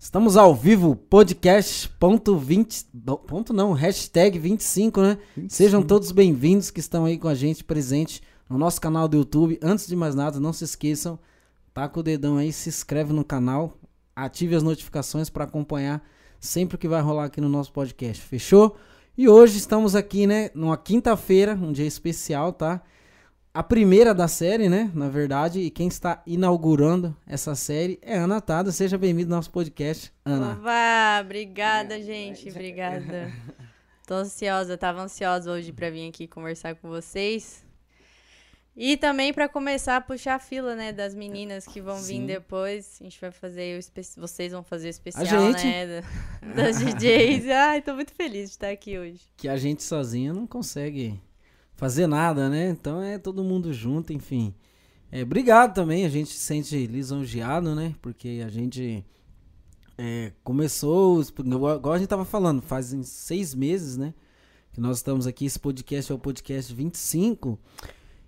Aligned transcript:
Estamos 0.00 0.36
ao 0.36 0.54
vivo, 0.54 0.94
podcast 0.94 1.88
ponto 1.98 2.36
20, 2.38 2.86
ponto 3.26 3.52
não, 3.52 3.72
hashtag 3.72 4.38
25, 4.38 5.02
né? 5.02 5.18
25. 5.36 5.52
Sejam 5.52 5.82
todos 5.82 6.12
bem-vindos 6.12 6.70
que 6.70 6.78
estão 6.78 7.04
aí 7.04 7.18
com 7.18 7.26
a 7.26 7.34
gente 7.34 7.64
presente 7.64 8.22
no 8.48 8.56
nosso 8.56 8.80
canal 8.80 9.08
do 9.08 9.16
YouTube. 9.16 9.58
Antes 9.60 9.88
de 9.88 9.96
mais 9.96 10.14
nada, 10.14 10.38
não 10.38 10.52
se 10.52 10.62
esqueçam, 10.62 11.18
taca 11.74 11.98
o 11.98 12.02
dedão 12.02 12.36
aí, 12.36 12.52
se 12.52 12.68
inscreve 12.68 13.12
no 13.12 13.24
canal, 13.24 13.76
ative 14.14 14.54
as 14.54 14.62
notificações 14.62 15.28
para 15.28 15.42
acompanhar 15.42 16.00
sempre 16.38 16.76
o 16.76 16.78
que 16.78 16.86
vai 16.86 17.02
rolar 17.02 17.24
aqui 17.24 17.40
no 17.40 17.48
nosso 17.48 17.72
podcast. 17.72 18.22
Fechou? 18.22 18.76
E 19.16 19.28
hoje 19.28 19.58
estamos 19.58 19.96
aqui, 19.96 20.28
né, 20.28 20.52
numa 20.54 20.76
quinta-feira, 20.76 21.54
um 21.60 21.72
dia 21.72 21.86
especial, 21.86 22.52
tá? 22.52 22.80
A 23.52 23.62
primeira 23.62 24.14
da 24.14 24.28
série, 24.28 24.68
né? 24.68 24.90
Na 24.94 25.08
verdade, 25.08 25.60
e 25.60 25.70
quem 25.70 25.88
está 25.88 26.22
inaugurando 26.26 27.16
essa 27.26 27.54
série 27.54 27.98
é 28.02 28.16
Ana 28.16 28.40
Tada. 28.40 28.70
Seja 28.70 28.98
bem-vindo 28.98 29.32
ao 29.32 29.38
nosso 29.38 29.50
podcast, 29.50 30.12
Ana. 30.24 30.52
Oba, 30.52 31.20
obrigada, 31.24 32.00
gente. 32.00 32.48
Obrigada. 32.50 33.32
Tô 34.06 34.14
ansiosa, 34.14 34.78
tava 34.78 35.02
ansiosa 35.02 35.50
hoje 35.50 35.72
para 35.72 35.90
vir 35.90 36.08
aqui 36.08 36.26
conversar 36.26 36.74
com 36.76 36.88
vocês. 36.88 37.66
E 38.80 38.96
também 38.96 39.34
para 39.34 39.48
começar 39.48 39.96
a 39.96 40.00
puxar 40.00 40.36
a 40.36 40.38
fila, 40.38 40.76
né, 40.76 40.92
das 40.92 41.12
meninas 41.12 41.66
que 41.66 41.80
vão 41.80 41.98
Sim. 41.98 42.20
vir 42.20 42.26
depois. 42.34 42.96
A 43.00 43.04
gente 43.04 43.20
vai 43.20 43.32
fazer 43.32 43.76
o 43.76 43.78
espe... 43.80 44.02
vocês 44.16 44.52
vão 44.52 44.62
fazer 44.62 44.86
o 44.86 44.90
especial, 44.90 45.50
né, 45.50 46.02
das 46.54 46.78
DJs. 46.94 47.48
Ai, 47.48 47.82
tô 47.82 47.92
muito 47.94 48.12
feliz 48.12 48.50
de 48.50 48.54
estar 48.54 48.70
aqui 48.70 48.96
hoje. 48.96 49.20
Que 49.36 49.48
a 49.48 49.56
gente 49.56 49.82
sozinha 49.82 50.32
não 50.32 50.46
consegue 50.46 51.20
fazer 51.78 52.08
nada, 52.08 52.50
né? 52.50 52.68
Então 52.68 53.00
é 53.00 53.16
todo 53.18 53.44
mundo 53.44 53.72
junto, 53.72 54.12
enfim. 54.12 54.52
É, 55.10 55.22
obrigado 55.22 55.74
também, 55.74 56.04
a 56.04 56.08
gente 56.08 56.28
se 56.28 56.40
sente 56.40 56.86
lisonjeado, 56.86 57.74
né? 57.74 57.94
Porque 58.02 58.42
a 58.44 58.50
gente 58.50 59.06
é, 59.96 60.32
começou, 60.42 61.22
igual 61.22 61.92
a 61.92 61.98
gente 61.98 62.08
tava 62.08 62.24
falando, 62.24 62.60
fazem 62.60 63.02
seis 63.04 63.54
meses, 63.54 63.96
né? 63.96 64.12
Que 64.72 64.80
nós 64.80 64.98
estamos 64.98 65.26
aqui, 65.26 65.46
esse 65.46 65.58
podcast 65.58 66.10
é 66.10 66.14
o 66.14 66.18
podcast 66.18 66.74
25. 66.74 67.58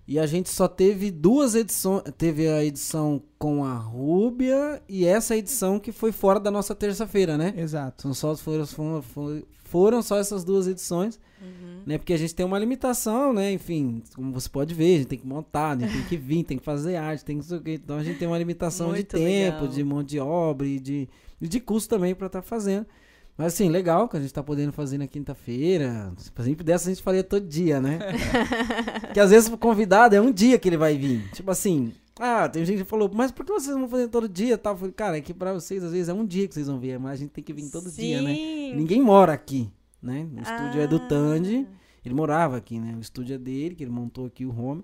E 0.07 0.19
a 0.19 0.25
gente 0.25 0.49
só 0.49 0.67
teve 0.67 1.11
duas 1.11 1.55
edições. 1.55 2.03
Teve 2.17 2.47
a 2.47 2.63
edição 2.63 3.21
com 3.37 3.63
a 3.63 3.75
Rúbia 3.75 4.81
e 4.87 5.05
essa 5.05 5.37
edição 5.37 5.79
que 5.79 5.91
foi 5.91 6.11
fora 6.11 6.39
da 6.39 6.51
nossa 6.51 6.75
terça-feira, 6.75 7.37
né? 7.37 7.53
Exato. 7.55 8.01
São 8.01 8.13
só, 8.13 8.35
foram, 8.35 8.65
foram, 8.65 9.43
foram 9.63 10.01
só 10.01 10.17
essas 10.17 10.43
duas 10.43 10.67
edições. 10.67 11.19
Uhum. 11.41 11.81
Né? 11.85 11.97
Porque 11.97 12.13
a 12.13 12.17
gente 12.17 12.35
tem 12.35 12.45
uma 12.45 12.59
limitação, 12.59 13.33
né? 13.33 13.51
Enfim, 13.51 14.03
como 14.15 14.31
você 14.31 14.49
pode 14.49 14.73
ver, 14.73 14.95
a 14.95 14.97
gente 14.99 15.07
tem 15.07 15.19
que 15.19 15.27
montar, 15.27 15.77
tem 15.77 15.87
que 16.03 16.17
vir, 16.17 16.43
tem 16.43 16.57
que 16.57 16.63
fazer 16.63 16.95
arte, 16.97 17.25
tem 17.25 17.39
que 17.39 17.45
sei 17.45 17.57
o 17.57 17.61
quê. 17.61 17.79
Então 17.83 17.97
a 17.97 18.03
gente 18.03 18.19
tem 18.19 18.27
uma 18.27 18.37
limitação 18.37 18.89
Muito 18.89 18.99
de 18.99 19.23
tempo, 19.23 19.61
legal. 19.61 19.67
de 19.67 19.83
mão 19.83 20.03
de 20.03 20.19
obra 20.19 20.67
e 20.67 20.79
de, 20.79 21.09
e 21.39 21.47
de 21.47 21.59
custo 21.59 21.89
também 21.89 22.13
para 22.13 22.27
estar 22.27 22.41
tá 22.41 22.47
fazendo. 22.47 22.85
Mas 23.37 23.53
assim, 23.53 23.69
legal 23.69 24.07
que 24.07 24.17
a 24.17 24.19
gente 24.19 24.33
tá 24.33 24.43
podendo 24.43 24.71
fazer 24.71 24.97
na 24.97 25.07
quinta-feira. 25.07 26.11
Se 26.17 26.31
sempre 26.43 26.63
dessa 26.63 26.89
a 26.89 26.93
gente 26.93 27.03
faria 27.03 27.23
todo 27.23 27.47
dia, 27.47 27.81
né? 27.81 27.99
que 29.13 29.19
às 29.19 29.31
vezes 29.31 29.49
o 29.51 29.57
convidado 29.57 30.15
é 30.15 30.21
um 30.21 30.31
dia 30.31 30.59
que 30.59 30.69
ele 30.69 30.77
vai 30.77 30.97
vir. 30.97 31.29
Tipo 31.31 31.49
assim, 31.51 31.93
ah, 32.19 32.47
tem 32.47 32.63
gente 32.65 32.83
que 32.83 32.89
falou, 32.89 33.09
mas 33.13 33.31
por 33.31 33.45
que 33.45 33.51
vocês 33.51 33.75
vão 33.75 33.87
fazer 33.87 34.07
todo 34.09 34.29
dia? 34.29 34.57
Tal? 34.57 34.73
Eu 34.73 34.77
falei, 34.77 34.93
cara, 34.93 35.17
é 35.17 35.21
que 35.21 35.33
pra 35.33 35.53
vocês 35.53 35.83
às 35.83 35.91
vezes 35.91 36.09
é 36.09 36.13
um 36.13 36.25
dia 36.25 36.47
que 36.47 36.53
vocês 36.53 36.67
vão 36.67 36.79
vir, 36.79 36.99
mas 36.99 37.13
a 37.13 37.15
gente 37.15 37.31
tem 37.31 37.43
que 37.43 37.53
vir 37.53 37.69
todo 37.69 37.89
Sim. 37.89 38.01
dia, 38.01 38.21
né? 38.21 38.33
Ninguém 38.75 39.01
mora 39.01 39.33
aqui 39.33 39.71
né? 40.01 40.27
O 40.35 40.41
estúdio 40.41 40.81
ah. 40.81 40.83
é 40.83 40.87
do 40.87 40.99
Tandy. 40.99 41.67
Ele 42.03 42.15
morava 42.15 42.57
aqui, 42.57 42.79
né? 42.79 42.95
O 42.97 42.99
estúdio 42.99 43.35
é 43.35 43.37
dele, 43.37 43.75
que 43.75 43.83
ele 43.83 43.91
montou 43.91 44.25
aqui 44.25 44.45
o 44.45 44.57
home. 44.57 44.83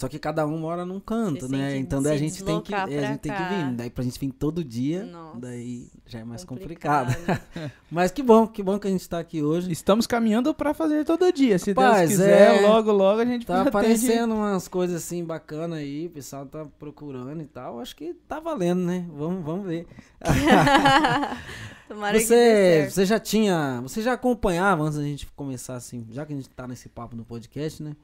Só 0.00 0.08
que 0.08 0.18
cada 0.18 0.46
um 0.46 0.56
mora 0.56 0.86
num 0.86 0.98
canto, 0.98 1.46
Você 1.46 1.54
né? 1.54 1.76
Então 1.76 2.02
daí 2.02 2.14
a 2.14 2.18
gente 2.18 2.42
tem 2.42 2.58
que, 2.62 2.74
é, 2.74 2.78
a 2.78 3.06
gente 3.08 3.18
tem 3.18 3.30
que 3.30 3.42
vir. 3.42 3.72
Daí 3.74 3.90
pra 3.90 4.02
gente 4.02 4.18
vir 4.18 4.32
todo 4.32 4.64
dia, 4.64 5.04
Nossa, 5.04 5.38
daí 5.38 5.90
já 6.06 6.20
é 6.20 6.24
mais 6.24 6.42
complicado. 6.42 7.14
complicado. 7.14 7.70
Mas 7.90 8.10
que 8.10 8.22
bom, 8.22 8.46
que 8.46 8.62
bom 8.62 8.78
que 8.78 8.88
a 8.88 8.90
gente 8.90 9.06
tá 9.06 9.18
aqui 9.18 9.42
hoje. 9.42 9.70
Estamos 9.70 10.06
caminhando 10.06 10.54
para 10.54 10.72
fazer 10.72 11.04
todo 11.04 11.30
dia. 11.30 11.58
Se 11.58 11.72
Rapaz, 11.72 12.08
Deus 12.08 12.12
quiser, 12.12 12.64
é, 12.64 12.66
logo, 12.66 12.90
logo 12.90 13.20
a 13.20 13.26
gente 13.26 13.44
Tá 13.44 13.60
aparecendo 13.60 14.34
umas 14.34 14.66
coisas 14.68 14.96
assim 14.96 15.22
bacanas 15.22 15.78
aí, 15.78 16.06
o 16.06 16.10
pessoal 16.10 16.46
tá 16.46 16.64
procurando 16.78 17.42
e 17.42 17.46
tal. 17.46 17.78
Acho 17.78 17.94
que 17.94 18.14
tá 18.26 18.40
valendo, 18.40 18.80
né? 18.80 19.04
Vamos, 19.14 19.44
vamos 19.44 19.66
ver. 19.66 19.86
Tomara 21.86 22.18
você, 22.18 22.88
você 22.88 23.04
já 23.04 23.20
tinha, 23.20 23.80
você 23.82 24.00
já 24.00 24.14
acompanhava 24.14 24.82
antes 24.82 24.96
da 24.96 25.04
gente 25.04 25.26
começar 25.36 25.74
assim, 25.74 26.06
já 26.10 26.24
que 26.24 26.32
a 26.32 26.36
gente 26.36 26.48
tá 26.48 26.66
nesse 26.66 26.88
papo 26.88 27.14
no 27.14 27.24
podcast, 27.24 27.82
né? 27.82 27.94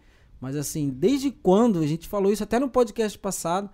Mas 0.41 0.57
assim, 0.57 0.91
desde 0.91 1.31
quando 1.31 1.81
a 1.81 1.87
gente 1.87 2.09
falou 2.09 2.33
isso 2.33 2.43
até 2.43 2.59
no 2.59 2.69
podcast 2.69 3.19
passado, 3.19 3.71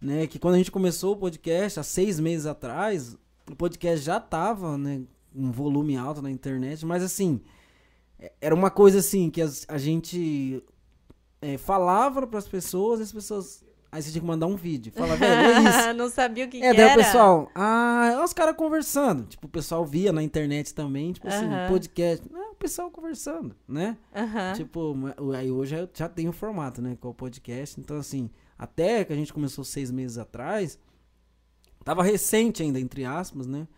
né? 0.00 0.26
Que 0.26 0.38
quando 0.38 0.54
a 0.54 0.58
gente 0.58 0.70
começou 0.70 1.14
o 1.14 1.16
podcast 1.16 1.80
há 1.80 1.82
seis 1.82 2.20
meses 2.20 2.46
atrás, 2.46 3.16
o 3.50 3.56
podcast 3.56 4.04
já 4.04 4.20
tava, 4.20 4.76
né? 4.76 5.02
Um 5.34 5.50
volume 5.50 5.96
alto 5.96 6.22
na 6.22 6.30
internet, 6.30 6.84
mas 6.86 7.02
assim, 7.02 7.40
é, 8.18 8.32
era 8.40 8.54
uma 8.54 8.70
coisa 8.70 8.98
assim 9.00 9.30
que 9.30 9.42
a, 9.42 9.78
gente 9.78 10.62
é, 11.40 11.58
falava 11.58 12.26
para 12.26 12.38
as 12.38 12.46
pessoas, 12.46 13.00
as 13.00 13.12
pessoas 13.12 13.64
Aí 13.94 14.02
você 14.02 14.10
tinha 14.10 14.20
que 14.20 14.26
mandar 14.26 14.48
um 14.48 14.56
vídeo. 14.56 14.90
Fala, 14.96 15.14
velho, 15.14 15.32
é 15.32 15.70
isso. 15.70 15.94
não 15.94 16.10
sabia 16.10 16.46
o 16.46 16.48
que, 16.48 16.56
é, 16.60 16.72
que 16.72 16.76
daí 16.76 16.88
era. 16.88 17.00
o 17.00 17.04
pessoal, 17.04 17.48
ah, 17.54 18.10
é 18.12 18.24
os 18.24 18.32
caras 18.32 18.56
conversando. 18.56 19.24
Tipo, 19.24 19.46
o 19.46 19.48
pessoal 19.48 19.86
via 19.86 20.12
na 20.12 20.20
internet 20.20 20.74
também, 20.74 21.12
tipo 21.12 21.28
assim, 21.28 21.46
podcast. 21.68 22.28
Não, 22.28 22.50
o 22.50 22.56
pessoal 22.56 22.90
conversando, 22.90 23.54
né? 23.68 23.96
Tipo, 24.56 24.96
aí 25.38 25.48
hoje 25.48 25.88
já 25.94 26.08
tem 26.08 26.28
o 26.28 26.32
formato, 26.32 26.82
né? 26.82 26.98
Com 27.00 27.10
o 27.10 27.14
podcast. 27.14 27.80
Então, 27.80 27.96
assim, 27.96 28.28
até 28.58 29.04
que 29.04 29.12
a 29.12 29.16
gente 29.16 29.32
começou 29.32 29.62
seis 29.62 29.92
meses 29.92 30.18
atrás, 30.18 30.76
tava 31.84 32.02
recente 32.02 32.64
ainda, 32.64 32.80
entre 32.80 33.04
aspas, 33.04 33.46
né? 33.46 33.68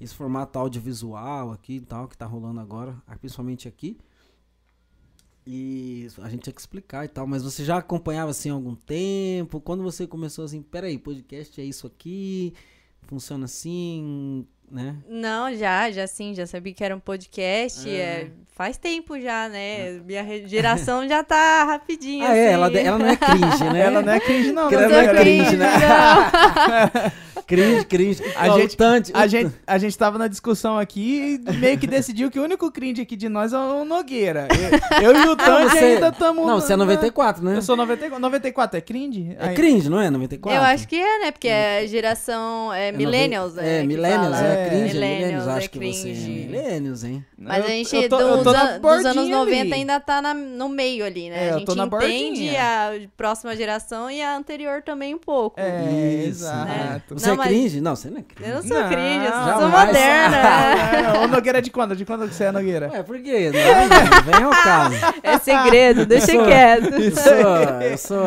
Esse 0.00 0.14
formato 0.14 0.58
audiovisual 0.58 1.52
aqui 1.52 1.74
e 1.74 1.80
tal, 1.82 2.08
que 2.08 2.16
tá 2.16 2.24
rolando 2.24 2.58
agora, 2.58 2.96
principalmente 3.20 3.68
aqui. 3.68 3.98
E 5.50 6.06
a 6.20 6.28
gente 6.28 6.42
tinha 6.42 6.52
que 6.52 6.60
explicar 6.60 7.06
e 7.06 7.08
tal, 7.08 7.26
mas 7.26 7.42
você 7.42 7.64
já 7.64 7.78
acompanhava 7.78 8.32
assim 8.32 8.50
há 8.50 8.52
algum 8.52 8.74
tempo? 8.74 9.62
Quando 9.62 9.82
você 9.82 10.06
começou 10.06 10.44
assim, 10.44 10.60
peraí, 10.60 10.98
podcast 10.98 11.58
é 11.58 11.64
isso 11.64 11.86
aqui, 11.86 12.52
funciona 13.06 13.46
assim, 13.46 14.46
né? 14.70 14.96
Não, 15.08 15.54
já, 15.54 15.90
já 15.90 16.06
sim, 16.06 16.34
já 16.34 16.46
sabia 16.46 16.74
que 16.74 16.84
era 16.84 16.94
um 16.94 17.00
podcast, 17.00 17.88
é. 17.88 17.94
é 17.94 18.30
faz 18.48 18.76
tempo 18.76 19.18
já, 19.18 19.48
né? 19.48 19.96
É. 19.96 20.00
Minha 20.00 20.46
geração 20.46 21.08
já 21.08 21.24
tá 21.24 21.64
rapidinho. 21.64 22.26
Ah, 22.26 22.36
é, 22.36 22.48
assim. 22.48 22.50
é, 22.50 22.52
ela, 22.52 22.78
ela 22.78 22.98
não 22.98 23.06
é 23.06 23.16
cringe, 23.16 23.64
né? 23.72 23.80
ela 23.80 24.02
não 24.02 24.12
é 24.12 24.20
cringe, 24.20 24.52
não. 24.52 24.70
Ela 24.70 24.88
não 24.88 24.98
é 24.98 25.14
cringe, 25.18 25.56
né? 25.56 25.66
cringe, 27.48 27.84
cringe. 27.86 28.22
A 28.36 28.50
gente, 28.50 28.76
a, 29.14 29.26
gente, 29.26 29.54
a 29.66 29.78
gente 29.78 29.96
tava 29.96 30.18
na 30.18 30.28
discussão 30.28 30.78
aqui 30.78 31.40
e 31.46 31.52
meio 31.54 31.78
que 31.78 31.86
decidiu 31.86 32.30
que 32.30 32.38
o 32.38 32.44
único 32.44 32.70
cringe 32.70 33.00
aqui 33.00 33.16
de 33.16 33.28
nós 33.28 33.52
é 33.54 33.58
o 33.58 33.84
Nogueira. 33.84 34.46
Eu, 35.02 35.12
eu 35.12 35.24
e 35.24 35.28
o 35.28 35.36
Tandy 35.36 35.70
você, 35.70 35.78
ainda 35.78 36.08
estamos. 36.08 36.46
Não, 36.46 36.60
você 36.60 36.74
é 36.74 36.76
94, 36.76 37.42
né? 37.42 37.56
Eu 37.56 37.62
sou 37.62 37.76
94. 37.76 38.20
94 38.20 38.78
é 38.78 38.80
cringe? 38.80 39.36
É 39.38 39.54
cringe, 39.54 39.88
não 39.88 40.00
é? 40.00 40.10
94? 40.10 40.60
Eu 40.60 40.62
acho 40.62 40.86
que 40.86 40.96
é, 40.96 41.18
né? 41.20 41.30
Porque 41.30 41.48
é 41.48 41.86
geração 41.86 42.72
é, 42.72 42.92
millennials, 42.92 43.56
é. 43.56 43.80
É, 43.80 43.82
millennials, 43.82 44.36
é, 44.36 44.68
cringe. 44.68 44.94
Millennials, 44.94 45.48
acho 45.48 45.70
que 45.70 45.78
você 45.78 46.10
é 46.10 46.14
millennials, 46.14 47.04
hein? 47.04 47.24
Mas 47.38 47.64
a 47.64 47.68
gente, 47.68 47.96
eu 47.96 48.08
tô, 48.08 48.20
eu 48.20 48.42
tô 48.42 48.52
dos, 48.52 48.80
dos 48.80 49.04
anos 49.06 49.28
90 49.28 49.60
ali. 49.60 49.72
ainda 49.72 50.00
tá 50.00 50.20
na, 50.20 50.34
no 50.34 50.68
meio 50.68 51.04
ali, 51.04 51.30
né? 51.30 51.48
É, 51.48 51.50
a 51.50 51.58
gente 51.58 51.70
entende 51.70 52.56
a 52.56 52.92
próxima 53.16 53.56
geração 53.56 54.10
e 54.10 54.20
a 54.20 54.36
anterior 54.36 54.82
também 54.82 55.14
um 55.14 55.18
pouco. 55.18 55.58
É, 55.58 56.24
Isso, 56.24 56.44
exato. 56.44 56.68
Né? 56.68 57.02
Você 57.08 57.37
não, 57.38 57.44
é 57.44 57.48
cringe? 57.48 57.80
Não, 57.80 57.96
você 57.96 58.10
não 58.10 58.18
é 58.18 58.22
cringe. 58.22 58.50
Eu 58.50 58.54
não 58.56 58.62
sou 58.62 58.80
não, 58.80 58.88
cringe, 58.88 59.24
eu 59.24 59.30
jamais. 59.30 59.58
sou 59.58 59.68
moderna. 59.68 61.20
o 61.24 61.28
Nogueira 61.28 61.58
é 61.58 61.60
de 61.60 61.70
quando? 61.70 61.96
De 61.96 62.04
quando 62.04 62.26
você 62.30 62.44
é 62.44 62.52
Nogueira? 62.52 62.90
É, 62.92 63.02
por 63.02 63.18
quê? 63.20 63.50
Não, 63.50 64.32
vem 64.32 64.44
ao 64.44 64.50
caso. 64.50 64.96
É 65.22 65.38
segredo, 65.38 66.06
deixa 66.06 66.32
eu 66.32 66.36
sou, 66.36 66.46
quieto. 66.46 66.94
Eu 66.94 67.16
sou, 67.16 67.32
eu 67.82 67.98
sou, 67.98 68.26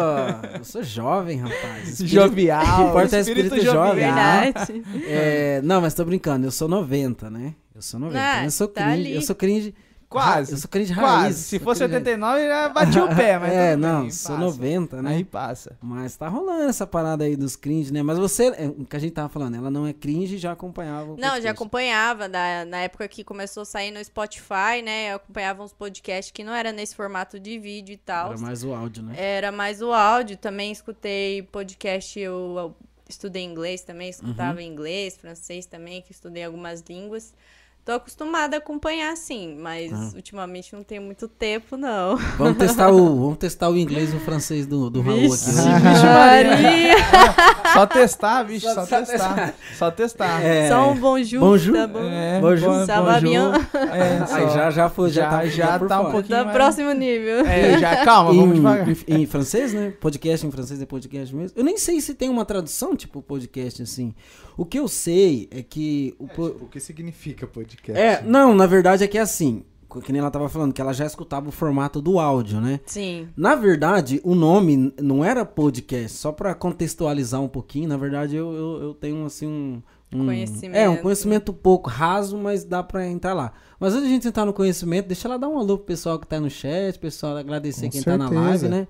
eu 0.57 0.63
sou 0.63 0.83
jovem, 0.83 1.39
rapaz. 1.39 1.89
Espírito, 1.89 2.13
jovial. 2.13 2.61
O 2.61 2.75
que 2.75 2.81
importa 2.83 3.17
é 3.17 3.19
espírito, 3.22 3.55
espírito 3.55 3.73
jovem. 3.73 4.05
Verdade. 4.05 4.83
É, 5.05 5.61
não, 5.64 5.81
mas 5.81 5.93
tô 5.93 6.03
brincando, 6.03 6.46
eu 6.46 6.52
sou 6.52 6.67
90, 6.67 7.29
né? 7.29 7.53
Eu 7.75 7.81
sou 7.81 7.99
90. 7.99 8.19
Ah, 8.19 8.43
eu 8.46 8.52
sou 8.52 8.67
tá 8.67 8.84
cringe. 8.84 8.99
Ali. 8.99 9.16
Eu 9.16 9.22
sou 9.22 9.35
cringe. 9.35 9.75
Quase. 10.11 10.52
Eu 10.52 10.58
sou 10.58 10.69
cringe 10.69 10.91
raiz. 10.91 11.09
Quase. 11.09 11.43
Se 11.43 11.58
fosse 11.58 11.84
89, 11.84 12.46
já 12.46 12.67
batia 12.67 13.05
o 13.05 13.16
pé, 13.16 13.40
mas. 13.40 13.53
é, 13.53 13.75
não, 13.78 14.02
bem, 14.02 14.11
sou 14.11 14.35
passa. 14.35 14.46
90, 14.46 15.02
né? 15.02 15.09
Aí 15.11 15.23
passa. 15.23 15.78
Mas 15.81 16.17
tá 16.17 16.28
rolando 16.28 16.63
essa 16.63 16.85
parada 16.85 17.23
aí 17.23 17.37
dos 17.37 17.55
cringe, 17.55 17.93
né? 17.93 18.03
Mas 18.03 18.19
você, 18.19 18.47
é, 18.58 18.67
o 18.67 18.84
que 18.84 18.93
a 18.97 18.99
gente 18.99 19.13
tava 19.13 19.29
falando, 19.29 19.55
ela 19.55 19.72
não 19.72 19.87
é 19.87 19.93
cringe 19.93 20.37
já 20.37 20.52
acompanhava. 20.52 21.16
não, 21.17 21.40
já 21.40 21.52
acompanhava. 21.52 22.28
Da, 22.28 22.66
na 22.66 22.79
época 22.79 23.08
que 23.08 23.23
começou 23.23 23.61
a 23.61 23.66
sair 23.66 23.90
no 23.90 24.03
Spotify, 24.03 24.81
né? 24.84 25.13
Eu 25.13 25.16
acompanhava 25.16 25.63
uns 25.63 25.72
podcasts 25.72 26.29
que 26.29 26.43
não 26.43 26.53
era 26.53 26.73
nesse 26.73 26.93
formato 26.93 27.40
de 27.40 27.57
vídeo 27.57 27.93
e 27.93 27.97
tal. 27.97 28.31
Era 28.31 28.41
mais 28.41 28.66
o 28.66 28.73
áudio, 28.73 29.03
né? 29.03 29.16
Era 29.17 29.49
mais 29.49 29.81
o 29.81 29.93
áudio. 29.93 30.35
Também 30.35 30.73
escutei 30.73 31.41
podcast, 31.43 32.19
eu, 32.19 32.55
eu 32.57 32.75
estudei 33.07 33.43
inglês 33.43 33.81
também, 33.81 34.09
escutava 34.09 34.59
uhum. 34.59 34.66
inglês, 34.66 35.16
francês 35.16 35.66
também, 35.66 36.02
que 36.02 36.11
estudei 36.11 36.43
algumas 36.43 36.84
línguas. 36.90 37.34
Tô 37.83 37.93
acostumada 37.93 38.57
a 38.57 38.59
acompanhar, 38.59 39.17
sim, 39.17 39.55
mas 39.59 39.91
Ah. 39.91 40.11
ultimamente 40.16 40.72
não 40.75 40.83
tenho 40.83 41.01
muito 41.01 41.28
tempo, 41.28 41.75
não. 41.75 42.16
Vamos 42.37 42.57
testar 42.59 42.91
o, 42.91 42.97
vamos 43.19 43.37
testar 43.39 43.69
o 43.69 43.78
inglês 43.78 44.13
e 44.13 44.17
o 44.17 44.19
francês 44.19 44.67
do, 44.67 44.87
do 44.87 45.01
Raul 45.01 45.17
aqui. 45.17 45.29
Vixe, 45.29 45.55
né? 45.55 45.79
Vixe, 45.79 46.05
Maria. 46.05 46.95
Só 47.73 47.85
testar, 47.87 48.43
bicho, 48.45 48.67
Só- 48.67 48.73
só, 48.75 48.85
só 48.85 49.01
testar. 49.05 49.53
Só 49.78 49.91
testar. 49.91 50.43
É. 50.45 50.69
Só 50.69 50.91
um 50.91 50.95
bonjour, 50.95 51.39
Bonjour. 51.39 51.73
tá 51.75 51.87
bom? 51.87 52.03
É, 52.03 52.39
Bonjour. 52.39 52.69
bom- 52.69 52.85
Ça 52.85 53.01
va 53.01 53.19
bien? 53.19 53.39
É, 53.91 54.28
só. 54.28 54.35
Aí 54.35 54.49
já, 54.49 54.69
já 54.72 54.89
foi, 54.89 55.09
já, 55.09 55.23
Já- 55.23 55.29
tá, 55.29 55.45
já 55.47 55.79
tá 55.79 56.01
um 56.01 56.11
pouquinho- 56.11 56.37
Tá 56.37 56.43
mais- 56.43 56.55
próximo 56.55 56.91
nível. 56.91 57.45
É, 57.47 57.79
já, 57.79 58.05
calma, 58.05 58.31
vamos 58.33 58.55
devagar. 58.55 58.89
Em, 58.89 58.95
em, 59.07 59.22
em 59.23 59.25
francês, 59.25 59.73
né? 59.73 59.91
Podcast 59.99 60.45
em 60.45 60.51
francês 60.51 60.79
é 60.81 60.85
podcast 60.85 61.35
mesmo. 61.35 61.57
Eu 61.57 61.63
nem 61.63 61.78
sei 61.79 61.99
se 61.99 62.13
tem 62.13 62.29
uma 62.29 62.45
tradução, 62.45 62.95
tipo, 62.95 63.22
podcast 63.23 63.81
assim. 63.81 64.13
O 64.57 64.66
que 64.66 64.78
eu 64.78 64.87
sei 64.87 65.47
é 65.49 65.63
que 65.63 66.13
o, 66.19 66.28
po- 66.28 66.57
O 66.61 66.67
que 66.67 66.79
significa 66.79 67.47
podcast? 67.47 67.80
É, 67.89 68.22
não, 68.22 68.53
na 68.53 68.66
verdade 68.67 69.03
é 69.03 69.07
que 69.07 69.17
é 69.17 69.22
assim, 69.22 69.63
que 70.03 70.11
nem 70.11 70.19
ela 70.22 70.31
tava 70.31 70.47
falando, 70.49 70.73
que 70.73 70.81
ela 70.81 70.93
já 70.93 71.05
escutava 71.05 71.49
o 71.49 71.51
formato 71.51 72.01
do 72.01 72.19
áudio, 72.19 72.61
né? 72.61 72.79
Sim. 72.85 73.28
Na 73.35 73.55
verdade, 73.55 74.22
o 74.23 74.35
nome 74.35 74.93
não 75.01 75.23
era 75.25 75.43
podcast, 75.45 76.17
só 76.17 76.31
pra 76.31 76.53
contextualizar 76.53 77.41
um 77.41 77.47
pouquinho, 77.47 77.89
na 77.89 77.97
verdade 77.97 78.35
eu, 78.35 78.51
eu, 78.53 78.81
eu 78.83 78.93
tenho 78.93 79.25
assim 79.25 79.47
um, 79.47 79.81
um- 80.13 80.25
Conhecimento. 80.25 80.75
É, 80.78 80.87
um 80.89 80.97
conhecimento 80.97 81.53
pouco 81.53 81.89
raso, 81.89 82.37
mas 82.37 82.63
dá 82.63 82.83
pra 82.83 83.07
entrar 83.07 83.33
lá. 83.33 83.53
Mas 83.79 83.93
antes 83.93 84.03
de 84.05 84.09
a 84.11 84.13
gente 84.13 84.28
entrar 84.28 84.45
no 84.45 84.53
conhecimento, 84.53 85.07
deixa 85.07 85.28
ela 85.28 85.37
dar 85.39 85.47
um 85.49 85.57
alô 85.57 85.78
pro 85.78 85.87
pessoal 85.87 86.19
que 86.19 86.28
tá 86.28 86.39
no 86.39 86.49
chat, 86.49 86.99
pessoal 86.99 87.35
agradecer 87.37 87.85
Com 87.87 87.91
quem 87.91 88.03
tá 88.03 88.17
na 88.17 88.29
live, 88.29 88.67
né? 88.69 88.87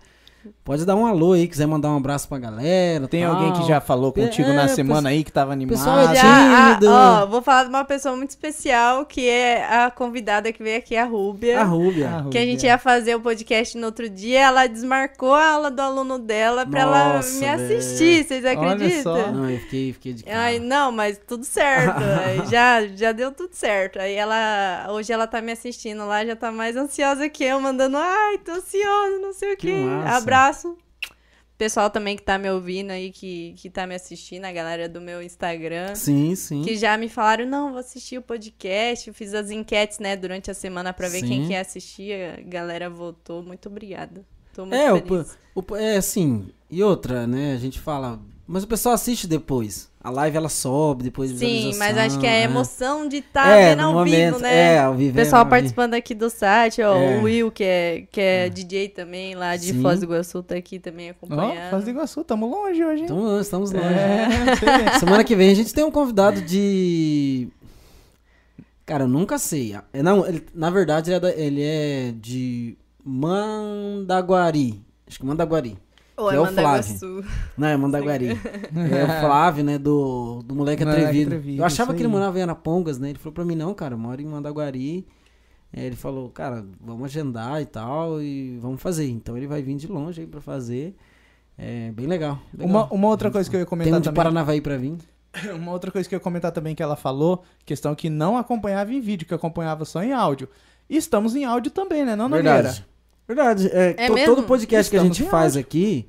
Pode 0.63 0.85
dar 0.85 0.95
um 0.95 1.05
alô 1.05 1.33
aí, 1.33 1.47
quiser 1.47 1.67
mandar 1.67 1.89
um 1.89 1.97
abraço 1.97 2.27
pra 2.27 2.39
galera. 2.39 3.07
Tem 3.07 3.23
tal. 3.23 3.33
alguém 3.35 3.53
que 3.53 3.67
já 3.67 3.79
falou 3.81 4.11
contigo 4.11 4.49
É, 4.49 4.53
na 4.53 4.61
pessoa- 4.63 4.75
semana 4.75 5.09
aí 5.09 5.23
que 5.23 5.31
tava 5.31 5.51
animado? 5.53 5.77
pessoal 5.77 5.99
é 5.99 6.15
Já, 6.15 6.21
a- 6.21 6.69
tímido. 6.75 6.91
ó, 6.91 7.25
vou 7.25 7.41
falar 7.41 7.63
de 7.63 7.69
uma 7.69 7.83
pessoa 7.85 8.15
muito 8.15 8.29
especial, 8.31 9.05
que 9.05 9.27
é 9.29 9.63
a 9.65 9.91
convidada 9.91 10.51
que 10.51 10.63
veio 10.63 10.77
aqui, 10.77 10.95
a 10.95 11.05
Rúbia. 11.05 11.59
A 11.61 11.63
Rúbia. 11.63 12.09
Ah, 12.25 12.29
Que 12.29 12.37
a 12.37 12.45
gente 12.45 12.65
ia 12.65 12.77
fazer 12.77 13.15
o 13.15 13.19
podcast 13.19 13.77
no 13.77 13.85
outro 13.87 14.09
dia, 14.09 14.39
ela 14.41 14.67
desmarcou 14.67 15.33
a 15.33 15.51
aula 15.51 15.71
do 15.71 15.81
aluno 15.81 16.17
dela 16.17 16.65
pra 16.65 16.81
ela 16.81 17.13
Nossa, 17.15 17.39
me 17.39 17.47
assistir, 17.47 18.23
vocês 18.23 18.43
Olha 18.45 18.53
acreditam? 18.71 19.03
só. 19.03 19.31
Não, 19.31 19.49
eu 19.49 19.59
fiquei, 19.59 19.93
fiquei 19.93 20.13
de 20.13 20.23
cara. 20.23 20.39
Ai, 20.39 20.59
não, 20.59 20.91
mas 20.91 21.19
tudo 21.27 21.43
certo. 21.43 21.97
Aí 22.25 22.41
já, 22.49 22.87
já 22.95 23.11
deu 23.11 23.31
tudo 23.31 23.51
certo. 23.53 23.99
Aí 23.99 24.13
ela. 24.15 24.87
Hoje 24.89 25.11
ela 25.11 25.27
tá 25.27 25.41
me 25.41 25.51
assistindo 25.51 26.05
lá, 26.05 26.25
já 26.25 26.35
tá 26.35 26.51
mais 26.51 26.75
ansiosa 26.75 27.27
que 27.29 27.43
eu, 27.43 27.59
mandando, 27.59 27.97
ai, 27.97 28.37
tô 28.39 28.51
ansiosa, 28.51 29.19
não 29.21 29.33
sei 29.33 29.53
o 29.53 29.57
Que 29.57 29.67
quê. 29.67 29.73
massa. 29.83 30.17
Abraço. 30.35 30.77
Pessoal 31.57 31.91
também 31.91 32.15
que 32.15 32.23
tá 32.23 32.39
me 32.39 32.49
ouvindo 32.49 32.89
aí, 32.89 33.11
que, 33.11 33.53
que 33.57 33.69
tá 33.69 33.85
me 33.85 33.93
assistindo, 33.93 34.45
a 34.45 34.51
galera 34.51 34.89
do 34.89 34.99
meu 34.99 35.21
Instagram. 35.21 35.93
Sim, 35.93 36.33
sim. 36.35 36.63
Que 36.63 36.75
já 36.75 36.97
me 36.97 37.07
falaram, 37.07 37.45
não, 37.45 37.69
vou 37.69 37.79
assistir 37.79 38.17
o 38.17 38.21
podcast. 38.23 39.07
Eu 39.07 39.13
fiz 39.13 39.31
as 39.35 39.51
enquetes, 39.51 39.99
né, 39.99 40.15
durante 40.15 40.49
a 40.49 40.55
semana 40.55 40.91
pra 40.91 41.07
ver 41.07 41.19
Sim. 41.19 41.27
quem 41.27 41.45
que 41.45 41.51
ia 41.53 41.61
assistir. 41.61 42.13
A 42.13 42.41
galera 42.41 42.89
votou. 42.89 43.43
Muito 43.43 43.69
obrigada. 43.69 44.25
Tô 44.55 44.65
muito 44.65 44.73
É, 44.75 44.91
o, 44.91 44.97
feliz. 45.05 45.37
o- 45.53 45.75
é 45.75 45.97
assim, 45.97 46.49
e 46.69 46.81
outra, 46.81 47.27
né? 47.27 47.53
A 47.53 47.57
gente 47.57 47.79
fala, 47.79 48.19
mas 48.51 48.63
o 48.63 48.67
pessoal 48.67 48.93
assiste 48.95 49.27
depois. 49.27 49.89
A 50.03 50.09
live 50.09 50.35
ela 50.35 50.49
sobe 50.49 51.03
depois 51.03 51.31
de 51.31 51.37
Sim, 51.37 51.75
mas 51.77 51.95
acho 51.95 52.19
que 52.19 52.25
é 52.25 52.29
a 52.43 52.47
né? 52.47 52.51
emoção 52.51 53.07
de 53.07 53.17
estar 53.17 53.47
é, 53.47 53.69
vendo 53.69 53.81
ao 53.83 53.93
momento, 53.93 54.33
vivo, 54.33 54.39
né? 54.39 54.73
É, 54.73 54.79
ao 54.79 54.95
vivo. 54.95 55.11
O 55.11 55.15
pessoal 55.15 55.41
é, 55.41 55.43
vivo. 55.45 55.49
participando 55.51 55.93
aqui 55.93 56.15
do 56.15 56.27
site, 56.27 56.81
ó, 56.81 56.95
É. 56.95 57.17
o 57.19 57.23
Will, 57.23 57.51
que 57.51 57.63
é, 57.63 58.03
que 58.11 58.19
é 58.19 58.49
DJ 58.49 58.89
também, 58.89 59.35
lá 59.35 59.55
de 59.55 59.73
Sim. 59.73 59.81
Foz 59.83 59.99
do 59.99 60.05
Iguaçu, 60.05 60.41
tá 60.41 60.55
aqui 60.55 60.79
também 60.79 61.11
acompanhando. 61.11 61.69
Faz 61.69 61.83
do 61.83 61.89
Iguaçu, 61.91 62.23
tamo 62.23 62.49
longe 62.49 62.83
hoje, 62.83 62.99
hein? 63.01 63.05
Então, 63.05 63.21
nós 63.21 63.45
estamos 63.45 63.71
longe. 63.71 63.85
É, 63.85 64.27
vê. 64.55 64.99
Semana 64.99 65.23
que 65.23 65.35
vem 65.35 65.51
a 65.51 65.55
gente 65.55 65.71
tem 65.71 65.83
um 65.83 65.91
convidado 65.91 66.41
de. 66.41 67.47
Cara, 68.87 69.03
eu 69.03 69.07
nunca 69.07 69.37
sei. 69.37 69.75
É, 69.93 70.01
Não, 70.01 70.25
ele- 70.27 70.45
na 70.55 70.71
verdade 70.71 71.11
ele 71.11 71.15
é, 71.15 71.19
da- 71.19 71.35
ele 71.35 71.61
é 71.63 72.13
de 72.19 72.75
Mandaguari. 73.05 74.81
Acho 75.07 75.19
que 75.19 75.25
Mandaguari. 75.25 75.77
Ou 76.17 76.27
que 76.29 76.33
é 76.33 76.37
é 76.37 76.39
o 76.39 76.45
Mandaguaçu. 76.45 77.25
Não, 77.57 77.67
é 77.67 77.77
Mandaguari. 77.77 78.29
É 78.29 79.03
o 79.03 79.21
Flávio, 79.21 79.63
né? 79.63 79.77
Do, 79.77 80.41
do 80.43 80.55
moleque 80.55 80.83
Moleque 80.83 81.01
atrevido. 81.03 81.35
Atrevido, 81.35 81.61
Eu 81.61 81.65
achava 81.65 81.93
que 81.93 82.01
ele 82.01 82.07
morava 82.07 82.37
em 82.37 82.41
Arapongas, 82.41 82.99
né? 82.99 83.09
Ele 83.09 83.19
falou 83.19 83.33
pra 83.33 83.45
mim, 83.45 83.55
não, 83.55 83.73
cara, 83.73 83.95
eu 83.95 83.97
moro 83.97 84.21
em 84.21 84.25
Mandaguari. 84.25 85.05
É, 85.73 85.85
ele 85.85 85.95
falou, 85.95 86.29
cara, 86.29 86.65
vamos 86.81 87.05
agendar 87.05 87.61
e 87.61 87.65
tal, 87.65 88.21
e 88.21 88.57
vamos 88.59 88.81
fazer. 88.81 89.07
Então 89.09 89.37
ele 89.37 89.47
vai 89.47 89.61
vir 89.61 89.75
de 89.75 89.87
longe 89.87 90.21
aí 90.21 90.27
pra 90.27 90.41
fazer. 90.41 90.95
É 91.57 91.91
bem 91.91 92.07
legal. 92.07 92.39
legal. 92.53 92.69
Uma, 92.69 92.93
uma 92.93 93.07
outra 93.07 93.31
coisa 93.31 93.49
que 93.49 93.55
eu 93.55 93.59
ia 93.59 93.65
Tem 93.65 93.69
comentar 93.69 93.93
um 93.93 94.01
de 94.01 94.05
também. 94.05 94.17
Paranavaí 94.17 94.61
pra 94.61 94.77
vir. 94.77 94.97
Uma 95.55 95.71
outra 95.71 95.89
coisa 95.91 96.09
que 96.09 96.13
eu 96.13 96.17
ia 96.17 96.21
comentar 96.21 96.51
também 96.51 96.75
que 96.75 96.83
ela 96.83 96.97
falou, 96.97 97.43
questão 97.65 97.95
que 97.95 98.09
não 98.09 98.35
acompanhava 98.35 98.93
em 98.93 98.99
vídeo, 98.99 99.25
que 99.25 99.33
acompanhava 99.33 99.85
só 99.85 100.03
em 100.03 100.11
áudio. 100.11 100.49
E 100.89 100.97
estamos 100.97 101.35
em 101.37 101.45
áudio 101.45 101.71
também, 101.71 102.03
né, 102.03 102.17
não, 102.17 102.27
Nogueira? 102.27 102.63
Verdade. 102.63 102.85
Verdade. 103.35 103.67
É, 103.71 103.95
É 103.97 104.07
to- 104.07 104.13
mesmo? 104.13 104.35
todo 104.35 104.47
podcast 104.47 104.89
que 104.89 104.95
a 104.97 104.99
Estamos 104.99 105.17
gente 105.17 105.29
faz 105.29 105.55
aqui, 105.57 106.07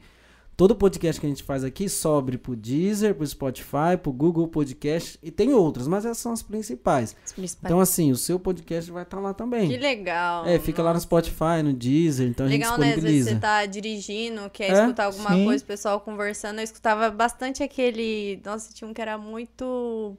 todo 0.56 0.74
podcast 0.76 1.20
que 1.20 1.26
a 1.26 1.28
gente 1.30 1.42
faz 1.42 1.64
aqui 1.64 1.88
sobe 1.88 2.36
pro 2.36 2.54
Deezer, 2.56 3.14
pro 3.14 3.26
Spotify, 3.26 3.96
pro 4.00 4.12
Google 4.12 4.46
Podcast 4.48 5.18
e 5.22 5.30
tem 5.30 5.52
outros, 5.52 5.86
mas 5.88 6.04
essas 6.04 6.18
são 6.18 6.32
as 6.32 6.42
principais. 6.42 7.16
Os 7.24 7.32
principais. 7.32 7.64
Então 7.70 7.80
assim, 7.80 8.10
o 8.12 8.16
seu 8.16 8.38
podcast 8.38 8.90
vai 8.90 9.02
estar 9.04 9.18
lá 9.20 9.32
também. 9.32 9.68
que 9.68 9.76
legal. 9.76 10.46
É, 10.46 10.58
fica 10.58 10.82
lá 10.82 10.90
no 10.90 10.94
nossa. 10.94 11.04
Spotify, 11.06 11.62
no 11.64 11.72
Deezer, 11.72 12.28
então 12.28 12.46
Legal, 12.46 12.74
a 12.74 12.78
né? 12.78 12.86
gente 12.88 12.98
Às 12.98 13.02
vezes 13.04 13.28
você 13.28 13.36
tá 13.36 13.66
dirigindo, 13.66 14.50
quer 14.50 14.70
É, 14.70 14.80
escutar 14.82 15.04
alguma 15.06 15.30
sim. 15.30 15.44
coisa, 15.44 15.62
o 15.62 15.66
pessoal 15.66 16.00
conversando. 16.00 16.58
Eu 16.58 16.64
escutava 16.64 17.08
bastante 17.10 17.62
aquele. 17.62 18.40
Nossa, 18.44 18.72
tinha 18.72 18.88
um 18.88 18.92
que 18.92 19.00
era 19.00 19.16
muito. 19.18 20.16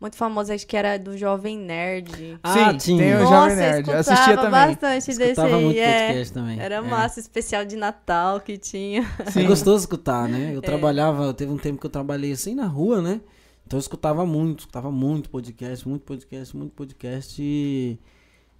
Muito 0.00 0.16
famoso, 0.16 0.50
acho 0.50 0.66
que 0.66 0.76
era 0.76 0.98
do 0.98 1.14
Jovem 1.14 1.58
Nerd. 1.58 2.38
Ah, 2.42 2.72
Sim, 2.72 2.78
tinha. 2.78 2.98
tem 2.98 3.14
o 3.16 3.18
Nossa, 3.18 3.34
Jovem 3.34 3.50
eu 3.50 3.56
Nerd. 3.56 3.78
escutava 3.80 3.98
Assistia 4.00 4.36
também. 4.36 4.50
bastante 4.50 5.06
desse 5.06 5.22
Escutava 5.22 5.56
aí. 5.56 5.64
muito 5.64 5.78
é. 5.78 6.06
podcast 6.06 6.32
também. 6.32 6.60
Era 6.60 6.74
é. 6.76 6.80
massa, 6.80 7.20
especial 7.20 7.64
de 7.66 7.76
Natal 7.76 8.40
que 8.40 8.56
tinha. 8.56 9.02
Sim. 9.30 9.44
É 9.44 9.46
gostoso 9.46 9.84
escutar, 9.84 10.26
né? 10.26 10.52
É. 10.52 10.56
Eu 10.56 10.62
trabalhava, 10.62 11.34
teve 11.34 11.52
um 11.52 11.58
tempo 11.58 11.78
que 11.78 11.84
eu 11.86 11.90
trabalhei 11.90 12.32
assim 12.32 12.54
na 12.54 12.66
rua, 12.66 13.02
né? 13.02 13.20
Então 13.66 13.76
eu 13.76 13.80
escutava 13.80 14.24
muito, 14.24 14.60
escutava 14.60 14.90
muito 14.90 15.28
podcast, 15.28 15.86
muito 15.86 16.02
podcast, 16.02 16.56
muito 16.56 16.72
podcast 16.72 17.36
e, 17.40 17.98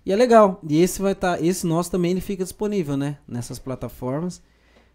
e 0.04 0.12
é 0.12 0.16
legal. 0.16 0.60
E 0.68 0.80
esse 0.82 1.00
vai 1.00 1.12
estar, 1.12 1.42
esse 1.42 1.66
nosso 1.66 1.90
também 1.90 2.10
ele 2.10 2.20
fica 2.20 2.44
disponível, 2.44 2.98
né? 2.98 3.16
Nessas 3.26 3.58
plataformas. 3.58 4.42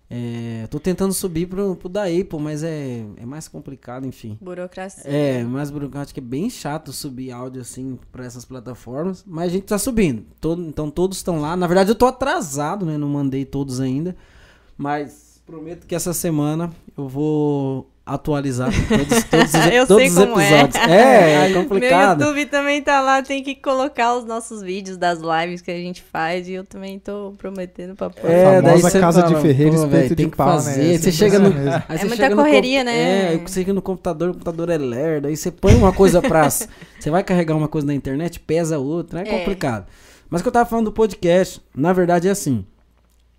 É, 0.10 0.68
tô 0.70 0.80
tentando 0.80 1.14
subir 1.14 1.48
pro, 1.48 1.76
pro 1.76 1.90
da 1.90 2.04
Apple, 2.04 2.40
mas 2.40 2.64
é, 2.64 3.04
é 3.18 3.26
mais 3.26 3.48
complicado, 3.48 4.06
enfim. 4.06 4.38
Burocracia. 4.40 5.10
É, 5.10 5.44
mais 5.44 5.72
burocrático, 5.72 6.20
é 6.20 6.24
bem 6.24 6.50
chato 6.50 6.94
subir 6.94 7.32
áudio 7.32 7.62
assim 7.62 7.98
pra 8.12 8.26
essas 8.26 8.46
plataformas, 8.46 9.24
mas 9.26 9.48
a 9.48 9.54
gente 9.54 9.66
tá 9.66 9.78
subindo. 9.78 10.24
Todo, 10.40 10.62
então 10.62 10.92
todos 10.92 11.18
estão 11.18 11.40
lá. 11.42 11.56
Na 11.58 11.66
verdade 11.66 11.90
eu 11.90 11.96
tô 11.96 12.06
atrasado, 12.06 12.86
né? 12.86 12.98
Não 12.98 13.10
mandei 13.10 13.46
todos 13.46 13.80
ainda, 13.80 14.16
mas 14.78 15.42
prometo 15.46 15.88
que 15.88 15.96
essa 15.96 16.14
semana 16.14 16.72
eu 16.96 17.08
vou 17.08 17.90
atualizar 18.06 18.70
todos, 18.88 19.24
todos, 19.24 19.54
Eu 19.74 19.88
todos 19.88 20.04
sei 20.04 20.10
os 20.12 20.16
como 20.28 20.40
é. 20.40 20.62
episódios. 20.62 20.76
É, 20.88 21.50
é 21.50 21.54
complicado. 21.56 22.20
Meu 22.20 22.28
YouTube 22.28 22.46
também 22.50 22.82
tá 22.82 23.02
lá, 23.02 23.22
tem 23.24 23.42
que 23.44 23.56
colocar 23.56 24.16
os 24.16 24.24
nossos 24.26 24.62
vídeos 24.62 24.96
das 24.98 25.20
lives 25.20 25.62
que 25.62 25.72
a 25.72 25.76
gente 25.78 26.04
faz 26.04 26.48
e 26.48 26.54
eu 26.54 26.64
também 26.64 27.00
tô 27.00 27.34
prometendo 27.38 27.96
pra 27.96 28.10
pôr. 28.10 28.30
É, 28.30 28.62
daí 28.62 28.74
famosa 28.74 28.90
você 28.92 29.00
casa 29.00 29.24
de 29.24 29.34
fala, 29.34 30.08
de 30.08 30.16
tem 30.16 30.30
que 30.30 30.38
pau, 30.38 30.48
né? 30.48 30.54
fazer. 30.54 30.82
Aí 30.82 30.98
você 31.00 31.12
chega 31.12 31.40
no, 31.40 31.48
É 31.48 31.52
você 31.98 32.06
muita 32.06 32.16
chega 32.16 32.36
no 32.36 32.42
correria, 32.44 32.80
comp- 32.84 32.86
né? 32.94 33.26
É, 33.26 33.28
aí 33.30 33.38
você 33.40 33.54
chega 33.62 33.74
no 33.74 33.82
computador, 33.82 34.30
o 34.30 34.34
computador 34.34 34.70
é 34.70 34.78
lerdo, 34.78 35.28
aí 35.28 35.36
você 35.36 35.50
põe 35.50 35.74
uma 35.76 35.92
coisa 35.92 36.22
pra... 36.22 36.48
você 36.50 37.10
vai 37.10 37.24
carregar 37.24 37.56
uma 37.56 37.68
coisa 37.68 37.88
na 37.88 37.94
internet, 37.96 38.40
pesa 38.40 38.78
outra, 38.78 39.22
é 39.22 39.28
É. 39.28 39.40
complicado. 39.40 39.88
Mas 40.30 40.42
o 40.42 40.44
que 40.44 40.48
eu 40.50 40.54
tava 40.54 40.70
falando 40.70 40.86
do 40.86 40.92
podcast, 40.92 41.62
na 41.76 41.92
verdade 41.94 42.28
é 42.28 42.32
assim, 42.32 42.66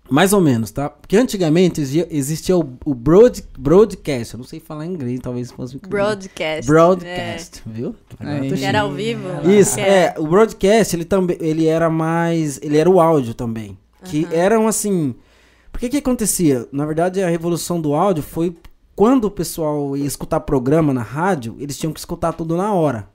mais 0.09 0.33
ou 0.33 0.41
menos, 0.41 0.71
tá? 0.71 0.89
Porque 0.89 1.15
antigamente 1.17 1.81
existia, 1.81 2.57
o, 2.57 2.77
o 2.85 2.93
broad, 2.93 3.43
broadcast, 3.57 4.33
eu 4.33 4.37
não 4.39 4.45
sei 4.45 4.59
falar 4.59 4.85
inglês, 4.85 5.19
talvez 5.21 5.51
fosse... 5.51 5.77
um 5.77 5.79
Broadcast. 5.87 6.65
Broadcast, 6.65 7.61
viu? 7.65 7.95
É. 8.19 8.49
chique. 8.49 8.63
Era 8.63 8.81
ao 8.81 8.91
vivo. 8.91 9.27
Isso, 9.49 9.79
É. 9.79 10.05
é. 10.05 10.15
O 10.17 10.27
broadcast, 10.27 10.95
ele 10.95 11.05
também, 11.05 11.37
ele 11.39 11.67
era 11.67 11.89
mais, 11.89 12.59
ele 12.61 12.77
era 12.77 12.89
o 12.89 12.99
áudio 12.99 13.33
também. 13.33 13.77
Que 14.03 14.27
eram 14.31 14.67
assim, 14.67 15.15
porque 15.71 15.89
que 15.89 15.97
acontecia? 15.97 16.67
Na 16.71 16.85
verdade, 16.85 17.21
a 17.21 17.29
revolução 17.29 17.81
do 17.81 17.93
áudio 17.93 18.23
foi 18.23 18.55
quando 18.95 19.25
o 19.25 19.31
pessoal 19.31 19.95
ia 19.95 20.05
escutar 20.05 20.39
programa 20.39 20.93
na 20.93 21.03
rádio, 21.03 21.55
eles 21.59 21.77
tinham 21.77 21.93
que 21.93 21.99
escutar 21.99 22.33
tudo 22.33 22.57
na 22.57 22.73
hora. 22.73 23.07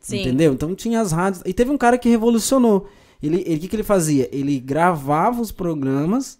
Sim. 0.00 0.20
Entendeu? 0.22 0.52
Então 0.52 0.74
tinha 0.74 1.00
as 1.00 1.12
rádios. 1.12 1.42
E 1.46 1.52
teve 1.52 1.70
um 1.70 1.78
cara 1.78 1.98
que 1.98 2.08
revolucionou. 2.08 2.88
Ele, 3.22 3.42
ele, 3.46 3.56
o 3.56 3.60
que, 3.60 3.68
que 3.68 3.76
ele 3.76 3.82
fazia? 3.82 4.28
Ele 4.32 4.58
gravava 4.58 5.40
os 5.40 5.52
programas 5.52 6.38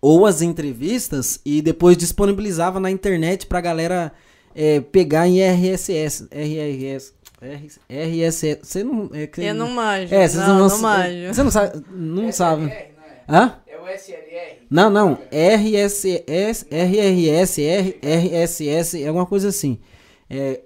ou 0.00 0.26
as 0.26 0.42
entrevistas 0.42 1.40
e 1.44 1.62
depois 1.62 1.96
disponibilizava 1.96 2.78
na 2.80 2.90
internet 2.90 3.46
pra 3.46 3.60
galera 3.60 4.12
é, 4.54 4.80
pegar 4.80 5.26
em 5.28 5.40
RSS. 5.42 6.28
RRS. 6.30 7.12
RS, 7.40 7.78
RSS. 7.88 8.58
Você 8.62 8.84
não. 8.84 9.10
É, 9.12 9.26
que- 9.26 9.42
Eu 9.42 9.54
não 9.54 9.68
manjo. 9.70 10.14
É, 10.14 10.26
vocês 10.28 10.46
não, 10.46 10.58
não, 10.60 10.68
não 10.68 10.78
manjo. 10.78 11.34
Você 11.34 11.42
não 11.42 11.50
sabe. 11.50 11.84
Não 11.90 12.32
sabe. 12.32 12.72
Hã? 13.28 13.58
É 13.66 13.78
o 13.78 13.86
SLR? 13.88 14.58
Não, 14.70 14.88
não. 14.90 15.18
RSS, 15.30 16.66
RRS, 16.70 17.60
RSS, 18.02 19.02
é 19.02 19.08
alguma 19.08 19.26
coisa 19.26 19.48
assim. 19.48 19.78
É, 20.28 20.60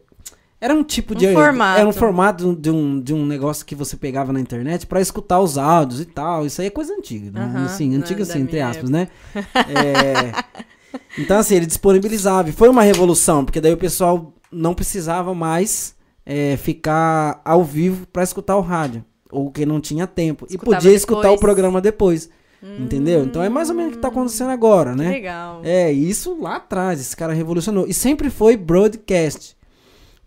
Era 0.60 0.74
um 0.74 0.82
tipo 0.82 1.14
Um 1.14 1.16
de. 1.16 1.32
formato. 1.32 1.80
Era 1.80 1.88
um 1.88 1.92
formato 1.92 2.56
de 2.56 2.70
um, 2.70 3.00
de 3.00 3.14
um 3.14 3.24
negócio 3.24 3.64
que 3.64 3.74
você 3.74 3.96
pegava 3.96 4.32
na 4.32 4.40
internet 4.40 4.86
pra 4.86 5.00
escutar 5.00 5.40
os 5.40 5.56
áudios 5.56 6.00
e 6.00 6.04
tal. 6.04 6.44
Isso 6.46 6.60
aí 6.60 6.66
é 6.66 6.70
coisa 6.70 6.92
antiga. 6.94 7.30
né? 7.30 7.44
Aham, 7.44 7.64
assim, 7.66 7.94
antiga 7.94 8.24
da 8.24 8.30
assim, 8.32 8.40
entre 8.42 8.60
aspas, 8.60 8.90
né? 8.90 9.08
É, 9.54 10.42
Então, 11.18 11.38
assim, 11.38 11.54
ele 11.54 11.66
disponibilizava. 11.66 12.48
E 12.48 12.52
foi 12.52 12.68
uma 12.68 12.82
revolução, 12.82 13.44
porque 13.44 13.60
daí 13.60 13.72
o 13.72 13.76
pessoal 13.76 14.32
não 14.50 14.74
precisava 14.74 15.34
mais 15.34 15.94
é, 16.24 16.56
ficar 16.56 17.40
ao 17.44 17.62
vivo 17.62 18.06
pra 18.06 18.22
escutar 18.22 18.56
o 18.56 18.60
rádio. 18.60 19.04
Ou 19.30 19.50
que 19.50 19.66
não 19.66 19.80
tinha 19.80 20.06
tempo. 20.06 20.46
Escutava 20.48 20.76
e 20.76 20.76
podia 20.82 20.96
escutar 20.96 21.20
depois. 21.22 21.36
o 21.38 21.40
programa 21.40 21.80
depois. 21.80 22.30
Entendeu? 22.60 23.22
Então 23.22 23.42
é 23.42 23.48
mais 23.48 23.68
ou 23.70 23.76
menos 23.76 23.92
o 23.92 23.96
que 23.96 24.02
tá 24.02 24.08
acontecendo 24.08 24.50
agora, 24.50 24.90
Hum, 24.92 24.96
Que 24.96 25.02
né? 25.04 25.10
legal. 25.10 25.60
É, 25.62 25.92
isso 25.92 26.36
lá 26.40 26.56
atrás, 26.56 27.00
esse 27.00 27.14
cara 27.16 27.32
revolucionou. 27.32 27.86
E 27.86 27.94
sempre 27.94 28.30
foi 28.30 28.56
broadcast. 28.56 29.56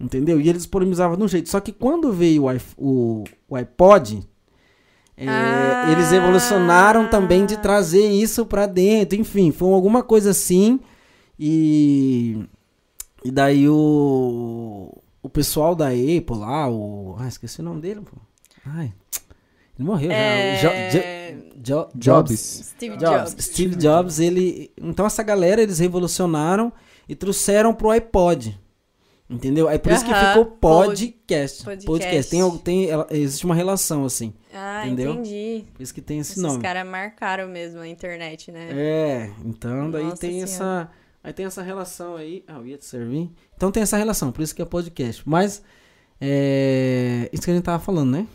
Entendeu? 0.02 0.42
E 0.42 0.50
ele 0.50 0.58
disponibilizava 0.58 1.16
de 1.16 1.24
um 1.24 1.28
jeito. 1.28 1.48
Só 1.50 1.60
que 1.60 1.72
quando 1.72 2.12
veio 2.12 2.46
o, 2.46 2.52
iP- 2.52 2.74
o- 2.78 3.24
o 3.48 3.56
iPod, 3.56 4.28
é, 5.16 5.28
Ah. 5.28 5.90
eles 5.92 6.12
evolucionaram 6.12 7.08
também 7.08 7.46
de 7.46 7.58
trazer 7.58 8.10
isso 8.10 8.46
pra 8.46 8.66
dentro. 8.66 9.20
Enfim, 9.20 9.52
foi 9.52 9.72
alguma 9.72 10.02
coisa 10.02 10.32
assim. 10.32 10.80
E. 11.40 12.44
E 13.24 13.30
daí 13.32 13.70
o. 13.70 14.92
O 15.24 15.30
pessoal 15.30 15.76
da 15.76 15.90
Apple 15.90 16.36
lá, 16.38 16.68
o. 16.68 17.16
Ah, 17.20 17.28
esqueci 17.28 17.60
o 17.60 17.64
nome 17.64 17.80
dele, 17.82 18.02
pô. 18.02 18.18
Ai. 18.66 18.92
Ele 19.78 19.88
morreu 19.88 20.12
É, 20.12 20.58
já. 20.60 20.70
Jo- 20.90 21.22
Jo- 21.62 21.62
Jo- 21.64 21.90
Jobs. 21.96 22.74
Steve 22.76 22.98
Jobs. 22.98 23.30
Jobs. 23.32 23.46
Steve 23.46 23.76
Jobs, 23.76 24.20
ele. 24.20 24.72
Então 24.82 25.06
essa 25.06 25.22
galera 25.22 25.62
eles 25.62 25.78
revolucionaram 25.78 26.74
e 27.08 27.16
trouxeram 27.16 27.72
pro 27.74 27.92
iPod. 27.92 28.60
Entendeu? 29.32 29.68
Aí 29.70 29.80
por 29.80 29.92
isso 29.94 30.04
que 30.06 30.12
Aham. 30.12 30.28
ficou 30.30 30.46
Pod- 30.46 30.86
podcast. 30.88 31.64
podcast. 31.64 31.86
Podcast. 31.86 32.32
Tem, 32.32 32.58
tem, 32.58 32.90
ela- 32.90 33.08
existe 33.12 33.46
uma 33.46 33.56
relação 33.56 34.04
assim. 34.06 34.34
Ah, 34.54 34.86
Entendeu? 34.86 35.14
entendi. 35.14 35.66
Por 35.74 35.82
isso 35.82 35.94
que 35.94 36.02
tem 36.02 36.20
esse 36.20 36.32
Esses 36.34 36.44
nome. 36.44 36.62
caras 36.62 36.86
marcaram 36.86 37.48
mesmo 37.48 37.80
a 37.80 37.88
internet, 37.88 38.52
né? 38.52 38.70
É, 38.74 39.32
então 39.46 39.90
daí 39.90 40.04
Nossa 40.04 40.18
tem 40.18 40.32
Senhora. 40.46 40.82
essa. 40.84 40.92
Aí 41.24 41.32
tem 41.34 41.46
essa 41.46 41.62
relação 41.62 42.16
aí. 42.18 42.44
Ah, 42.48 42.56
eu 42.58 42.68
ia 42.68 42.78
te 42.78 42.86
servir. 42.86 43.32
Então 43.56 43.72
tem 43.72 43.82
essa 43.84 43.96
relação, 43.96 44.32
por 44.32 44.42
isso 44.42 44.54
que 44.54 44.62
é 44.62 44.66
podcast. 44.66 45.22
Mas. 45.26 45.64
É. 46.22 47.28
Isso 47.34 47.42
que 47.44 47.52
a 47.52 47.54
gente 47.56 47.64
tava 47.64 47.80
falando, 47.84 48.12
né? 48.12 48.28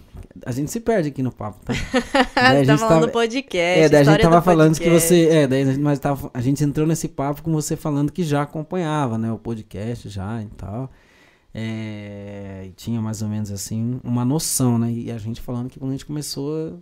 A 0.44 0.52
gente 0.52 0.70
se 0.70 0.80
perde 0.80 1.08
aqui 1.08 1.22
no 1.22 1.30
papo, 1.32 1.58
tá? 1.64 1.72
Daí 2.34 2.62
a 2.62 2.64
tá 2.64 2.64
gente 2.64 2.78
falando 2.78 2.88
tava- 2.88 3.06
do 3.06 3.12
podcast. 3.12 3.80
É, 3.80 3.88
daí 3.88 4.00
a 4.00 4.04
gente 4.04 4.20
tava 4.22 4.40
do 4.40 4.44
falando 4.44 4.78
que 4.78 4.90
você. 4.90 5.28
É, 5.28 5.46
daí 5.46 5.62
a 5.62 5.64
gente, 5.66 5.80
mas 5.80 5.98
tava, 5.98 6.30
a 6.34 6.40
gente 6.42 6.62
entrou 6.62 6.86
nesse 6.86 7.08
papo 7.08 7.42
com 7.42 7.52
você 7.52 7.74
falando 7.76 8.12
que 8.12 8.22
já 8.22 8.42
acompanhava, 8.42 9.16
né? 9.16 9.32
O 9.32 9.38
podcast 9.38 10.08
já 10.08 10.42
e 10.42 10.46
tal. 10.56 10.90
É, 11.54 12.64
e 12.66 12.70
tinha 12.72 13.00
mais 13.00 13.22
ou 13.22 13.28
menos 13.28 13.50
assim 13.50 13.98
uma 14.04 14.24
noção, 14.26 14.78
né? 14.78 14.90
E 14.92 15.10
a 15.10 15.16
gente 15.16 15.40
falando 15.40 15.70
que 15.70 15.78
quando 15.78 15.90
a 15.92 15.94
gente 15.94 16.04
começou. 16.04 16.78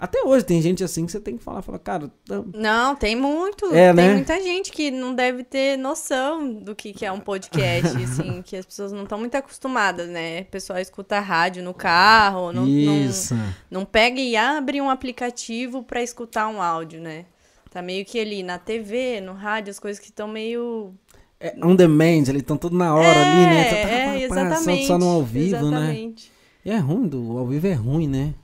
Até 0.00 0.22
hoje 0.24 0.44
tem 0.44 0.60
gente 0.60 0.82
assim 0.82 1.06
que 1.06 1.12
você 1.12 1.20
tem 1.20 1.36
que 1.36 1.44
falar, 1.44 1.62
falar, 1.62 1.78
cara, 1.78 2.10
tá- 2.26 2.42
Não, 2.54 2.96
tem 2.96 3.14
muito. 3.14 3.66
É, 3.66 3.94
tem 3.94 4.08
né? 4.08 4.14
muita 4.14 4.40
gente 4.40 4.72
que 4.72 4.90
não 4.90 5.14
deve 5.14 5.44
ter 5.44 5.76
noção 5.78 6.52
do 6.52 6.74
que, 6.74 6.92
que 6.92 7.06
é 7.06 7.12
um 7.12 7.20
podcast, 7.20 7.96
assim, 8.02 8.42
que 8.42 8.56
as 8.56 8.66
pessoas 8.66 8.90
não 8.92 9.04
estão 9.04 9.18
muito 9.18 9.34
acostumadas, 9.36 10.08
né? 10.08 10.40
O 10.40 10.46
pessoal 10.46 10.78
escuta 10.80 11.20
rádio 11.20 11.62
no 11.62 11.72
carro, 11.72 12.52
não, 12.52 12.66
não, 12.66 12.98
isso. 13.04 13.34
não 13.70 13.84
pega 13.84 14.20
e 14.20 14.36
abre 14.36 14.80
um 14.80 14.90
aplicativo 14.90 15.82
pra 15.84 16.02
escutar 16.02 16.48
um 16.48 16.60
áudio, 16.60 17.00
né? 17.00 17.24
Tá 17.70 17.80
meio 17.80 18.04
que 18.04 18.18
ali 18.20 18.42
na 18.42 18.58
TV, 18.58 19.20
no 19.20 19.32
rádio, 19.34 19.70
as 19.70 19.78
coisas 19.78 20.00
que 20.00 20.10
estão 20.10 20.26
meio. 20.28 20.92
É 21.40 21.54
on 21.62 21.74
demand, 21.76 22.24
eles 22.28 22.36
estão 22.36 22.56
tudo 22.56 22.76
na 22.76 22.94
hora 22.94 23.08
ali, 23.08 23.46
né? 23.46 23.64
Tá, 23.64 23.70
tá, 23.70 23.76
É, 23.76 24.06
pá, 24.06 24.10
pá, 24.12 24.18
exatamente. 24.18 24.86
Só, 24.86 24.92
só 24.94 24.98
no 24.98 25.08
ao 25.08 25.22
vivo, 25.22 25.70
né? 25.70 25.78
exatamente. 25.78 26.32
E 26.64 26.70
é 26.70 26.76
ruim, 26.78 27.06
do 27.06 27.36
ao 27.38 27.46
vivo 27.46 27.66
é 27.66 27.72
ruim, 27.74 28.08
né? 28.08 28.34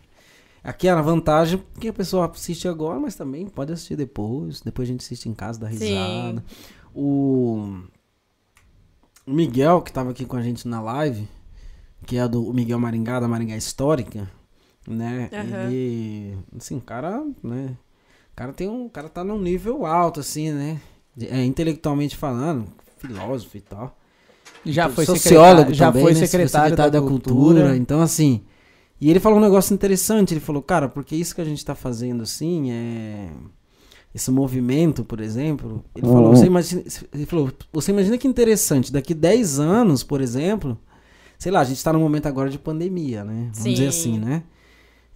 Aqui 0.63 0.89
é 0.89 0.91
a 0.91 1.01
vantagem 1.01 1.59
porque 1.59 1.89
a 1.89 1.93
pessoa 1.93 2.31
assiste 2.31 2.69
agora, 2.69 2.99
mas 3.01 3.15
também 3.15 3.47
pode 3.47 3.73
assistir 3.73 3.97
depois. 3.97 4.61
Depois 4.61 4.89
a 4.89 4.93
gente 4.93 5.01
assiste 5.05 5.29
em 5.29 5.35
casa, 5.35 5.59
dá 5.61 5.69
Sim. 5.69 5.79
risada. 5.79 6.45
O 6.95 7.81
o 9.27 9.33
Miguel, 9.33 9.83
que 9.83 9.93
tava 9.93 10.11
aqui 10.11 10.25
com 10.25 10.37
a 10.37 10.43
gente 10.43 10.67
na 10.67 10.81
live, 10.81 11.29
que 12.07 12.17
é 12.17 12.27
do 12.27 12.53
Miguel 12.53 12.79
Maringá, 12.79 13.21
da 13.21 13.29
Maringá 13.29 13.57
Histórica, 13.57 14.29
né? 14.87 15.31
Aham. 15.33 15.67
Ele, 15.69 16.39
assim, 16.57 16.77
o 16.77 16.81
cara, 16.81 17.25
né? 17.43 17.77
O 18.33 18.37
cara 18.37 18.53
tem 18.53 18.69
um, 18.69 18.87
o 18.87 18.91
cara 18.91 19.09
tá 19.09 19.23
num 19.23 19.39
nível 19.41 19.87
alto, 19.87 20.21
assim, 20.21 20.51
né? 20.53 20.81
De- 21.17 21.29
É, 21.29 21.45
intelectualmente 21.45 22.17
falando, 22.17 22.67
filósofo 22.99 23.57
e 23.57 23.61
tal 23.61 23.97
Já 24.65 24.89
foi 24.89 25.05
sociólogo 25.07 25.73
secretário, 25.73 25.75
já 25.75 25.87
também, 25.93 26.03
foi 26.03 26.15
né? 26.15 26.27
secretário, 26.27 26.77
da, 26.77 27.01
cultura. 27.03 27.77
Então, 27.77 28.01
assim. 28.01 28.43
E 29.01 29.09
ele 29.09 29.19
falou 29.19 29.39
um 29.39 29.43
negócio 29.43 29.73
interessante. 29.73 30.35
Ele 30.35 30.41
falou, 30.41 30.63
cara, 30.63 30.89
porque 30.89 31.17
isso 31.17 31.35
que 31.35 31.41
a 31.41 31.45
gente 31.45 31.65
tá 31.65 31.75
fazendo 31.75 32.23
assim 32.23 32.71
é. 32.71 33.29
Esse 34.13 34.31
movimento, 34.31 35.05
por 35.05 35.21
exemplo. 35.21 35.85
Ele 35.95 36.07
falou, 36.07 36.35
você 36.35 36.47
imagina. 36.47 36.83
Ele 37.15 37.27
falou, 37.27 37.51
você 37.73 37.93
imagina 37.93 38.19
que 38.19 38.27
interessante. 38.27 38.93
Daqui 38.93 39.15
10 39.15 39.61
anos, 39.61 40.03
por 40.03 40.21
exemplo. 40.21 40.77
Sei 41.39 41.51
lá, 41.51 41.61
a 41.61 41.65
gente 41.65 41.83
tá 41.83 41.93
num 41.93 42.01
momento 42.01 42.27
agora 42.27 42.51
de 42.51 42.59
pandemia, 42.59 43.25
né? 43.25 43.49
Vamos 43.53 43.59
Sim. 43.59 43.73
dizer 43.73 43.87
assim, 43.87 44.19
né? 44.19 44.43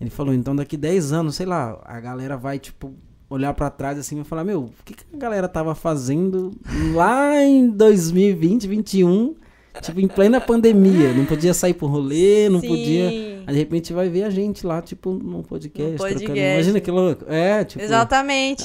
Ele 0.00 0.10
falou, 0.10 0.32
então 0.32 0.56
daqui 0.56 0.76
10 0.76 1.12
anos, 1.12 1.34
sei 1.34 1.44
lá, 1.44 1.80
a 1.84 2.00
galera 2.00 2.36
vai, 2.36 2.58
tipo, 2.58 2.94
olhar 3.28 3.52
pra 3.52 3.68
trás 3.68 3.98
assim 3.98 4.20
e 4.20 4.24
falar, 4.24 4.44
meu, 4.44 4.64
o 4.64 4.72
que, 4.84 4.94
que 4.94 5.04
a 5.14 5.18
galera 5.18 5.48
tava 5.48 5.74
fazendo 5.74 6.52
lá 6.94 7.42
em 7.42 7.68
2020, 7.68 8.66
2021, 8.66 9.34
tipo, 9.82 10.00
em 10.00 10.08
plena 10.08 10.40
pandemia? 10.40 11.12
Não 11.12 11.26
podia 11.26 11.52
sair 11.52 11.74
pro 11.74 11.86
rolê, 11.86 12.48
não 12.48 12.60
Sim. 12.60 12.68
podia. 12.68 13.33
Aí 13.46 13.52
de 13.54 13.58
repente 13.60 13.92
vai 13.92 14.08
ver 14.08 14.24
a 14.24 14.30
gente 14.30 14.66
lá, 14.66 14.80
tipo, 14.82 15.12
num 15.12 15.42
podcast. 15.42 15.96
Trocando- 15.96 16.18
podcast. 16.20 16.54
Imagina 16.54 16.80
que 16.80 16.90
louco. 16.90 17.24
É, 17.28 17.64
tipo. 17.64 17.82
Exatamente. 17.82 18.64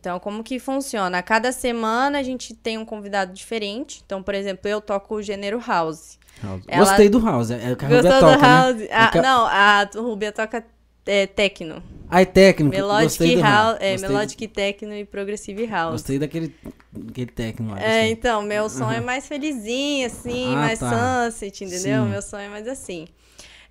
Então, 0.00 0.18
como 0.20 0.44
que 0.44 0.58
funciona? 0.58 1.18
A 1.18 1.22
cada 1.22 1.50
semana 1.52 2.18
a 2.18 2.22
gente 2.22 2.54
tem 2.54 2.78
um 2.78 2.84
convidado 2.84 3.32
diferente. 3.32 4.02
Então, 4.04 4.22
por 4.22 4.34
exemplo, 4.34 4.68
eu 4.68 4.80
toco 4.80 5.16
o 5.16 5.22
gênero 5.22 5.58
house. 5.66 6.18
House. 6.42 6.62
Ela- 6.68 6.84
Gostei 6.84 7.08
do 7.08 7.18
House. 7.18 7.50
É 7.50 7.72
o 7.72 7.76
que 7.76 7.84
a 7.84 7.88
Rubia 7.88 8.02
do 8.02 8.08
toca, 8.20 8.36
né? 8.36 8.42
house? 8.46 8.80
É 8.82 8.88
Ah, 8.94 9.08
que 9.10 9.20
Não, 9.20 9.46
a 9.46 9.90
Rubia 9.96 10.30
toca 10.32 10.64
é, 11.04 11.26
techno. 11.26 11.82
Ah, 12.08 12.22
é 12.22 12.24
técnico. 12.24 12.74
Melodic 12.76 13.34
do 13.36 13.40
house, 13.42 13.76
é, 13.80 13.92
Gostei- 13.92 14.08
melodic 14.08 14.48
techno 14.48 14.94
e 14.94 15.04
progressive 15.04 15.66
house. 15.66 15.92
Gostei 15.92 16.18
daquele, 16.18 16.54
daquele 16.92 17.32
lá. 17.68 17.80
É, 17.82 18.08
então, 18.08 18.40
meu 18.42 18.68
som 18.70 18.90
é 18.90 19.00
mais 19.00 19.26
felizinho, 19.26 20.06
assim, 20.06 20.52
Ah, 20.54 20.56
mais 20.58 20.78
tá. 20.78 21.30
sunset, 21.30 21.64
entendeu? 21.64 22.04
Sim. 22.04 22.10
Meu 22.10 22.22
som 22.22 22.38
é 22.38 22.48
mais 22.48 22.68
assim. 22.68 23.06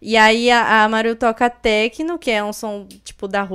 E 0.01 0.15
aí 0.15 0.51
a, 0.51 0.83
a 0.83 0.89
Maru 0.89 1.15
toca 1.15 1.49
techno, 1.49 2.19
que 2.19 2.29
é 2.29 2.43
um 2.43 2.53
som 2.53 2.85
tipo 3.03 3.27
da. 3.27 3.47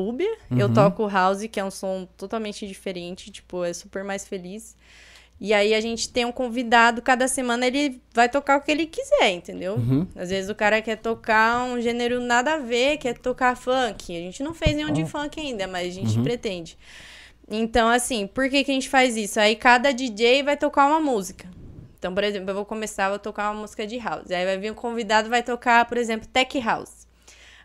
Eu 0.51 0.67
Uhum. 0.67 0.75
toco 0.75 1.07
house, 1.09 1.47
que 1.51 1.61
é 1.61 1.65
um 1.65 1.71
som 1.71 2.07
totalmente 2.17 2.67
diferente, 2.67 3.31
tipo, 3.31 3.65
é 3.65 3.73
super 3.73 4.03
mais 4.03 4.27
feliz. 4.27 4.77
E 5.41 5.53
aí 5.53 5.75
a 5.75 5.81
gente 5.81 6.09
tem 6.09 6.25
um 6.25 6.31
convidado, 6.31 7.03
cada 7.03 7.27
semana 7.27 7.67
ele 7.67 8.01
vai 8.15 8.29
tocar 8.29 8.59
o 8.59 8.61
que 8.61 8.71
ele 8.71 8.87
quiser, 8.87 9.31
entendeu? 9.31 9.75
Uhum. 9.75 10.07
Às 10.15 10.31
vezes 10.31 10.49
o 10.49 10.55
cara 10.55 10.81
quer 10.81 10.97
tocar 10.97 11.65
um 11.65 11.81
gênero 11.81 12.21
nada 12.21 12.55
a 12.55 12.59
ver, 12.59 12.97
quer 12.99 13.19
tocar 13.19 13.57
funk. 13.57 14.17
A 14.17 14.21
gente 14.21 14.41
não 14.43 14.55
fez 14.55 14.77
nenhum 14.77 14.93
de 14.93 15.05
funk 15.05 15.41
ainda, 15.41 15.67
mas 15.67 15.89
a 15.89 15.91
gente 15.91 16.17
Uhum. 16.17 16.23
pretende. 16.23 16.79
Então, 17.51 17.89
assim, 17.89 18.27
por 18.27 18.49
que, 18.49 18.63
que 18.63 18.71
a 18.71 18.75
gente 18.75 18.89
faz 18.89 19.17
isso? 19.17 19.41
Aí 19.41 19.57
cada 19.57 19.93
DJ 19.93 20.45
vai 20.45 20.57
tocar 20.57 20.87
uma 20.87 21.01
música. 21.01 21.49
Então, 22.03 22.13
por 22.13 22.25
exemplo, 22.25 22.51
eu 22.51 22.55
vou 22.57 22.65
começar, 22.65 23.11
vou 23.11 23.19
tocar 23.21 23.53
uma 23.53 23.61
música 23.61 23.87
de 23.87 23.97
house. 23.97 24.29
Aí 24.33 24.45
vai 24.45 24.59
vir 24.59 24.73
um 24.73 24.75
convidado, 24.75 25.29
vai 25.29 25.41
tocar, 25.41 25.85
por 25.85 25.97
exemplo, 25.97 26.27
tech 26.27 26.59
house. 26.59 27.07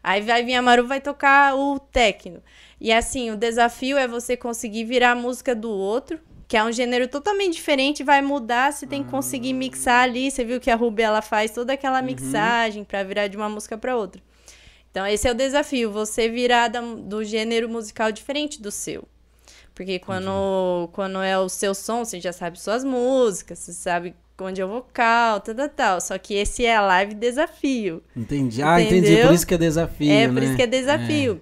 Aí 0.04 0.22
vai 0.22 0.44
vir 0.46 0.54
a 0.54 0.62
Maru, 0.62 0.86
vai 0.86 1.02
tocar 1.02 1.56
o 1.56 1.80
techno. 1.80 2.44
E 2.80 2.94
assim, 2.94 3.32
o 3.32 3.36
desafio 3.36 3.98
é 3.98 4.08
você 4.08 4.38
conseguir 4.38 4.84
virar 4.84 5.14
a 5.14 5.16
música 5.16 5.56
do 5.56 5.72
outro, 5.72 6.20
que 6.48 6.56
é 6.56 6.64
um 6.64 6.72
gênero 6.72 7.08
totalmente 7.08 7.54
diferente, 7.56 8.04
vai 8.04 8.22
mudar, 8.22 8.72
você 8.72 8.86
tem 8.86 9.04
que 9.04 9.10
conseguir 9.10 9.54
mixar 9.54 10.04
ali. 10.04 10.30
Você 10.30 10.46
viu 10.46 10.60
que 10.60 10.70
a 10.70 10.76
Ruby 10.76 11.02
ela 11.02 11.24
faz 11.24 11.50
toda 11.50 11.74
aquela 11.74 12.00
mixagem 12.04 12.84
pra 12.84 13.02
virar 13.02 13.26
de 13.28 13.36
uma 13.38 13.50
música 13.50 13.76
pra 13.76 13.98
outra. 13.98 14.22
Então, 14.92 15.08
esse 15.08 15.28
é 15.28 15.32
o 15.32 15.34
desafio, 15.34 15.92
você 15.92 16.30
virar 16.30 16.68
da- 16.68 16.80
do 16.82 17.24
gênero 17.24 17.68
musical 17.68 18.12
diferente 18.12 18.62
do 18.62 18.70
seu. 18.70 19.04
Porque 19.74 19.98
quando, 19.98 20.90
quando 20.94 21.24
é 21.24 21.40
o 21.40 21.50
seu 21.50 21.74
som, 21.74 22.06
você 22.06 22.20
já 22.20 22.32
sabe 22.32 22.60
suas 22.62 22.84
músicas, 22.84 23.58
você 23.58 23.74
sabe 23.74 24.16
onde 24.46 24.62
é 24.62 24.66
o 24.66 24.70
vocal, 24.70 25.40
tal, 25.42 25.56
tal, 25.56 25.70
tal. 25.70 26.02
Só 26.02 26.18
que 26.18 26.34
esse 26.36 26.66
é 26.66 26.76
a 26.76 26.82
live 26.82 27.14
desafio. 27.16 28.04
Entendi. 28.16 28.62
Ah, 28.62 28.82
entendi. 28.82 29.08
Entendeu? 29.08 29.28
Por 29.28 29.34
isso 29.34 29.48
que 29.48 29.54
é 29.54 29.58
desafio, 29.58 30.12
é, 30.12 30.28
por 30.28 30.34
né? 30.36 30.46
isso 30.46 30.56
que 30.56 30.62
é 30.62 30.68
desafio. 30.68 31.42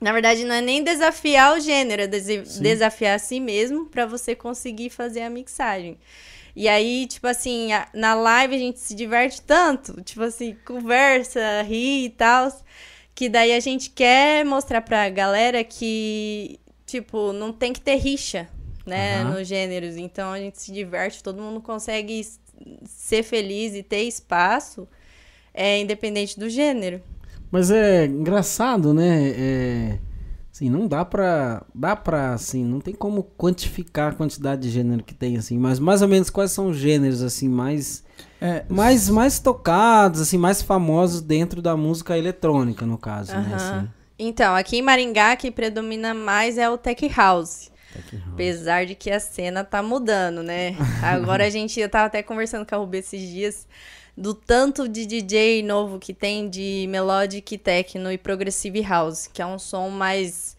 Na 0.00 0.12
verdade, 0.12 0.44
não 0.44 0.54
é 0.54 0.60
nem 0.62 0.82
desafiar 0.82 1.56
o 1.56 1.60
gênero, 1.60 2.02
é 2.02 2.06
desi- 2.06 2.46
Sim. 2.46 2.62
desafiar 2.62 3.16
a 3.16 3.18
si 3.18 3.38
mesmo 3.38 3.86
pra 3.86 4.06
você 4.06 4.34
conseguir 4.34 4.88
fazer 4.90 5.20
a 5.22 5.28
mixagem. 5.30 5.98
E 6.56 6.68
aí, 6.68 7.06
tipo 7.06 7.26
assim, 7.26 7.72
a- 7.72 7.86
na 7.94 8.14
live 8.14 8.54
a 8.54 8.58
gente 8.58 8.80
se 8.80 8.94
diverte 8.94 9.42
tanto, 9.42 10.00
tipo 10.02 10.22
assim, 10.22 10.56
conversa, 10.64 11.62
ri 11.62 12.06
e 12.06 12.10
tal, 12.10 12.50
que 13.14 13.28
daí 13.28 13.52
a 13.52 13.60
gente 13.60 13.90
quer 13.90 14.44
mostrar 14.44 14.80
pra 14.80 15.08
galera 15.10 15.62
que, 15.62 16.58
tipo, 16.86 17.32
não 17.34 17.52
tem 17.52 17.72
que 17.72 17.80
ter 17.80 17.96
rixa, 17.96 18.48
né, 18.90 19.22
Aham. 19.22 19.38
nos 19.38 19.48
gêneros. 19.48 19.96
Então 19.96 20.32
a 20.32 20.38
gente 20.38 20.60
se 20.60 20.72
diverte, 20.72 21.22
todo 21.22 21.40
mundo 21.40 21.60
consegue 21.60 22.26
ser 22.84 23.22
feliz 23.22 23.74
e 23.74 23.82
ter 23.82 24.02
espaço, 24.02 24.86
é, 25.54 25.80
independente 25.80 26.38
do 26.38 26.48
gênero. 26.48 27.00
Mas 27.50 27.70
é 27.70 28.06
engraçado, 28.06 28.92
né? 28.92 29.30
É, 29.30 29.98
assim, 30.52 30.68
não 30.68 30.86
dá 30.86 31.04
pra. 31.04 31.64
Dá 31.74 31.96
pra, 31.96 32.34
assim, 32.34 32.64
não 32.64 32.80
tem 32.80 32.94
como 32.94 33.24
quantificar 33.36 34.12
a 34.12 34.14
quantidade 34.14 34.62
de 34.62 34.70
gênero 34.70 35.02
que 35.02 35.14
tem, 35.14 35.36
assim. 35.36 35.58
Mas 35.58 35.78
mais 35.78 36.02
ou 36.02 36.08
menos 36.08 36.30
quais 36.30 36.52
são 36.52 36.68
os 36.68 36.76
gêneros, 36.76 37.22
assim, 37.22 37.48
mais. 37.48 38.04
É, 38.40 38.64
Mais, 38.68 39.08
mais 39.08 39.38
tocados, 39.38 40.20
assim, 40.20 40.38
mais 40.38 40.62
famosos 40.62 41.20
dentro 41.20 41.60
da 41.60 41.76
música 41.76 42.16
eletrônica, 42.16 42.86
no 42.86 42.96
caso, 42.98 43.32
né? 43.32 43.54
Aham. 43.54 43.54
Assim. 43.56 43.88
Então, 44.22 44.54
aqui 44.54 44.76
em 44.76 44.82
Maringá, 44.82 45.34
que 45.34 45.50
predomina 45.50 46.12
mais 46.12 46.58
é 46.58 46.68
o 46.68 46.76
Tech 46.76 47.08
House. 47.08 47.69
House. 47.94 48.32
Apesar 48.34 48.86
de 48.86 48.94
que 48.94 49.10
a 49.10 49.20
cena 49.20 49.64
tá 49.64 49.82
mudando, 49.82 50.42
né? 50.42 50.76
Agora 51.02 51.46
a 51.46 51.50
gente, 51.50 51.78
eu 51.80 51.88
tava 51.88 52.06
até 52.06 52.22
conversando 52.22 52.66
com 52.66 52.74
a 52.74 52.78
Rubi 52.78 52.98
esses 52.98 53.20
dias, 53.20 53.66
do 54.16 54.34
tanto 54.34 54.88
de 54.88 55.06
DJ 55.06 55.62
novo 55.62 55.98
que 55.98 56.12
tem 56.12 56.48
de 56.48 56.86
melodic 56.88 57.56
techno 57.58 58.10
e 58.12 58.18
progressive 58.18 58.80
house, 58.82 59.26
que 59.26 59.40
é 59.42 59.46
um 59.46 59.58
som 59.58 59.88
mais... 59.88 60.56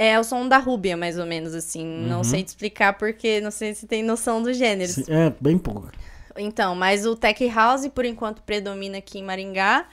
É 0.00 0.18
o 0.18 0.22
som 0.22 0.46
da 0.48 0.58
Rubia, 0.58 0.96
mais 0.96 1.18
ou 1.18 1.26
menos, 1.26 1.54
assim. 1.54 1.84
Não 1.84 2.18
Uhum. 2.18 2.24
sei 2.24 2.44
te 2.44 2.48
explicar 2.48 2.92
porque 2.96 3.40
não 3.40 3.50
sei 3.50 3.74
se 3.74 3.84
tem 3.84 4.00
noção 4.02 4.40
do 4.40 4.52
gênero. 4.52 4.92
É, 5.08 5.32
bem 5.40 5.58
pouco. 5.58 5.90
Então, 6.36 6.76
mas 6.76 7.04
o 7.04 7.16
Tech 7.16 7.44
House, 7.48 7.88
por 7.88 8.04
enquanto, 8.04 8.40
predomina 8.42 8.98
aqui 8.98 9.18
em 9.18 9.24
Maringá. 9.24 9.88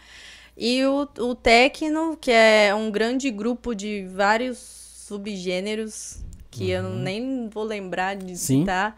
E 0.56 0.86
o, 0.86 1.10
o 1.18 1.34
Tecno, 1.34 2.16
que 2.22 2.30
é 2.32 2.72
um 2.76 2.92
grande 2.92 3.32
grupo 3.32 3.74
de 3.74 4.06
vários 4.14 4.60
subgêneros, 4.60 6.20
que 6.58 6.70
eu 6.70 6.84
nem 6.90 7.50
vou 7.50 7.64
lembrar 7.64 8.16
de 8.16 8.32
Uhum. 8.32 8.36
Sim. 8.36 8.60
citar. 8.62 8.98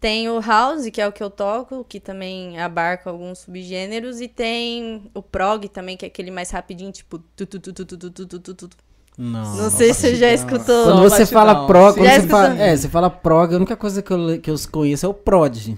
Tem 0.00 0.28
o 0.28 0.40
House, 0.40 0.88
que 0.90 1.00
é 1.00 1.06
o 1.06 1.12
que 1.12 1.22
eu 1.22 1.30
toco, 1.30 1.84
que 1.88 2.00
também 2.00 2.58
abarca 2.60 3.08
alguns 3.08 3.38
subgêneros. 3.40 4.20
E 4.20 4.26
tem 4.26 5.08
o 5.14 5.22
Prog 5.22 5.68
também, 5.68 5.96
que 5.96 6.04
é 6.04 6.08
aquele 6.08 6.30
mais 6.30 6.50
rapidinho, 6.50 6.90
tipo... 6.90 7.18
Tu, 7.36 7.46
tu, 7.46 7.58
tu, 7.60 7.72
tu, 7.72 7.84
tu, 7.86 7.96
tu, 8.10 8.10
tu, 8.26 8.38
tu, 8.40 8.54
tu. 8.54 8.68
Não. 9.16 9.56
Não 9.56 9.70
sei 9.70 9.92
se 9.94 10.00
você 10.00 10.16
já 10.16 10.32
escutou. 10.32 10.84
Quando 10.84 11.02
você 11.02 11.26
fala 11.26 11.66
prog, 11.66 11.94
quando 11.94 12.06
você 12.08 12.14
escutou? 12.16 12.36
fala, 12.38 12.58
é, 12.58 12.76
você 12.76 12.88
fala 12.88 13.10
prog, 13.10 13.52
a 13.52 13.56
única 13.58 13.76
coisa 13.76 14.02
que 14.02 14.10
eu, 14.10 14.40
que 14.40 14.50
eu 14.50 14.56
conheço 14.72 15.04
é 15.06 15.08
o 15.08 15.14
prod. 15.14 15.76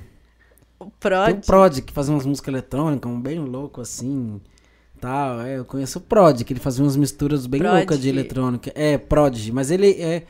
O 0.79 0.85
Tem 0.85 0.93
Prod. 1.01 1.33
o 1.39 1.47
prod 1.47 1.81
que 1.83 1.93
fazia 1.93 2.15
umas 2.15 2.25
músicas 2.25 2.49
eletrônicas, 2.53 3.11
um 3.11 3.21
bem 3.21 3.39
louco 3.41 3.81
assim. 3.81 4.41
Tal, 5.01 5.41
é, 5.43 5.59
eu 5.59 5.65
conheço 5.65 5.99
o 5.99 6.03
prod, 6.03 6.43
que 6.45 6.53
ele 6.53 6.61
fazia 6.61 6.83
umas 6.85 6.97
misturas 6.97 7.47
bem 7.47 7.61
Prodigy. 7.61 7.79
loucas 7.81 8.01
de 8.01 8.09
eletrônica. 8.09 8.73
É, 8.75 8.97
prod, 8.97 9.51
mas 9.53 9.71
ele 9.71 9.91
é 10.01 10.23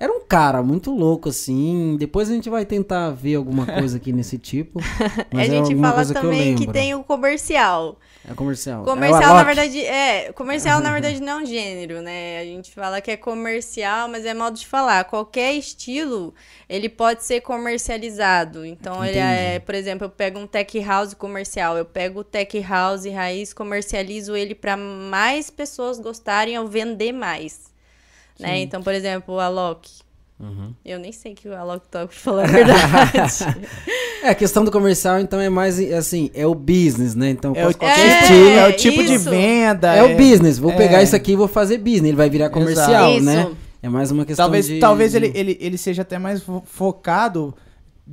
era 0.00 0.10
um 0.10 0.20
cara 0.26 0.62
muito 0.62 0.90
louco 0.90 1.28
assim. 1.28 1.94
Depois 1.98 2.30
a 2.30 2.32
gente 2.32 2.48
vai 2.48 2.64
tentar 2.64 3.10
ver 3.10 3.34
alguma 3.34 3.66
coisa 3.66 3.98
aqui 3.98 4.14
nesse 4.14 4.38
tipo. 4.38 4.80
a 5.30 5.42
é 5.42 5.44
gente 5.44 5.76
fala 5.76 6.06
que 6.06 6.14
também 6.14 6.54
que, 6.54 6.60
lembro. 6.60 6.72
tem 6.72 6.94
o 6.94 7.04
comercial. 7.04 7.98
É 8.26 8.32
comercial. 8.32 8.82
Comercial, 8.82 9.22
é 9.22 9.34
na 9.34 9.42
verdade, 9.42 9.84
é. 9.84 10.32
Comercial, 10.32 10.80
na 10.80 10.90
verdade, 10.94 11.20
não 11.20 11.40
é 11.40 11.42
um 11.42 11.46
gênero, 11.46 12.00
né? 12.00 12.40
A 12.40 12.44
gente 12.44 12.72
fala 12.72 12.98
que 13.02 13.10
é 13.10 13.16
comercial, 13.18 14.08
mas 14.08 14.24
é 14.24 14.32
modo 14.32 14.58
de 14.58 14.66
falar. 14.66 15.04
Qualquer 15.04 15.52
estilo, 15.52 16.32
ele 16.66 16.88
pode 16.88 17.22
ser 17.22 17.42
comercializado. 17.42 18.64
Então, 18.64 19.04
ele 19.04 19.18
é, 19.18 19.58
por 19.58 19.74
exemplo, 19.74 20.06
eu 20.06 20.10
pego 20.10 20.38
um 20.38 20.46
tech 20.46 20.80
house 20.80 21.12
comercial, 21.12 21.76
eu 21.76 21.84
pego 21.84 22.20
o 22.20 22.24
tech 22.24 22.58
house 22.62 23.04
raiz, 23.04 23.52
comercializo 23.52 24.34
ele 24.34 24.54
para 24.54 24.78
mais 24.78 25.50
pessoas 25.50 26.00
gostarem 26.00 26.58
ou 26.58 26.66
vender 26.66 27.12
mais. 27.12 27.69
Né? 28.40 28.60
Então, 28.60 28.82
por 28.82 28.92
exemplo, 28.94 29.34
o 29.34 29.40
Alok. 29.40 29.88
Uhum. 30.38 30.72
Eu 30.84 30.98
nem 30.98 31.12
sei 31.12 31.34
que 31.34 31.48
o 31.48 31.54
Alok 31.54 31.86
toca, 31.90 32.06
pra 32.06 32.16
falar 32.16 32.44
a 32.44 32.46
verdade. 32.46 32.80
É, 34.22 34.28
a 34.28 34.34
questão 34.34 34.62
do 34.62 34.70
comercial, 34.70 35.18
então, 35.18 35.40
é 35.40 35.48
mais 35.48 35.78
assim, 35.94 36.30
é 36.34 36.46
o 36.46 36.54
business, 36.54 37.14
né? 37.14 37.30
Então, 37.30 37.54
É 37.56 37.66
o, 37.66 37.74
qualquer 37.74 37.98
É, 37.98 38.20
estilo. 38.20 38.48
é 38.50 38.68
o 38.68 38.72
tipo 38.76 39.02
de 39.02 39.14
isso. 39.14 39.30
venda. 39.30 39.94
É, 39.94 40.02
o 40.02 40.14
business. 40.14 40.58
Vou 40.58 40.72
é. 40.72 40.76
pegar 40.76 41.02
isso 41.02 41.16
aqui 41.16 41.32
e 41.32 41.36
vou 41.36 41.48
fazer 41.48 41.78
business. 41.78 42.08
Ele 42.08 42.16
vai 42.18 42.28
virar 42.28 42.50
comercial, 42.50 43.12
Isso. 43.14 43.24
né? 43.24 43.50
É 43.82 43.88
mais 43.88 44.10
uma 44.10 44.26
questão 44.26 44.44
Talvez, 44.44 44.66
de... 44.66 44.78
talvez 44.78 45.12
de- 45.12 45.16
ele, 45.16 45.32
ele, 45.34 45.58
ele 45.58 45.78
seja 45.78 46.02
até 46.02 46.18
mais 46.18 46.42
fo- 46.42 46.62
focado, 46.66 47.54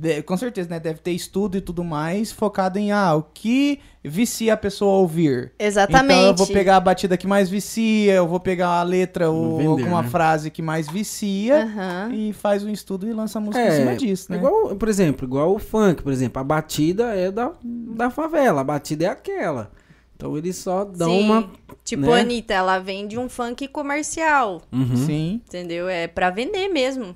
de- 0.00 0.22
com 0.22 0.36
certeza, 0.36 0.68
né? 0.70 0.78
Deve 0.78 1.00
ter 1.00 1.10
estudo 1.10 1.56
e 1.58 1.60
tudo 1.60 1.82
mais, 1.82 2.30
focado 2.30 2.78
em, 2.78 2.92
ah, 2.92 3.14
o 3.16 3.22
que 3.22 3.80
vicia 4.04 4.54
a 4.54 4.56
pessoa 4.56 4.92
a 4.94 4.98
ouvir. 4.98 5.52
Exatamente. 5.58 6.18
Então 6.18 6.26
eu 6.28 6.34
vou 6.36 6.46
pegar 6.46 6.76
a 6.76 6.80
batida 6.80 7.16
que 7.16 7.26
mais 7.26 7.50
vicia, 7.50 8.14
eu 8.14 8.26
vou 8.28 8.38
pegar 8.38 8.68
a 8.68 8.82
letra 8.84 9.28
ou 9.28 9.56
Vender, 9.58 9.68
alguma 9.70 10.02
né? 10.02 10.08
frase 10.08 10.50
que 10.50 10.62
mais 10.62 10.88
vicia 10.88 11.64
Aham. 11.64 12.10
e 12.14 12.32
faz 12.32 12.62
um 12.62 12.70
estudo 12.70 13.08
e 13.08 13.12
lança 13.12 13.38
a 13.38 13.42
música 13.42 13.60
É, 13.60 13.68
em 13.68 13.80
cima 13.80 13.96
disso, 13.96 14.30
né? 14.30 14.38
Igual, 14.38 14.76
por 14.76 14.88
exemplo, 14.88 15.26
igual 15.26 15.52
o 15.52 15.58
funk, 15.58 16.02
por 16.02 16.12
exemplo, 16.12 16.40
a 16.40 16.44
batida 16.44 17.14
é 17.14 17.30
da, 17.32 17.50
da 17.64 18.08
favela, 18.08 18.60
a 18.60 18.64
batida 18.64 19.06
é 19.06 19.08
aquela. 19.08 19.70
Então 20.16 20.36
eles 20.36 20.56
só 20.56 20.84
dão 20.84 21.10
Sim. 21.10 21.22
uma. 21.24 21.50
Tipo, 21.84 22.06
né? 22.06 22.12
a 22.14 22.20
Anitta, 22.20 22.52
ela 22.54 22.78
vende 22.78 23.18
um 23.18 23.28
funk 23.28 23.66
comercial. 23.68 24.62
Uhum. 24.72 24.96
Sim. 24.96 25.40
Entendeu? 25.46 25.88
É 25.88 26.06
pra 26.08 26.30
vender 26.30 26.68
mesmo. 26.68 27.14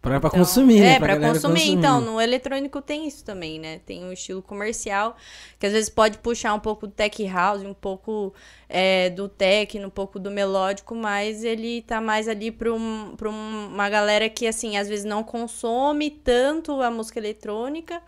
Pra, 0.00 0.20
pra 0.20 0.28
Então, 0.28 0.40
consumir, 0.40 0.80
né? 0.80 0.92
É, 0.94 0.98
pra, 0.98 1.14
galera 1.16 1.32
consumir. 1.32 1.70
Então, 1.70 2.00
no 2.00 2.20
eletrônico 2.20 2.80
tem 2.80 3.06
isso 3.08 3.24
também, 3.24 3.58
né? 3.58 3.80
Tem 3.84 4.04
um 4.04 4.12
estilo 4.12 4.40
comercial, 4.40 5.16
que 5.58 5.66
às 5.66 5.72
vezes 5.72 5.90
pode 5.90 6.18
puxar 6.18 6.54
um 6.54 6.60
pouco 6.60 6.86
do 6.86 6.92
tech 6.92 7.26
house, 7.26 7.62
um 7.62 7.74
pouco 7.74 8.32
é, 8.68 9.10
do 9.10 9.28
techno, 9.28 9.88
um 9.88 9.90
pouco 9.90 10.20
do 10.20 10.30
melódico, 10.30 10.94
mas 10.94 11.42
ele 11.42 11.82
tá 11.82 12.00
mais 12.00 12.28
ali 12.28 12.50
pra, 12.52 12.72
um, 12.72 13.14
pra 13.16 13.28
um- 13.28 13.66
uma 13.74 13.88
galera 13.88 14.28
que, 14.28 14.46
assim, 14.46 14.76
às 14.76 14.88
vezes 14.88 15.04
não 15.04 15.24
consome 15.24 16.10
tanto 16.10 16.80
a 16.80 16.90
música 16.90 17.18
eletrônica, 17.18 18.00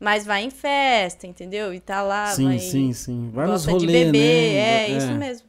mas 0.00 0.26
vai 0.26 0.42
em 0.42 0.50
festa, 0.50 1.26
entendeu? 1.28 1.72
E 1.72 1.78
tá 1.80 2.02
lá, 2.02 2.26
Sim, 2.26 2.44
vai... 2.44 2.58
sim, 2.58 2.92
sim. 2.92 3.30
Vai 3.32 3.46
nos 3.46 3.64
Gosta 3.64 3.80
de 3.80 3.86
beber, 3.86 4.12
né? 4.12 4.90
é, 4.94 4.98
isso 4.98 5.12
mesmo. 5.12 5.46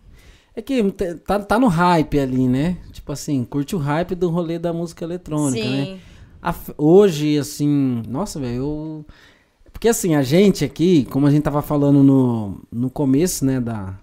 É 0.58 0.62
que 0.64 0.92
tá, 1.24 1.38
tá 1.38 1.60
no 1.60 1.68
hype 1.68 2.20
ali, 2.20 2.48
né? 2.48 2.78
Tipo, 2.92 3.12
assim, 3.12 3.46
curte 3.46 3.76
o 3.76 3.78
hype 3.78 4.16
do 4.16 4.28
rolê 4.28 4.58
da 4.58 4.74
música 4.74 5.06
eletrônica, 5.06 5.64
né? 5.64 5.86
Sim. 5.86 5.92
né? 5.92 6.00
A, 6.42 6.56
hoje, 6.76 7.38
assim, 7.38 8.02
nossa, 8.10 8.40
velho, 8.40 8.56
eu. 8.56 9.06
Porque 9.72 9.88
assim, 9.88 10.16
a 10.16 10.24
gente 10.24 10.66
aqui, 10.66 11.06
como 11.12 11.28
a 11.28 11.30
gente 11.30 11.44
tava 11.44 11.62
falando 11.62 12.02
no, 12.02 12.60
no 12.72 12.90
começo, 12.90 13.46
né, 13.46 13.62
da, 13.62 14.00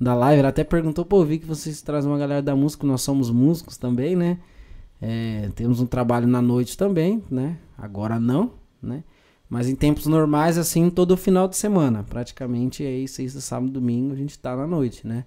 da 0.00 0.14
live, 0.14 0.38
ela 0.38 0.50
até 0.50 0.62
perguntou, 0.62 1.04
pô, 1.04 1.24
vi 1.24 1.40
que 1.40 1.46
vocês 1.46 1.82
trazem 1.82 2.08
uma 2.08 2.16
galera 2.16 2.42
da 2.42 2.54
música, 2.54 2.86
nós 2.86 3.02
somos 3.02 3.28
músicos 3.28 3.76
também, 3.76 4.14
né? 4.14 4.38
É, 5.02 5.50
temos 5.56 5.80
um 5.80 5.86
trabalho 5.86 6.28
na 6.28 6.40
noite 6.40 6.78
também, 6.78 7.24
né? 7.28 7.58
Agora 7.76 8.20
não, 8.20 8.52
né? 8.80 9.02
Mas 9.50 9.68
em 9.68 9.74
tempos 9.74 10.06
normais, 10.06 10.58
assim, 10.58 10.90
todo 10.90 11.16
final 11.16 11.48
de 11.48 11.56
semana. 11.56 12.04
Praticamente 12.08 12.84
aí, 12.84 13.08
sexta, 13.08 13.40
sábado, 13.40 13.72
domingo, 13.72 14.12
a 14.12 14.16
gente 14.16 14.38
tá 14.38 14.54
na 14.54 14.64
noite, 14.66 15.04
né? 15.04 15.24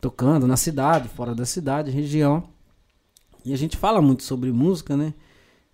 Tocando 0.00 0.46
na 0.46 0.56
cidade, 0.56 1.08
fora 1.08 1.34
da 1.34 1.44
cidade, 1.44 1.90
região. 1.90 2.44
E 3.44 3.52
a 3.52 3.56
gente 3.56 3.76
fala 3.76 4.02
muito 4.02 4.22
sobre 4.22 4.52
música, 4.52 4.96
né? 4.96 5.14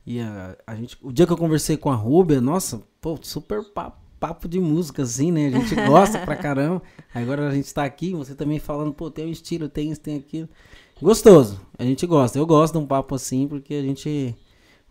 E 0.06 0.20
a, 0.20 0.56
a 0.66 0.74
gente, 0.74 0.96
o 1.00 1.12
dia 1.12 1.26
que 1.26 1.32
eu 1.32 1.36
conversei 1.36 1.76
com 1.76 1.90
a 1.90 1.94
Rubia, 1.94 2.40
nossa, 2.40 2.82
pô, 3.00 3.18
super 3.22 3.64
papo, 3.72 4.02
papo 4.18 4.48
de 4.48 4.60
música, 4.60 5.02
assim, 5.02 5.32
né? 5.32 5.46
A 5.46 5.50
gente 5.50 5.74
gosta 5.86 6.18
pra 6.18 6.36
caramba. 6.36 6.82
Agora 7.14 7.48
a 7.48 7.54
gente 7.54 7.72
tá 7.72 7.84
aqui, 7.84 8.12
você 8.14 8.34
também 8.34 8.58
falando, 8.58 8.92
pô, 8.92 9.10
tem 9.10 9.26
um 9.26 9.30
estilo, 9.30 9.68
tem 9.68 9.90
isso, 9.90 10.00
tem 10.00 10.16
aquilo. 10.16 10.48
Gostoso, 11.00 11.60
a 11.78 11.84
gente 11.84 12.06
gosta. 12.06 12.38
Eu 12.38 12.46
gosto 12.46 12.74
de 12.74 12.78
um 12.78 12.86
papo 12.86 13.14
assim, 13.14 13.48
porque 13.48 13.74
a 13.74 13.82
gente 13.82 14.36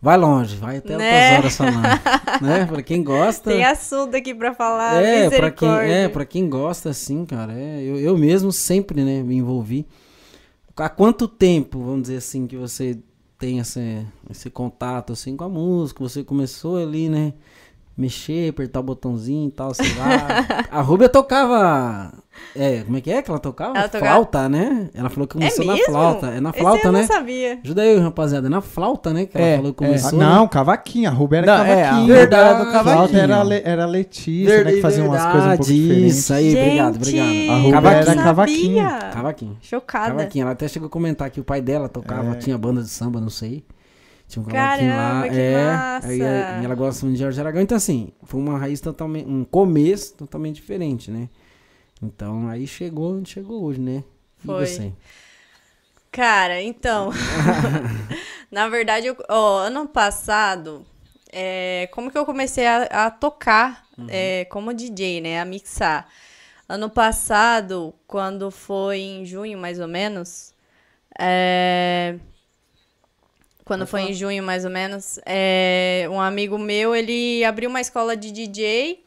vai 0.02 0.16
longe, 0.16 0.56
vai 0.56 0.78
até 0.78 0.96
né? 0.98 1.36
outras 1.36 1.38
horas 1.38 1.56
falando. 1.56 2.42
né? 2.42 2.66
Pra 2.72 2.82
quem 2.82 3.04
gosta. 3.04 3.50
Tem 3.50 3.64
assunto 3.64 4.16
aqui 4.16 4.34
pra 4.34 4.52
falar. 4.52 5.00
É, 5.00 5.30
pra 5.30 5.50
quem, 5.52 5.68
é, 5.70 6.08
pra 6.08 6.24
quem 6.26 6.48
gosta, 6.48 6.90
assim, 6.90 7.24
cara. 7.24 7.52
É, 7.52 7.80
eu, 7.82 7.98
eu 8.00 8.18
mesmo 8.18 8.50
sempre, 8.50 9.04
né, 9.04 9.22
me 9.22 9.36
envolvi. 9.36 9.86
Há 10.76 10.88
quanto 10.88 11.28
tempo, 11.28 11.78
vamos 11.78 12.02
dizer 12.02 12.16
assim, 12.16 12.46
que 12.48 12.56
você 12.56 12.98
tem 13.38 13.58
esse, 13.58 14.04
esse 14.28 14.50
contato 14.50 15.12
assim 15.12 15.36
com 15.36 15.44
a 15.44 15.48
música? 15.48 16.02
Você 16.02 16.24
começou 16.24 16.76
ali, 16.76 17.08
né? 17.08 17.34
Mexer, 17.96 18.50
apertar 18.50 18.80
o 18.80 18.82
botãozinho 18.82 19.48
e 19.48 19.52
tal, 19.52 19.74
sei 19.74 19.94
lá. 19.94 20.66
a 20.70 20.80
Rubia 20.80 21.08
tocava. 21.08 22.12
É, 22.56 22.82
como 22.82 22.96
é 22.96 23.00
que 23.00 23.10
é 23.10 23.20
que 23.20 23.30
ela 23.30 23.38
tocava? 23.38 23.76
Ela 23.76 23.88
tocava... 23.88 24.06
Flauta, 24.06 24.48
né? 24.48 24.90
Ela 24.94 25.10
falou 25.10 25.26
que 25.26 25.34
começou 25.34 25.64
é 25.64 25.68
na 25.68 25.76
flauta. 25.76 26.26
É 26.28 26.40
na 26.40 26.52
flauta, 26.52 26.78
Esse 26.78 26.90
né? 26.90 26.98
Eu 26.98 27.02
não 27.02 27.06
sabia. 27.06 27.60
Ajuda 27.62 27.82
aí, 27.82 27.98
rapaziada. 27.98 28.46
É 28.46 28.50
na 28.50 28.60
flauta, 28.60 29.12
né? 29.12 29.26
Que 29.26 29.36
ela 29.36 29.46
é, 29.46 29.56
falou 29.56 29.74
que 29.74 29.84
é. 29.84 29.86
começou. 29.86 30.22
É. 30.22 30.24
Não, 30.24 30.48
cavaquinho. 30.48 31.10
A 31.10 31.12
Rubia 31.12 31.38
era 31.38 31.58
não, 31.58 31.64
é, 31.64 31.82
cavaquinho. 31.82 32.12
É, 32.12 32.16
verdade, 32.16 32.58
do 32.64 32.72
cavaquinho. 32.72 32.94
Flauta 32.94 33.18
era, 33.18 33.42
Le, 33.42 33.62
era 33.64 33.86
Letícia, 33.86 34.46
verdade, 34.46 34.70
né? 34.70 34.76
Que 34.76 34.82
fazia 34.82 35.04
umas 35.04 35.24
coisas 35.24 35.44
um 35.44 35.56
pouco 35.56 35.72
diferentes. 35.72 36.18
Isso 36.18 36.32
aí, 36.32 36.50
Gente, 36.50 36.60
obrigado, 36.62 36.96
obrigado. 36.96 37.50
A 37.50 37.56
Rubia 37.56 37.72
cavaquinho. 37.72 38.08
era 38.08 38.22
cavaquinho. 38.22 39.12
Cavaquinho. 39.12 39.56
Chocada. 39.60 40.06
Cavaquinho. 40.08 40.42
Ela 40.42 40.52
até 40.52 40.68
chegou 40.68 40.86
a 40.86 40.90
comentar 40.90 41.30
que 41.30 41.40
o 41.40 41.44
pai 41.44 41.60
dela 41.60 41.88
tocava, 41.88 42.32
é. 42.32 42.34
tinha 42.36 42.56
banda 42.56 42.82
de 42.82 42.88
samba, 42.88 43.20
não 43.20 43.30
sei. 43.30 43.62
Tinha 44.32 44.42
um 44.42 44.46
cavaquinho 44.46 44.96
lá. 44.96 45.28
Que 45.28 45.38
é, 45.38 45.66
massa. 45.66 46.08
Aí, 46.08 46.18
e 46.18 46.64
ela 46.64 46.74
gosta 46.74 47.04
muito 47.04 47.18
de 47.18 47.22
Jorge 47.22 47.38
Aragão. 47.38 47.60
Então, 47.60 47.76
assim, 47.76 48.12
foi 48.22 48.40
uma 48.40 48.58
raiz 48.58 48.80
totalmente. 48.80 49.28
Um 49.28 49.44
começo 49.44 50.14
totalmente 50.14 50.56
diferente, 50.56 51.10
né? 51.10 51.28
Então, 52.02 52.48
aí 52.48 52.66
chegou 52.66 53.12
onde 53.12 53.28
chegou 53.28 53.62
hoje, 53.62 53.78
né? 53.78 54.02
Foi. 54.38 54.64
E 54.64 54.66
você? 54.66 54.92
Cara, 56.10 56.62
então. 56.62 57.10
na 58.50 58.70
verdade, 58.70 59.06
eu, 59.06 59.16
ó, 59.28 59.58
ano 59.58 59.86
passado, 59.86 60.82
é, 61.30 61.90
como 61.92 62.10
que 62.10 62.16
eu 62.16 62.24
comecei 62.24 62.66
a, 62.66 62.84
a 62.84 63.10
tocar 63.10 63.84
uhum. 63.98 64.06
é, 64.08 64.46
como 64.46 64.72
DJ, 64.72 65.20
né? 65.20 65.42
A 65.42 65.44
mixar. 65.44 66.08
Ano 66.66 66.88
passado, 66.88 67.92
quando 68.06 68.50
foi 68.50 68.98
em 68.98 69.26
junho, 69.26 69.58
mais 69.58 69.78
ou 69.78 69.86
menos, 69.86 70.54
é, 71.18 72.16
quando 73.64 73.86
foi 73.86 74.02
em 74.02 74.12
junho, 74.12 74.42
mais 74.42 74.64
ou 74.64 74.70
menos, 74.70 75.18
é, 75.24 76.06
um 76.10 76.20
amigo 76.20 76.58
meu, 76.58 76.94
ele 76.94 77.44
abriu 77.44 77.70
uma 77.70 77.80
escola 77.80 78.16
de 78.16 78.30
DJ 78.30 79.04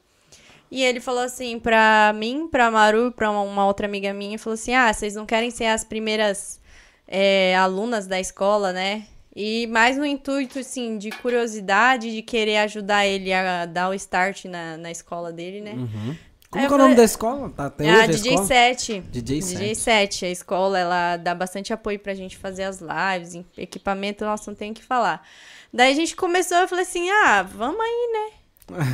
e 0.71 0.83
ele 0.83 0.99
falou 0.99 1.21
assim 1.21 1.59
pra 1.59 2.13
mim, 2.15 2.47
pra 2.47 2.71
Maru, 2.71 3.11
pra 3.11 3.29
uma, 3.29 3.41
uma 3.41 3.65
outra 3.65 3.85
amiga 3.85 4.13
minha, 4.13 4.39
falou 4.39 4.55
assim, 4.55 4.73
ah, 4.73 4.91
vocês 4.91 5.15
não 5.15 5.25
querem 5.25 5.51
ser 5.51 5.65
as 5.65 5.83
primeiras 5.83 6.59
é, 7.07 7.55
alunas 7.55 8.07
da 8.07 8.19
escola, 8.19 8.71
né? 8.71 9.05
E 9.35 9.67
mais 9.67 9.97
no 9.97 10.05
intuito, 10.05 10.59
assim, 10.59 10.97
de 10.97 11.11
curiosidade, 11.11 12.13
de 12.13 12.21
querer 12.21 12.57
ajudar 12.57 13.05
ele 13.05 13.33
a 13.33 13.65
dar 13.65 13.89
o 13.89 13.93
start 13.93 14.45
na, 14.45 14.77
na 14.77 14.89
escola 14.89 15.31
dele, 15.33 15.59
né? 15.59 15.73
Uhum. 15.73 16.15
Como 16.63 16.73
é 16.73 16.75
o 16.75 16.77
nome 16.77 16.95
da 16.95 17.03
escola? 17.03 17.49
Tá 17.49 17.65
até 17.65 17.85
é 17.85 18.03
a 18.03 18.07
DJ 18.07 18.37
7. 18.37 19.01
DJ 19.01 19.41
7. 19.41 19.57
DJ 19.57 19.75
7. 19.75 20.25
A 20.25 20.29
escola, 20.29 20.79
ela 20.79 21.17
dá 21.17 21.35
bastante 21.35 21.73
apoio 21.73 21.99
pra 21.99 22.13
gente 22.13 22.37
fazer 22.37 22.63
as 22.63 22.79
lives, 22.81 23.43
equipamento, 23.57 24.23
nossa, 24.25 24.49
não 24.49 24.55
tem 24.55 24.71
o 24.71 24.73
que 24.73 24.83
falar. 24.83 25.27
Daí 25.73 25.91
a 25.91 25.95
gente 25.95 26.15
começou, 26.15 26.57
eu 26.57 26.67
falei 26.67 26.83
assim, 26.83 27.09
ah, 27.09 27.43
vamos 27.43 27.79
aí, 27.79 28.09
né? 28.13 28.35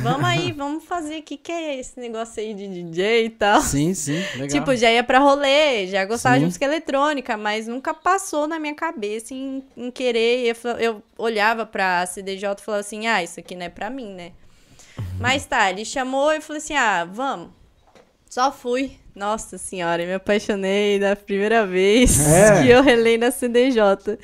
Vamos 0.02 0.24
aí, 0.24 0.52
vamos 0.52 0.84
fazer 0.84 1.18
o 1.18 1.22
que, 1.22 1.36
que 1.36 1.50
é 1.50 1.78
esse 1.78 1.98
negócio 1.98 2.42
aí 2.42 2.52
de 2.52 2.68
DJ 2.68 3.26
e 3.26 3.30
tal. 3.30 3.60
Sim, 3.62 3.94
sim, 3.94 4.20
legal. 4.34 4.48
Tipo, 4.48 4.76
já 4.76 4.90
ia 4.90 5.02
pra 5.02 5.18
rolê, 5.18 5.86
já 5.86 6.04
gostava 6.04 6.34
sim. 6.34 6.40
de 6.40 6.46
música 6.46 6.64
eletrônica, 6.64 7.36
mas 7.36 7.66
nunca 7.66 7.94
passou 7.94 8.46
na 8.46 8.58
minha 8.58 8.74
cabeça 8.74 9.32
em, 9.32 9.62
em 9.76 9.90
querer. 9.90 10.54
Eu, 10.64 10.70
eu 10.78 11.02
olhava 11.16 11.64
pra 11.64 12.04
CDJ 12.04 12.56
e 12.58 12.62
falava 12.62 12.80
assim, 12.80 13.06
ah, 13.06 13.22
isso 13.22 13.40
aqui 13.40 13.54
não 13.54 13.64
é 13.64 13.68
pra 13.68 13.88
mim, 13.88 14.12
né? 14.14 14.32
Mas 15.20 15.46
tá, 15.46 15.70
ele 15.70 15.84
chamou 15.84 16.32
e 16.32 16.40
falou 16.40 16.58
assim: 16.58 16.74
ah, 16.74 17.04
vamos. 17.04 17.50
Só 18.28 18.50
fui. 18.50 18.98
Nossa 19.14 19.58
senhora, 19.58 20.06
me 20.06 20.14
apaixonei 20.14 20.98
da 20.98 21.14
primeira 21.14 21.66
vez 21.66 22.18
é. 22.28 22.62
que 22.62 22.70
eu 22.70 22.82
relei 22.82 23.18
na 23.18 23.30
CDJ. 23.30 24.18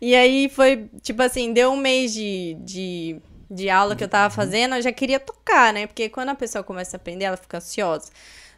E 0.00 0.14
aí 0.14 0.48
foi, 0.48 0.88
tipo 1.02 1.22
assim, 1.22 1.52
deu 1.52 1.70
um 1.70 1.76
mês 1.76 2.14
de, 2.14 2.56
de, 2.60 3.20
de 3.50 3.68
aula 3.68 3.94
que 3.94 4.02
eu 4.02 4.08
tava 4.08 4.34
fazendo, 4.34 4.74
eu 4.74 4.82
já 4.82 4.90
queria 4.90 5.20
tocar, 5.20 5.72
né? 5.72 5.86
Porque 5.86 6.08
quando 6.08 6.30
a 6.30 6.34
pessoa 6.34 6.64
começa 6.64 6.96
a 6.96 6.98
aprender, 6.98 7.26
ela 7.26 7.36
fica 7.36 7.58
ansiosa. 7.58 8.10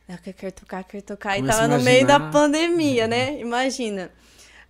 Eu 0.09 0.35
quero 0.35 0.53
tocar, 0.53 0.85
quero 0.85 1.03
tocar. 1.03 1.37
Começa 1.37 1.59
e 1.59 1.61
tava 1.61 1.77
no 1.77 1.83
meio 1.83 2.07
da 2.07 2.21
pandemia, 2.21 3.09
né? 3.09 3.41
Imagina. 3.41 4.13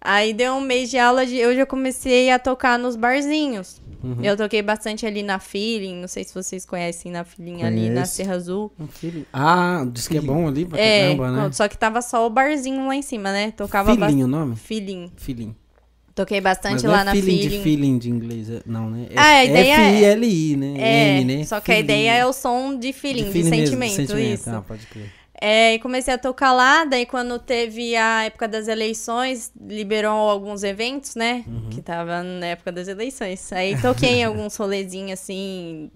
Aí 0.04 0.34
deu 0.34 0.52
um 0.52 0.60
mês 0.60 0.90
de 0.90 0.98
aula, 0.98 1.24
de, 1.24 1.34
eu 1.34 1.56
já 1.56 1.64
comecei 1.64 2.30
a 2.30 2.38
tocar 2.38 2.78
nos 2.78 2.94
barzinhos. 2.94 3.80
Uhum. 4.02 4.22
Eu 4.22 4.36
toquei 4.36 4.60
bastante 4.60 5.06
ali 5.06 5.22
na 5.22 5.38
Feeling, 5.38 5.98
não 5.98 6.08
sei 6.08 6.24
se 6.24 6.34
vocês 6.34 6.66
conhecem 6.66 7.10
na 7.10 7.24
Feeling 7.24 7.60
Conheço. 7.60 7.66
ali 7.66 7.88
na 7.88 8.04
Serra 8.04 8.34
Azul. 8.34 8.70
Ah, 9.32 9.82
diz 9.90 10.06
que 10.06 10.18
é 10.18 10.20
bom 10.20 10.46
ali 10.46 10.66
pra 10.66 10.78
é, 10.78 11.14
caramba, 11.16 11.30
né? 11.30 11.52
Só 11.52 11.66
que 11.68 11.78
tava 11.78 12.02
só 12.02 12.26
o 12.26 12.28
barzinho 12.28 12.86
lá 12.86 12.94
em 12.94 13.00
cima, 13.00 13.32
né? 13.32 13.50
Tocava 13.52 13.94
Feeling 13.96 14.18
ba... 14.18 14.24
o 14.24 14.28
nome? 14.28 14.56
Feeling. 14.56 15.10
Feeling. 15.16 15.56
Toquei 16.14 16.40
bastante 16.40 16.86
lá 16.86 17.00
é 17.00 17.04
na 17.04 17.12
feeling. 17.12 17.38
feeling. 17.38 17.48
de 17.48 17.62
feeling 17.62 17.98
de 17.98 18.10
inglês, 18.10 18.50
é, 18.50 18.60
não, 18.66 18.90
né? 18.90 19.06
É 19.08 19.18
ah, 19.18 19.38
a 19.38 19.44
ideia 19.46 19.74
F-I-L-I, 19.74 20.56
né? 20.56 20.74
É, 20.78 21.20
N, 21.20 21.36
né? 21.38 21.44
Só 21.44 21.60
que 21.60 21.66
feeling. 21.66 21.80
a 21.80 21.84
ideia 21.84 22.14
é 22.18 22.26
o 22.26 22.32
som 22.32 22.78
de 22.78 22.92
feeling, 22.92 23.24
de, 23.24 23.32
feeling 23.32 23.50
de 23.50 23.56
sentimento, 23.56 23.78
mesmo, 23.78 23.96
de 24.02 24.06
sentimento, 24.06 24.40
isso. 24.40 24.50
Ah, 24.50 24.60
pode 24.60 24.86
crer. 24.86 25.23
É, 25.40 25.74
e 25.74 25.78
comecei 25.78 26.14
a 26.14 26.18
tocar 26.18 26.52
lá, 26.52 26.84
daí 26.84 27.04
quando 27.04 27.38
teve 27.38 27.96
a 27.96 28.24
época 28.24 28.46
das 28.46 28.68
eleições, 28.68 29.52
liberou 29.60 30.30
alguns 30.30 30.62
eventos, 30.62 31.14
né? 31.16 31.44
Uhum. 31.46 31.70
Que 31.70 31.82
tava 31.82 32.22
na 32.22 32.46
época 32.46 32.70
das 32.70 32.88
eleições. 32.88 33.52
Aí 33.52 33.80
toquei 33.80 34.20
em 34.20 34.24
alguns 34.24 34.56
rolezinhos 34.56 35.20
assim, 35.20 35.90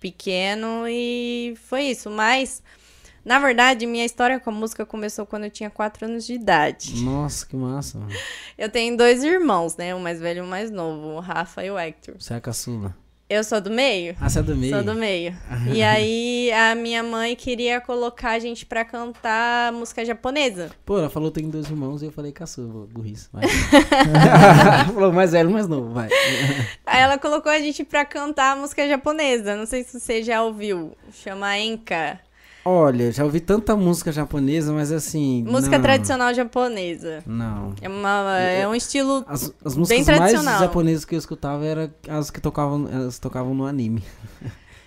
pequeno, 0.00 0.86
e 0.88 1.54
foi 1.64 1.84
isso. 1.84 2.08
Mas, 2.08 2.62
na 3.24 3.38
verdade, 3.38 3.84
minha 3.84 4.04
história 4.04 4.38
com 4.38 4.50
a 4.50 4.52
música 4.52 4.86
começou 4.86 5.26
quando 5.26 5.44
eu 5.44 5.50
tinha 5.50 5.70
4 5.70 6.06
anos 6.06 6.24
de 6.24 6.34
idade. 6.34 7.02
Nossa, 7.02 7.44
que 7.44 7.56
massa. 7.56 7.98
Eu 8.56 8.68
tenho 8.68 8.96
dois 8.96 9.24
irmãos, 9.24 9.76
né? 9.76 9.94
Um 9.94 10.00
mais 10.00 10.20
velho 10.20 10.38
e 10.38 10.42
um 10.42 10.48
mais 10.48 10.70
novo, 10.70 11.16
o 11.16 11.20
Rafa 11.20 11.64
e 11.64 11.70
o 11.70 11.78
Hector. 11.78 12.14
Você 12.18 12.32
é 12.32 12.36
a 12.36 12.40
caçula. 12.40 12.94
Eu 13.28 13.42
sou 13.42 13.58
do 13.58 13.70
meio. 13.70 14.14
Ah, 14.20 14.28
você 14.28 14.40
é 14.40 14.42
do 14.42 14.54
meio? 14.54 14.74
Sou 14.74 14.84
do 14.84 14.94
meio. 14.94 15.34
e 15.72 15.82
aí, 15.82 16.52
a 16.52 16.74
minha 16.74 17.02
mãe 17.02 17.34
queria 17.34 17.80
colocar 17.80 18.32
a 18.32 18.38
gente 18.38 18.66
pra 18.66 18.84
cantar 18.84 19.72
música 19.72 20.04
japonesa. 20.04 20.70
Pô, 20.84 20.98
ela 20.98 21.08
falou 21.08 21.32
que 21.32 21.40
tem 21.40 21.48
dois 21.48 21.66
irmãos 21.70 22.02
e 22.02 22.06
eu 22.06 22.12
falei, 22.12 22.32
caçou, 22.32 22.86
burrice, 22.92 23.28
vai. 23.32 23.44
ela 24.84 24.84
falou 24.92 25.12
mais 25.12 25.32
velho, 25.32 25.50
mais 25.50 25.66
novo, 25.66 25.94
vai. 25.94 26.10
aí 26.84 27.00
ela 27.00 27.16
colocou 27.16 27.50
a 27.50 27.58
gente 27.58 27.82
pra 27.82 28.04
cantar 28.04 28.56
música 28.56 28.86
japonesa. 28.86 29.56
Não 29.56 29.64
sei 29.64 29.84
se 29.84 29.98
você 29.98 30.22
já 30.22 30.42
ouviu. 30.42 30.92
Chama 31.10 31.58
Enka. 31.58 32.20
Olha, 32.64 33.12
já 33.12 33.24
ouvi 33.24 33.40
tanta 33.40 33.76
música 33.76 34.10
japonesa, 34.10 34.72
mas 34.72 34.90
assim. 34.90 35.44
Música 35.46 35.76
não. 35.76 35.82
tradicional 35.84 36.32
japonesa. 36.32 37.22
Não. 37.26 37.74
É, 37.82 37.88
uma, 37.88 38.38
é 38.40 38.66
um 38.66 38.74
estilo 38.74 39.22
as, 39.28 39.52
as 39.62 39.76
músicas 39.76 39.88
bem 39.88 40.04
tradicional. 40.04 40.44
mais 40.44 40.60
japonesas 40.60 41.04
que 41.04 41.14
eu 41.14 41.18
escutava 41.18 41.64
eram 41.64 41.90
as 42.08 42.30
que 42.30 42.40
tocavam, 42.40 42.88
elas 42.90 43.18
tocavam 43.18 43.54
no 43.54 43.66
anime. 43.66 44.02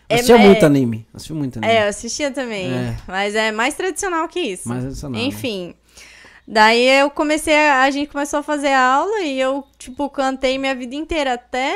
Eu 0.10 0.16
assistia 0.16 0.36
é, 0.38 0.48
muito 0.48 0.66
anime. 0.66 1.08
Assistia 1.14 1.36
muito 1.36 1.58
anime. 1.58 1.74
É, 1.74 1.84
eu 1.84 1.90
assistia 1.90 2.32
também. 2.32 2.72
É. 2.72 2.98
Mas 3.08 3.36
é 3.36 3.52
mais 3.52 3.76
tradicional 3.76 4.28
que 4.30 4.40
isso. 4.40 4.68
Mais 4.68 4.82
tradicional. 4.82 5.22
Enfim. 5.22 5.68
Né? 5.68 5.74
Daí 6.48 6.88
eu 6.88 7.10
comecei, 7.10 7.54
a, 7.54 7.84
a 7.84 7.92
gente 7.92 8.10
começou 8.10 8.40
a 8.40 8.44
fazer 8.44 8.72
aula 8.72 9.20
e 9.22 9.38
eu, 9.38 9.66
tipo, 9.78 10.10
cantei 10.10 10.58
minha 10.58 10.74
vida 10.74 10.96
inteira 10.96 11.34
até. 11.34 11.76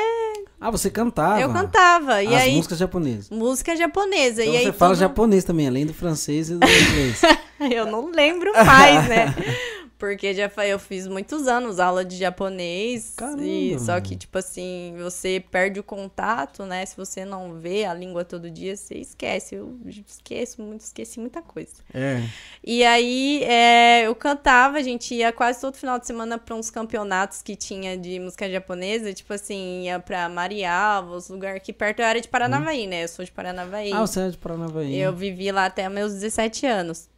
Ah, 0.58 0.70
você 0.70 0.88
cantava? 0.88 1.40
Eu 1.40 1.52
cantava. 1.52 2.22
E 2.22 2.34
As 2.34 2.42
aí, 2.42 2.54
músicas 2.54 2.78
japonesas. 2.78 3.28
Música 3.28 3.76
japonesa. 3.76 4.42
Então 4.42 4.54
e 4.54 4.62
você 4.62 4.66
aí, 4.68 4.72
fala 4.72 4.94
japonês 4.94 5.44
também, 5.44 5.68
além 5.68 5.84
do 5.84 5.92
francês 5.92 6.48
e 6.48 6.54
do 6.54 6.66
inglês. 6.66 7.20
eu 7.70 7.84
não 7.84 8.10
lembro 8.10 8.50
mais, 8.64 9.08
né? 9.08 9.34
Porque 10.02 10.34
já 10.34 10.48
foi, 10.48 10.66
eu 10.66 10.80
fiz 10.80 11.06
muitos 11.06 11.46
anos 11.46 11.78
aula 11.78 12.04
de 12.04 12.16
japonês. 12.16 13.14
Caramba, 13.16 13.44
e 13.44 13.78
só 13.78 14.00
que, 14.00 14.16
tipo 14.16 14.36
assim, 14.36 14.96
você 14.98 15.38
perde 15.48 15.78
o 15.78 15.82
contato, 15.84 16.66
né? 16.66 16.84
Se 16.84 16.96
você 16.96 17.24
não 17.24 17.54
vê 17.54 17.84
a 17.84 17.94
língua 17.94 18.24
todo 18.24 18.50
dia, 18.50 18.76
você 18.76 18.96
esquece. 18.96 19.54
Eu 19.54 19.78
esqueço 19.86 20.60
muito, 20.60 20.80
esqueci 20.80 21.20
muita 21.20 21.40
coisa. 21.40 21.74
É. 21.94 22.20
E 22.64 22.82
aí 22.82 23.44
é, 23.44 24.02
eu 24.04 24.12
cantava, 24.16 24.78
a 24.78 24.82
gente 24.82 25.14
ia 25.14 25.30
quase 25.30 25.60
todo 25.60 25.76
final 25.76 26.00
de 26.00 26.06
semana 26.08 26.36
para 26.36 26.56
uns 26.56 26.68
campeonatos 26.68 27.40
que 27.40 27.54
tinha 27.54 27.96
de 27.96 28.18
música 28.18 28.50
japonesa, 28.50 29.14
tipo 29.14 29.32
assim, 29.32 29.84
ia 29.84 30.00
pra 30.00 30.28
Marialva, 30.28 31.14
os 31.14 31.28
lugares 31.28 31.58
aqui 31.58 31.72
perto. 31.72 32.00
Eu 32.00 32.06
era 32.06 32.20
de 32.20 32.26
Paranavaí, 32.26 32.88
né? 32.88 33.04
Eu 33.04 33.08
sou 33.08 33.24
de 33.24 33.30
Paranavaí. 33.30 33.92
Ah, 33.92 34.00
você 34.00 34.18
é 34.18 34.30
de 34.30 34.36
Paranavaí. 34.36 34.98
Eu 34.98 35.12
vivi 35.12 35.52
lá 35.52 35.66
até 35.66 35.88
meus 35.88 36.12
17 36.14 36.66
anos. 36.66 37.11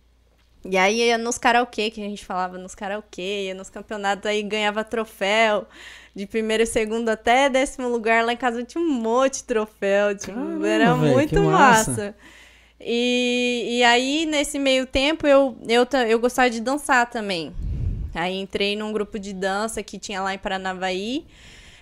E 0.65 0.79
aí 0.79 1.03
ia 1.03 1.19
nos 1.19 1.37
karaokê, 1.37 1.91
que 1.91 2.01
a 2.01 2.09
gente 2.09 2.25
falava 2.25 2.57
nos 2.57 2.75
karaokê, 2.75 3.47
ia 3.47 3.55
nos 3.55 3.69
campeonatos, 3.69 4.27
aí 4.27 4.43
ganhava 4.43 4.83
troféu. 4.83 5.67
De 6.15 6.27
primeiro 6.27 6.63
e 6.63 6.67
segundo 6.67 7.09
até 7.09 7.49
décimo 7.49 7.89
lugar, 7.89 8.25
lá 8.25 8.33
em 8.33 8.37
casa 8.37 8.63
tinha 8.63 8.83
um 8.83 8.89
monte 8.89 9.39
de 9.39 9.45
troféu. 9.45 10.17
Tipo, 10.17 10.33
Caramba, 10.33 10.69
era 10.69 10.95
véi, 10.95 11.13
muito 11.13 11.43
massa. 11.43 11.91
massa. 11.91 12.17
E, 12.81 13.79
e 13.79 13.85
aí, 13.85 14.25
nesse 14.27 14.59
meio 14.59 14.87
tempo, 14.87 15.27
eu, 15.27 15.57
eu, 15.67 15.87
eu 16.07 16.19
gostava 16.21 16.49
de 16.49 16.61
dançar 16.61 17.11
também. 17.11 17.53
Aí 18.15 18.39
entrei 18.39 18.77
num 18.77 18.93
grupo 18.93 19.19
de 19.19 19.33
dança 19.33 19.83
que 19.83 19.99
tinha 19.99 20.23
lá 20.23 20.33
em 20.33 20.39
Paranavaí, 20.39 21.27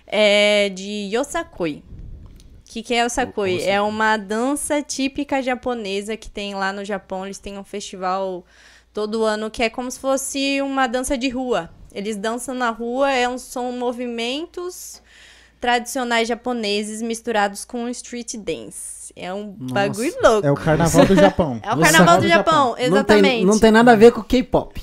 é, 0.07 0.69
de 0.69 1.09
Yosakoi. 1.13 1.83
O 2.67 2.73
que, 2.73 2.81
que 2.81 2.93
é 2.95 3.03
Yosakoi? 3.03 3.61
É 3.61 3.79
uma 3.79 4.17
dança 4.17 4.81
típica 4.81 5.43
japonesa 5.43 6.17
que 6.17 6.29
tem 6.29 6.55
lá 6.55 6.73
no 6.73 6.83
Japão. 6.83 7.25
Eles 7.25 7.37
têm 7.37 7.59
um 7.59 7.63
festival 7.63 8.43
todo 8.93 9.23
ano 9.23 9.49
que 9.49 9.63
é 9.63 9.69
como 9.69 9.89
se 9.89 9.99
fosse 9.99 10.61
uma 10.61 10.87
dança 10.87 11.17
de 11.17 11.27
rua. 11.29 11.69
Eles 11.93 12.15
dançam 12.15 12.55
na 12.55 12.69
rua, 12.69 13.11
é 13.11 13.27
um, 13.27 13.37
são 13.37 13.71
movimentos 13.71 15.01
tradicionais 15.59 16.27
japoneses 16.27 17.01
misturados 17.01 17.63
com 17.63 17.87
street 17.89 18.35
dance. 18.37 19.13
É 19.15 19.33
um 19.33 19.55
Nossa. 19.59 19.73
bagulho 19.73 20.13
louco. 20.21 20.47
É 20.47 20.51
o 20.51 20.55
carnaval 20.55 21.05
do 21.05 21.15
Japão. 21.15 21.59
É 21.63 21.73
o 21.73 21.79
carnaval 21.79 22.17
do 22.17 22.21
do 22.23 22.27
Japão, 22.27 22.69
Não 22.69 22.75
tem, 22.75 22.85
exatamente. 22.85 23.45
não 23.45 23.59
tem 23.59 23.71
nada 23.71 23.91
a 23.91 23.95
ver 23.95 24.11
com 24.11 24.21
K-pop. 24.23 24.81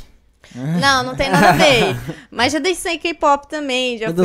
Não, 0.80 1.04
não 1.04 1.14
tem 1.14 1.30
nada 1.30 1.50
a 1.50 1.52
ver. 1.52 1.96
Mas 2.30 2.52
já 2.52 2.58
dancei 2.58 2.98
K-pop 2.98 3.48
também, 3.48 3.96
já 3.98 4.06
Eu 4.06 4.14
fui 4.14 4.16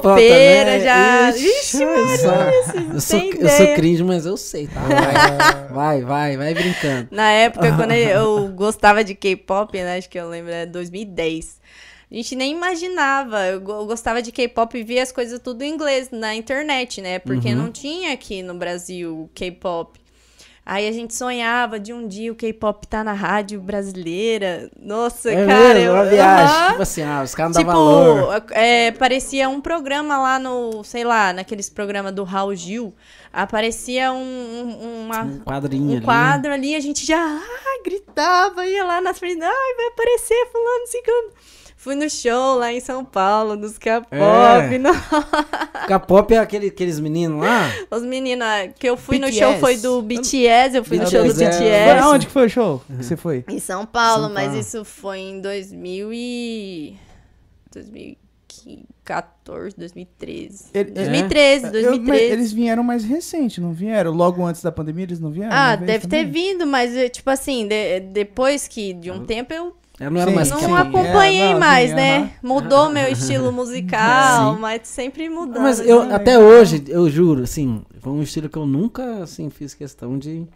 também. 0.00 0.80
já. 0.80 1.30
Ixi, 1.30 1.46
Ixi, 1.46 1.82
eu 1.82 2.08
sou- 2.18 2.30
Maria, 2.32 2.94
Eu 2.94 3.00
sou, 3.00 3.20
eu 3.20 3.48
sou 3.50 3.74
cringe, 3.74 4.02
mas 4.02 4.24
eu 4.26 4.36
sei, 4.36 4.66
tá? 4.66 4.80
Vai, 4.80 5.68
vai, 5.70 6.02
vai, 6.02 6.36
vai 6.38 6.54
brincando. 6.54 7.08
Na 7.10 7.30
época, 7.30 7.74
quando 7.76 7.92
eu 7.92 8.48
gostava 8.48 9.04
de 9.04 9.14
K-pop, 9.14 9.76
né? 9.78 9.98
Acho 9.98 10.08
que 10.08 10.18
eu 10.18 10.28
lembro, 10.28 10.52
é 10.52 10.64
2010. 10.64 11.60
A 12.10 12.14
gente 12.14 12.36
nem 12.36 12.52
imaginava. 12.52 13.44
Eu 13.46 13.60
gostava 13.60 14.22
de 14.22 14.30
K-pop 14.32 14.78
e 14.78 14.82
via 14.84 15.02
as 15.02 15.10
coisas 15.12 15.38
tudo 15.40 15.62
em 15.62 15.72
inglês 15.74 16.10
na 16.10 16.34
internet, 16.34 17.00
né? 17.02 17.18
Porque 17.18 17.48
Uhum. 17.48 17.56
não 17.56 17.70
tinha 17.70 18.12
aqui 18.12 18.42
no 18.42 18.54
Brasil 18.54 19.28
K-pop. 19.34 19.98
Aí 20.66 20.88
a 20.88 20.92
gente 20.92 21.14
sonhava 21.14 21.78
de 21.78 21.92
um 21.92 22.08
dia 22.08 22.32
o 22.32 22.34
K-pop 22.34 22.86
tá 22.86 23.04
na 23.04 23.12
rádio 23.12 23.60
brasileira. 23.60 24.70
Nossa, 24.80 25.30
É 25.30 25.46
cara. 25.46 25.74
mesmo, 25.74 25.80
eu, 25.88 25.92
uma 25.92 26.04
viagem. 26.06 26.56
Aham. 26.56 26.70
Tipo 26.70 26.82
assim, 26.82 27.02
ah, 27.02 27.22
os 27.22 27.34
caras 27.34 27.54
não 27.54 27.60
Tipo, 27.62 27.72
valor. 27.72 28.42
é, 28.52 28.90
parecia 28.92 29.48
um 29.48 29.60
programa 29.60 30.16
lá 30.18 30.38
no, 30.38 30.82
sei 30.82 31.04
lá, 31.04 31.32
naqueles 31.34 31.68
programas 31.68 32.12
do 32.14 32.24
Raul 32.24 32.54
Gil. 32.54 32.94
Aparecia 33.30 34.10
um, 34.12 34.16
um- 34.16 35.00
uma, 35.04 35.22
Um 35.22 35.38
quadrinho 35.40 35.90
um 35.90 35.96
ali. 35.96 36.04
quadro 36.04 36.52
ali, 36.52 36.74
a 36.74 36.80
gente 36.80 37.04
já 37.04 37.18
ah, 37.20 37.82
gritava, 37.84 38.66
ia 38.66 38.84
lá 38.84 39.00
na 39.02 39.12
frente, 39.12 39.42
ai, 39.42 39.74
vai 39.76 39.86
aparecer 39.88 40.46
fulano, 40.50 40.86
ciclano. 40.86 41.28
Fui 41.84 41.94
no 41.94 42.08
show 42.08 42.56
lá 42.58 42.72
em 42.72 42.80
São 42.80 43.04
Paulo, 43.04 43.58
dos 43.58 43.76
K-pop. 43.76 44.08
É. 44.16 44.78
no- 44.78 44.88
K-pop 45.86 46.32
é 46.32 46.38
aquele, 46.38 46.68
aqueles 46.68 46.98
meninos 46.98 47.42
lá. 47.42 47.70
Os 47.90 48.02
meninos, 48.02 48.46
que 48.78 48.88
eu 48.88 48.96
fui 48.96 49.18
no 49.18 49.26
BTS. 49.26 49.38
show 49.38 49.58
foi 49.58 49.76
do 49.76 50.00
BTS, 50.00 50.76
eu 50.78 50.84
fui 50.84 50.96
no 50.98 51.06
show 51.10 51.22
do 51.22 51.30
é. 51.30 51.34
BTS. 51.34 51.90
Foi 51.90 51.98
aonde 51.98 52.26
que 52.26 52.32
foi 52.32 52.46
o 52.46 52.48
show 52.48 52.82
que 52.86 53.04
você 53.04 53.16
foi? 53.18 53.44
Em 53.48 53.58
São 53.58 53.84
Paulo, 53.84 54.24
São 54.24 54.32
mas 54.32 54.46
Paulo. 54.46 54.60
isso 54.60 54.82
foi 54.82 55.18
em 55.18 55.40
2000 55.42 56.10
e... 56.14 56.96
2014, 57.70 59.76
2013. 59.76 60.64
Ele- 60.72 60.90
2013, 60.90 61.66
Eu- 61.66 61.72
2013. 61.72 62.08
mas 62.08 62.20
eles 62.32 62.52
vieram 62.52 62.82
mais 62.82 63.04
recente, 63.04 63.60
não 63.60 63.72
vieram? 63.72 64.12
Logo 64.12 64.44
antes 64.44 64.62
da 64.62 64.72
pandemia 64.72 65.04
eles 65.04 65.20
não 65.20 65.30
vieram? 65.30 65.52
Ah, 65.54 65.76
vez 65.76 65.86
deve 65.86 66.06
ter 66.06 66.24
também? 66.24 66.32
vindo, 66.52 66.66
mas, 66.66 66.96
eh, 66.96 67.08
tipo 67.08 67.28
assim, 67.30 67.66
de- 67.68 68.00
depois 68.00 68.66
que, 68.66 68.92
de 68.94 69.10
um 69.10 69.24
tempo, 69.24 69.52
eu 69.52 69.76
Eu 70.00 70.10
não 70.10 70.20
era 70.20 70.30
Sim, 70.30 70.34
mais 70.36 70.50
não 70.50 70.58
sim. 70.58 70.74
Acompanhei 70.74 71.40
É, 71.40 71.52
não, 71.52 71.60
mais, 71.60 71.90
sim, 71.90 71.96
né? 71.96 72.16
aham. 72.18 72.30
Mudou 72.42 72.90
meu 72.90 73.08
estilo 73.08 73.50
musical, 73.52 74.54
Sim. 74.54 74.60
mas 74.60 74.88
sempre 74.88 75.28
mudando. 75.28 75.62
Mas 75.62 75.80
eu, 75.80 76.04
né? 76.04 76.14
até 76.14 76.38
hoje, 76.38 76.82
eu 76.88 77.08
juro, 77.08 77.44
assim, 77.44 77.82
foi 78.00 78.12
um 78.12 78.22
estilo 78.22 78.48
que 78.48 78.58
eu 78.58 78.66
nunca, 78.66 79.22
assim, 79.22 79.48
fiz 79.50 79.72
questão 79.72 80.18
de, 80.18 80.46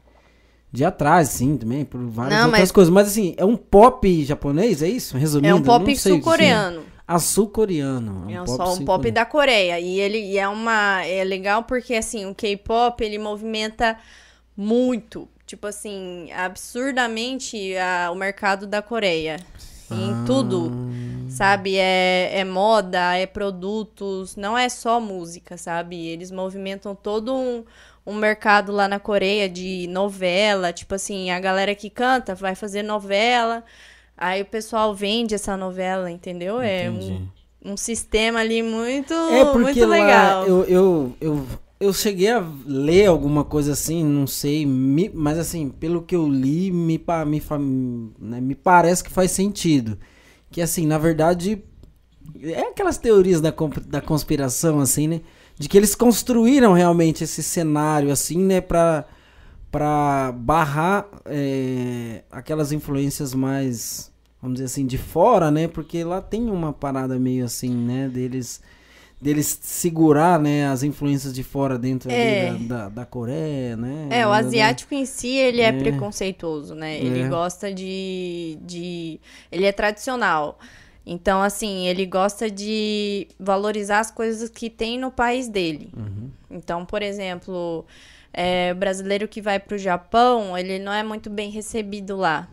de 0.72 0.83
ir 0.83 0.87
atrás, 0.87 1.29
sim, 1.29 1.57
também, 1.57 1.85
por 1.85 2.01
várias 2.01 2.40
Não, 2.40 2.46
outras 2.46 2.62
mas- 2.62 2.72
coisas. 2.72 2.92
Mas, 2.92 3.09
assim, 3.09 3.35
é 3.37 3.44
um 3.44 3.57
pop 3.57 4.24
japonês, 4.24 4.83
é 4.83 4.88
isso? 4.88 5.16
Resumindo, 5.16 5.48
É 5.48 5.55
um 5.55 5.62
pop 5.62 5.96
sul-coreano. 5.96 6.81
sim. 6.83 6.87
Ah, 7.07 7.18
sul-coreano. 7.18 8.27
É 8.31 8.42
um 8.42 8.46
só 8.46 8.74
um 8.74 8.85
pop 8.85 9.11
da 9.11 9.24
Coreia. 9.24 9.81
E 9.81 9.98
ele 9.98 10.18
e 10.18 10.37
é 10.38 10.46
uma. 10.46 11.03
É 11.07 11.24
legal 11.24 11.62
porque, 11.62 11.94
assim, 11.94 12.27
o 12.27 12.35
K-pop 12.35 13.03
ele 13.03 13.18
movimenta 13.18 13.96
muito. 14.57 15.27
Tipo 15.48 15.66
assim, 15.66 16.30
absurdamente 16.32 17.74
a- 17.78 18.11
o 18.12 18.14
mercado 18.14 18.66
da 18.66 18.82
Coreia. 18.82 19.37
Em 19.90 20.12
Ah. 20.12 20.24
tudo. 20.26 20.70
Sabe? 21.30 21.76
É, 21.76 22.30
é 22.40 22.44
moda, 22.44 23.16
é 23.16 23.24
produtos, 23.26 24.37
não 24.37 24.56
é 24.56 24.68
só 24.68 25.00
música, 25.00 25.56
sabe? 25.56 26.06
Eles 26.06 26.30
movimentam 26.30 26.94
todo 26.94 27.34
um, 27.34 27.64
um 28.06 28.14
mercado 28.14 28.72
lá 28.72 28.87
na 28.88 28.98
Coreia 28.98 29.48
de 29.48 29.87
novela. 29.88 30.70
Tipo 30.72 30.94
assim, 30.94 31.30
a 31.30 31.40
galera 31.40 31.74
que 31.74 31.88
canta 31.88 32.34
vai 32.34 32.54
fazer 32.54 32.82
novela. 32.82 33.64
Aí 34.16 34.42
o 34.42 34.46
pessoal 34.46 34.94
vende 34.94 35.34
essa 35.34 35.56
novela, 35.56 36.11
entendeu? 36.11 36.61
É 36.61 36.90
um, 36.90 36.94
Entendi. 36.94 37.28
um 37.64 37.76
sistema 37.76 38.40
ali 38.40 38.62
muito, 38.62 39.14
É 39.14 39.44
porque 39.46 39.58
muito 39.58 39.80
lá 39.87 39.96
legal. 39.96 40.46
eu, 40.46 40.64
eu, 40.64 41.16
eu, 41.20 41.46
eu 41.81 41.93
cheguei 41.93 42.31
a 42.31 42.45
ler 42.67 43.07
alguma 43.07 43.45
coisa 43.45 43.73
assim, 43.73 44.05
não 44.05 44.27
sei, 44.27 44.67
me- 44.67 45.11
mas 45.14 45.38
assim, 45.38 45.69
pelo 45.71 46.03
que 46.03 46.17
eu 46.17 46.29
li, 46.29 46.71
me, 46.73 46.99
me, 47.27 47.43
né, 48.19 48.41
me 48.41 48.55
parece 48.55 49.05
que 49.05 49.11
faz 49.11 49.31
sentido. 49.31 49.99
Que 50.51 50.61
assim, 50.62 50.87
na 50.87 50.99
verdade, 50.99 51.62
é 52.43 52.61
aquelas 52.62 52.99
teorias 52.99 53.41
da, 53.41 53.53
da 53.87 54.01
conspiração, 54.01 54.81
assim, 54.81 55.09
né? 55.09 55.21
De 55.59 55.69
que 55.69 55.77
eles 55.77 55.95
construíram 55.95 56.73
realmente 56.73 57.25
esse 57.25 57.43
cenário, 57.43 58.12
assim, 58.12 58.38
né, 58.38 58.61
pra, 58.61 59.05
pra 59.71 60.33
barrar 60.33 61.09
é, 61.27 62.23
aquelas 62.31 62.73
influências 62.73 63.35
mais, 63.35 64.11
vamos 64.41 64.57
dizer 64.57 64.67
assim, 64.67 64.87
de 64.87 64.99
fora, 64.99 65.51
né? 65.51 65.69
Porque 65.69 66.05
lá 66.05 66.21
tem 66.23 66.51
uma 66.51 66.73
parada 66.73 67.19
meio 67.19 67.45
assim, 67.45 67.75
né? 67.75 68.09
Deles, 68.09 68.61
deles 69.20 69.59
segurar, 69.62 70.38
né, 70.38 70.68
as 70.68 70.83
influências 70.83 71.33
de 71.35 71.42
fora 71.42 71.76
dentro 71.78 72.11
É. 72.11 72.52
da, 72.52 72.59
da, 72.85 72.88
da 72.88 73.07
Coreia, 73.07 73.76
né? 73.76 74.07
É, 74.11 74.26
o 74.26 74.31
Da- 74.31 74.37
asiático 74.37 74.94
em 74.94 75.04
si, 75.04 75.28
ele 75.37 75.61
é, 75.61 75.66
É. 75.68 75.72
preconceituoso, 75.72 76.74
né? 76.74 76.96
Ele 76.98 77.22
É. 77.22 77.28
gosta 77.28 77.72
de, 77.72 78.59
de... 78.62 79.20
Ele 79.50 79.66
é 79.66 79.72
tradicional. 79.72 80.59
Então, 81.04 81.42
assim, 81.42 81.87
ele 81.87 82.04
gosta 82.07 82.50
de 82.50 83.26
valorizar 83.40 84.00
as 84.00 84.11
coisas 84.11 84.48
que 84.50 84.68
tem 84.70 84.98
no 84.98 85.11
país 85.11 85.48
dele. 85.48 85.90
Uhum. 85.96 86.31
Então, 86.50 86.85
por 86.85 87.02
exemplo, 87.02 87.85
é, 88.33 88.72
o 88.72 88.76
brasileiro 88.76 89.26
que 89.26 89.40
vai 89.40 89.59
pro 89.59 89.78
Japão, 89.78 90.57
ele 90.57 90.78
não 90.78 90.92
é 90.92 91.02
muito 91.02 91.31
bem 91.31 91.50
recebido 91.50 92.14
lá. 92.16 92.46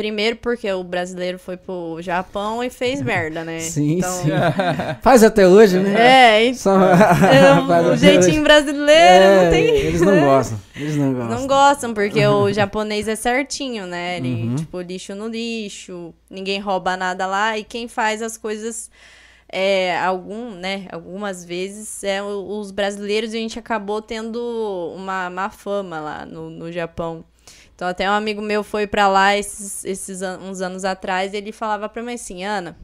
Primeiro 0.00 0.36
porque 0.36 0.72
o 0.72 0.82
brasileiro 0.82 1.38
foi 1.38 1.58
pro 1.58 1.98
Japão 2.00 2.64
e 2.64 2.70
fez 2.70 3.02
merda, 3.04 3.44
né? 3.44 3.60
Sim, 3.60 3.98
Então, 3.98 4.10
sim. 4.10 4.30
Faz 5.02 5.22
até 5.22 5.46
hoje, 5.46 5.78
né? 5.78 5.94
É, 6.38 6.44
então, 6.46 6.54
Só... 6.58 6.78
é, 7.28 7.82
o 7.92 7.96
jeitinho 7.98 8.42
brasileiro 8.42 8.90
É, 8.94 9.44
não 9.44 9.50
tem... 9.50 9.64
Eles 9.68 10.00
não 10.00 10.18
gostam. 10.20 10.58
Eles 10.74 10.96
não 10.96 11.12
gostam. 11.12 11.38
Não 11.38 11.46
gostam, 11.46 11.92
porque 11.92 12.26
o 12.26 12.50
japonês 12.50 13.08
é 13.08 13.14
certinho, 13.14 13.84
né? 13.86 14.16
Ele, 14.16 14.30
Uhum. 14.48 14.56
tipo, 14.56 14.80
lixo 14.80 15.14
no 15.14 15.28
lixo, 15.28 16.14
ninguém 16.30 16.58
rouba 16.60 16.96
nada 16.96 17.26
lá, 17.26 17.58
e 17.58 17.62
quem 17.62 17.86
faz 17.86 18.22
as 18.22 18.38
coisas, 18.38 18.90
é, 19.52 19.98
algum, 19.98 20.52
né? 20.54 20.86
Algumas 20.90 21.44
vezes, 21.44 22.02
é 22.04 22.22
os 22.22 22.70
brasileiros, 22.70 23.34
e 23.34 23.36
a 23.36 23.40
gente 23.40 23.58
acabou 23.58 24.00
tendo 24.00 24.40
uma 24.96 25.28
má 25.28 25.50
fama 25.50 26.00
lá 26.00 26.24
no, 26.24 26.48
no 26.48 26.72
Japão. 26.72 27.22
Então, 27.80 27.88
até 27.88 28.10
um 28.10 28.12
amigo 28.12 28.42
meu 28.42 28.62
foi 28.62 28.86
pra 28.86 29.08
lá 29.08 29.34
esses, 29.34 29.86
esses 29.86 30.20
an- 30.20 30.38
uns 30.42 30.60
anos 30.60 30.84
atrás, 30.84 31.32
e 31.32 31.38
ele 31.38 31.50
falava 31.50 31.88
pra 31.88 32.02
mim 32.02 32.12
assim, 32.12 32.44
Ana, 32.44 32.76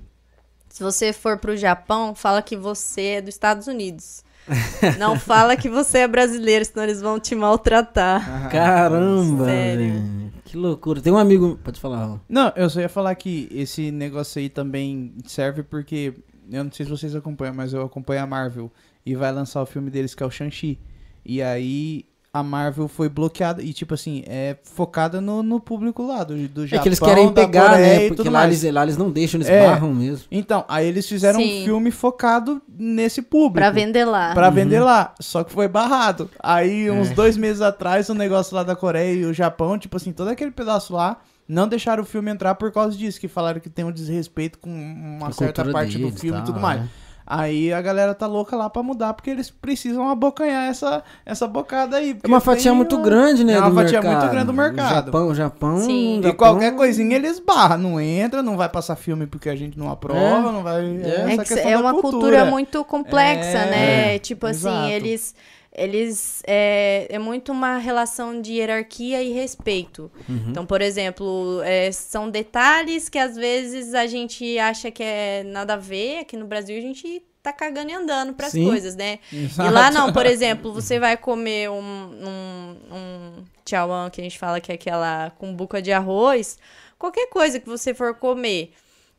se 0.71 0.83
você 0.83 1.13
for 1.13 1.37
pro 1.37 1.55
Japão, 1.55 2.15
fala 2.15 2.41
que 2.41 2.57
você 2.57 3.03
é 3.03 3.21
dos 3.21 3.35
Estados 3.35 3.67
Unidos. 3.67 4.25
Não 4.99 5.19
fala 5.21 5.55
que 5.55 5.69
você 5.69 5.99
é 5.99 6.09
brasileiro, 6.09 6.65
senão 6.65 6.83
eles 6.85 7.03
vão 7.03 7.21
te 7.21 7.35
maltratar. 7.35 8.49
Caramba, 8.51 9.45
Sério. 9.45 10.33
Que 10.47 10.57
loucura. 10.57 11.03
Tem 11.03 11.13
um 11.13 11.19
amigo. 11.19 11.59
Pode 11.63 11.79
falar. 11.79 12.19
Não, 12.27 12.51
eu 12.57 12.71
só 12.71 12.81
ia 12.81 12.89
falar 12.89 13.15
que 13.17 13.49
esse 13.53 13.91
negócio 13.91 14.39
aí 14.39 14.49
também 14.49 15.13
serve 15.27 15.63
porque. 15.63 16.15
Eu 16.51 16.65
não 16.65 16.73
sei 16.73 16.87
se 16.87 16.91
vocês 16.91 17.15
acompanham, 17.15 17.53
mas 17.55 17.75
eu 17.75 17.83
acompanho 17.83 18.23
a 18.23 18.27
Marvel. 18.27 18.73
E 19.05 19.15
vai 19.15 19.31
lançar 19.31 19.61
o 19.61 19.67
filme 19.67 19.91
deles 19.91 20.15
que 20.15 20.23
é 20.23 20.27
o 20.27 20.31
Shang-Chi. 20.31 20.79
E 21.23 21.43
aí 21.43 22.07
a 22.39 22.43
Marvel 22.43 22.89
foi 22.89 23.09
bloqueada. 23.09 23.63
E 23.63 23.73
tipo 23.73 23.95
assim, 23.95 24.23
é 24.27 24.57
focada 24.63 25.21
no, 25.21 25.43
no 25.43 25.61
público 25.61 26.03
lá, 26.07 26.25
do, 26.25 26.37
do 26.49 26.67
Japão. 26.67 26.81
É 26.81 26.83
que 26.83 26.89
eles 26.89 26.99
querem 27.01 27.33
pegar, 27.33 27.71
Coreia 27.71 27.87
né? 27.99 28.07
e 28.07 28.09
Porque 28.15 28.29
lá 28.29 28.41
mais. 28.41 28.63
eles, 28.65 28.75
lá 28.75 28.83
eles 28.83 28.97
não 28.97 29.11
deixam, 29.11 29.39
eles 29.39 29.49
É. 29.49 29.67
barram 29.67 29.95
mesmo. 29.95 30.27
Então, 30.31 30.65
aí 30.69 30.87
eles 30.87 31.09
fizeram 31.09 31.39
Sim. 31.41 31.63
um 31.63 31.65
filme 31.65 31.91
focado 31.91 32.61
nesse 32.69 33.23
público. 33.23 33.55
Pra 33.55 33.71
vender 33.71 34.05
lá. 34.05 34.33
Pra 34.35 34.49
Uhum. 34.49 34.55
vender 34.55 34.81
lá. 34.81 35.15
Só 35.21 35.43
que 35.45 35.53
foi 35.53 35.69
barrado. 35.69 36.31
Aí, 36.41 36.91
uns 36.91 37.11
É. 37.11 37.15
dois 37.15 37.37
meses 37.37 37.61
atrás, 37.63 38.09
o 38.09 38.15
negócio 38.15 38.55
lá 38.55 38.63
da 38.63 38.77
Coreia 38.77 39.13
e 39.15 39.25
o 39.25 39.33
Japão, 39.35 39.79
tipo 39.79 39.97
assim, 39.97 40.13
todo 40.13 40.29
aquele 40.29 40.51
pedaço 40.51 40.93
lá, 40.95 41.19
não 41.49 41.69
deixaram 41.69 42.03
o 42.03 42.07
filme 42.07 42.31
entrar 42.31 42.55
por 42.57 42.73
causa 42.73 42.97
disso, 42.97 43.21
que 43.21 43.29
falaram 43.29 43.61
que 43.61 43.71
tem 43.71 43.85
um 43.85 43.93
desrespeito 43.93 44.59
com 44.59 44.69
uma 44.69 45.29
A 45.29 45.33
certa 45.33 45.65
parte 45.65 45.93
do 45.97 46.07
deles, 46.07 46.21
filme 46.21 46.37
e 46.39 46.41
tal, 46.43 46.47
tudo 46.47 46.61
mais. 46.61 46.81
é. 46.83 47.06
Aí 47.27 47.73
a 47.73 47.83
galera 47.83 48.15
tá 48.15 48.27
louca 48.27 48.55
lá 48.57 48.71
pra 48.71 48.83
mudar, 48.85 49.13
porque 49.15 49.29
eles 49.31 49.51
precisam 49.51 50.09
abocanhar 50.09 50.69
essa, 50.71 51.03
essa 51.25 51.47
bocada 51.49 51.97
aí. 51.97 52.17
É 52.23 52.27
uma 52.29 52.39
fatia 52.41 52.73
muito 52.73 52.97
grande, 52.99 53.43
né? 53.43 53.55
É 53.55 53.59
uma 53.59 53.71
do 53.71 53.75
fatia 53.75 54.01
mercado. 54.01 54.21
muito 54.21 54.31
grande 54.31 54.47
do 54.47 54.53
O 54.53 54.55
mercado. 54.55 55.05
Japão, 55.07 55.29
o 55.29 55.35
Japão. 55.35 55.77
Sim. 55.79 56.17
o 56.19 56.21
E 56.21 56.23
Japão- 56.23 56.35
qualquer 56.37 56.77
coisinha 56.77 57.17
eles 57.17 57.41
barram, 57.41 57.79
não 57.79 58.01
entra, 58.01 58.43
não 58.45 58.57
vai 58.57 58.69
passar 58.69 58.95
filme 58.95 59.27
porque 59.27 59.49
a 59.49 59.57
gente 59.57 59.77
não 59.77 59.91
aprova, 59.91 60.49
É. 60.49 60.53
não 60.53 60.63
vai. 60.63 60.85
É. 60.85 61.37
É, 61.37 61.69
É, 61.69 61.73
é 61.73 61.79
uma 61.79 61.95
cultura. 61.95 62.45
muito 62.45 62.85
complexa, 62.85 63.49
É, 63.59 63.71
né? 63.71 64.15
é, 64.15 64.19
tipo 64.21 64.47
assim, 64.47 64.69
exato. 64.69 64.89
eles. 64.91 65.35
Eles. 65.77 66.43
É, 66.47 67.07
é 67.11 67.19
muito 67.19 67.53
uma 67.53 67.77
relação 67.77 68.41
de 68.41 68.55
hierarquia 68.55 69.23
e 69.23 69.33
respeito. 69.33 70.11
Uhum. 70.29 70.47
Então, 70.49 70.65
por 70.65 70.81
exemplo, 70.81 71.61
é, 71.63 71.93
são 71.93 72.31
detalhes 72.31 73.09
que 73.09 73.19
às 73.19 73.37
vezes 73.37 73.95
a 73.95 74.07
gente 74.07 74.59
acha 74.59 74.91
que 74.91 75.03
é 75.03 75.45
nada 75.45 75.75
a 75.75 75.77
ver. 75.77 76.21
Aqui 76.21 76.37
no 76.37 76.47
Brasil 76.47 76.79
a 76.79 76.81
gente 76.81 77.23
tá 77.43 77.53
cagando 77.53 77.91
e 77.91 77.95
andando 77.95 78.35
pras 78.35 78.53
Sim. 78.53 78.67
coisas, 78.67 78.97
né? 78.97 79.21
Exato. 79.33 79.69
E 79.69 79.73
lá 79.73 79.91
não, 79.91 80.13
por 80.13 80.27
exemplo, 80.27 80.73
você 80.75 80.99
vai 80.99 81.17
comer 81.17 81.71
um, 81.71 81.81
um, 81.81 82.77
um 82.91 83.45
tchauan, 83.65 84.11
que 84.11 84.21
a 84.21 84.25
gente 84.25 84.39
fala 84.39 84.61
que 84.61 84.73
é 84.73 84.75
aquela 84.75 85.31
cumbuca 85.39 85.81
de 85.81 85.93
arroz, 85.93 86.59
qualquer 86.99 87.29
coisa 87.29 87.61
que 87.61 87.69
você 87.69 87.95
for 87.95 88.15
comer. 88.15 88.73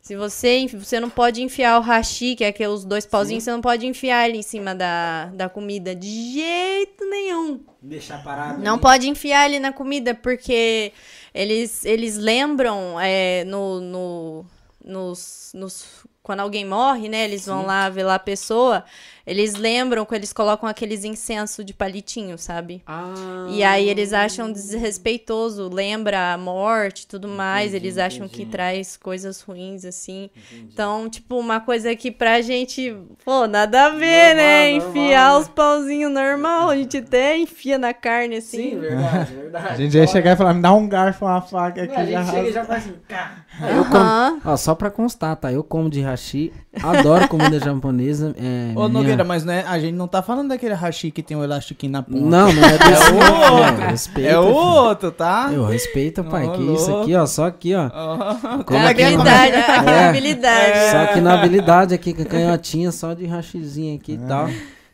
Se 0.08 0.16
você, 0.16 0.66
você 0.68 1.02
não 1.02 1.10
pode 1.10 1.44
enfiar 1.44 1.78
o 1.78 1.82
hashi, 1.82 2.34
que 2.34 2.44
é 2.46 2.48
aqueles 2.48 2.86
dois 2.86 3.06
pauzinhos, 3.06 3.44
você 3.44 3.52
não 3.52 3.60
pode 3.60 3.86
enfiar 3.86 4.30
ele 4.30 4.38
em 4.38 4.42
cima 4.42 4.74
da, 4.74 5.26
da 5.34 5.50
comida 5.50 5.94
de 5.94 6.32
jeito 6.32 7.04
nenhum. 7.10 7.60
Deixar 7.82 8.24
parado. 8.24 8.64
Não 8.64 8.80
pode 8.80 9.10
enfiar 9.10 9.48
ele 9.48 9.60
na 9.60 9.74
comida, 9.74 10.16
porque 10.16 10.94
eles, 11.34 11.84
eles 11.84 12.16
lembram 12.16 12.98
é, 12.98 13.44
no, 13.44 13.82
no, 13.82 14.46
nos, 14.82 15.52
nos- 15.54 16.06
Quando 16.24 16.40
alguém 16.40 16.64
morre, 16.64 17.10
né? 17.10 17.26
Eles 17.26 17.46
vão 17.46 17.66
lá 17.66 17.90
ver 17.90 18.04
lá 18.04 18.16
a 18.16 18.20
pessoa. 18.20 18.86
Eles 19.28 19.56
lembram 19.56 20.06
quando 20.06 20.20
eles 20.20 20.32
colocam 20.32 20.70
aqueles 20.70 21.04
incensos 21.04 21.66
de 21.66 21.74
palitinho, 21.74 22.38
sabe? 22.38 22.82
Ah, 22.88 23.46
E 23.50 23.62
aí 23.62 23.90
eles 23.90 24.14
acham 24.14 24.50
desrespeitoso, 24.50 25.70
lembra 25.72 26.34
a 26.34 26.38
morte 26.38 27.02
e 27.02 27.08
tudo 27.08 27.28
mais. 27.28 27.72
Entendi, 27.72 27.86
eles 27.88 27.98
acham 27.98 28.28
que 28.30 28.36
entendi. 28.44 28.52
traz 28.52 28.96
coisas 28.96 29.42
ruins, 29.42 29.84
assim. 29.84 30.30
Então, 30.54 31.10
tipo, 31.10 31.38
uma 31.38 31.60
coisa 31.60 31.94
que 31.96 32.10
pra 32.10 32.40
gente, 32.42 32.96
pô, 33.26 33.46
nada 33.48 33.88
a 33.88 33.90
ver, 33.90 34.34
Normal, 34.34 34.36
né? 34.36 34.72
normal, 34.72 34.90
Enfiar 34.90 35.34
né? 35.34 35.40
os 35.40 35.48
pauzinhos 35.50 36.12
normal. 36.14 36.70
A 36.70 36.76
gente 36.78 36.98
até 36.98 37.38
enfia 37.38 37.78
na 37.78 37.94
carne, 37.94 38.38
assim. 38.38 38.72
Sim, 38.72 38.80
verdade, 38.80 39.34
verdade. 39.36 39.68
A 39.68 39.76
gente 39.76 39.98
ia 39.98 40.08
chegar 40.08 40.34
e 40.34 40.36
falar, 40.38 40.54
me 40.54 40.62
dá 40.62 40.74
um 40.74 40.88
garfo, 40.88 41.26
uma 41.26 41.42
faca 41.42 41.84
aqui. 41.84 41.94
A 41.96 42.00
gente 42.06 42.12
já 42.14 42.26
chega 42.26 42.50
e 42.50 42.54
já 42.54 42.64
faz 42.64 42.84
assim, 42.86 42.96
cá. 43.08 43.46
Eu 43.76 43.84
como, 43.86 43.98
Aham. 43.98 44.40
ó, 44.46 44.56
só 44.56 44.74
pra 44.74 44.90
constar, 44.90 45.36
tá? 45.36 45.52
Eu 45.52 45.64
como 45.64 45.90
de 45.90 46.00
hashi, 46.02 46.54
adoro 46.82 47.28
comida 47.28 47.60
japonesa. 47.60 48.34
É, 48.38 48.78
Ô, 48.78 48.88
minha- 48.88 49.17
Nogueira, 49.18 49.24
mas 49.24 49.44
né, 49.46 49.64
a 49.68 49.80
gente 49.80 49.94
não 49.96 50.08
tá 50.08 50.22
falando 50.22 50.50
daquele 50.50 50.74
hashi 50.74 51.12
que 51.12 51.22
tem 51.24 51.36
o 51.36 51.44
elastiquinho 51.44 51.92
na 51.92 52.04
ponta. 52.04 52.20
Não, 52.20 52.52
não 52.54 52.64
é 52.64 52.78
desse 52.78 53.04
É 53.04 53.10
o 53.10 53.20
não, 53.20 53.54
outro. 53.62 53.84
é, 53.84 53.88
respeita, 53.90 54.30
É 54.30 54.40
o 54.40 54.48
outro, 54.54 55.12
tá? 55.12 55.50
Eu 55.54 55.66
respeito, 55.66 56.24
pai. 56.24 56.50
Que 56.52 56.62
isso 56.74 56.96
aqui, 56.98 57.16
ó, 57.16 57.26
só 57.26 57.46
aqui, 57.48 57.74
ó. 57.76 57.90
Ó, 57.94 58.64
Como 58.64 58.80
É 58.80 58.92
é 58.92 58.94
que 58.94 59.02
é? 59.02 59.06
habilidade, 59.08 59.56
aqui 59.56 59.90
é 59.90 59.94
É. 59.94 60.08
habilidade. 60.10 60.92
Só 60.92 61.14
que 61.14 61.22
na 61.22 61.34
habilidade 61.34 61.94
aqui, 61.94 62.14
com 62.14 62.22
a 62.22 62.26
canhotinha 62.26 62.92
só 62.92 63.14
de 63.14 63.26
rachizinho 63.26 63.96
aqui 63.96 64.14
e 64.14 64.18
tal. 64.18 64.50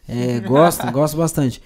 É, 0.08 0.40
gosto, 0.42 0.90
gosto 0.92 1.16
bastante. 1.18 1.62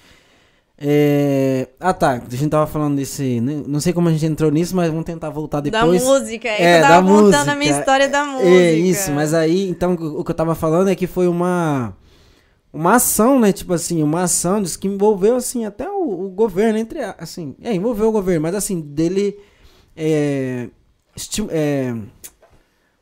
É, 0.80 1.66
Ah, 1.80 1.92
tá. 1.92 2.12
A 2.12 2.36
gente 2.36 2.48
tava 2.50 2.66
falando 2.66 2.96
desse. 2.96 3.40
Não 3.40 3.80
sei 3.80 3.92
como 3.92 4.08
a 4.08 4.12
gente 4.12 4.24
entrou 4.26 4.48
nisso, 4.50 4.76
mas 4.76 4.88
vamos 4.88 5.04
tentar 5.04 5.28
voltar 5.30 5.60
Da 5.60 5.70
depois. 5.80 6.04
música. 6.04 6.46
É, 6.48 6.62
É, 6.62 6.78
eu 6.78 6.82
tava 6.82 6.94
da 6.94 7.02
contando 7.02 7.24
música. 7.32 7.52
a 7.52 7.56
minha 7.56 7.70
história 7.78 8.08
da 8.08 8.24
música. 8.24 8.48
É 8.48 8.72
isso, 8.74 9.10
mas 9.10 9.34
aí, 9.34 9.68
então, 9.68 9.94
o 9.94 10.22
que 10.22 10.30
eu 10.30 10.34
tava 10.36 10.54
falando 10.54 10.88
é 10.88 10.94
que 10.94 11.06
foi 11.08 11.26
uma. 11.26 11.92
Uma 12.72 12.96
ação, 12.96 13.40
né? 13.40 13.52
Tipo 13.52 13.72
assim, 13.72 14.02
uma 14.02 14.22
ação 14.22 14.62
diz 14.62 14.76
que 14.76 14.86
envolveu, 14.86 15.36
assim, 15.36 15.64
até 15.64 15.88
o, 15.90 16.26
o 16.26 16.28
governo, 16.30 16.78
entre. 16.78 17.00
Assim, 17.18 17.54
é, 17.62 17.74
envolveu 17.74 18.08
o 18.08 18.12
governo, 18.12 18.42
mas 18.42 18.54
assim, 18.54 18.80
dele. 18.80 19.38
É. 19.96 20.68
esti- 21.16 21.46
é 21.50 21.94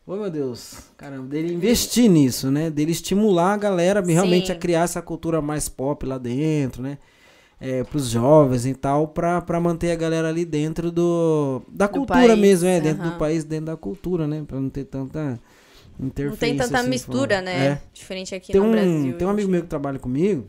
Oh, 0.06 0.14
meu 0.14 0.30
Deus. 0.30 0.78
Caramba, 0.96 1.26
dele 1.26 1.52
investir 1.52 2.08
nisso, 2.08 2.48
né? 2.48 2.70
Dele 2.70 2.92
estimular 2.92 3.54
a 3.54 3.56
galera 3.56 4.00
realmente 4.00 4.46
Sim. 4.46 4.52
a 4.52 4.56
criar 4.56 4.82
essa 4.82 5.02
cultura 5.02 5.42
mais 5.42 5.68
pop 5.68 6.06
lá 6.06 6.16
dentro, 6.16 6.80
né? 6.80 6.96
É, 7.60 7.82
pros 7.82 8.08
jovens 8.10 8.66
e 8.66 8.74
tal, 8.74 9.08
pra 9.08 9.58
manter 9.60 9.90
a 9.90 9.96
galera 9.96 10.28
ali 10.28 10.44
dentro 10.44 10.92
do, 10.92 11.60
da 11.68 11.86
Do 11.86 11.92
cultura 11.94 12.20
país, 12.28 12.38
mesmo, 12.38 12.68
é, 12.68 12.80
dentro 12.80 13.02
do 13.02 13.18
país, 13.18 13.42
dentro 13.44 13.66
da 13.66 13.76
cultura, 13.76 14.28
né? 14.28 14.44
Pra 14.46 14.60
não 14.60 14.68
ter 14.70 14.84
tanta 14.84 15.40
interferência. 16.00 16.30
Não 16.30 16.36
tem 16.36 16.56
tanta 16.56 16.78
assim, 16.80 16.88
mistura, 16.90 17.36
fora. 17.36 17.42
né? 17.42 17.66
É. 17.66 17.82
Diferente 17.92 18.34
aqui 18.34 18.52
Tem 18.52 18.60
no 18.60 18.66
um, 18.68 18.70
Brasil. 18.72 19.18
tem 19.18 19.26
um 19.26 19.30
amigo 19.30 19.50
meu 19.50 19.62
que 19.62 19.68
trabalha 19.68 19.98
comigo, 19.98 20.46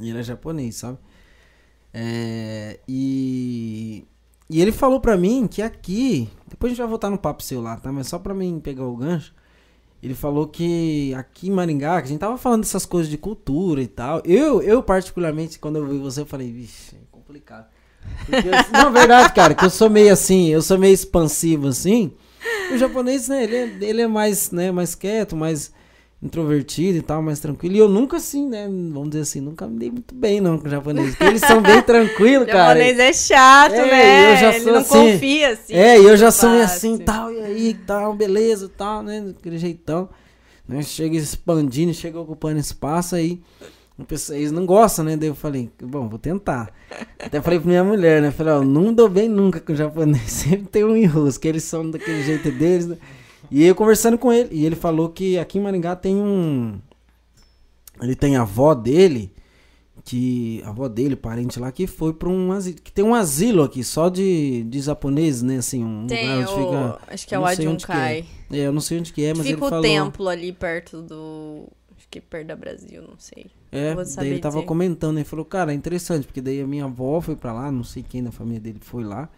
e 0.00 0.10
ele 0.10 0.18
é 0.18 0.22
japonês, 0.22 0.76
sabe? 0.76 0.98
É, 1.92 2.78
e, 2.86 4.04
e 4.50 4.60
ele 4.60 4.72
falou 4.72 5.00
pra 5.00 5.16
mim 5.16 5.46
que 5.46 5.62
aqui, 5.62 6.28
depois 6.46 6.70
a 6.70 6.74
gente 6.74 6.78
vai 6.82 6.88
voltar 6.88 7.10
no 7.10 7.18
papo 7.18 7.42
seu 7.42 7.60
lá, 7.60 7.76
tá? 7.76 7.90
Mas 7.90 8.06
só 8.08 8.18
pra 8.18 8.34
mim 8.34 8.60
pegar 8.60 8.84
o 8.84 8.96
gancho, 8.96 9.34
ele 10.02 10.14
falou 10.14 10.46
que 10.46 11.14
aqui 11.14 11.48
em 11.48 11.52
Maringá, 11.52 12.00
que 12.00 12.06
a 12.06 12.10
gente 12.10 12.20
tava 12.20 12.36
falando 12.36 12.60
dessas 12.62 12.84
coisas 12.84 13.10
de 13.10 13.16
cultura 13.16 13.80
e 13.82 13.86
tal. 13.88 14.20
Eu, 14.24 14.60
eu 14.62 14.82
particularmente, 14.82 15.58
quando 15.58 15.76
eu 15.76 15.86
vi 15.86 15.96
você, 15.98 16.20
eu 16.20 16.26
falei, 16.26 16.52
vixe, 16.52 16.94
é 16.96 16.98
complicado. 17.10 17.66
Porque, 18.26 18.46
eu- 18.48 18.72
não, 18.72 18.92
verdade, 18.92 19.32
cara, 19.32 19.54
que 19.54 19.64
eu 19.64 19.70
sou 19.70 19.88
meio 19.88 20.12
assim, 20.12 20.48
eu 20.48 20.60
sou 20.62 20.78
meio 20.78 20.92
expansivo 20.94 21.68
assim. 21.68 22.12
O 22.72 22.76
japonês, 22.78 23.28
né, 23.28 23.44
ele 23.44 23.56
é, 23.56 23.70
ele 23.80 24.02
é 24.02 24.06
mais, 24.08 24.50
né, 24.50 24.72
mais 24.72 24.94
quieto, 24.94 25.36
mais 25.36 25.70
introvertido 26.22 26.98
e 26.98 27.02
tal, 27.02 27.22
mais 27.22 27.38
tranquilo. 27.38 27.76
E 27.76 27.78
eu 27.78 27.88
nunca 27.88 28.16
assim, 28.16 28.48
né, 28.48 28.64
vamos 28.66 29.10
dizer 29.10 29.22
assim, 29.22 29.40
nunca 29.40 29.66
me 29.68 29.78
dei 29.78 29.90
muito 29.90 30.14
bem 30.14 30.40
não 30.40 30.58
com 30.58 30.66
o 30.66 30.70
japonês. 30.70 31.10
Porque 31.10 31.24
eles 31.24 31.42
são 31.42 31.60
bem 31.62 31.80
tranquilos, 31.86 32.48
O 32.48 32.50
cara. 32.50 32.80
japonês 32.80 32.98
é 32.98 33.12
chato, 33.12 33.74
É, 33.74 33.86
né? 33.86 34.32
eu 34.32 34.36
já 34.36 34.54
Ele 34.54 34.64
sou 34.64 34.72
não 34.72 34.80
assim. 34.80 35.12
confia, 35.12 35.48
assim. 35.50 35.74
É, 35.74 36.00
e 36.00 36.04
eu 36.04 36.16
já 36.16 36.30
sou 36.30 36.50
meio 36.50 36.62
fácil. 36.62 36.76
assim, 36.76 36.98
tal, 36.98 37.32
e 37.32 37.40
aí, 37.40 37.74
tal, 37.86 38.14
beleza, 38.14 38.70
tal, 38.76 39.02
né, 39.02 39.20
daquele 39.20 39.58
jeitão. 39.58 40.08
Né, 40.66 40.82
chega 40.82 41.16
expandindo, 41.16 41.94
chega 41.94 42.18
ocupando 42.18 42.58
espaço 42.58 43.14
aí. 43.14 43.40
O 43.98 44.34
Eles 44.34 44.52
não 44.52 44.66
gostam, 44.66 45.04
né? 45.04 45.16
Daí 45.16 45.28
eu 45.28 45.34
falei, 45.34 45.70
bom, 45.82 46.06
vou 46.08 46.18
tentar. 46.18 46.70
Até 47.18 47.40
falei 47.40 47.58
pra 47.58 47.68
minha 47.68 47.82
mulher, 47.82 48.20
né? 48.20 48.30
Falei, 48.30 48.52
ó, 48.52 48.62
não 48.62 48.92
dou 48.92 49.08
bem 49.08 49.28
nunca 49.28 49.58
com 49.58 49.72
o 49.72 49.76
japonês. 49.76 50.22
Sempre 50.30 50.66
tem 50.66 50.84
um 50.84 50.94
enrosco, 50.94 51.40
que 51.40 51.48
eles 51.48 51.64
são 51.64 51.90
daquele 51.90 52.22
jeito 52.22 52.50
deles, 52.52 52.86
né? 52.86 52.98
E 53.50 53.64
eu 53.64 53.74
conversando 53.74 54.18
com 54.18 54.32
ele, 54.32 54.48
e 54.52 54.66
ele 54.66 54.76
falou 54.76 55.08
que 55.08 55.38
aqui 55.38 55.58
em 55.58 55.62
Maringá 55.62 55.96
tem 55.96 56.14
um. 56.14 56.78
Ele 58.02 58.14
tem 58.14 58.36
a 58.36 58.42
avó 58.42 58.74
dele, 58.74 59.32
que. 60.04 60.60
A 60.64 60.68
avó 60.68 60.88
dele, 60.88 61.16
parente 61.16 61.58
lá, 61.58 61.72
que 61.72 61.86
foi 61.86 62.12
pra 62.12 62.28
um 62.28 62.52
asilo. 62.52 62.76
Que 62.82 62.92
tem 62.92 63.04
um 63.04 63.14
asilo 63.14 63.62
aqui, 63.62 63.82
só 63.82 64.08
de, 64.10 64.64
de 64.64 64.80
japoneses, 64.80 65.42
né? 65.42 65.58
Assim, 65.58 65.82
um 65.82 66.06
Tem 66.06 66.22
lugar 66.22 66.38
onde 66.40 66.50
o... 66.50 66.66
fica. 66.66 66.98
Acho 67.08 67.26
que 67.26 67.34
é 67.34 67.38
eu 67.38 67.40
o 67.40 67.44
não 67.44 67.54
sei 67.54 67.68
onde 67.68 67.86
que 67.86 67.92
é. 67.92 68.24
É, 68.50 68.58
eu 68.58 68.72
não 68.72 68.80
sei 68.80 68.98
onde 68.98 69.12
que 69.12 69.24
é, 69.24 69.28
mas 69.28 69.46
Fica 69.46 69.50
ele 69.50 69.64
o 69.64 69.68
falou. 69.68 69.82
templo 69.82 70.28
ali 70.28 70.52
perto 70.52 71.02
do... 71.02 71.68
Acho 72.06 72.10
que 72.10 72.20
perto 72.20 72.46
da 72.46 72.56
Brasil, 72.56 73.02
não 73.02 73.18
sei. 73.18 73.46
É, 73.72 73.92
Vou 73.94 74.04
daí 74.16 74.28
ele 74.28 74.38
tava 74.38 74.56
dizer. 74.56 74.66
comentando, 74.66 75.18
ele 75.18 75.24
falou, 75.24 75.44
cara, 75.44 75.72
é 75.72 75.74
interessante, 75.74 76.24
porque 76.26 76.40
daí 76.40 76.60
a 76.60 76.66
minha 76.66 76.84
avó 76.84 77.20
foi 77.20 77.34
pra 77.36 77.52
lá, 77.52 77.70
não 77.70 77.82
sei 77.84 78.04
quem 78.08 78.22
da 78.22 78.30
família 78.30 78.60
dele 78.60 78.78
foi 78.80 79.02
lá. 79.04 79.28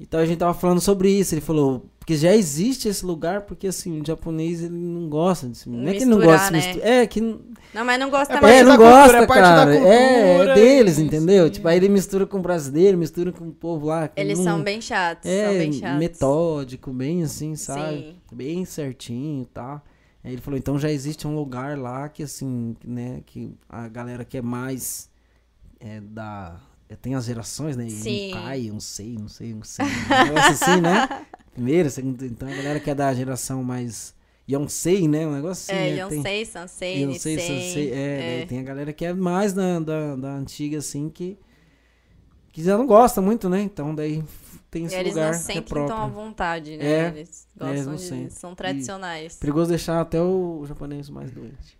Então 0.00 0.20
a 0.20 0.24
gente 0.24 0.38
tava 0.38 0.54
falando 0.54 0.80
sobre 0.80 1.10
isso, 1.10 1.34
ele 1.34 1.40
falou, 1.40 1.84
porque 1.98 2.16
já 2.16 2.32
existe 2.34 2.88
esse 2.88 3.04
lugar, 3.04 3.40
porque 3.42 3.66
assim, 3.66 4.00
o 4.00 4.06
japonês 4.06 4.62
ele 4.62 4.76
não 4.76 5.08
gosta 5.08 5.48
disso. 5.48 5.68
Não 5.68 5.88
é 5.88 5.90
que 5.90 5.96
ele 5.98 6.04
não 6.04 6.20
gosta 6.20 6.46
de 6.46 6.52
né? 6.52 6.66
misturar. 6.68 6.88
É, 6.88 7.06
que 7.08 7.20
não- 7.20 7.40
Não, 7.74 7.84
mas 7.84 7.98
não 8.00 8.08
gosta 8.08 8.34
É 8.34 8.40
mais. 8.40 8.54
é, 8.54 8.62
não 8.62 8.70
da 8.70 8.76
cultura, 8.76 9.00
gosta, 9.02 9.16
é 9.18 9.26
parte 9.26 9.40
da 9.42 9.48
cara. 9.56 9.74
é, 9.76 10.28
cultura, 10.36 10.52
é 10.52 10.54
deles, 10.54 10.92
isso 10.92 11.02
entendeu? 11.02 11.50
Tipo, 11.50 11.66
aí 11.66 11.76
ele 11.78 11.88
mistura 11.88 12.26
com 12.28 12.38
o 12.38 12.40
brasileiro, 12.40 12.96
mistura 12.96 13.32
com 13.32 13.48
o 13.48 13.52
povo 13.52 13.86
lá. 13.86 14.08
Eles 14.14 14.38
não- 14.38 14.44
são 14.44 14.62
bem 14.62 14.80
chatos, 14.80 15.28
é, 15.28 15.46
são 15.46 15.58
bem 15.58 15.72
chatos. 15.72 15.98
metódico, 15.98 16.92
bem 16.92 17.24
assim, 17.24 17.56
sabe? 17.56 17.96
Sim. 17.98 18.16
Bem 18.32 18.64
certinho 18.64 19.42
e 19.42 19.46
tal. 19.46 19.84
Ele 20.24 20.40
falou, 20.40 20.58
então 20.58 20.78
já 20.78 20.90
existe 20.90 21.26
um 21.26 21.34
lugar 21.34 21.78
lá 21.78 22.08
que 22.08 22.22
assim, 22.22 22.76
né, 22.84 23.22
que 23.24 23.54
a 23.68 23.88
galera 23.88 24.24
que 24.24 24.36
é 24.36 24.42
mais 24.42 25.08
é, 25.80 26.00
da 26.00 26.60
tem 26.96 27.14
as 27.14 27.26
gerações, 27.26 27.76
né? 27.76 27.88
Sim. 27.88 28.30
Um 28.30 28.32
Kai, 28.32 28.70
um 28.70 28.80
Sei, 28.80 29.16
não 29.18 29.28
sei, 29.28 29.52
um 29.52 29.62
Sei. 29.62 29.84
Um 29.84 30.24
negócio 30.24 30.52
assim, 30.52 30.80
né? 30.80 31.26
Primeiro, 31.52 31.90
segundo. 31.90 32.24
Então 32.24 32.48
a 32.48 32.54
galera 32.54 32.80
que 32.80 32.90
é 32.90 32.94
da 32.94 33.12
geração 33.12 33.62
mais. 33.62 34.14
Yonsei, 34.50 35.06
né? 35.06 35.26
Um 35.26 35.34
negócio 35.34 35.70
assim. 35.70 35.82
É, 35.82 35.90
né? 35.90 35.98
Yonsei, 35.98 36.44
Sansei, 36.46 37.02
Yonsei. 37.02 37.38
Sansei, 37.38 37.92
é, 37.92 38.40
é. 38.40 38.46
tem 38.46 38.60
a 38.60 38.62
galera 38.62 38.92
que 38.92 39.04
é 39.04 39.12
mais 39.12 39.52
da, 39.52 39.78
da, 39.78 40.16
da 40.16 40.34
antiga, 40.34 40.78
assim, 40.78 41.10
que. 41.10 41.38
Que 42.50 42.62
já 42.62 42.78
não 42.78 42.86
gosta 42.86 43.20
muito, 43.20 43.48
né? 43.48 43.60
Então 43.60 43.94
daí 43.94 44.24
tem 44.70 44.82
E 44.82 44.86
esse 44.86 44.96
eles 44.96 45.14
lugar 45.14 45.32
não 45.32 45.32
que 45.32 45.36
é 45.36 45.54
sentem 45.54 45.86
tão 45.86 45.96
à 45.96 46.06
vontade, 46.06 46.76
né? 46.76 46.84
É, 46.84 47.08
eles 47.08 47.48
é, 47.60 47.70
eles 47.70 47.86
gostam 47.86 48.16
não 48.18 48.26
de. 48.26 48.32
São 48.32 48.54
tradicionais. 48.54 49.36
Perigoso 49.36 49.70
deixar 49.70 50.00
até 50.00 50.20
o 50.20 50.64
japonês 50.66 51.08
mais 51.08 51.30
doente. 51.30 51.78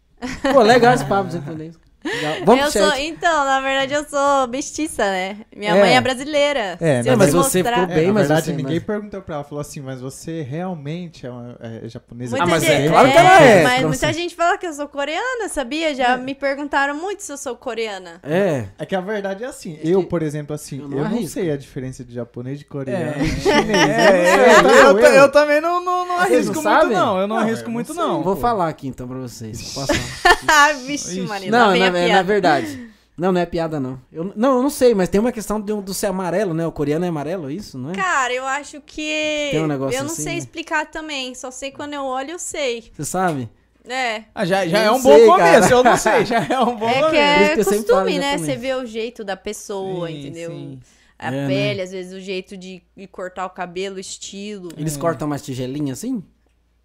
Pô, 0.53 0.63
legal 0.63 0.95
esse 0.95 1.05
papo 1.05 1.31
japonês. 1.31 1.79
Eu 2.05 2.71
sou, 2.71 2.95
então, 2.97 3.45
na 3.45 3.61
verdade, 3.61 3.93
eu 3.93 4.05
sou 4.09 4.47
mestiça, 4.49 5.03
né? 5.05 5.39
Minha 5.55 5.75
É. 5.75 5.81
mãe 5.81 5.97
é 5.97 6.01
brasileira. 6.01 6.77
É, 6.81 7.03
Se 7.03 7.09
né, 7.09 7.15
eu 7.15 7.19
mas 7.19 7.29
te 7.31 7.33
você 7.37 7.59
mostrar- 7.63 7.81
ficou 7.81 7.95
bem, 7.95 8.05
É, 8.05 8.07
na 8.07 8.13
mas 8.13 8.27
verdade, 8.29 8.47
você- 8.47 8.53
ninguém 8.53 8.75
mas- 8.77 8.85
perguntou 8.85 9.21
pra 9.21 9.35
ela, 9.37 9.45
falou 9.45 9.61
assim, 9.61 9.81
mas 9.81 10.01
você 10.01 10.43
realmente 10.43 11.27
é, 11.27 11.31
uma, 11.31 11.57
é 11.61 11.89
japonesa? 11.89 12.31
Muita 12.37 12.45
Ah, 12.45 12.47
mas 12.49 12.63
gente, 12.63 12.87
é 12.87 12.89
claro 12.89 13.11
que 13.11 13.17
ela 13.19 13.43
é, 13.43 13.63
Mas 13.65 13.83
muita 13.85 14.13
gente 14.13 14.35
fala 14.37 14.57
que 14.59 14.67
eu 14.67 14.73
sou 14.73 14.89
coreana, 14.89 15.49
sabia? 15.49 15.95
Já 15.95 16.17
me 16.17 16.35
perguntaram 16.35 16.95
muito 16.95 17.23
se 17.23 17.33
eu 17.33 17.37
sou 17.37 17.57
coreana. 17.57 18.21
É. 18.23 18.67
É 18.79 18.87
que 18.87 18.95
a 18.95 19.01
verdade 19.01 19.43
é 19.45 19.47
assim, 19.49 19.79
eu, 19.83 20.05
por 20.05 20.23
exemplo, 20.23 20.55
assim, 20.55 20.79
Eu 20.79 20.85
eu 20.85 20.89
não 20.91 20.99
não, 20.99 21.05
arrisco. 21.07 21.29
sei 21.35 21.51
a 21.51 21.57
diferença 21.57 22.05
de 22.05 22.15
japonês, 22.15 22.59
de 22.61 22.65
coreano, 22.65 23.11
É. 23.11 23.25
de 23.25 23.41
chinês. 23.41 23.89
É, 23.89 24.35
eu, 24.35 24.43
é, 24.45 24.63
não 24.63 24.99
eu, 25.01 25.15
eu 25.15 25.33
também 25.33 25.61
não, 25.61 25.85
não, 25.85 26.07
não 26.07 26.17
arrisco 26.19 26.55
não 26.55 26.63
muito, 26.63 26.87
não. 26.87 27.21
Eu 27.21 27.27
não 27.27 27.37
Não, 27.37 27.43
arrisco 27.43 27.63
eu 27.65 27.67
não 27.67 27.73
muito, 27.73 27.93
sei. 27.93 28.03
não. 28.03 28.23
Vou 28.23 28.37
falar 28.37 28.69
aqui 28.69 28.87
então 28.89 29.07
pra 29.09 29.19
vocês. 29.19 29.75
Vixe, 30.87 31.21
Maria, 31.23 31.51
lá 31.51 31.59
Não, 31.59 31.77
na, 31.91 31.99
a 31.99 32.01
é 32.01 32.03
na 32.03 32.09
piada. 32.09 32.23
verdade. 32.25 32.89
Não, 33.17 33.33
não 33.33 33.41
é 33.41 33.47
piada, 33.47 33.81
não. 33.81 34.01
Eu, 34.13 34.33
não, 34.37 34.57
eu 34.59 34.63
não 34.63 34.71
sei, 34.71 34.95
mas 34.95 35.09
tem 35.09 35.21
uma 35.21 35.33
questão 35.33 35.61
do, 35.61 35.83
do 35.83 35.93
ser 35.93 36.07
amarelo, 36.07 36.55
né? 36.55 36.65
O 36.65 36.71
coreano 36.71 37.05
é 37.05 37.09
amarelo, 37.09 37.51
isso, 37.51 37.77
não 37.77 37.91
é? 37.91 37.95
Cara, 37.95 38.33
eu 38.33 38.47
acho 38.47 38.81
que. 38.81 39.49
Tem 39.51 39.61
um 39.61 39.67
negócio 39.67 39.99
eu 39.99 40.05
não 40.05 40.13
assim, 40.13 40.23
sei 40.23 40.33
né? 40.35 40.39
explicar 40.39 40.87
também. 40.87 41.35
Só 41.35 41.51
sei 41.51 41.73
quando 41.73 41.95
eu 41.95 42.05
olho, 42.05 42.31
eu 42.31 42.39
sei. 42.39 42.91
Você 42.93 43.05
sabe? 43.05 43.49
É. 43.89 44.25
Ah, 44.35 44.45
já, 44.45 44.67
já 44.67 44.79
Eu 44.79 44.83
é 44.83 44.87
não 44.87 44.97
um 44.99 45.03
bom 45.03 45.17
sei, 45.17 45.27
começo, 45.27 45.61
cara. 45.61 45.73
eu 45.75 45.83
não 45.85 45.97
sei. 45.97 46.25
Já 46.27 46.47
é 46.47 46.61
um 46.61 46.77
bom 46.77 46.89
É 46.89 46.93
que 46.95 47.01
começo. 47.01 47.11
Por 47.11 47.43
isso 47.43 47.51
é 47.51 47.55
que 47.55 47.61
eu 47.61 47.65
sempre 47.65 47.87
falo 47.89 48.01
costume, 48.03 48.19
né? 48.19 48.31
japonês. 48.33 48.41
Você 48.53 48.57
vê 48.57 48.75
o 48.75 48.87
jeito 48.87 49.25
da 49.25 49.37
pessoa, 49.37 50.09
Sim, 50.09 50.19
entendeu? 50.21 50.51
sim. 50.51 50.81
A 51.19 51.35
É, 51.35 51.47
pele, 51.49 51.81
às 51.83 51.91
vezes 51.91 52.13
o 52.13 52.21
jeito 52.21 52.57
de, 52.57 52.83
de 52.97 53.07
cortar 53.09 53.47
o 53.47 53.51
cabelo, 53.51 53.97
o 53.97 53.99
estilo. 53.99 54.69
Eles 54.77 54.97
cortam 54.97 55.27
mais 55.27 55.43
tigelinha 55.43 55.95
assim? 55.95 56.23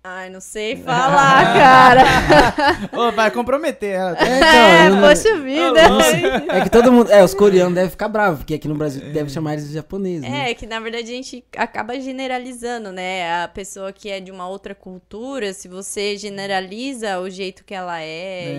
Ai, 0.05 0.29
não 0.29 0.41
sei 0.41 0.75
falar, 0.83 1.53
cara. 1.55 2.89
Ô, 2.91 3.11
vai 3.13 3.31
comprometer 3.31 3.91
ela. 3.95 4.17
É, 4.19 4.37
então, 4.37 4.47
É, 4.49 4.89
não- 4.89 4.99
poxa 5.07 5.39
vida. 5.39 5.79
É 6.49 6.61
que 6.61 6.69
todo 6.69 6.91
mundo. 6.91 7.09
É, 7.09 7.23
os 7.23 7.33
coreanos 7.33 7.73
devem 7.73 7.89
ficar 7.89 8.09
bravos, 8.09 8.39
porque 8.39 8.53
aqui 8.55 8.67
no 8.67 8.75
Brasil 8.75 9.01
deve 9.13 9.29
chamar 9.29 9.53
eles 9.53 9.69
de 9.69 9.73
japonês, 9.75 10.21
né? 10.21 10.51
É, 10.51 10.53
que 10.53 10.67
na 10.67 10.79
verdade 10.81 11.03
a 11.05 11.15
gente 11.15 11.43
acaba 11.55 11.97
generalizando, 11.99 12.91
né? 12.91 13.43
A 13.43 13.47
pessoa 13.47 13.93
que 13.93 14.09
é 14.09 14.19
de 14.19 14.29
uma 14.29 14.45
outra 14.47 14.75
cultura, 14.75 15.53
se 15.53 15.69
você 15.69 16.17
generaliza 16.17 17.19
o 17.21 17.29
jeito 17.29 17.63
que 17.63 17.73
ela 17.73 18.01
é, 18.01 18.03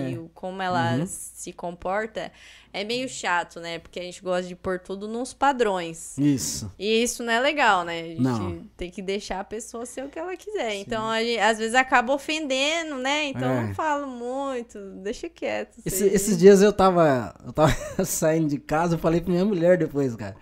É. 0.07 0.09
e 0.11 0.17
o- 0.17 0.31
como 0.33 0.63
ela 0.63 0.93
Uhum. 0.95 1.05
se 1.05 1.53
comporta, 1.53 2.31
é 2.75 2.83
meio 2.83 3.07
chato, 3.09 3.59
né? 3.59 3.79
Porque 3.79 3.99
a 3.99 4.03
gente 4.03 4.21
gosta 4.21 4.47
de 4.47 4.55
pôr 4.55 4.79
tudo 4.79 5.07
nos 5.07 5.33
padrões. 5.33 6.17
Isso. 6.17 6.71
E 6.77 7.03
isso 7.03 7.23
não 7.23 7.31
é 7.33 7.39
legal, 7.39 7.83
né? 7.83 8.01
A 8.01 8.05
gente 8.05 8.21
Não. 8.21 8.61
tem 8.77 8.89
que 8.91 9.01
deixar 9.01 9.39
a 9.39 9.43
pessoa 9.43 9.85
ser 9.85 10.03
o 10.05 10.09
que 10.09 10.19
ela 10.19 10.35
quiser. 10.35 10.75
Então, 10.75 11.09
a 11.09 11.21
gente, 11.23 11.39
às 11.39 11.57
vezes 11.57 11.75
acaba 11.75 12.13
ofendendo, 12.13 12.95
né? 12.97 13.25
Então, 13.27 13.49
É. 13.49 13.57
eu 13.63 13.67
não 13.67 13.73
falo 13.73 14.07
muito, 14.07 14.79
deixa 15.03 15.29
quieto. 15.29 15.77
Esse- 15.85 16.07
esses 16.07 16.37
dias 16.37 16.61
eu 16.61 16.73
tava, 16.73 17.33
eu 17.45 17.53
tava 17.53 17.73
saindo 18.05 18.47
de 18.49 18.57
casa, 18.59 18.95
eu 18.95 18.99
falei 18.99 19.21
pra 19.21 19.31
minha 19.31 19.45
mulher 19.45 19.77
depois, 19.77 20.15
cara. 20.15 20.35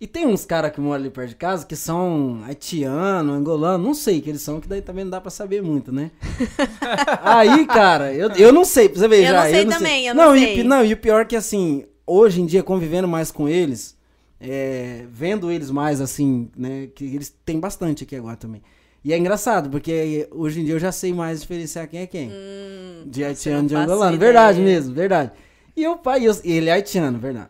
E 0.00 0.06
tem 0.06 0.26
uns 0.26 0.46
caras 0.46 0.72
que 0.72 0.80
moram 0.80 0.94
ali 1.02 1.10
perto 1.10 1.28
de 1.28 1.34
casa 1.36 1.66
que 1.66 1.76
são 1.76 2.40
haitiano, 2.46 3.32
angolano, 3.34 3.84
não 3.84 3.92
sei 3.92 4.20
que 4.22 4.30
eles 4.30 4.40
são, 4.40 4.58
que 4.58 4.66
daí 4.66 4.80
também 4.80 5.04
não 5.04 5.10
dá 5.10 5.20
pra 5.20 5.30
saber 5.30 5.62
muito, 5.62 5.92
né? 5.92 6.10
Aí, 7.22 7.66
cara, 7.66 8.12
eu, 8.14 8.30
eu 8.30 8.50
não 8.52 8.64
sei, 8.64 8.88
pra 8.88 8.98
você 8.98 9.08
ver 9.08 9.20
Eu 9.24 9.26
já. 9.26 9.42
não 9.44 9.50
sei 9.50 9.66
também, 9.66 10.06
eu 10.06 10.14
não 10.14 10.24
não, 10.28 10.36
E, 10.36 10.40
sei. 10.40 10.52
o 10.52 10.56
pi- 10.56 10.64
não, 10.64 10.84
e 10.84 10.92
o 10.94 10.96
pior 10.96 11.20
é 11.20 11.24
que 11.26 11.36
assim, 11.36 11.84
hoje 12.06 12.40
em 12.40 12.46
dia, 12.46 12.62
convivendo 12.62 13.06
mais 13.06 13.30
com 13.30 13.46
eles, 13.46 13.94
é, 14.40 15.04
vendo 15.10 15.50
eles 15.50 15.70
mais 15.70 16.00
assim, 16.00 16.48
né, 16.56 16.88
que 16.94 17.04
eles 17.04 17.34
têm 17.44 17.60
bastante 17.60 18.04
aqui 18.04 18.16
agora 18.16 18.36
também. 18.36 18.62
E 19.04 19.12
é 19.12 19.18
engraçado, 19.18 19.68
porque 19.68 20.26
hoje 20.30 20.60
em 20.60 20.64
dia 20.64 20.74
eu 20.74 20.78
já 20.78 20.92
sei 20.92 21.12
mais 21.12 21.42
diferenciar 21.42 21.86
quem 21.88 22.00
é 22.00 22.06
quem. 22.06 22.30
Hum, 22.30 23.02
De 23.06 23.22
haitiano 23.22 23.58
não 23.60 23.66
de 23.66 23.74
angolano. 23.76 24.14
ideia. 24.16 24.32
Verdade 24.32 24.60
mesmo, 24.60 24.94
verdade. 24.94 25.32
E 25.76 25.82
eu, 25.82 25.96
pai, 25.98 26.26
eu- 26.26 26.34
ele 26.42 26.70
é 26.70 26.72
haitiano, 26.72 27.18
verdade. 27.18 27.48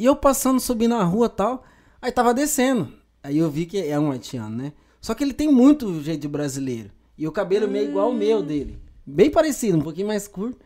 E 0.00 0.04
eu 0.06 0.16
passando, 0.16 0.58
subindo 0.58 0.96
na 0.96 1.04
rua 1.04 1.26
e 1.26 1.28
tal, 1.36 1.62
aí 2.00 2.10
tava 2.10 2.32
descendo. 2.32 2.88
Aí 3.22 3.36
eu 3.36 3.50
vi 3.50 3.66
que 3.66 3.76
é 3.78 3.98
um 3.98 4.10
haitiano, 4.10 4.56
né? 4.56 4.72
Só 5.00 5.12
que 5.14 5.22
ele 5.22 5.34
tem 5.34 5.52
muito 5.52 6.00
jeito 6.02 6.22
de 6.22 6.28
brasileiro. 6.28 6.90
E 7.18 7.28
o 7.28 7.32
cabelo 7.32 7.68
meio 7.68 7.88
igual 7.90 8.06
ao 8.06 8.12
Hum. 8.12 8.16
meu 8.16 8.42
dele. 8.42 8.78
Bem 9.04 9.28
parecido, 9.30 9.76
um 9.76 9.82
pouquinho 9.82 10.06
mais 10.06 10.26
curto. 10.26 10.58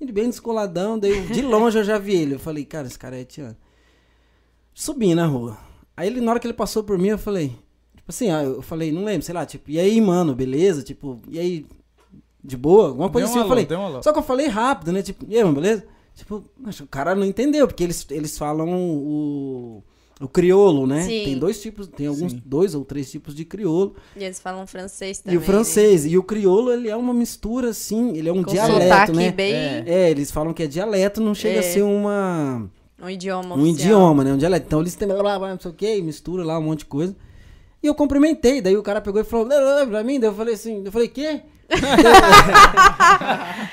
Ele 0.00 0.12
bem 0.12 0.26
descoladão, 0.28 0.96
daí 0.96 1.10
eu- 1.10 1.26
de 1.26 1.42
longe 1.42 1.76
eu 1.76 1.82
já 1.82 1.98
vi 1.98 2.14
ele. 2.14 2.34
Eu 2.34 2.38
falei, 2.38 2.64
cara, 2.64 2.86
esse 2.86 2.96
cara 2.98 3.16
é 3.16 3.18
haitiano. 3.18 3.56
Subi 4.74 5.14
na 5.14 5.26
rua. 5.26 5.58
Aí 5.96 6.06
ele, 6.06 6.20
na 6.20 6.30
hora 6.30 6.40
que 6.40 6.46
ele 6.46 6.54
passou 6.54 6.84
por 6.84 6.96
mim, 6.98 7.08
eu 7.08 7.18
falei, 7.18 7.48
tipo 7.96 8.04
assim, 8.08 8.30
ah, 8.30 8.44
eu 8.44 8.62
falei, 8.62 8.92
não 8.92 9.02
lembro, 9.04 9.22
sei 9.22 9.34
lá, 9.34 9.44
tipo, 9.44 9.68
e 9.70 9.80
aí, 9.80 10.00
mano, 10.00 10.34
beleza? 10.34 10.82
Tipo, 10.84 11.20
e 11.28 11.38
aí, 11.38 11.66
de 12.44 12.56
boa? 12.56 12.88
Alguma 12.90 13.10
coisa 13.10 13.26
Deu 13.26 13.32
assim, 13.34 13.38
um 13.40 13.42
eu 13.52 13.52
alô, 13.52 13.66
falei. 13.66 13.86
alô. 13.86 14.02
Só 14.04 14.12
que 14.12 14.18
eu 14.18 14.22
falei 14.22 14.46
rápido, 14.46 14.92
né? 14.92 15.02
Tipo, 15.02 15.24
e 15.28 15.36
aí, 15.36 15.42
mano, 15.42 15.56
beleza? 15.56 15.84
Tipo, 16.18 16.44
que 16.76 16.82
o 16.82 16.86
cara 16.88 17.14
não 17.14 17.24
entendeu, 17.24 17.66
porque 17.68 17.84
eles, 17.84 18.04
eles 18.10 18.36
falam 18.36 18.68
o, 18.74 19.84
o 20.20 20.26
crioulo, 20.26 20.84
né? 20.84 21.02
Sim. 21.04 21.22
Tem 21.24 21.38
dois 21.38 21.62
tipos, 21.62 21.86
tem 21.86 22.08
alguns, 22.08 22.32
Sim. 22.32 22.42
dois 22.44 22.74
ou 22.74 22.84
três 22.84 23.08
tipos 23.08 23.32
de 23.36 23.44
crioulo. 23.44 23.94
E 24.16 24.24
eles 24.24 24.40
falam 24.40 24.66
francês 24.66 25.20
também. 25.20 25.36
e 25.36 25.38
o 25.38 25.40
francês. 25.40 26.04
E 26.06 26.18
o 26.18 26.22
crioulo, 26.24 26.72
ele 26.72 26.88
é 26.88 26.96
uma 26.96 27.14
mistura, 27.14 27.68
assim, 27.70 28.16
ele 28.16 28.28
é 28.28 28.32
um 28.32 28.42
Com 28.42 28.50
dialeto, 28.52 29.12
né? 29.12 29.30
bem. 29.30 29.54
É. 29.54 29.84
É, 29.86 30.10
eles 30.10 30.32
falam 30.32 30.52
que 30.52 30.64
é 30.64 30.66
dialeto, 30.66 31.20
não 31.20 31.34
chega 31.36 31.56
É. 31.56 31.60
a 31.60 31.62
ser 31.62 31.82
uma 31.82 32.68
Um 33.00 33.08
idioma 33.08 33.54
um 33.54 33.62
oficial. 33.62 33.74
idioma, 33.86 34.24
né? 34.24 34.32
Um 34.32 34.38
dialeto. 34.38 34.66
Então 34.66 34.80
eles 34.80 34.96
têm 34.96 35.06
blá, 35.06 35.38
não 35.38 35.60
sei 35.60 35.70
o 35.70 35.74
que, 35.74 36.02
mistura 36.02 36.44
lá 36.44 36.58
um 36.58 36.62
monte 36.62 36.80
de 36.80 36.86
coisa. 36.86 37.14
E 37.80 37.86
eu 37.86 37.94
cumprimentei, 37.94 38.60
daí 38.60 38.76
o 38.76 38.82
cara 38.82 39.00
pegou 39.00 39.20
e 39.20 39.24
falou, 39.24 39.46
pra 39.88 40.02
mim, 40.02 40.18
daí 40.18 40.28
eu 40.30 40.34
falei 40.34 40.54
assim, 40.54 40.82
eu 40.84 40.90
falei, 40.90 41.06
quê? 41.06 41.42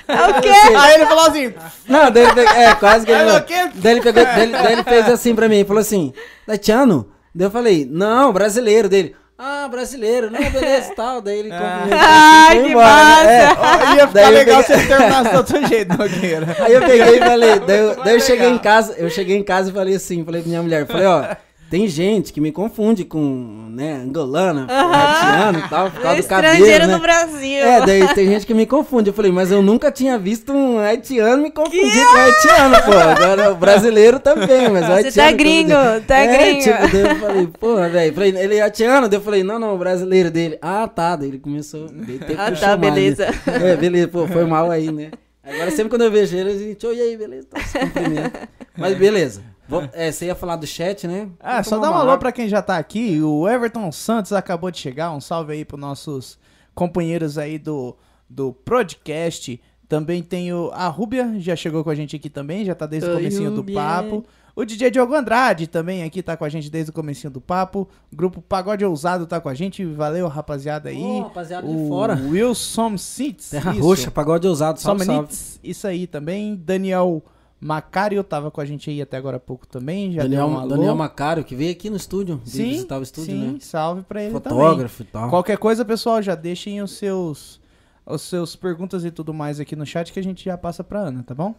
É 0.08 0.30
o 0.30 0.42
quê? 0.42 0.50
Aí 0.78 0.94
ele 0.96 1.06
falou 1.06 1.26
assim, 1.28 1.54
Não, 1.88 2.12
daí 2.12 2.24
ele 2.24 2.34
pegou, 2.34 2.54
é, 2.54 2.76
quase 2.76 3.06
que 3.06 3.12
ele 3.12 3.24
falou, 3.26 3.44
daí 3.76 3.92
ele 3.94 4.02
pegou, 4.02 4.24
daí, 4.24 4.52
daí 4.52 4.74
ele 4.74 4.84
fez 4.84 5.10
assim 5.10 5.34
pra 5.36 5.48
mim, 5.50 5.64
falou 5.66 5.82
assim, 5.82 6.14
Datiano? 6.48 7.08
Daí 7.34 7.48
eu 7.48 7.52
falei, 7.52 7.88
não, 7.90 8.32
brasileiro 8.32 8.88
dele. 8.88 9.16
Ah, 9.38 9.68
brasileiro, 9.70 10.32
não, 10.32 10.40
beleza 10.50 10.94
e 10.94 10.96
tal. 10.96 11.20
Daí 11.22 11.40
ele 11.40 11.50
Ah, 11.52 12.48
assim, 12.48 12.62
que 12.64 12.70
embora, 12.70 13.24
né? 13.26 13.44
É. 13.44 13.48
ó, 13.50 13.96
ia 13.96 14.08
ficar 14.08 14.14
Daí 14.14 14.32
legal 14.34 14.64
se 14.64 14.68
peguei- 14.70 14.86
ele 14.86 14.96
terminasse 14.96 15.30
de 15.30 15.36
outro 15.36 15.68
jeito, 15.68 15.98
Nogueira. 15.98 16.58
Aí 16.62 16.74
eu 16.74 16.82
peguei 16.82 17.16
e 17.18 17.20
falei, 17.20 17.60
daí 17.60 17.78
eu, 17.80 17.96
daí 18.02 18.14
eu 18.16 18.20
cheguei 18.22 18.48
em 18.50 18.58
casa, 18.58 18.94
eu 18.98 19.10
cheguei 19.10 19.36
em 19.38 19.44
casa 19.44 19.70
e 19.70 19.74
falei 19.74 19.96
assim, 19.96 20.24
falei 20.24 20.42
pra 20.42 20.48
minha 20.50 20.62
mulher, 20.62 20.88
falei, 20.88 21.06
ó, 21.06 21.26
tem 21.70 21.88
gente 21.88 22.32
que 22.32 22.40
me 22.40 22.52
confunde 22.52 23.04
com, 23.04 23.68
né, 23.72 23.94
angolana, 23.96 24.68
haitiano 24.70 25.60
e 25.60 25.70
tal, 25.70 25.92
por 25.92 26.02
causa 26.02 26.22
do 26.22 26.28
cabelo, 26.30 26.54
Estrangeiro 26.54 26.88
né? 26.88 26.94
no 26.94 27.00
Brasil. 27.00 27.58
É, 27.64 27.86
daí 27.86 28.08
tem 28.14 28.28
gente 28.28 28.46
que 28.46 28.54
me 28.54 28.66
confunde. 28.66 29.10
Eu 29.10 29.14
falei, 29.14 29.32
mas 29.32 29.52
eu 29.52 29.62
nunca 29.62 29.92
tinha 29.92 30.18
visto 30.18 30.54
um 30.54 30.78
haitiano 30.78 31.42
me 31.44 31.52
confundir 31.52 32.06
com 32.06 32.14
um 32.14 32.18
haitiano, 32.18 32.76
pô. 32.84 32.92
Agora 32.94 33.52
o 33.52 33.56
brasileiro 33.56 34.20
também, 34.20 34.70
mas 34.70 34.84
o 34.84 34.88
Você 34.88 34.94
haitiano. 34.94 35.16
tá 35.16 35.28
todo 35.30 35.38
gringo, 35.38 35.74
tá 36.08 36.18
é, 36.18 36.38
gringo. 36.38 36.64
Tipo, 36.64 36.92
daí 36.92 37.02
eu 37.02 37.16
falei, 37.16 37.48
porra, 37.48 37.90
velho. 37.90 38.14
Falei, 38.14 38.38
ele 38.38 38.56
é 38.56 38.62
haitiano? 38.62 39.10
Daí 39.10 39.18
eu 39.20 39.24
falei, 39.24 39.44
não, 39.44 39.60
não, 39.60 39.74
o 39.76 39.78
brasileiro 39.78 40.30
dele. 40.32 40.58
Ah, 40.62 40.88
tá. 40.88 41.16
Daí 41.16 41.30
ele 41.30 41.40
começou. 41.40 41.88
Daí 41.92 42.20
Ah, 42.38 42.52
que 42.52 42.60
tá, 42.60 42.78
né? 42.78 42.78
beleza. 42.78 43.28
É, 43.48 43.76
beleza, 43.76 44.08
pô, 44.08 44.28
foi 44.28 44.46
mal 44.46 44.70
aí, 44.72 44.92
né? 44.92 45.12
Agora 45.44 45.70
sempre 45.72 45.90
quando 45.90 46.04
eu 46.04 46.12
vejo 46.12 46.36
ele, 46.36 46.50
a 46.52 46.58
gente, 46.58 46.86
oi, 46.88 46.96
e 46.98 47.02
aí, 47.02 47.18
beleza? 47.18 47.48
Tá, 47.50 47.60
se 47.62 47.78
cumprimenta. 47.78 48.50
Mas 48.78 48.98
beleza. 48.98 49.42
Vou- 49.68 49.88
é, 49.94 50.12
você 50.12 50.26
ia 50.28 50.36
falar 50.36 50.56
do 50.58 50.68
chat, 50.68 51.08
né? 51.08 51.30
Ah, 51.40 51.64
só 51.64 51.78
dá 51.80 51.90
um 51.90 51.94
uma 51.94 52.02
alô 52.02 52.18
pra 52.18 52.32
quem 52.32 52.48
já 52.48 52.62
tá 52.62 52.78
aqui. 52.78 53.22
O 53.22 53.48
Everton 53.48 53.92
Santos 53.92 54.32
acabou 54.34 54.70
de 54.72 54.78
chegar. 54.78 55.12
Um 55.12 55.20
salve 55.22 55.54
aí 55.54 55.66
pros 55.66 55.80
nossos 55.82 56.38
companheiros 56.74 57.38
aí 57.38 57.58
do, 57.58 57.96
do 58.30 58.54
podcast. 58.54 59.60
Também 59.88 60.22
tem 60.24 60.52
o, 60.54 60.72
a 60.74 60.88
Rúbia, 60.88 61.36
já 61.40 61.56
chegou 61.56 61.84
com 61.84 61.90
a 61.92 61.96
gente 61.96 62.16
aqui 62.16 62.30
também, 62.30 62.66
já 62.66 62.74
tá 62.74 62.86
desde 62.88 63.08
o 63.08 63.12
Oi, 63.12 63.18
comecinho 63.18 63.52
do 63.52 63.58
Rúbia. 63.58 63.76
papo. 63.76 64.26
O 64.56 64.64
DJ 64.64 64.90
Diogo 64.90 65.14
Andrade 65.14 65.68
também 65.68 66.02
aqui 66.04 66.24
tá 66.24 66.38
com 66.38 66.46
a 66.46 66.50
gente 66.50 66.70
desde 66.72 66.90
o 66.90 66.94
comecinho 66.94 67.30
do 67.30 67.42
papo. 67.42 67.88
Grupo 68.12 68.42
Pagode 68.42 68.86
Ousado 68.86 69.28
tá 69.28 69.40
com 69.42 69.50
a 69.50 69.54
gente. 69.54 69.84
Valeu, 69.84 70.28
rapaziada 70.30 70.90
aí. 70.90 70.98
Ô, 71.04 71.24
rapaziada 71.24 71.68
de 71.68 71.74
o 71.76 71.88
fora. 71.90 72.16
Wilson 72.16 72.98
Sitz. 72.98 73.50
Terra 73.52 73.74
isso. 73.74 73.82
Roxa, 73.82 74.10
pagode 74.10 74.48
ousado, 74.48 74.80
salve, 74.80 75.04
salve. 75.06 75.34
Isso 75.62 75.86
aí 75.86 76.08
também. 76.08 76.56
Daniel 76.56 77.22
Macário 77.60 78.24
tava 78.24 78.52
com 78.52 78.60
a 78.62 78.66
gente 78.66 78.90
aí 78.90 79.02
até 79.02 79.18
agora 79.18 79.38
há 79.38 79.40
pouco 79.40 79.66
também. 79.66 80.12
Já 80.12 80.24
Daniel, 80.24 80.48
um. 80.48 80.68
Daniel 80.68 80.96
Macário, 80.96 81.44
que 81.44 81.56
veio 81.56 81.72
aqui 81.72 81.90
no 81.90 81.96
estúdio, 81.96 82.42
Sim, 82.46 82.70
visitar 82.70 83.00
o 83.00 83.04
estúdio, 83.04 83.32
sim, 83.34 83.52
né? 83.54 83.58
salve 83.62 84.04
pra 84.04 84.22
ele 84.24 84.40
também. 84.40 84.60
Fotógrafo 84.60 85.02
e 85.02 85.06
tal. 85.06 85.30
Qualquer 85.30 85.58
coisa, 85.58 85.84
pessoal, 85.86 86.22
já 86.22 86.36
deixem 86.36 86.82
os 86.82 86.92
seus 86.92 87.60
os 88.06 88.22
seus 88.22 88.56
perguntas 88.56 89.04
e 89.04 89.10
tudo 89.10 89.34
mais 89.34 89.60
aqui 89.60 89.76
no 89.76 89.84
chat 89.86 90.14
que 90.14 90.20
a 90.20 90.24
gente 90.24 90.46
já 90.46 90.56
passa 90.56 90.84
pra 90.84 91.00
Ana, 91.00 91.24
tá 91.24 91.34
bom? 91.34 91.56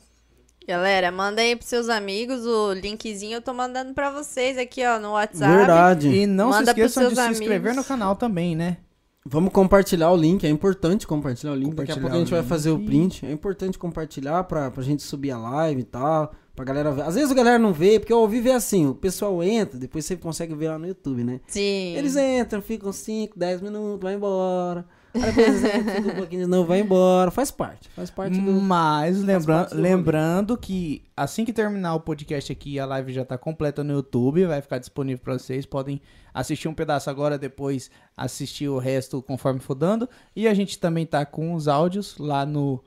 Galera, 0.69 1.11
manda 1.11 1.41
aí 1.41 1.55
pros 1.57 1.69
seus 1.69 1.89
amigos 1.89 2.45
o 2.45 2.73
linkzinho. 2.73 3.35
Eu 3.35 3.43
tô 3.43 3.53
mandando 3.55 3.95
pra 3.95 4.11
vocês 4.11 4.59
aqui, 4.59 4.85
ó, 4.85 4.99
no 4.99 5.13
WhatsApp. 5.13 5.57
Verdade. 5.57 6.09
E 6.09 6.27
não 6.27 6.51
Manda 6.51 6.65
se 6.65 6.71
esqueçam 6.71 7.05
de 7.05 7.11
se 7.11 7.15
seus 7.17 7.31
inscrever 7.41 7.71
amigos. 7.71 7.77
no 7.77 7.85
canal 7.85 8.17
também, 8.17 8.55
né? 8.57 8.77
Vamos 9.29 9.53
compartilhar 9.53 10.11
o 10.13 10.17
link, 10.17 10.45
é 10.47 10.49
importante 10.49 11.07
compartilhar 11.07 11.53
o 11.53 11.57
link. 11.57 11.75
Daqui 11.75 11.91
a 11.91 11.95
Compartilhar 11.95 12.01
pouco 12.03 12.17
a 12.17 12.19
gente 12.21 12.31
vai 12.31 12.41
link. 12.41 12.49
fazer 12.49 12.71
o 12.71 12.79
print. 12.79 13.27
É 13.27 13.33
importante 13.33 13.77
compartilhar 13.79 14.45
pra, 14.45 14.71
pra 14.71 14.83
gente 14.85 15.03
subir 15.03 15.33
a 15.33 15.39
live 15.39 15.81
e 15.81 15.85
tal. 15.85 16.33
Pra 16.55 16.65
galera 16.65 16.91
ver. 16.93 17.03
Às 17.03 17.17
vezes 17.17 17.31
a 17.31 17.35
galera 17.35 17.59
não 17.59 17.73
vê, 17.73 17.99
porque 17.99 18.13
ao 18.13 18.27
vivo 18.29 18.49
é 18.49 18.55
assim: 18.55 18.87
o 18.87 18.95
pessoal 18.95 19.43
entra, 19.43 19.79
depois 19.79 20.05
você 20.07 20.17
consegue 20.17 20.55
ver 20.55 20.69
lá 20.69 20.79
no 20.79 20.87
YouTube, 20.87 21.25
né? 21.25 21.41
Sim. 21.49 21.97
Eles 21.97 22.17
entram, 22.17 22.63
ficam 22.63 22.93
5, 22.93 23.39
10 23.39 23.61
minutos, 23.61 24.01
vai 24.01 24.15
embora. 24.15 24.87
Aí 25.23 25.33
depois 25.33 26.07
um 26.07 26.17
pouquinho 26.17 26.43
de 26.43 26.51
novo, 26.51 26.69
vai 26.69 26.81
embora. 26.81 27.31
Faz 27.31 27.51
parte, 27.51 27.89
faz 27.91 28.11
parte 28.11 28.39
do. 28.41 28.53
Mas 28.53 29.23
lembra 29.23 29.55
parte 29.57 29.75
do 29.75 29.81
lembrando 29.81 30.57
que 30.57 31.03
assim 31.17 31.45
que 31.45 31.53
terminar 31.53 31.95
o 31.95 32.01
podcast 32.01 32.53
aqui, 32.53 32.79
a 32.79 32.87
live 32.87 33.13
já 33.13 33.25
tá 33.25 33.39
completa 33.39 33.83
no 33.83 33.93
YouTube, 33.93 34.45
vai 34.47 34.61
ficar 34.61 34.79
disponível 34.79 35.23
pra 35.23 35.35
vocês. 35.35 35.65
Podem 35.67 36.01
assistir 36.33 36.69
um 36.69 36.75
pedaço 36.75 37.09
agora, 37.09 37.39
depois 37.39 37.91
assistir 38.17 38.69
o 38.69 38.79
resto 38.79 39.23
conforme 39.23 39.61
for 39.61 39.75
dando. 39.75 40.09
E 40.35 40.47
a 40.47 40.55
gente 40.55 40.79
também 40.79 41.07
tá 41.07 41.25
com 41.25 41.55
os 41.55 41.69
áudios 41.69 42.17
lá 42.19 42.45
no. 42.45 42.83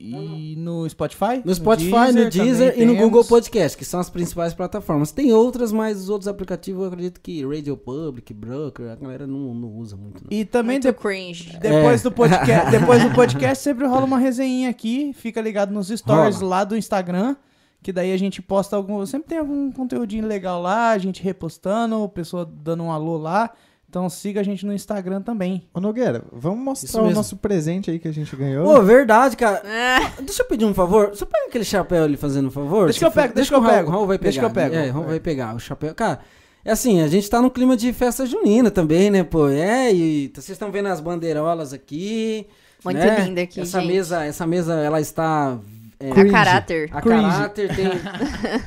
E 0.00 0.54
no 0.56 0.88
Spotify? 0.88 1.42
No 1.44 1.54
Spotify, 1.54 2.12
no 2.14 2.30
Deezer 2.30 2.70
também 2.70 2.82
e 2.82 2.86
no 2.86 2.92
temos. 2.94 2.98
Google 3.08 3.24
Podcast, 3.24 3.76
que 3.76 3.84
são 3.84 3.98
as 3.98 4.08
principais 4.08 4.54
plataformas. 4.54 5.10
Tem 5.12 5.32
outras, 5.32 5.72
mas 5.72 5.98
os 6.02 6.08
outros 6.08 6.28
aplicativos 6.28 6.82
eu 6.82 6.88
acredito 6.88 7.20
que 7.20 7.44
Radio 7.44 7.76
Public, 7.76 8.32
Broker, 8.32 8.90
a 8.90 8.94
galera 8.94 9.26
não, 9.26 9.52
não 9.54 9.68
usa 9.76 9.96
muito. 9.96 10.22
Não. 10.22 10.28
E 10.30 10.44
também 10.44 10.76
Muito 10.76 10.86
de- 10.88 10.94
cringe. 10.94 11.58
depois, 11.60 12.02
do 12.02 12.12
podcast, 12.12 12.70
depois 12.72 13.02
do 13.02 13.10
podcast 13.14 13.64
sempre 13.64 13.86
rola 13.86 14.04
uma 14.04 14.18
resenha 14.18 14.70
aqui. 14.70 15.12
Fica 15.14 15.40
ligado 15.40 15.72
nos 15.72 15.88
stories 15.88 16.36
Rola. 16.36 16.48
lá 16.48 16.64
do 16.64 16.76
Instagram. 16.76 17.36
Que 17.80 17.92
daí 17.92 18.12
a 18.12 18.16
gente 18.16 18.42
posta 18.42 18.74
algum. 18.74 19.04
Sempre 19.06 19.28
tem 19.28 19.38
algum 19.38 19.70
conteúdinho 19.70 20.26
legal 20.26 20.60
lá, 20.60 20.90
a 20.90 20.98
gente 20.98 21.22
repostando, 21.22 22.08
pessoa 22.08 22.44
dando 22.44 22.82
um 22.82 22.90
alô 22.90 23.16
lá. 23.16 23.50
Então 23.90 24.06
siga 24.10 24.40
a 24.40 24.44
gente 24.44 24.66
no 24.66 24.72
Instagram 24.74 25.22
também. 25.22 25.66
Ô 25.72 25.80
Nogueira, 25.80 26.22
vamos 26.30 26.58
mostrar 26.62 27.02
o 27.02 27.10
nosso 27.10 27.36
presente 27.38 27.90
aí 27.90 27.98
que 27.98 28.06
a 28.06 28.12
gente 28.12 28.36
ganhou? 28.36 28.64
Pô, 28.66 28.82
verdade, 28.82 29.34
cara. 29.34 29.62
Ah, 29.64 30.12
Deixa 30.20 30.42
eu 30.42 30.46
pedir 30.46 30.66
um 30.66 30.74
favor. 30.74 31.08
Você 31.08 31.24
pega 31.24 31.46
aquele 31.46 31.64
chapéu 31.64 32.04
ali 32.04 32.16
fazendo 32.18 32.48
um 32.48 32.50
favor? 32.50 32.84
Deixa 32.84 32.98
que 32.98 33.04
eu 33.06 33.10
fa- 33.10 33.22
pego, 33.22 33.34
deixa 33.34 33.48
que 33.48 33.54
eu 33.54 33.58
o 33.60 33.62
Raul- 33.62 33.74
pego. 33.76 33.90
Raul 33.90 34.06
vai 34.06 34.18
pegar. 34.18 34.24
Deixa 34.30 34.40
que 34.40 34.44
eu 34.46 34.50
pego. 34.50 34.74
É, 34.74 34.90
Raul 34.90 35.06
vai 35.06 35.18
pegar 35.20 35.54
o 35.54 35.58
chapéu. 35.58 35.94
Cara, 35.94 36.20
é 36.62 36.70
assim, 36.72 37.00
a 37.00 37.08
gente 37.08 37.30
tá 37.30 37.40
no 37.40 37.50
clima 37.50 37.78
de 37.78 37.90
festa 37.94 38.26
junina 38.26 38.70
também, 38.70 39.10
né, 39.10 39.24
pô? 39.24 39.48
É, 39.48 39.90
e 39.90 40.30
vocês 40.34 40.50
estão 40.50 40.70
vendo 40.70 40.88
as 40.88 41.00
bandeirolas 41.00 41.72
aqui. 41.72 42.46
Muito 42.84 42.98
né? 42.98 43.24
linda 43.24 43.40
aqui, 43.40 43.60
essa 43.62 43.80
gente. 43.80 43.90
Mesa, 43.90 44.22
essa 44.24 44.46
mesa, 44.46 44.74
ela 44.74 45.00
está... 45.00 45.58
é, 45.98 46.10
a 46.10 46.30
caráter. 46.30 46.90
A 46.92 47.00
Cringe. 47.00 47.22
caráter 47.22 47.74
tem. 47.74 47.88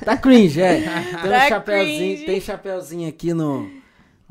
tá 0.04 0.18
cringe, 0.18 0.60
é. 0.62 0.82
Tem 1.22 1.30
Tá 1.30 1.46
um 1.46 1.50
chapéuzinho, 1.50 1.98
cringe. 2.16 2.26
tem 2.26 2.42
chapéuzinho 2.42 3.08
aqui 3.08 3.36
no. 3.36 3.70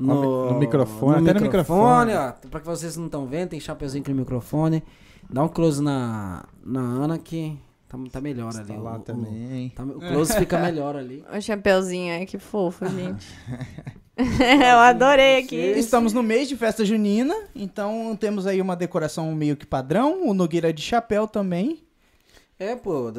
No 0.00 0.14
No, 0.14 0.20
mi- 0.46 0.52
no 0.54 0.58
microfone, 0.60 1.28
até 1.28 1.34
no 1.38 1.40
microfone. 1.44 2.14
ó. 2.14 2.32
Pra 2.50 2.60
que 2.60 2.66
vocês 2.66 2.96
não 2.96 3.06
estão 3.06 3.26
vendo, 3.26 3.50
tem 3.50 3.60
chapéuzinho 3.60 4.02
aqui 4.02 4.10
no 4.10 4.16
microfone. 4.18 4.82
Dá 5.28 5.42
um 5.44 5.48
close 5.48 5.82
na, 5.82 6.44
na 6.64 6.80
Ana 6.80 7.18
que 7.18 7.56
tá, 7.88 7.98
tá 8.10 8.20
melhor 8.20 8.50
ali. 8.56 8.66
Tá 8.66 8.74
o- 8.74 8.82
lá 8.82 8.96
o- 8.96 9.00
também. 9.00 9.68
tá- 9.70 9.84
o 9.84 9.98
close 10.00 10.34
fica 10.36 10.58
melhor 10.58 10.96
ali. 10.96 11.22
O 11.36 11.40
chapeuzinho, 11.40 12.14
ai 12.14 12.24
que 12.26 12.38
fofo, 12.38 12.86
gente. 12.88 13.26
eu 14.16 14.78
adorei 14.78 15.38
aqui. 15.38 15.56
Estamos 15.56 16.12
no 16.12 16.22
mês 16.22 16.48
de 16.48 16.56
festa 16.56 16.84
junina, 16.84 17.34
então 17.54 18.16
temos 18.18 18.46
aí 18.46 18.60
uma 18.60 18.74
decoração 18.76 19.32
meio 19.34 19.56
que 19.56 19.66
padrão. 19.66 20.26
O 20.28 20.34
Nogueira 20.34 20.72
de 20.72 20.82
chapéu 20.82 21.26
também. 21.28 21.82
É, 22.62 22.76
pô, 22.76 23.10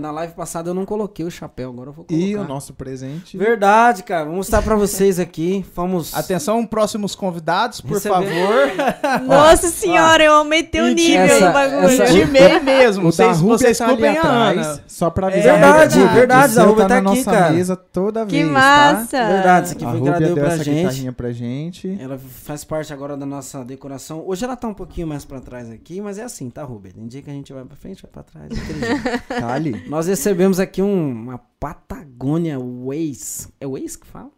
na 0.00 0.10
live 0.10 0.32
passada 0.32 0.70
eu 0.70 0.74
não 0.74 0.86
coloquei 0.86 1.22
o 1.22 1.30
chapéu, 1.30 1.68
agora 1.68 1.90
eu 1.90 1.92
vou 1.92 2.02
colocar. 2.06 2.24
E 2.26 2.34
o 2.34 2.44
nosso 2.44 2.72
presente. 2.72 3.36
Verdade, 3.36 4.02
cara. 4.02 4.24
Vou 4.24 4.36
mostrar 4.36 4.62
pra 4.62 4.74
vocês 4.74 5.20
aqui. 5.20 5.62
Fomos. 5.74 6.14
Atenção, 6.14 6.64
próximos 6.64 7.14
convidados, 7.14 7.82
por 7.82 7.92
Recebemos- 7.92 8.26
favor. 8.30 8.66
Nossa 9.28 9.68
senhora, 9.68 10.24
eu 10.24 10.32
aumentei 10.32 10.80
o 10.80 10.88
E 10.88 10.94
nível 10.94 11.20
essa- 11.24 11.46
do 11.46 11.52
bagulho. 11.52 11.88
essa- 12.02 12.10
Intimei 12.10 12.58
mesmo. 12.60 13.02
O 13.08 13.12
Vocês, 13.12 13.38
vocês 13.38 13.76
tá 13.76 13.86
culpem 13.86 14.16
a 14.16 14.18
atrás, 14.18 14.80
só 14.86 15.10
pra 15.10 15.26
avisar. 15.26 15.52
Verdade, 15.60 16.00
o 16.00 16.08
verdade, 16.08 16.50
o 16.52 16.54
seu 16.54 16.62
a 16.62 16.66
Rúbia 16.66 16.84
tá 16.84 16.88
tá 16.88 17.00
na 17.02 17.10
aqui, 17.10 17.18
nossa 17.18 17.30
cara. 17.30 17.52
mesa 17.52 17.76
toda 17.76 18.24
Que 18.24 18.36
vez, 18.38 18.48
massa. 18.50 19.06
tá? 19.18 19.28
Verdade, 19.28 19.66
isso 19.66 19.76
aqui 19.76 19.84
A 19.84 19.90
foi 19.90 20.00
que 20.00 20.08
ela 20.08 20.18
deu 20.18 20.28
deu 20.34 20.36
pra 20.42 20.54
essa 20.54 20.64
gente. 20.64 20.76
guitarrinha 20.78 21.12
pra 21.12 21.32
gente. 21.32 21.98
Ela 22.00 22.18
faz 22.18 22.64
parte 22.64 22.94
agora 22.94 23.14
da 23.14 23.26
nossa 23.26 23.62
decoração. 23.62 24.24
Hoje 24.26 24.42
ela 24.42 24.56
tá 24.56 24.66
um 24.68 24.74
pouquinho 24.74 25.06
mais 25.06 25.22
pra 25.22 25.38
trás 25.38 25.70
aqui, 25.70 26.00
mas 26.00 26.16
é 26.16 26.22
assim, 26.22 26.48
tá, 26.48 26.62
Rubem? 26.64 26.92
Tem 26.92 27.06
dia 27.06 27.20
que 27.20 27.28
a 27.28 27.34
gente 27.34 27.52
vai 27.52 27.62
pra 27.62 27.76
frente, 27.76 28.02
vai 28.02 28.10
pra 28.10 28.22
trás. 28.22 28.85
Jeito. 28.86 29.22
Tá. 29.28 29.88
Nós 29.88 30.06
recebemos 30.06 30.58
aqui 30.60 30.82
um- 30.82 31.10
uma 31.12 31.38
Patagônia 31.60 32.58
Waze. 32.58 33.48
É 33.60 33.66
Waze 33.66 33.98
que 33.98 34.06
fala? 34.06 34.30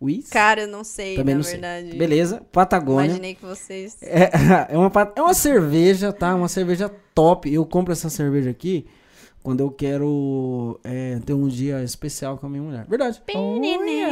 Waze? 0.00 0.30
Cara, 0.30 0.62
eu 0.62 0.68
não 0.68 0.84
sei, 0.84 1.16
Também 1.16 1.34
na 1.34 1.38
não 1.38 1.42
sei. 1.44 1.52
verdade. 1.52 1.96
Beleza, 1.96 2.42
Patagônia. 2.52 3.06
Imaginei 3.06 3.34
que 3.34 3.44
vocês. 3.44 3.96
É, 4.02 4.30
é, 4.74 4.78
uma, 4.78 4.90
é 5.16 5.20
uma 5.22 5.34
cerveja, 5.34 6.12
tá? 6.12 6.34
Uma 6.34 6.48
cerveja 6.48 6.90
top. 7.14 7.52
Eu 7.52 7.64
compro 7.64 7.92
essa 7.92 8.10
cerveja 8.10 8.50
aqui 8.50 8.86
quando 9.44 9.60
eu 9.60 9.70
quero 9.70 10.80
é, 10.82 11.18
ter 11.24 11.34
um 11.34 11.46
dia 11.46 11.82
especial 11.84 12.36
com 12.38 12.46
a 12.46 12.48
minha 12.48 12.62
mulher. 12.62 12.86
Verdade. 12.88 13.20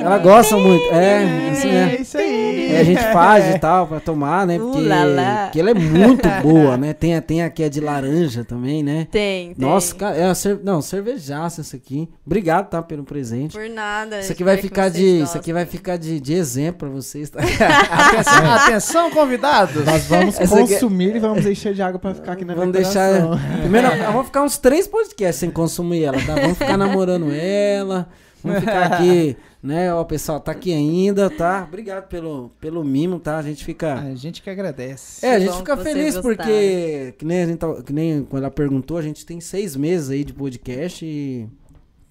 Ela 0.01 0.19
gosta 0.19 0.57
muito. 0.59 0.85
É, 0.93 1.51
assim, 1.51 1.69
é. 1.71 1.97
isso 2.01 2.19
aí. 2.19 2.73
É, 2.73 2.81
a 2.81 2.85
gente 2.85 3.03
faz 3.13 3.55
e 3.55 3.59
tal 3.59 3.87
pra 3.87 3.99
tomar, 3.99 4.47
né? 4.47 4.59
Porque, 4.59 4.79
Uh, 4.79 5.15
lá. 5.15 5.45
porque 5.45 5.59
ela 5.61 5.71
é 5.71 5.75
muito 5.75 6.29
boa, 6.43 6.77
né? 6.77 6.93
Tem, 6.93 7.17
a- 7.17 7.23
tem 7.23 7.43
aqui 7.43 7.65
a 7.65 7.69
de 7.71 7.81
laranja 7.81 8.45
também, 8.45 8.83
né? 8.83 9.09
Tem, 9.11 9.55
tem. 9.55 9.67
Nossa, 9.69 9.95
cara, 9.95 10.17
é 10.17 10.27
uma 10.27 10.35
cer... 10.35 10.61
não, 10.63 10.83
cervejaça 10.83 11.63
isso 11.63 11.75
aqui. 11.75 12.09
Obrigado, 12.27 12.69
tá, 12.69 12.83
pelo 12.83 13.03
presente. 13.03 13.57
Por 13.57 13.69
nada. 13.71 14.21
Isso 14.21 14.33
aqui 14.33 14.45
vai 14.45 14.57
que 14.57 14.63
ficar 14.63 14.91
de, 14.91 15.03
isso 15.05 15.21
gostem. 15.21 15.41
aqui 15.41 15.53
vai 15.55 15.65
ficar 15.65 15.97
de, 15.97 16.21
de 16.21 16.35
exemplo 16.35 16.81
pra 16.81 16.89
vocês, 16.91 17.31
tá? 17.31 17.41
Atenção, 17.91 18.51
atenção, 18.53 19.11
convidados. 19.11 19.83
Nós 19.85 20.05
vamos 20.07 20.39
Essa 20.39 20.61
aqui 20.61 20.73
é- 20.73 20.75
consumir 20.75 21.17
e 21.17 21.19
vamos 21.19 21.47
encher 21.47 21.73
de 21.73 21.81
água 21.83 21.99
pra 21.99 22.15
ficar 22.15 22.33
aqui 22.33 22.45
na 22.45 22.55
Vamos 22.55 22.73
decoração. 22.73 23.31
deixar. 23.31 23.61
Primeiro, 23.61 23.89
vamos 24.13 24.27
ficar 24.27 24.43
uns 24.43 24.59
três 24.59 24.87
podcasts 24.87 25.22
sem 25.31 25.51
consumir 25.51 26.05
ela, 26.05 26.19
tá? 26.25 26.35
Vamos 26.35 26.57
ficar 26.59 26.77
namorando 26.79 27.31
ela. 27.31 28.09
Vamos 28.43 28.61
ficar 28.61 28.93
aqui, 28.93 29.37
né? 29.63 29.93
Ó, 29.95 30.03
pessoal, 30.05 30.41
tá 30.41 30.51
aqui 30.51 30.73
ainda, 30.73 31.31
tá? 31.31 31.65
Obrigado 31.69 32.09
pelo, 32.09 32.51
pelo 32.61 32.83
mimo, 32.83 33.21
tá? 33.21 33.39
A 33.39 33.43
gente 33.43 33.65
fica. 33.65 33.95
A 33.95 34.15
gente 34.15 34.43
que 34.43 34.51
agradece. 34.51 35.25
É, 35.25 35.35
a 35.35 35.39
gente 35.39 35.51
bom 35.51 35.59
fica 35.59 35.77
feliz 35.77 36.19
porque, 36.19 37.15
que 37.19 37.25
nem, 37.25 37.43
a 37.43 37.47
gente 37.47 37.59
tá- 37.59 37.83
que 37.83 37.93
nem 37.93 38.25
quando 38.25 38.43
ela 38.43 38.51
perguntou, 38.51 38.97
a 38.97 39.03
gente 39.03 39.25
tem 39.25 39.41
seis 39.41 39.77
meses 39.77 40.11
aí 40.11 40.25
de 40.25 40.33
podcast 40.33 41.05
e 41.05 41.47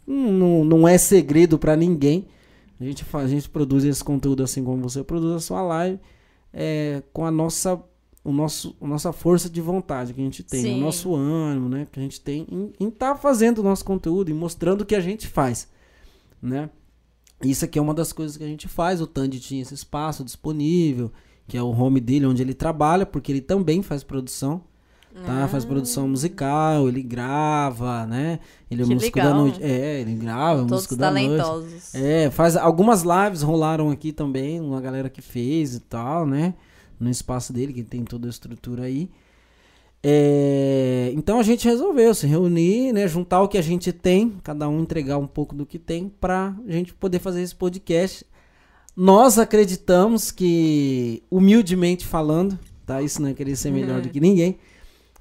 não, 0.07 0.64
não 0.64 0.88
é 0.88 0.97
segredo 0.97 1.57
pra 1.59 1.76
ninguém. 1.76 2.28
A 2.80 2.84
gente, 2.84 3.03
faz, 3.03 3.26
a 3.26 3.30
gente 3.30 3.49
produz 3.49 3.84
esse 3.84 4.03
conteúdo 4.03 4.41
assim 4.43 4.64
como 4.64 4.82
você 4.82 5.03
produz 5.03 5.36
a 5.36 5.39
sua 5.39 5.62
live, 5.62 5.99
é, 6.51 7.03
com 7.14 7.26
a 7.26 7.30
nossa, 7.30 7.80
o 8.24 8.32
nosso, 8.32 8.76
a 8.82 8.88
nossa 8.88 9.11
força 9.11 9.49
de 9.49 9.59
vontade 9.61 10.13
que 10.13 10.22
a 10.22 10.24
gente 10.24 10.43
tem, 10.43 10.61
Sim. 10.61 10.78
o 10.78 10.86
nosso 10.86 11.15
ânimo, 11.15 11.67
né, 11.69 11.88
que 11.91 11.99
a 11.99 12.03
gente 12.03 12.22
tem 12.22 12.45
em 12.80 12.88
estar 12.88 13.15
fazendo 13.15 13.59
o 13.59 13.63
nosso 13.63 13.84
conteúdo 13.84 14.30
e 14.30 14.34
mostrando 14.34 14.82
o 14.82 14.86
que 14.86 14.95
a 14.95 15.01
gente 15.01 15.28
faz, 15.28 15.67
né? 16.41 16.69
Isso 17.43 17.65
aqui 17.65 17.80
é 17.80 17.82
uma 17.82 17.93
das 17.95 18.13
coisas 18.13 18.38
que 18.38 18.43
a 18.43 18.47
gente 18.47 18.67
faz. 18.67 19.01
O 19.01 19.07
Tandy 19.07 19.39
tinha 19.39 19.63
esse 19.63 19.74
espaço 19.74 20.24
disponível, 20.24 21.11
que 21.47 21.57
é 21.57 21.63
o 21.63 21.72
home 21.72 21.99
dele, 21.99 22.28
onde 22.28 22.41
ele 22.43 22.53
trabalha, 22.53 23.03
porque 23.03 23.32
ele 23.32 23.41
também 23.41 23.82
faz 23.82 24.03
produção, 24.03 24.61
tá? 25.26 25.47
Faz 25.47 25.65
produção 25.65 26.07
musical, 26.07 26.88
ele 26.88 27.01
grava, 27.01 28.05
né? 28.05 28.39
Ele 28.69 28.84
é 28.84 28.86
Ah. 28.86 28.88
Que 28.88 28.93
músico 28.93 29.17
legal. 29.17 29.34
da 29.34 29.39
noite. 29.39 29.59
É, 29.63 30.01
ele 30.01 30.13
grava, 30.13 30.59
é 30.59 30.63
Todos 30.65 30.72
músico 30.72 30.95
da 30.95 31.09
noite. 31.09 31.26
talentosos. 31.30 31.95
É, 31.95 32.30
faz 32.30 32.55
algumas 32.55 33.01
lives 33.01 33.41
rolaram 33.41 33.89
aqui 33.89 34.11
também, 34.13 34.61
uma 34.61 34.80
galera 34.80 35.09
que 35.09 35.22
fez 35.22 35.74
e 35.74 35.80
tal, 35.80 36.28
né? 36.28 36.53
No 37.02 37.10
espaço 37.10 37.52
dele, 37.52 37.74
que 37.74 37.84
tem 37.84 38.04
toda 38.06 38.28
a 38.28 38.30
estrutura 38.30 38.84
aí. 38.84 39.10
É, 40.04 41.12
então 41.16 41.39
a 41.39 41.43
gente 41.43 41.68
resolveu 41.68 42.14
se 42.14 42.28
reunir, 42.28 42.93
né? 42.93 43.08
Juntar 43.08 43.41
o 43.41 43.47
que 43.47 43.58
a 43.58 43.62
gente 43.62 43.91
tem, 43.91 44.36
cada 44.43 44.70
um 44.70 44.82
entregar 44.82 45.18
um 45.18 45.28
pouco 45.28 45.56
do 45.56 45.66
que 45.66 45.80
tem, 45.80 46.10
pra 46.10 46.56
gente 46.68 46.93
poder 46.93 47.20
fazer 47.20 47.41
esse 47.41 47.56
podcast. 47.56 48.26
Nós 48.95 49.39
acreditamos 49.39 50.32
que, 50.32 51.24
humildemente 51.30 52.06
falando, 52.06 52.58
tá? 52.86 53.02
Isso 53.02 53.22
não 53.22 53.30
é 53.30 53.34
querer 53.34 53.56
ser 53.56 53.72
melhor 53.72 54.02
do 54.02 54.10
que 54.10 54.20
ninguém, 54.20 54.60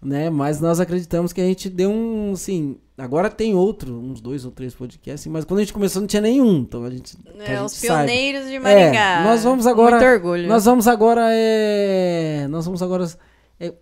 né? 0.03 0.31
Mas 0.31 0.61
nós 0.61 0.81
acreditamos 0.81 1.33
que 1.33 1.41
a 1.41 1.45
gente 1.45 1.69
deu 1.69 1.91
um, 1.91 2.33
assim, 2.33 2.77
agora 2.97 3.29
tem 3.31 3.55
outro, 3.55 3.95
uns 3.99 4.21
dois 4.21 4.45
ou 4.45 4.51
três 4.51 4.75
podcasts, 4.75 5.31
mas 5.31 5.45
quando 5.45 5.59
a 5.59 5.63
gente 5.63 5.73
começou 5.73 6.01
não 6.01 6.07
tinha 6.07 6.23
nenhum, 6.23 6.59
então 6.61 6.85
a 6.85 6.91
gente, 6.91 7.17
que 7.17 7.29
a 7.41 7.43
É, 7.45 7.47
gente 7.57 7.65
os 7.67 7.73
saiba. 7.73 7.95
pioneiros 8.07 8.49
de 8.51 8.59
Maringá. 8.59 9.23
nós 9.25 9.43
vamos 9.45 9.65
Com 9.65 9.71
agora- 9.71 9.97
Muito 9.99 10.09
orgulho. 10.11 10.49
Nós 10.49 10.65
vamos 10.65 10.89
agora 10.89 11.23
é, 11.33 12.47
nós 12.49 12.65
vamos 12.65 12.83
agora 12.83 13.07
é, 13.59 13.73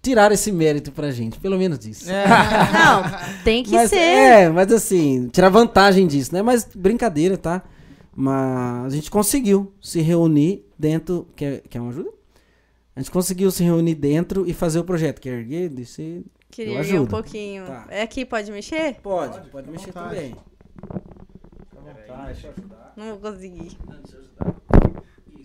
tirar 0.00 0.32
esse 0.32 0.50
mérito 0.50 0.90
pra 0.90 1.10
gente, 1.10 1.38
pelo 1.38 1.58
menos 1.58 1.84
isso. 1.86 2.06
Não, 2.10 3.42
tem 3.44 3.62
que 3.62 3.70
mas, 3.72 3.90
ser. 3.90 3.96
É, 3.98 4.48
mas 4.48 4.72
assim, 4.72 5.28
tirar 5.28 5.48
vantagem 5.48 6.06
disso, 6.06 6.34
né? 6.34 6.42
Mas 6.42 6.66
brincadeira, 6.74 7.36
tá? 7.36 7.62
Mas 8.14 8.92
a 8.92 8.96
gente 8.96 9.10
conseguiu 9.10 9.72
se 9.80 10.00
reunir 10.00 10.64
dentro. 10.78 11.26
Quer, 11.36 11.62
quer 11.68 11.80
uma 11.80 11.90
ajuda? 11.90 12.10
A 12.94 13.00
gente 13.00 13.10
conseguiu 13.10 13.50
se 13.50 13.64
reunir 13.64 13.94
dentro 13.94 14.46
e 14.46 14.52
fazer 14.52 14.78
o 14.78 14.84
projeto. 14.84 15.20
Quer 15.20 15.38
erguer, 15.38 15.68
descer. 15.70 16.22
Queria 16.50 16.78
Eu 16.78 16.84
ver 16.84 17.00
um 17.00 17.06
pouquinho. 17.06 17.64
Tá. 17.66 17.86
É 17.88 18.02
aqui, 18.02 18.24
pode 18.26 18.50
mexer? 18.52 18.96
Pode, 19.00 19.48
pode 19.50 19.70
mexer 19.70 19.86
vontade. 19.92 20.14
também. 20.14 20.36
Não 22.96 23.16
vou 23.18 23.32
conseguir. 23.32 23.76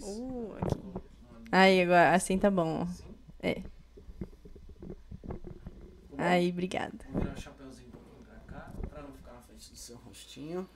Uh, 0.01 0.53
aqui. 0.61 0.79
Aí, 1.51 1.81
agora, 1.81 2.13
assim 2.13 2.37
tá 2.37 2.51
bom. 2.51 2.85
É. 3.41 3.61
Aí, 6.17 6.49
obrigada. 6.49 6.93
Vou 7.11 7.21
virar 7.21 7.33
o 7.33 7.39
chapéuzinho 7.39 7.87
um 7.87 7.91
pouquinho 7.91 8.25
pra 8.25 8.35
cá, 8.53 8.71
pra 8.89 9.01
não 9.03 9.11
ficar 9.13 9.33
na 9.33 9.41
frente 9.41 9.71
do 9.71 9.77
seu 9.77 9.95
rostinho. 9.97 10.67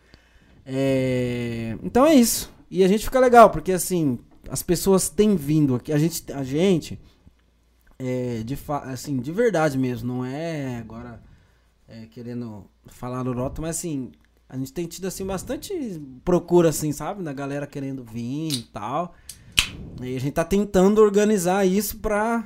É, 0.66 1.78
Então 1.84 2.06
é 2.06 2.14
isso. 2.16 2.54
E 2.70 2.84
a 2.84 2.88
gente 2.88 3.04
fica 3.04 3.20
legal, 3.20 3.50
porque 3.50 3.74
assim, 3.74 4.18
as 4.52 4.62
pessoas 4.62 5.08
têm 5.08 5.36
vindo 5.36 5.76
aqui. 5.76 5.94
A 5.94 5.98
gente, 5.98 6.32
a 6.34 6.44
gente 6.44 7.00
é, 7.98 8.44
de, 8.44 8.58
assim, 8.84 9.18
de 9.18 9.32
verdade 9.32 9.78
mesmo, 9.78 10.14
não 10.14 10.26
é 10.26 10.78
agora 10.78 11.24
é, 11.88 12.06
querendo 12.08 12.66
falar 12.88 13.22
lorota, 13.22 13.62
mas 13.62 13.78
assim, 13.78 14.12
a 14.50 14.58
gente 14.58 14.74
tem 14.74 14.86
tido 14.86 15.08
assim 15.08 15.26
bastante 15.26 15.74
procura, 16.26 16.70
assim, 16.70 16.92
sabe? 16.92 17.24
Da 17.24 17.32
galera 17.32 17.66
querendo 17.66 18.04
vir 18.04 18.52
e 18.52 18.64
tal. 18.64 19.16
E 20.02 20.18
a 20.18 20.20
gente 20.20 20.34
tá 20.34 20.44
tentando 20.44 21.02
organizar 21.02 21.66
isso 21.66 22.00
pra, 22.00 22.46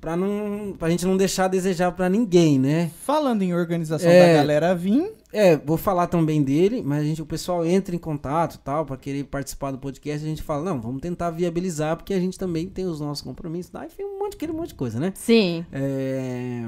pra, 0.00 0.16
não, 0.16 0.74
pra 0.78 0.90
gente 0.90 1.04
não 1.06 1.16
deixar 1.16 1.44
a 1.46 1.48
desejar 1.48 1.92
pra 1.92 2.08
ninguém, 2.08 2.58
né? 2.58 2.90
Falando 3.04 3.42
em 3.42 3.54
organização 3.54 4.10
É. 4.10 4.26
da 4.28 4.32
galera 4.40 4.74
vir, 4.74 5.12
É, 5.32 5.56
vou 5.56 5.76
falar 5.76 6.06
também 6.06 6.42
dele, 6.42 6.82
mas 6.82 7.00
a 7.02 7.04
gente, 7.04 7.20
o 7.20 7.26
pessoal 7.26 7.66
entra 7.66 7.94
em 7.94 7.98
contato 7.98 8.54
e 8.54 8.58
tal, 8.58 8.86
pra 8.86 8.96
querer 8.96 9.24
participar 9.24 9.70
do 9.70 9.76
podcast, 9.78 10.24
a 10.24 10.28
gente 10.28 10.42
fala, 10.42 10.62
não, 10.64 10.80
vamos 10.80 11.02
tentar 11.02 11.30
viabilizar, 11.30 11.96
porque 11.96 12.14
a 12.14 12.20
gente 12.20 12.38
também 12.38 12.68
tem 12.68 12.86
os 12.86 13.00
nossos 13.00 13.22
compromissos, 13.22 13.70
tá? 13.70 13.84
Enfim, 13.84 14.04
um 14.04 14.18
monte, 14.18 14.34
aquele 14.34 14.52
monte 14.52 14.68
de 14.68 14.74
coisa, 14.76 14.98
né? 14.98 15.12
Sim. 15.14 15.66
É, 15.72 16.62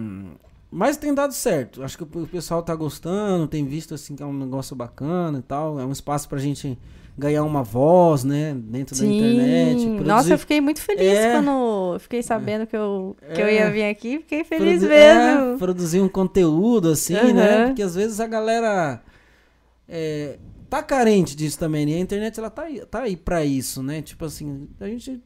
Mas 0.70 0.99
tem 0.99 1.14
dado 1.14 1.33
certo. 1.33 1.83
Acho 1.83 1.97
que 1.97 2.05
o 2.18 2.26
pessoal 2.26 2.62
tá 2.62 2.74
gostando, 2.74 3.47
tem 3.47 3.64
visto 3.64 3.95
assim 3.95 4.14
que 4.14 4.22
é 4.22 4.26
um 4.26 4.35
negócio 4.37 4.76
bacana 4.76 5.39
e 5.39 5.43
tal. 5.43 5.81
É 5.81 5.85
um 5.87 5.93
espaço 5.93 6.29
pra 6.29 6.39
gente 6.39 6.76
ganhar 7.19 7.43
uma 7.43 7.62
voz, 7.64 8.23
né? 8.23 8.55
Dentro 8.57 8.97
da 8.97 9.05
internet. 9.05 9.81
Sim. 9.81 9.91
Nossa, 9.97 10.05
produzir- 10.07 10.33
eu 10.33 10.39
fiquei 10.39 10.61
muito 10.61 10.81
feliz 10.81 11.03
É. 11.19 11.33
quando 11.33 11.99
fiquei 11.99 12.23
sabendo 12.23 12.66
que, 12.66 12.77
eu, 12.77 13.16
que 13.35 13.41
eu 13.43 13.47
É. 13.47 13.55
ia 13.55 13.71
vir 13.71 13.85
aqui. 13.85 14.19
Fiquei 14.21 14.45
feliz 14.45 14.79
Produ- 14.81 14.89
mesmo. 14.95 15.55
é, 15.55 15.57
produzir 15.59 16.01
um 16.01 16.09
conteúdo 16.09 16.91
assim, 16.91 17.14
né? 17.33 17.57
Aham. 17.57 17.66
Porque 17.69 17.83
às 17.83 17.95
vezes 17.95 18.21
a 18.21 18.27
galera 18.27 19.03
é, 19.89 20.39
tá 20.71 20.83
carente 20.83 21.35
disso 21.35 21.59
também, 21.59 21.85
né? 21.87 21.95
A 21.95 21.99
internet 22.01 22.39
ela 22.39 22.51
tá 22.51 22.62
aí, 22.62 22.81
tá 22.87 23.01
aí 23.01 23.16
pra 23.16 23.45
isso, 23.45 23.83
né? 23.83 24.01
Tipo 24.03 24.25
assim, 24.25 24.69
a 24.81 24.87
gente 24.87 25.21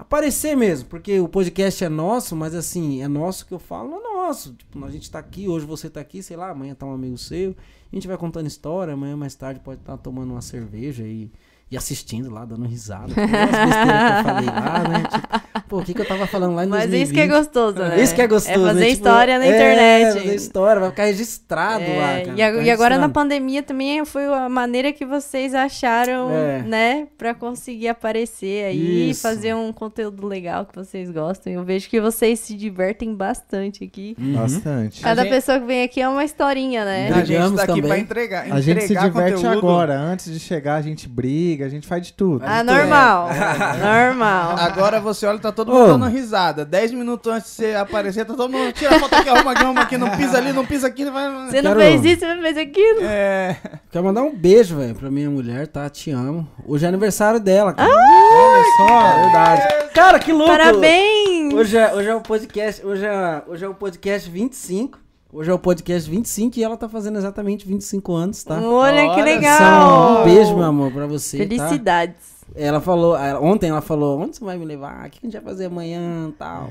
aparecer 0.00 0.56
mesmo, 0.56 0.88
porque 0.88 1.20
o 1.20 1.28
podcast 1.28 1.84
é 1.84 1.88
nosso, 1.88 2.34
mas 2.34 2.54
assim, 2.54 3.02
é 3.02 3.08
nosso 3.08 3.44
que 3.46 3.52
eu 3.52 3.58
falo, 3.58 3.96
é 3.96 4.00
nosso. 4.00 4.54
Tipo, 4.54 4.82
a 4.84 4.90
gente 4.90 5.10
tá 5.10 5.18
aqui, 5.18 5.46
hoje 5.46 5.66
você 5.66 5.90
tá 5.90 6.00
aqui, 6.00 6.22
sei 6.22 6.38
lá, 6.38 6.50
amanhã 6.50 6.74
tá 6.74 6.86
um 6.86 6.94
amigo 6.94 7.18
seu, 7.18 7.54
a 7.92 7.94
gente 7.94 8.08
vai 8.08 8.16
contando 8.16 8.46
história, 8.46 8.94
amanhã 8.94 9.14
mais 9.14 9.34
tarde 9.34 9.60
pode 9.60 9.80
estar 9.80 9.98
tomando 9.98 10.30
uma 10.30 10.40
cerveja 10.40 11.04
e, 11.04 11.30
e 11.70 11.76
assistindo 11.76 12.30
lá, 12.30 12.44
dando 12.44 12.66
risada. 12.66 13.06
Porque 13.14 13.20
As 13.20 13.30
besteiras 13.50 14.10
que 14.12 14.18
eu 14.18 14.24
falei 14.24 14.46
lá, 14.46 14.88
né? 14.88 15.02
Tipo, 15.52 15.68
pô, 15.68 15.78
o 15.78 15.84
que, 15.84 15.94
que 15.94 16.00
eu 16.00 16.04
tava 16.08 16.26
falando 16.26 16.54
lá 16.56 16.64
em 16.64 16.68
Mas 16.68 16.80
2020? 16.90 17.04
isso 17.04 17.14
que 17.14 17.20
é 17.20 17.26
gostoso, 17.28 17.78
né? 17.78 18.02
Isso 18.02 18.14
que 18.14 18.22
é 18.22 18.26
gostoso. 18.26 18.58
É 18.64 18.68
fazer 18.68 18.80
né? 18.80 18.86
Tipo, 18.86 18.92
história 18.96 19.38
na 19.38 19.44
é, 19.44 19.48
internet. 19.48 20.18
fazer 20.18 20.34
história, 20.34 20.80
vai 20.80 20.90
ficar 20.90 21.04
registrado 21.04 21.84
É, 21.84 21.96
lá, 21.96 22.06
cara. 22.06 22.20
e, 22.28 22.30
ficar 22.32 22.62
e 22.64 22.70
agora 22.72 22.98
na 22.98 23.08
pandemia 23.08 23.62
também 23.62 24.04
foi 24.04 24.24
a 24.26 24.48
maneira 24.48 24.92
que 24.92 25.06
vocês 25.06 25.54
acharam, 25.54 26.30
É. 26.32 26.62
né, 26.62 27.06
Pra 27.16 27.34
conseguir 27.34 27.86
aparecer 27.88 28.64
aí, 28.64 29.10
Isso. 29.10 29.20
fazer 29.22 29.54
um 29.54 29.72
conteúdo 29.72 30.26
legal 30.26 30.66
que 30.66 30.74
vocês 30.74 31.08
gostam. 31.10 31.52
Eu 31.52 31.62
vejo 31.62 31.88
que 31.88 32.00
vocês 32.00 32.40
se 32.40 32.54
divertem 32.56 33.14
bastante 33.14 33.84
aqui. 33.84 34.16
Uhum. 34.18 34.32
Bastante. 34.34 35.00
Cada 35.02 35.22
gente- 35.22 35.30
pessoa 35.30 35.60
que 35.60 35.66
vem 35.66 35.82
aqui 35.84 36.00
é 36.00 36.08
uma 36.08 36.24
historinha, 36.24 36.84
né? 36.84 37.10
a 37.12 37.24
gente 37.24 37.54
tá 37.56 37.62
aqui 37.62 37.66
também. 37.74 37.82
pra 37.82 37.98
entregar, 37.98 38.50
A 38.50 38.60
gente 38.60 38.80
se 38.80 38.84
entregar 38.94 39.04
diverte 39.04 39.34
conteúdo. 39.36 39.58
agora. 39.58 40.00
Antes 40.00 40.32
de 40.32 40.40
chegar, 40.40 40.76
a 40.76 40.82
gente 40.82 41.08
briga, 41.08 41.59
a 41.62 41.68
gente 41.68 41.86
faz 41.86 42.06
de 42.06 42.12
tudo. 42.12 42.44
Ah, 42.46 42.62
normal. 42.64 43.28
normal. 43.78 44.56
Agora 44.58 45.00
você 45.00 45.26
olha, 45.26 45.38
tá 45.38 45.52
todo 45.52 45.70
Ô. 45.72 45.74
mundo 45.74 45.86
dando 45.98 46.06
risada. 46.06 46.64
Dez 46.64 46.92
minutos 46.92 47.32
antes 47.32 47.50
de 47.50 47.56
você 47.56 47.74
aparecer, 47.74 48.24
tá 48.24 48.34
todo 48.34 48.50
mundo. 48.50 48.72
Tira 48.72 48.96
a 48.96 48.98
foto 49.00 49.14
aqui, 49.14 49.28
arruma 49.28 49.52
aqui, 49.52 49.64
arruma 49.64 49.80
aqui, 49.82 49.98
não 49.98 50.10
pisa 50.16 50.38
ali, 50.38 50.52
não 50.52 50.66
pisa 50.66 50.86
aqui. 50.86 51.04
Vai... 51.10 51.30
Você 51.48 51.62
não 51.62 51.74
Quero- 51.74 51.80
fez 51.80 52.04
isso, 52.04 52.20
você 52.20 52.34
não 52.34 52.42
fez 52.42 52.56
aquilo. 52.58 53.00
É. 53.02 53.56
Quero 53.90 54.04
mandar 54.04 54.22
um 54.22 54.34
beijo, 54.34 54.76
velho, 54.76 54.94
pra 54.94 55.10
minha 55.10 55.30
mulher, 55.30 55.66
tá? 55.66 55.88
Te 55.88 56.10
amo. 56.10 56.48
Hoje 56.66 56.84
é 56.84 56.88
aniversário 56.88 57.40
dela, 57.40 57.72
cara. 57.72 57.90
Olha 57.90 58.64
só. 58.76 59.22
Verdade. 59.22 59.90
Cara, 59.94 60.18
que 60.18 60.32
louco! 60.32 60.50
Parabéns! 60.50 61.52
Hoje 61.52 61.76
é, 61.76 61.92
hoje 61.92 62.08
é 62.08 62.14
o 62.14 62.20
podcast, 62.20 62.86
hoje 62.86 63.04
é, 63.04 63.42
hoje 63.46 63.64
é 63.64 63.68
o 63.68 63.74
podcast 63.74 64.30
25. 64.30 64.98
Hoje 65.32 65.48
é 65.48 65.54
o 65.54 65.58
podcast 65.58 66.10
25 66.10 66.58
e 66.58 66.64
ela 66.64 66.76
tá 66.76 66.88
fazendo 66.88 67.16
exatamente 67.16 67.64
25 67.66 68.12
anos, 68.12 68.42
tá? 68.42 68.60
Olha 68.60 69.02
que 69.14 69.20
Olha 69.20 69.24
legal. 69.24 70.22
Um 70.22 70.24
beijo, 70.24 70.56
meu 70.56 70.64
amor, 70.64 70.90
pra 70.92 71.06
você, 71.06 71.38
tá? 71.38 71.44
Felicidades. 71.68 72.40
Ela 72.52 72.80
falou, 72.80 73.16
ela- 73.16 73.38
ontem 73.40 73.70
ela 73.70 73.80
falou, 73.80 74.18
onde 74.18 74.36
você 74.36 74.44
vai 74.44 74.58
me 74.58 74.64
levar? 74.64 75.06
O 75.06 75.10
que 75.10 75.20
a 75.22 75.26
gente 75.26 75.32
vai 75.34 75.42
fazer 75.42 75.66
amanhã 75.66 76.32
tal? 76.36 76.68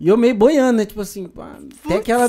E 0.00 0.08
eu 0.08 0.16
meio 0.16 0.34
boiando, 0.34 0.78
né? 0.78 0.86
Tipo 0.86 1.02
assim, 1.02 1.26
pá, 1.28 1.58
até 1.84 2.00
que 2.00 2.10
ela 2.10 2.28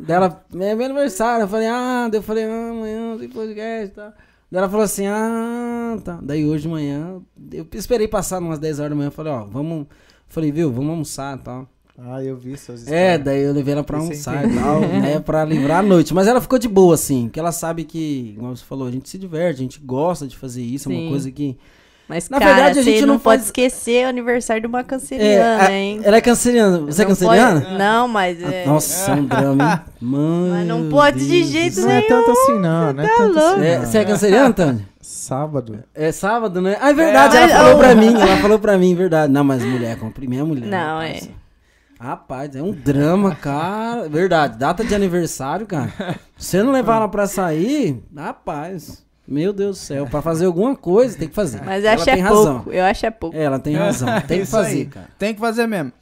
dela, 0.00 0.44
é 0.58 0.74
meu 0.74 0.86
aniversário. 0.86 1.44
Eu 1.44 1.48
falei, 1.48 1.68
ah, 1.68 2.08
daí 2.10 2.18
eu 2.18 2.22
falei, 2.24 2.44
ah, 2.46 2.70
amanhã 2.70 3.16
tem 3.16 3.28
podcast 3.28 3.92
e 3.92 3.94
tal. 3.94 4.12
Daí 4.50 4.58
ela 4.58 4.68
falou 4.68 4.82
assim, 4.84 5.06
ah, 5.06 5.98
tá. 6.04 6.18
Daí 6.20 6.44
hoje 6.44 6.62
de 6.64 6.68
manhã, 6.68 7.20
eu 7.52 7.64
esperei 7.74 8.08
passar 8.08 8.40
umas 8.40 8.58
10 8.58 8.80
horas 8.80 8.90
da 8.90 8.96
manhã, 8.96 9.06
eu 9.06 9.12
falei, 9.12 9.32
ó, 9.32 9.44
vamos. 9.44 9.86
Falei, 10.26 10.50
viu, 10.50 10.72
vamos 10.72 10.90
almoçar 10.90 11.38
e 11.38 11.42
tal. 11.42 11.68
Ah, 12.02 12.22
eu 12.22 12.36
vi 12.36 12.56
suas 12.56 12.86
É, 12.90 13.18
daí 13.18 13.42
eu 13.42 13.52
levei 13.52 13.74
ela 13.74 13.84
pra 13.84 13.98
é 13.98 14.00
almoçar 14.00 14.48
e 14.48 14.54
tal, 14.54 14.80
né? 14.80 15.18
Pra 15.20 15.44
livrar 15.44 15.80
a 15.80 15.82
noite. 15.82 16.14
Mas 16.14 16.26
ela 16.26 16.40
ficou 16.40 16.58
de 16.58 16.66
boa, 16.68 16.94
assim, 16.94 17.24
porque 17.24 17.38
ela 17.38 17.52
sabe 17.52 17.84
que, 17.84 18.34
como 18.38 18.56
você 18.56 18.64
falou, 18.64 18.88
a 18.88 18.90
gente 18.90 19.08
se 19.08 19.18
diverte, 19.18 19.60
a 19.60 19.62
gente 19.62 19.78
gosta 19.80 20.26
de 20.26 20.36
fazer 20.36 20.62
isso, 20.62 20.90
é 20.90 20.94
uma 20.94 21.10
coisa 21.10 21.30
que. 21.30 21.56
Mas, 22.08 22.28
Na 22.28 22.40
cara, 22.40 22.54
verdade, 22.54 22.78
a 22.80 22.82
você 22.82 22.90
gente 22.90 23.00
não, 23.02 23.14
não 23.14 23.18
pode 23.20 23.36
faz- 23.42 23.46
esquecer 23.46 24.04
o 24.04 24.08
aniversário 24.08 24.60
de 24.62 24.66
uma 24.66 24.80
É, 24.80 24.82
canceriana, 24.82 25.62
a- 25.62 25.72
hein? 25.72 26.00
ela 26.02 26.16
é 26.16 26.20
canceriana. 26.20 26.78
Você 26.80 27.02
é 27.02 27.04
canceriana? 27.04 27.60
pode- 27.60 27.78
Não, 27.78 28.08
mas 28.08 28.42
é... 28.42 28.66
Nossa, 28.66 29.12
é 29.12 29.14
um 29.14 29.24
drama, 29.26 29.72
hein? 29.72 29.92
Mano. 30.00 30.50
Mas 30.56 30.66
não 30.66 30.88
pode 30.88 31.20
de 31.28 31.44
jeito 31.44 31.82
Não 31.82 31.90
é 31.90 32.02
tanto 32.02 32.30
assim, 32.32 32.58
não. 32.58 32.92
Não 32.92 33.04
é 33.04 33.06
tá 33.06 33.16
tanto 33.16 33.34
louco. 33.38 33.50
assim, 33.60 33.64
É, 33.64 33.78
não. 33.78 33.86
você 33.86 33.98
é 33.98 34.04
canceriano, 34.04 34.54
Tânia? 34.54 34.88
Sábado. 35.00 35.84
É 35.94 36.10
sábado, 36.10 36.60
né? 36.60 36.76
Ah, 36.80 36.90
é 36.90 36.94
verdade, 36.94 37.36
É, 37.36 37.42
ela 37.42 37.46
mas- 37.52 37.56
falou 37.62 37.78
pra 37.78 37.94
mim, 37.94 38.12
ela 38.14 38.36
falou 38.38 38.58
pra 38.58 38.76
mim, 38.78 38.94
verdade. 38.96 39.32
Não, 39.32 39.44
mas 39.44 39.64
mulher, 39.64 39.96
compre 39.96 40.26
minha 40.26 40.44
mulher. 40.44 40.66
Não, 40.66 40.98
rapaz. 40.98 41.28
é. 41.36 41.39
Rapaz, 42.00 42.56
é 42.56 42.62
um 42.62 42.72
drama, 42.72 43.34
cara. 43.36 44.08
Verdade, 44.08 44.56
data 44.56 44.82
de 44.82 44.94
aniversário, 44.94 45.66
cara. 45.66 45.92
Se 46.38 46.46
você 46.56 46.62
não 46.62 46.72
levar 46.72 46.96
ela 46.96 47.08
pra 47.08 47.26
sair, 47.26 48.02
rapaz, 48.16 49.04
meu 49.28 49.52
Deus 49.52 49.76
do 49.76 49.80
céu, 49.82 50.06
pra 50.06 50.22
fazer 50.22 50.46
alguma 50.46 50.74
coisa 50.74 51.18
tem 51.18 51.28
que 51.28 51.34
fazer. 51.34 51.62
Mas 51.62 51.84
eu 51.84 51.90
ela 51.90 52.00
acho 52.00 52.08
é 52.10 52.14
razão. 52.14 52.54
pouco. 52.54 52.72
Eu 52.72 52.84
acho 52.84 53.04
é 53.04 53.10
pouco. 53.10 53.36
É, 53.36 53.42
ela 53.42 53.58
tem 53.58 53.76
razão, 53.76 54.08
tem 54.26 54.38
que 54.38 54.44
Isso 54.44 54.56
aí. 54.56 54.64
fazer, 54.64 54.84
cara. 54.86 55.08
Tem 55.18 55.34
que 55.34 55.40
fazer 55.40 55.66
mesmo. 55.66 55.92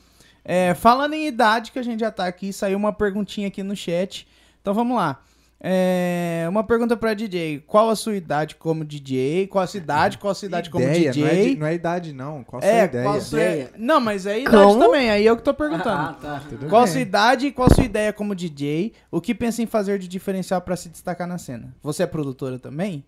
É, 0.45 0.73
falando 0.75 1.15
em 1.15 1.27
idade, 1.27 1.73
que 1.73 1.81
a 1.81 1.83
gente 1.83 1.99
já 1.99 2.13
tá 2.13 2.27
aqui, 2.27 2.53
saiu 2.53 2.79
uma 2.79 2.93
perguntinha 2.93 3.49
aqui 3.49 3.65
no 3.65 3.75
chat. 3.75 4.25
Então 4.63 4.73
vamos 4.73 4.97
lá. 4.97 5.19
É, 5.61 6.47
uma 6.49 6.63
pergunta 6.63 6.97
pra 6.97 7.15
DJ. 7.15 7.65
Qual 7.67 7.91
a 7.91 7.97
sua 7.97 8.15
idade 8.17 8.55
como 8.55 8.85
DJ? 8.85 9.49
Qual 9.49 9.63
a 9.65 9.67
sua 9.67 9.79
idade? 9.79 10.17
Qual 10.19 10.31
a 10.31 10.35
sua 10.35 10.47
idade 10.47 10.71
como 10.71 10.85
DJ? 10.87 11.21
Não 11.23 11.29
é, 11.29 11.55
não 11.57 11.67
é 11.67 11.75
idade, 11.75 12.13
não. 12.13 12.45
Qual 12.45 12.61
a 12.61 12.63
sua 12.65 12.71
É, 12.73 12.85
ideia? 12.85 13.05
qual 13.05 13.17
a 13.17 13.21
sua... 13.21 13.41
Ideia. 13.41 13.71
Não, 13.77 14.01
mas 14.01 14.25
é 14.27 14.41
idade 14.41 14.57
Como? 14.57 14.85
também. 14.85 15.11
Aí 15.11 15.27
eu 15.27 15.37
que 15.37 15.43
tô 15.43 15.53
perguntando. 15.53 15.89
Ah, 15.91 16.17
tá. 16.21 16.43
Tudo 16.49 16.69
Qual 16.69 16.83
a 16.83 16.85
bem. 16.85 16.93
sua 16.93 17.01
idade 17.01 17.47
e 17.47 17.53
qual 17.53 17.69
a 17.71 17.75
sua 17.75 17.85
ideia 17.85 18.13
como 18.13 18.35
DJ? 18.37 18.93
O 19.11 19.21
que 19.21 19.35
pensa 19.35 19.61
em 19.61 19.67
fazer 19.67 19.99
de 19.99 20.07
diferencial 20.07 20.61
pra 20.61 20.77
se 20.77 20.89
destacar 20.89 21.27
na 21.27 21.39
cena? 21.39 21.75
Você 21.83 22.05
é 22.05 22.07
produtora 22.07 22.59
também? 22.59 23.05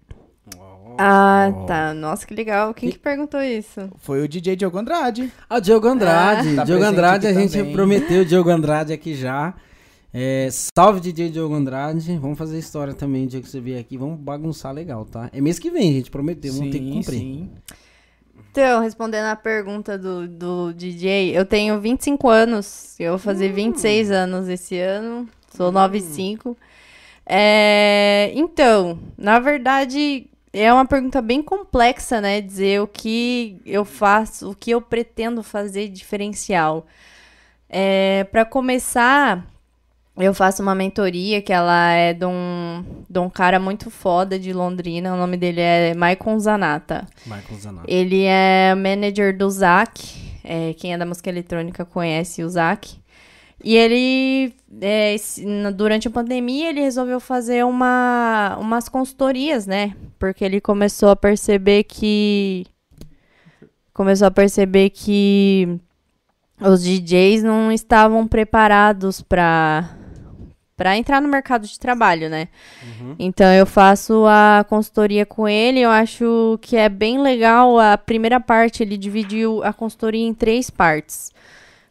Ah, 0.99 1.53
tá. 1.69 1.95
Nossa, 1.95 2.27
que 2.27 2.35
legal. 2.35 2.75
Quem 2.75 2.91
que 2.91 2.99
perguntou 2.99 3.41
isso? 3.41 3.89
Foi 3.99 4.23
o 4.25 4.29
DJ 4.29 4.57
Diogo 4.57 4.77
Andrade. 4.77 5.33
Ah, 5.49 5.61
Diogo 5.61 5.87
Andrade. 5.87 6.57
Tá 6.57 6.65
Diogo 6.65 6.83
Andrade, 6.83 7.27
a 7.29 7.33
gente 7.33 7.57
também. 7.57 7.73
prometeu 7.73 8.23
o 8.23 8.25
Diogo 8.25 8.51
Andrade 8.51 8.93
aqui 8.93 9.15
já. 9.15 9.55
É, 10.13 10.49
salve 10.51 11.01
DJ 11.01 11.31
Diogo 11.31 11.55
Andrade. 11.55 12.17
Vamos 12.19 12.39
fazer 12.39 12.59
história 12.59 12.93
também, 12.93 13.25
o 13.25 13.29
dia 13.29 13.41
que 13.41 13.49
você 13.49 13.61
vier 13.61 13.81
aqui. 13.81 13.97
Vamos 13.97 14.19
bagunçar 14.19 14.73
legal, 14.73 15.05
tá? 15.05 15.31
É 15.33 15.41
mês 15.41 15.59
que 15.59 15.71
vem, 15.71 15.93
gente. 15.93 16.11
Prometeu, 16.11 16.53
vamos 16.53 16.71
ter 16.71 16.81
que 16.81 16.93
cumprir. 16.93 17.19
sim. 17.19 17.51
Então, 18.51 18.83
respondendo 18.83 19.27
a 19.27 19.37
pergunta 19.37 19.97
do, 19.97 20.27
do 20.27 20.75
DJ, 20.75 21.37
eu 21.37 21.47
tenho 21.47 21.81
25 21.81 22.29
anos. 22.29 22.97
Eu 22.99 23.13
vou 23.13 23.19
fazer 23.19 23.53
26 23.53 24.11
anos 24.11 24.49
esse 24.49 24.77
ano. 24.77 25.29
Sou 25.55 25.71
95. 25.71 26.57
É, 27.25 28.33
então, 28.35 28.99
na 29.17 29.39
verdade, 29.39 30.27
é 30.53 30.73
uma 30.73 30.85
pergunta 30.85 31.23
bem 31.23 31.41
complexa, 31.41 32.21
né? 32.21 32.41
Dizer 32.41 32.81
o 32.81 32.89
que 32.89 33.61
eu 33.65 33.85
faço, 33.85 34.51
o 34.51 34.55
que 34.55 34.73
eu 34.73 34.81
pretendo 34.81 35.45
fazer 35.45 35.89
diferencial. 35.89 36.87
É, 37.69 38.25
para 38.25 38.45
começar, 38.45 39.47
eu 40.25 40.35
faço 40.35 40.62
uma 40.62 40.75
mentoria 40.75 41.41
que 41.41 41.53
ela 41.53 41.93
é 41.93 42.12
de 42.12 42.25
um, 42.25 42.85
de 43.09 43.18
um 43.18 43.31
cara 43.31 43.59
muito 43.59 43.91
foda 43.91 44.39
de 44.39 44.53
Londrina. 44.53 45.14
O 45.14 45.16
nome 45.16 45.37
dele 45.37 45.61
é 45.61 45.95
Maicon 45.95 46.39
Zanata. 46.39 47.07
Michael 47.25 47.61
Zanato. 47.61 47.87
Ele 47.89 48.25
é 48.25 48.75
manager 48.75 49.37
do 49.37 49.49
Zac. 49.51 50.01
É, 50.43 50.75
quem 50.75 50.93
é 50.93 50.99
da 50.99 51.07
música 51.07 51.31
eletrônica 51.31 51.85
conhece 51.85 52.43
o 52.43 52.49
Zac. 52.49 53.01
E 53.62 53.77
ele, 53.77 54.55
é, 54.81 55.14
durante 55.75 56.09
a 56.09 56.11
pandemia, 56.11 56.71
ele 56.71 56.81
resolveu 56.81 57.21
fazer 57.21 57.64
uma, 57.64 58.57
umas 58.59 58.89
consultorias, 58.89 59.66
né? 59.66 59.95
Porque 60.18 60.45
ele 60.45 60.61
começou 60.61 61.11
a 61.11 61.16
perceber 61.16 61.85
que. 61.85 62.66
Começou 63.93 64.27
a 64.27 64.31
perceber 64.31 64.91
que 64.91 65.79
os 66.59 66.83
DJs 66.83 67.43
não 67.43 67.71
estavam 67.71 68.27
preparados 68.27 69.21
para 69.21 70.00
para 70.81 70.97
entrar 70.97 71.20
no 71.20 71.28
mercado 71.28 71.66
de 71.66 71.78
trabalho, 71.78 72.31
né? 72.31 72.49
Então 73.18 73.53
eu 73.53 73.66
faço 73.66 74.24
a 74.26 74.64
consultoria 74.66 75.26
com 75.26 75.47
ele, 75.47 75.81
eu 75.81 75.91
acho 75.91 76.59
que 76.62 76.74
é 76.74 76.89
bem 76.89 77.20
legal. 77.20 77.78
A 77.78 77.99
primeira 77.99 78.41
parte 78.41 78.83
ele 78.83 78.97
dividiu 78.97 79.62
a 79.62 79.74
consultoria 79.74 80.26
em 80.26 80.33
três 80.33 80.70
partes. 80.70 81.33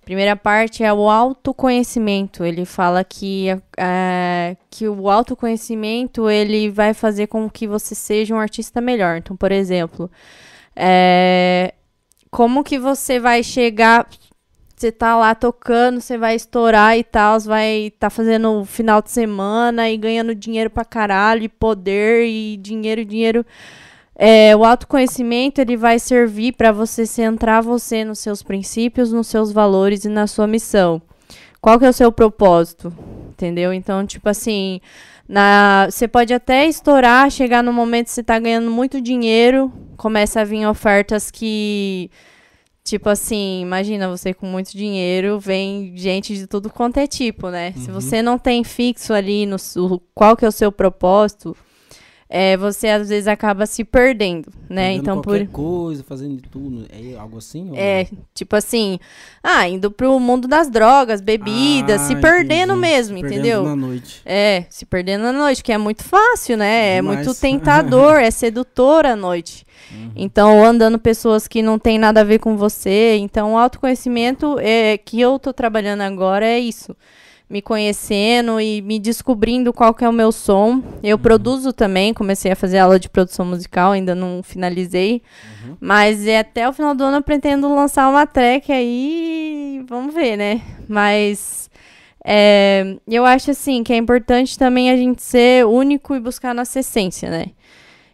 Primeira 0.04 0.36
parte 0.36 0.84
é 0.84 0.92
o 0.92 1.08
autoconhecimento. 1.08 2.44
Ele 2.44 2.66
fala 2.66 3.04
que, 3.04 3.50
é, 3.78 4.58
que 4.72 4.88
o 4.88 5.08
autoconhecimento 5.08 6.28
ele 6.28 6.72
vai 6.72 6.96
fazer 6.96 7.28
com 7.28 7.48
que 7.48 7.68
você 7.68 7.94
seja 7.94 8.34
um 8.34 8.40
artista 8.40 8.82
melhor. 8.82 9.18
Então, 9.18 9.38
por 9.38 9.52
exemplo, 9.52 10.10
é, 10.76 11.76
como 12.32 12.64
que 12.64 12.80
você 12.80 13.20
vai 13.20 13.44
chegar 13.44 14.08
você 14.80 14.92
tá 14.92 15.16
lá 15.18 15.36
tocando, 15.36 16.00
você 16.00 16.18
vai 16.18 16.36
estourar 16.36 16.98
e 16.98 17.04
tal, 17.04 17.40
vai 17.42 17.92
tá 18.00 18.10
fazendo 18.10 18.64
final 18.64 19.02
de 19.02 19.12
semana 19.12 19.90
e 19.90 19.98
ganhando 19.98 20.34
dinheiro 20.34 20.70
pra 20.70 20.86
caralho, 20.86 21.44
e 21.44 21.50
poder 21.50 22.26
e 22.26 22.56
dinheiro, 22.58 23.04
dinheiro. 23.04 23.46
É, 24.16 24.56
o 24.56 24.64
autoconhecimento 24.66 25.60
ele 25.60 25.76
vai 25.78 26.00
servir 26.00 26.54
para 26.54 26.72
você 26.72 27.06
centrar 27.06 27.62
você 27.62 28.04
nos 28.06 28.20
seus 28.20 28.42
princípios, 28.42 29.12
nos 29.12 29.28
seus 29.28 29.52
valores 29.52 30.06
e 30.06 30.10
na 30.10 30.28
sua 30.28 30.48
missão. 30.48 31.02
Qual 31.62 31.78
que 31.78 31.86
é 31.86 31.90
o 31.90 31.94
seu 31.94 32.12
propósito? 32.12 32.94
Entendeu? 33.32 33.74
Então, 33.74 34.06
tipo 34.06 34.28
assim, 34.30 34.80
na, 35.28 35.88
você 35.90 36.08
pode 36.08 36.34
até 36.34 36.66
estourar, 36.66 37.30
chegar 37.30 37.62
no 37.62 37.72
momento 37.74 38.06
que 38.06 38.12
você 38.12 38.24
tá 38.24 38.40
ganhando 38.40 38.72
muito 38.72 39.02
dinheiro, 39.02 39.72
começa 39.98 40.42
a 40.42 40.46
vir 40.46 40.66
ofertas 40.66 41.30
que 41.30 42.10
Tipo 42.90 43.08
assim, 43.10 43.62
imagina 43.62 44.10
você 44.10 44.34
com 44.34 44.48
muito 44.48 44.76
dinheiro, 44.76 45.40
vem 45.40 45.94
gente 45.96 46.34
de 46.34 46.48
tudo 46.48 46.72
quanto 46.72 46.98
é 46.98 47.06
tipo, 47.06 47.50
né? 47.50 47.72
Se 47.78 47.92
você 47.92 48.20
não 48.24 48.40
tem 48.40 48.64
fixo 48.64 49.14
ali 49.14 49.46
no 49.46 49.58
qual 50.16 50.36
que 50.36 50.44
é 50.44 50.48
o 50.48 50.52
seu 50.52 50.72
propósito, 50.72 51.56
é, 52.28 52.58
você 52.58 52.88
às 52.88 53.10
vezes 53.10 53.28
acaba 53.28 53.68
se 53.68 53.84
perdendo, 53.84 54.52
né? 54.68 54.88
Fazendo 54.88 55.02
Então 55.02 55.22
por 55.22 55.48
coisa, 55.50 56.04
fazendo 56.04 56.36
de 56.38 56.50
tudo. 56.50 56.88
É 56.90 57.16
algo 57.16 57.38
assim? 57.38 57.72
é, 57.76 58.08
tipo 58.34 58.56
assim, 58.56 59.00
ah, 59.44 59.70
indo 59.70 59.92
pro 59.92 60.20
mundo 60.20 60.48
das 60.48 60.68
drogas, 60.68 61.22
bebidas, 61.22 62.02
Ah, 62.02 62.06
se 62.06 62.16
perdendo 62.16 62.74
entendi. 62.74 62.82
mesmo, 62.82 63.18
Se 63.18 63.22
perdendo 63.22 63.40
entendeu? 63.40 63.64
na 63.66 63.76
noite. 63.76 64.22
É, 64.26 64.66
se 64.68 64.84
perdendo 64.84 65.26
à 65.28 65.32
noite, 65.34 65.64
que 65.64 65.72
é 65.72 65.78
muito 65.78 66.04
fácil, 66.04 66.58
né? 66.58 66.98
É 66.98 67.02
muito 67.04 67.34
tentador, 67.40 68.16
é 68.16 68.32
sedutor 68.32 69.06
à 69.06 69.16
noite. 69.16 69.64
Uhum. 69.92 70.12
Então, 70.16 70.64
andando 70.64 71.00
pessoas 71.00 71.48
que 71.48 71.62
não 71.62 71.80
tem 71.80 71.98
nada 71.98 72.22
a 72.22 72.24
ver 72.24 72.40
com 72.40 72.56
você. 72.58 73.18
Então, 73.18 73.54
o 73.54 73.58
autoconhecimento 73.58 74.58
é, 74.60 74.98
que 74.98 75.20
eu 75.20 75.40
tô 75.40 75.52
trabalhando 75.54 76.02
agora 76.02 76.46
é 76.46 76.60
isso. 76.60 76.96
Me 77.50 77.64
conhecendo 77.64 78.62
e 78.62 78.80
me 78.84 79.00
descobrindo 79.00 79.74
qual 79.74 79.92
que 79.92 80.06
é 80.06 80.10
o 80.10 80.14
meu 80.14 80.32
som. 80.32 80.84
Eu 81.02 81.18
Uhum. 81.18 81.24
produzo 81.24 81.74
também, 81.74 82.14
comecei 82.14 82.52
a 82.52 82.56
fazer 82.56 82.78
aula 82.78 83.00
de 83.00 83.10
produção 83.10 83.44
musical, 83.44 83.92
ainda 83.94 84.14
não 84.14 84.44
finalizei. 84.44 85.24
Uhum. 85.66 85.76
Mas 85.80 86.28
é, 86.28 86.40
até 86.40 86.70
o 86.70 86.74
final 86.74 86.94
do 86.94 87.04
ano 87.04 87.18
eu 87.18 87.24
pretendo 87.24 87.74
lançar 87.74 88.08
uma 88.08 88.28
track 88.28 88.72
aí, 88.72 89.84
vamos 89.90 90.14
ver, 90.14 90.38
né? 90.38 90.62
Mas 90.88 91.72
é, 92.24 92.96
eu 93.08 93.26
acho 93.26 93.50
assim 93.50 93.84
que 93.84 93.94
é 93.94 93.98
importante 93.98 94.56
também 94.58 94.92
a 94.92 94.96
gente 94.96 95.24
ser 95.24 95.66
único 95.66 96.14
e 96.14 96.20
buscar 96.20 96.54
nossa 96.54 96.82
essência, 96.82 97.32
né? 97.32 97.48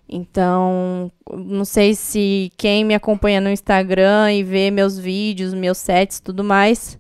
Então, 0.08 1.12
não 1.34 1.66
sei 1.66 1.96
se 1.96 2.52
quem 2.58 2.84
me 2.84 2.94
acompanha 2.94 3.42
no 3.42 3.50
Instagram 3.50 4.32
e 4.34 4.44
vê 4.44 4.70
meus 4.70 4.98
vídeos, 5.00 5.54
meus 5.54 5.78
sets, 5.80 6.20
tudo 6.20 6.44
mais. 6.44 6.98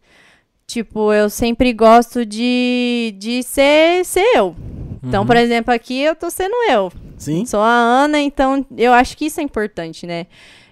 Tipo, 0.67 1.13
eu 1.13 1.29
sempre 1.29 1.71
gosto 1.71 2.25
de, 2.25 3.13
de 3.19 3.43
ser, 3.43 4.03
ser 4.03 4.25
eu. 4.35 4.55
Então, 5.03 5.21
Uhum. 5.21 5.27
por 5.27 5.37
exemplo, 5.37 5.71
aqui 5.71 6.01
eu 6.01 6.15
tô 6.15 6.31
sendo 6.31 6.55
eu. 6.69 6.91
Sim? 7.17 7.45
Sou 7.45 7.59
a 7.61 7.69
Ana, 7.69 8.19
então 8.19 8.65
eu 8.75 8.91
acho 8.91 9.15
que 9.15 9.25
isso 9.25 9.39
é 9.39 9.43
importante, 9.43 10.07
né? 10.07 10.25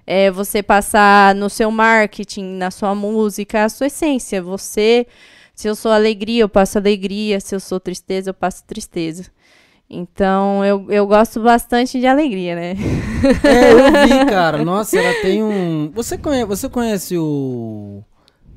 É 0.06 0.32
você 0.32 0.62
passar 0.64 1.36
no 1.36 1.50
seu 1.50 1.70
marketing, 1.70 2.44
na 2.58 2.72
sua 2.72 2.96
música, 2.96 3.64
a 3.64 3.70
sua 3.70 3.88
essência. 3.88 4.42
Você, 4.42 5.06
se 5.56 5.68
eu 5.68 5.76
sou 5.76 5.92
alegria, 5.92 6.42
eu 6.42 6.50
passo 6.50 6.78
alegria. 6.80 7.40
Se 7.40 7.56
eu 7.56 7.60
sou 7.60 7.80
tristeza, 7.80 8.32
eu 8.32 8.34
passo 8.34 8.64
tristeza. 8.66 9.26
Então, 9.94 10.66
eu, 10.66 10.90
eu 10.90 11.06
gosto 11.06 11.40
bastante 11.42 12.00
de 12.00 12.08
alegria, 12.08 12.56
né? 12.56 12.72
É, 13.44 13.72
eu 13.72 14.08
vi, 14.08 14.26
cara. 14.30 14.64
Nossa, 14.64 14.98
ela 14.98 15.22
tem 15.22 15.44
um. 15.44 15.92
Você 15.94 16.18
conhece, 16.18 16.46
você 16.46 16.70
conhece 16.70 17.18
o. 17.18 18.04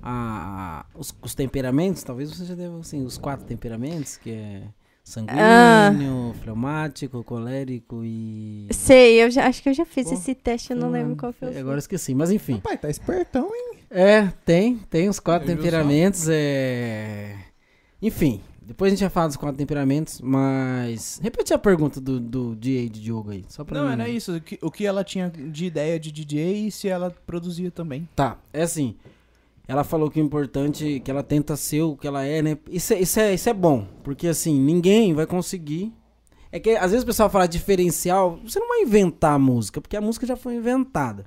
A, 0.02 0.86
os, 0.94 1.14
os 1.20 1.34
temperamentos? 1.34 2.02
Talvez 2.02 2.30
você 2.30 2.44
já 2.44 2.54
deva, 2.54 2.78
assim, 2.78 3.04
os 3.04 3.18
quatro 3.18 3.44
temperamentos, 3.44 4.16
que 4.16 4.30
é 4.30 4.62
sanguíneo, 5.04 6.34
fleumático, 6.42 7.22
colérico 7.22 8.02
e. 8.02 8.66
Sei, 8.70 9.22
eu 9.22 9.30
já, 9.30 9.46
acho 9.46 9.62
que 9.62 9.68
eu 9.68 9.74
já 9.74 9.84
fiz 9.84 10.08
Pô, 10.08 10.14
esse 10.14 10.34
teste, 10.34 10.72
eu 10.72 10.76
não 10.76 10.90
lembro 10.90 11.16
qual 11.16 11.32
que 11.32 11.44
eu 11.44 11.48
Agora 11.48 11.76
eu 11.76 11.78
esqueci, 11.78 12.14
mas 12.14 12.30
enfim. 12.30 12.58
Pai, 12.58 12.78
tá 12.78 12.88
espertão, 12.88 13.50
hein? 13.54 13.78
É, 13.90 14.32
tem, 14.44 14.78
tem 14.90 15.08
os 15.08 15.20
quatro 15.20 15.48
só? 15.48 15.54
temperamentos, 15.54 16.28
é... 16.28 17.36
Enfim, 18.02 18.40
depois 18.66 18.88
a 18.88 18.94
gente 18.94 19.00
vai 19.00 19.10
falar 19.10 19.28
dos 19.28 19.36
quatro 19.36 19.56
temperamentos, 19.56 20.20
mas... 20.20 21.20
Repete 21.22 21.54
a 21.54 21.58
pergunta 21.58 22.00
do, 22.00 22.18
do 22.18 22.56
DA 22.56 22.88
de 22.90 23.00
Diogo 23.00 23.30
aí, 23.30 23.44
só 23.48 23.62
pra 23.62 23.78
Não, 23.78 23.86
mim. 23.86 23.92
era 23.92 24.08
isso. 24.08 24.34
O 24.36 24.40
que, 24.40 24.58
o 24.60 24.70
que 24.72 24.84
ela 24.84 25.04
tinha 25.04 25.30
de 25.30 25.66
ideia 25.66 26.00
de 26.00 26.10
DJ 26.10 26.66
e 26.66 26.70
se 26.72 26.88
ela 26.88 27.14
produzia 27.24 27.70
também. 27.70 28.08
Tá, 28.16 28.38
é 28.52 28.62
assim, 28.62 28.96
ela 29.68 29.84
falou 29.84 30.10
que 30.10 30.20
o 30.20 30.24
importante, 30.24 31.00
que 31.04 31.08
ela 31.08 31.22
tenta 31.22 31.54
ser 31.54 31.82
o 31.82 31.96
que 31.96 32.08
ela 32.08 32.24
é, 32.24 32.42
né? 32.42 32.58
Isso 32.68 32.92
é, 32.92 33.00
isso 33.00 33.20
é, 33.20 33.34
isso 33.34 33.48
é 33.48 33.54
bom, 33.54 33.86
porque 34.02 34.26
assim, 34.26 34.60
ninguém 34.60 35.14
vai 35.14 35.26
conseguir... 35.26 35.92
É 36.50 36.58
que 36.58 36.70
às 36.70 36.90
vezes 36.90 37.04
o 37.04 37.06
pessoal 37.06 37.30
fala 37.30 37.46
diferencial, 37.46 38.38
você 38.44 38.58
não 38.58 38.68
vai 38.68 38.80
inventar 38.80 39.34
a 39.34 39.38
música, 39.38 39.80
porque 39.80 39.96
a 39.96 40.00
música 40.00 40.26
já 40.26 40.36
foi 40.36 40.54
inventada. 40.56 41.26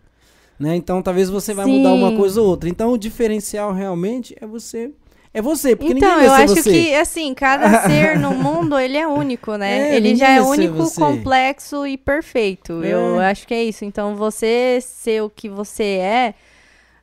Né? 0.59 0.75
Então 0.75 1.01
talvez 1.01 1.29
você 1.29 1.53
vai 1.53 1.65
mudar 1.65 1.93
uma 1.93 2.09
Sim. 2.09 2.17
coisa 2.17 2.41
ou 2.41 2.47
outra. 2.47 2.67
Então 2.67 2.91
o 2.91 2.97
diferencial 2.97 3.71
realmente 3.71 4.35
é 4.41 4.45
você. 4.45 4.91
É 5.31 5.41
você, 5.41 5.75
porque 5.75 5.93
Então, 5.93 6.09
ninguém 6.09 6.25
eu 6.25 6.31
vai 6.31 6.47
ser 6.47 6.53
acho 6.53 6.63
você. 6.63 6.71
que, 6.71 6.95
assim, 6.95 7.33
cada 7.35 7.81
ser 7.87 8.17
no 8.17 8.31
mundo, 8.33 8.79
ele 8.79 8.97
é 8.97 9.07
único, 9.07 9.55
né? 9.57 9.91
É, 9.91 9.95
ele 9.95 10.15
já 10.15 10.29
é 10.29 10.41
único, 10.41 10.91
complexo 10.95 11.85
e 11.85 11.97
perfeito. 11.97 12.83
É. 12.83 12.93
Eu 12.93 13.19
acho 13.19 13.45
que 13.47 13.53
é 13.53 13.63
isso. 13.63 13.85
Então, 13.85 14.15
você 14.15 14.79
ser 14.81 15.21
o 15.21 15.29
que 15.29 15.47
você 15.47 15.83
é, 15.83 16.33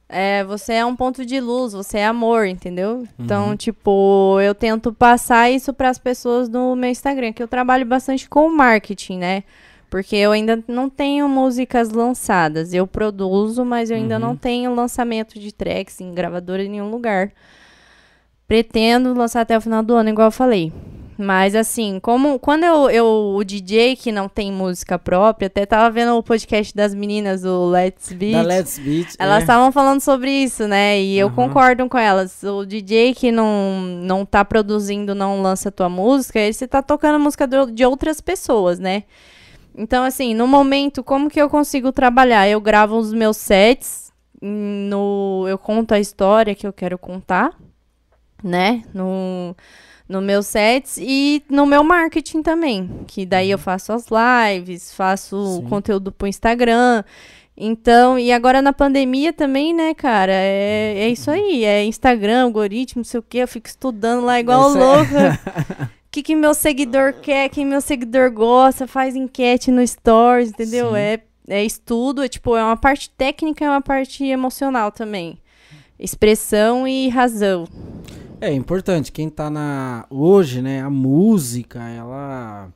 é, 0.09 0.43
você 0.45 0.73
é 0.75 0.85
um 0.85 0.97
ponto 0.97 1.25
de 1.25 1.39
luz, 1.41 1.73
você 1.73 1.99
é 1.99 2.07
amor, 2.07 2.47
entendeu? 2.47 3.07
Então, 3.19 3.51
Uhum. 3.51 3.57
tipo, 3.57 4.41
eu 4.41 4.55
tento 4.57 4.93
passar 4.93 5.49
isso 5.51 5.73
para 5.73 5.89
as 5.89 5.99
pessoas 5.99 6.49
no 6.49 6.75
meu 6.75 6.91
Instagram, 6.91 7.33
que 7.33 7.43
eu 7.43 7.49
trabalho 7.49 7.87
bastante 7.87 8.29
com 8.29 8.49
marketing, 8.49 9.19
né? 9.19 9.45
Porque 9.89 10.17
eu 10.17 10.33
ainda 10.33 10.63
não 10.67 10.91
tenho 10.91 11.29
músicas 11.29 11.91
lançadas. 11.91 12.75
Eu 12.75 12.89
produzo, 12.89 13.65
mas 13.65 13.89
eu 13.89 13.97
ainda 13.97 14.17
Uhum. 14.17 14.21
não 14.21 14.37
tenho 14.37 14.75
lançamento 14.75 15.39
de 15.39 15.53
tracks 15.53 16.01
em 16.01 16.13
gravadora 16.13 16.65
em 16.65 16.69
nenhum 16.69 16.91
lugar. 16.91 17.31
Pretendo 18.47 19.13
lançar 19.15 19.41
até 19.41 19.57
o 19.57 19.61
final 19.61 19.83
do 19.83 19.95
ano, 19.95 20.09
igual 20.11 20.29
eu 20.29 20.33
falei. 20.33 20.73
Mas 21.19 21.55
assim, 21.55 21.99
como 21.99 22.39
quando 22.39 22.65
eu, 22.65 22.91
eu 22.91 23.07
o 23.37 23.43
DJ 23.43 23.97
que 23.97 24.13
não 24.13 24.29
tem 24.29 24.53
música 24.53 24.99
própria, 24.99 25.47
até 25.47 25.65
tava 25.65 25.91
vendo 25.91 26.15
o 26.15 26.23
podcast 26.23 26.77
das 26.77 26.95
meninas, 26.95 27.43
o 27.43 27.71
Let's 27.71 28.13
Beat. 28.13 28.33
Da 28.33 28.43
Let's 28.43 28.79
Beat. 28.79 29.15
Elas 29.19 29.39
é. 29.39 29.41
estavam 29.41 29.73
falando 29.73 30.01
sobre 30.01 30.31
isso, 30.31 30.69
né? 30.69 31.01
E 31.01 31.19
eu 31.19 31.31
concordo 31.31 31.89
com 31.89 31.97
elas. 31.97 32.43
O 32.43 32.67
DJ 32.67 33.15
que 33.15 33.33
não, 33.33 33.81
não 33.81 34.27
tá 34.27 34.45
produzindo, 34.45 35.15
não 35.15 35.41
lança 35.41 35.73
tua 35.73 35.89
música, 35.89 36.39
ele 36.39 36.53
você 36.53 36.69
tá 36.69 36.83
tocando 36.83 37.19
música 37.19 37.47
do- 37.47 37.73
de 37.73 37.85
outras 37.85 38.21
pessoas, 38.21 38.79
né? 38.79 39.05
Então, 39.75 40.05
assim, 40.05 40.35
no 40.35 40.47
momento, 40.47 41.03
como 41.03 41.31
que 41.31 41.41
eu 41.41 41.49
consigo 41.49 41.93
trabalhar? 41.93 42.47
Eu 42.49 42.61
gravo 42.61 42.97
os 42.97 43.13
meus 43.13 43.39
sets, 43.39 44.13
no, 44.41 45.47
eu 45.49 45.57
conto 45.59 45.93
a 45.93 46.01
história 46.01 46.55
que 46.55 46.67
eu 46.67 46.73
quero 46.73 46.99
contar, 46.99 47.53
né? 48.43 48.83
No, 48.95 49.57
no 50.09 50.21
meus 50.21 50.47
sets 50.47 50.99
e 51.01 51.43
no 51.49 51.67
meu 51.67 51.83
marketing 51.83 52.43
também. 52.43 52.89
Que 53.07 53.25
daí 53.27 53.51
eu 53.51 53.59
faço 53.59 53.93
as 53.93 54.07
lives, 54.11 54.93
faço 54.95 55.57
Sim. 55.57 55.69
conteúdo 55.69 56.13
pro 56.13 56.27
Instagram. 56.29 57.03
Então, 57.57 58.19
e 58.19 58.31
agora 58.33 58.61
na 58.61 58.73
pandemia 58.73 59.33
também, 59.33 59.73
né, 59.73 59.95
cara? 59.95 60.33
É, 60.33 60.95
é 60.99 61.09
isso 61.09 61.31
aí, 61.31 61.65
é 61.65 61.83
Instagram, 61.85 62.43
algoritmo, 62.45 63.01
não 63.01 63.05
sei 63.05 63.19
o 63.21 63.23
quê. 63.23 63.39
Eu 63.39 63.49
fico 63.49 63.67
estudando 63.67 64.25
lá 64.25 64.39
igual 64.39 64.69
Isso 64.69 64.79
é- 64.79 64.81
louca. 64.81 65.41
O 66.07 66.17
que, 66.17 66.23
que 66.23 66.35
meu 66.37 66.55
seguidor 66.55 67.13
quer, 67.21 67.51
quem 67.51 67.67
meu 67.67 67.81
seguidor 67.83 68.31
gosta, 68.33 68.87
faz 68.87 69.15
enquete 69.15 69.71
no 69.71 69.87
Stories, 69.87 70.49
entendeu? 70.49 70.93
Sim. 70.93 70.97
É, 70.97 71.21
é 71.47 71.63
estudo, 71.63 72.25
é 72.25 72.29
tipo, 72.29 72.57
é 72.57 72.65
uma 72.65 72.77
parte 72.77 73.11
técnica 73.11 73.63
e 73.63 73.69
uma 73.69 73.83
parte 73.83 74.25
emocional 74.25 74.91
também. 74.91 75.39
Expressão 75.99 76.89
e 76.89 77.11
razão. 77.11 77.67
É 78.41 78.53
importante, 78.53 79.13
quem 79.13 79.29
tá 79.29 79.49
na. 79.51 80.07
Hoje, 80.11 80.61
né, 80.61 80.83
a 80.83 80.91
música, 80.91 81.81
ela. 81.89 82.73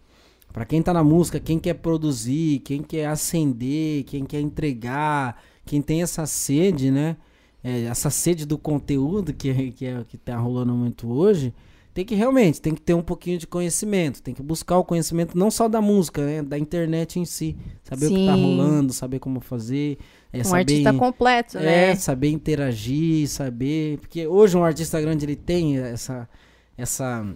Pra 0.53 0.65
quem 0.65 0.83
tá 0.83 0.93
na 0.93 1.05
música, 1.05 1.39
quem 1.39 1.59
quer 1.59 1.75
produzir, 1.75 2.61
quem 2.61 2.83
quer 2.83 3.07
acender, 3.07 4.03
quem 4.05 4.25
quer 4.25 4.41
entregar, 4.41 5.41
quem 5.65 5.81
tem 5.81 6.03
essa 6.03 6.27
sede, 6.27 6.91
né? 6.91 7.17
é, 7.63 7.83
essa 7.85 8.11
sede 8.11 8.47
do 8.47 8.59
conteúdo 8.59 9.33
que, 9.33 9.73
que, 9.73 9.87
é, 9.87 10.05
que 10.05 10.17
tá 10.17 10.37
rolando 10.37 10.73
muito 10.73 11.09
hoje, 11.09 11.53
tem 11.93 12.05
que 12.05 12.15
realmente, 12.15 12.61
tem 12.61 12.75
que 12.75 12.81
ter 12.81 12.95
um 12.95 13.03
pouquinho 13.03 13.39
de 13.39 13.47
conhecimento, 13.47 14.23
tem 14.23 14.33
que 14.33 14.43
buscar 14.43 14.79
o 14.79 14.85
conhecimento 14.85 15.37
não 15.37 15.51
só 15.51 15.69
da 15.69 15.81
música, 15.81 16.25
né, 16.25 16.43
da 16.43 16.59
internet 16.59 17.19
em 17.19 17.25
si, 17.25 17.57
saber 17.83 18.07
Sim. 18.07 18.15
o 18.15 18.19
que 18.19 18.27
tá 18.27 18.35
rolando, 18.35 18.93
saber 18.93 19.19
como 19.19 19.41
fazer, 19.41 19.99
é, 20.33 20.41
um 20.41 20.45
saber, 20.45 20.59
artista 20.59 20.93
completo, 20.95 21.59
né? 21.59 21.91
É, 21.91 21.95
saber 21.97 22.31
interagir, 22.31 23.28
saber, 23.28 23.99
porque 23.99 24.26
hoje 24.26 24.57
um 24.57 24.64
artista 24.64 25.01
grande 25.01 25.24
ele 25.24 25.37
tem 25.37 25.78
essa 25.78 26.28
essa 26.76 27.26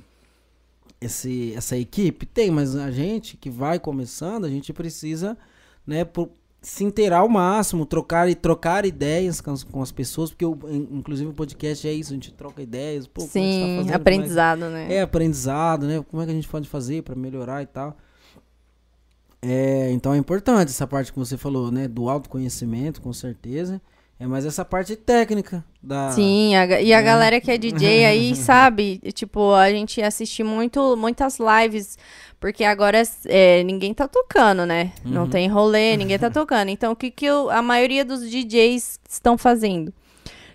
esse, 1.01 1.55
essa 1.55 1.77
equipe 1.77 2.27
tem, 2.27 2.51
mas 2.51 2.75
a 2.77 2.91
gente 2.91 3.37
que 3.37 3.51
vai 3.51 3.79
começando, 3.79 4.45
a 4.45 4.49
gente 4.49 4.73
precisa, 4.73 5.37
né, 5.87 6.05
por, 6.05 6.31
se 6.63 6.83
inteirar 6.83 7.19
ao 7.19 7.29
máximo, 7.29 7.85
trocar 7.85 8.29
e 8.29 8.35
trocar 8.35 8.87
ideias 8.87 9.41
com 9.41 9.53
as, 9.53 9.63
com 9.63 9.83
as 9.83 9.93
pessoas, 9.93 10.31
porque 10.31 10.45
eu, 10.45 10.59
inclusive 10.91 11.31
o 11.31 11.35
podcast 11.35 11.87
é 11.87 11.93
isso, 11.93 12.13
a 12.13 12.15
gente 12.15 12.33
troca 12.33 12.63
ideias. 12.63 13.07
Pô, 13.07 13.23
é 13.23 13.27
Sim, 13.27 13.85
tá 13.87 13.97
aprendizado, 13.97 14.65
é, 14.65 14.71
né? 14.71 14.95
É, 14.95 15.01
aprendizado, 15.03 15.87
né? 15.87 16.03
Como 16.11 16.23
é 16.23 16.25
que 16.25 16.33
a 16.33 16.35
gente 16.35 16.49
pode 16.49 16.67
fazer 16.67 17.03
para 17.03 17.15
melhorar 17.15 17.63
e 17.63 17.67
tal. 17.67 17.97
É, 19.45 19.91
então 19.93 20.15
é 20.15 20.17
importante 20.17 20.71
essa 20.71 20.87
parte 20.87 21.13
que 21.13 21.19
você 21.19 21.37
falou, 21.37 21.71
né? 21.71 21.87
Do 21.87 22.09
autoconhecimento, 22.09 23.03
com 23.03 23.13
certeza. 23.13 23.81
É 24.19 24.27
mais 24.27 24.47
essa 24.47 24.65
parte 24.65 24.95
técnica 24.95 25.65
da. 25.83 26.11
Sim, 26.13 26.55
a, 26.55 26.81
e 26.81 26.95
a 26.95 26.99
né? 26.99 27.03
galera 27.03 27.41
que 27.41 27.51
é 27.51 27.59
DJ 27.59 28.05
aí 28.07 28.35
sabe, 28.37 28.99
tipo, 29.13 29.53
a 29.53 29.69
gente 29.71 30.01
assiste 30.01 30.43
muito, 30.45 30.97
muitas 30.97 31.39
lives, 31.39 31.99
porque 32.39 32.63
agora 32.63 33.03
é, 33.27 33.63
ninguém 33.65 33.93
tá 33.93 34.07
tocando, 34.07 34.65
né? 34.65 34.93
Uhum. 35.05 35.11
Não 35.11 35.29
tem 35.29 35.49
rolê, 35.49 35.97
ninguém 35.97 36.19
tá 36.19 36.31
tocando. 36.31 36.69
Então, 36.69 36.93
o 36.93 36.97
que, 36.97 37.11
que 37.11 37.27
eu, 37.27 37.51
a 37.51 37.61
maioria 37.61 38.05
dos 38.05 38.31
DJs 38.31 39.01
estão 39.09 39.37
fazendo? 39.37 39.93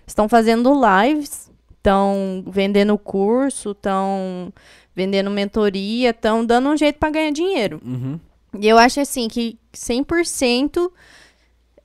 Estão 0.06 0.28
fazendo 0.28 0.72
lives, 0.72 1.50
estão 1.76 2.42
vendendo 2.46 2.96
curso, 2.96 3.72
estão 3.72 4.52
vendendo 4.96 5.30
mentoria, 5.30 6.10
estão 6.10 6.44
dando 6.44 6.70
um 6.70 6.76
jeito 6.76 6.98
para 6.98 7.10
ganhar 7.10 7.30
dinheiro. 7.30 7.80
Uhum. 7.84 8.18
E 8.58 8.68
eu 8.68 8.78
acho 8.78 9.00
assim 9.00 9.28
que 9.28 9.58
100% 9.72 10.90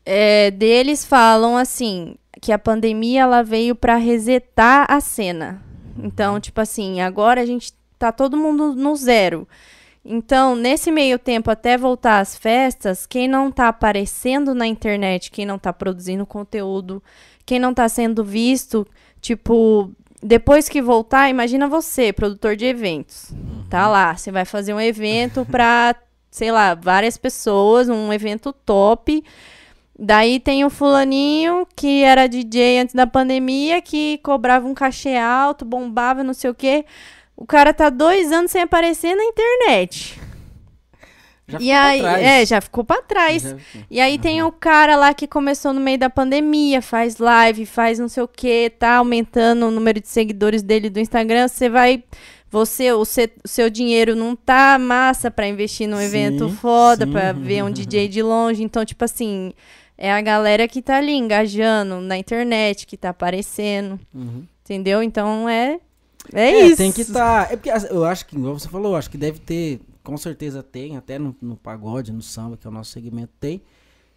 é, 0.05 0.51
deles 0.51 1.05
falam 1.05 1.57
assim 1.57 2.15
que 2.41 2.51
a 2.51 2.59
pandemia 2.59 3.21
ela 3.21 3.43
veio 3.43 3.75
para 3.75 3.95
resetar 3.95 4.85
a 4.89 4.99
cena. 4.99 5.61
Então, 5.97 6.39
tipo 6.39 6.59
assim, 6.59 7.01
agora 7.01 7.41
a 7.41 7.45
gente 7.45 7.73
tá 7.97 8.11
todo 8.11 8.37
mundo 8.37 8.73
no 8.75 8.95
zero. 8.95 9.47
Então, 10.03 10.55
nesse 10.55 10.91
meio 10.91 11.17
tempo, 11.17 11.49
até 11.49 11.77
voltar 11.77 12.19
às 12.19 12.37
festas, 12.37 13.07
quem 13.07 13.27
não 13.27 13.51
tá 13.51 13.69
aparecendo 13.69 14.53
na 14.53 14.67
internet, 14.67 15.31
quem 15.31 15.45
não 15.45 15.57
tá 15.57 15.73
produzindo 15.73 16.25
conteúdo, 16.25 17.01
quem 17.43 17.57
não 17.57 17.73
tá 17.73 17.89
sendo 17.89 18.23
visto, 18.23 18.85
tipo, 19.19 19.91
depois 20.21 20.69
que 20.69 20.81
voltar, 20.81 21.29
imagina 21.29 21.67
você, 21.67 22.13
produtor 22.13 22.55
de 22.55 22.65
eventos. 22.65 23.33
Tá 23.67 23.87
lá, 23.87 24.15
você 24.15 24.31
vai 24.31 24.45
fazer 24.45 24.75
um 24.75 24.79
evento 24.79 25.43
pra, 25.45 25.95
sei 26.35 26.51
lá, 26.51 26.75
várias 26.75 27.15
pessoas, 27.15 27.87
um 27.87 28.11
evento 28.11 28.51
top. 28.51 29.23
Daí 29.97 30.37
tem 30.37 30.65
o 30.65 30.69
fulaninho 30.69 31.65
que 31.73 32.03
era 32.03 32.27
DJ 32.27 32.79
antes 32.79 32.93
da 32.93 33.07
pandemia, 33.07 33.81
que 33.81 34.17
cobrava 34.17 34.67
um 34.67 34.73
cachê 34.73 35.15
alto, 35.15 35.63
bombava, 35.63 36.25
não 36.25 36.33
sei 36.33 36.49
o 36.49 36.53
quê. 36.53 36.83
O 37.37 37.45
cara 37.45 37.73
tá 37.73 37.89
dois 37.89 38.33
anos 38.33 38.51
sem 38.51 38.61
aparecer 38.61 39.15
na 39.15 39.23
internet. 39.23 40.19
Já 41.47 41.59
e 41.61 41.71
aí, 41.71 42.01
é, 42.01 42.45
já 42.45 42.59
ficou 42.59 42.83
pra 42.83 43.01
trás. 43.01 43.43
Já... 43.43 43.55
E 43.89 44.01
aí 44.01 44.15
uhum. 44.15 44.21
tem 44.21 44.43
o 44.43 44.51
cara 44.51 44.97
lá 44.97 45.13
que 45.13 45.27
começou 45.27 45.71
no 45.71 45.79
meio 45.79 45.97
da 45.97 46.09
pandemia, 46.09 46.81
faz 46.81 47.17
live, 47.17 47.65
faz 47.65 47.97
não 47.97 48.09
sei 48.09 48.23
o 48.23 48.27
que, 48.27 48.69
tá 48.71 48.95
aumentando 48.95 49.67
o 49.67 49.71
número 49.71 50.01
de 50.01 50.09
seguidores 50.09 50.61
dele 50.61 50.89
do 50.89 50.99
Instagram. 50.99 51.47
Você 51.47 51.69
vai. 51.69 52.03
Você, 52.55 52.89
o, 52.93 53.03
seu, 53.03 53.29
o 53.43 53.47
seu 53.49 53.69
dinheiro 53.69 54.15
não 54.15 54.33
tá 54.33 54.79
massa 54.79 55.29
para 55.29 55.45
investir 55.45 55.89
num 55.89 55.97
sim, 55.97 56.05
evento 56.05 56.47
foda, 56.47 57.05
para 57.05 57.33
ver 57.33 57.65
um 57.65 57.69
DJ 57.69 58.07
de 58.07 58.23
longe. 58.23 58.63
Então, 58.63 58.85
tipo 58.85 59.03
assim, 59.03 59.51
é 59.97 60.09
a 60.09 60.21
galera 60.21 60.65
que 60.65 60.81
tá 60.81 60.95
ali 60.95 61.11
engajando 61.11 61.99
na 61.99 62.17
internet, 62.17 62.87
que 62.87 62.95
tá 62.95 63.09
aparecendo. 63.09 63.99
Uhum. 64.13 64.45
Entendeu? 64.63 65.03
Então 65.03 65.49
é. 65.49 65.81
É, 66.31 66.51
é 66.51 66.67
isso. 66.67 66.77
Tem 66.77 66.93
que 66.93 67.01
estar. 67.01 67.47
Tá, 67.47 67.53
é 67.53 67.57
porque 67.57 67.69
eu 67.69 68.05
acho 68.05 68.25
que, 68.25 68.37
igual 68.37 68.57
você 68.57 68.69
falou, 68.69 68.95
acho 68.95 69.09
que 69.09 69.17
deve 69.17 69.39
ter. 69.39 69.81
Com 70.01 70.15
certeza 70.15 70.63
tem, 70.63 70.95
até 70.95 71.19
no, 71.19 71.35
no 71.41 71.57
pagode, 71.57 72.13
no 72.13 72.21
samba, 72.21 72.55
que 72.55 72.65
é 72.65 72.69
o 72.69 72.73
nosso 72.73 72.91
segmento, 72.91 73.33
tem. 73.37 73.61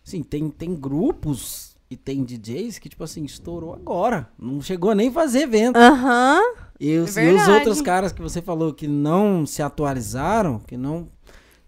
Sim, 0.04 0.22
tem, 0.22 0.48
tem 0.48 0.76
grupos 0.76 1.76
e 1.90 1.96
tem 1.96 2.22
DJs 2.22 2.78
que, 2.78 2.88
tipo 2.88 3.02
assim, 3.02 3.24
estourou 3.24 3.72
agora. 3.72 4.28
Não 4.38 4.60
chegou 4.60 4.90
a 4.90 4.94
nem 4.94 5.10
fazer 5.10 5.40
evento. 5.40 5.76
Aham. 5.76 6.40
Uhum. 6.40 6.68
E, 6.80 6.96
os, 6.96 7.16
é 7.16 7.24
e 7.24 7.34
os 7.34 7.48
outros 7.48 7.80
caras 7.80 8.12
que 8.12 8.22
você 8.22 8.40
falou 8.40 8.72
que 8.72 8.86
não 8.86 9.44
se 9.44 9.62
atualizaram, 9.62 10.60
que 10.60 10.76
não 10.76 11.08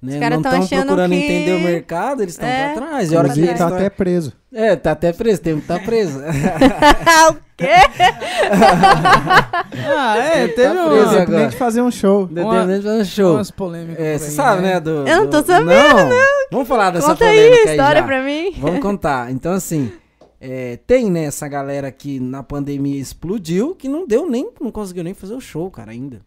né? 0.03 0.19
Não 0.31 0.39
estão 0.39 0.67
procurando 0.67 1.11
que... 1.11 1.17
entender 1.17 1.53
o 1.57 1.61
mercado, 1.61 2.23
eles 2.23 2.33
estão 2.33 2.49
é, 2.49 2.73
pra 2.73 2.87
trás. 2.87 3.13
E 3.13 3.17
hora 3.17 3.29
que 3.29 3.55
tá 3.55 3.69
até 3.69 3.91
preso. 3.91 4.33
É, 4.51 4.75
tá 4.75 4.93
até 4.93 5.13
preso, 5.13 5.43
tem 5.43 5.61
que 5.61 5.67
tá 5.67 5.79
preso. 5.79 6.19
o 7.29 7.35
quê? 7.55 7.67
ah, 9.87 10.17
é, 10.17 10.49
teve 10.49 10.75
tá 10.75 10.87
preso 10.89 11.17
um... 11.17 11.21
Agora. 11.21 11.49
de 11.49 11.57
fazer 11.57 11.83
um 11.83 11.91
show. 11.91 12.27
Dependendo 12.27 12.79
de 12.79 12.83
fazer 12.83 13.01
um 13.03 13.05
show. 13.05 13.35
Umas 13.35 13.51
polêmicas. 13.51 14.03
É, 14.03 14.17
você 14.17 14.31
sabe, 14.31 14.63
né? 14.63 14.81
Do, 14.81 15.07
eu 15.07 15.17
não 15.19 15.27
tô 15.29 15.43
do... 15.43 15.47
sabendo, 15.47 15.69
não. 15.69 16.09
não. 16.09 16.47
Vamos 16.51 16.67
falar 16.67 16.93
dessa 16.93 17.09
Conta 17.09 17.27
polêmica 17.27 17.69
aí, 17.69 17.77
história 17.77 18.01
aí 18.01 18.07
pra 18.07 18.23
mim. 18.23 18.55
Vamos 18.59 18.81
contar. 18.81 19.31
Então, 19.31 19.53
assim, 19.53 19.93
é, 20.41 20.79
tem, 20.79 21.11
né, 21.11 21.25
essa 21.25 21.47
galera 21.47 21.93
que 21.93 22.19
na 22.19 22.43
pandemia 22.43 22.99
explodiu, 22.99 23.75
que 23.75 23.89
não 23.89 24.07
deu 24.07 24.29
nem, 24.29 24.51
não 24.61 24.73
conseguiu 24.73 25.05
nem 25.05 25.15
fazer 25.15 25.35
o 25.35 25.41
show, 25.41 25.71
cara, 25.71 25.93
ainda 25.93 26.23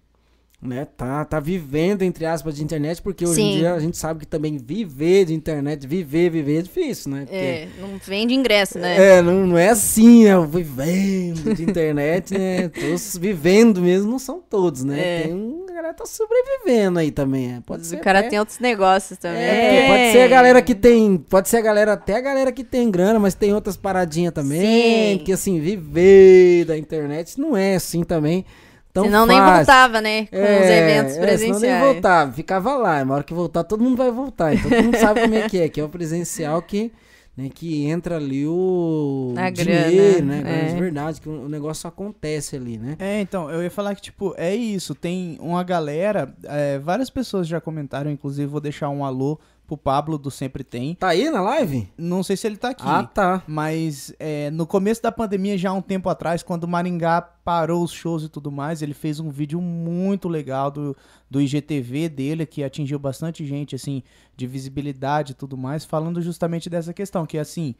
né, 0.63 0.85
tá, 0.97 1.25
tá 1.25 1.39
vivendo, 1.39 2.01
entre 2.01 2.25
aspas, 2.25 2.55
de 2.55 2.63
internet, 2.63 3.01
porque 3.01 3.25
hoje 3.25 3.35
Sim. 3.35 3.53
em 3.53 3.57
dia 3.59 3.73
a 3.73 3.79
gente 3.79 3.97
sabe 3.97 4.21
que 4.21 4.27
também 4.27 4.57
viver 4.57 5.25
de 5.25 5.33
internet, 5.33 5.85
viver, 5.87 6.29
viver 6.29 6.59
é 6.59 6.61
difícil, 6.61 7.11
né? 7.11 7.21
Porque, 7.21 7.35
é, 7.35 7.67
não 7.79 7.97
vende 7.97 8.33
ingresso, 8.33 8.77
né? 8.79 9.17
É, 9.17 9.21
não, 9.21 9.45
não 9.45 9.57
é 9.57 9.69
assim, 9.69 10.25
né? 10.25 10.33
Vivendo 10.45 11.53
de 11.55 11.63
internet, 11.63 12.37
né? 12.37 12.69
Todos 12.69 13.17
vivendo 13.17 13.81
mesmo, 13.81 14.09
não 14.11 14.19
são 14.19 14.41
todos, 14.41 14.83
né? 14.83 14.99
É. 14.99 15.21
Tem 15.23 15.33
um 15.33 15.63
galera 15.83 15.93
tá 15.93 16.05
sobrevivendo 16.05 16.99
aí 16.99 17.11
também. 17.11 17.55
É. 17.55 17.61
Pode 17.65 17.85
ser 17.85 17.97
o 17.97 17.99
cara 17.99 18.19
até... 18.19 18.29
tem 18.29 18.39
outros 18.39 18.59
negócios 18.59 19.19
também. 19.19 19.41
É, 19.41 19.87
pode 19.87 20.11
ser 20.11 20.21
a 20.21 20.27
galera 20.27 20.61
que 20.61 20.73
tem. 20.73 21.17
Pode 21.17 21.49
ser 21.49 21.57
a 21.57 21.61
galera, 21.61 21.93
até 21.93 22.15
a 22.15 22.21
galera 22.21 22.51
que 22.51 22.63
tem 22.63 22.89
grana, 22.89 23.19
mas 23.19 23.35
tem 23.35 23.53
outras 23.53 23.75
paradinhas 23.75 24.33
também. 24.33 25.17
Sim. 25.17 25.23
Que 25.23 25.33
assim, 25.33 25.59
viver 25.59 26.65
da 26.65 26.77
internet 26.77 27.39
não 27.39 27.57
é 27.57 27.75
assim 27.75 28.03
também. 28.03 28.45
Tão 28.93 29.05
senão 29.05 29.25
fácil. 29.25 29.41
nem 29.41 29.55
voltava, 29.55 30.01
né? 30.01 30.25
Com 30.27 30.37
é, 30.37 30.61
os 30.61 30.69
eventos 30.69 31.17
presenciais. 31.17 31.41
É, 31.41 31.59
senão 31.59 31.79
nem 31.79 31.93
voltava, 31.93 32.31
ficava 32.31 32.75
lá. 32.75 33.03
Na 33.03 33.15
hora 33.15 33.23
que 33.23 33.33
voltar, 33.33 33.63
todo 33.63 33.83
mundo 33.83 33.97
vai 33.97 34.11
voltar. 34.11 34.53
Então 34.53 34.69
todo 34.69 34.83
mundo 34.83 34.97
sabe 34.97 35.21
como 35.21 35.33
é 35.33 35.49
que 35.49 35.59
é, 35.59 35.67
que 35.67 35.81
é 35.81 35.83
o 35.83 35.89
presencial 35.89 36.61
que, 36.61 36.91
né, 37.35 37.49
que 37.51 37.87
entra 37.87 38.17
ali 38.17 38.45
o 38.45 39.33
A 39.35 39.49
dinheiro, 39.49 40.17
grana, 40.17 40.41
né? 40.43 40.65
É. 40.67 40.73
De 40.73 40.79
verdade, 40.79 41.19
que 41.19 41.27
o 41.27 41.49
negócio 41.49 41.87
acontece 41.87 42.55
ali, 42.55 42.77
né? 42.77 42.95
É, 42.99 43.19
então, 43.19 43.49
eu 43.49 43.63
ia 43.63 43.71
falar 43.71 43.95
que, 43.95 44.01
tipo, 44.03 44.35
é 44.37 44.55
isso. 44.55 44.93
Tem 44.93 45.39
uma 45.41 45.63
galera, 45.63 46.31
é, 46.43 46.77
várias 46.77 47.09
pessoas 47.09 47.47
já 47.47 47.59
comentaram, 47.59 48.11
inclusive 48.11 48.45
vou 48.45 48.61
deixar 48.61 48.89
um 48.89 49.03
alô 49.03 49.39
pro 49.65 49.77
Pablo 49.77 50.17
do 50.17 50.29
Sempre 50.29 50.63
Tem. 50.63 50.95
Tá 50.95 51.09
aí 51.09 51.29
na 51.29 51.41
live? 51.41 51.87
Não 51.97 52.21
sei 52.21 52.35
se 52.35 52.45
ele 52.47 52.57
tá 52.57 52.69
aqui. 52.69 52.83
Ah, 52.85 53.03
tá. 53.03 53.43
Mas 53.47 54.13
é, 54.19 54.51
no 54.51 54.67
começo 54.67 55.01
da 55.01 55.11
pandemia, 55.11 55.57
já 55.57 55.69
há 55.69 55.73
um 55.73 55.81
tempo 55.81 56.09
atrás, 56.09 56.43
quando 56.43 56.65
o 56.65 56.67
Maringá 56.67 57.21
parou 57.21 57.83
os 57.83 57.91
shows 57.91 58.23
e 58.23 58.29
tudo 58.29 58.51
mais, 58.51 58.81
ele 58.81 58.93
fez 58.93 59.19
um 59.19 59.29
vídeo 59.29 59.61
muito 59.61 60.27
legal 60.27 60.69
do, 60.69 60.95
do 61.29 61.41
IGTV 61.41 62.09
dele, 62.09 62.45
que 62.45 62.63
atingiu 62.63 62.99
bastante 62.99 63.45
gente, 63.45 63.75
assim, 63.75 64.03
de 64.35 64.45
visibilidade 64.45 65.31
e 65.31 65.35
tudo 65.35 65.57
mais, 65.57 65.85
falando 65.85 66.21
justamente 66.21 66.69
dessa 66.69 66.93
questão, 66.93 67.25
que 67.25 67.37
é 67.37 67.41
assim, 67.41 67.75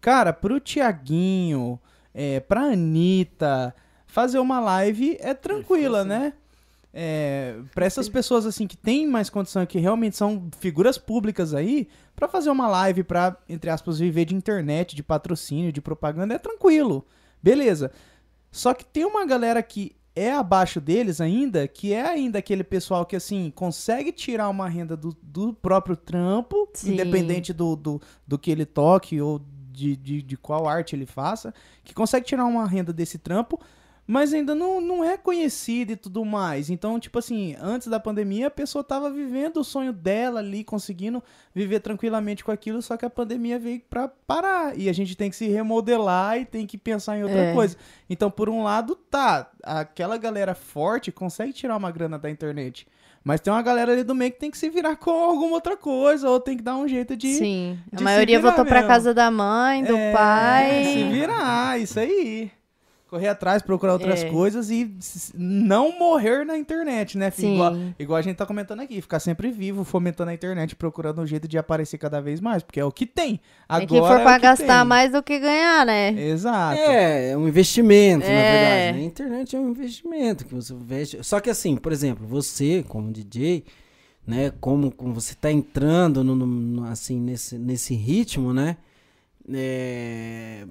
cara, 0.00 0.32
pro 0.32 0.60
Tiaguinho, 0.60 1.80
é, 2.14 2.40
pra 2.40 2.72
Anitta, 2.72 3.74
fazer 4.06 4.38
uma 4.38 4.60
live 4.60 5.16
é 5.20 5.32
tranquila, 5.32 6.04
né? 6.04 6.34
É, 6.92 7.56
para 7.74 7.86
essas 7.86 8.08
pessoas 8.08 8.44
assim 8.44 8.66
que 8.66 8.76
têm 8.76 9.06
mais 9.06 9.30
condição, 9.30 9.64
que 9.64 9.78
realmente 9.78 10.16
são 10.16 10.48
figuras 10.58 10.98
públicas 10.98 11.54
aí, 11.54 11.88
para 12.14 12.28
fazer 12.28 12.50
uma 12.50 12.68
live 12.68 13.02
para 13.02 13.36
entre 13.48 13.70
aspas 13.70 13.98
viver 13.98 14.26
de 14.26 14.34
internet, 14.34 14.94
de 14.94 15.02
patrocínio, 15.02 15.72
de 15.72 15.80
propaganda 15.80 16.34
é 16.34 16.38
tranquilo. 16.38 17.06
Beleza. 17.42 17.90
Só 18.50 18.74
que 18.74 18.84
tem 18.84 19.04
uma 19.04 19.24
galera 19.24 19.62
que 19.62 19.96
é 20.14 20.30
abaixo 20.30 20.80
deles 20.80 21.20
ainda, 21.20 21.66
que 21.66 21.92
é 21.92 22.02
ainda 22.02 22.38
aquele 22.38 22.62
pessoal 22.62 23.06
que, 23.06 23.16
assim, 23.16 23.50
consegue 23.54 24.12
tirar 24.12 24.48
uma 24.50 24.68
renda 24.68 24.96
do, 24.96 25.16
do 25.22 25.54
próprio 25.54 25.96
trampo, 25.96 26.68
Sim. 26.74 26.92
independente 26.92 27.52
do, 27.52 27.74
do, 27.74 28.00
do 28.26 28.38
que 28.38 28.50
ele 28.50 28.66
toque 28.66 29.20
ou 29.20 29.40
de, 29.72 29.96
de, 29.96 30.22
de 30.22 30.36
qual 30.36 30.68
arte 30.68 30.94
ele 30.94 31.06
faça, 31.06 31.54
que 31.82 31.94
consegue 31.94 32.26
tirar 32.26 32.44
uma 32.44 32.66
renda 32.66 32.92
desse 32.92 33.16
trampo, 33.16 33.58
mas 34.12 34.34
ainda 34.34 34.54
não, 34.54 34.78
não 34.78 35.02
é 35.02 35.16
conhecida 35.16 35.92
e 35.92 35.96
tudo 35.96 36.22
mais. 36.22 36.68
Então, 36.68 37.00
tipo 37.00 37.18
assim, 37.18 37.56
antes 37.58 37.88
da 37.88 37.98
pandemia, 37.98 38.48
a 38.48 38.50
pessoa 38.50 38.84
tava 38.84 39.10
vivendo 39.10 39.56
o 39.56 39.64
sonho 39.64 39.90
dela 39.90 40.40
ali, 40.40 40.62
conseguindo 40.62 41.22
viver 41.54 41.80
tranquilamente 41.80 42.44
com 42.44 42.50
aquilo, 42.52 42.82
só 42.82 42.94
que 42.98 43.06
a 43.06 43.10
pandemia 43.10 43.58
veio 43.58 43.80
pra 43.88 44.08
parar. 44.08 44.78
E 44.78 44.90
a 44.90 44.92
gente 44.92 45.16
tem 45.16 45.30
que 45.30 45.36
se 45.36 45.48
remodelar 45.48 46.38
e 46.38 46.44
tem 46.44 46.66
que 46.66 46.76
pensar 46.76 47.16
em 47.16 47.22
outra 47.22 47.38
É. 47.38 47.54
coisa. 47.54 47.74
Então, 48.10 48.30
por 48.30 48.50
um 48.50 48.62
lado, 48.62 48.94
tá, 48.94 49.50
aquela 49.62 50.18
galera 50.18 50.54
forte 50.54 51.10
consegue 51.10 51.54
tirar 51.54 51.74
uma 51.78 51.90
grana 51.90 52.18
da 52.18 52.28
internet. 52.28 52.86
Mas 53.24 53.40
tem 53.40 53.50
uma 53.50 53.62
galera 53.62 53.92
ali 53.92 54.02
do 54.04 54.14
meio 54.14 54.32
que 54.32 54.38
tem 54.40 54.50
que 54.50 54.58
se 54.58 54.68
virar 54.68 54.96
com 54.96 55.10
alguma 55.10 55.54
outra 55.54 55.74
coisa, 55.74 56.28
ou 56.28 56.38
tem 56.38 56.56
que 56.56 56.62
dar 56.62 56.76
um 56.76 56.86
jeito 56.86 57.16
de. 57.16 57.32
Sim. 57.32 57.78
A 57.86 57.96
de 57.96 57.98
se 57.98 58.04
maioria 58.04 58.40
voltou 58.40 58.64
pra 58.66 58.74
mesmo. 58.80 58.88
casa 58.88 59.14
da 59.14 59.30
mãe, 59.30 59.82
do 59.84 59.96
É, 59.96 60.12
pai. 60.12 60.84
Se 60.84 61.04
virar, 61.04 61.80
isso 61.80 61.98
aí. 61.98 62.50
Correr 63.12 63.28
atrás, 63.28 63.60
procurar 63.60 63.92
outras 63.92 64.22
É. 64.24 64.30
coisas 64.30 64.70
e 64.70 64.90
não 65.34 65.98
morrer 65.98 66.46
na 66.46 66.56
internet, 66.56 67.18
né? 67.18 67.30
Sim. 67.30 67.56
Igual, 67.56 67.74
igual 67.98 68.16
a 68.18 68.22
gente 68.22 68.36
tá 68.36 68.46
comentando 68.46 68.80
aqui, 68.80 69.02
ficar 69.02 69.20
sempre 69.20 69.50
vivo, 69.50 69.84
fomentando 69.84 70.30
a 70.30 70.34
internet, 70.34 70.74
procurando 70.74 71.20
um 71.20 71.26
jeito 71.26 71.46
de 71.46 71.58
aparecer 71.58 71.98
cada 71.98 72.22
vez 72.22 72.40
mais, 72.40 72.62
porque 72.62 72.80
é 72.80 72.84
o 72.86 72.90
que 72.90 73.04
tem. 73.04 73.38
Agora 73.68 73.86
Tem 73.86 74.00
que 74.00 74.02
for 74.08 74.16
é 74.16 74.18
o 74.18 74.22
pra 74.22 74.36
que 74.36 74.42
gastar 74.46 74.78
tem. 74.78 74.88
mais 74.88 75.12
do 75.12 75.22
que 75.22 75.38
ganhar, 75.38 75.84
né? 75.84 76.08
Exato. 76.18 76.80
É, 76.80 77.32
é 77.32 77.36
um 77.36 77.46
investimento, 77.46 78.24
na 78.26 78.32
É. 78.32 78.52
verdade. 78.52 78.98
né? 78.98 79.04
A 79.04 79.06
internet 79.06 79.56
é 79.56 79.58
um 79.60 79.68
investimento 79.68 80.46
que 80.46 80.54
você 80.54 80.72
investe. 80.72 81.18
Só 81.22 81.38
que 81.38 81.50
assim, 81.50 81.76
por 81.76 81.92
exemplo, 81.92 82.26
você, 82.26 82.82
como 82.88 83.12
DJ, 83.12 83.62
né, 84.26 84.54
como, 84.58 84.90
como 84.90 85.12
você 85.12 85.34
tá 85.34 85.52
entrando 85.52 86.24
no, 86.24 86.34
no- 86.34 86.46
no- 86.46 86.84
assim, 86.86 87.20
nesse, 87.20 87.58
nesse 87.58 87.94
ritmo, 87.94 88.54
né? 88.54 88.78
é, 89.54 90.64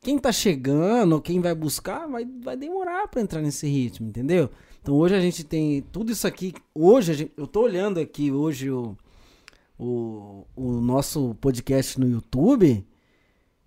quem 0.00 0.18
tá 0.18 0.30
chegando, 0.32 1.20
quem 1.20 1.40
vai 1.40 1.54
buscar, 1.54 2.06
vai, 2.06 2.26
vai 2.42 2.56
demorar 2.56 3.08
pra 3.08 3.20
entrar 3.20 3.40
nesse 3.42 3.66
ritmo, 3.66 4.08
entendeu? 4.08 4.48
Então 4.80 4.94
hoje 4.94 5.14
a 5.14 5.20
gente 5.20 5.44
tem 5.44 5.82
tudo 5.92 6.12
isso 6.12 6.26
aqui. 6.26 6.54
Hoje, 6.74 7.14
gente- 7.14 7.32
eu 7.36 7.46
tô 7.46 7.62
olhando 7.62 7.98
aqui 8.00 8.30
hoje 8.30 8.70
o, 8.70 8.96
o, 9.78 10.44
o 10.56 10.72
nosso 10.80 11.34
podcast 11.40 11.98
no 12.00 12.08
YouTube. 12.08 12.86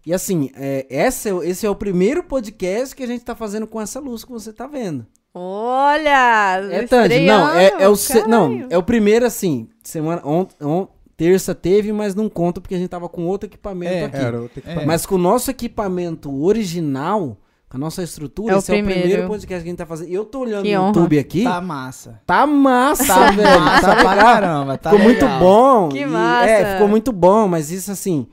E 0.05 0.13
assim, 0.13 0.49
é, 0.55 0.87
essa 0.89 1.29
é 1.29 1.33
esse 1.47 1.65
é 1.65 1.69
o 1.69 1.75
primeiro 1.75 2.23
podcast 2.23 2.95
que 2.95 3.03
a 3.03 3.07
gente 3.07 3.23
tá 3.23 3.35
fazendo 3.35 3.67
com 3.67 3.79
essa 3.79 3.99
luz 3.99 4.23
que 4.23 4.31
você 4.31 4.51
tá 4.51 4.65
vendo. 4.65 5.05
Olha! 5.33 6.57
É 6.71 6.87
Tandy, 6.87 7.19
não, 7.27 7.49
é, 7.49 7.83
é 7.83 7.87
o 7.87 7.95
se- 7.95 8.27
não, 8.27 8.67
é 8.69 8.77
o 8.77 8.83
primeiro 8.83 9.25
assim, 9.25 9.69
semana 9.83 10.21
on, 10.25 10.47
on- 10.59 10.87
terça 11.23 11.53
teve, 11.53 11.91
mas 11.93 12.15
não 12.15 12.27
conta 12.27 12.59
porque 12.59 12.73
a 12.73 12.77
gente 12.79 12.89
tava 12.89 13.07
com 13.07 13.25
outro 13.27 13.47
equipamento 13.47 13.93
É, 13.93 14.05
aqui. 14.05 14.17
Era 14.17 14.41
outro 14.41 14.57
equipamento. 14.59 14.87
Mas 14.87 15.05
com 15.05 15.15
o 15.15 15.17
nosso 15.19 15.51
equipamento 15.51 16.43
original, 16.43 17.37
com 17.69 17.77
a 17.77 17.79
nossa 17.79 18.01
estrutura, 18.01 18.53
É 18.53 18.55
o 18.55 18.59
esse 18.59 18.71
é 18.71 18.81
o 18.81 18.83
primeiro. 18.83 19.27
podcast 19.27 19.63
que 19.63 19.67
a 19.67 19.71
gente 19.71 19.77
tá 19.77 19.85
fazendo. 19.85 20.09
Eu 20.11 20.25
tô 20.25 20.39
olhando 20.39 20.63
Que 20.63 20.73
no 20.75 20.81
honra. 20.81 20.87
YouTube 20.87 21.19
aqui, 21.19 21.43
Tá 21.43 21.51
tá, 21.53 21.61
massa. 21.61 22.21
massa, 22.47 23.05
Tá 23.05 23.31
velho. 23.31 23.59
massa 23.61 23.81
Tá 23.87 23.95
pra 23.97 24.09
legal. 24.11 24.17
caramba. 24.33 24.77
Tá 24.79 24.89
ficou 24.89 25.05
muito 25.05 25.21
legal. 25.25 25.39
bom. 25.39 25.89
Que 25.89 25.99
e- 25.99 26.05
massa. 26.07 26.49
É, 26.49 26.73
ficou 26.73 26.87
muito 26.87 27.11
bom, 27.11 27.47
mas 27.47 27.69
isso 27.69 27.91
assim. 27.91 28.27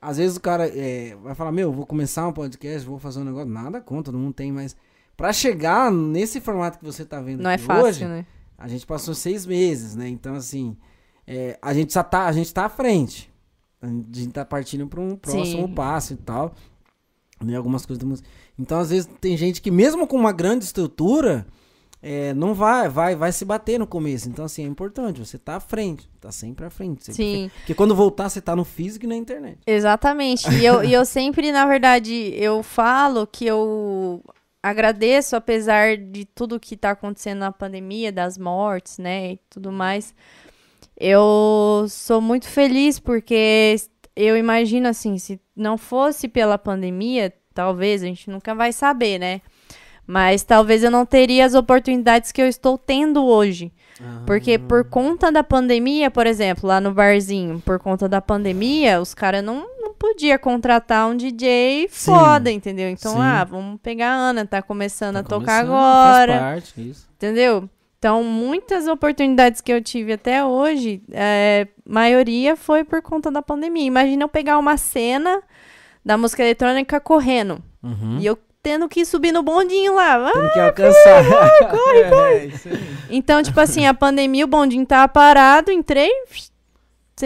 Às 0.00 0.16
vezes 0.16 0.36
o 0.36 0.40
cara 0.40 0.66
é, 0.66 1.16
vai 1.22 1.34
falar, 1.36 1.52
meu, 1.52 1.70
vou 1.72 1.86
começar 1.86 2.26
um 2.26 2.32
podcast, 2.32 2.84
vou 2.86 2.98
fazer 2.98 3.20
um 3.20 3.24
negócio. 3.24 3.48
Nada 3.48 3.80
contra, 3.80 4.12
não 4.12 4.32
tem, 4.32 4.50
mas. 4.50 4.74
Pra 5.16 5.32
chegar 5.32 5.92
nesse 5.92 6.40
formato 6.40 6.78
que 6.78 6.84
você 6.84 7.04
tá 7.04 7.20
vendo 7.20 7.42
Não 7.42 7.50
é 7.50 7.58
fácil, 7.58 7.84
hoje, 7.86 8.04
né? 8.06 8.26
a 8.58 8.66
gente 8.66 8.84
passou 8.84 9.14
seis 9.14 9.46
meses, 9.46 9.94
né? 9.94 10.08
Então, 10.08 10.34
assim, 10.34 10.76
é, 11.32 11.58
a 11.62 11.72
gente 11.72 11.94
já 11.94 12.04
tá, 12.04 12.26
a 12.26 12.32
gente 12.32 12.52
tá 12.52 12.66
à 12.66 12.68
frente. 12.68 13.32
A 13.80 13.86
gente 13.86 14.28
tá 14.28 14.44
partindo 14.44 14.86
para 14.86 15.00
um 15.00 15.16
próximo 15.16 15.66
Sim. 15.66 15.74
passo 15.74 16.12
e 16.12 16.16
tal. 16.16 16.54
Né? 17.42 17.56
Algumas 17.56 17.86
coisas 17.86 17.98
da 17.98 18.06
música. 18.06 18.28
Então, 18.58 18.78
às 18.78 18.90
vezes, 18.90 19.08
tem 19.18 19.34
gente 19.36 19.62
que, 19.62 19.70
mesmo 19.70 20.06
com 20.06 20.16
uma 20.16 20.30
grande 20.30 20.64
estrutura, 20.64 21.46
é, 22.02 22.34
não 22.34 22.52
vai, 22.52 22.86
vai, 22.88 23.16
vai 23.16 23.32
se 23.32 23.46
bater 23.46 23.78
no 23.78 23.86
começo. 23.86 24.28
Então, 24.28 24.44
assim, 24.44 24.62
é 24.62 24.66
importante. 24.66 25.24
Você 25.24 25.38
tá 25.38 25.56
à 25.56 25.60
frente. 25.60 26.08
Tá 26.20 26.30
sempre 26.30 26.66
à 26.66 26.70
frente. 26.70 27.06
sempre 27.06 27.12
à 27.12 27.26
Sim. 27.26 27.32
frente. 27.32 27.52
Porque 27.60 27.74
quando 27.74 27.94
voltar, 27.96 28.28
você 28.28 28.40
tá 28.40 28.54
no 28.54 28.64
físico 28.64 29.06
e 29.06 29.08
na 29.08 29.16
internet. 29.16 29.58
Exatamente. 29.66 30.48
E 30.50 30.66
eu, 30.66 30.84
e 30.84 30.92
eu 30.92 31.04
sempre, 31.06 31.50
na 31.50 31.66
verdade, 31.66 32.34
eu 32.36 32.62
falo 32.62 33.26
que 33.26 33.46
eu 33.46 34.22
agradeço, 34.62 35.34
apesar 35.34 35.96
de 35.96 36.26
tudo 36.26 36.60
que 36.60 36.76
tá 36.76 36.90
acontecendo 36.90 37.38
na 37.38 37.50
pandemia, 37.50 38.12
das 38.12 38.38
mortes, 38.38 38.98
né, 38.98 39.32
e 39.32 39.40
tudo 39.50 39.72
mais. 39.72 40.14
Eu 40.98 41.86
sou 41.88 42.20
muito 42.20 42.46
feliz 42.48 42.98
porque 42.98 43.76
eu 44.14 44.36
imagino 44.36 44.88
assim, 44.88 45.18
se 45.18 45.40
não 45.56 45.76
fosse 45.76 46.28
pela 46.28 46.58
pandemia, 46.58 47.32
talvez 47.54 48.02
a 48.02 48.06
gente 48.06 48.30
nunca 48.30 48.54
vai 48.54 48.72
saber, 48.72 49.18
né? 49.18 49.40
Mas 50.06 50.42
talvez 50.42 50.82
eu 50.82 50.90
não 50.90 51.06
teria 51.06 51.44
as 51.46 51.54
oportunidades 51.54 52.32
que 52.32 52.42
eu 52.42 52.46
estou 52.46 52.76
tendo 52.76 53.24
hoje. 53.24 53.72
Porque 54.26 54.58
por 54.58 54.84
conta 54.84 55.30
da 55.30 55.44
pandemia, 55.44 56.10
por 56.10 56.26
exemplo, 56.26 56.66
lá 56.68 56.80
no 56.80 56.92
barzinho, 56.92 57.60
por 57.64 57.78
conta 57.78 58.08
da 58.08 58.20
pandemia, 58.20 59.00
os 59.00 59.14
caras 59.14 59.44
não, 59.44 59.64
não 59.80 59.94
podiam 59.94 60.36
contratar 60.38 61.08
um 61.08 61.16
DJ 61.16 61.88
Sim. 61.90 62.10
foda, 62.12 62.50
entendeu? 62.50 62.88
Então, 62.88 63.12
Sim. 63.12 63.20
ah, 63.20 63.44
vamos 63.44 63.78
pegar 63.80 64.08
a 64.08 64.16
Ana, 64.16 64.44
tá 64.44 64.60
começando 64.60 65.14
Tá 65.14 65.20
a 65.20 65.22
tocar 65.22 65.64
começando, 65.64 65.72
agora, 65.72 66.32
Faz 66.32 66.42
parte, 66.42 66.90
isso. 66.90 67.08
entendeu? 67.14 67.68
Então, 68.02 68.24
muitas 68.24 68.88
oportunidades 68.88 69.60
que 69.60 69.72
eu 69.72 69.80
tive 69.80 70.14
até 70.14 70.44
hoje, 70.44 71.00
é, 71.12 71.68
maioria 71.88 72.56
foi 72.56 72.82
por 72.82 73.00
conta 73.00 73.30
da 73.30 73.40
pandemia. 73.40 73.86
Imagina 73.86 74.24
eu 74.24 74.28
pegar 74.28 74.58
uma 74.58 74.76
cena 74.76 75.40
da 76.04 76.18
música 76.18 76.42
eletrônica 76.42 76.98
correndo 76.98 77.62
Uhum. 77.80 78.18
e 78.18 78.26
eu 78.26 78.36
tendo 78.60 78.88
que 78.88 79.04
subir 79.04 79.30
no 79.30 79.40
bondinho 79.40 79.94
lá. 79.94 80.16
Ah, 80.16 80.32
Tendo 80.32 80.52
que 80.52 80.58
alcançar. 80.58 81.22
É, 82.32 82.44
isso 82.46 82.68
aí. 82.70 82.80
Então, 83.08 83.40
tipo 83.40 83.60
assim, 83.60 83.86
a 83.86 83.94
pandemia, 83.94 84.46
o 84.46 84.48
bondinho 84.48 84.84
tava 84.84 85.06
parado, 85.06 85.70
entrei, 85.70 86.10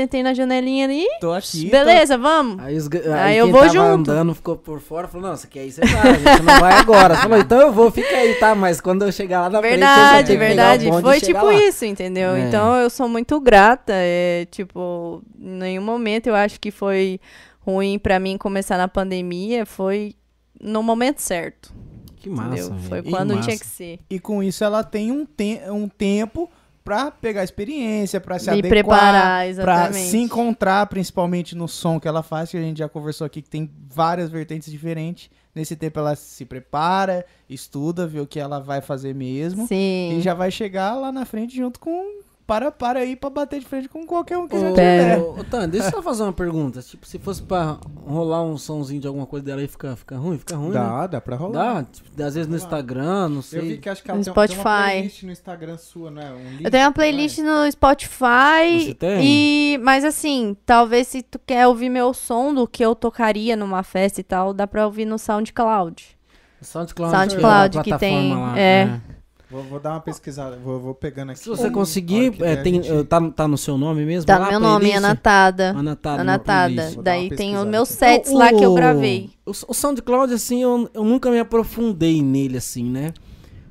sentei 0.01 0.23
na 0.23 0.35
janelinha 0.35 0.85
ali, 0.85 1.07
Tô 1.21 1.33
aqui. 1.33 1.71
beleza, 1.71 2.19
vamos. 2.19 2.63
Aí, 2.63 2.77
os, 2.77 2.89
Aí 2.93 3.11
aí 3.13 3.39
eu 3.39 3.51
vou 3.51 3.61
tava 3.63 3.73
junto. 3.73 4.11
andando 4.11 4.35
ficou 4.35 4.57
por 4.57 4.79
fora, 4.81 5.09
falou, 5.09 5.29
não, 5.31 5.37
você 5.37 5.47
quer 5.47 5.65
ir, 5.67 5.73
você 5.73 5.81
vai, 5.81 6.11
a 6.11 6.15
gente 6.15 6.43
não 6.43 6.61
vai 6.61 6.73
agora. 6.75 7.17
Falou, 7.17 7.39
então 7.39 7.61
eu 7.61 7.73
vou, 7.73 7.91
fica 7.91 8.15
aí, 8.15 8.35
tá? 8.35 8.55
Mas 8.55 8.81
quando 8.81 9.05
eu 9.05 9.11
chegar 9.13 9.41
lá 9.41 9.51
na 9.51 9.59
frente, 9.61 9.71
Verdade, 9.71 10.35
o 10.35 10.39
verdade. 10.39 10.85
bonde 10.91 10.99
e 11.01 11.03
Foi 11.03 11.21
tipo 11.21 11.47
lá. 11.47 11.55
isso, 11.55 11.85
entendeu? 11.85 12.31
É. 12.33 12.41
Então 12.47 12.77
eu 12.77 12.91
sou 12.91 13.09
muito 13.09 13.41
grata. 13.41 13.93
É, 13.95 14.47
tipo, 14.51 15.23
em 15.41 15.49
nenhum 15.59 15.83
momento 15.83 16.27
eu 16.27 16.35
acho 16.35 16.61
que 16.61 16.71
foi 16.71 17.19
ruim 17.61 17.99
pra 17.99 18.21
mim 18.21 18.37
começar 18.37 18.77
na 18.77 18.89
pandemia. 18.89 19.65
Foi 19.65 20.15
no 20.61 20.83
momento 20.83 21.21
certo. 21.21 21.73
Que 22.17 22.29
massa. 22.29 22.75
Foi 22.89 23.03
quando 23.03 23.35
massa. 23.35 23.49
tinha 23.49 23.59
que 23.59 23.67
ser. 23.67 23.99
E 24.11 24.19
com 24.19 24.43
isso 24.43 24.63
ela 24.65 24.83
tem 24.85 25.11
um, 25.13 25.25
te 25.25 25.61
um 25.71 25.89
tempo 25.89 26.51
pra 26.87 27.11
pegar 27.11 27.43
experiência, 27.43 28.21
pra 28.21 28.39
se 28.39 28.49
Me 28.49 28.61
adequar, 28.61 28.71
preparar, 28.71 29.39
pra 29.41 29.47
exatamente. 29.49 30.09
se 30.09 30.19
encontrar, 30.19 30.87
principalmente 30.87 31.57
no 31.57 31.67
som 31.67 31.99
que 31.99 32.07
ela 32.07 32.23
faz, 32.23 32.49
que 32.49 32.57
a 32.57 32.63
gente 32.63 32.79
já 32.79 32.89
conversou 32.89 33.25
aqui 33.27 33.43
que 33.43 33.51
tem 33.51 33.69
várias 33.91 34.31
vertentes 34.31 34.71
diferentes. 34.71 35.29
Nesse 35.53 35.75
tempo 35.75 35.99
ela 35.99 36.15
se 36.15 36.45
prepara, 36.45 37.27
estuda, 37.51 38.07
vê 38.07 38.21
o 38.21 38.27
que 38.27 38.39
ela 38.39 38.61
vai 38.61 38.81
fazer 38.81 39.17
mesmo 39.17 39.67
Sim. 39.67 40.17
e 40.17 40.21
já 40.21 40.33
vai 40.33 40.53
chegar 40.53 40.95
lá 40.95 41.11
na 41.11 41.25
frente 41.25 41.57
junto 41.57 41.81
com 41.81 42.21
para 42.47 42.71
para 42.71 43.01
aí 43.01 43.17
pra 43.17 43.29
bater 43.29 43.59
de 43.59 43.67
frente 43.67 43.89
com 43.89 44.07
qualquer 44.07 44.39
um 44.39 44.47
que 44.47 44.57
já 44.59 44.69
tiver. 44.71 45.19
ô, 45.19 45.41
ô, 45.41 45.45
Tan, 45.45 45.69
deixa 45.69 45.89
eu 45.89 45.91
só 45.91 46.03
fazer 46.03 46.23
uma 46.23 46.33
pergunta. 46.33 46.81
Tipo, 46.81 47.05
se 47.05 47.19
fosse 47.19 47.43
pra 47.43 47.79
rolar 48.07 48.43
um 48.45 48.57
somzinho 48.57 49.01
de 49.01 49.07
alguma 49.09 49.27
coisa 49.27 49.45
dela 49.45 49.61
aí, 49.61 49.67
fica, 49.67 49.97
fica 49.97 50.17
ruim? 50.17 50.39
Fica 50.39 50.55
ruim, 50.57 50.69
né? 50.69 50.75
Dá, 50.75 51.07
dá 51.09 51.21
pra 51.21 51.35
rolar. 51.37 51.83
Dá? 51.83 51.85
Tipo, 51.85 52.23
às 52.23 52.35
vezes 52.35 52.47
no 52.49 52.57
Instagram, 52.57 53.29
não 53.31 53.43
sei. 53.43 53.59
Eu 53.59 53.65
vi 53.65 53.79
que 53.79 53.89
acho 53.89 54.03
que 54.03 54.11
ela 54.11 54.19
No 54.19 54.25
tem, 54.25 54.33
tem 54.33 54.43
uma 54.43 54.47
Spotify. 54.49 54.63
playlist 54.93 55.23
no 55.25 55.33
Instagram 55.33 55.77
sua, 55.77 56.11
não 56.11 56.23
é? 56.23 56.33
Um 56.33 56.51
link, 56.53 56.65
Eu 56.65 56.71
tenho 56.71 56.85
uma 56.85 56.91
é? 56.91 56.93
playlist 56.93 57.39
no 57.39 57.73
Spotify 57.73 58.85
Você 58.87 58.95
tem? 58.95 59.21
e 59.25 59.79
mas 59.83 60.05
assim, 60.05 60.57
talvez 60.65 61.09
se 61.09 61.23
tu 61.23 61.41
quer 61.45 61.67
ouvir 61.67 61.89
meu 61.91 62.15
som 62.15 62.55
do 62.55 62.67
que 62.67 62.85
eu 62.85 62.95
tocaria 62.95 63.57
numa 63.57 63.83
festa 63.83 64.21
e 64.21 64.25
tal, 64.25 64.55
dá 64.55 64.67
pra 64.67 64.87
ouvir 64.87 65.05
no 65.05 65.19
SoundCloud. 65.19 66.17
SoundCloud, 66.63 67.11
SoundCloud 67.17 67.77
é 67.77 67.79
uma 67.79 67.85
que 67.85 67.99
tem, 67.99 68.35
lá, 68.35 68.59
é. 68.59 68.85
né? 68.87 69.01
Vou, 69.49 69.63
vou 69.63 69.79
dar 69.79 69.93
uma 69.93 70.01
pesquisada, 70.01 70.57
vou, 70.57 70.81
vou 70.81 70.93
pegando 70.95 71.31
aqui. 71.31 71.39
Se 71.41 71.49
você 71.49 71.69
Um- 71.69 71.73
conseguir, 71.73 72.35
é, 72.43 72.57
tem, 72.57 72.75
gente- 72.75 72.91
eh, 72.91 73.05
tá, 73.05 73.31
tá 73.31 73.47
no 73.47 73.57
seu 73.57 73.79
nome 73.79 74.05
mesmo? 74.05 74.27
Tá 74.27 74.39
lá, 74.39 74.45
no 74.47 74.51
meu 74.51 74.61
nome? 74.61 74.93
Anatada. 74.93 75.71
Anatada. 75.71 76.21
Anatada. 76.23 77.03
Daí 77.03 77.31
tem 77.31 77.57
os 77.57 77.65
meus 77.65 77.89
sets 77.89 78.33
lá 78.33 78.49
que 78.53 78.65
eu 78.65 78.75
gravei. 78.75 79.31
O, 79.47 79.51
o 79.53 79.75
SoundCloud, 79.75 80.35
assim, 80.35 80.63
eu, 80.63 80.91
eu 80.93 81.05
nunca 81.05 81.31
me 81.31 81.39
aprofundei 81.39 82.21
nele, 82.23 82.57
assim, 82.59 82.91
né? 82.91 83.15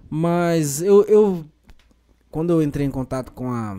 Mas 0.09 0.81
eu, 0.81 1.03
eu. 1.05 1.43
Quando 2.31 2.51
eu 2.51 2.61
entrei 2.63 2.85
em 2.85 2.91
contato 2.91 3.31
com 3.33 3.51
a. 3.51 3.77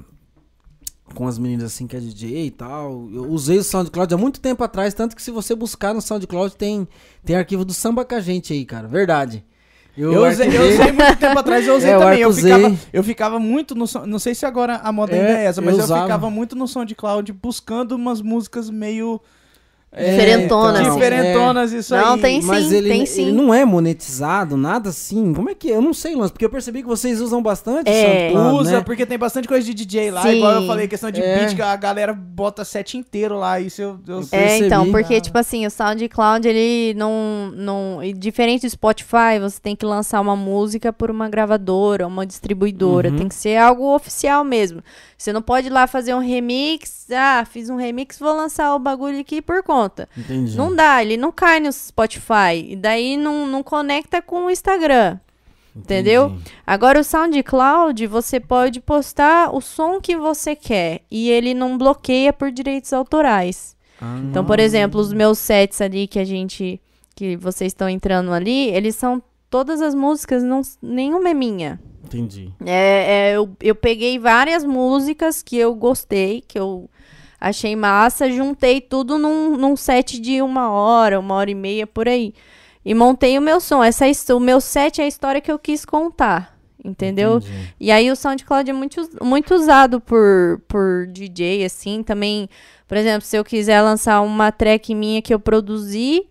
Com 1.14 1.26
as 1.26 1.38
meninas, 1.38 1.72
assim, 1.72 1.86
que 1.86 1.96
é 1.96 2.00
DJ 2.00 2.46
e 2.46 2.50
tal. 2.50 3.08
Eu 3.10 3.30
usei 3.30 3.56
o 3.58 3.64
SoundCloud 3.64 4.12
há 4.12 4.18
muito 4.18 4.38
tempo 4.40 4.62
atrás. 4.62 4.92
Tanto 4.92 5.14
que 5.16 5.22
se 5.22 5.30
você 5.30 5.54
buscar 5.54 5.94
no 5.94 6.02
SoundCloud, 6.02 6.56
tem, 6.56 6.86
tem 7.24 7.36
arquivo 7.36 7.64
do 7.64 7.72
Samba 7.72 8.04
com 8.04 8.14
a 8.16 8.20
gente 8.20 8.52
aí, 8.52 8.64
cara. 8.66 8.86
Verdade. 8.88 9.42
Eu 9.96 10.26
usei, 10.26 10.48
eu 10.48 10.68
usei 10.68 10.92
muito 10.92 11.16
tempo 11.16 11.38
atrás, 11.38 11.66
eu 11.66 11.76
usei 11.76 11.90
É, 11.90 11.94
eu 11.94 12.00
também. 12.00 12.20
Eu 12.20 12.32
ficava, 12.32 12.76
eu 12.92 13.04
ficava 13.04 13.38
muito 13.38 13.74
no 13.74 13.86
som, 13.86 14.04
Não 14.04 14.18
sei 14.18 14.34
se 14.34 14.44
agora 14.44 14.76
a 14.76 14.92
moda 14.92 15.16
É, 15.16 15.20
ainda 15.20 15.40
é 15.40 15.44
essa, 15.44 15.62
mas 15.62 15.78
eu 15.78 15.80
eu, 15.80 16.02
ficava 16.02 16.30
muito 16.30 16.54
no 16.54 16.68
SoundCloud 16.68 17.32
buscando 17.32 17.92
umas 17.92 18.20
músicas 18.20 18.68
meio. 18.68 19.20
Diferentona, 19.98 20.80
então, 20.80 20.90
assim. 20.90 20.98
Diferentonas, 20.98 21.72
isso 21.72 21.96
Não, 21.96 22.14
aí. 22.14 22.20
tem 22.20 22.42
Mas 22.42 22.66
sim, 22.66 22.74
ele, 22.76 22.88
tem 22.88 22.98
ele 22.98 23.06
sim. 23.06 23.32
não 23.32 23.54
é 23.54 23.64
monetizado, 23.64 24.54
nada 24.54 24.90
assim. 24.90 25.32
Como 25.32 25.48
é 25.48 25.54
que 25.54 25.72
é? 25.72 25.76
Eu 25.76 25.80
não 25.80 25.94
sei, 25.94 26.14
Lance, 26.14 26.32
porque 26.32 26.44
eu 26.44 26.50
percebi 26.50 26.82
que 26.82 26.88
vocês 26.88 27.18
usam 27.20 27.42
bastante 27.42 27.88
É. 27.88 28.30
SoundCloud, 28.30 28.60
Usa, 28.60 28.72
né? 28.72 28.80
porque 28.82 29.06
tem 29.06 29.16
bastante 29.18 29.48
coisa 29.48 29.64
de 29.64 29.72
DJ 29.72 30.10
lá. 30.10 30.20
Sim. 30.22 30.36
Igual 30.36 30.52
eu 30.52 30.66
falei, 30.66 30.86
questão 30.86 31.10
de 31.10 31.22
É. 31.22 31.38
beat, 31.46 31.58
a 31.60 31.76
galera 31.76 32.12
bota 32.12 32.62
set 32.62 32.98
inteiro 32.98 33.38
lá. 33.38 33.58
Isso 33.58 33.80
eu, 33.80 33.98
eu 34.06 34.16
Eu 34.16 34.28
É, 34.32 34.38
percebi. 34.38 34.66
então, 34.66 34.90
porque, 34.90 35.14
Ah. 35.14 35.20
tipo 35.20 35.38
assim, 35.38 35.64
o 35.66 35.70
SoundCloud, 35.70 36.46
ele 36.46 36.92
não, 36.94 37.50
não... 37.54 38.00
Diferente 38.16 38.66
do 38.66 38.70
Spotify, 38.70 39.38
você 39.40 39.58
tem 39.60 39.74
que 39.74 39.86
lançar 39.86 40.20
uma 40.20 40.36
música 40.36 40.92
por 40.92 41.10
uma 41.10 41.28
gravadora, 41.28 42.06
uma 42.06 42.26
distribuidora. 42.26 43.08
Uhum. 43.10 43.16
Tem 43.16 43.28
que 43.28 43.34
ser 43.34 43.56
algo 43.56 43.94
oficial 43.94 44.44
mesmo. 44.44 44.82
Você 45.16 45.32
não 45.32 45.40
pode 45.40 45.68
ir 45.68 45.70
lá 45.70 45.86
fazer 45.86 46.14
um 46.14 46.18
remix. 46.18 47.06
Ah, 47.10 47.46
fiz 47.50 47.70
um 47.70 47.76
remix, 47.76 48.18
vou 48.18 48.34
lançar 48.36 48.74
o 48.74 48.78
bagulho 48.78 49.18
aqui 49.18 49.40
por 49.40 49.62
conta. 49.62 49.75
Entendi. 50.16 50.56
Não 50.56 50.74
dá, 50.74 51.02
ele 51.02 51.16
não 51.16 51.30
cai 51.32 51.60
no 51.60 51.72
Spotify. 51.72 52.66
E 52.68 52.76
daí 52.76 53.16
não, 53.16 53.46
não 53.46 53.62
conecta 53.62 54.20
com 54.22 54.46
o 54.46 54.50
Instagram. 54.50 55.18
entendeu? 55.74 56.26
Entendi. 56.28 56.52
Agora, 56.66 57.00
o 57.00 57.04
SoundCloud, 57.04 58.06
você 58.06 58.40
pode 58.40 58.80
postar 58.80 59.54
o 59.54 59.60
som 59.60 60.00
que 60.00 60.16
você 60.16 60.56
quer. 60.56 61.02
E 61.10 61.28
ele 61.30 61.52
não 61.54 61.76
bloqueia 61.76 62.32
por 62.32 62.50
direitos 62.50 62.92
autorais. 62.92 63.76
Ah, 64.00 64.18
Então, 64.24 64.44
por 64.44 64.58
exemplo, 64.58 65.00
os 65.00 65.12
meus 65.12 65.38
sets 65.38 65.80
ali 65.80 66.06
que 66.06 66.18
a 66.18 66.24
gente. 66.24 66.80
que 67.14 67.36
vocês 67.36 67.70
estão 67.72 67.88
entrando 67.88 68.32
ali, 68.32 68.68
eles 68.70 68.94
são. 68.96 69.22
Todas 69.48 69.80
as 69.80 69.94
músicas, 69.94 70.42
não, 70.42 70.60
nenhuma 70.82 71.30
é 71.30 71.34
minha. 71.34 71.80
Entendi. 72.04 72.52
É, 72.64 73.30
é, 73.30 73.36
eu, 73.36 73.48
eu 73.62 73.74
peguei 73.76 74.18
várias 74.18 74.64
músicas 74.64 75.40
que 75.42 75.56
eu 75.56 75.72
gostei, 75.74 76.42
que 76.46 76.58
eu 76.58 76.90
achei 77.48 77.76
massa, 77.76 78.30
juntei 78.30 78.80
tudo 78.80 79.18
num, 79.18 79.56
num 79.56 79.76
set 79.76 80.20
de 80.20 80.42
uma 80.42 80.70
hora, 80.70 81.18
uma 81.18 81.34
hora 81.34 81.50
e 81.50 81.54
meia, 81.54 81.86
por 81.86 82.08
aí. 82.08 82.34
E 82.84 82.94
montei 82.94 83.36
o 83.38 83.42
meu 83.42 83.60
som. 83.60 83.82
Essa, 83.82 84.06
o 84.34 84.40
meu 84.40 84.60
set 84.60 85.00
é 85.00 85.04
a 85.04 85.08
história 85.08 85.40
que 85.40 85.50
eu 85.50 85.58
quis 85.58 85.84
contar. 85.84 86.56
Entendeu? 86.84 87.38
Entendi. 87.38 87.74
E 87.80 87.90
aí 87.90 88.10
o 88.12 88.14
SoundCloud 88.14 88.70
é 88.70 88.72
muito, 88.72 89.08
muito 89.20 89.54
usado 89.54 90.00
por, 90.00 90.62
por 90.68 91.06
DJ, 91.08 91.64
assim, 91.64 92.00
também, 92.02 92.48
por 92.86 92.96
exemplo, 92.96 93.22
se 93.22 93.36
eu 93.36 93.44
quiser 93.44 93.82
lançar 93.82 94.20
uma 94.20 94.52
track 94.52 94.94
minha 94.94 95.20
que 95.20 95.34
eu 95.34 95.40
produzi, 95.40 96.28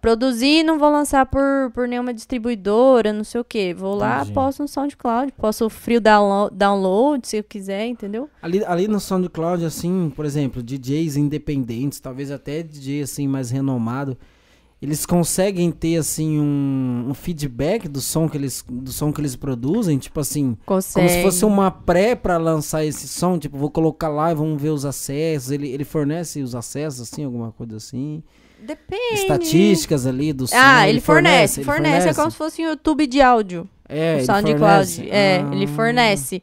produzi 0.00 0.60
e 0.60 0.62
não 0.62 0.78
vou 0.78 0.90
lançar 0.90 1.26
por, 1.26 1.70
por 1.72 1.86
nenhuma 1.88 2.12
distribuidora, 2.12 3.12
não 3.12 3.24
sei 3.24 3.40
o 3.40 3.44
quê. 3.44 3.74
Vou 3.76 3.94
lá, 3.94 4.18
Entendi. 4.18 4.32
posto 4.32 4.62
no 4.62 4.68
SoundCloud, 4.68 5.32
posso 5.32 5.68
free 5.68 6.00
download, 6.00 6.54
download 6.54 7.26
se 7.26 7.38
eu 7.38 7.44
quiser, 7.44 7.86
entendeu? 7.86 8.28
Ali, 8.42 8.64
ali 8.64 8.88
no 8.88 9.00
SoundCloud, 9.00 9.64
assim, 9.64 10.12
por 10.14 10.24
exemplo, 10.24 10.62
DJs 10.62 11.16
independentes, 11.16 12.00
talvez 12.00 12.30
até 12.30 12.62
DJ 12.62 13.02
assim 13.02 13.28
mais 13.28 13.50
renomado, 13.50 14.16
eles 14.84 15.06
conseguem 15.06 15.70
ter 15.70 15.96
assim 15.96 16.38
um, 16.38 17.06
um 17.08 17.14
feedback 17.14 17.88
do 17.88 18.00
som 18.00 18.28
que 18.28 18.36
eles 18.36 18.62
do 18.68 18.92
som 18.92 19.10
que 19.12 19.20
eles 19.20 19.34
produzem, 19.34 19.96
tipo 19.96 20.20
assim, 20.20 20.58
Consegue. 20.66 21.06
como 21.06 21.08
se 21.08 21.22
fosse 21.22 21.44
uma 21.44 21.70
pré 21.70 22.14
pra 22.14 22.36
lançar 22.36 22.84
esse 22.84 23.08
som, 23.08 23.38
tipo, 23.38 23.56
vou 23.56 23.70
colocar 23.70 24.08
lá 24.08 24.30
e 24.30 24.34
vamos 24.34 24.60
ver 24.60 24.70
os 24.70 24.84
acessos, 24.84 25.50
ele, 25.50 25.68
ele 25.70 25.84
fornece 25.84 26.42
os 26.42 26.54
acessos 26.54 27.00
assim, 27.00 27.24
alguma 27.24 27.50
coisa 27.50 27.76
assim, 27.76 28.22
Depende. 28.64 29.14
estatísticas 29.14 30.06
ali 30.06 30.32
do 30.32 30.46
som. 30.46 30.56
Ah, 30.58 30.88
ele, 30.88 31.00
fornece, 31.00 31.60
ele 31.60 31.64
fornece, 31.66 32.08
é 32.08 32.14
como 32.14 32.30
se 32.30 32.36
fosse 32.36 32.62
um 32.62 32.68
YouTube 32.70 33.06
de 33.06 33.20
áudio. 33.20 33.68
É, 33.88 34.14
o 34.14 34.16
ele 34.18 34.24
SoundCloud. 34.26 34.58
fornece. 34.58 35.08
É, 35.10 35.44
Ah. 35.44 35.54
ele 35.54 35.66
fornece. 35.66 36.42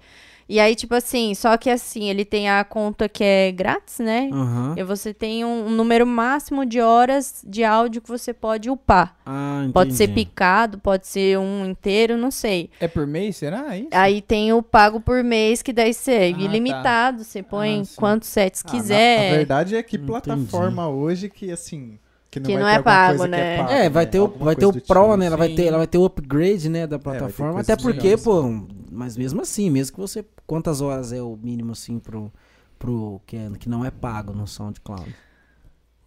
E 0.49 0.59
aí, 0.59 0.75
tipo 0.75 0.93
assim, 0.93 1.33
só 1.33 1.55
que 1.55 1.69
assim, 1.69 2.09
ele 2.09 2.25
tem 2.25 2.49
a 2.49 2.61
conta 2.65 3.07
que 3.07 3.23
é 3.23 3.53
grátis, 3.53 3.99
né? 3.99 4.29
Aham. 4.33 4.75
E 4.77 4.83
você 4.83 5.13
tem 5.13 5.45
um, 5.45 5.67
um 5.67 5.69
número 5.69 6.05
máximo 6.05 6.65
de 6.65 6.81
horas 6.81 7.41
de 7.47 7.63
áudio 7.63 8.01
que 8.01 8.09
você 8.09 8.33
pode 8.33 8.69
upar. 8.69 9.15
Ah, 9.25 9.65
Pode 9.73 9.93
ser 9.93 10.05
entendi. 10.09 10.25
picado, 10.25 10.77
pode 10.77 11.07
ser 11.07 11.39
um 11.39 11.65
inteiro, 11.65 12.17
não 12.17 12.29
sei. 12.29 12.69
É 12.81 12.87
por 12.89 13.07
mês, 13.07 13.37
será? 13.37 13.77
Isso? 13.77 13.87
Aí 13.93 14.21
tem 14.21 14.51
o 14.51 14.61
pago 14.61 14.99
por 14.99 15.23
mês, 15.23 15.61
que 15.61 15.71
daí 15.71 15.93
você 15.93 16.11
é 16.11 16.29
Ah, 16.31 16.33
tá. 16.33 16.41
ilimitado. 16.41 17.23
Você 17.23 17.41
põe 17.41 17.83
Ah, 17.83 17.93
quantos 17.95 18.27
sets 18.27 18.61
Ah, 18.65 18.67
na- 18.67 18.73
quiser. 18.73 19.31
a 19.31 19.37
verdade 19.37 19.75
é 19.77 19.81
que 19.81 19.95
Entendi. 19.95 20.11
plataforma 20.11 20.85
hoje 20.89 21.29
que, 21.29 21.49
assim... 21.49 21.97
Que 22.31 22.39
não, 22.39 22.49
Que 22.49 22.53
vai 22.53 22.63
não 22.63 22.67
ter 22.67 22.75
é 22.75 22.79
pago, 22.79 23.07
coisa 23.17 23.29
que 23.29 23.43
né? 23.43 23.45
pago, 23.45 23.69
É, 23.69 23.89
vai 23.89 24.05
né? 24.05 24.07
ter 24.07 24.19
o, 24.19 24.23
Alguma 24.23 24.39
vai 24.39 24.55
ter 24.55 24.65
o 24.65 24.71
do 24.71 24.81
Pro, 24.81 25.15
tipo. 25.15 25.17
né? 25.17 25.25
Ela 25.27 25.37
vai, 25.37 25.49
ter, 25.49 25.65
ela 25.65 25.77
vai 25.77 25.87
ter 25.87 25.97
o 25.97 26.05
upgrade, 26.05 26.69
né, 26.69 26.87
da 26.87 26.97
ter 26.97 27.03
plataforma. 27.03 27.53
coisa 27.53 27.73
Até 27.73 27.75
porque, 27.75 28.17
tipo. 28.17 28.23
pô, 28.23 28.43
mas 28.91 29.17
mesmo 29.17 29.41
assim, 29.41 29.69
mesmo 29.69 29.93
que 29.95 29.99
você. 30.01 30.25
Quantas 30.47 30.81
horas 30.81 31.11
é 31.13 31.21
o 31.21 31.37
mínimo, 31.37 31.73
assim, 31.73 31.99
pro. 31.99 32.31
pro 32.79 33.21
que, 33.27 33.37
é- 33.37 33.51
que 33.59 33.69
não 33.69 33.85
é 33.85 33.91
pago 33.91 34.33
no 34.33 34.47
SoundCloud? 34.47 35.15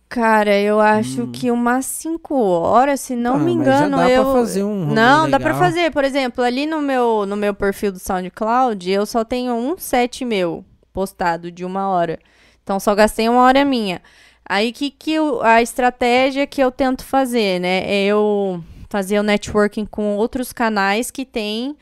Cara, 0.09 0.57
eu 0.61 0.81
acho 0.81 1.25
Hum. 1.25 1.33
que 1.33 1.51
umas 1.51 1.87
5 1.87 2.35
horas, 2.37 3.01
se 3.01 3.17
não 3.17 3.37
Ah, 3.37 3.39
me 3.39 3.53
mas 3.53 3.77
já 3.79 3.91
engano, 3.91 3.97
dá 3.97 4.11
pra 4.11 4.11
eu. 4.11 4.33
fazer 4.33 4.63
um 4.63 4.85
não, 4.87 5.29
dá 5.29 5.41
pra 5.41 5.53
legal. 5.53 5.59
fazer. 5.59 5.91
Por 5.91 6.05
exemplo, 6.05 6.45
ali 6.45 6.67
no 6.67 6.81
meu, 6.81 7.27
no 7.27 7.37
meu 7.37 7.53
perfil 7.55 7.91
do 7.93 7.99
SoundCloud, 7.99 8.89
eu 8.91 9.05
só 9.07 9.25
tenho 9.25 9.55
um 9.55 9.77
set 9.77 10.25
meu 10.25 10.65
postado 10.93 11.51
de 11.51 11.65
uma 11.65 11.89
hora. 11.89 12.19
Então 12.63 12.79
só 12.79 12.95
gastei 12.95 13.29
uma 13.29 13.43
hora 13.43 13.65
minha. 13.65 14.01
Aí 14.49 14.73
que, 14.73 14.91
que 14.91 15.13
eu- 15.13 15.43
a 15.43 15.63
estratégia 15.63 16.47
que 16.47 16.61
eu 16.63 16.71
tento 16.71 17.05
fazer, 17.05 17.59
né? 17.61 17.83
É 17.87 18.05
eu 18.05 18.63
fazer 18.91 19.19
o 19.19 19.23
networking 19.23 19.87
com 19.87 20.17
outros 20.17 20.53
canais 20.53 21.11
que 21.11 21.25
tem. 21.25 21.77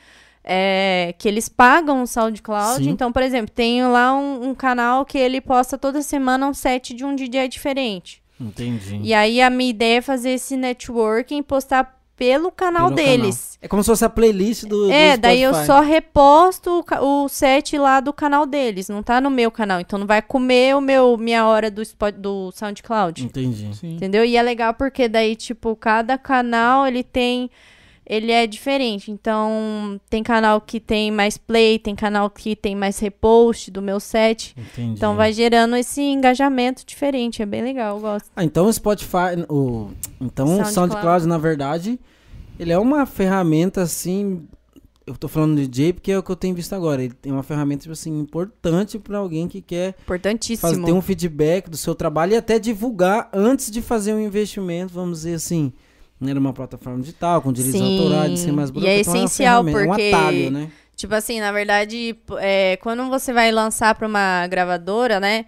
é, 0.45 1.15
que 1.19 1.29
eles 1.29 1.49
pagam 1.49 2.03
o 2.03 2.07
SoundCloud. 2.07 2.83
Sim. 2.83 2.91
Então, 2.91 3.13
por 3.13 3.23
exemplo, 3.23 3.49
tenho 3.55 3.93
lá 3.93 4.13
um, 4.13 4.49
um 4.51 4.55
canal 4.57 5.05
que 5.05 5.17
ele 5.17 5.41
posta 5.41 5.79
toda 5.79 6.03
semana 6.03 6.49
um 6.49 6.53
set 6.53 6.93
de 6.95 7.05
um 7.05 7.15
DJ 7.15 7.47
diferente. 7.47 8.21
Entendi. 8.41 8.99
E 9.05 9.15
aí 9.15 9.41
a 9.41 9.49
minha 9.49 9.71
ideia 9.71 9.99
é 9.99 10.01
fazer 10.01 10.31
esse 10.31 10.57
networking 10.57 11.45
postar 11.45 11.97
pelo 12.23 12.53
canal 12.53 12.85
Pelo 12.85 12.95
deles. 12.97 13.59
É 13.61 13.67
como 13.67 13.83
se 13.83 13.89
fosse 13.89 14.05
a 14.05 14.09
playlist 14.09 14.65
do. 14.65 14.89
É, 14.93 15.17
do 15.17 15.23
daí 15.23 15.43
eu 15.43 15.53
só 15.67 15.81
reposto 15.81 16.85
o, 17.01 17.25
o 17.25 17.29
set 17.29 17.77
lá 17.77 17.99
do 17.99 18.13
canal 18.13 18.47
deles, 18.47 18.89
não 18.89 19.03
tá 19.03 19.21
no 19.21 19.29
meu 19.29 19.51
canal. 19.51 19.81
Então 19.81 19.99
não 19.99 20.07
vai 20.07 20.23
comer 20.23 20.77
o 20.77 20.81
meu 20.81 21.17
minha 21.17 21.45
hora 21.47 21.69
do, 21.69 21.83
Spot- 21.83 22.15
do 22.15 22.53
SoundCloud. 22.53 23.25
Entendi. 23.25 23.75
Sim. 23.75 23.97
Entendeu? 23.97 24.25
E 24.25 24.37
é 24.37 24.43
legal 24.43 24.73
porque 24.73 25.09
daí, 25.09 25.35
tipo, 25.35 25.75
cada 25.75 26.17
canal 26.17 26.87
ele 26.87 27.03
tem. 27.03 27.51
Ele 28.05 28.31
é 28.33 28.47
diferente. 28.47 29.11
Então, 29.11 30.01
tem 30.11 30.23
canal 30.23 30.61
que 30.61 30.79
tem 30.81 31.11
mais 31.11 31.39
play, 31.39 31.79
tem 31.79 31.95
canal 31.95 32.29
que 32.29 32.55
tem 32.55 32.75
mais 32.75 32.99
repost 32.99 33.71
do 33.71 33.81
meu 33.81 33.99
set. 34.01 34.55
Entendi. 34.59 34.93
Então 34.93 35.15
vai 35.17 35.33
gerando 35.33 35.77
esse 35.77 36.03
engajamento 36.03 36.85
diferente. 36.85 37.43
É 37.43 37.47
bem 37.47 37.63
legal, 37.63 37.97
eu 37.97 38.01
gosto. 38.01 38.29
Ah, 38.37 38.45
então 38.45 38.67
o 38.67 38.73
Spotify. 38.73 39.39
O, 39.49 39.91
então 40.21 40.47
o 40.47 40.49
SoundCloud. 40.51 40.73
SoundCloud, 40.75 41.27
na 41.27 41.39
verdade, 41.39 41.99
ele 42.59 42.73
é 42.73 42.79
uma 42.79 43.07
ferramenta 43.07 43.83
assim. 43.83 44.47
Eu 45.05 45.17
tô 45.17 45.27
falando 45.27 45.57
de 45.57 45.67
DJ 45.67 45.93
porque 45.95 46.13
é 46.13 46.19
o 46.19 46.23
que 46.23 46.31
eu 46.31 46.37
tenho 46.37 46.55
visto 46.55 46.73
agora. 46.75 47.03
Ele 47.03 47.13
tem 47.13 47.33
uma 47.33 47.43
ferramenta, 47.43 47.83
tipo 47.83 47.93
assim, 47.93 48.17
importante 48.21 48.99
pra 49.01 49.19
alguém 49.19 49.49
que 49.49 49.61
quer 49.61 49.97
Importantíssimo. 50.05 50.69
fazer, 50.71 50.85
ter 50.85 50.93
um 50.93 51.03
feedback 51.03 51.69
do 51.69 51.77
seu 51.77 51.95
trabalho 51.95 52.35
e 52.35 52.37
até 52.37 52.59
divulgar 52.59 53.29
antes 53.33 53.69
de 53.71 53.83
fazer 53.83 54.15
um 54.15 54.21
investimento, 54.21 54.95
vamos 54.95 55.19
dizer 55.19 55.35
assim, 55.35 55.73
né, 56.21 56.33
numa 56.33 56.53
plataforma 56.53 57.01
digital, 57.01 57.43
com 57.43 57.53
direitos 57.53 57.81
Sim, 57.81 57.99
autorais, 57.99 58.39
ser 58.39 58.53
mais 58.53 58.71
e 58.71 58.73
bruto. 58.73 58.87
é 58.87 59.01
então 59.01 59.13
uma 59.13 59.25
essencial, 59.25 59.65
porque- 59.65 59.79
É 59.79 59.87
um 59.89 59.93
atalho, 59.93 60.51
né? 60.53 60.71
Tipo 60.95 61.15
assim, 61.17 61.41
na 61.41 61.51
verdade, 61.51 62.17
é, 62.39 62.77
quando 62.77 63.09
você 63.09 63.33
vai 63.33 63.51
lançar 63.51 63.97
pra 63.97 64.07
uma 64.07 64.47
gravadora, 64.47 65.19
né? 65.19 65.47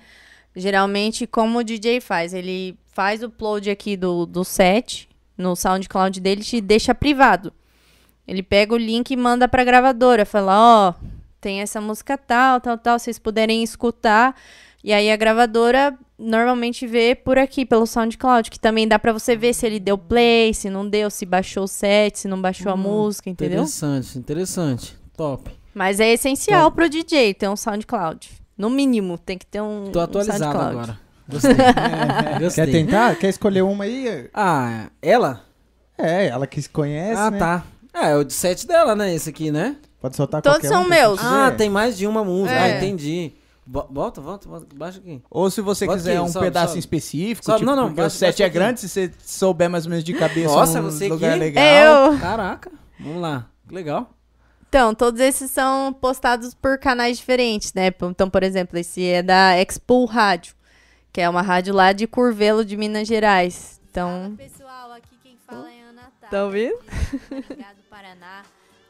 Geralmente, 0.56 1.26
como 1.28 1.58
o 1.60 1.64
DJ 1.64 2.00
faz? 2.00 2.34
Ele 2.34 2.76
faz 2.92 3.22
o 3.22 3.26
upload 3.26 3.70
aqui 3.70 3.96
do, 3.96 4.26
do 4.26 4.42
set 4.44 5.08
no 5.36 5.54
SoundCloud 5.56 6.20
dele 6.20 6.42
te 6.42 6.60
deixa 6.60 6.94
privado. 6.94 7.52
Ele 8.26 8.42
pega 8.42 8.74
o 8.74 8.78
link 8.78 9.10
e 9.10 9.16
manda 9.16 9.46
pra 9.48 9.64
gravadora. 9.64 10.24
Fala, 10.24 10.54
ó, 10.56 10.94
tem 11.40 11.60
essa 11.60 11.80
música 11.80 12.16
tal, 12.16 12.60
tal, 12.60 12.78
tal. 12.78 12.98
Vocês 12.98 13.18
puderem 13.18 13.62
escutar. 13.62 14.34
E 14.82 14.92
aí 14.92 15.10
a 15.10 15.16
gravadora 15.16 15.96
normalmente 16.18 16.86
vê 16.86 17.14
por 17.14 17.38
aqui, 17.38 17.64
pelo 17.66 17.86
SoundCloud, 17.86 18.50
que 18.50 18.60
também 18.60 18.86
dá 18.86 18.98
pra 18.98 19.12
você 19.12 19.34
ver 19.36 19.52
se 19.54 19.66
ele 19.66 19.80
deu 19.80 19.96
play, 19.98 20.52
se 20.54 20.70
não 20.70 20.88
deu, 20.88 21.10
se 21.10 21.24
baixou 21.26 21.64
o 21.64 21.68
set, 21.68 22.18
se 22.18 22.28
não 22.28 22.40
baixou 22.40 22.70
a 22.70 22.74
Hum, 22.74 22.78
música, 22.78 23.28
entendeu? 23.30 23.58
Interessante, 23.62 24.18
interessante. 24.18 24.96
Top. 25.16 25.50
Mas 25.74 26.00
é 26.00 26.12
essencial 26.12 26.70
pro 26.70 26.88
DJ 26.88 27.34
ter 27.34 27.48
um 27.48 27.56
SoundCloud. 27.56 28.30
No 28.56 28.70
mínimo, 28.70 29.18
tem 29.18 29.36
que 29.36 29.46
ter 29.46 29.60
um, 29.60 29.90
Tô 29.90 29.98
um 29.98 30.02
atualizado 30.02 30.38
SoundCloud. 30.38 30.70
agora. 30.76 31.00
Gostei. 31.28 31.54
Gostei. 32.40 32.64
Quer 32.66 32.70
tentar? 32.72 33.16
Quer 33.16 33.28
escolher 33.28 33.62
uma 33.62 33.84
aí? 33.84 34.28
Ah, 34.34 34.86
ela? 35.00 35.42
É, 35.96 36.26
ela 36.26 36.46
que 36.46 36.60
se 36.60 36.68
conhece, 36.68 37.20
ah, 37.20 37.30
né? 37.30 37.38
tá. 37.38 37.64
É, 37.92 38.10
é 38.10 38.16
o 38.16 38.24
de 38.24 38.32
set 38.32 38.66
dela, 38.66 38.94
né? 38.96 39.14
Esse 39.14 39.30
aqui, 39.30 39.50
né? 39.50 39.76
Pode 40.00 40.16
soltar 40.16 40.42
Todos 40.42 40.58
qualquer 40.58 40.68
são 40.68 40.82
um 40.82 40.88
meus. 40.88 41.18
Ah, 41.22 41.50
tem 41.56 41.70
mais 41.70 41.96
de 41.96 42.06
uma 42.06 42.24
música. 42.24 42.54
É. 42.54 42.62
Ah, 42.74 42.76
entendi. 42.76 43.32
Bo- 43.64 43.86
Volta, 43.90 44.20
volta, 44.20 44.46
volta, 44.48 44.66
baixa 44.74 44.98
aqui. 44.98 45.22
Ou 45.30 45.48
se 45.50 45.62
você 45.62 45.86
Bota 45.86 45.96
quiser 45.98 46.16
aqui, 46.16 46.20
um 46.20 46.28
sobe, 46.28 46.44
pedaço 46.46 46.66
sobe. 46.68 46.78
específico, 46.80 47.44
Sobe, 47.46 47.58
tipo, 47.60 47.70
não, 47.70 47.76
não, 47.76 47.84
porque 47.88 48.02
baixa- 48.02 48.16
o 48.16 48.18
set 48.18 48.42
é 48.42 48.46
aqui. 48.46 48.54
grande, 48.54 48.80
se 48.80 48.88
você 48.88 49.10
souber 49.24 49.70
mais 49.70 49.86
ou 49.86 49.90
menos 49.90 50.04
de 50.04 50.12
cabeça 50.12 50.54
Nossa, 50.54 50.80
um 50.80 50.82
você 50.90 51.08
lugar 51.08 51.30
aqui? 51.30 51.38
legal. 51.40 51.64
É 51.64 51.86
eu. 52.14 52.18
Caraca, 52.18 52.70
vamos 53.00 53.22
lá. 53.22 53.46
Legal. 53.70 54.10
Então, 54.68 54.94
todos 54.94 55.18
esses 55.20 55.50
são 55.50 55.92
postados 55.98 56.52
por 56.52 56.76
canais 56.78 57.16
diferentes, 57.16 57.72
né? 57.72 57.90
Então, 58.02 58.28
por 58.28 58.42
exemplo, 58.42 58.76
esse 58.78 59.02
é 59.06 59.22
da 59.22 59.56
Expo 59.58 60.04
Rádio, 60.04 60.52
que 61.14 61.20
é 61.20 61.30
uma 61.30 61.42
rádio 61.42 61.72
lá 61.72 61.92
de 61.92 62.08
Curvelo 62.08 62.64
de 62.64 62.76
Minas 62.76 63.06
Gerais. 63.06 63.80
Então, 63.88 64.34
Fala, 64.36 64.36
pessoal, 64.36 64.92
aqui 64.92 65.16
quem 65.22 65.38
fala 65.46 65.70
é 65.70 65.82
Ana 65.82 66.12
Tá. 66.20 66.26
Estão 66.26 66.50
vendo? 66.50 66.76
Obrigado, 67.30 67.76
Paraná. 67.88 68.42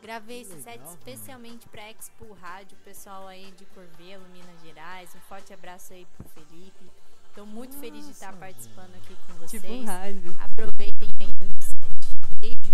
Gravei 0.02 0.40
esse 0.40 0.58
set 0.62 0.80
especialmente 0.88 1.68
para 1.68 1.90
Expo 1.90 2.32
Rádio, 2.40 2.78
pessoal 2.82 3.28
aí 3.28 3.52
de 3.58 3.66
Corvelo, 3.66 4.24
Minas 4.32 4.58
Gerais. 4.64 5.10
Um 5.14 5.20
forte 5.28 5.52
abraço 5.52 5.92
aí 5.92 6.06
pro 6.16 6.26
Felipe. 6.30 6.90
Estou 7.28 7.44
muito 7.44 7.74
Nossa, 7.74 7.84
feliz 7.84 8.06
de 8.06 8.12
estar 8.12 8.32
participando 8.32 8.94
aqui 8.94 9.14
com 9.26 9.34
vocês. 9.34 9.60
Tipo 9.60 9.74
um 9.74 9.84
rádio. 9.84 10.34
Aproveitem 10.40 11.10
aí 11.20 11.28
o 11.28 11.62
set. 11.62 12.40
Beijo. 12.40 12.73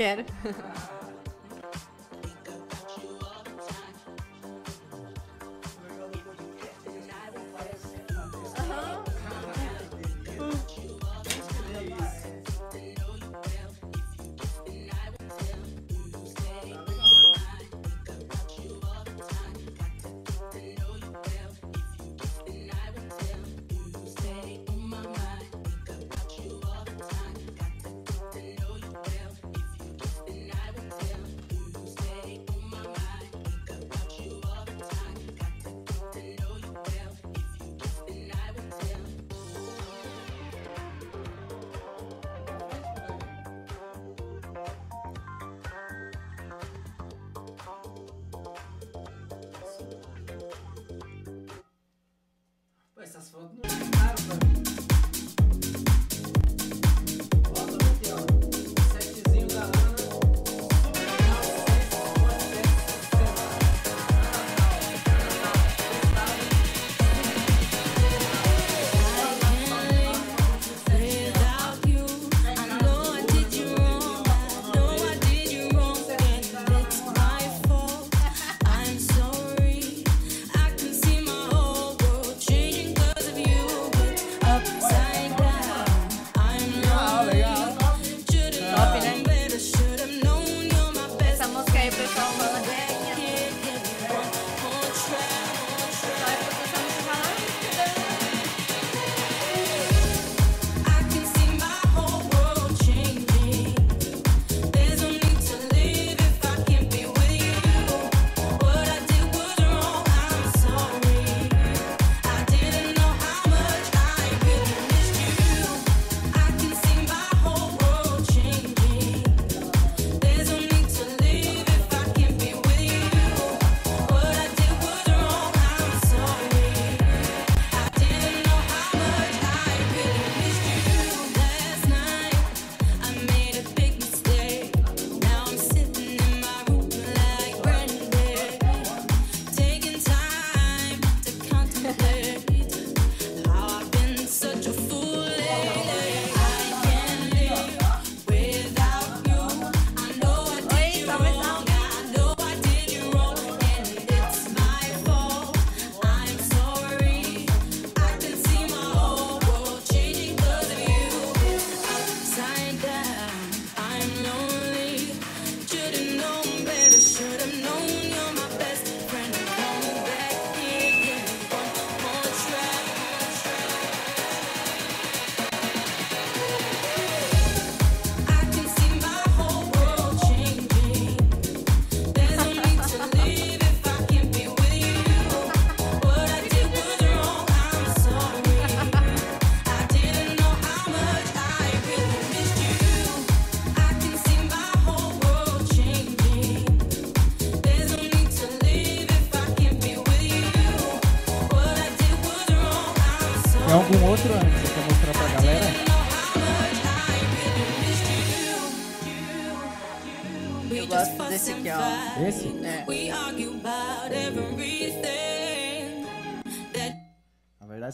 Quero. 0.00 0.24
ça 53.20 53.68
se. 53.68 53.79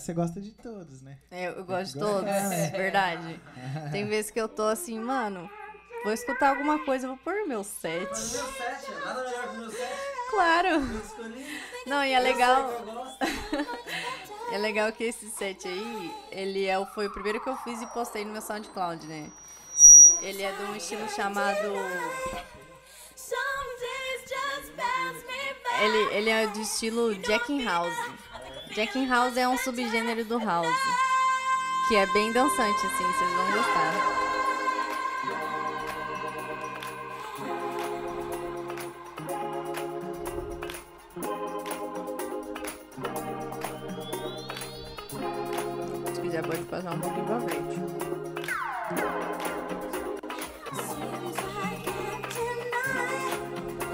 você 0.06 0.14
gosta 0.14 0.40
de 0.40 0.52
todos, 0.52 1.02
né? 1.02 1.18
É, 1.32 1.48
eu 1.48 1.60
é 1.60 1.62
gosto 1.62 1.94
de 1.94 1.98
todos, 1.98 2.30
é 2.30 2.70
verdade. 2.70 3.40
Tem 3.90 4.06
vezes 4.06 4.30
que 4.30 4.40
eu 4.40 4.48
tô 4.48 4.62
assim, 4.62 4.98
mano, 5.00 5.50
vou 6.04 6.12
escutar 6.12 6.50
alguma 6.50 6.84
coisa, 6.84 7.08
vou 7.08 7.16
pôr 7.16 7.44
meu 7.46 7.64
set. 7.64 8.08
Mas 8.08 8.32
meu 8.32 8.46
set, 8.52 8.90
nada 9.04 9.24
melhor 9.24 9.50
que 9.50 9.56
meu 9.56 9.70
set. 9.70 9.94
Claro. 10.30 10.68
Não, 11.86 12.04
e 12.04 12.12
é 12.12 12.20
legal. 12.20 12.70
é 14.52 14.58
legal 14.58 14.92
que 14.92 15.04
esse 15.04 15.28
set 15.30 15.66
aí, 15.66 16.14
ele 16.30 16.66
é, 16.66 16.86
foi 16.86 17.08
o 17.08 17.12
primeiro 17.12 17.40
que 17.40 17.48
eu 17.48 17.56
fiz 17.58 17.82
e 17.82 17.86
postei 17.88 18.24
no 18.24 18.32
meu 18.32 18.42
SoundCloud, 18.42 19.04
né? 19.06 19.28
Ele 20.22 20.42
é 20.42 20.52
de 20.52 20.62
um 20.62 20.76
estilo 20.76 21.08
chamado. 21.08 21.68
Ele, 25.80 26.14
ele 26.14 26.30
é 26.30 26.46
de 26.46 26.62
estilo 26.62 27.12
Jacking 27.24 27.64
House. 27.64 27.94
Jacking 28.76 29.08
House 29.08 29.38
é 29.38 29.48
um 29.48 29.56
subgênero 29.56 30.22
do 30.26 30.38
house. 30.38 30.68
Que 31.88 31.96
é 31.96 32.04
bem 32.12 32.30
dançante, 32.30 32.86
assim, 32.86 33.04
vocês 33.04 33.32
vão 33.32 33.52
gostar. 33.52 33.94
Se 46.14 46.20
quiser, 46.20 46.42
pode 46.46 46.62
passar 46.64 46.92
um 46.92 47.00
pouquinho 47.00 47.24
pra 47.24 47.40
frente. 47.40 47.80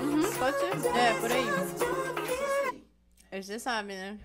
Uhum, 0.00 0.32
pode 0.40 0.58
ser. 0.58 0.74
É, 0.96 1.14
por 1.20 1.30
aí. 1.30 1.46
Você 3.40 3.60
sabe, 3.60 3.92
né? 3.94 4.18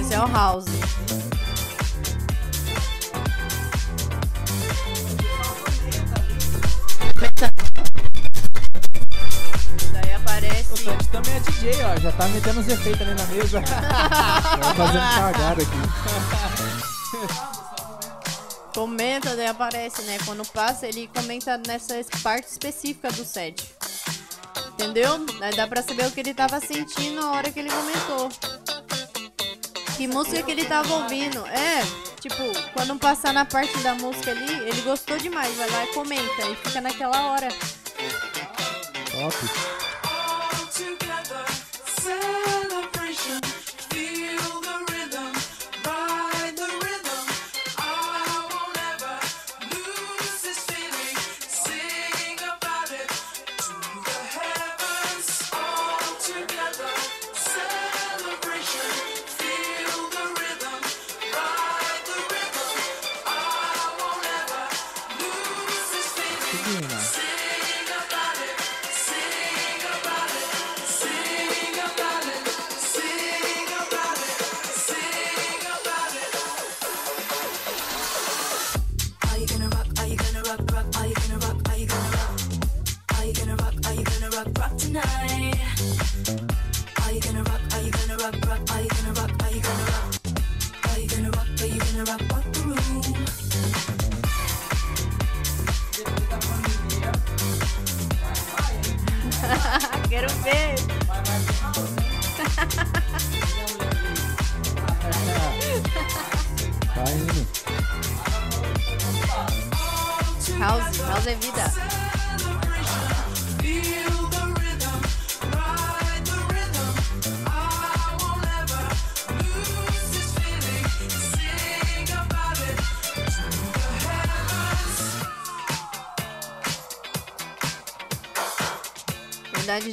Esse 0.00 0.14
é 0.14 0.20
o 0.20 0.26
House. 0.28 0.66
Daí 9.92 10.12
aparece. 10.14 10.72
O 10.72 10.76
Santi 10.76 11.08
também 11.08 11.34
é 11.34 11.40
DJ, 11.40 11.72
ó. 11.82 11.96
Já 11.98 12.12
tá 12.12 12.28
metendo 12.28 12.60
os 12.60 12.68
efeitos 12.68 13.00
ali 13.00 13.14
na 13.14 13.26
mesa. 13.26 13.60
Tá 14.60 14.74
fazendo 14.74 15.14
cagada 15.16 15.62
aqui. 15.62 15.78
Comenta, 18.74 19.36
daí 19.36 19.46
aparece, 19.46 20.02
né? 20.02 20.18
Quando 20.24 20.44
passa, 20.48 20.86
ele 20.86 21.08
comenta 21.14 21.56
nessa 21.66 21.94
parte 22.22 22.48
específica 22.48 23.08
do 23.12 23.24
set. 23.24 23.64
Entendeu? 24.72 25.24
Dá 25.54 25.66
pra 25.68 25.80
saber 25.80 26.06
o 26.06 26.10
que 26.10 26.18
ele 26.18 26.34
tava 26.34 26.58
sentindo 26.58 27.22
na 27.22 27.30
hora 27.30 27.50
que 27.52 27.60
ele 27.60 27.70
comentou. 27.70 28.28
Que 29.96 30.08
música 30.08 30.42
que 30.42 30.50
ele 30.50 30.64
tava 30.64 30.92
ouvindo. 30.92 31.46
É, 31.46 31.82
tipo, 32.20 32.42
quando 32.72 32.98
passar 32.98 33.32
na 33.32 33.44
parte 33.44 33.78
da 33.78 33.94
música 33.94 34.32
ali, 34.32 34.52
ele 34.68 34.80
gostou 34.82 35.16
demais. 35.18 35.54
Vai 35.56 35.70
lá 35.70 35.84
e 35.84 35.94
comenta. 35.94 36.42
E 36.50 36.56
fica 36.56 36.80
naquela 36.80 37.28
hora. 37.28 37.48
Top. 39.12 39.73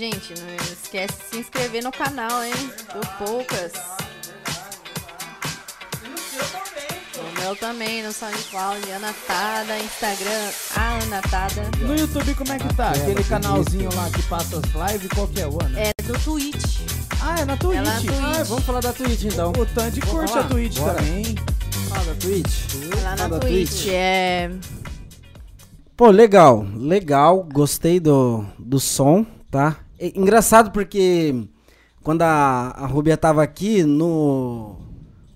Gente. 0.01 0.33
Não 0.41 0.55
esquece 0.73 1.13
de 1.13 1.25
se 1.29 1.37
inscrever 1.37 1.83
no 1.83 1.91
canal, 1.91 2.43
hein? 2.43 2.53
Do 2.91 3.07
Poucas. 3.23 3.71
O 7.15 7.39
meu 7.39 7.55
também, 7.55 8.01
no 8.01 8.11
SoundCloud, 8.11 8.91
Anatada, 8.91 9.77
Instagram, 9.77 10.49
a 10.75 11.03
Anatada. 11.03 11.69
No 11.81 11.95
YouTube, 11.95 12.33
como 12.33 12.51
é 12.51 12.57
que 12.57 12.73
tá? 12.73 12.89
Aquele 12.89 13.23
canalzinho 13.23 13.89
lá 13.95 14.09
que 14.09 14.23
passa 14.23 14.57
as 14.57 14.91
lives, 14.93 15.07
qual 15.13 15.27
que 15.27 15.39
é 15.39 15.47
o 15.47 15.63
ano? 15.63 15.77
É 15.77 15.91
do 16.01 16.13
Twitch. 16.23 16.79
Ah, 17.21 17.39
é 17.39 17.45
na 17.45 17.55
Twitch. 17.55 17.77
É 17.77 17.81
na 17.81 17.99
Twitch. 17.99 18.39
Ah, 18.39 18.43
vamos 18.43 18.63
falar 18.63 18.79
da 18.79 18.93
Twitch 18.93 19.23
então. 19.25 19.51
O 19.51 19.65
Tandy 19.67 19.99
Vamos 19.99 20.15
curte 20.15 20.33
falar? 20.33 20.45
a 20.45 20.49
Twitch 20.49 20.79
Bora. 20.79 20.93
também. 20.95 21.35
Fala 21.89 22.03
da 22.05 22.15
Twitch. 22.15 22.75
É 22.75 23.03
lá 23.03 23.11
na 23.11 23.17
Fala 23.17 23.29
da 23.29 23.39
Twitch. 23.39 23.87
É. 23.87 24.51
Pô, 25.95 26.09
legal, 26.09 26.65
legal, 26.75 27.43
gostei 27.43 27.99
do, 27.99 28.43
do 28.57 28.79
som, 28.79 29.23
tá? 29.51 29.77
É 30.03 30.17
engraçado 30.17 30.71
porque 30.71 31.45
quando 32.01 32.23
a, 32.23 32.73
a 32.75 32.85
Rubia 32.87 33.15
tava 33.15 33.43
aqui 33.43 33.83
no. 33.83 34.75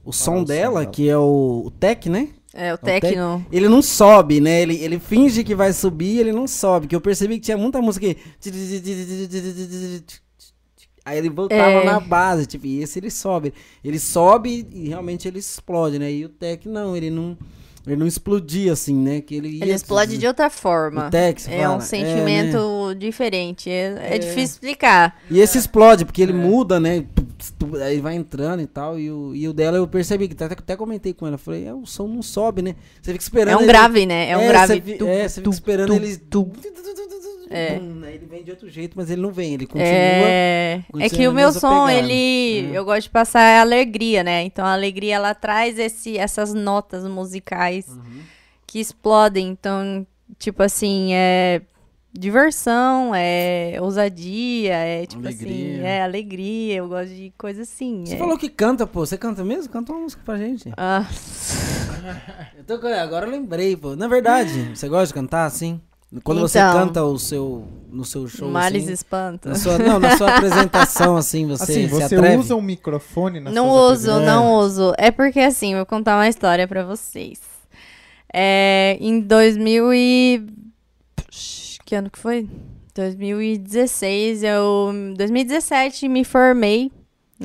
O 0.04 0.12
som 0.12 0.44
dela, 0.44 0.86
que 0.86 1.08
é 1.10 1.18
o, 1.18 1.64
o 1.66 1.72
Tech, 1.72 2.10
né? 2.10 2.30
É, 2.54 2.72
o 2.72 2.76
o 2.76 2.78
Tec- 2.78 3.02
Tecno. 3.04 3.46
Ele 3.52 3.68
não 3.68 3.82
sobe, 3.82 4.40
né? 4.40 4.62
Ele, 4.62 4.76
ele 4.78 4.98
finge 5.00 5.44
que 5.44 5.54
vai 5.56 5.74
subir 5.74 6.20
ele 6.20 6.32
não 6.32 6.48
sobe. 6.48 6.88
Que 6.88 6.96
eu 6.96 7.02
percebi 7.02 7.36
que 7.36 7.42
tinha 7.42 7.58
muita 7.58 7.82
música 7.82 8.06
que. 8.14 8.18
Aí 11.04 11.18
ele 11.20 11.30
voltava 11.30 11.62
É. 11.82 11.86
na 11.86 12.00
base, 12.00 12.48
tipo, 12.48 12.66
e 12.66 12.82
esse 12.82 12.98
ele 12.98 13.12
sobe. 13.12 13.54
Ele 13.84 14.00
sobe 14.00 14.68
e 14.72 14.88
realmente 14.90 15.28
ele 15.28 15.38
explode, 15.38 16.00
né? 16.00 16.12
E 16.12 16.26
o 16.26 16.30
Tech 16.30 16.68
não, 16.68 16.96
ele 16.96 17.12
não. 17.12 17.38
Ele 17.86 17.96
não 17.98 18.08
explodia 18.08 18.74
assim, 18.74 18.96
né? 18.96 19.22
Que 19.22 19.36
ele, 19.36 19.60
Ele 19.62 19.72
explode 19.72 20.18
de 20.18 20.26
outra 20.26 20.50
forma. 20.50 21.08
O 21.08 21.12
você 21.12 21.52
É 21.52 21.62
fala? 21.64 21.78
um 21.78 21.82
sentimento 21.82 22.88
né? 22.90 22.96
diferente. 22.96 23.70
É, 23.70 24.16
é 24.16 24.18
difícil 24.18 24.44
explicar. 24.56 25.20
E 25.30 25.40
esse 25.40 25.58
explode, 25.58 26.04
porque 26.06 26.22
ele 26.22 26.34
muda, 26.34 26.80
né? 26.80 27.06
Aí 27.86 28.00
vai 28.00 28.16
entrando 28.16 28.62
e 28.62 28.68
tal. 28.68 29.00
E 29.00 29.12
o, 29.12 29.36
e 29.36 29.48
o 29.48 29.54
dela 29.54 29.78
eu 29.78 29.88
percebi, 29.88 30.28
que 30.28 30.34
até, 30.44 30.54
até 30.54 30.76
comentei 30.76 31.14
com 31.14 31.28
ela. 31.28 31.38
Falei, 31.38 31.68
é, 31.68 31.74
o 31.74 31.86
som 31.86 32.08
não 32.08 32.22
sobe, 32.22 32.62
né? 32.62 32.76
Você 33.02 33.12
fica 33.12 33.24
esperando. 33.24 33.54
É 33.54 33.58
um 33.58 33.60
ele- 33.62 33.68
grave, 33.68 34.06
né? 34.06 34.30
É 34.30 34.38
um 34.38 34.48
grave. 34.48 34.82
Você, 34.82 34.98
Tu- 34.98 35.08
é, 35.08 35.28
você 35.28 35.36
fica 35.42 35.44
tu- 35.44 35.54
esperando 35.54 35.88
tu- 35.90 35.94
ele. 35.96 36.18
tu. 36.18 36.52
É. 37.50 37.76
Aí 38.08 38.16
ele 38.16 38.26
vem 38.26 38.44
de 38.44 38.52
outro 38.52 38.70
jeito, 38.70 38.94
mas 38.98 39.10
ele 39.10 39.22
não 39.22 39.32
vem. 39.32 39.54
Ele 39.54 39.66
continua. 39.66 39.88
É, 39.88 40.80
é 40.80 40.84
continua 40.92 41.10
que 41.10 41.28
o 41.28 41.32
meu 41.34 41.52
som, 41.52 41.86
pegada. 41.88 41.94
ele. 41.94 42.74
É. 42.74 42.78
Eu 42.78 42.86
gosto 42.86 43.04
de 43.04 43.10
passar 43.10 43.62
alegria, 43.62 44.24
né? 44.24 44.44
Então 44.44 44.66
a 44.66 44.74
alegria 44.74 45.16
ela 45.16 45.34
traz 45.36 45.78
esse, 45.80 46.18
essas 46.18 46.54
notas 46.54 47.06
musicais 47.08 47.88
Uhum. 47.88 48.22
que 48.66 48.80
explodem. 48.80 49.48
Então, 49.50 50.06
tipo 50.40 50.62
assim, 50.64 51.14
é 51.14 51.62
diversão, 52.18 53.12
é 53.14 53.78
ousadia, 53.82 54.74
é 54.74 55.06
tipo 55.06 55.28
assim, 55.28 55.46
Alegria. 55.46 55.88
é 55.88 56.02
alegria. 56.02 56.76
Eu 56.78 56.88
gosto 56.88 57.14
de 57.14 57.34
coisa 57.38 57.64
assim. 57.64 58.04
Você 58.06 58.16
é. 58.16 58.18
falou 58.18 58.38
que 58.38 58.50
canta, 58.50 58.88
pô. 58.88 59.06
Você 59.06 59.18
canta 59.18 59.44
mesmo? 59.44 59.72
Canta 59.72 59.92
uma 59.92 60.02
música 60.02 60.22
pra 60.26 60.38
gente. 60.38 60.72
Ah, 60.78 61.06
Eu 62.58 62.64
tô 62.64 62.74
agora 62.88 63.26
eu 63.26 63.32
lembrei, 63.32 63.76
pô. 63.76 63.96
Na 63.96 64.08
verdade, 64.08 64.76
você 64.76 64.88
gosta 64.88 65.08
de 65.08 65.14
cantar 65.14 65.46
assim? 65.46 65.82
Quando 66.24 66.40
você 66.42 66.60
Então. 66.60 66.74
canta 66.74 67.04
o 67.04 67.18
seu, 67.20 67.68
no 67.92 68.06
seu 68.06 68.28
show. 68.28 68.50
males 68.50 68.84
assim, 68.84 68.94
espanta. 68.94 69.50
na 69.50 69.56
sua, 69.56 69.78
não, 69.78 70.00
na 70.00 70.16
sua 70.18 70.30
apresentação, 70.38 71.18
assim, 71.18 71.46
você, 71.48 71.64
Assim, 71.64 71.74
se 71.74 71.88
você 71.88 72.16
atreve? 72.16 72.38
usa 72.38 72.56
um 72.56 72.62
microfone 72.62 73.40
na 73.40 73.52
Não 73.52 73.68
uso, 73.70 74.20
não 74.22 74.54
uso. 74.56 74.94
É 74.98 75.12
porque 75.12 75.40
assim, 75.42 75.76
vou 75.76 75.86
contar 75.86 76.16
uma 76.16 76.28
história 76.30 76.68
pra 76.68 76.86
vocês. 76.86 77.40
É, 78.34 78.98
em 79.02 79.20
2000 79.20 79.94
e... 79.94 80.46
Que 81.86 81.96
ano 81.96 82.10
que 82.10 82.18
foi? 82.18 82.48
2016, 82.96 84.44
eu. 84.44 84.92
2017 85.18 86.08
me 86.08 86.24
formei, 86.24 86.92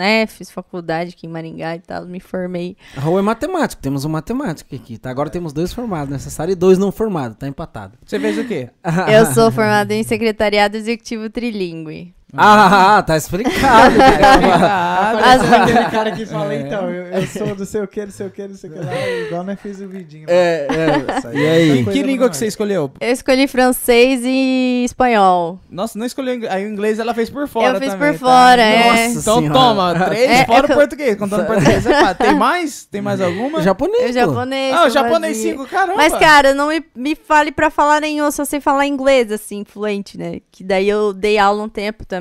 né? 0.00 0.26
Fiz 0.26 0.50
faculdade 0.50 1.14
aqui 1.14 1.26
em 1.26 1.30
Maringá 1.30 1.76
e 1.76 1.80
tal, 1.80 2.06
me 2.06 2.20
formei. 2.20 2.74
Raul 2.96 3.18
é 3.18 3.22
matemático, 3.22 3.82
temos 3.82 4.06
um 4.06 4.08
matemático 4.08 4.74
aqui. 4.74 4.96
Tá? 4.96 5.10
Agora 5.10 5.28
temos 5.28 5.52
dois 5.52 5.74
formados 5.74 6.10
necessários 6.10 6.56
e 6.56 6.58
dois 6.58 6.78
não 6.78 6.90
formados, 6.90 7.36
tá 7.36 7.46
empatado. 7.46 7.98
Você 8.06 8.18
fez 8.18 8.38
o 8.38 8.44
quê? 8.44 8.70
Eu 9.12 9.26
sou 9.26 9.52
formada 9.52 9.94
em 9.94 10.02
secretariado 10.02 10.74
executivo 10.74 11.28
trilingue. 11.28 12.14
Ah, 12.36 13.02
tá 13.06 13.16
explicado. 13.16 13.96
cara. 13.98 15.32
As- 15.34 15.52
Aquele 15.52 15.84
cara 15.90 16.10
que 16.12 16.26
fala, 16.26 16.54
então, 16.54 16.88
eu, 16.90 17.06
eu 17.06 17.26
sou 17.26 17.54
do 17.54 17.64
sei 17.66 17.82
o 17.82 17.88
que, 17.88 18.04
não 18.04 18.12
sei 18.12 18.26
o 18.26 18.30
que, 18.30 18.46
não 18.48 18.54
sei 18.54 18.70
o 18.70 18.72
que 18.72 18.78
lá, 18.78 19.08
igual 19.26 19.44
nós 19.44 19.60
fez 19.60 19.80
o 19.80 19.88
vidinho. 19.88 20.26
lá. 20.28 20.32
é, 20.34 20.66
é. 20.70 21.18
Isso 21.18 21.28
E 21.36 21.46
aí? 21.48 21.70
é 21.80 21.84
coisa 21.84 21.90
Que 21.92 22.02
língua 22.06 22.28
que 22.30 22.36
você 22.36 22.46
escolheu? 22.46 22.90
Eu 23.00 23.10
escolhi 23.12 23.46
francês 23.48 24.20
e 24.24 24.82
espanhol. 24.84 25.58
Nossa, 25.70 25.98
não 25.98 26.06
escolheu 26.06 26.34
inglês. 26.34 26.52
Aí 26.54 26.64
o 26.64 26.68
inglês 26.68 26.98
ela 26.98 27.14
fez 27.14 27.30
por 27.30 27.46
fora 27.48 27.76
eu 27.76 27.80
fiz 27.80 27.92
também, 27.92 28.12
por 28.12 28.18
tá? 28.18 28.26
fora, 28.26 28.62
é. 28.62 28.88
Nossa 29.08 29.18
Então 29.20 29.38
senhora. 29.38 29.54
toma, 29.58 29.94
três 30.06 30.30
É, 30.30 30.44
fora 30.44 30.58
é 30.58 30.66
que 30.66 30.72
eu- 30.72 30.76
português. 30.76 31.16
Contando 31.16 31.46
português 31.46 31.86
é. 31.86 32.14
Tem 32.14 32.34
mais? 32.34 32.84
Tem 32.86 33.00
mais 33.02 33.20
alguma? 33.20 33.60
Japonês, 33.62 34.14
Eu 34.16 34.26
japonês. 34.26 34.74
Ah, 34.74 34.86
o 34.86 34.90
japonês 34.90 35.36
fazia. 35.36 35.52
5, 35.52 35.66
caramba. 35.66 35.96
Mas, 35.96 36.14
cara, 36.16 36.54
não 36.54 36.68
me, 36.68 36.84
me 36.94 37.14
fale 37.14 37.50
pra 37.52 37.70
falar 37.70 38.00
nenhum, 38.00 38.30
só 38.30 38.44
sei 38.44 38.60
falar 38.60 38.86
inglês, 38.86 39.30
assim, 39.32 39.64
fluente, 39.64 40.16
né? 40.18 40.38
Que 40.50 40.62
daí 40.64 40.88
eu 40.88 41.12
dei 41.12 41.38
aula 41.38 41.62
um 41.62 41.68
tempo 41.68 42.04
também, 42.06 42.19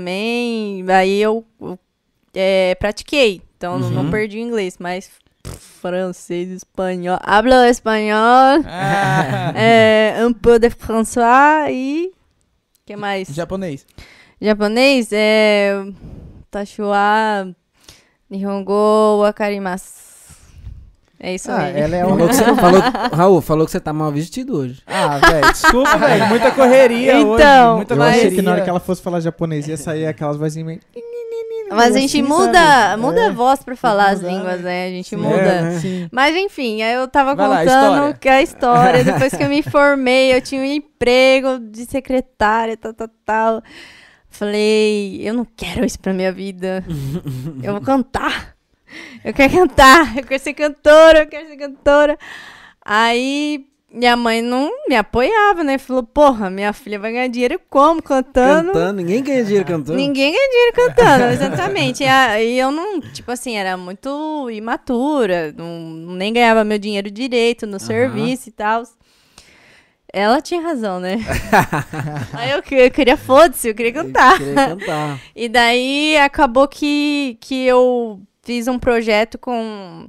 aí 0.91 1.21
eu, 1.21 1.45
eu, 1.59 1.77
é, 2.33 2.75
pratiquei. 2.75 3.41
Então 3.57 3.77
não- 3.79 3.89
não 3.89 4.03
Uhum. 4.05 4.11
perdi 4.11 4.37
o 4.37 4.41
inglês, 4.41 4.77
mas 4.79 5.09
francês, 5.81 6.49
espanhol. 6.49 7.17
Hablo 7.21 7.53
espanhol, 7.65 8.61
Ah, 8.65 9.53
é, 9.55 10.15
un 10.25 10.33
peu 10.33 10.59
de 10.59 10.69
français 10.69 11.71
e... 11.73 12.11
que 12.85 12.95
mais? 12.95 13.27
japonês. 13.29 13.85
Japonês 14.41 15.09
é... 15.11 15.73
Tachua... 16.51 17.53
Nihongo 18.29 19.21
wakarimasu. 19.21 20.08
É 21.21 21.35
isso 21.35 21.51
Ah, 21.51 21.63
aí. 21.63 21.79
ela 21.79 21.95
é 21.97 22.01
Falou 22.05 22.17
uma... 22.17 22.27
que 22.29 22.35
você, 22.35 22.43
falou, 22.55 22.81
Raul, 23.13 23.41
falou 23.41 23.65
que 23.65 23.71
você 23.71 23.79
tá 23.79 23.91
mal 23.91 24.11
vestido 24.11 24.55
hoje. 24.57 24.81
Ah, 24.87 25.17
velho, 25.17 25.51
desculpa, 25.51 25.97
velho. 25.99 26.25
Muita 26.27 26.51
correria 26.51 27.13
Então, 27.19 27.31
hoje. 27.33 27.75
Muita 27.77 27.93
Eu 27.93 27.97
mas- 27.97 28.07
achei 28.09 28.19
correria. 28.21 28.35
que 28.37 28.41
na 28.41 28.51
hora 28.51 28.61
que 28.61 28.69
ela 28.69 28.79
fosse 28.79 29.01
falar 29.01 29.19
japonês 29.19 29.67
ia 29.67 29.75
sair 29.77 30.05
aquelas 30.07 30.37
vozinhas 30.37 30.65
meio... 30.65 30.79
Mas 31.71 31.95
a 31.95 31.99
gente 31.99 32.17
assim, 32.19 32.27
muda, 32.27 32.97
muda 32.97 33.21
É. 33.21 33.25
a 33.27 33.31
voz 33.31 33.61
pra 33.61 33.75
falar 33.75 34.09
as 34.09 34.21
línguas, 34.21 34.59
né? 34.61 34.87
A 34.87 34.89
gente 34.89 35.09
Sim. 35.09 35.17
muda. 35.17 35.35
É, 35.35 35.61
né? 35.61 36.09
Mas 36.11 36.35
enfim, 36.35 36.81
aí 36.81 36.95
eu 36.95 37.07
tava 37.07 37.35
Vai 37.35 37.47
lá, 37.47 37.57
contando 37.59 37.93
história. 37.93 38.13
que 38.19 38.27
a 38.29 38.41
história, 38.41 39.03
depois 39.03 39.35
que 39.35 39.43
eu 39.43 39.49
me 39.49 39.61
formei, 39.61 40.33
eu 40.33 40.41
tinha 40.41 40.59
um 40.61 40.65
emprego 40.65 41.59
de 41.59 41.85
secretária, 41.85 42.75
tal, 42.75 42.91
tal, 42.91 43.07
tal. 43.23 43.63
Falei, 44.31 45.19
eu 45.23 45.33
não 45.35 45.45
quero 45.45 45.85
isso 45.85 45.99
pra 45.99 46.11
minha 46.11 46.31
vida. 46.31 46.83
Eu 47.61 47.73
vou 47.73 47.81
cantar. 47.81 48.55
Eu 49.23 49.33
quero 49.33 49.53
cantar, 49.53 50.17
eu 50.17 50.23
quero 50.23 50.43
ser 50.43 50.53
cantora, 50.53 51.19
eu 51.19 51.27
quero 51.27 51.47
ser 51.47 51.57
cantora. 51.57 52.17
Aí 52.83 53.65
minha 53.91 54.15
mãe 54.15 54.41
não 54.41 54.71
me 54.87 54.95
apoiava, 54.95 55.63
né? 55.63 55.77
Falou, 55.77 56.03
porra, 56.03 56.49
minha 56.49 56.71
filha 56.73 56.99
vai 56.99 57.11
ganhar 57.11 57.27
dinheiro 57.27 57.59
como? 57.69 58.01
Cantando. 58.01 58.67
Cantando, 58.67 59.01
ninguém 59.01 59.23
ganha 59.23 59.43
dinheiro 59.43 59.65
cantando. 59.67 59.97
Ninguém 59.97 60.31
ganha 60.31 60.49
dinheiro 60.49 60.75
cantando, 60.75 61.23
exatamente. 61.25 62.03
E, 62.03 62.57
eu 62.57 62.71
não, 62.71 63.01
tipo 63.01 63.31
assim, 63.31 63.55
era 63.55 63.75
muito 63.75 64.49
imatura, 64.51 65.53
não, 65.57 65.65
nem 66.15 66.31
ganhava 66.31 66.63
meu 66.63 66.77
dinheiro 66.77 67.09
direito 67.09 67.65
no 67.65 67.79
serviço 67.79 68.49
e 68.49 68.51
tal. 68.51 68.83
Ela 70.11 70.41
tinha 70.41 70.61
razão, 70.61 70.99
né? 70.99 71.17
Aí 72.33 72.49
eu, 72.51 72.63
eu 72.77 72.91
queria 72.91 73.15
foda-se, 73.15 73.69
eu 73.69 73.75
queria 73.75 73.93
cantar. 73.93 74.37
Queria 74.37 74.55
cantar. 74.55 75.19
E 75.35 75.47
daí 75.47 76.17
acabou 76.17 76.67
que, 76.67 77.37
que 77.39 77.65
eu 77.65 78.19
fiz 78.49 78.67
um 78.67 78.79
projeto 78.79 79.37
com, 79.37 80.07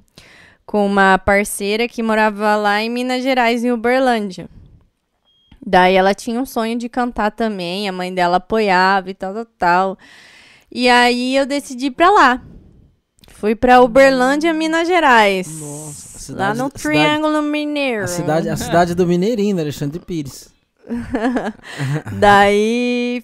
com 0.65 0.87
uma 0.87 1.19
parceira 1.19 1.87
que 1.87 2.03
morava 2.03 2.57
lá 2.57 2.81
em 2.81 2.89
Minas 2.89 3.23
Gerais, 3.23 3.63
em 3.63 3.71
Uberlândia. 3.71 4.49
Daí 5.65 5.95
ela 5.95 6.15
tinha 6.15 6.41
um 6.41 6.47
sonho 6.47 6.79
de 6.79 6.89
cantar 6.89 7.33
também, 7.33 7.87
a 7.87 7.93
mãe 7.93 8.15
dela 8.15 8.39
apoiava 8.39 9.11
e 9.11 9.15
tal, 9.15 9.35
tal, 9.35 9.45
tal. 9.59 9.99
E 10.73 10.89
aí 10.89 11.37
eu 11.37 11.45
decidi 11.45 11.87
ir 11.89 11.91
pra 11.91 12.09
lá. 12.11 12.41
Fui 13.29 13.55
pra 13.55 13.83
Uberlândia, 13.83 14.55
Minas 14.55 14.89
Gerais. 14.89 15.47
Nossa, 15.61 16.33
a 16.33 16.37
lá 16.39 16.55
cidade- 16.55 16.59
no 16.61 16.65
cidade- 16.65 16.83
Triângulo 16.83 17.43
Mineiro. 17.43 18.05
A 18.05 18.09
cidade, 18.09 18.49
a 18.49 18.57
cidade 18.57 18.95
do 18.95 19.07
Mineirinho, 19.07 19.59
Alexandre 19.61 19.99
Pires. 20.01 20.49
Daí, 22.19 23.23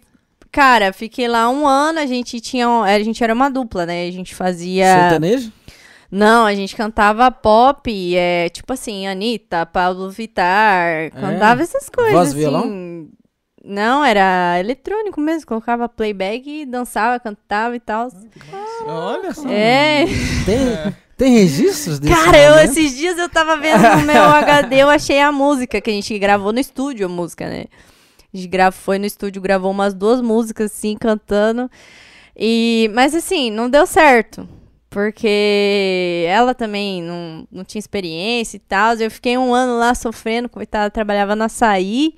cara, 0.57 0.91
fiquei 0.91 1.29
lá 1.29 1.51
um 1.51 1.67
ano, 1.67 1.99
a 1.99 2.07
gente 2.07 2.41
tinha, 2.41 2.67
a 2.67 3.03
gente 3.03 3.23
era 3.23 3.35
uma 3.35 3.51
dupla, 3.51 3.85
né? 3.85 4.09
A 4.09 4.11
gente 4.11 4.35
fazia 4.35 4.87
Sertanejo? 4.87 5.53
Não, 6.11 6.47
a 6.47 6.55
gente 6.55 6.75
cantava 6.75 7.31
pop, 7.31 8.17
é, 8.17 8.49
tipo 8.49 8.73
assim, 8.73 9.07
Anitta, 9.07 9.67
Pablo 9.67 10.11
Vittar, 10.11 11.11
cantava 11.13 11.61
essas 11.61 11.91
coisas. 11.91 12.15
Voz, 12.15 12.29
assim. 12.29 12.39
violão? 12.39 13.07
Não, 13.63 14.03
era 14.03 14.59
eletrônico 14.59 15.21
mesmo, 15.21 15.47
colocava 15.47 15.91
playback 15.91 16.49
e 16.49 16.65
dançava, 16.65 17.21
cantava 17.21 17.77
e 17.77 17.81
tal. 17.81 18.09
Olha 18.87 19.35
só. 19.35 19.47
É. 19.51 20.07
Tem, 20.47 20.95
tem 21.19 21.33
registros 21.35 21.99
desse 21.99 22.15
Cara, 22.15 22.39
eu, 22.39 22.59
esses 22.61 22.97
dias 22.97 23.19
eu 23.19 23.29
tava 23.29 23.59
vendo 23.59 23.83
no 23.83 24.07
meu 24.07 24.23
HD, 24.23 24.77
eu 24.77 24.89
achei 24.89 25.21
a 25.21 25.31
música 25.31 25.83
que 25.83 25.91
a 25.91 25.93
gente 25.93 26.19
gravou 26.19 26.51
no 26.51 26.61
estúdio, 26.61 27.05
a 27.05 27.11
música, 27.11 27.47
né? 27.47 27.67
A 28.37 28.43
gente 28.43 28.77
foi 28.77 28.99
no 28.99 29.07
estúdio, 29.07 29.41
gravou 29.41 29.71
umas 29.71 29.95
duas 29.95 30.21
músicas, 30.21 30.73
assim, 30.73 30.97
cantando. 30.97 31.71
E, 32.37 32.91
mas 32.95 33.15
assim, 33.15 33.51
não 33.51 33.71
deu 33.71 33.87
certo. 33.87 34.47
Porque 34.91 36.25
ela 36.29 36.55
também 36.55 37.03
não, 37.03 37.47
não 37.51 37.65
tinha 37.65 37.79
experiência 37.79 38.57
e 38.57 38.61
tal. 38.61 38.95
Eu 38.95 39.11
fiquei 39.11 39.37
um 39.37 39.53
ano 39.53 39.79
lá 39.79 39.95
sofrendo, 39.95 40.49
coitada, 40.49 40.91
trabalhava 40.91 41.37
no 41.37 41.45
açaí. 41.45 42.15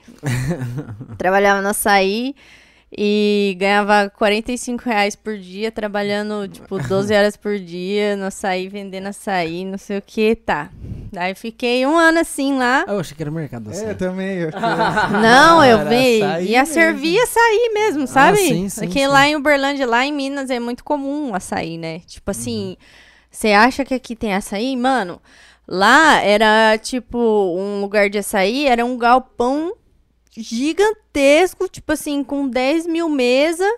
trabalhava 1.18 1.62
no 1.62 1.68
açaí. 1.68 2.34
E 2.96 3.56
ganhava 3.58 4.10
45 4.10 4.82
reais 4.84 5.14
por 5.14 5.36
dia, 5.36 5.70
trabalhando, 5.70 6.48
tipo, 6.48 6.78
12 6.78 7.12
horas 7.12 7.36
por 7.36 7.58
dia 7.58 8.16
no 8.16 8.26
açaí, 8.26 8.68
vendendo 8.68 9.08
açaí, 9.08 9.64
não 9.64 9.76
sei 9.76 9.98
o 9.98 10.02
que, 10.02 10.34
tá. 10.34 10.70
Daí 11.12 11.34
fiquei 11.34 11.86
um 11.86 11.96
ano 11.96 12.20
assim 12.20 12.58
lá. 12.58 12.84
Ah, 12.86 12.92
eu 12.92 13.00
achei 13.00 13.16
que 13.16 13.22
era 13.22 13.30
mercado 13.30 13.70
assim. 13.70 13.86
É, 13.86 13.90
eu 13.90 13.96
também. 13.96 14.38
Eu... 14.38 14.50
Não, 15.22 15.64
eu 15.64 15.78
Era 15.78 15.90
vi. 15.90 16.22
açaí 16.22 16.46
Ia 16.48 16.58
mesmo. 16.60 16.74
servir 16.74 17.18
açaí 17.20 17.70
mesmo, 17.74 18.06
sabe? 18.06 18.38
sim, 18.38 18.68
sim, 18.68 18.80
Porque 18.82 19.00
sim. 19.00 19.06
lá 19.06 19.26
em 19.26 19.36
Uberlândia, 19.36 19.86
lá 19.86 20.04
em 20.04 20.12
Minas, 20.12 20.50
é 20.50 20.60
muito 20.60 20.84
comum 20.84 21.34
açaí, 21.34 21.78
né? 21.78 22.00
Tipo 22.06 22.30
assim, 22.30 22.76
você 23.30 23.52
acha 23.52 23.84
que 23.84 23.94
aqui 23.94 24.14
tem 24.14 24.34
açaí? 24.34 24.76
Mano, 24.76 25.20
lá 25.66 26.20
era 26.20 26.76
tipo 26.78 27.18
um 27.18 27.80
lugar 27.80 28.10
de 28.10 28.18
açaí, 28.18 28.66
era 28.66 28.84
um 28.84 28.96
galpão 28.98 29.74
gigantesco, 30.36 31.68
tipo 31.68 31.92
assim, 31.92 32.22
com 32.22 32.48
10 32.48 32.86
mil 32.86 33.08
mesas. 33.08 33.68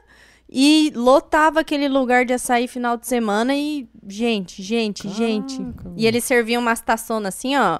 E 0.53 0.93
lotava 0.97 1.61
aquele 1.61 1.89
lugar 1.89 2.25
de 2.25 2.33
açaí 2.33 2.67
final 2.67 2.97
de 2.97 3.07
semana 3.07 3.55
e, 3.55 3.89
gente, 4.09 4.61
gente, 4.63 5.09
gente. 5.09 5.65
E 5.97 6.07
eles 6.07 6.25
serviam 6.25 6.61
umas 6.61 6.81
taçonas 6.81 7.35
assim, 7.37 7.57
ó, 7.57 7.79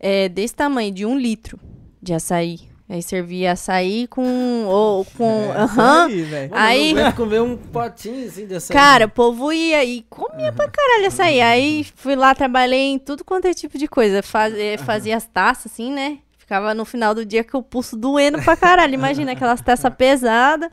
é, 0.00 0.28
desse 0.28 0.54
tamanho, 0.56 0.92
de 0.92 1.06
um 1.06 1.16
litro 1.16 1.58
de 2.02 2.12
açaí. 2.12 2.60
Aí 2.88 3.00
servia 3.00 3.52
açaí 3.52 4.06
com. 4.08 4.64
Ou, 4.66 5.04
com 5.16 5.24
É, 5.54 5.56
aham. 5.56 6.06
aí, 6.06 6.22
velho. 6.22 6.50
Aí- 6.54 6.90
aguento 6.90 7.14
comer 7.16 7.40
um 7.40 7.56
potinho 7.56 8.26
assim 8.28 8.46
de 8.46 8.56
açaí. 8.56 8.74
Cara, 8.76 9.06
o 9.06 9.08
povo 9.08 9.52
ia 9.52 9.82
e 9.84 10.02
comia 10.10 10.52
pra 10.52 10.68
caralho 10.68 11.06
açaí. 11.06 11.40
Aí 11.40 11.86
fui 11.94 12.14
lá, 12.14 12.34
trabalhei 12.34 12.90
em 12.92 12.98
tudo 12.98 13.24
quanto 13.24 13.46
é 13.46 13.54
tipo 13.54 13.78
de 13.78 13.86
coisa. 13.88 14.22
Faz, 14.22 14.52
eh, 14.54 14.76
fazia 14.76 15.16
as 15.16 15.24
taças, 15.26 15.72
assim, 15.72 15.90
né? 15.92 16.18
Ficava 16.36 16.74
no 16.74 16.84
final 16.84 17.14
do 17.14 17.24
dia 17.24 17.42
com 17.42 17.56
o 17.58 17.62
pulso 17.62 17.96
doendo 17.96 18.42
pra 18.42 18.54
caralho. 18.56 18.92
Imagina 18.94 19.32
aquelas 19.32 19.62
taças 19.62 19.90
pesadas. 19.96 20.68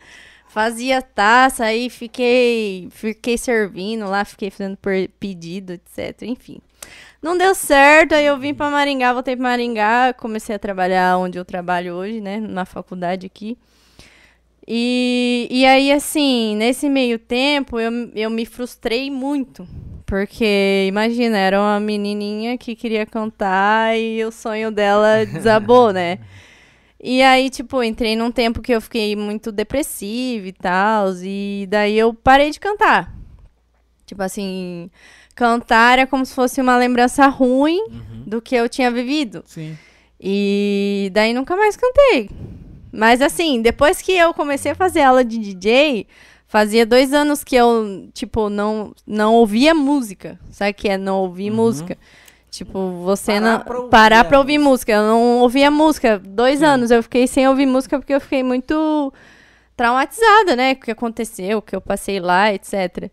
Fazia 0.52 1.02
taça, 1.02 1.64
aí 1.64 1.90
fiquei, 1.90 2.90
fiquei 2.92 3.38
servindo 3.38 4.06
lá, 4.06 4.26
fiquei 4.26 4.52
fazendo 4.52 4.78
pedido, 5.18 5.72
etc. 5.72 6.24
Enfim. 6.24 6.60
Não 7.22 7.38
deu 7.38 7.56
certo, 7.56 8.16
aí 8.16 8.26
eu 8.26 8.38
vim 8.38 8.54
pra 8.54 8.70
Maringá, 8.70 9.14
voltei 9.14 9.34
pra 9.38 9.44
Maringá, 9.44 10.14
comecei 10.14 10.54
a 10.54 10.60
trabalhar 10.60 11.18
onde 11.18 11.38
eu 11.40 11.46
trabalho 11.46 11.94
hoje, 11.94 12.20
né? 12.20 12.38
Na 12.42 12.66
faculdade 12.66 13.26
aqui. 13.26 13.58
E, 14.68 15.48
e 15.50 15.66
aí, 15.66 15.90
assim, 15.90 16.58
nesse 16.58 16.90
meio 16.90 17.18
tempo, 17.18 17.80
eu, 17.80 18.12
eu 18.14 18.30
me 18.30 18.46
frustrei 18.46 19.10
muito. 19.10 19.66
Porque, 20.06 20.86
imagina, 20.86 21.38
era 21.38 21.62
uma 21.62 21.80
menininha 21.80 22.58
que 22.58 22.76
queria 22.76 23.06
cantar 23.06 23.98
e 23.98 24.22
o 24.26 24.32
sonho 24.34 24.70
dela 24.70 25.26
desabou, 25.26 25.94
né? 25.94 26.20
E 27.04 27.24
aí, 27.24 27.50
tipo, 27.50 27.84
entrei 27.84 28.16
num 28.16 28.32
tempo 28.32 28.62
que 28.62 28.72
eu 28.72 28.80
fiquei 28.80 29.16
muito 29.16 29.52
depressiva 29.52 30.48
e 30.48 30.54
tal. 30.54 31.12
E 31.24 31.68
daí 31.70 31.98
eu 31.98 32.14
parei 32.14 32.52
de 32.52 32.60
cantar. 32.60 33.16
Tipo 34.06 34.22
assim, 34.22 34.92
cantar 35.36 35.94
era 35.94 36.08
como 36.08 36.26
se 36.26 36.36
fosse 36.36 36.62
uma 36.62 36.78
lembrança 36.78 37.26
ruim 37.28 37.80
do 38.28 38.42
que 38.42 38.54
eu 38.54 38.70
tinha 38.70 38.92
vivido. 38.92 39.44
Sim. 39.48 39.76
E 40.20 41.10
daí 41.14 41.34
nunca 41.34 41.56
mais 41.56 41.76
cantei. 41.76 42.30
Mas 42.92 43.22
assim, 43.22 43.62
depois 43.62 44.02
que 44.02 44.12
eu 44.12 44.34
comecei 44.34 44.74
a 44.74 44.76
fazer 44.76 45.02
aula 45.02 45.24
de 45.24 45.40
DJ, 45.40 46.06
fazia 46.46 46.86
dois 46.86 47.14
anos 47.14 47.44
que 47.44 47.56
eu, 47.56 48.10
tipo, 48.14 48.50
não, 48.50 48.94
não 49.08 49.34
ouvia 49.36 49.74
música. 49.74 50.38
Sabe 50.52 50.72
o 50.72 50.74
que 50.76 50.90
é 50.90 50.98
não 50.98 51.22
ouvir 51.22 51.50
música? 51.50 51.98
Tipo, 52.52 53.02
você 53.04 53.32
Parar 53.40 53.42
não. 53.58 53.60
pra 53.64 53.78
ouvir 53.78 53.90
parar 53.90 54.24
pra 54.26 54.38
ouvir 54.40 54.58
música. 54.60 54.92
Eu 54.92 55.04
não 55.04 55.40
ouvia 55.40 55.72
música. 55.72 56.20
Dois 56.20 56.62
anos 56.62 56.92
eu 56.92 57.02
fiquei 57.02 57.26
sem 57.26 57.48
ouvir 57.48 57.66
música 57.66 57.98
porque 57.98 58.14
eu 58.14 58.20
fiquei 58.22 58.44
muito 58.44 59.12
traumatizada, 59.78 60.56
né? 60.56 60.74
O 60.74 60.76
que 60.76 60.92
aconteceu, 60.92 61.60
o 61.60 61.62
que 61.62 61.76
eu 61.76 61.82
passei 61.82 62.20
lá, 62.20 62.54
etc. 62.54 63.10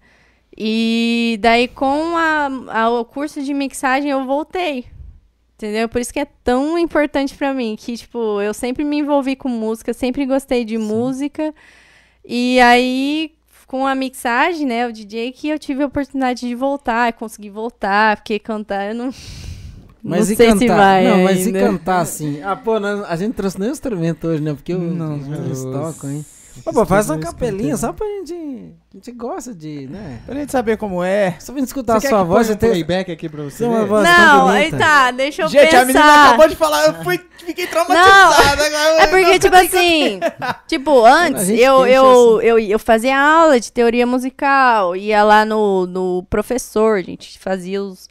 E 0.56 1.38
daí, 1.40 1.68
com 1.68 2.16
a, 2.16 2.48
a- 2.68 2.90
o 2.90 3.04
curso 3.04 3.40
de 3.42 3.54
mixagem, 3.54 4.10
eu 4.10 4.24
voltei. 4.26 4.86
Entendeu? 5.54 5.88
Por 5.88 6.00
isso 6.00 6.12
que 6.12 6.20
é 6.20 6.26
tão 6.44 6.76
importante 6.78 7.34
pra 7.36 7.54
mim. 7.54 7.76
Que, 7.78 7.96
tipo, 7.96 8.40
eu 8.40 8.52
sempre 8.52 8.84
me 8.84 8.98
envolvi 8.98 9.36
com 9.36 9.48
música, 9.48 9.92
sempre 9.92 10.26
gostei 10.26 10.64
de 10.64 10.76
música. 10.78 11.54
E 12.24 12.60
aí, 12.60 13.32
com 13.68 13.86
a 13.86 13.94
mixagem, 13.94 14.66
né, 14.66 14.86
o 14.88 14.92
DJ, 14.92 15.30
que 15.30 15.48
eu 15.48 15.58
tive 15.58 15.82
a 15.84 15.86
oportunidade 15.86 16.40
de 16.40 16.54
voltar, 16.56 17.12
consegui 17.12 17.50
voltar, 17.50 18.16
porque 18.16 18.38
cantar 18.40 18.88
eu 18.88 18.94
não. 18.96 19.10
Mas 20.02 20.26
não 20.28 20.32
e 20.32 20.36
sei 20.36 20.46
cantar? 20.48 20.58
se 20.60 20.68
vai. 20.68 21.04
não, 21.04 21.24
mas 21.24 21.40
e 21.40 21.46
ainda. 21.48 21.58
cantar 21.60 22.00
assim? 22.00 22.40
Ah, 22.40 22.54
pô, 22.56 22.78
nós- 22.78 23.04
a 23.10 23.16
gente 23.16 23.34
trouxe 23.34 23.58
nem 23.60 23.68
o 23.68 23.72
instrumento 23.72 24.28
hoje, 24.28 24.40
né? 24.40 24.54
Porque 24.54 24.72
o- 24.72 24.78
Não, 24.78 25.16
eles 25.44 25.64
não. 25.64 25.72
tocam, 25.72 26.10
hein? 26.10 26.24
Pô, 26.64 26.72
pô, 26.72 26.86
faz 26.86 27.08
uma 27.08 27.18
capelinha 27.18 27.76
só 27.76 27.92
pra 27.92 28.06
gente. 28.06 28.34
A 28.92 28.96
gente 28.96 29.12
gosta 29.12 29.54
de, 29.54 29.86
né? 29.86 30.20
Pra 30.26 30.34
gente 30.34 30.50
saber 30.52 30.76
como 30.76 31.02
é. 31.02 31.36
Só 31.38 31.52
pra 31.52 31.60
gente 31.60 31.68
escutar 31.68 32.00
Você 32.00 32.06
a 32.06 32.10
sua 32.10 32.22
voz. 32.24 32.46
Você 32.46 32.52
um 32.54 32.56
tem, 32.56 32.70
playback 32.70 33.12
aqui 33.12 33.28
pra 33.28 33.42
você 33.44 33.64
uma 33.64 33.84
voz 33.84 34.02
Não, 34.04 34.38
tão 34.38 34.48
aí 34.48 34.70
tá, 34.70 35.10
deixa 35.10 35.42
eu 35.42 35.48
Gente, 35.48 35.64
pensar. 35.66 35.80
a 35.80 35.84
menina 35.84 36.26
acabou 36.28 36.48
de 36.48 36.56
falar, 36.56 36.86
eu 36.86 36.94
fui, 37.04 37.20
fiquei 37.38 37.66
traumatizada. 37.66 38.66
agora- 38.66 39.02
É 39.02 39.06
porque, 39.06 39.38
tipo 39.38 39.56
assim, 39.56 40.20
tipo, 40.66 41.04
antes 41.04 41.46
gente 41.46 41.60
eu, 41.60 41.86
eu, 41.86 42.40
eu, 42.42 42.58
eu 42.58 42.78
fazia 42.78 43.18
aula 43.18 43.60
de 43.60 43.70
teoria 43.72 44.06
musical, 44.06 44.96
ia 44.96 45.22
lá 45.22 45.44
no, 45.44 45.86
no 45.86 46.22
professor, 46.30 46.98
a 46.98 47.02
gente 47.02 47.38
fazia 47.38 47.82
os 47.82 48.08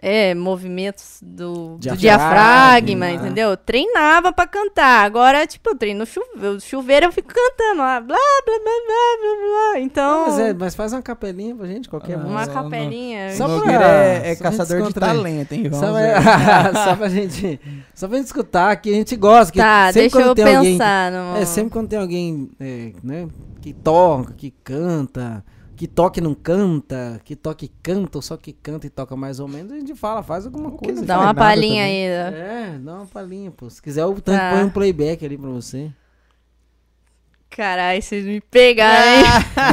é, 0.00 0.32
movimentos 0.34 1.18
do, 1.20 1.76
do 1.76 1.78
Diafragma, 1.78 1.98
diafragma, 2.00 3.06
né? 3.06 3.14
entendeu? 3.14 3.56
Treinava 3.56 4.32
pra 4.32 4.46
cantar. 4.46 5.04
Agora, 5.04 5.46
tipo, 5.46 5.70
eu 5.70 5.74
treino 5.76 6.00
no 6.00 6.06
chuveiro, 6.06 6.60
chuveiro 6.60 7.06
eu 7.06 7.12
fico 7.12 7.28
cantando 7.28 7.78
lá, 7.80 8.00
blá, 8.00 8.16
blá, 8.16 8.54
blá, 8.58 8.72
blá, 8.86 9.18
blá, 9.20 9.72
blá. 9.72 9.80
Então, 9.80 10.20
Não, 10.20 10.26
mas, 10.28 10.38
é, 10.38 10.54
mas 10.54 10.74
faz 10.74 10.92
uma 10.92 11.02
capelinha 11.02 11.54
pra 11.56 11.66
gente, 11.66 11.88
qualquer 11.88 12.14
Ah, 12.14 12.18
música. 12.18 12.30
uma 12.32 12.46
capelinha. 12.46 13.34
Só 13.34 13.46
o 13.58 13.60
pra- 13.62 13.72
é, 13.72 14.30
é 14.30 14.34
só 14.34 14.40
pra 14.42 14.50
caçador 14.50 14.82
de 14.86 14.94
talento, 14.94 15.52
hein? 15.52 15.68
Vamos 15.68 15.78
Só 15.78 15.92
pra, 16.72 16.84
só 16.84 16.96
pra 16.96 17.08
gente. 17.08 17.60
Só 17.94 18.06
pra 18.08 18.16
gente 18.18 18.26
escutar, 18.26 18.76
que 18.76 18.90
a 18.90 18.94
gente 18.94 19.16
gosta. 19.16 19.52
Que 19.52 19.58
Tá, 19.58 19.90
deixa 19.90 20.20
eu 20.20 20.34
tem 20.34 20.56
alguém. 20.56 20.72
pensar. 20.78 21.10
no... 21.10 21.36
É, 21.36 21.44
sempre 21.44 21.70
quando 21.70 21.88
tem 21.88 21.98
alguém, 21.98 22.50
é, 22.60 22.92
né, 23.02 23.26
que 23.60 23.72
toca, 23.72 24.32
que 24.34 24.52
canta, 24.62 25.44
que 25.78 25.86
toca 25.86 26.18
e 26.18 26.22
não 26.22 26.34
canta, 26.34 27.20
que 27.24 27.36
toca 27.36 27.64
e 27.64 27.68
canta, 27.68 28.18
ou 28.18 28.22
só 28.22 28.36
que 28.36 28.52
canta 28.52 28.88
e 28.88 28.90
toca 28.90 29.14
mais 29.14 29.38
ou 29.38 29.46
menos, 29.46 29.70
a 29.70 29.76
gente 29.76 29.94
fala, 29.94 30.24
faz 30.24 30.44
alguma 30.44 30.72
coisa. 30.72 31.06
Dá 31.06 31.20
uma 31.20 31.32
palhinha 31.32 31.84
aí. 31.84 32.04
ó. 32.08 32.36
É, 32.36 32.78
dá 32.80 32.94
uma 32.96 33.06
palhinha, 33.06 33.52
pô. 33.52 33.70
Se 33.70 33.80
quiser, 33.80 34.04
o 34.04 34.12
tanto 34.20 34.36
Tá. 34.40 34.50
põe 34.54 34.64
um 34.64 34.70
playback 34.70 35.24
ali 35.24 35.38
pra 35.38 35.48
você. 35.50 35.92
Caralho, 37.48 38.02
vocês 38.02 38.24
me 38.24 38.40
pegaram, 38.40 39.20
hein? 39.20 39.24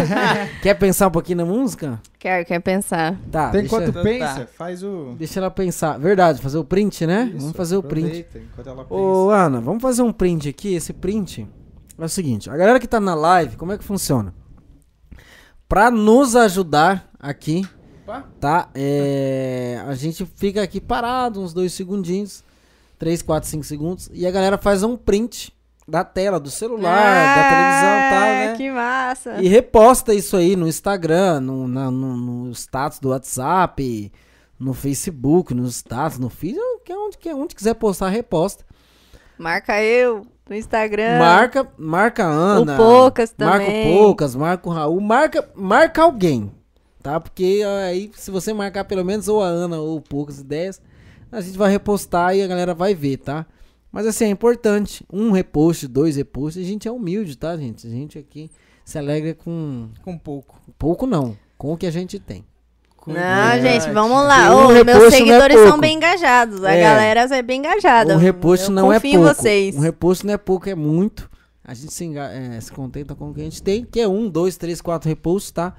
Quer 0.61 0.75
pensar 0.75 1.07
um 1.07 1.11
pouquinho 1.11 1.39
na 1.39 1.45
música? 1.45 1.99
Quer, 2.17 2.45
quer 2.45 2.59
pensar. 2.61 3.19
Tá, 3.31 3.49
Tem 3.49 3.61
deixa, 3.61 3.75
enquanto 3.75 3.93
Tá. 3.93 4.01
pensa, 4.03 4.47
faz 4.55 4.83
o... 4.83 5.15
deixa 5.17 5.39
ela 5.39 5.51
pensar. 5.51 5.97
Verdade, 5.99 6.39
fazer 6.41 6.57
o 6.59 6.63
print, 6.63 7.05
né? 7.05 7.25
Isso, 7.31 7.39
vamos 7.39 7.57
fazer 7.57 7.77
o 7.77 7.83
print. 7.83 8.25
Enquanto 8.35 8.67
ela 8.67 8.83
pensa. 8.85 8.93
Ô, 8.93 9.29
Ana, 9.29 9.59
vamos 9.59 9.81
fazer 9.81 10.01
um 10.03 10.13
print 10.13 10.47
aqui. 10.49 10.73
Esse 10.75 10.93
print 10.93 11.47
é 11.97 12.05
o 12.05 12.07
seguinte: 12.09 12.49
a 12.49 12.55
galera 12.55 12.79
que 12.79 12.87
tá 12.87 12.99
na 12.99 13.13
live, 13.13 13.55
como 13.57 13.71
é 13.73 13.77
que 13.77 13.83
funciona? 13.83 14.33
Pra 15.67 15.89
nos 15.89 16.35
ajudar 16.35 17.09
aqui, 17.19 17.67
Opa. 18.03 18.23
tá? 18.39 18.69
É, 18.75 19.81
a 19.87 19.95
gente 19.95 20.25
fica 20.35 20.61
aqui 20.61 20.79
parado 20.79 21.41
uns 21.41 21.53
dois 21.53 21.73
segundinhos, 21.73 22.43
3, 22.99 23.21
4, 23.21 23.49
5 23.49 23.63
segundos, 23.63 24.09
e 24.13 24.25
a 24.27 24.31
galera 24.31 24.57
faz 24.57 24.83
um 24.83 24.95
print 24.95 25.51
da 25.87 26.03
tela, 26.03 26.39
do 26.39 26.49
celular, 26.49 27.35
da 27.35 27.49
televisão 27.49 27.97
e 27.97 28.09
tal, 28.09 28.21
né? 28.21 28.51
Ah, 28.51 28.55
Que 28.57 28.71
massa. 28.71 29.41
E 29.43 29.47
reposta 29.47 30.13
isso 30.13 30.35
aí 30.37 30.55
no 30.55 30.67
Instagram, 30.67 31.39
no, 31.41 31.67
na- 31.67 31.91
no, 31.91 32.15
no 32.17 32.51
status 32.51 32.99
do 32.99 33.09
WhatsApp, 33.09 34.11
no 34.59 34.73
Facebook, 34.73 35.53
nos 35.53 35.75
status, 35.77 36.17
no 36.19 36.29
feed, 36.29 36.57
é 36.57 36.95
onde, 36.95 37.17
que 37.17 37.29
é 37.29 37.35
onde 37.35 37.53
quiser 37.55 37.73
postar, 37.75 38.09
reposta. 38.09 38.63
Marca 39.37 39.81
eu 39.83 40.25
no 40.49 40.55
Instagram. 40.55 41.19
Marca, 41.19 41.67
marca 41.77 42.25
a 42.25 42.29
Ana. 42.29 42.73
O 42.73 42.77
Poucas 42.77 43.33
Marca 43.37 43.63
o 43.63 43.65
também. 43.67 43.97
Poucas, 43.97 44.35
marca 44.35 44.69
o 44.69 44.71
Raul, 44.71 45.01
marca, 45.01 45.49
marca 45.55 46.03
alguém, 46.03 46.51
tá? 47.01 47.19
Porque 47.19 47.61
aí, 47.87 48.11
se 48.15 48.31
você 48.31 48.53
marcar 48.53 48.85
pelo 48.85 49.03
menos 49.03 49.27
ou 49.27 49.41
a 49.41 49.47
Ana 49.47 49.79
ou 49.79 49.97
o 49.97 50.01
Poucas 50.01 50.39
Ideias, 50.39 50.81
a 51.31 51.41
gente 51.41 51.57
vai 51.57 51.71
repostar 51.71 52.35
e 52.35 52.41
a 52.43 52.47
galera 52.47 52.73
vai 52.73 52.93
ver, 52.93 53.17
tá? 53.17 53.45
Mas 53.91 54.05
assim, 54.05 54.25
é 54.25 54.29
importante. 54.29 55.05
Um 55.11 55.31
repost, 55.31 55.87
dois 55.87 56.17
reposts. 56.17 56.61
A 56.61 56.67
gente 56.67 56.87
é 56.87 56.91
humilde, 56.91 57.37
tá, 57.37 57.55
gente? 57.55 57.87
A 57.87 57.89
gente 57.89 58.19
aqui 58.19 58.51
se 58.83 58.97
alegra 58.97 59.33
com 59.33 59.89
Com 60.03 60.17
pouco. 60.17 60.59
pouco, 60.77 61.07
não. 61.07 61.37
Com 61.57 61.71
o 61.73 61.77
que 61.77 61.87
a 61.87 61.91
gente 61.91 62.19
tem. 62.19 62.43
Não, 63.07 63.61
gente, 63.61 63.91
vamos 63.91 64.17
lá. 64.17 64.55
um 64.55 64.83
meus 64.83 65.03
é 65.03 65.11
seguidores 65.11 65.55
são 65.57 65.65
pouco. 65.67 65.81
bem 65.81 65.95
engajados. 65.97 66.63
A 66.63 66.71
É. 66.71 66.81
galera 66.81 67.21
é 67.35 67.41
bem 67.41 67.59
engajada. 67.59 68.17
Um 68.17 68.21
Eu 68.21 68.71
não 68.71 68.91
é 68.91 68.95
confio 68.95 69.11
pouco. 69.19 69.29
em 69.29 69.33
vocês. 69.33 69.75
Um 69.75 69.79
repost 69.79 70.25
não 70.25 70.33
é 70.33 70.37
pouco, 70.37 70.69
é 70.69 70.75
muito. 70.75 71.29
A 71.63 71.73
gente 71.73 71.93
se, 71.93 72.17
é, 72.17 72.59
se 72.61 72.71
contenta 72.71 73.15
com 73.15 73.29
o 73.29 73.33
que 73.33 73.41
a 73.41 73.43
gente 73.43 73.61
tem, 73.61 73.83
que 73.85 73.99
é 73.99 74.07
um, 74.07 74.29
dois, 74.29 74.55
três, 74.57 74.81
quatro 74.81 75.09
reposts, 75.09 75.51
tá? 75.51 75.75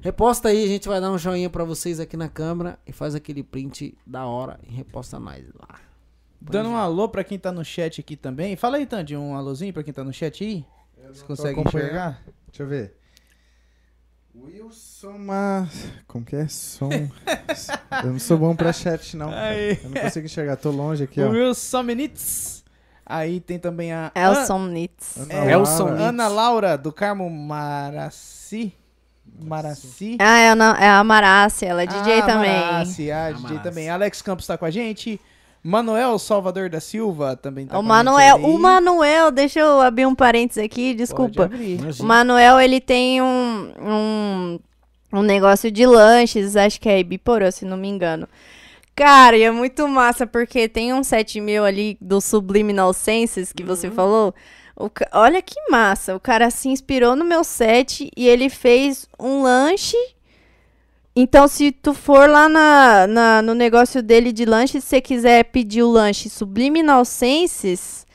Reposta 0.00 0.48
aí, 0.48 0.64
a 0.64 0.66
gente 0.66 0.88
vai 0.88 1.00
dar 1.00 1.10
um 1.10 1.18
joinha 1.18 1.50
pra 1.50 1.62
vocês 1.62 2.00
aqui 2.00 2.16
na 2.16 2.28
câmera 2.28 2.78
e 2.86 2.92
faz 2.92 3.14
aquele 3.14 3.42
print 3.42 3.94
da 4.06 4.24
hora 4.26 4.58
e 4.66 4.72
reposta 4.74 5.18
nós 5.20 5.44
lá. 5.58 5.76
Dando 6.40 6.70
um 6.70 6.76
alô 6.76 7.08
pra 7.08 7.22
quem 7.22 7.38
tá 7.38 7.52
no 7.52 7.62
chat 7.64 8.00
aqui 8.00 8.16
também. 8.16 8.56
Fala 8.56 8.78
aí, 8.78 8.86
Tandy, 8.86 9.14
um 9.16 9.36
alôzinho 9.36 9.72
pra 9.74 9.82
quem 9.82 9.92
tá 9.92 10.02
no 10.02 10.12
chat 10.12 10.42
aí. 10.42 10.64
Você 11.12 11.24
consegue 11.24 11.60
enxergar? 11.60 12.22
Deixa 12.48 12.62
eu 12.62 12.66
ver. 12.66 12.94
Wilson 14.34 15.18
Ma... 15.18 15.66
Como 16.06 16.24
que 16.24 16.36
é? 16.36 16.46
Som... 16.48 16.88
eu 18.04 18.12
não 18.12 18.18
sou 18.18 18.38
bom 18.38 18.54
pra 18.54 18.72
chat, 18.72 19.16
não. 19.16 19.30
Eu 19.32 19.90
não 19.90 20.00
consigo 20.02 20.26
enxergar. 20.26 20.56
Tô 20.56 20.70
longe 20.70 21.04
aqui, 21.04 21.20
ó. 21.20 21.28
Wilson 21.30 21.82
Menitz. 21.82 22.64
Aí 23.04 23.40
tem 23.40 23.58
também 23.58 23.92
a 23.92 24.12
É 24.14 24.32
Som 24.46 24.66
Nitz. 24.66 25.16
Ana 25.16 25.34
É, 25.34 25.52
Elson 25.52 25.78
Laura. 25.84 25.92
Nitz. 25.96 26.04
Ana 26.08 26.28
Laura, 26.28 26.78
do 26.78 26.92
Carmo 26.92 27.28
Maraci. 27.28 28.72
Maraci. 29.42 30.16
Ah, 30.20 30.38
é, 30.38 30.48
a 30.48 30.52
Ana- 30.52 30.76
é 30.80 30.88
a 30.88 31.02
Maraci, 31.02 31.64
ela 31.64 31.82
é 31.82 31.86
DJ 31.86 32.20
Ah, 32.20 32.26
também. 32.26 32.60
Maraci, 32.60 33.10
ah, 33.10 33.30
DJ 33.32 33.42
Maraci. 33.42 33.62
também. 33.64 33.90
Alex 33.90 34.22
Campos 34.22 34.46
tá 34.46 34.56
com 34.56 34.64
a 34.64 34.70
gente. 34.70 35.20
Manuel 35.62 36.18
Salvador 36.18 36.70
da 36.70 36.80
Silva 36.80 37.36
também 37.36 37.66
tá 37.66 37.78
o 37.78 37.82
Manuel, 37.82 38.36
o 38.36 38.58
Manuel, 38.58 39.30
deixa 39.30 39.60
eu 39.60 39.80
abrir 39.80 40.06
um 40.06 40.14
parênteses 40.14 40.64
aqui, 40.64 40.94
desculpa. 40.94 41.50
O. 41.98 42.04
Manuel, 42.04 42.58
ele 42.58 42.80
tem 42.80 43.20
um, 43.20 43.72
um, 43.78 44.58
um 45.12 45.22
negócio 45.22 45.70
de 45.70 45.84
lanches, 45.84 46.56
acho 46.56 46.80
que 46.80 46.88
é 46.88 46.98
Ibiporã, 47.00 47.50
se 47.50 47.66
não 47.66 47.76
me 47.76 47.88
engano. 47.88 48.26
Cara, 48.96 49.36
e 49.36 49.42
é 49.42 49.50
muito 49.50 49.86
massa, 49.86 50.26
porque 50.26 50.68
tem 50.68 50.92
um 50.92 51.02
set 51.02 51.40
meu 51.40 51.64
ali 51.64 51.96
do 52.00 52.20
Subliminal 52.20 52.92
Senses 52.92 53.52
que 53.52 53.62
você 53.62 53.90
falou. 53.90 54.34
O 54.76 54.90
olha 55.12 55.42
que 55.42 55.56
massa, 55.70 56.16
o 56.16 56.20
cara 56.20 56.50
se 56.50 56.68
inspirou 56.68 57.14
no 57.14 57.24
meu 57.24 57.44
set 57.44 58.10
e 58.16 58.26
ele 58.26 58.48
fez 58.48 59.06
um 59.18 59.42
lanche. 59.42 59.96
Então, 61.14 61.48
se 61.48 61.72
tu 61.72 61.92
for 61.92 62.28
lá 62.28 62.48
na, 62.48 63.06
na- 63.06 63.42
no 63.42 63.54
negócio 63.54 64.02
dele 64.02 64.32
de 64.32 64.44
lanche, 64.44 64.80
se 64.80 64.86
você 64.86 65.00
quiser 65.00 65.44
pedir 65.44 65.82
o 65.82 65.90
lanche 65.90 66.28
Subliminal 66.30 67.04
Senses, 67.04 68.06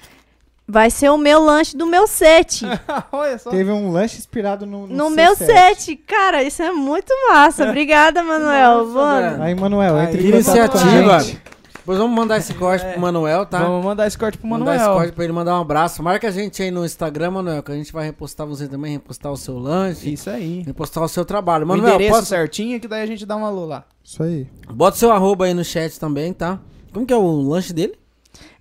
vai 0.68 0.90
ser 0.90 1.10
o 1.12 1.18
meu 1.18 1.44
lanche 1.44 1.76
do 1.76 1.86
meu 1.86 2.08
set. 2.08 2.66
Olha 3.12 3.38
só. 3.38 3.50
Teve 3.50 3.70
um 3.70 3.92
lanche 3.92 4.18
inspirado 4.18 4.66
no, 4.66 4.88
No 4.88 5.08
seu 5.08 5.16
meu 5.16 5.36
set. 5.36 5.96
Cara, 6.08 6.42
isso 6.42 6.64
é 6.64 6.72
muito 6.72 7.14
massa. 7.30 7.66
Obrigada, 7.70 8.24
Manuel. 8.24 8.86
Mano. 8.88 9.44
Aí, 9.44 9.54
Manuel, 9.54 9.98
entre 10.02 10.28
em 10.28 10.32
contato 10.32 10.72
com 10.72 10.78
a 10.78 10.82
Iniciativa. 10.82 11.20
gente. 11.20 11.42
Pois 11.86 12.00
vamos 12.00 12.16
mandar 12.16 12.38
esse 12.38 12.54
corte 12.56 12.84
pro 12.84 13.00
Manuel, 13.00 13.46
tá? 13.46 13.60
Vamos 13.60 13.86
mandar 13.86 14.08
esse 14.08 14.18
corte 14.18 14.38
pro 14.40 14.48
Mandar 14.48 14.76
esse 14.76 14.84
Manuel. 14.84 14.98
corte 15.00 15.14
pra 15.14 15.24
ele 15.24 15.34
mandar 15.34 15.56
um 15.58 15.62
abraço. 15.62 16.02
Marca 16.02 16.28
a 16.28 16.32
gente 16.32 16.62
aí 16.64 16.72
no 16.72 16.84
Instagram, 16.84 17.32
Manuel, 17.32 17.62
que 17.62 17.72
a 17.72 17.76
gente 17.76 17.94
vai 17.94 18.06
repostar 18.06 18.48
você 18.48 18.68
também, 18.68 18.94
repostar 18.94 19.32
o 19.32 19.38
seu 19.38 19.60
lanche, 19.60 20.12
Isso 20.14 20.30
aí. 20.30 20.64
repostar 20.66 21.04
o 21.04 21.08
seu 21.08 21.24
trabalho. 21.24 21.64
O 21.64 21.68
Manuel, 21.68 21.94
endereço 21.96 22.12
posso... 22.16 22.26
certinho 22.28 22.80
que 22.80 22.88
daí 22.88 23.04
a 23.04 23.06
gente 23.06 23.24
dá 23.26 23.36
um 23.36 23.46
alô 23.46 23.66
lá. 23.66 23.84
Isso 24.04 24.24
aí. 24.24 24.48
bota 24.74 24.98
seu 24.98 25.12
arroba 25.12 25.46
aí 25.46 25.54
no 25.54 25.64
chat 25.64 26.00
também, 26.00 26.34
tá? 26.34 26.60
Como 26.92 27.06
que 27.06 27.14
é 27.14 27.18
o 27.18 27.42
lanche 27.50 27.72
dele? 27.72 27.94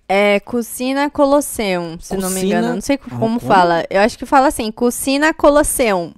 É 0.07 0.39
Cucina 0.39 1.09
Colosseum, 1.09 1.97
se 1.99 2.15
não 2.15 2.29
me 2.29 2.41
Cucina- 2.41 2.59
engano. 2.59 2.73
Não 2.75 2.81
sei 2.81 2.95
Ah, 2.95 3.09
como 3.09 3.19
como? 3.19 3.39
fala. 3.39 3.83
Eu 3.89 4.01
acho 4.01 4.19
que 4.19 4.25
fala 4.27 4.49
assim, 4.49 4.71
Cucina 4.71 5.33
Colosseum. 5.33 6.13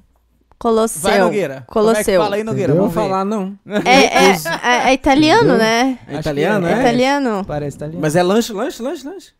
Colosseum. 0.60 1.02
Vai, 1.12 1.20
Nogueira. 1.20 1.64
Como 1.68 1.90
é 1.90 1.94
que 1.94 1.96
Colosseu. 2.04 2.22
fala 2.22 2.36
aí, 2.36 2.44
Nogueira? 2.44 2.74
Não 2.74 2.82
vou 2.84 2.92
falar, 2.92 3.24
não. 3.24 3.58
É, 3.86 3.90
é, 3.90 4.32
é- 4.32 4.90
é 4.90 4.94
italiano, 4.94 5.42
Entendeu? 5.42 5.58
né? 5.58 6.00
É 6.08 6.16
italiano, 6.20 6.68
É 6.68 6.74
é? 6.74 6.80
italiano. 6.80 7.46
Parece 7.46 7.78
italiano. 7.78 8.02
Mas 8.02 8.16
é 8.16 8.24
lanche, 8.24 8.52
lanche, 8.54 8.82
lanche, 8.82 9.08
lanche. 9.08 9.32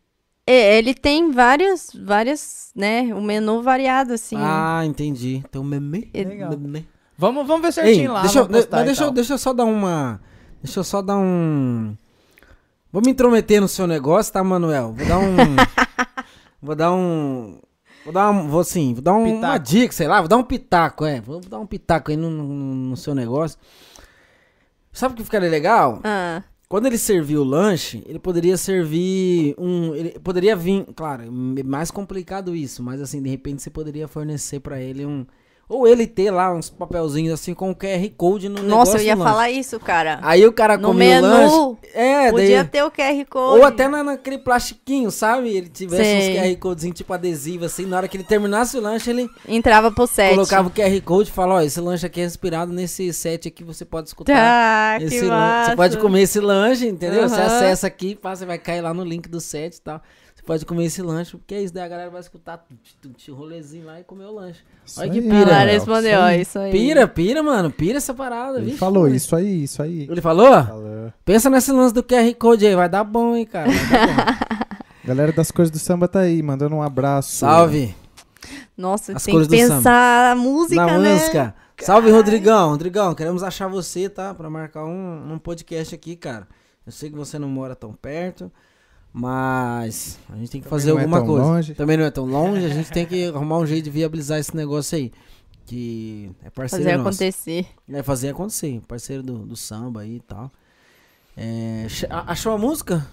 É, 0.46 0.78
Ele 0.78 0.94
tem 0.94 1.32
várias, 1.32 1.90
várias, 2.06 2.70
né? 2.76 3.10
O 3.14 3.22
menu 3.22 3.62
variado, 3.62 4.14
assim. 4.14 4.38
Ah, 4.40 4.82
entendi. 4.86 5.44
Então, 5.48 5.64
meme. 5.64 6.10
Legal. 6.14 6.52
meme. 6.58 6.88
Vamos, 7.18 7.48
vamos 7.48 7.62
ver 7.64 7.68
Ei, 7.68 7.74
certinho 7.74 8.14
lá. 8.14 8.22
deixa, 8.22 8.40
eu, 8.40 8.44
mas 8.44 8.52
deixa, 8.86 9.02
eu, 9.02 9.08
tal. 9.08 9.12
deixa 9.14 9.34
eu 9.34 9.38
só 9.40 9.52
dar 9.54 9.66
uma. 9.66 10.22
Deixa 10.64 10.80
eu 10.80 10.84
só 10.84 11.02
dar 11.02 11.18
um. 11.18 11.96
Vou 12.94 13.02
me 13.04 13.12
intrometer 13.12 13.60
no 13.60 13.68
seu 13.68 13.88
negócio, 13.88 14.32
tá, 14.32 14.44
Manuel? 14.44 14.94
Vou 14.96 15.06
dar 15.08 15.18
um. 15.20 15.36
vou 16.62 16.76
dar 16.76 16.92
um. 16.94 17.60
Vou 18.08 18.14
dar 18.14 18.32
um. 18.32 18.48
Vou 18.48 18.64
sim, 18.64 18.94
vou 18.94 19.02
dar 19.04 19.16
um, 19.16 19.36
uma 19.36 19.58
dica, 19.58 19.92
sei 19.92 20.08
lá, 20.08 20.22
vou 20.22 20.30
dar 20.30 20.38
um 20.38 20.44
pitaco, 20.44 21.04
é. 21.04 21.20
Vou 21.20 21.42
dar 21.42 21.60
um 21.60 21.66
pitaco 21.66 22.10
aí 22.10 22.16
no, 22.16 22.30
no, 22.30 22.46
no 22.46 22.96
seu 22.96 23.14
negócio. 23.14 23.60
Sabe 24.94 25.14
o 25.14 25.18
que 25.18 25.26
ficaria 25.26 25.50
legal? 25.50 26.00
Ah, 26.06 26.42
Quando 26.70 26.86
ele 26.86 26.98
serviu 26.98 27.42
o 27.42 27.44
lanche, 27.44 28.02
ele 28.06 28.18
poderia 28.18 28.56
servir 28.56 29.54
um. 29.58 29.94
Ele 29.94 30.12
poderia 30.20 30.56
vir. 30.56 30.86
Claro, 30.96 31.24
é 31.24 31.64
mais 31.64 31.92
complicado 31.92 32.56
isso, 32.56 32.82
mas 32.82 33.02
assim, 33.02 33.22
de 33.22 33.30
repente 33.30 33.62
você 33.62 33.70
poderia 33.70 34.08
fornecer 34.08 34.62
pra 34.62 34.80
ele 34.80 35.06
um. 35.06 35.26
Ou 35.70 35.86
ele 35.86 36.08
ter 36.08 36.32
lá 36.32 36.54
uns 36.54 36.70
papelzinhos 36.70 37.34
assim 37.34 37.54
com 37.54 37.72
o 37.72 37.76
QR 37.76 38.10
Code 38.16 38.48
no 38.48 38.64
nossa, 38.64 38.94
negócio 38.94 38.98
eu 39.00 39.04
ia 39.04 39.18
falar 39.18 39.50
isso, 39.52 39.78
cara. 39.82 40.18
Aí 40.22 40.46
o 40.48 40.54
cara 40.54 40.78
no 40.78 40.88
comia 40.88 41.20
o 41.20 41.22
menu, 41.22 41.28
lanche. 41.28 41.78
É, 41.94 42.32
podia 42.32 42.64
daí. 42.64 42.72
ter 42.72 42.84
o 42.84 42.90
QR 42.92 43.26
Code. 43.30 43.60
Ou 43.60 43.66
até 43.66 43.86
na, 43.90 44.02
naquele 44.02 44.38
plastiquinho, 44.38 45.12
sabe? 45.12 45.50
Ele 45.50 45.68
tivesse 45.68 46.04
Sei. 46.04 46.40
uns 46.40 46.40
QR 46.40 46.60
Codezinho 46.62 46.94
tipo 46.94 47.12
adesivo, 47.12 47.66
assim. 47.66 47.86
Na 47.86 47.98
hora 47.98 48.08
que 48.08 48.16
ele 48.16 48.24
terminasse 48.24 48.78
o 48.78 48.82
lanche, 48.82 49.10
ele 49.10 49.28
Entrava 49.46 49.92
pro 49.92 50.08
set. 50.08 50.30
colocava 50.36 50.70
o 50.70 50.72
QR 50.72 51.02
Code 51.02 51.30
e 51.30 51.34
falava: 51.34 51.60
Ó, 51.60 51.64
esse 51.64 51.82
lanche 51.82 52.06
aqui 52.06 52.22
é 52.22 52.24
inspirado 52.24 52.72
nesse 52.72 53.12
set 53.12 53.50
aqui, 53.50 53.62
você 53.62 53.84
pode 53.84 54.08
escutar. 54.08 54.34
Tá, 54.34 55.00
que 55.00 55.04
Esse 55.04 55.26
lan-. 55.26 55.66
Você 55.66 55.76
pode 55.76 55.98
comer 55.98 56.22
esse 56.22 56.40
lanche, 56.40 56.88
entendeu? 56.88 57.28
Você 57.28 57.36
Aham. 57.36 57.46
acessa 57.46 57.88
aqui, 57.88 58.16
pá, 58.16 58.34
você 58.34 58.46
vai 58.46 58.58
cair 58.58 58.80
lá 58.80 58.94
no 58.94 59.04
link 59.04 59.28
do 59.28 59.42
set 59.42 59.76
e 59.76 59.82
tal. 59.82 60.02
Pode 60.48 60.66
comer 60.66 60.86
esse 60.86 61.02
lanche, 61.02 61.32
porque 61.32 61.54
é 61.54 61.62
isso, 61.62 61.74
daí 61.74 61.84
a 61.84 61.88
galera 61.90 62.10
vai 62.10 62.22
escutar 62.22 62.66
o 63.28 63.34
rolezinho 63.34 63.86
lá 63.86 64.00
e 64.00 64.04
comer 64.06 64.24
o 64.24 64.32
lanche. 64.34 64.62
Isso 64.86 65.02
Olha 65.02 65.12
que 65.12 65.18
aí, 65.20 65.24
pira. 65.24 65.36
A 65.36 65.46
Lara 65.46 65.64
Léo, 65.66 65.74
respondeu, 65.74 66.30
isso 66.30 66.42
isso 66.42 66.60
aí. 66.60 66.72
Pira, 66.72 67.06
pira, 67.06 67.44
mano, 67.44 67.70
pira 67.70 67.98
essa 67.98 68.14
parada, 68.14 68.58
Ele 68.58 68.68
vixe, 68.68 68.78
falou 68.78 69.04
mano. 69.04 69.16
isso 69.16 69.36
aí, 69.36 69.64
isso 69.64 69.84
aí. 69.84 70.08
Ele 70.10 70.22
falou? 70.22 70.64
Falou. 70.64 71.14
Pensa 71.26 71.50
nesse 71.50 71.70
lance 71.74 71.94
do 71.94 72.02
QR 72.02 72.34
Code 72.40 72.66
aí, 72.66 72.76
vai 72.78 72.88
dar 72.88 73.04
bom, 73.04 73.36
hein, 73.36 73.46
cara. 73.46 73.70
Bom. 73.70 74.58
Galera 75.04 75.34
das 75.34 75.52
coisas 75.52 75.70
do 75.70 75.80
samba 75.80 76.08
tá 76.08 76.22
aí, 76.22 76.42
mandando 76.42 76.76
um 76.78 76.82
abraço. 76.82 77.36
Salve. 77.36 77.94
Nossa, 78.78 79.18
As 79.18 79.24
tem 79.26 79.42
que 79.42 79.50
pensar 79.50 80.32
a 80.32 80.36
música, 80.38 80.86
Na 80.86 80.98
né? 80.98 81.14
música. 81.14 81.56
Salve, 81.82 82.10
Rodrigão. 82.10 82.70
Rodrigão, 82.70 83.14
queremos 83.14 83.44
achar 83.44 83.68
você, 83.68 84.08
tá? 84.08 84.34
Pra 84.34 84.50
marcar 84.50 84.86
um, 84.86 85.34
um 85.34 85.38
podcast 85.38 85.94
aqui, 85.94 86.16
cara. 86.16 86.48
Eu 86.86 86.94
sei 86.94 87.10
que 87.10 87.18
você 87.18 87.38
não 87.38 87.50
mora 87.50 87.76
tão 87.76 87.92
perto, 87.92 88.50
mas 89.20 90.20
a 90.32 90.36
gente 90.38 90.52
tem 90.52 90.62
que 90.62 90.68
Também 90.68 90.80
fazer 90.80 90.92
não 90.92 91.00
é 91.00 91.02
alguma 91.02 91.18
tão 91.18 91.28
coisa. 91.28 91.46
longe. 91.46 91.74
Também 91.74 91.98
não 91.98 92.06
é 92.06 92.12
tão 92.12 92.26
longe, 92.26 92.66
a 92.66 92.70
gente 92.70 92.92
tem 92.94 93.06
que 93.06 93.26
arrumar 93.30 93.58
um 93.58 93.66
jeito 93.66 93.86
de 93.86 93.90
viabilizar 93.90 94.38
esse 94.40 94.56
negócio 94.56 94.96
aí. 94.98 95.12
Que 95.66 96.32
é 96.46 96.50
parceiro 96.50 96.84
Fazer 96.86 96.98
nosso. 96.98 97.10
acontecer. 97.10 97.68
É 97.92 98.04
fazer 98.04 98.30
acontecer. 98.30 98.82
Parceiro 98.88 99.24
do, 99.24 99.40
do 99.40 99.56
samba 99.56 100.02
aí 100.02 100.18
e 100.18 100.20
tal. 100.22 100.52
É, 101.36 101.88
achou 102.28 102.54
a 102.54 102.58
música? 102.58 103.06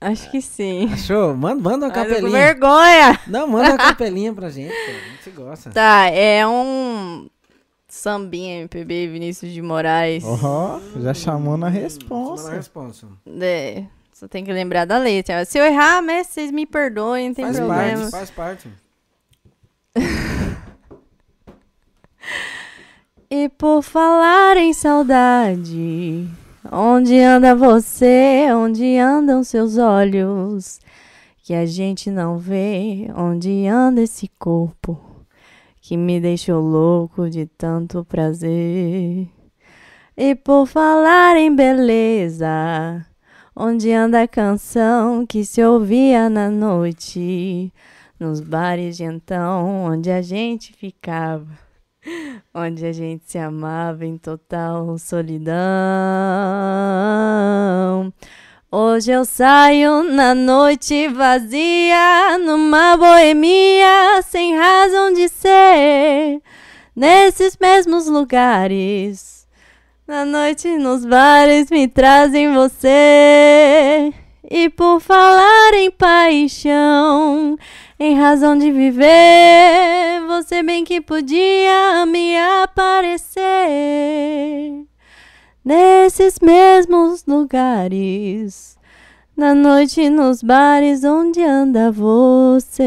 Acho 0.00 0.30
que 0.30 0.42
sim. 0.42 0.90
Achou? 0.92 1.34
Manda, 1.36 1.62
manda 1.62 1.86
uma 1.86 1.92
Ai, 1.94 2.04
tô 2.04 2.08
com 2.08 2.14
capelinha. 2.16 2.30
vergonha. 2.38 3.20
Não, 3.26 3.46
manda 3.46 3.68
uma 3.70 3.78
capelinha 3.78 4.32
pra 4.34 4.48
gente, 4.50 4.70
pô. 4.72 4.90
A 4.90 5.10
gente 5.24 5.30
gosta. 5.36 5.70
Tá, 5.70 6.08
é 6.10 6.46
um 6.46 7.28
sambinha 7.88 8.56
MPB 8.62 9.06
Vinícius 9.08 9.52
de 9.52 9.62
Moraes. 9.62 10.24
Ó, 10.26 10.80
já 11.00 11.14
chamou 11.14 11.56
na 11.56 11.68
responsa. 11.68 12.50
na 12.50 12.56
responsa. 12.56 13.06
É, 13.40 13.84
só 14.14 14.28
tem 14.28 14.44
que 14.44 14.52
lembrar 14.52 14.84
da 14.84 14.96
letra. 14.96 15.44
Se 15.44 15.58
eu 15.58 15.64
errar, 15.64 16.00
né, 16.00 16.22
vocês 16.22 16.50
me 16.52 16.64
perdoem, 16.64 17.28
não 17.28 17.34
tem 17.34 17.44
Faz 17.46 17.56
problema. 17.58 17.98
parte, 17.98 18.10
faz 18.10 18.30
parte. 18.30 18.68
E 23.30 23.48
por 23.48 23.82
falar 23.82 24.56
em 24.56 24.72
saudade, 24.72 26.28
onde 26.70 27.18
anda 27.18 27.52
você? 27.54 28.46
Onde 28.54 28.96
andam 28.96 29.42
seus 29.42 29.76
olhos? 29.76 30.78
Que 31.42 31.52
a 31.52 31.66
gente 31.66 32.12
não 32.12 32.38
vê 32.38 33.10
onde 33.16 33.66
anda 33.66 34.02
esse 34.02 34.28
corpo 34.38 34.96
que 35.80 35.96
me 35.96 36.20
deixou 36.20 36.60
louco 36.60 37.28
de 37.28 37.46
tanto 37.46 38.04
prazer. 38.04 39.26
E 40.16 40.34
por 40.36 40.66
falar 40.66 41.36
em 41.36 41.52
beleza, 41.54 43.04
onde 43.56 43.92
anda 43.92 44.22
a 44.22 44.28
canção 44.28 45.26
que 45.26 45.44
se 45.44 45.62
ouvia 45.64 46.28
na 46.28 46.50
noite, 46.50 47.72
nos 48.18 48.40
bares 48.40 48.96
de 48.96 49.04
então, 49.04 49.84
onde 49.86 50.10
a 50.10 50.22
gente 50.22 50.72
ficava 50.72 51.64
onde 52.52 52.84
a 52.86 52.92
gente 52.92 53.24
se 53.26 53.38
amava 53.38 54.04
em 54.04 54.18
total 54.18 54.98
solidão. 54.98 55.54
Hoje 58.70 59.12
eu 59.12 59.24
saio 59.24 60.02
na 60.02 60.34
noite 60.34 61.08
vazia, 61.08 62.38
numa 62.38 62.96
boemia 62.96 64.20
sem 64.22 64.56
razão 64.56 65.12
de 65.12 65.28
ser, 65.28 66.42
nesses 66.94 67.56
mesmos 67.56 68.08
lugares. 68.08 69.33
Na 70.06 70.26
noite 70.26 70.68
nos 70.76 71.02
bares 71.02 71.70
me 71.70 71.88
trazem 71.88 72.52
você. 72.52 74.12
E 74.50 74.68
por 74.68 75.00
falar 75.00 75.72
em 75.72 75.90
paixão, 75.90 77.56
em 77.98 78.14
razão 78.14 78.58
de 78.58 78.70
viver, 78.70 80.20
você 80.26 80.62
bem 80.62 80.84
que 80.84 81.00
podia 81.00 82.04
me 82.04 82.36
aparecer 82.38 83.40
nesses 85.64 86.38
mesmos 86.38 87.24
lugares, 87.26 88.78
na 89.34 89.54
noite 89.54 90.10
nos 90.10 90.42
bares 90.42 91.02
onde 91.02 91.42
anda 91.42 91.90
você. 91.90 92.82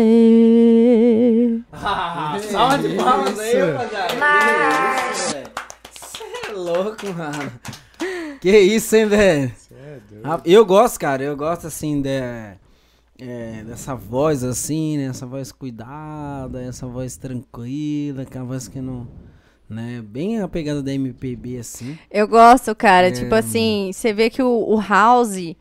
Ah, 1.73 2.38
salva 2.48 2.77
de 2.77 2.89
palmas 2.95 3.39
aí, 3.39 3.72
rapaziada. 3.72 5.36
Louco, 6.58 7.06
mano. 7.14 7.52
Que 8.42 8.58
isso, 8.60 8.96
hein, 8.96 9.08
velho? 9.08 9.52
Ah, 10.24 10.42
Eu 10.46 10.66
gosto, 10.66 11.00
cara, 11.00 11.24
eu 11.24 11.36
gosto 11.36 11.68
assim 11.68 12.02
de, 12.02 12.10
é, 13.20 13.64
dessa 13.66 13.96
voz 13.96 14.44
assim, 14.44 14.98
né? 14.98 15.06
Essa 15.06 15.26
voz 15.26 15.52
cuidada, 15.52 16.62
essa 16.62 16.86
voz 16.88 17.18
tranquila, 17.18 18.26
que 18.26 18.38
é 18.38 18.42
uma 18.42 18.48
voz 18.48 18.68
que 18.68 18.80
não. 18.80 19.08
Né? 19.70 20.02
Bem 20.02 20.40
a 20.40 20.48
pegada 20.48 20.82
da 20.82 20.94
MPB 20.94 21.58
assim. 21.58 21.98
Eu 22.10 22.28
gosto, 22.28 22.74
cara. 22.76 23.08
É. 23.10 23.12
Tipo 23.12 23.36
assim, 23.36 23.92
você 23.94 24.14
vê 24.14 24.30
que 24.30 24.42
o, 24.42 24.48
o 24.48 24.80
house, 24.80 25.56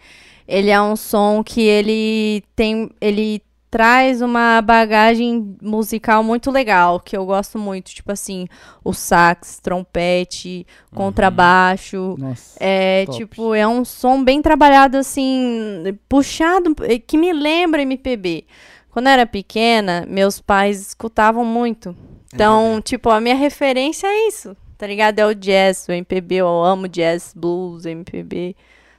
ele 0.47 0.71
é 0.71 0.81
um 0.81 0.95
som 0.95 1.43
que 1.43 1.63
ele 1.63 2.45
tem, 2.55 2.91
ele 3.01 3.43
traz 3.77 4.23
uma 4.23 4.63
bagagem 4.63 5.55
musical 5.61 6.23
muito 6.23 6.51
legal, 6.51 6.99
que 6.99 7.15
eu 7.15 7.27
gosto 7.27 7.59
muito. 7.59 7.95
Tipo 7.95 8.11
assim, 8.11 8.49
o 8.83 8.95
sax, 8.95 9.61
trompete, 9.63 10.67
contrabaixo. 10.95 12.15
Nossa. 12.19 12.57
É, 12.59 13.05
Top. 13.05 13.19
tipo, 13.19 13.55
é 13.55 13.69
um 13.69 13.85
som 13.85 14.25
bem 14.25 14.41
trabalhado, 14.41 14.97
assim, 14.97 15.83
puxado, 16.09 16.75
que 17.07 17.19
me 17.19 17.35
lembra 17.35 17.83
MPB. 17.83 18.47
Quando 18.89 19.09
eu 19.09 19.13
era 19.13 19.27
pequena, 19.27 20.07
meus 20.09 20.41
pais 20.41 20.81
escutavam 20.81 21.45
muito. 21.45 21.95
Então, 22.33 22.81
tipo, 22.83 23.11
a 23.11 23.21
minha 23.21 23.37
referência 23.37 24.07
é 24.07 24.29
isso, 24.29 24.57
tá 24.79 24.87
ligado? 24.87 25.19
É 25.19 25.27
o 25.27 25.35
jazz, 25.35 25.87
o 25.87 25.93
MPB, 25.93 26.37
eu 26.37 26.49
amo 26.49 26.89
jazz, 26.89 27.35
blues, 27.37 27.85
MPB. 27.85 28.57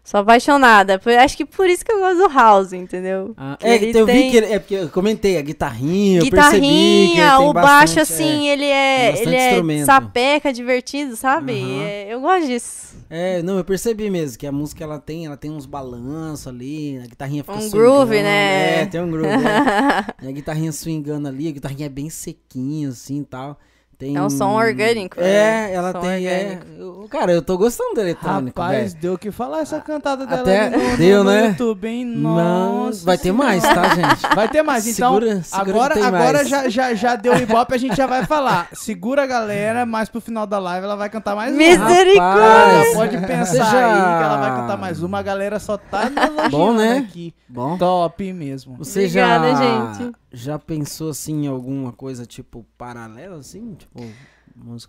Sou 0.09 0.21
apaixonada. 0.21 0.97
Por- 0.97 1.11
Acho 1.11 1.35
que 1.35 1.43
por 1.45 1.67
isso 1.67 1.83
que 1.83 1.91
eu 1.91 1.99
gosto 1.99 2.17
do 2.29 2.33
house, 2.33 2.71
entendeu? 2.71 3.33
Ah, 3.35 3.57
é, 3.61 3.75
ele 3.75 3.87
eu 3.93 4.05
vi 4.05 4.11
tem- 4.13 4.31
que 4.31 4.37
ele, 4.37 4.45
é 4.53 4.57
porque 4.57 4.75
eu 4.75 4.87
comentei 4.87 5.37
a 5.37 5.41
guitarrinha, 5.41 6.19
eu 6.21 6.29
percebi 6.29 6.61
que 6.61 6.67
Guitarrinha, 6.67 7.27
ele 7.27 7.37
tem 7.39 7.49
o 7.49 7.53
baixo, 7.53 7.67
bastante, 7.95 7.99
assim, 7.99 8.47
ele 8.47 8.61
tem 8.61 8.71
é, 8.71 9.21
ele 9.21 9.35
é 9.35 9.83
sapeca, 9.83 10.53
divertido, 10.53 11.17
sabe? 11.17 11.61
Aham. 11.61 11.81
É, 11.83 12.13
eu 12.13 12.21
gosto 12.21 12.47
disso. 12.47 12.95
É, 13.09 13.41
não, 13.43 13.57
eu 13.57 13.65
percebi 13.65 14.09
mesmo 14.09 14.37
que 14.37 14.47
a 14.47 14.51
música 14.51 14.81
ela 14.81 14.97
tem, 14.97 15.25
ela 15.25 15.35
tem 15.35 15.51
uns 15.51 15.65
balanços 15.65 16.47
ali, 16.47 16.99
a 17.03 17.07
guitarrinha 17.07 17.43
fica 17.43 17.57
Um 17.57 17.59
swingando, 17.59 17.77
groove, 17.83 18.21
né? 18.23 18.81
É, 18.83 18.85
tem 18.85 19.01
um 19.01 19.11
groove. 19.11 19.27
é. 19.29 20.07
A 20.25 20.31
guitarrinha 20.31 20.71
swingando 20.71 21.27
ali, 21.27 21.49
a 21.49 21.51
guitarrinha 21.51 21.85
é 21.85 21.89
bem 21.89 22.09
sequinha 22.09 22.87
assim 22.87 23.19
e 23.19 23.25
tal. 23.25 23.59
Tem... 23.97 24.15
É 24.15 24.21
um 24.21 24.29
som 24.29 24.53
orgânico, 24.53 25.19
É, 25.19 25.23
né? 25.23 25.73
ela 25.73 25.91
Som 25.91 26.01
tem. 26.01 26.27
É, 26.27 26.59
eu- 26.77 27.07
cara, 27.09 27.31
eu 27.31 27.41
tô 27.41 27.57
gostando 27.57 27.95
do 27.95 28.01
eletrônico, 28.01 28.59
Rapaz, 28.61 28.89
velho. 28.93 29.01
deu 29.01 29.13
o 29.15 29.17
que 29.17 29.31
falar 29.31 29.61
essa 29.61 29.79
cantada 29.79 30.27
dela 30.27 30.41
Até 30.41 30.69
no, 30.69 30.97
deu, 30.97 31.23
no 31.23 31.31
né? 31.31 31.47
YouTube, 31.47 31.87
hein? 31.87 32.05
Não, 32.05 32.85
Nossa. 32.85 33.03
vai 33.03 33.17
ter 33.17 33.31
mais, 33.31 33.63
tá, 33.63 33.95
gente? 33.95 34.21
Vai 34.35 34.47
ter 34.49 34.61
mais, 34.61 34.85
então. 34.85 35.15
Segura- 35.15 35.41
segura 35.41 35.69
agora 35.71 35.93
tem 35.95 36.03
agora 36.03 36.33
mais. 36.37 36.47
já, 36.49 36.69
já, 36.69 36.93
já 36.93 37.15
deu 37.15 37.35
ibope, 37.37 37.73
a 37.73 37.77
gente 37.77 37.95
já 37.95 38.05
vai 38.05 38.23
falar. 38.23 38.67
Segura 38.73 39.23
a 39.23 39.25
galera, 39.25 39.83
mais 39.83 40.09
pro 40.09 40.21
final 40.21 40.45
da 40.45 40.59
live 40.59 40.85
ela 40.85 40.95
vai 40.95 41.09
cantar 41.09 41.35
mais 41.35 41.51
uma. 41.51 41.57
Misericórdia! 41.57 42.93
Pode 42.93 43.17
pensar 43.17 43.55
já- 43.71 43.87
aí 44.13 44.17
que 44.19 44.23
ela 44.25 44.37
vai 44.37 44.55
cantar 44.61 44.77
mais 44.77 45.01
uma. 45.01 45.17
A 45.19 45.21
galera 45.23 45.59
só 45.59 45.75
tá 45.77 46.03
elogiando 46.03 46.49
Bom, 46.51 46.73
né? 46.73 46.99
aqui. 47.09 47.33
Bom. 47.49 47.77
Top 47.77 48.33
mesmo. 48.33 48.77
Você 48.77 48.99
Obrigada, 49.05 49.51
já, 49.51 49.93
gente. 49.93 50.11
Já 50.31 50.59
pensou 50.59 51.09
assim 51.09 51.45
em 51.45 51.47
alguma 51.47 51.91
coisa 51.91 52.25
tipo 52.25 52.65
paralela, 52.77 53.37
assim? 53.37 53.75
Tipo, 53.75 54.01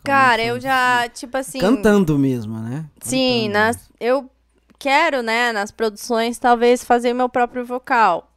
Cara, 0.02 0.43
eu 0.43 0.59
já, 0.59 1.09
tipo 1.09 1.36
assim. 1.36 1.59
Cantando 1.59 2.19
mesmo, 2.19 2.59
né? 2.59 2.86
Sim, 3.01 3.48
Cantando 3.48 3.52
nas, 3.52 3.90
eu 4.01 4.31
quero, 4.78 5.23
né, 5.23 5.52
nas 5.52 5.70
produções, 5.70 6.39
talvez 6.39 6.85
fazer 6.85 7.12
meu 7.12 7.28
próprio 7.28 7.65
vocal. 7.65 8.32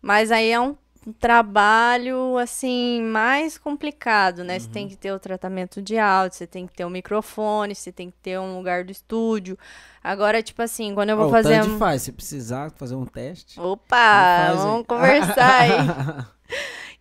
Mas 0.00 0.30
aí 0.30 0.50
é 0.50 0.60
um 0.60 0.76
trabalho, 1.12 2.38
assim, 2.38 3.02
mais 3.02 3.58
complicado, 3.58 4.42
né? 4.42 4.58
Você 4.58 4.66
Uhum. 4.66 4.72
tem 4.72 4.88
que 4.88 4.96
ter 4.96 5.12
o 5.12 5.18
tratamento 5.18 5.82
de 5.82 5.98
áudio, 5.98 6.36
você 6.38 6.46
tem 6.46 6.66
que 6.66 6.72
ter 6.72 6.84
um 6.84 6.90
microfone, 6.90 7.74
você 7.74 7.92
tem 7.92 8.10
que 8.10 8.16
ter 8.18 8.38
um 8.38 8.56
lugar 8.56 8.84
do 8.84 8.90
estúdio. 8.92 9.58
Agora, 10.02 10.42
tipo 10.42 10.60
assim, 10.62 10.94
quando 10.94 11.10
eu 11.10 11.16
vou 11.16 11.26
Ó, 11.26 11.30
fazer. 11.30 11.62
O 11.62 11.66
um- 11.66 11.78
faz, 11.78 12.02
se 12.02 12.12
precisar 12.12 12.70
fazer 12.72 12.94
um 12.94 13.04
teste. 13.06 13.60
Opa, 13.60 14.54
vamos 14.56 14.86
conversar 14.86 15.60
aí. 15.60 15.70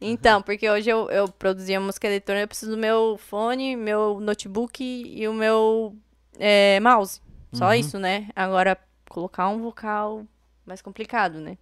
Então, 0.01 0.41
porque 0.41 0.69
hoje 0.69 0.89
eu, 0.89 1.09
eu 1.09 1.29
produzi 1.29 1.73
a 1.73 1.79
música 1.79 2.07
eletrônica, 2.07 2.43
eu 2.43 2.47
preciso 2.47 2.71
do 2.71 2.77
meu 2.77 3.17
fone, 3.17 3.75
meu 3.75 4.19
notebook 4.19 4.83
e 4.83 5.25
o 5.27 5.33
meu 5.33 5.95
é, 6.39 6.79
mouse. 6.81 7.21
Só 7.53 7.67
Uhum. 7.67 7.73
isso, 7.73 7.99
né? 7.99 8.29
Agora, 8.35 8.77
colocar 9.09 9.47
um 9.47 9.61
vocal 9.61 10.25
mais 10.65 10.81
complicado, 10.81 11.39
né? 11.39 11.57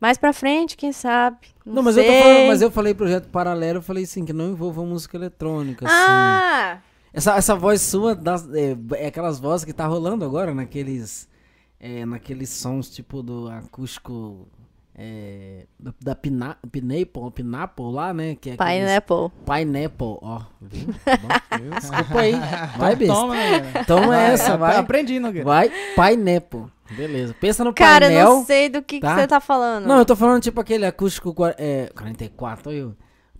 Mais 0.00 0.18
pra 0.18 0.32
frente, 0.32 0.76
quem 0.76 0.92
sabe? 0.92 1.38
Não, 1.64 1.76
Não, 1.76 1.82
mas 1.82 1.96
eu, 1.96 2.02
sei. 2.04 2.22
falando, 2.22 2.46
mas 2.48 2.62
eu 2.62 2.70
falei 2.70 2.94
projeto 2.94 3.28
paralelo, 3.28 3.78
eu 3.78 3.82
falei 3.82 4.04
assim, 4.04 4.24
que 4.24 4.32
não 4.32 4.50
envolva 4.50 4.84
música 4.84 5.16
eletrônica, 5.16 5.86
assim. 5.86 5.94
Ah! 5.96 6.78
Essa, 7.12 7.34
essa 7.36 7.54
voz 7.56 7.80
sua 7.80 8.14
das- 8.14 8.46
é, 8.54 8.76
é 8.96 9.06
aquelas 9.06 9.38
vozes 9.40 9.64
que 9.64 9.72
tá 9.72 9.86
rolando 9.86 10.24
agora 10.24 10.54
naqueles. 10.54 11.26
É, 11.80 12.04
naqueles 12.04 12.50
sons 12.50 12.90
tipo 12.90 13.22
do 13.22 13.48
acústico. 13.48 14.46
É, 14.98 15.66
da, 15.78 15.92
da 16.02 16.14
Pina, 16.14 16.56
Pineapple, 16.72 17.30
Pineapple 17.34 17.92
lá, 17.92 18.14
né? 18.14 18.34
Que 18.34 18.50
é 18.50 18.56
Pineapple. 18.56 19.30
Pineapple, 19.44 20.16
ó. 20.22 20.40
Viu? 20.60 20.86
Desculpa 21.78 22.20
aí. 22.20 22.32
Vai, 22.78 22.96
besta. 22.96 23.14
Toma, 23.14 23.34
né? 23.34 23.84
Toma 23.86 24.16
essa, 24.18 24.54
Ap- 24.54 24.60
vai. 24.60 24.76
Aprendi, 24.76 25.18
Nogueira. 25.20 25.44
Vai, 25.44 25.70
Pineapple. 25.94 26.64
Beleza. 26.96 27.34
Pensa 27.38 27.62
no 27.62 27.74
Cara, 27.74 28.06
eu 28.06 28.10
painel. 28.10 28.24
não 28.36 28.44
sei 28.46 28.68
do 28.70 28.80
que, 28.80 28.96
que 28.96 29.00
tá? 29.06 29.16
você 29.18 29.26
tá 29.26 29.38
falando. 29.40 29.84
Não, 29.86 29.98
eu 29.98 30.04
tô 30.06 30.16
falando 30.16 30.40
tipo 30.40 30.58
aquele 30.60 30.86
acústico 30.86 31.34
é, 31.58 31.90
44, 31.94 32.70
olha 32.70 32.76
eu. 32.78 32.94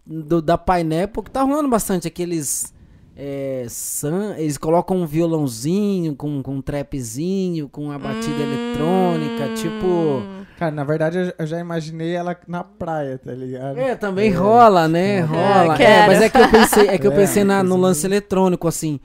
Do, 0.05 0.43
da 0.43 0.59
Pineapple, 0.59 1.23
que 1.23 1.31
tá 1.31 1.43
rolando 1.43 1.69
bastante 1.71 2.07
aqueles. 2.07 2.75
É, 3.17 3.65
sun- 3.71 4.35
eles 4.37 4.59
colocam 4.59 4.99
um 4.99 5.07
violãozinho 5.07 6.15
com, 6.15 6.43
com 6.43 6.57
um 6.57 6.61
trapzinho, 6.61 7.67
com 7.69 7.85
uma 7.85 7.99
batida 7.99 8.43
eletrônica, 8.43 9.55
tipo. 9.55 10.46
Cara, 10.59 10.71
na 10.71 10.85
verdade 10.85 11.35
eu, 11.39 11.47
já 11.47 11.59
imaginei 11.61 12.15
ela 12.15 12.37
na 12.49 12.65
praia, 12.65 13.19
tá 13.19 13.33
ligado? 13.33 13.79
É, 13.79 13.95
também 13.95 14.31
rola, 14.33 14.89
né? 14.89 15.21
Rola. 15.21 15.75
É, 15.75 15.77
quero. 15.77 16.07
mas 16.07 16.23
é 16.23 16.29
que 16.31 16.39
eu 16.39 16.51
pensei, 16.51 16.89
é 16.89 16.99
que 16.99 17.07
eu 17.07 17.13
É, 17.13 17.17
pensei 17.17 17.45
na- 17.45 17.63
no 17.63 17.77
lance 17.77 18.07
eletrônico, 18.07 18.67
assim. 18.67 18.99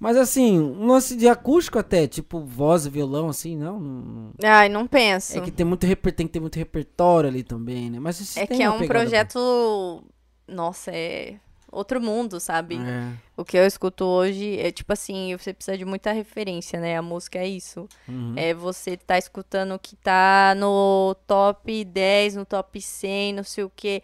Mas 0.00 0.16
assim, 0.16 0.58
um 0.60 0.86
lance 0.86 1.16
de 1.16 1.28
acústico 1.28 1.78
até, 1.78 2.06
tipo 2.06 2.40
voz 2.40 2.84
e 2.84 2.90
violão, 2.90 3.28
assim, 3.28 3.56
não. 3.56 3.78
não- 3.80 4.32
Ai, 4.42 4.68
não 4.68 4.86
penso. 4.86 5.38
É 5.38 5.40
que 5.40 5.50
tem, 5.50 5.64
muito 5.64 5.86
reper, 5.86 6.12
tem 6.12 6.26
que 6.26 6.32
ter 6.32 6.40
muito 6.40 6.56
repertório 6.56 7.28
ali 7.28 7.42
também, 7.42 7.90
né? 7.90 7.98
Mas 8.00 8.20
isso 8.20 8.38
É 8.38 8.46
tem 8.46 8.58
que 8.58 8.62
é 8.62 8.70
um 8.70 8.86
projeto. 8.86 10.02
Nossa, 10.48 10.90
é 10.90 11.36
outro 11.74 12.00
mundo, 12.00 12.38
sabe? 12.40 12.76
É. 12.76 13.12
O 13.36 13.44
que 13.44 13.56
eu 13.56 13.66
escuto 13.66 14.04
hoje 14.04 14.58
é 14.58 14.70
tipo 14.70 14.92
assim, 14.92 15.36
você 15.36 15.52
precisa 15.52 15.76
de 15.76 15.84
muita 15.84 16.12
referência, 16.12 16.78
né? 16.80 16.96
A 16.96 17.02
música 17.02 17.38
é 17.38 17.46
isso. 17.48 17.88
Uhum. 18.08 18.32
É 18.36 18.54
você 18.54 18.96
tá 18.96 19.18
escutando 19.18 19.74
o 19.74 19.78
que 19.78 19.96
tá 19.96 20.54
no 20.56 21.16
top 21.26 21.84
10, 21.84 22.36
no 22.36 22.44
top 22.44 22.80
100, 22.80 23.32
não 23.34 23.44
sei 23.44 23.64
o 23.64 23.72
quê. 23.74 24.02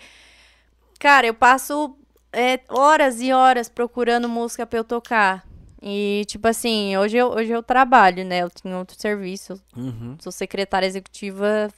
Cara, 0.99 1.27
eu 1.27 1.35
passo 1.35 1.97
é, 2.33 2.61
horas 2.69 3.21
e 3.21 3.33
horas 3.33 3.69
procurando 3.69 4.29
música 4.29 4.67
pra 4.67 4.79
eu 4.79 4.85
tocar. 4.85 5.47
E, 5.83 6.25
tipo 6.27 6.47
assim, 6.47 6.95
hoje 6.99 7.17
eu, 7.17 7.29
hoje 7.29 7.51
eu 7.53 7.63
trabalho, 7.63 8.23
né? 8.25 8.41
Eu 8.43 8.51
tenho 8.51 8.77
outro 8.77 9.01
serviço, 9.01 9.59
Uhum. 9.75 10.17
sou 10.21 10.31
secretária 10.31 10.87
executiva, 10.87 11.69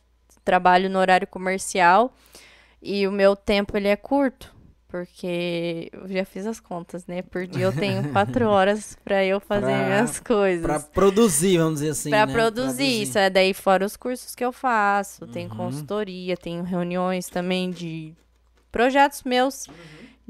trabalho 0.44 0.90
no 0.90 0.98
horário 0.98 1.27
comercial 1.28 2.12
e 2.82 3.06
o 3.06 3.12
meu 3.12 3.36
tempo 3.36 3.77
ele 3.77 3.86
é 3.86 3.94
curto, 3.94 4.52
porque 4.93 5.89
eu 5.90 6.06
já 6.06 6.24
fiz 6.24 6.47
as 6.47 6.60
contas, 6.60 7.06
né? 7.06 7.23
Por 7.23 7.47
dia 7.47 7.64
eu 7.64 7.73
tenho 7.73 8.12
quatro 8.12 8.44
horas 8.48 8.94
pra 9.02 9.24
eu 9.24 9.40
fazer 9.40 9.62
Pra- 9.66 9.85
minhas 9.86 10.20
coisas. 10.20 10.62
Pra 10.62 10.78
produzir, 10.78 11.56
vamos 11.56 11.81
dizer 11.81 11.90
assim. 11.93 12.10
Pra 12.10 12.27
né? 12.27 12.32
produzir, 12.32 13.02
isso 13.02 13.16
é 13.19 13.31
daí 13.31 13.55
fora 13.55 13.86
os 13.86 13.97
cursos 13.97 14.35
que 14.35 14.44
eu 14.44 14.52
faço, 14.52 15.27
tem 15.27 15.47
Uhum. 15.48 15.56
consultoria, 15.56 16.36
tenho 16.36 16.62
reuniões 16.62 17.28
também 17.28 17.70
de 17.70 18.12
projetos 18.70 19.23
meus. 19.24 19.66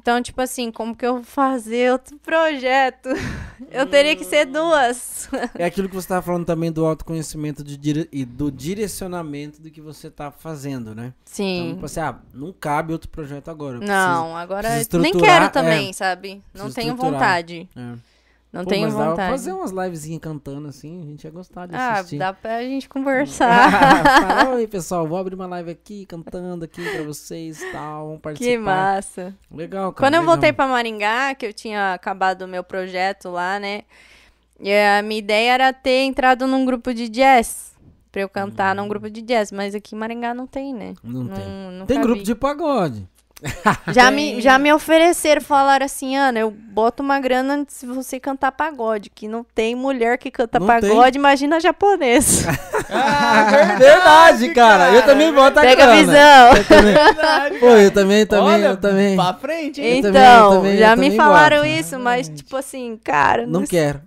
Então, 0.02 0.20
tipo 0.20 0.40
assim, 0.42 0.72
como 0.72 0.96
que 0.96 1.06
eu 1.06 1.14
vou 1.14 1.22
fazer 1.22 1.92
outro 1.92 2.18
projeto? 2.18 3.08
Eu 3.70 3.86
teria 3.86 4.16
que 4.16 4.24
ser 4.24 4.44
duas. 4.46 5.28
É 5.56 5.64
aquilo 5.64 5.88
que 5.88 5.94
você 5.94 6.04
estava 6.06 6.20
falando 6.20 6.44
também 6.44 6.70
do 6.72 6.84
autoconhecimento 6.84 7.62
de 7.62 7.76
dire- 7.76 8.08
e 8.12 8.24
do 8.24 8.50
direcionamento 8.50 9.62
do 9.62 9.70
que 9.70 9.80
você 9.80 10.10
tá 10.10 10.30
fazendo, 10.32 10.94
né? 10.94 11.06
Então, 11.06 11.14
Sim. 11.24 11.70
tipo 11.74 11.86
assim, 11.86 12.00
ah, 12.00 12.16
não 12.34 12.52
cabe 12.52 12.92
outro 12.92 13.08
projeto 13.08 13.48
agora. 13.48 13.76
eu 13.76 13.80
Não, 13.82 14.36
agora 14.36 14.68
preciso 14.68 14.98
nem 14.98 15.12
quero 15.16 15.48
também, 15.50 15.90
é. 15.90 15.92
sabe? 15.92 16.42
Não 16.52 16.64
Preciso 16.64 16.74
tenho 16.74 16.96
vontade. 16.96 17.68
preciso- 17.72 17.94
é. 17.94 18.11
Não 18.52 18.64
Pô, 18.64 18.70
tenho 18.70 18.82
mas 18.84 18.92
dá 18.94 18.98
pra 19.00 19.10
vontade. 19.10 19.30
fazer 19.30 19.52
umas 19.52 19.70
livezinhas 19.70 20.20
cantando 20.20 20.68
assim, 20.68 21.00
a 21.00 21.04
gente 21.06 21.24
ia 21.24 21.30
gostar 21.30 21.66
de 21.66 21.74
Ah, 21.74 21.92
assistir. 21.94 22.18
dá 22.18 22.34
pra 22.34 22.62
gente 22.62 22.86
conversar. 22.90 23.72
Fala, 24.02 24.54
Oi, 24.56 24.66
pessoal, 24.66 25.06
vou 25.08 25.16
abrir 25.16 25.34
uma 25.34 25.46
live 25.46 25.70
aqui, 25.70 26.04
cantando 26.04 26.64
aqui 26.64 26.82
pra 26.90 27.02
vocês 27.02 27.62
e 27.62 27.72
tal, 27.72 28.06
vamos 28.08 28.20
participar. 28.20 28.50
que 28.52 28.58
massa. 28.58 29.34
Legal, 29.50 29.92
cara. 29.92 30.06
Quando 30.06 30.14
eu 30.14 30.20
legal. 30.20 30.34
voltei 30.34 30.52
pra 30.52 30.66
Maringá, 30.66 31.34
que 31.34 31.46
eu 31.46 31.52
tinha 31.54 31.94
acabado 31.94 32.42
o 32.42 32.48
meu 32.48 32.62
projeto 32.62 33.30
lá, 33.30 33.58
né? 33.58 33.82
E 34.60 34.70
a 34.70 35.00
minha 35.02 35.18
ideia 35.18 35.52
era 35.54 35.72
ter 35.72 36.02
entrado 36.04 36.46
num 36.46 36.64
grupo 36.66 36.92
de 36.92 37.08
jazz. 37.08 37.72
Pra 38.12 38.20
eu 38.20 38.28
cantar 38.28 38.74
num 38.76 38.86
grupo 38.86 39.08
de 39.08 39.22
jazz. 39.22 39.50
Mas 39.50 39.74
aqui 39.74 39.94
em 39.94 39.98
Maringá 39.98 40.34
não 40.34 40.46
tem, 40.46 40.74
né? 40.74 40.92
Não 41.02 41.26
tem. 41.26 41.48
nunca 41.72 41.86
Tem 41.86 41.98
grupo 42.02 42.18
vi. 42.18 42.24
de 42.24 42.34
pagode. 42.34 43.08
Já 43.92 44.10
me, 44.10 44.40
já 44.40 44.58
me 44.58 44.72
ofereceram, 44.72 45.40
falaram 45.40 45.84
assim, 45.84 46.16
Ana, 46.16 46.38
eu 46.38 46.50
boto 46.50 47.02
uma 47.02 47.18
grana 47.18 47.64
se 47.68 47.84
você 47.86 48.20
cantar 48.20 48.52
pagode. 48.52 49.10
Que 49.10 49.26
não 49.26 49.44
tem 49.44 49.74
mulher 49.74 50.16
que 50.16 50.30
canta 50.30 50.58
Não 50.60 50.66
pagode, 50.66 51.18
imagina 51.18 51.60
japonês. 51.60 52.44
Ah, 52.94 53.76
Verdade, 53.78 54.50
cara. 54.50 54.92
Eu 54.92 55.02
também 55.02 55.32
boto 55.32 55.58
a 55.58 55.62
Pega 55.62 55.82
a 55.82 55.86
grana. 55.86 56.02
visão. 56.02 56.56
Eu 56.56 56.64
também. 56.64 56.92
Verdade, 56.94 57.58
Pô, 57.58 57.66
eu 57.68 57.90
também, 57.90 58.26
também, 58.26 58.44
Olha, 58.52 58.66
eu 58.66 58.76
também. 58.76 59.16
Pra 59.16 59.32
frente, 59.34 59.80
hein? 59.80 59.96
Eu 59.96 60.02
também, 60.02 60.20
Então, 60.22 60.44
eu 60.52 60.56
também, 60.60 60.76
já 60.78 60.96
me 60.96 61.16
falaram 61.16 61.56
boto. 61.58 61.68
isso, 61.68 61.98
mas 61.98 62.28
tipo 62.28 62.54
assim, 62.54 62.98
cara, 63.02 63.46
Não 63.46 63.60
não, 63.60 63.66
quero. 63.66 64.02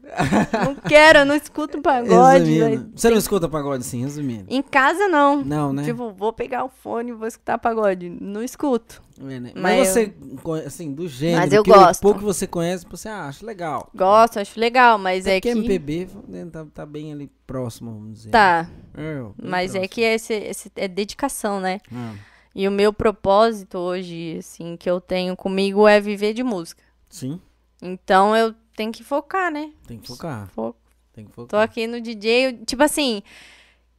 não 0.64 0.76
quero, 0.76 1.20
eu 1.20 1.26
não 1.26 1.34
escuto 1.36 1.82
pagode. 1.82 2.52
Resumindo. 2.52 2.92
Você 2.96 3.10
não 3.10 3.18
escuta 3.18 3.50
pagode 3.50 3.84
sim, 3.84 4.02
resumindo. 4.04 4.46
Em 4.50 4.62
casa, 4.62 5.08
não. 5.08 5.38
Não, 5.44 5.74
né? 5.74 5.84
Tipo, 5.84 6.12
vou 6.12 6.32
pegar 6.32 6.64
o 6.64 6.70
fone 6.84 7.10
e 7.10 7.14
vou 7.14 7.28
escutar 7.28 7.58
pagode. 7.58 8.16
Não 8.22 8.44
escuto. 8.44 9.02
É, 9.20 9.40
né? 9.40 9.52
Mas, 9.56 9.78
mas 9.78 9.88
você, 9.88 10.14
co- 10.44 10.54
assim, 10.56 10.94
do 10.94 11.08
gênero, 11.08 11.42
Mas 11.42 11.54
eu 11.54 11.64
que 11.64 11.72
gosto. 11.72 12.02
pouco 12.02 12.20
que 12.20 12.26
você 12.26 12.46
conhece, 12.46 12.86
você 12.90 13.08
acha 13.08 13.46
legal. 13.46 13.90
Gosto, 13.96 14.40
acho 14.40 14.60
legal, 14.60 14.98
mas 14.98 15.26
Até 15.26 15.38
é 15.38 15.40
porque 15.40 15.54
que. 15.54 15.58
MPB 15.60 16.08
né, 16.28 16.46
tá, 16.52 16.66
tá 16.66 16.86
bem 16.86 17.14
ali 17.14 17.32
próximo, 17.48 17.92
vamos 17.94 18.14
dizer. 18.18 18.32
Tá, 18.32 18.70
É, 18.94 19.22
mas 19.42 19.72
é 19.72 19.80
próximo. 19.80 19.90
que 19.90 20.02
esse, 20.02 20.34
esse 20.34 20.72
é 20.76 20.88
dedicação, 20.88 21.62
né? 21.62 21.80
Ah, 21.94 22.14
E 22.54 22.68
o 22.68 22.72
meu 22.72 22.92
propósito 22.92 23.78
hoje, 23.78 24.38
assim, 24.40 24.76
que 24.76 24.90
eu 24.90 25.00
tenho 25.00 25.36
comigo 25.38 25.88
é 25.88 26.02
viver 26.02 26.34
de 26.34 26.44
música. 26.44 26.84
sim, 27.10 27.40
Então 27.82 28.36
eu 28.36 28.54
tenho 28.76 28.92
que 28.92 29.04
focar, 29.04 29.50
né? 29.52 29.72
tem 29.88 29.98
que 29.98 30.08
focar. 30.08 30.50
Fo- 30.54 30.76
Tem 31.14 31.24
que 31.24 31.32
Tô 31.32 31.44
focar. 31.44 31.62
aqui 31.62 31.88
no 31.88 32.02
DJ, 32.02 32.48
eu- 32.48 32.66
tipo 32.66 32.84
assim, 32.84 33.24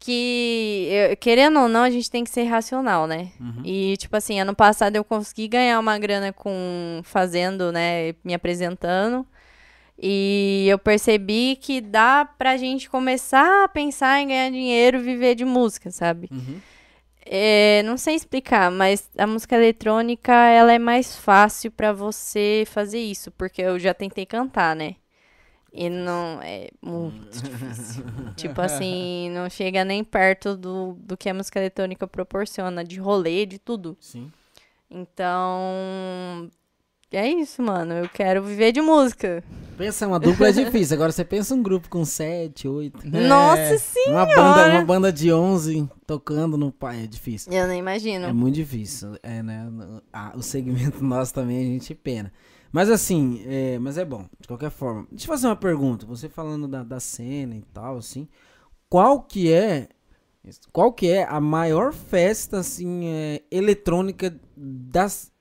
que 0.06 1.16
querendo 1.20 1.58
ou 1.58 1.68
não, 1.68 1.82
a 1.82 1.90
gente 1.90 2.08
tem 2.08 2.22
que 2.22 2.30
ser 2.30 2.44
racional, 2.44 3.08
né? 3.08 3.32
Uhum. 3.40 3.62
E, 3.64 3.96
tipo 3.96 4.16
assim, 4.16 4.38
ano 4.38 4.54
passado 4.54 4.94
eu 4.94 5.04
consegui 5.04 5.48
ganhar 5.48 5.80
uma 5.80 5.98
grana 5.98 6.32
com 6.32 7.00
fazendo, 7.02 7.72
né? 7.72 8.14
Me 8.24 8.32
apresentando. 8.32 9.26
E 9.98 10.66
eu 10.68 10.78
percebi 10.78 11.56
que 11.60 11.80
dá 11.80 12.24
pra 12.24 12.56
gente 12.56 12.88
começar 12.88 13.64
a 13.64 13.68
pensar 13.68 14.20
em 14.20 14.28
ganhar 14.28 14.50
dinheiro 14.50 14.98
e 14.98 15.02
viver 15.02 15.34
de 15.34 15.44
música, 15.44 15.90
sabe? 15.90 16.28
Uhum. 16.30 16.60
É, 17.24 17.82
não 17.84 17.96
sei 17.96 18.14
explicar, 18.14 18.70
mas 18.70 19.10
a 19.18 19.26
música 19.26 19.56
eletrônica 19.56 20.32
ela 20.32 20.72
é 20.72 20.78
mais 20.78 21.16
fácil 21.16 21.72
pra 21.72 21.92
você 21.92 22.64
fazer 22.66 23.00
isso, 23.00 23.32
porque 23.32 23.60
eu 23.62 23.78
já 23.78 23.92
tentei 23.92 24.24
cantar, 24.24 24.76
né? 24.76 24.94
E 25.72 25.90
não 25.90 26.40
é 26.42 26.68
muito 26.80 27.28
difícil. 27.42 28.04
tipo 28.34 28.60
assim, 28.60 29.30
não 29.30 29.50
chega 29.50 29.84
nem 29.84 30.02
perto 30.02 30.56
do, 30.56 30.96
do 30.98 31.16
que 31.16 31.28
a 31.28 31.34
música 31.34 31.58
eletrônica 31.58 32.06
proporciona, 32.06 32.82
de 32.82 32.98
rolê, 32.98 33.44
de 33.44 33.58
tudo. 33.58 33.96
Sim. 34.00 34.32
Então, 34.90 36.50
é 37.12 37.28
isso, 37.28 37.62
mano. 37.62 37.94
Eu 37.94 38.08
quero 38.08 38.42
viver 38.42 38.72
de 38.72 38.80
música. 38.80 39.42
Pensa, 39.76 40.06
uma 40.06 40.18
dupla 40.18 40.48
é 40.48 40.52
difícil. 40.52 40.94
Agora 40.94 41.12
você 41.12 41.24
pensa 41.24 41.54
um 41.54 41.62
grupo 41.62 41.88
com 41.88 42.04
sete, 42.04 42.66
oito. 42.66 42.98
Nossa 43.08 43.78
senhora! 43.78 44.24
Uma 44.24 44.26
banda, 44.26 44.70
uma 44.70 44.84
banda 44.84 45.12
de 45.12 45.32
11 45.32 45.88
tocando 46.06 46.56
no 46.56 46.72
pai 46.72 47.04
é 47.04 47.06
difícil. 47.06 47.52
Eu 47.52 47.66
não 47.66 47.74
imagino. 47.74 48.26
É 48.26 48.32
muito 48.32 48.54
difícil. 48.54 49.16
É, 49.22 49.42
né? 49.42 49.68
O 50.34 50.42
segmento 50.42 51.02
nosso 51.04 51.32
também 51.32 51.58
a 51.58 51.64
gente 51.64 51.94
pena. 51.94 52.32
Mas 52.76 52.90
assim, 52.90 53.42
é, 53.46 53.78
mas 53.78 53.96
é 53.96 54.04
bom, 54.04 54.26
de 54.38 54.46
qualquer 54.46 54.68
forma. 54.70 55.06
Deixa 55.10 55.24
eu 55.24 55.28
fazer 55.28 55.46
uma 55.46 55.56
pergunta. 55.56 56.04
Você 56.04 56.28
falando 56.28 56.68
da, 56.68 56.84
da 56.84 57.00
cena 57.00 57.56
e 57.56 57.62
tal, 57.72 57.96
assim. 57.96 58.28
Qual 58.86 59.22
que 59.22 59.50
é. 59.50 59.88
Qual 60.70 60.92
que 60.92 61.08
é 61.08 61.24
a 61.24 61.40
maior 61.40 61.94
festa, 61.94 62.58
assim, 62.58 63.06
é, 63.06 63.40
eletrônica 63.50 64.38
das. 64.54 65.32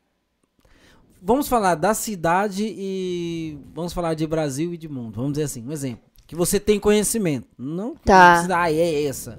Vamos 1.22 1.50
falar 1.50 1.76
da 1.76 1.94
cidade 1.94 2.74
e. 2.74 3.60
Vamos 3.74 3.92
falar 3.92 4.14
de 4.14 4.26
Brasil 4.26 4.74
e 4.74 4.78
de 4.78 4.88
mundo. 4.88 5.18
Vamos 5.18 5.34
dizer 5.34 5.44
assim, 5.44 5.68
um 5.68 5.74
exemplo. 5.74 6.06
Que 6.26 6.38
você 6.38 6.58
tem 6.58 6.80
conhecimento. 6.80 7.50
Não 7.58 7.96
Tá. 7.96 8.48
ah, 8.50 8.72
é 8.72 9.04
essa. 9.04 9.38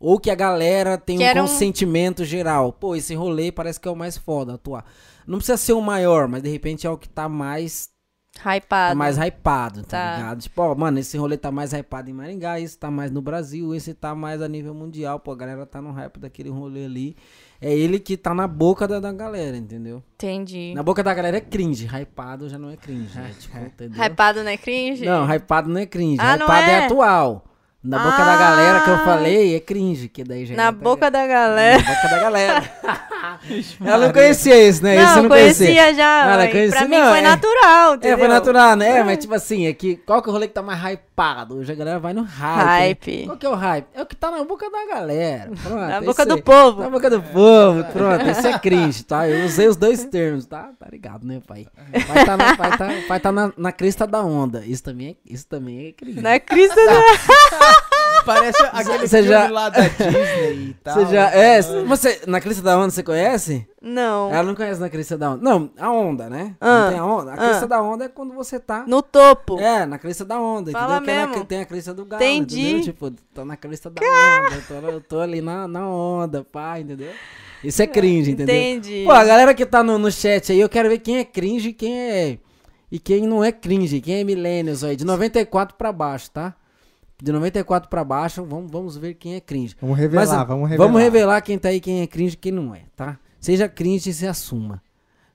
Ou 0.00 0.18
que 0.18 0.28
a 0.28 0.34
galera 0.34 0.98
tem 0.98 1.18
Que 1.18 1.22
um 1.22 1.26
era 1.28 1.40
um- 1.44 1.46
consentimento 1.46 2.24
geral. 2.24 2.72
Pô, 2.72 2.96
esse 2.96 3.14
rolê 3.14 3.52
parece 3.52 3.78
que 3.78 3.86
é 3.86 3.90
o 3.92 3.94
mais 3.94 4.16
foda 4.18 4.54
atuar. 4.54 4.84
Não 5.26 5.38
precisa 5.38 5.56
ser 5.56 5.72
o 5.72 5.80
maior, 5.80 6.28
mas 6.28 6.42
de 6.42 6.48
repente 6.48 6.86
é 6.86 6.90
o 6.90 6.96
que 6.98 7.08
tá 7.08 7.28
mais, 7.28 7.90
tá 8.42 8.56
Hypado. 8.56 8.96
mais 8.96 9.16
hypado, 9.18 9.82
tá, 9.82 9.88
Tá. 9.88 10.16
ligado? 10.16 10.40
Tipo, 10.42 10.62
ó, 10.62 10.74
mano, 10.74 10.98
esse 10.98 11.16
rolê 11.18 11.36
tá 11.36 11.50
mais 11.50 11.72
hypado 11.72 12.10
em 12.10 12.12
Maringá, 12.12 12.58
esse 12.58 12.78
tá 12.78 12.90
mais 12.90 13.10
no 13.10 13.20
Brasil, 13.22 13.74
esse 13.74 13.94
tá 13.94 14.14
mais 14.14 14.40
a 14.42 14.48
nível 14.48 14.74
mundial. 14.74 15.20
Pô, 15.20 15.32
a 15.32 15.36
galera 15.36 15.66
tá 15.66 15.80
no 15.82 15.92
hype 15.92 16.18
daquele 16.18 16.48
rolê 16.50 16.84
ali. 16.86 17.16
É 17.60 17.72
ele 17.72 18.00
que 18.00 18.16
tá 18.16 18.34
na 18.34 18.48
boca 18.48 18.88
da, 18.88 18.98
da 18.98 19.12
galera, 19.12 19.56
entendeu? 19.56 20.02
Entendi. 20.14 20.72
Na 20.74 20.82
boca 20.82 21.00
da 21.02 21.14
galera 21.14 21.36
é 21.36 21.40
cringe, 21.40 21.86
hypado 21.86 22.48
já 22.48 22.58
não 22.58 22.68
é 22.70 22.76
cringe. 22.76 23.16
É, 23.16 23.28
tipo, 23.38 23.56
entendeu? 23.58 24.02
Hypado 24.02 24.42
não 24.42 24.50
é 24.50 24.56
cringe? 24.56 25.04
Não, 25.04 25.24
hypado 25.32 25.68
não 25.70 25.80
é 25.80 25.86
cringe. 25.86 26.20
Ah, 26.20 26.34
hypado 26.34 26.70
é? 26.70 26.72
é? 26.72 26.84
atual. 26.86 27.44
Na 27.84 27.98
boca 27.98 28.18
da 28.24 28.36
galera 28.36 28.80
que 28.80 28.90
eu 28.90 28.94
Ah. 28.94 28.98
falei 29.04 29.56
é 29.56 29.60
cringe, 29.60 30.08
que 30.08 30.22
daí 30.22 30.46
já 30.46 30.54
Na 30.54 30.70
boca 30.70 31.10
da 31.10 31.26
galera. 31.26 31.82
Na 31.82 31.94
boca 31.94 32.08
da 32.08 32.18
galera. 32.20 32.62
Ela 33.84 34.06
não 34.06 34.12
conhecia 34.12 34.54
esse, 34.56 34.82
né? 34.82 34.96
não, 35.02 35.16
eu 35.16 35.22
não 35.22 35.28
conhecia, 35.28 35.66
conhecia. 35.66 35.94
já. 35.94 36.22
Ah, 36.24 36.32
ela 36.34 36.48
conhecia, 36.48 36.78
pra 36.78 36.88
mim 36.88 36.96
não, 36.98 37.08
foi 37.08 37.18
é. 37.18 37.22
natural, 37.22 37.94
entendeu? 37.94 38.14
É, 38.16 38.18
foi 38.18 38.28
natural, 38.28 38.76
né? 38.76 39.02
Mas 39.04 39.18
tipo 39.18 39.34
assim, 39.34 39.66
é 39.66 39.72
que 39.72 39.96
qual 39.96 40.22
que 40.22 40.28
é 40.28 40.30
o 40.30 40.32
rolê 40.32 40.48
que 40.48 40.54
tá 40.54 40.62
mais 40.62 40.80
hypado? 40.82 41.56
Hoje 41.56 41.72
a 41.72 41.74
galera 41.74 41.98
vai 41.98 42.12
no 42.12 42.22
hype. 42.22 42.58
né? 42.58 42.64
Hype. 42.64 43.26
Qual 43.26 43.36
que 43.36 43.46
é 43.46 43.48
o 43.48 43.54
hype? 43.54 43.86
É 43.94 44.02
o 44.02 44.06
que 44.06 44.16
tá 44.16 44.30
na 44.30 44.44
boca 44.44 44.68
da 44.70 44.86
galera. 44.86 45.50
Pronto, 45.62 45.76
Na 45.76 45.96
esse 45.98 46.06
boca 46.06 46.26
do 46.26 46.34
aí. 46.34 46.42
povo. 46.42 46.82
Na 46.82 46.90
boca 46.90 47.10
do 47.10 47.22
povo, 47.22 47.84
pronto. 47.92 48.28
Esse 48.28 48.48
é 48.48 48.58
cringe, 48.58 49.04
tá? 49.04 49.28
Eu 49.28 49.44
usei 49.46 49.68
os 49.68 49.76
dois 49.76 50.04
termos, 50.04 50.46
tá? 50.46 50.70
Tá 50.78 50.86
ligado, 50.90 51.26
né, 51.26 51.40
pai? 51.46 51.66
Vai 52.06 52.24
tá 52.24 52.36
na, 52.36 52.54
vai 52.54 52.76
tá, 52.78 52.88
vai 53.08 53.20
tá 53.20 53.32
na, 53.32 53.52
na 53.56 53.72
crista 53.72 54.06
da 54.06 54.22
onda. 54.22 54.62
Isso 54.66 54.82
também 54.84 55.10
é, 55.10 55.32
isso 55.32 55.46
também 55.46 55.88
é 55.88 55.92
cringe. 55.92 56.20
Na 56.20 56.38
crista 56.38 56.74
da... 56.76 56.92
Parece 58.24 58.62
aquele 58.72 59.06
Você 59.06 59.22
filme 59.22 59.28
já- 59.28 59.50
lá 59.50 59.68
da 59.68 59.80
Disney 59.80 60.68
e 60.70 60.76
tal. 60.82 60.94
Você 61.06 61.06
já. 61.12 61.30
É, 61.30 61.62
você. 61.62 62.20
Na 62.26 62.40
crista 62.40 62.62
da 62.62 62.78
onda 62.78 62.90
você 62.90 63.02
conhece? 63.02 63.66
Não. 63.80 64.32
Ela 64.32 64.42
não 64.44 64.54
conhece 64.54 64.80
na 64.80 64.88
crista 64.88 65.18
da 65.18 65.30
onda. 65.32 65.42
Não, 65.42 65.70
a 65.78 65.90
onda, 65.90 66.30
né? 66.30 66.54
Ah, 66.60 66.80
não 66.80 66.90
tem 66.90 66.98
a 66.98 67.04
onda? 67.04 67.30
A 67.32 67.34
ah. 67.34 67.48
crista 67.48 67.66
da 67.66 67.82
onda 67.82 68.04
é 68.04 68.08
quando 68.08 68.34
você 68.34 68.60
tá. 68.60 68.84
No 68.86 69.02
topo. 69.02 69.58
É, 69.58 69.84
na 69.86 69.98
crista 69.98 70.24
da 70.24 70.40
onda, 70.40 70.70
Fala 70.70 70.96
entendeu? 70.96 71.04
Que 71.04 71.10
é 71.10 71.20
na- 71.20 71.26
mesmo. 71.28 71.44
tem 71.44 71.60
a 71.60 71.64
crista 71.64 71.92
do 71.94 72.04
galo, 72.04 72.22
Entendi. 72.22 72.60
entendeu? 72.60 72.82
Tipo, 72.84 73.10
tô 73.34 73.44
na 73.44 73.56
crista 73.56 73.90
da 73.90 74.00
onda, 74.00 74.54
eu 74.54 74.62
tô, 74.62 74.88
eu 74.88 75.00
tô 75.00 75.20
ali 75.20 75.40
na, 75.40 75.66
na 75.66 75.88
onda, 75.88 76.44
pá, 76.44 76.78
entendeu? 76.78 77.10
Isso 77.62 77.80
é 77.82 77.86
cringe, 77.86 78.32
entendeu? 78.32 78.54
Entendi. 78.54 79.04
Pô, 79.04 79.12
a 79.12 79.24
galera 79.24 79.54
que 79.54 79.64
tá 79.64 79.82
no, 79.82 79.98
no 79.98 80.10
chat 80.10 80.50
aí, 80.50 80.60
eu 80.60 80.68
quero 80.68 80.88
ver 80.88 80.98
quem 80.98 81.18
é 81.18 81.24
cringe 81.24 81.68
e 81.68 81.72
quem 81.72 82.00
é... 82.00 82.38
E 82.90 82.98
quem 82.98 83.26
não 83.26 83.42
é 83.42 83.50
cringe, 83.50 84.00
quem 84.00 84.20
é 84.20 84.24
millennials 84.24 84.84
aí, 84.84 84.94
de 84.96 85.04
94 85.04 85.76
pra 85.76 85.90
baixo, 85.92 86.30
tá? 86.30 86.54
De 87.22 87.30
94 87.30 87.88
pra 87.88 88.02
baixo, 88.02 88.44
vamos, 88.44 88.68
vamos 88.68 88.96
ver 88.96 89.14
quem 89.14 89.36
é 89.36 89.40
cringe. 89.40 89.76
Vamos 89.80 89.96
revelar, 89.96 90.26
Mas, 90.38 90.48
vamos 90.48 90.68
revelar. 90.68 90.86
Vamos 90.88 91.00
revelar 91.00 91.40
quem 91.40 91.56
tá 91.56 91.68
aí, 91.68 91.78
quem 91.80 92.00
é 92.02 92.06
cringe 92.08 92.34
e 92.34 92.36
quem 92.36 92.50
não 92.50 92.74
é, 92.74 92.80
tá? 92.96 93.16
Seja 93.38 93.68
cringe 93.68 94.10
e 94.10 94.12
se 94.12 94.26
assuma. 94.26 94.82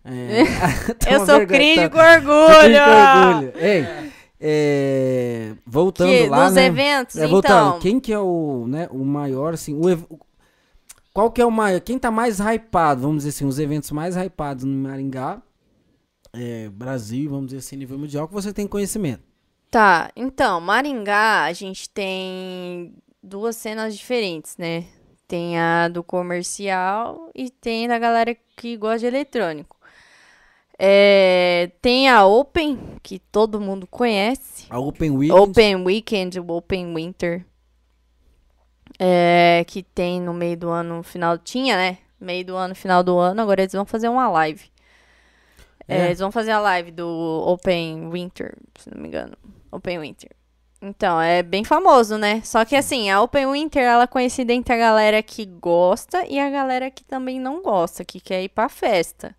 É, 0.03 0.43
tá 0.99 1.11
Eu 1.11 1.19
sou 1.19 1.37
vergonha, 1.37 1.47
cringe 1.47 1.75
tá- 1.75 1.89
com 1.89 1.97
orgulho. 1.97 2.59
Cringe 2.59 2.79
com 2.79 3.29
orgulho. 3.31 3.53
Ei, 3.55 4.11
é, 4.39 5.53
voltando 5.65 6.09
Que, 6.09 6.27
lá, 6.27 6.45
nos 6.45 6.53
né? 6.55 6.65
eventos, 6.65 7.15
É, 7.15 7.25
voltando, 7.27 7.67
então. 7.69 7.79
quem 7.79 7.99
que 8.01 8.11
é 8.11 8.19
o, 8.19 8.65
né, 8.67 8.87
o 8.91 9.03
maior, 9.05 9.53
assim, 9.53 9.73
o, 9.73 9.93
o- 10.13 10.19
qual 11.13 11.31
que 11.31 11.41
é 11.41 11.45
o 11.45 11.51
maior, 11.51 11.79
quem 11.79 11.97
tá 11.97 12.11
mais 12.11 12.39
hypado, 12.39 13.01
vamos 13.01 13.17
dizer 13.23 13.29
assim, 13.29 13.45
os 13.45 13.57
eventos 13.59 13.91
mais 13.91 14.15
hypados 14.17 14.65
no 14.65 14.75
Maringá, 14.75 15.41
é, 16.33 16.69
Brasil, 16.69 17.29
vamos 17.29 17.47
dizer 17.47 17.59
assim, 17.59 17.77
nível 17.77 17.97
mundial, 17.97 18.27
que 18.27 18.33
você 18.33 18.51
tem 18.53 18.67
conhecimento. 18.67 19.23
Tá, 19.69 20.11
então, 20.15 20.61
Maringá, 20.61 21.43
a 21.43 21.53
gente 21.53 21.89
tem 21.89 22.93
duas 23.21 23.55
cenas 23.55 23.97
diferentes, 23.97 24.55
né? 24.57 24.85
Tem 25.27 25.59
a 25.59 25.89
do 25.89 26.01
comercial 26.03 27.29
e 27.35 27.49
tem 27.49 27.87
da 27.87 27.99
galera 27.99 28.35
que 28.55 28.77
gosta 28.77 28.99
de 28.99 29.05
eletrônico. 29.07 29.75
É, 30.79 31.71
tem 31.81 32.07
a 32.07 32.25
Open, 32.25 32.79
que 33.03 33.19
todo 33.19 33.59
mundo 33.59 33.85
conhece. 33.87 34.67
A 34.69 34.79
Open 34.79 35.11
Weekend, 35.11 35.41
Open 35.41 35.75
Weekend, 35.85 36.39
Open 36.39 36.93
Winter. 36.95 37.45
É, 38.97 39.65
que 39.67 39.83
tem 39.83 40.21
no 40.21 40.33
meio 40.33 40.55
do 40.55 40.69
ano, 40.69 41.03
final. 41.03 41.37
Tinha, 41.37 41.75
né? 41.75 41.97
Meio 42.19 42.45
do 42.45 42.55
ano, 42.55 42.73
final 42.73 43.03
do 43.03 43.17
ano. 43.17 43.41
Agora 43.41 43.61
eles 43.61 43.73
vão 43.73 43.85
fazer 43.85 44.07
uma 44.07 44.29
live. 44.29 44.69
É, 45.87 45.97
É. 45.97 46.05
eles 46.05 46.19
vão 46.19 46.31
fazer 46.31 46.51
a 46.51 46.59
live 46.59 46.91
do 46.91 47.07
Open 47.45 48.09
Winter, 48.09 48.55
se 48.79 48.89
não 48.93 49.01
me 49.01 49.07
engano. 49.07 49.35
Open 49.71 49.99
Winter. 49.99 50.31
Então, 50.81 51.19
é 51.19 51.41
bem 51.41 51.63
famoso, 51.63 52.17
né? 52.17 52.41
Só 52.43 52.63
que 52.63 52.75
assim, 52.75 53.09
a 53.09 53.21
Open 53.21 53.51
Winter, 53.51 53.81
ela 53.81 54.03
é 54.03 54.07
conhecida 54.07 54.53
entre 54.53 54.73
a 54.75 54.77
galera 54.77 55.23
que 55.23 55.45
gosta 55.45 56.23
e 56.27 56.39
a 56.39 56.49
galera 56.49 56.91
que 56.91 57.03
também 57.03 57.39
não 57.39 57.63
gosta, 57.63 58.05
que 58.05 58.19
quer 58.19 58.43
ir 58.43 58.49
pra 58.49 58.69
festa. 58.69 59.35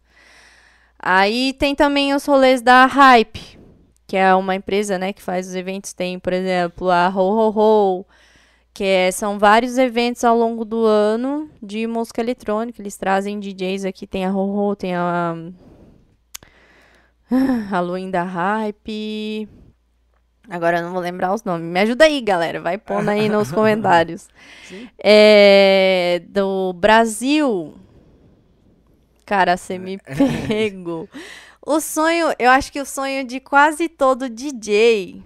Aí 0.98 1.52
tem 1.52 1.74
também 1.76 2.12
os 2.12 2.26
rolês 2.26 2.60
da 2.60 2.84
Hype, 2.86 3.59
que 4.06 4.16
é 4.16 4.34
uma 4.34 4.56
empresa, 4.56 4.98
né, 4.98 5.12
que 5.12 5.22
faz 5.22 5.46
os 5.46 5.55
eventos. 5.55 5.92
Tem, 5.92 6.18
por 6.18 6.32
exemplo, 6.32 6.90
a 6.90 7.09
Ho 7.09 7.20
Ho 7.20 8.00
Ho, 8.00 8.06
que 8.74 8.82
é- 8.84 9.10
são 9.12 9.38
vários 9.38 9.78
eventos 9.78 10.24
ao 10.24 10.36
longo 10.36 10.64
do 10.64 10.84
ano 10.84 11.48
de 11.62 11.86
música 11.86 12.20
eletrônica. 12.20 12.82
Eles 12.82 12.96
trazem 12.96 13.38
DJs 13.38 13.84
aqui, 13.84 14.06
tem 14.09 14.24
a 14.24 14.32
Ho 14.32 14.70
Ho, 14.70 14.74
tem 14.74 14.96
a 14.96 15.36
Halloween 17.70 18.10
da 18.10 18.24
Hype. 18.24 19.48
Agora 20.49 20.79
eu 20.79 20.83
não 20.85 20.93
vou 20.93 21.01
lembrar 21.01 21.35
os 21.35 21.45
nomes. 21.45 21.66
Me 21.66 21.81
ajuda 21.81 22.05
aí, 22.05 22.20
galera. 22.20 22.61
Vai 22.61 22.79
pondo 22.79 23.09
aí 23.11 23.29
nos 23.29 23.51
comentários. 23.53 24.29
É, 25.03 26.23
do 26.29 26.73
Brasil. 26.73 27.75
Cara, 29.27 29.57
você 29.57 29.79
me 29.79 29.99
pegou. 30.49 31.09
O 31.65 31.81
sonho, 31.81 32.33
eu 32.39 32.51
acho 32.51 32.73
que 32.73 32.81
o 32.81 32.87
sonho 32.87 33.27
de 33.27 33.41
quase 33.41 33.91
todo 33.91 34.31
DJ 34.31 35.23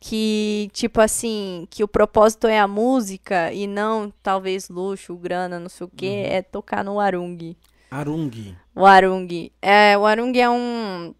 que, 0.00 0.70
tipo 0.72 1.00
assim, 1.00 1.66
que 1.68 1.84
o 1.84 1.88
propósito 1.88 2.46
é 2.46 2.58
a 2.58 2.66
música 2.66 3.52
e 3.52 3.66
não 3.66 4.12
talvez 4.22 4.70
luxo, 4.70 5.14
grana, 5.14 5.60
não 5.60 5.68
sei 5.68 5.86
o 5.86 5.90
quê, 5.94 6.24
é 6.26 6.40
tocar 6.40 6.82
no 6.82 6.98
Arung. 6.98 7.54
Arung. 7.90 8.56
O 8.74 8.86
Arung. 8.86 9.50
É, 9.60 9.98
o 9.98 10.06
Arung 10.06 10.32
é 10.38 10.48
um, 10.48 11.14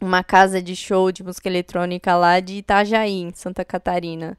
uma 0.00 0.22
casa 0.22 0.62
de 0.62 0.74
show 0.74 1.10
de 1.12 1.22
música 1.22 1.48
eletrônica 1.48 2.14
lá 2.16 2.40
de 2.40 2.54
Itajaí, 2.54 3.20
em 3.22 3.32
Santa 3.34 3.64
Catarina. 3.64 4.36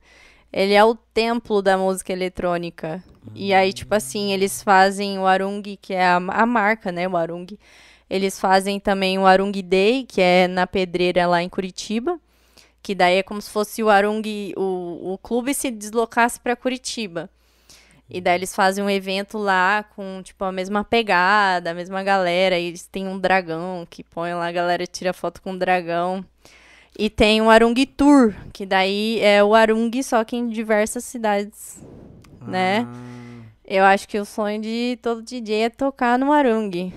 Ele 0.51 0.73
é 0.73 0.83
o 0.83 0.95
templo 0.95 1.61
da 1.61 1.77
música 1.77 2.13
eletrônica. 2.13 3.03
E 3.33 3.53
aí, 3.53 3.73
tipo 3.73 3.93
assim, 3.93 4.31
eles 4.31 4.61
fazem 4.61 5.19
o 5.19 5.25
Arung, 5.25 5.61
que 5.81 5.93
é 5.93 6.05
a, 6.05 6.15
a 6.15 6.45
marca, 6.45 6.91
né? 6.91 7.07
O 7.07 7.17
Arung. 7.17 7.47
Eles 8.09 8.39
fazem 8.39 8.79
também 8.79 9.17
o 9.17 9.25
Arung 9.25 9.51
Day, 9.51 10.05
que 10.05 10.21
é 10.21 10.47
na 10.47 10.67
Pedreira 10.67 11.27
lá 11.27 11.41
em 11.41 11.49
Curitiba. 11.49 12.19
Que 12.81 12.93
daí 12.93 13.17
é 13.17 13.23
como 13.23 13.41
se 13.41 13.49
fosse 13.49 13.81
o 13.81 13.89
Arung, 13.89 14.21
o, 14.55 15.13
o 15.13 15.17
clube 15.17 15.53
se 15.53 15.71
deslocasse 15.71 16.39
para 16.39 16.55
Curitiba. 16.55 17.29
E 18.09 18.21
daí 18.21 18.35
eles 18.35 18.55
fazem 18.55 18.83
um 18.83 18.89
evento 18.89 19.37
lá 19.37 19.83
com, 19.95 20.21
tipo, 20.23 20.43
a 20.43 20.51
mesma 20.51 20.83
pegada, 20.83 21.71
a 21.71 21.73
mesma 21.73 22.03
galera. 22.03 22.57
E 22.57 22.67
eles 22.67 22.85
têm 22.85 23.07
um 23.07 23.17
dragão 23.17 23.85
que 23.89 24.03
põe 24.03 24.33
lá, 24.33 24.47
a 24.47 24.51
galera 24.51 24.85
tira 24.85 25.11
foto 25.13 25.41
com 25.41 25.53
o 25.53 25.57
dragão. 25.57 26.23
E 26.97 27.09
tem 27.09 27.41
o 27.41 27.49
Arung 27.49 27.73
Tour, 27.85 28.33
que 28.53 28.65
daí 28.65 29.19
é 29.21 29.43
o 29.43 29.53
Arung, 29.53 29.91
só 30.01 30.23
que 30.23 30.37
em 30.37 30.47
diversas 30.47 31.03
cidades, 31.03 31.83
né? 32.41 32.87
Eu 33.67 33.83
acho 33.83 34.07
que 34.07 34.19
o 34.19 34.25
sonho 34.25 34.61
de 34.61 34.97
todo 35.01 35.21
DJ 35.23 35.63
é 35.63 35.69
tocar 35.69 36.19
no 36.19 36.31
Arung. 36.31 36.93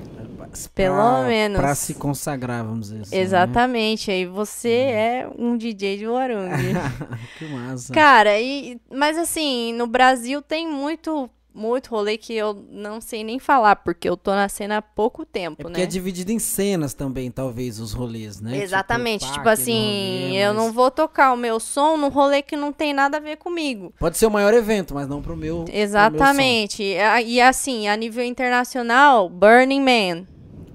Pelo 0.74 0.94
Pra- 0.96 1.22
menos. 1.26 1.60
Pra 1.60 1.74
se 1.74 1.94
consagrar, 1.94 2.64
vamos 2.64 2.88
dizer 2.88 3.02
assim. 3.02 3.16
né? 3.16 3.22
Exatamente. 3.22 4.10
Aí 4.10 4.24
você 4.26 4.68
é 4.70 5.30
um 5.38 5.56
DJ 5.56 6.04
do 6.04 6.16
Arung. 6.16 6.48
que 7.38 7.44
massa. 7.46 7.92
Cara, 7.92 8.38
e, 8.40 8.80
mas 8.92 9.16
assim, 9.18 9.72
no 9.74 9.86
Brasil 9.86 10.40
tem 10.42 10.66
muito, 10.70 11.28
muito 11.58 11.90
rolê 11.90 12.16
que 12.16 12.32
eu 12.34 12.54
não 12.70 13.00
sei 13.00 13.24
nem 13.24 13.38
falar, 13.38 13.76
porque 13.76 14.08
eu 14.08 14.16
tô 14.16 14.30
na 14.30 14.48
cena 14.48 14.78
há 14.78 14.82
pouco 14.82 15.22
É 15.22 15.24
tempo, 15.24 15.62
porque 15.62 15.78
né? 15.78 15.82
é 15.82 15.86
dividido 15.86 16.30
em 16.32 16.38
cenas 16.38 16.94
também, 16.94 17.30
talvez, 17.30 17.78
os 17.80 17.92
rolês, 17.92 18.40
né? 18.40 18.56
Exatamente. 18.62 19.26
pá, 19.26 19.32
Tipo, 19.32 19.48
aquele 19.48 19.62
assim, 19.62 20.22
rolê, 20.28 20.36
eu 20.44 20.54
mas- 20.54 20.56
não 20.64 20.72
vou 20.72 20.90
tocar 20.90 21.32
o 21.32 21.36
meu 21.36 21.58
som 21.60 21.96
num 21.96 22.08
rolê 22.08 22.40
que 22.42 22.56
não 22.56 22.72
tem 22.72 22.92
nada 22.94 23.16
a 23.16 23.20
ver 23.20 23.36
comigo. 23.36 23.92
Pode 23.98 24.16
ser 24.16 24.26
o 24.26 24.30
maior 24.30 24.54
evento, 24.54 24.94
mas 24.94 25.08
não 25.08 25.20
pro 25.20 25.36
meu. 25.36 25.64
pro 25.64 25.72
meu. 25.72 25.82
Exatamente. 25.82 26.82
E, 27.26 27.40
assim, 27.40 27.88
a 27.88 27.96
nível 27.96 28.24
internacional, 28.24 29.28
Burning 29.28 29.80
Man, 29.80 30.26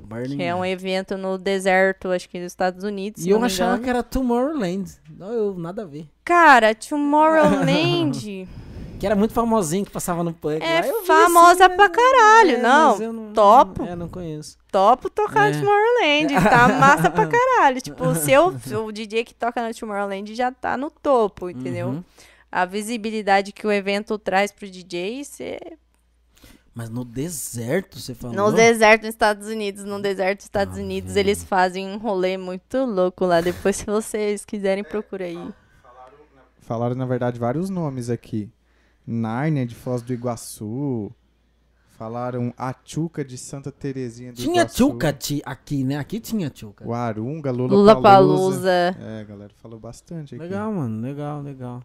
Burning 0.05 0.37
que 0.37 0.43
é 0.43 0.53
um 0.53 0.59
Man. 0.59 0.67
evento 0.67 1.17
no 1.17 1.37
deserto, 1.37 2.09
acho 2.09 2.29
que 2.29 2.37
dos 2.39 2.51
Estados 2.51 2.83
Unidos. 2.83 3.25
E 3.25 3.29
eu 3.29 3.43
achava 3.43 3.79
que 3.79 3.89
era 3.89 4.03
Tomorrowland. 4.03 4.91
Não, 5.17 5.31
eu 5.31 5.55
nada 5.57 5.81
a 5.83 5.85
ver. 5.85 6.07
Cara, 6.23 6.75
Tomorrowland 6.75 8.47
Que 9.03 9.07
era 9.07 9.17
muito 9.17 9.33
famosinho, 9.33 9.83
que 9.83 9.91
passava 9.91 10.23
no 10.23 10.31
punk. 10.33 10.63
É 10.63 10.79
lá. 10.79 10.87
Eu 10.87 11.01
vi 11.01 11.07
famosa 11.07 11.65
assim, 11.65 11.75
pra 11.75 11.89
mas- 11.89 11.97
caralho, 11.97 12.51
é, 12.51 12.57
não. 12.57 12.91
mas 12.91 13.01
eu 13.01 13.11
não. 13.11 13.33
Topo. 13.33 13.83
É, 13.83 13.95
não 13.97 14.07
conheço. 14.07 14.57
topo 14.71 15.09
tocar 15.09 15.49
É. 15.49 15.59
Tomorrowland. 15.59 16.33
Tá 16.49 16.69
massa 16.69 17.11
pra 17.11 17.27
caralho. 17.27 17.81
Tipo, 17.83 18.05
o 18.07 18.15
seu 18.15 18.55
o 18.85 18.91
DJ 18.93 19.25
que 19.25 19.33
toca 19.33 19.61
no 19.67 19.73
Tomorrowland 19.75 20.33
já 20.33 20.53
tá 20.53 20.77
no 20.77 20.89
topo, 20.89 21.49
entendeu? 21.49 21.87
Uhum. 21.89 22.03
A 22.49 22.63
visibilidade 22.63 23.51
que 23.51 23.67
o 23.67 23.71
evento 23.73 24.17
traz 24.17 24.53
pro 24.53 24.69
DJ, 24.69 25.25
você... 25.25 25.59
Mas 26.73 26.89
no 26.89 27.03
deserto, 27.03 27.99
você 27.99 28.15
falou? 28.15 28.33
No 28.37 28.53
deserto 28.53 29.01
nos 29.01 29.09
Estados 29.09 29.49
Unidos, 29.49 29.83
no 29.83 30.01
deserto 30.01 30.37
dos 30.37 30.45
Estados 30.45 30.77
Unidos, 30.77 31.17
eles 31.17 31.43
fazem 31.43 31.89
um 31.89 31.97
rolê 31.97 32.37
muito 32.37 32.85
louco 32.85 33.25
lá. 33.25 33.41
Depois, 33.41 33.75
se 33.75 33.85
vocês 33.85 34.45
quiserem, 34.45 34.81
procura 34.81 35.25
aí. 35.25 35.53
Falaram, 36.61 36.95
na 36.95 37.05
verdade, 37.05 37.37
vários 37.37 37.69
nomes 37.69 38.09
aqui. 38.09 38.49
Nárnia 39.05 39.65
de 39.65 39.75
Foz 39.75 40.01
do 40.01 40.13
Iguaçu. 40.13 41.11
Falaram 41.97 42.51
a 42.57 42.73
Tchuca 42.73 43.23
de 43.23 43.37
Santa 43.37 43.71
Terezinha 43.71 44.33
do 44.33 44.41
Tinha 44.41 44.61
Iguaçu. 44.63 44.75
tchuca 44.75 45.13
ti- 45.13 45.41
aqui, 45.45 45.83
né? 45.83 45.97
Aqui 45.97 46.19
tinha 46.19 46.49
tchuca. 46.49 46.85
O 46.85 46.93
Arunga, 46.93 47.51
Lula, 47.51 47.73
Lula 47.75 48.01
Palusa. 48.01 48.69
É, 48.99 49.23
galera, 49.23 49.51
falou 49.61 49.79
bastante 49.79 50.33
aqui. 50.35 50.43
Legal, 50.43 50.73
mano. 50.73 51.01
Legal, 51.01 51.41
legal. 51.41 51.81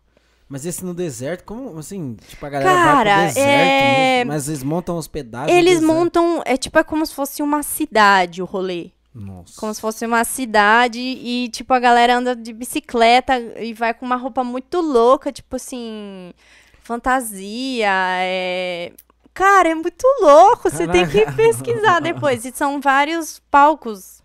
Mas 0.49 0.65
esse 0.65 0.83
no 0.83 0.95
deserto, 0.95 1.45
como 1.45 1.79
assim? 1.79 2.17
Tipo, 2.27 2.47
a 2.47 2.49
galera 2.49 2.71
Cara, 2.73 3.15
vai 3.17 3.27
pro 3.27 3.35
deserto 3.35 3.49
é- 3.49 4.17
mesmo, 4.19 4.33
mas 4.33 4.49
eles 4.49 4.63
montam 4.63 4.97
hospedagem. 4.97 5.55
Eles 5.55 5.83
montam, 5.83 6.43
é 6.47 6.57
tipo, 6.57 6.79
é 6.79 6.83
como 6.83 7.05
se 7.05 7.15
fosse 7.15 7.43
uma 7.43 7.63
cidade 7.63 8.41
o 8.41 8.47
rolê. 8.47 8.91
Nossa. 9.15 9.61
Como 9.61 9.75
se 9.75 9.81
fosse 9.81 10.07
uma 10.07 10.25
cidade 10.25 11.01
e, 11.01 11.49
tipo, 11.51 11.75
a 11.75 11.79
galera 11.81 12.17
anda 12.17 12.35
de 12.35 12.53
bicicleta 12.53 13.39
e 13.63 13.75
vai 13.75 13.93
com 13.93 14.07
uma 14.07 14.17
roupa 14.17 14.43
muito 14.43 14.81
louca, 14.81 15.31
tipo 15.31 15.57
assim, 15.57 16.33
fantasia, 16.89 17.91
é... 18.23 18.93
Cara, 19.35 19.69
é 19.69 19.75
muito 19.75 20.07
louco, 20.23 20.71
você 20.71 20.89
tem 20.89 21.07
que 21.07 21.31
pesquisar 21.33 22.01
depois. 22.01 22.47
E 22.47 22.51
são 22.51 22.81
vários 22.81 23.41
palcos, 23.51 24.23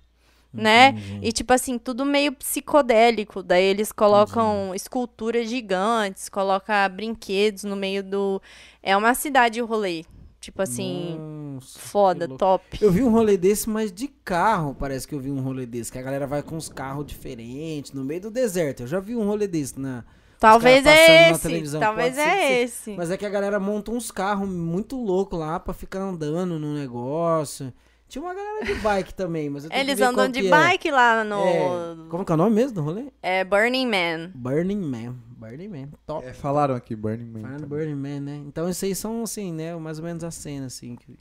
né? 0.51 0.89
Entendi. 0.89 1.19
E, 1.21 1.31
tipo 1.33 1.53
assim, 1.53 1.77
tudo 1.77 2.05
meio 2.05 2.31
psicodélico. 2.31 3.43
Daí 3.43 3.65
eles 3.65 3.91
colocam 3.91 4.73
esculturas 4.73 5.47
gigantes, 5.49 6.29
colocam 6.29 6.89
brinquedos 6.89 7.65
no 7.65 7.75
meio 7.75 8.01
do... 8.01 8.41
É 8.81 8.95
uma 8.97 9.13
cidade 9.13 9.61
o 9.61 9.65
rolê. 9.65 10.05
Tipo 10.39 10.61
assim, 10.61 11.15
Nossa, 11.55 11.79
foda, 11.79 12.27
top. 12.27 12.79
Eu 12.81 12.91
vi 12.91 13.03
um 13.03 13.11
rolê 13.11 13.37
desse, 13.37 13.69
mas 13.69 13.91
de 13.91 14.07
carro, 14.07 14.73
parece 14.73 15.07
que 15.07 15.13
eu 15.13 15.19
vi 15.19 15.29
um 15.29 15.41
rolê 15.41 15.65
desse. 15.65 15.91
Que 15.91 15.99
a 15.99 16.01
galera 16.01 16.25
vai 16.25 16.41
com 16.41 16.55
uns 16.55 16.69
carros 16.69 17.05
diferentes, 17.05 17.91
no 17.91 18.03
meio 18.03 18.21
do 18.21 18.31
deserto. 18.31 18.83
Eu 18.83 18.87
já 18.87 18.99
vi 18.99 19.15
um 19.15 19.25
rolê 19.25 19.47
desse 19.47 19.79
na... 19.79 20.03
Talvez 20.43 20.85
é 20.85 21.29
na 21.29 21.31
esse. 21.31 21.41
televisão, 21.41 21.79
Talvez 21.79 22.17
pode 22.17 22.29
é 22.29 22.61
esse. 22.61 22.91
Mas 22.97 23.09
é 23.09 23.15
que 23.15 23.25
a 23.25 23.29
galera 23.29 23.61
monta 23.61 23.91
uns 23.91 24.11
carros 24.11 24.49
muito 24.49 25.01
loucos 25.01 25.39
lá 25.39 25.57
pra 25.57 25.73
ficar 25.73 26.01
andando 26.01 26.59
no 26.59 26.73
negócio. 26.73 27.71
Tinha 28.09 28.21
uma 28.21 28.33
galera 28.33 28.65
de 28.65 28.75
bike 28.75 29.13
também, 29.13 29.49
mas 29.49 29.63
eu 29.63 29.69
tenho 29.69 29.85
que 29.85 29.89
Eles 29.89 30.01
andam 30.01 30.27
de 30.27 30.41
que 30.41 30.47
é. 30.47 30.49
bike 30.49 30.91
lá 30.91 31.23
no. 31.23 31.35
É, 31.35 32.09
Como 32.09 32.25
que 32.25 32.31
é 32.33 32.35
o 32.35 32.37
nome 32.37 32.53
mesmo 32.53 32.75
do 32.75 32.81
rolê? 32.81 33.05
É 33.21 33.45
Burning 33.45 33.87
Man. 33.87 34.31
Burning 34.35 34.81
Man. 34.81 35.15
Burning 35.37 35.69
Man. 35.69 35.89
Top. 36.05 36.27
É, 36.27 36.33
falaram 36.33 36.75
aqui, 36.75 36.93
Burning 36.93 37.25
Man. 37.25 37.41
Falando 37.41 37.61
também. 37.61 37.79
Burning 37.79 37.95
Man, 37.95 38.19
né? 38.19 38.43
Então 38.45 38.67
esses 38.67 38.83
aí 38.83 38.93
são, 38.93 39.23
assim, 39.23 39.53
né? 39.53 39.73
Mais 39.77 39.97
ou 39.97 40.03
menos 40.03 40.25
a 40.25 40.29
cena, 40.29 40.65
assim. 40.65 40.97
Que, 40.97 41.17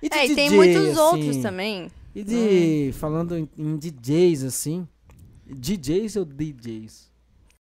E 0.00 0.08
de 0.08 0.16
É, 0.16 0.26
e 0.26 0.34
tem 0.36 0.48
DJ, 0.48 0.56
muitos 0.56 0.86
assim, 0.90 1.00
outros 1.00 1.36
também. 1.38 1.90
E 2.14 2.22
de... 2.22 2.92
Falando 2.92 3.36
em, 3.36 3.48
em 3.58 3.76
DJs, 3.76 4.44
assim. 4.44 4.86
DJs 5.44 6.14
ou 6.14 6.24
DJs? 6.24 7.09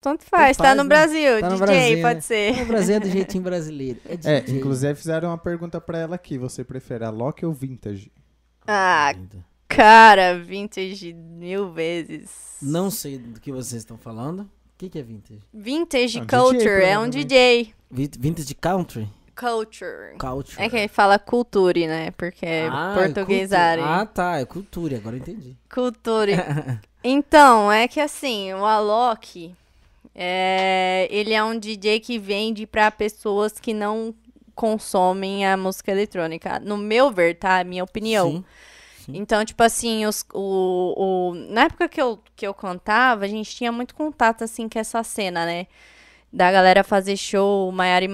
Tanto 0.00 0.24
faz, 0.24 0.56
tá 0.56 0.64
faz, 0.64 0.76
no 0.76 0.84
né? 0.84 0.88
Brasil. 0.88 1.40
Tá 1.40 1.50
no 1.50 1.56
DJ, 1.56 1.66
Brasil, 1.66 2.02
pode 2.02 2.14
né? 2.14 2.20
ser. 2.20 2.56
No 2.60 2.66
Brasil 2.66 2.94
é 2.96 3.00
do 3.00 3.10
jeitinho 3.10 3.42
brasileiro. 3.42 4.00
É, 4.04 4.12
É, 4.36 4.40
DJ. 4.40 4.58
inclusive 4.58 4.94
fizeram 4.94 5.28
uma 5.30 5.38
pergunta 5.38 5.80
pra 5.80 5.98
ela 5.98 6.14
aqui. 6.14 6.38
Você 6.38 6.62
prefere 6.62 7.04
a 7.04 7.10
Loki 7.10 7.44
ou 7.44 7.52
Vintage? 7.52 8.12
Ah, 8.66 9.12
cara, 9.66 10.38
vintage 10.38 11.12
mil 11.14 11.72
vezes. 11.72 12.30
Não 12.62 12.90
sei 12.90 13.18
do 13.18 13.40
que 13.40 13.50
vocês 13.50 13.82
estão 13.82 13.96
falando. 13.98 14.40
O 14.42 14.48
que, 14.78 14.88
que 14.88 14.98
é 14.98 15.02
vintage? 15.02 15.40
Vintage 15.52 16.18
É 16.18 16.22
um 16.22 16.26
DJ, 16.26 16.38
culture, 16.38 16.84
é 16.84 16.98
um. 16.98 17.08
DJ. 17.08 17.74
Vi- 17.90 18.10
Vintage 18.18 18.54
country? 18.54 19.08
Culture. 19.34 20.16
Culture. 20.18 20.62
É 20.62 20.68
que 20.68 20.76
ele 20.76 20.88
fala 20.88 21.18
culture, 21.18 21.86
né? 21.86 22.10
Porque 22.12 22.44
é 22.44 22.68
Ah, 22.68 22.92
portuguesar. 22.94 23.76
cultura. 23.78 24.00
Ah, 24.00 24.06
tá. 24.06 24.38
É 24.38 24.44
cultura. 24.44 24.96
Agora 24.98 25.16
eu 25.16 25.20
entendi. 25.20 25.56
Culture. 25.72 26.32
então, 27.02 27.72
é 27.72 27.88
que 27.88 28.00
assim, 28.00 28.52
o 28.52 28.64
Alok, 28.64 29.54
é, 30.20 31.06
ele 31.12 31.32
é 31.32 31.44
um 31.44 31.56
DJ 31.56 32.00
que 32.00 32.18
vende 32.18 32.66
pra 32.66 32.90
pessoas 32.90 33.52
que 33.52 33.72
não 33.72 34.12
consomem 34.52 35.46
a 35.46 35.56
música 35.56 35.92
eletrônica. 35.92 36.58
No 36.58 36.76
meu 36.76 37.12
ver, 37.12 37.38
tá? 37.38 37.62
Minha 37.62 37.84
opinião. 37.84 38.44
Sim. 38.98 39.12
Então, 39.14 39.44
tipo 39.44 39.62
assim, 39.62 40.04
os, 40.06 40.26
o, 40.34 40.94
o, 40.96 41.34
na 41.34 41.66
época 41.66 41.88
que 41.88 42.02
eu, 42.02 42.18
que 42.34 42.44
eu 42.44 42.52
cantava, 42.52 43.26
a 43.26 43.28
gente 43.28 43.54
tinha 43.54 43.70
muito 43.70 43.94
contato, 43.94 44.42
assim, 44.42 44.68
com 44.68 44.80
essa 44.80 45.04
cena, 45.04 45.46
né? 45.46 45.68
Da 46.32 46.50
galera 46.50 46.82
fazer 46.82 47.16
show, 47.16 47.70
Maiara 47.70 48.04
e 48.04 48.08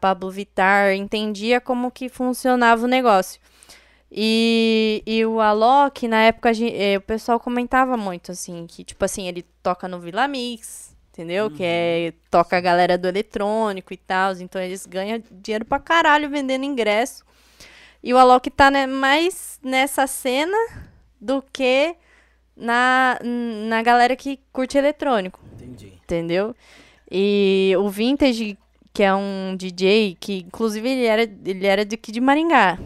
Pablo 0.00 0.32
Vittar, 0.32 0.94
entendia 0.94 1.60
como 1.60 1.92
que 1.92 2.08
funcionava 2.08 2.84
o 2.84 2.88
negócio. 2.88 3.40
E, 4.10 5.02
e 5.06 5.24
o 5.26 5.40
Alok, 5.40 6.08
na 6.08 6.22
época, 6.22 6.48
a 6.48 6.52
gen- 6.52 6.72
eh, 6.74 6.96
o 6.96 7.00
pessoal 7.00 7.38
comentava 7.38 7.96
muito, 7.96 8.32
assim, 8.32 8.66
que, 8.66 8.82
tipo 8.82 9.04
assim, 9.04 9.28
ele 9.28 9.44
toca 9.62 9.86
no 9.86 10.00
Vila 10.00 10.26
Mix, 10.26 10.96
entendeu? 11.12 11.50
Que 11.50 11.62
é, 11.62 12.12
toca 12.30 12.56
a 12.56 12.60
galera 12.60 12.96
do 12.96 13.06
eletrônico 13.06 13.92
e 13.92 13.96
tal, 13.98 14.32
então 14.40 14.60
eles 14.60 14.86
ganham 14.86 15.22
dinheiro 15.30 15.64
pra 15.64 15.78
caralho 15.78 16.30
vendendo 16.30 16.64
ingresso. 16.64 17.22
E 18.02 18.14
o 18.14 18.18
Alok 18.18 18.48
tá 18.50 18.70
né, 18.70 18.86
mais 18.86 19.58
nessa 19.62 20.06
cena 20.06 20.56
do 21.20 21.42
que 21.52 21.94
na, 22.56 23.18
na 23.68 23.82
galera 23.82 24.16
que 24.16 24.40
curte 24.52 24.78
eletrônico, 24.78 25.38
Entendi. 25.56 25.92
entendeu? 26.02 26.56
E 27.10 27.74
o 27.78 27.88
Vintage, 27.90 28.56
que 28.94 29.02
é 29.02 29.14
um 29.14 29.54
DJ 29.56 30.16
que, 30.18 30.38
inclusive, 30.46 30.88
ele 30.88 31.04
era, 31.04 31.22
ele 31.22 31.66
era 31.66 31.84
daqui 31.84 32.10
de 32.10 32.20
Maringá. 32.20 32.78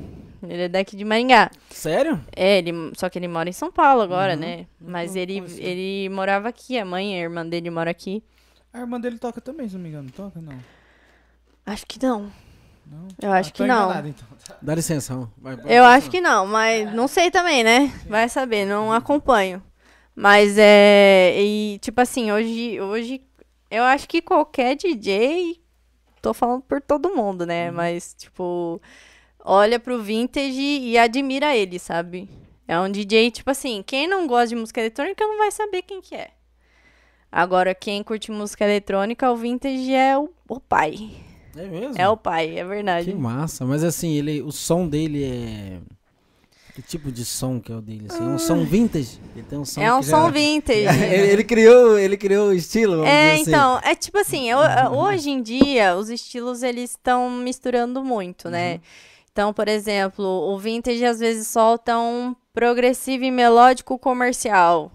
Ele 0.42 0.62
é 0.62 0.68
daqui 0.68 0.96
de 0.96 1.04
Maringá. 1.04 1.50
Sério? 1.70 2.20
É, 2.34 2.58
ele, 2.58 2.72
só 2.96 3.08
que 3.08 3.18
ele 3.18 3.28
mora 3.28 3.48
em 3.48 3.52
São 3.52 3.70
Paulo 3.70 4.02
agora, 4.02 4.34
Uhum. 4.34 4.40
né? 4.40 4.66
Mas 4.80 5.14
ele, 5.16 5.38
ele 5.58 6.08
morava 6.08 6.48
aqui, 6.48 6.78
a 6.78 6.84
mãe, 6.84 7.14
a 7.14 7.18
irmã 7.20 7.46
dele 7.46 7.70
mora 7.70 7.90
aqui. 7.90 8.22
A 8.72 8.80
irmã 8.80 9.00
dele 9.00 9.18
toca 9.18 9.40
também, 9.40 9.68
se 9.68 9.74
não 9.74 9.82
me 9.82 9.88
engano. 9.90 10.10
Toca, 10.10 10.40
não? 10.40 10.58
Acho 11.64 11.86
que 11.86 12.04
não. 12.04 12.32
Não? 12.86 13.06
Eu 13.22 13.32
acho 13.32 13.50
Ah, 13.50 13.52
que 13.52 13.58
tô 13.58 13.66
não. 13.66 13.84
enganado, 13.84 14.08
então. 14.08 14.26
Dá 14.60 14.74
licença. 14.74 15.14
Vai, 15.38 15.54
vai, 15.56 15.64
Eu 15.78 15.82
vai, 15.84 15.96
acho 15.98 16.10
que 16.10 16.20
não, 16.20 16.46
mas 16.46 16.92
não 16.92 17.06
sei 17.06 17.30
também, 17.30 17.62
né? 17.62 17.92
Vai 18.08 18.28
saber, 18.28 18.64
não 18.64 18.92
acompanho. 18.92 19.62
Mas 20.14 20.56
é. 20.58 21.34
E, 21.40 21.78
tipo 21.80 22.00
assim, 22.00 22.32
hoje, 22.32 22.80
hoje 22.80 23.22
eu 23.70 23.84
acho 23.84 24.08
que 24.08 24.20
qualquer 24.20 24.74
DJ. 24.76 25.60
Tô 26.20 26.34
falando 26.34 26.62
por 26.62 26.80
todo 26.80 27.14
mundo, 27.14 27.44
né? 27.46 27.70
Mas, 27.70 28.14
tipo, 28.14 28.80
olha 29.44 29.78
pro 29.80 30.02
vintage 30.02 30.60
e 30.60 30.96
admira 30.98 31.56
ele, 31.56 31.78
sabe? 31.78 32.28
É 32.66 32.78
um 32.78 32.90
DJ, 32.90 33.30
tipo 33.30 33.50
assim, 33.50 33.82
quem 33.86 34.06
não 34.06 34.26
gosta 34.26 34.48
de 34.48 34.56
música 34.56 34.80
eletrônica 34.80 35.24
não 35.26 35.38
vai 35.38 35.50
saber 35.50 35.82
quem 35.82 36.00
que 36.00 36.14
é. 36.14 36.30
Agora, 37.30 37.74
quem 37.74 38.02
curte 38.02 38.30
música 38.30 38.64
eletrônica, 38.64 39.30
o 39.30 39.36
vintage 39.36 39.92
é 39.92 40.16
o, 40.18 40.28
o 40.48 40.60
pai. 40.60 41.10
É 41.56 41.66
mesmo? 41.66 41.94
É 41.98 42.08
o 42.08 42.16
pai, 42.16 42.50
é 42.58 42.62
Que 42.62 42.64
verdade. 42.64 43.14
massa. 43.14 43.64
Mas 43.64 43.82
assim, 43.82 44.12
ele, 44.14 44.42
o 44.42 44.52
som 44.52 44.86
dele 44.86 45.24
é... 45.24 45.80
Que 46.74 46.80
tipo 46.80 47.12
de 47.12 47.24
som 47.24 47.60
que 47.60 47.70
é 47.70 47.74
o 47.76 47.82
dele? 47.82 48.06
Assim? 48.08 48.24
É 48.24 48.26
um 48.26 48.38
som 48.38 48.64
vintage? 48.64 49.20
Ele 49.34 49.44
tem 49.44 49.58
um 49.58 49.64
som 49.64 49.82
É 49.82 49.92
um 49.94 50.00
que 50.00 50.06
já- 50.06 50.16
som 50.24 50.30
vintage. 50.30 50.80
ele, 51.04 51.32
ele 51.32 51.44
criou, 51.44 51.98
ele 51.98 52.16
criou 52.16 52.48
o 52.48 52.52
estilo, 52.54 52.96
vamos 52.96 53.10
É, 53.10 53.30
dizer 53.32 53.40
assim. 53.42 53.50
então, 53.50 53.80
é 53.84 53.94
tipo 53.94 54.16
assim, 54.18 54.50
ho- 54.54 54.96
hoje 54.96 55.28
em 55.30 55.42
dia 55.42 55.94
os 55.96 56.08
estilos 56.08 56.62
eles 56.62 56.92
estão 56.92 57.28
misturando 57.30 58.02
muito, 58.02 58.48
né? 58.48 58.80
Então, 59.32 59.52
por 59.52 59.66
exemplo, 59.66 60.24
o 60.24 60.58
vintage 60.58 61.04
às 61.04 61.18
vezes 61.18 61.48
solta 61.48 61.98
um 61.98 62.36
progressivo 62.52 63.24
e 63.24 63.30
melódico 63.30 63.98
comercial. 63.98 64.92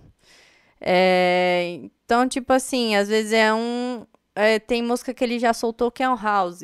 É, 0.80 1.80
então, 2.06 2.28
tipo 2.28 2.54
assim, 2.54 2.96
às 2.96 3.08
vezes 3.08 3.34
é 3.34 3.52
um. 3.54 4.06
é, 4.36 4.60
tem 4.60 4.84
música 4.84 5.14
que 5.14 5.24
ele 5.24 5.40
já 5.40 5.54
soltou 5.54 5.92
que 5.92 6.04
é 6.04 6.10
um 6.10 6.16
house. 6.16 6.62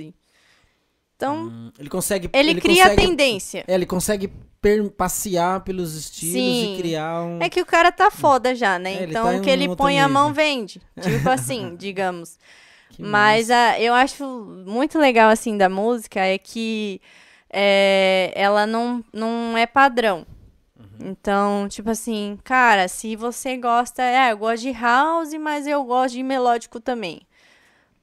Então, 1.15 1.45
Hum, 1.47 1.71
Ele 1.79 1.89
consegue. 1.89 2.29
ele, 2.33 2.59
cria 2.61 2.83
consegue, 2.83 3.01
a 3.01 3.05
tendência. 3.07 3.63
É, 3.67 3.73
ele 3.73 3.85
consegue 3.85 4.31
passear 4.95 5.61
pelos 5.61 5.95
estilos 5.95 6.33
Sim. 6.33 6.73
e 6.75 6.77
criar 6.77 7.23
um. 7.23 7.39
É 7.41 7.49
que 7.49 7.61
o 7.61 7.65
cara 7.65 7.91
tá 7.91 8.11
foda 8.11 8.53
já, 8.53 8.77
né? 8.77 8.93
É, 8.93 9.03
ele 9.03 9.11
então, 9.11 9.25
tá 9.25 9.35
o 9.37 9.41
que 9.41 9.49
ele 9.49 9.65
um 9.67 9.69
outro 9.71 9.83
põe 9.83 9.99
a 9.99 10.07
mão 10.07 10.29
nível. 10.29 10.43
vende. 10.43 10.81
Tipo 11.01 11.29
assim, 11.29 11.75
digamos. 11.75 12.37
Que 12.89 13.01
Mas 13.01 13.49
a, 13.49 13.79
eu 13.79 13.93
acho 13.93 14.23
muito 14.67 14.99
legal, 14.99 15.29
assim, 15.29 15.57
da 15.57 15.67
música 15.69 16.19
é 16.19 16.37
que 16.37 17.01
é, 17.53 18.33
ela 18.35 18.65
não, 18.65 19.05
não 19.13 19.55
é 19.55 19.67
padrão. 19.67 20.25
Uhum. 20.77 21.11
Então, 21.11 21.67
tipo 21.69 21.91
assim, 21.91 22.39
cara, 22.43 22.87
se 22.87 23.15
você 23.15 23.55
gosta, 23.55 24.01
é, 24.01 24.31
eu 24.31 24.37
gosto 24.37 24.63
de 24.63 24.71
house, 24.71 25.33
mas 25.35 25.67
eu 25.67 25.83
gosto 25.83 26.15
de 26.15 26.23
melódico 26.23 26.79
também. 26.79 27.21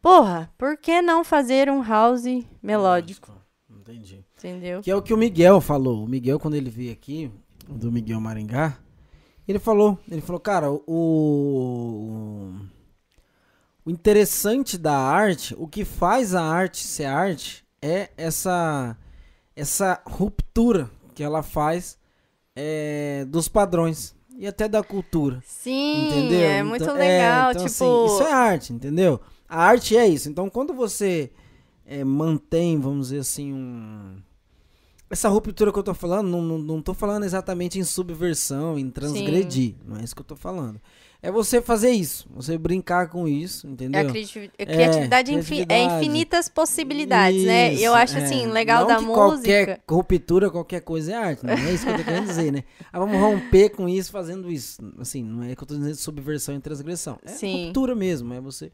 Porra, 0.00 0.50
por 0.56 0.76
que 0.76 1.02
não 1.02 1.24
fazer 1.24 1.68
um 1.68 1.82
house 1.82 2.24
melódico? 2.62 3.32
Entendi. 3.68 4.24
Entendeu? 4.38 4.80
Que 4.80 4.90
é 4.90 4.96
o 4.96 5.02
que 5.02 5.12
o 5.12 5.18
Miguel 5.18 5.60
falou. 5.60 6.04
O 6.04 6.08
Miguel, 6.08 6.38
quando 6.38 6.54
ele 6.54 6.70
veio 6.70 6.92
aqui, 6.92 7.30
do 7.68 7.90
Miguel 7.90 8.20
Maringá, 8.20 8.78
ele 9.46 9.58
falou, 9.58 9.98
ele 10.08 10.20
falou, 10.20 10.40
cara, 10.40 10.70
o, 10.70 12.54
o 13.84 13.90
interessante 13.90 14.78
da 14.78 14.96
arte, 14.96 15.54
o 15.58 15.66
que 15.66 15.84
faz 15.84 16.34
a 16.34 16.42
arte 16.42 16.84
ser 16.84 17.06
arte 17.06 17.64
é 17.82 18.10
essa 18.16 18.96
essa 19.60 20.00
ruptura 20.06 20.90
que 21.14 21.22
ela 21.22 21.42
faz 21.42 21.98
é, 22.56 23.24
dos 23.28 23.48
padrões 23.48 24.14
e 24.38 24.46
até 24.46 24.66
da 24.68 24.82
cultura. 24.82 25.42
Sim, 25.46 26.08
Entendeu? 26.08 26.40
é 26.40 26.62
muito 26.62 26.82
Então- 26.82 26.94
legal. 26.96 27.50
então, 27.50 27.66
tipo, 27.66 27.66
assim, 27.66 28.06
isso 28.06 28.22
é 28.22 28.32
arte, 28.32 28.72
entendeu? 28.72 29.20
A 29.48 29.62
arte 29.64 29.96
é 29.96 30.06
isso. 30.06 30.28
Então, 30.28 30.48
quando 30.48 30.72
você 30.72 31.30
é, 31.84 32.02
mantém, 32.04 32.78
vamos 32.78 33.08
dizer 33.08 33.20
assim, 33.20 33.52
um. 33.52 34.16
Essa 35.10 35.28
ruptura 35.28 35.72
que 35.72 35.78
eu 35.78 35.82
tô 35.82 35.92
falando, 35.92 36.28
não, 36.28 36.40
não, 36.40 36.58
não 36.58 36.80
tô 36.80 36.94
falando 36.94 37.24
exatamente 37.24 37.78
em 37.80 37.84
subversão, 37.84 38.78
em 38.78 38.88
transgredir. 38.88 39.74
Não 39.84 39.96
é 39.96 40.04
isso 40.04 40.14
que 40.14 40.20
eu 40.22 40.26
tô 40.26 40.36
falando. 40.36 40.80
É 41.22 41.30
você 41.30 41.60
fazer 41.60 41.90
isso, 41.90 42.26
você 42.34 42.56
brincar 42.56 43.08
com 43.10 43.28
isso, 43.28 43.66
É 43.66 43.70
entendeu? 43.70 44.00
a 44.00 44.04
criati- 44.10 44.50
a 44.58 44.64
criatividade, 44.66 45.30
é 45.30 45.34
infi- 45.34 45.60
é 45.60 45.64
criatividade. 45.66 45.94
infinitas 46.06 46.48
possibilidades, 46.48 47.44
né? 47.44 47.72
Eu 47.74 47.74
Isso, 47.74 47.92
acho 47.94 48.18
é. 48.18 48.24
assim, 48.24 48.46
legal 48.46 48.80
Não 48.80 48.86
da 48.88 49.00
música. 49.02 49.14
Qualquer 49.14 49.80
ruptura, 49.88 50.50
qualquer 50.50 50.80
coisa 50.80 51.12
é 51.12 51.14
arte. 51.16 51.44
Não 51.44 51.52
é 51.52 51.72
isso 51.74 51.84
que 51.84 51.90
eu 51.92 51.96
tô 51.98 52.04
querendo 52.04 52.26
dizer, 52.26 52.50
né? 52.50 52.64
Ah, 52.90 52.98
vamos 52.98 53.18
romper 53.18 53.68
com 53.68 53.86
isso 53.86 54.10
fazendo 54.10 54.50
isso. 54.50 54.80
Assim, 54.98 55.22
não 55.22 55.42
é 55.44 55.54
que 55.54 55.62
eu 55.62 55.66
tô 55.66 55.74
dizendo 55.74 55.94
subversão 55.96 56.54
e 56.54 56.60
transgressão. 56.60 57.18
É 57.22 57.28
Sim. 57.28 57.66
ruptura 57.66 57.94
mesmo, 57.94 58.32
é 58.32 58.40
você. 58.40 58.72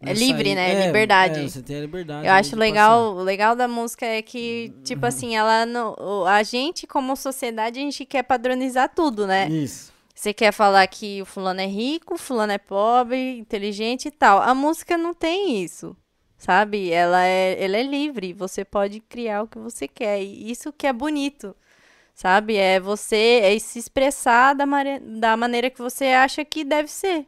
É 0.00 0.12
livre, 0.12 0.54
né? 0.54 0.86
Liberdade. 0.86 1.40
É, 1.40 1.48
você 1.48 1.62
tem 1.62 1.76
a 1.76 1.80
liberdade. 1.80 2.26
Eu 2.26 2.32
acho 2.34 2.54
legal, 2.56 3.14
o 3.16 3.22
legal 3.22 3.56
da 3.56 3.66
música 3.66 4.04
é 4.04 4.20
que, 4.22 4.70
Uhum. 4.76 4.82
tipo 4.82 5.06
assim, 5.06 5.34
ela 5.34 5.64
não, 5.64 5.96
a 6.26 6.42
gente 6.42 6.86
como 6.86 7.16
sociedade 7.16 7.80
a 7.80 7.82
gente 7.82 8.04
quer 8.04 8.22
padronizar 8.22 8.92
tudo, 8.94 9.26
né? 9.26 9.48
Isso. 9.48 9.93
Você 10.14 10.32
quer 10.32 10.52
falar 10.52 10.86
que 10.86 11.20
o 11.20 11.26
fulano 11.26 11.60
é 11.60 11.66
rico, 11.66 12.14
o 12.14 12.18
fulano 12.18 12.52
é 12.52 12.58
pobre, 12.58 13.38
inteligente 13.38 14.06
e 14.06 14.10
tal. 14.10 14.40
A 14.40 14.54
música 14.54 14.96
não 14.96 15.12
tem 15.12 15.62
isso, 15.62 15.96
sabe? 16.38 16.90
Ela 16.92 17.24
é, 17.24 17.62
ela 17.62 17.76
é 17.76 17.82
livre, 17.82 18.32
você 18.32 18.64
pode 18.64 19.00
criar 19.00 19.42
o 19.42 19.48
que 19.48 19.58
você 19.58 19.88
quer. 19.88 20.22
E 20.22 20.50
isso 20.50 20.72
que 20.72 20.86
é 20.86 20.92
bonito, 20.92 21.54
sabe? 22.14 22.56
É 22.56 22.80
você 22.80 23.40
é 23.42 23.58
se 23.58 23.78
expressar 23.78 24.54
da, 24.54 24.64
da 25.00 25.36
maneira 25.36 25.70
que 25.70 25.82
você 25.82 26.06
acha 26.06 26.44
que 26.44 26.64
deve 26.64 26.90
ser. 26.90 27.26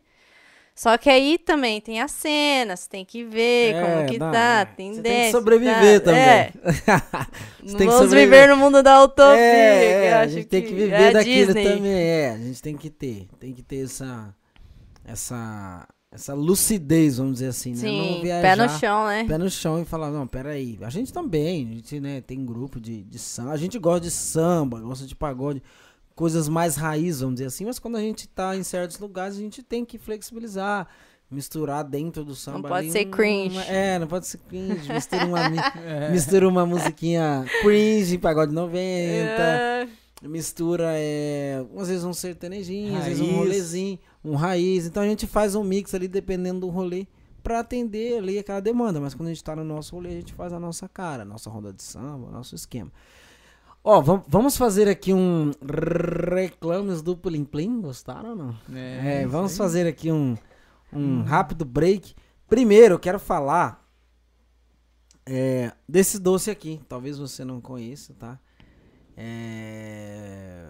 Só 0.77 0.99
que 0.99 1.09
aí 1.09 1.39
também 1.39 1.81
tem 1.81 2.03
as 2.03 2.11
cenas, 2.11 2.87
tem 2.87 3.03
que 3.03 3.25
ver 3.25 3.75
É, 3.75 3.83
como 3.83 4.07
que 4.11 4.19
não, 4.19 4.31
tá, 4.31 4.61
é. 4.61 4.65
tem 4.67 4.93
Você 4.93 5.01
tem 5.01 5.25
que 5.25 5.31
sobreviver 5.31 6.01
tá, 6.01 6.05
também. 6.05 6.23
É. 6.23 6.53
Você 7.65 7.77
tem 7.79 7.89
que 7.89 7.95
Vamos 7.95 8.13
viver 8.13 8.47
no 8.47 8.59
mundo 8.59 8.83
da 8.83 9.03
utopia. 9.03 9.39
É, 9.39 9.81
que 9.81 10.07
é, 10.07 10.15
a 10.15 10.27
gente 10.27 10.45
tem 10.45 10.63
que 10.63 10.73
é 10.75 10.77
viver 10.77 11.09
a 11.09 11.13
daquilo 11.13 11.55
Disney. 11.55 11.65
também. 11.65 11.93
É, 11.93 12.31
a 12.31 12.37
gente 12.39 12.61
tem 12.63 12.77
que 12.77 12.91
ter. 12.91 13.27
Tem 13.41 13.55
que 13.55 13.63
ter 13.63 13.85
essa. 13.87 14.35
Essa. 15.03 15.89
Essa 16.13 16.35
lucidez, 16.35 17.19
vamos 17.19 17.35
dizer 17.35 17.49
assim, 17.49 17.71
né? 17.71 17.77
Sim, 17.77 18.15
Não 18.15 18.23
viajar, 18.23 18.43
pé 18.43 18.57
no 18.57 18.69
chão, 18.79 19.07
né? 19.07 19.25
pé 19.25 19.39
no 19.39 19.51
chão 19.51 19.83
e 19.83 19.85
falar, 19.85 20.11
não, 20.11 20.27
peraí, 20.27 20.79
a 20.81 20.89
gente 20.89 21.13
também, 21.13 21.69
a 21.69 21.75
gente, 21.75 22.01
né, 22.01 22.21
tem 22.23 22.47
grupo 22.47 22.81
de, 22.81 23.03
de 23.03 23.19
samba, 23.19 23.51
a 23.51 23.57
gente 23.57 23.79
gosta 23.79 24.01
de 24.01 24.11
samba, 24.11 24.81
gosta 24.81 25.05
de 25.05 25.15
pagode, 25.15 25.63
coisas 26.17 26.49
mais 26.49 26.75
raiz, 26.77 27.21
vamos 27.21 27.35
dizer 27.37 27.47
assim, 27.47 27.65
mas 27.65 27.79
quando 27.79 27.97
a 27.97 28.01
gente 28.01 28.27
tá 28.27 28.57
em 28.57 28.63
certos 28.65 28.99
lugares, 28.99 29.37
a 29.37 29.41
gente 29.41 29.63
tem 29.63 29.85
que 29.85 29.99
flexibilizar, 29.99 30.89
misturar 31.31 31.85
dentro 31.85 32.25
do 32.25 32.35
samba. 32.35 32.69
pode 32.69 32.87
ali 32.87 32.91
ser 32.91 33.07
um- 33.07 33.11
cringe. 33.11 33.59
é, 33.69 33.99
não 33.99 34.07
pode 34.09 34.27
ser 34.27 34.39
cringe, 34.39 34.93
mistura 34.93 35.27
uma, 35.27 35.41
É. 35.87 36.11
mistura 36.11 36.49
uma 36.49 36.65
musiquinha 36.67 37.45
cringe, 37.63 38.17
pagode 38.19 38.53
90, 38.53 38.89
É, 38.91 39.89
mistura, 40.23 40.87
é, 40.95 41.65
às 41.77 41.89
vezes 41.89 42.05
um 42.05 42.13
sertanejinho, 42.13 42.97
às 42.99 43.05
vezes 43.05 43.21
um 43.21 43.27
Raiz. 43.27 43.37
rolezinho, 43.37 43.99
um 44.25 44.35
raiz. 44.35 44.87
Então 44.87 45.03
a 45.03 45.07
gente 45.07 45.27
faz 45.27 45.55
um 45.55 45.63
mix 45.63 45.95
ali 45.95 46.09
dependendo 46.09 46.61
do 46.61 46.69
rolê 46.69 47.07
pra 47.43 47.61
atender 47.61 48.19
ali 48.19 48.39
aquela 48.39 48.61
demanda. 48.61 48.99
Mas 49.01 49.15
quando 49.15 49.29
a 49.29 49.33
gente 49.33 49.45
tá 49.45 49.55
no 49.55 49.63
nosso 49.65 49.95
rolê, 49.95 50.09
a 50.09 50.13
gente 50.13 50.33
faz 50.33 50.53
a 50.53 50.59
nossa 50.59 50.89
cara, 50.89 51.23
a 51.23 51.27
nossa 51.27 51.51
roda 51.51 51.73
de 51.73 51.83
samba, 51.83 52.27
o 52.29 52.31
nosso 52.33 52.55
esquema. 52.55 52.91
Ó, 53.89 54.01
vam- 54.01 54.25
vamos 54.27 54.57
fazer 54.57 54.89
aqui 54.89 55.15
um 55.15 55.53
reclames 56.35 57.03
do 57.03 57.17
Plim 57.17 57.45
Plim, 57.45 57.81
gostaram 57.81 58.31
ou 58.31 58.37
não? 58.37 58.57
É, 58.75 59.21
isso 59.21 59.29
vamos 59.31 59.57
fazer 59.57 59.87
aqui 59.87 60.11
um, 60.11 60.37
um 60.93 61.23
rápido 61.23 61.65
break. 61.65 62.13
Primeiro, 62.49 62.95
eu 62.95 62.99
quero 62.99 63.21
falar 63.21 63.89
é, 65.25 65.71
desse 65.89 66.19
doce 66.19 66.51
aqui. 66.51 66.81
Talvez 66.89 67.17
você 67.17 67.45
não 67.45 67.61
conheça, 67.61 68.13
tá? 68.19 68.41
É, 69.17 70.67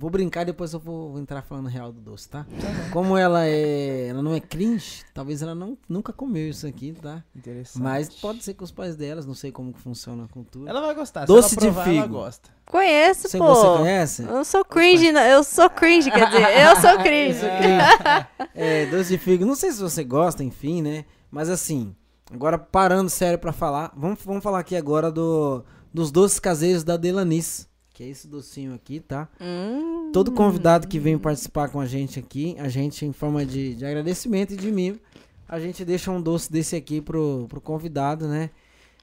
Vou 0.00 0.10
brincar 0.10 0.44
depois 0.44 0.72
eu 0.72 0.78
vou 0.78 1.18
entrar 1.18 1.42
falando 1.42 1.66
real 1.68 1.90
do 1.90 2.00
doce, 2.00 2.28
tá? 2.28 2.46
Como 2.92 3.16
ela 3.18 3.44
é, 3.44 4.06
ela 4.06 4.22
não 4.22 4.32
é 4.32 4.38
cringe, 4.38 5.02
talvez 5.12 5.42
ela 5.42 5.56
não, 5.56 5.76
nunca 5.88 6.12
comeu 6.12 6.48
isso 6.48 6.68
aqui, 6.68 6.92
tá? 6.92 7.24
Interessante. 7.34 7.82
Mas 7.82 8.08
pode 8.08 8.44
ser 8.44 8.54
com 8.54 8.62
os 8.62 8.70
pais 8.70 8.94
delas, 8.94 9.26
não 9.26 9.34
sei 9.34 9.50
como 9.50 9.72
que 9.72 9.80
funciona 9.80 10.22
a 10.24 10.28
cultura. 10.28 10.70
Ela 10.70 10.80
vai 10.80 10.94
gostar. 10.94 11.24
Doce 11.24 11.48
Se 11.50 11.54
de 11.56 11.62
provar, 11.62 11.88
ela 11.88 12.02
figo. 12.02 12.14
gosta. 12.14 12.48
Conheço, 12.66 13.28
Você, 13.28 13.38
pô. 13.38 13.46
você 13.54 13.78
conhece? 13.78 14.22
Eu 14.22 14.44
sou 14.44 14.64
cringe, 14.64 15.10
não- 15.10 15.20
eu 15.20 15.42
sou 15.42 15.68
cringe, 15.68 16.10
quer 16.12 16.26
dizer, 16.28 16.60
eu 16.60 16.76
sou 16.76 16.98
cringe. 17.02 17.40
É, 18.54 18.86
doce 18.86 19.10
de 19.10 19.18
figo. 19.18 19.44
Não 19.44 19.54
sei 19.54 19.72
se 19.72 19.80
você 19.80 20.04
gosta, 20.04 20.44
enfim, 20.44 20.80
né? 20.82 21.04
Mas 21.30 21.48
assim, 21.50 21.94
agora 22.32 22.56
parando 22.58 23.10
sério 23.10 23.38
pra 23.38 23.52
falar, 23.52 23.92
vamos, 23.96 24.20
vamos 24.24 24.42
falar 24.42 24.60
aqui 24.60 24.76
agora 24.76 25.10
do, 25.10 25.64
dos 25.92 26.10
doces 26.10 26.38
caseiros 26.38 26.84
da 26.84 26.96
Delanis. 26.96 27.67
Que 27.98 28.04
é 28.04 28.08
esse 28.10 28.28
docinho 28.28 28.74
aqui, 28.74 29.00
tá? 29.00 29.26
Hum, 29.40 30.12
Todo 30.12 30.30
convidado 30.30 30.86
que 30.86 31.00
vem 31.00 31.18
participar 31.18 31.68
com 31.68 31.80
a 31.80 31.84
gente 31.84 32.16
aqui, 32.16 32.54
a 32.60 32.68
gente, 32.68 33.04
em 33.04 33.12
forma 33.12 33.44
de, 33.44 33.74
de 33.74 33.84
agradecimento 33.84 34.54
e 34.54 34.56
de 34.56 34.70
mimo, 34.70 35.00
a 35.48 35.58
gente 35.58 35.84
deixa 35.84 36.12
um 36.12 36.22
doce 36.22 36.48
desse 36.48 36.76
aqui 36.76 37.00
pro, 37.00 37.46
pro 37.48 37.60
convidado, 37.60 38.28
né? 38.28 38.50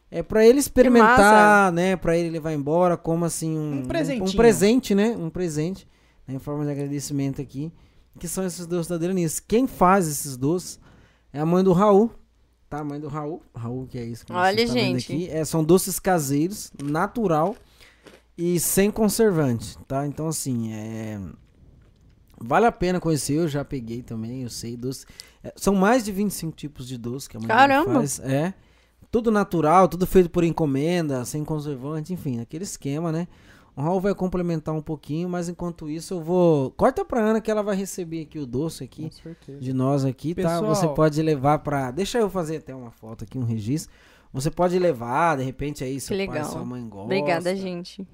É 0.09 0.23
pra 0.23 0.45
ele 0.47 0.59
experimentar, 0.59 1.73
né? 1.73 1.97
Pra 1.97 2.15
ele 2.17 2.30
levar 2.30 2.53
embora, 2.53 2.95
como 2.95 3.26
assim 3.26 3.57
um, 3.57 3.80
Um 3.80 3.85
presentinho. 3.85 4.30
um 4.30 4.31
presente, 4.34 4.95
né? 4.95 5.09
Um 5.19 5.30
presente, 5.30 5.85
né? 6.26 6.35
em 6.35 6.39
forma 6.39 6.63
de 6.63 6.72
agradecimento 6.72 7.41
aqui. 7.41 7.73
Que 8.17 8.30
são 8.30 8.45
esses 8.45 8.65
doces 8.65 8.88
da 8.88 8.97
Delanice. 8.97 9.41
Quem 9.41 9.67
faz 9.67 10.07
esses 10.07 10.38
doces 10.38 10.80
é 11.34 11.41
a 11.41 11.45
mãe 11.45 11.65
do 11.65 11.73
Raul, 11.73 12.11
tá? 12.69 12.80
A 12.80 12.84
mãe 12.85 12.97
do 12.97 13.09
Raul. 13.09 13.41
Raul, 13.53 13.88
que 13.88 13.97
é 13.97 14.05
isso 14.05 14.26
que 14.26 14.31
você 14.31 14.39
Olha, 14.39 14.65
tá 14.65 14.72
vendo 14.72 14.99
gente. 14.99 15.11
aqui. 15.11 15.30
É, 15.30 15.43
são 15.43 15.65
doces 15.65 15.99
caseiros, 15.99 16.72
natural 16.81 17.57
e 18.38 18.60
sem 18.60 18.91
conservante, 18.91 19.78
tá? 19.88 20.06
Então, 20.06 20.28
assim, 20.28 20.74
é... 20.74 21.20
Vale 22.40 22.66
a 22.66 22.72
pena 22.72 22.99
conhecer, 22.99 23.34
eu 23.36 23.48
já 23.48 23.64
peguei 23.64 24.02
também, 24.02 24.44
eu 24.44 24.49
sei 24.49 24.76
doce. 24.76 25.06
É, 25.41 25.53
são 25.56 25.74
mais 25.74 26.03
de 26.03 26.12
25 26.12 26.52
tipos 26.56 26.86
de 26.88 26.98
doce 26.98 27.30
que 27.30 27.38
a 27.38 27.40
mãe 27.40 27.48
Caramba! 27.48 27.94
faz. 27.94 28.20
É. 28.20 28.53
Tudo 29.10 29.32
natural, 29.32 29.88
tudo 29.88 30.06
feito 30.06 30.30
por 30.30 30.44
encomenda, 30.44 31.24
sem 31.24 31.45
conservante, 31.45 32.12
enfim, 32.12 32.41
aquele 32.41 32.66
esquema, 32.66 33.10
né? 33.12 33.28
O 33.74 33.82
Raul 33.82 33.99
vai 34.02 34.14
complementar 34.14 34.74
um 34.76 34.82
pouquinho, 34.82 35.30
mas 35.30 35.48
enquanto 35.49 35.90
isso 35.90 36.14
eu 36.14 36.22
vou. 36.22 36.72
Corta 36.72 37.03
pra 37.06 37.22
Ana 37.22 37.41
que 37.41 37.49
ela 37.52 37.62
vai 37.64 37.76
receber 37.76 38.22
aqui 38.24 38.40
o 38.40 38.45
doce 38.45 38.84
aqui 38.84 39.10
de 39.60 39.74
nós 39.74 40.03
aqui, 40.06 40.34
tá? 40.36 40.44
Pessoal- 40.44 40.76
Você 40.76 40.88
pode 40.90 41.22
levar 41.22 41.60
pra. 41.60 41.91
Deixa 41.91 42.18
eu 42.18 42.30
fazer 42.30 42.57
até 42.57 42.74
uma 42.76 42.91
foto 42.91 43.24
aqui, 43.24 43.38
um 43.38 43.44
registro. 43.44 43.94
Você 44.36 44.52
pode 44.52 44.78
levar, 44.78 45.38
de 45.38 45.44
repente 45.44 45.84
aí 45.84 45.99
seu 45.99 46.16
pai, 46.16 46.28
legal. 46.28 46.45
sua 46.45 46.66
mãe 46.66 46.88
gosta. 46.88 47.06
Obrigada, 47.06 47.56
gente. 47.56 48.06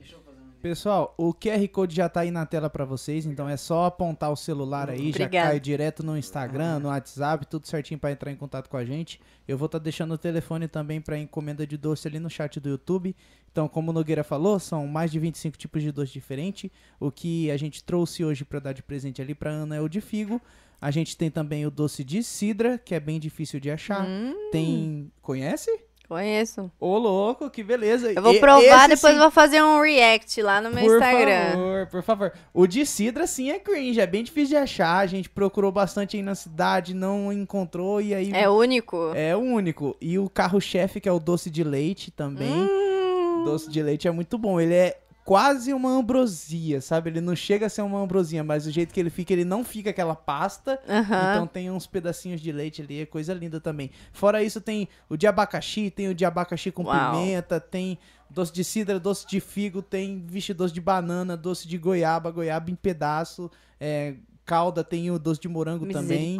Pessoal, 0.61 1.15
o 1.17 1.33
QR 1.33 1.67
Code 1.69 1.95
já 1.95 2.07
tá 2.07 2.19
aí 2.19 2.29
na 2.29 2.45
tela 2.45 2.69
pra 2.69 2.85
vocês, 2.85 3.25
então 3.25 3.49
é 3.49 3.57
só 3.57 3.85
apontar 3.85 4.31
o 4.31 4.35
celular 4.35 4.91
aí, 4.91 5.11
já 5.11 5.25
Obrigada. 5.25 5.49
cai 5.49 5.59
direto 5.59 6.03
no 6.05 6.15
Instagram, 6.15 6.77
no 6.77 6.89
WhatsApp, 6.89 7.47
tudo 7.47 7.65
certinho 7.65 7.99
pra 7.99 8.11
entrar 8.11 8.31
em 8.31 8.35
contato 8.35 8.69
com 8.69 8.77
a 8.77 8.85
gente. 8.85 9.19
Eu 9.47 9.57
vou 9.57 9.65
estar 9.65 9.79
deixando 9.79 10.11
o 10.13 10.17
telefone 10.19 10.67
também 10.67 11.01
pra 11.01 11.17
encomenda 11.17 11.65
de 11.65 11.75
doce 11.77 12.07
ali 12.07 12.19
no 12.19 12.29
chat 12.29 12.59
do 12.59 12.69
YouTube. 12.69 13.15
Então, 13.51 13.67
como 13.67 13.89
o 13.89 13.93
Nogueira 13.93 14.23
falou, 14.23 14.59
são 14.59 14.85
mais 14.85 15.11
de 15.11 15.17
25 15.17 15.57
tipos 15.57 15.81
de 15.81 15.91
doce 15.91 16.13
diferentes. 16.13 16.69
O 16.99 17.09
que 17.09 17.49
a 17.49 17.57
gente 17.57 17.83
trouxe 17.83 18.23
hoje 18.23 18.45
pra 18.45 18.59
dar 18.59 18.73
de 18.73 18.83
presente 18.83 19.19
ali 19.19 19.33
pra 19.33 19.49
Ana 19.49 19.77
é 19.77 19.81
o 19.81 19.89
de 19.89 19.99
figo. 19.99 20.39
A 20.79 20.91
gente 20.91 21.17
tem 21.17 21.31
também 21.31 21.65
o 21.65 21.71
doce 21.71 22.03
de 22.03 22.21
cidra, 22.21 22.77
que 22.77 22.93
é 22.93 22.99
bem 22.99 23.19
difícil 23.19 23.59
de 23.59 23.71
achar. 23.71 24.05
Hum, 24.07 24.49
Tem. 24.51 25.11
Conhece? 25.23 25.71
Conheço. 26.11 26.69
Ô, 26.79 26.97
louco, 26.97 27.49
que 27.49 27.63
beleza. 27.63 28.11
Eu 28.11 28.21
vou 28.21 28.37
provar, 28.39 28.61
esse 28.89 28.95
depois 28.95 29.13
sim- 29.13 29.19
vou 29.19 29.31
fazer 29.31 29.63
um 29.63 29.81
react 29.81 30.41
lá 30.41 30.59
no 30.59 30.69
meu 30.69 30.83
por 30.83 30.93
Instagram. 30.97 31.51
favor, 31.51 31.87
por 31.87 32.03
favor. 32.03 32.33
O 32.53 32.67
de 32.67 32.85
Cidra, 32.85 33.25
sim, 33.25 33.49
é 33.49 33.57
cringe. 33.59 33.99
É 34.01 34.05
bem 34.07 34.23
difícil 34.23 34.49
de 34.49 34.55
achar. 34.57 34.97
A 34.97 35.07
gente 35.07 35.29
procurou 35.29 35.71
bastante 35.71 36.17
aí 36.17 36.23
na 36.23 36.35
cidade, 36.35 36.93
não 36.93 37.31
encontrou. 37.31 38.01
E 38.01 38.13
aí 38.13 38.31
É 38.33 38.49
único. 38.49 39.11
é 39.15 39.35
único. 39.35 39.95
E 40.01 40.19
o 40.19 40.29
carro-chefe, 40.29 40.99
que 40.99 41.07
é 41.07 41.11
o 41.11 41.19
doce 41.19 41.49
de 41.49 41.63
leite 41.63 42.11
também. 42.11 42.51
Hum, 42.51 43.43
Doce 43.45 43.71
de 43.71 43.81
leite 43.81 44.07
é 44.07 44.11
muito 44.11 44.37
bom. 44.37 44.61
Ele 44.61 44.75
é 44.75 45.00
quase 45.23 45.73
uma 45.73 45.89
ambrosia, 45.89 46.81
sabe? 46.81 47.09
Ele 47.09 47.21
não 47.21 47.35
chega 47.35 47.67
a 47.67 47.69
ser 47.69 47.81
uma 47.81 47.99
ambrosia, 47.99 48.43
mas 48.43 48.65
do 48.65 48.71
jeito 48.71 48.93
que 48.93 48.99
ele 48.99 49.09
fica, 49.09 49.33
ele 49.33 49.45
não 49.45 49.63
fica 49.63 49.89
aquela 49.89 50.15
pasta. 50.15 50.79
aham. 50.87 51.33
Então 51.33 51.47
tem 51.47 51.69
uns 51.69 51.85
pedacinhos 51.87 52.41
de 52.41 52.51
leite 52.51 52.81
ali, 52.81 53.01
é 53.01 53.05
coisa 53.05 53.33
linda 53.33 53.59
também. 53.59 53.91
Fora 54.11 54.43
isso, 54.43 54.59
tem 54.59 54.87
o 55.09 55.15
de 55.15 55.27
abacaxi, 55.27 55.89
tem 55.89 56.09
o 56.09 56.15
de 56.15 56.25
abacaxi 56.25 56.71
com 56.71 56.83
Uau. 56.83 57.11
pimenta, 57.11 57.59
tem 57.59 57.97
doce 58.29 58.51
de 58.51 58.63
cidra, 58.63 58.99
doce 58.99 59.27
de 59.27 59.39
figo, 59.39 59.81
tem, 59.81 60.23
vixe, 60.25 60.53
doce 60.53 60.73
de 60.73 60.81
banana, 60.81 61.35
doce 61.35 61.67
de 61.67 61.77
goiaba, 61.77 62.31
goiaba 62.31 62.71
em 62.71 62.75
pedaço, 62.75 63.51
é, 63.79 64.15
calda, 64.45 64.83
tem 64.83 65.11
o 65.11 65.19
doce 65.19 65.39
de 65.39 65.47
morango 65.47 65.85
também. 65.93 66.37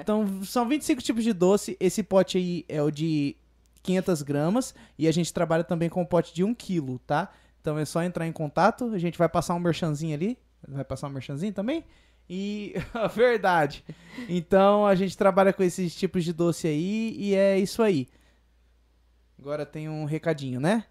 Então, 0.00 0.42
são 0.44 0.68
25 0.68 1.02
tipos 1.02 1.24
de 1.24 1.32
doce. 1.32 1.76
Esse 1.80 2.02
pote 2.02 2.38
aí 2.38 2.64
é 2.68 2.82
o 2.82 2.90
de 2.90 3.36
500 3.82 4.22
gramas. 4.22 4.74
E 4.98 5.08
a 5.08 5.12
gente 5.12 5.32
trabalha 5.32 5.64
também 5.64 5.88
com 5.88 6.02
o 6.02 6.06
pote 6.06 6.34
de 6.34 6.44
1 6.44 6.54
quilo, 6.54 6.98
tá? 7.00 7.30
Então 7.60 7.78
é 7.78 7.84
só 7.84 8.02
entrar 8.02 8.26
em 8.26 8.32
contato. 8.32 8.92
A 8.92 8.98
gente 8.98 9.18
vai 9.18 9.28
passar 9.28 9.54
um 9.54 9.60
merchanzinho 9.60 10.14
ali. 10.14 10.38
Vai 10.66 10.84
passar 10.84 11.08
um 11.08 11.10
merchanzinho 11.10 11.52
também? 11.52 11.84
E. 12.28 12.74
Verdade. 13.14 13.84
Então 14.28 14.86
a 14.86 14.94
gente 14.94 15.16
trabalha 15.16 15.52
com 15.52 15.62
esses 15.62 15.94
tipos 15.94 16.24
de 16.24 16.32
doce 16.32 16.66
aí. 16.66 17.14
E 17.18 17.34
é 17.34 17.58
isso 17.58 17.82
aí. 17.82 18.08
Agora 19.38 19.64
tem 19.64 19.88
um 19.88 20.04
recadinho, 20.04 20.60
né? 20.60 20.84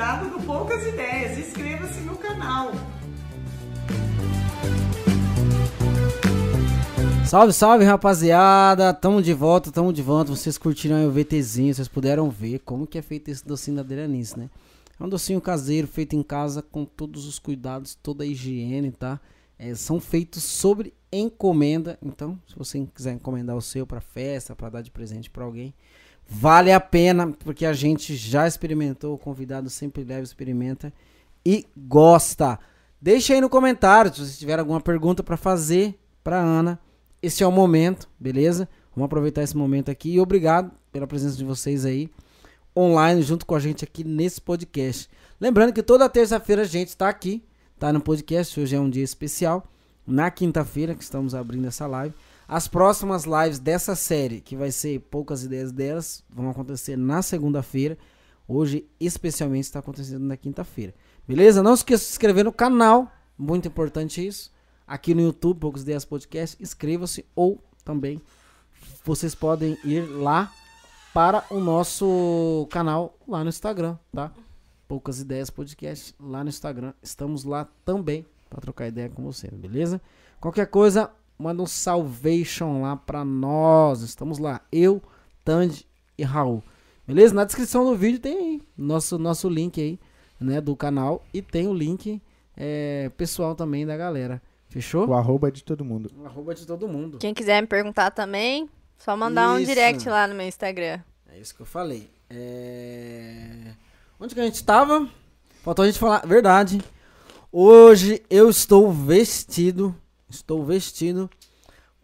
Convidado 0.00 0.30
do 0.30 0.40
Poucas 0.46 0.86
Ideias. 0.86 1.36
Inscreva-se 1.36 2.00
no 2.00 2.16
canal. 2.16 2.72
Salve, 7.26 7.52
salve, 7.52 7.84
rapaziada. 7.84 8.94
Tamo 8.94 9.20
de 9.20 9.34
volta, 9.34 9.70
tamo 9.70 9.92
de 9.92 10.00
volta. 10.00 10.34
Vocês 10.34 10.56
curtiram 10.56 11.06
o 11.06 11.10
VTzinho, 11.10 11.74
vocês 11.74 11.86
puderam 11.86 12.30
ver 12.30 12.60
como 12.60 12.86
que 12.86 12.96
é 12.96 13.02
feito 13.02 13.30
esse 13.30 13.46
docinho 13.46 13.76
da 13.76 13.82
Adrianice, 13.82 14.38
né? 14.38 14.48
É 14.98 15.04
um 15.04 15.08
docinho 15.08 15.40
caseiro, 15.40 15.86
feito 15.86 16.16
em 16.16 16.22
casa, 16.22 16.62
com 16.62 16.86
todos 16.86 17.26
os 17.26 17.38
cuidados, 17.38 17.94
toda 17.94 18.24
a 18.24 18.26
higiene, 18.26 18.90
tá? 18.90 19.20
É, 19.58 19.74
são 19.74 20.00
feitos 20.00 20.42
sobre 20.42 20.94
encomenda. 21.12 21.98
Então, 22.02 22.38
se 22.48 22.56
você 22.56 22.86
quiser 22.94 23.12
encomendar 23.12 23.54
o 23.54 23.62
seu 23.62 23.86
pra 23.86 24.00
festa, 24.00 24.56
pra 24.56 24.70
dar 24.70 24.80
de 24.80 24.90
presente 24.90 25.28
pra 25.28 25.44
alguém, 25.44 25.74
vale 26.30 26.70
a 26.70 26.78
pena, 26.78 27.34
porque 27.40 27.66
a 27.66 27.72
gente 27.72 28.14
já 28.14 28.46
experimentou, 28.46 29.14
o 29.14 29.18
convidado 29.18 29.68
sempre 29.68 30.04
leva, 30.04 30.22
experimenta 30.22 30.92
e 31.44 31.66
gosta. 31.76 32.56
Deixa 33.02 33.34
aí 33.34 33.40
no 33.40 33.48
comentário 33.50 34.14
se 34.14 34.24
você 34.24 34.38
tiver 34.38 34.58
alguma 34.58 34.80
pergunta 34.80 35.24
pra 35.24 35.36
fazer 35.36 35.98
pra 36.22 36.38
Ana. 36.38 36.78
Esse 37.20 37.42
é 37.42 37.46
o 37.46 37.50
momento, 37.50 38.08
beleza? 38.18 38.68
Vamos 38.94 39.06
aproveitar 39.06 39.42
esse 39.42 39.56
momento 39.56 39.90
aqui 39.90 40.12
e 40.12 40.20
obrigado 40.20 40.70
pela 40.92 41.06
presença 41.06 41.36
de 41.36 41.44
vocês 41.44 41.84
aí 41.84 42.08
online 42.76 43.22
junto 43.22 43.44
com 43.44 43.56
a 43.56 43.60
gente 43.60 43.84
aqui 43.84 44.04
nesse 44.04 44.40
podcast. 44.40 45.08
Lembrando 45.40 45.72
que 45.72 45.82
toda 45.82 46.08
terça-feira 46.08 46.62
a 46.62 46.66
gente 46.66 46.96
tá 46.96 47.08
aqui, 47.08 47.42
tá 47.78 47.92
no 47.92 48.00
podcast. 48.00 48.58
Hoje 48.60 48.76
é 48.76 48.80
um 48.80 48.88
dia 48.88 49.02
especial. 49.02 49.66
Na 50.06 50.30
quinta-feira 50.30 50.94
que 50.94 51.02
estamos 51.02 51.34
abrindo 51.34 51.66
essa 51.66 51.86
live. 51.86 52.14
As 52.52 52.66
próximas 52.66 53.26
lives 53.26 53.60
dessa 53.60 53.94
série, 53.94 54.40
que 54.40 54.56
vai 54.56 54.72
ser 54.72 54.98
poucas 55.02 55.44
ideias 55.44 55.70
delas, 55.70 56.24
vão 56.28 56.50
acontecer 56.50 56.96
na 56.96 57.22
segunda-feira. 57.22 57.96
Hoje, 58.48 58.84
especialmente, 58.98 59.66
está 59.66 59.78
acontecendo 59.78 60.24
na 60.24 60.36
quinta-feira. 60.36 60.92
Beleza? 61.28 61.62
Não 61.62 61.74
esqueça 61.74 62.02
de 62.02 62.08
se 62.08 62.14
inscrever 62.14 62.44
no 62.44 62.52
canal. 62.52 63.08
Muito 63.38 63.68
importante 63.68 64.26
isso. 64.26 64.50
Aqui 64.84 65.14
no 65.14 65.20
YouTube, 65.20 65.60
Poucas 65.60 65.82
Ideias 65.82 66.04
Podcast. 66.04 66.60
Inscreva-se 66.60 67.24
ou 67.36 67.62
também 67.84 68.20
vocês 69.04 69.32
podem 69.32 69.78
ir 69.84 70.00
lá 70.00 70.52
para 71.14 71.44
o 71.50 71.60
nosso 71.60 72.66
canal 72.68 73.16
lá 73.28 73.44
no 73.44 73.48
Instagram, 73.48 73.96
tá? 74.12 74.32
Poucas 74.88 75.20
Ideias 75.20 75.50
Podcast 75.50 76.16
lá 76.18 76.42
no 76.42 76.50
Instagram. 76.50 76.94
Estamos 77.00 77.44
lá 77.44 77.68
também 77.84 78.26
para 78.48 78.60
trocar 78.60 78.88
ideia 78.88 79.08
com 79.08 79.22
vocês, 79.22 79.54
beleza? 79.54 80.00
Qualquer 80.40 80.66
coisa, 80.66 81.12
manda 81.40 81.62
um 81.62 81.66
salvation 81.66 82.82
lá 82.82 82.96
para 82.96 83.24
nós. 83.24 84.02
Estamos 84.02 84.38
lá, 84.38 84.60
eu, 84.70 85.02
Tandy 85.44 85.86
e 86.18 86.22
Raul. 86.22 86.62
Beleza? 87.06 87.34
Na 87.34 87.44
descrição 87.44 87.84
do 87.84 87.96
vídeo 87.96 88.20
tem 88.20 88.36
aí 88.36 88.62
nosso 88.76 89.18
nosso 89.18 89.48
link 89.48 89.80
aí, 89.80 89.98
né, 90.38 90.60
do 90.60 90.76
canal 90.76 91.24
e 91.32 91.40
tem 91.40 91.66
o 91.66 91.74
link 91.74 92.20
é, 92.56 93.10
pessoal 93.16 93.54
também 93.54 93.86
da 93.86 93.96
galera. 93.96 94.40
Fechou? 94.68 95.08
O 95.08 95.14
arroba 95.14 95.48
é 95.48 95.50
de 95.50 95.64
todo 95.64 95.84
mundo. 95.84 96.10
O 96.16 96.26
arroba 96.26 96.54
de 96.54 96.64
todo 96.66 96.86
mundo. 96.86 97.18
Quem 97.18 97.34
quiser 97.34 97.60
me 97.60 97.66
perguntar 97.66 98.10
também, 98.12 98.68
só 98.98 99.16
mandar 99.16 99.52
um 99.52 99.58
Isso. 99.58 99.66
direct 99.66 100.08
lá 100.08 100.28
no 100.28 100.34
meu 100.34 100.46
Instagram. 100.46 101.00
É 101.32 101.38
isso 101.40 101.54
que 101.54 101.62
eu 101.62 101.66
falei. 101.66 102.10
É... 102.28 103.72
Onde 104.20 104.34
que 104.34 104.40
a 104.40 104.44
gente 104.44 104.62
tava? 104.62 105.08
Faltou 105.62 105.84
a 105.84 105.86
gente 105.86 105.98
falar. 105.98 106.24
Verdade. 106.26 106.80
Hoje 107.50 108.22
eu 108.28 108.48
estou 108.48 108.92
vestido. 108.92 109.94
Estou 110.30 110.64
vestido 110.64 111.28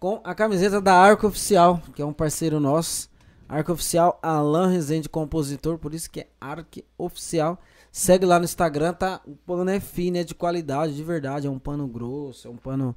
com 0.01 0.21
a 0.25 0.35
camiseta 0.35 0.81
da 0.81 0.95
Arco 0.95 1.29
Oficial, 1.29 1.81
que 1.95 2.03
é 2.03 2.05
um 2.05 2.13
parceiro 2.13 2.59
nosso. 2.59 3.09
Arco 3.49 3.73
Oficial, 3.73 4.19
Alan 4.21 4.67
Rezende, 4.67 5.09
compositor, 5.09 5.79
por 5.79 5.95
isso 5.95 6.11
que 6.11 6.21
é 6.21 6.27
Arco 6.41 6.83
Oficial. 6.99 7.57
Segue 7.93 8.27
lá 8.27 8.41
no 8.41 8.45
Instagram, 8.45 8.93
tá? 8.93 9.21
O 9.25 9.37
pano 9.37 9.71
é 9.71 9.79
fino, 9.79 10.17
é 10.17 10.25
de 10.25 10.35
qualidade, 10.35 10.97
de 10.97 11.05
verdade. 11.05 11.47
É 11.47 11.51
um 11.51 11.59
pano 11.59 11.87
grosso, 11.87 12.49
é 12.49 12.51
um 12.51 12.57
pano 12.57 12.97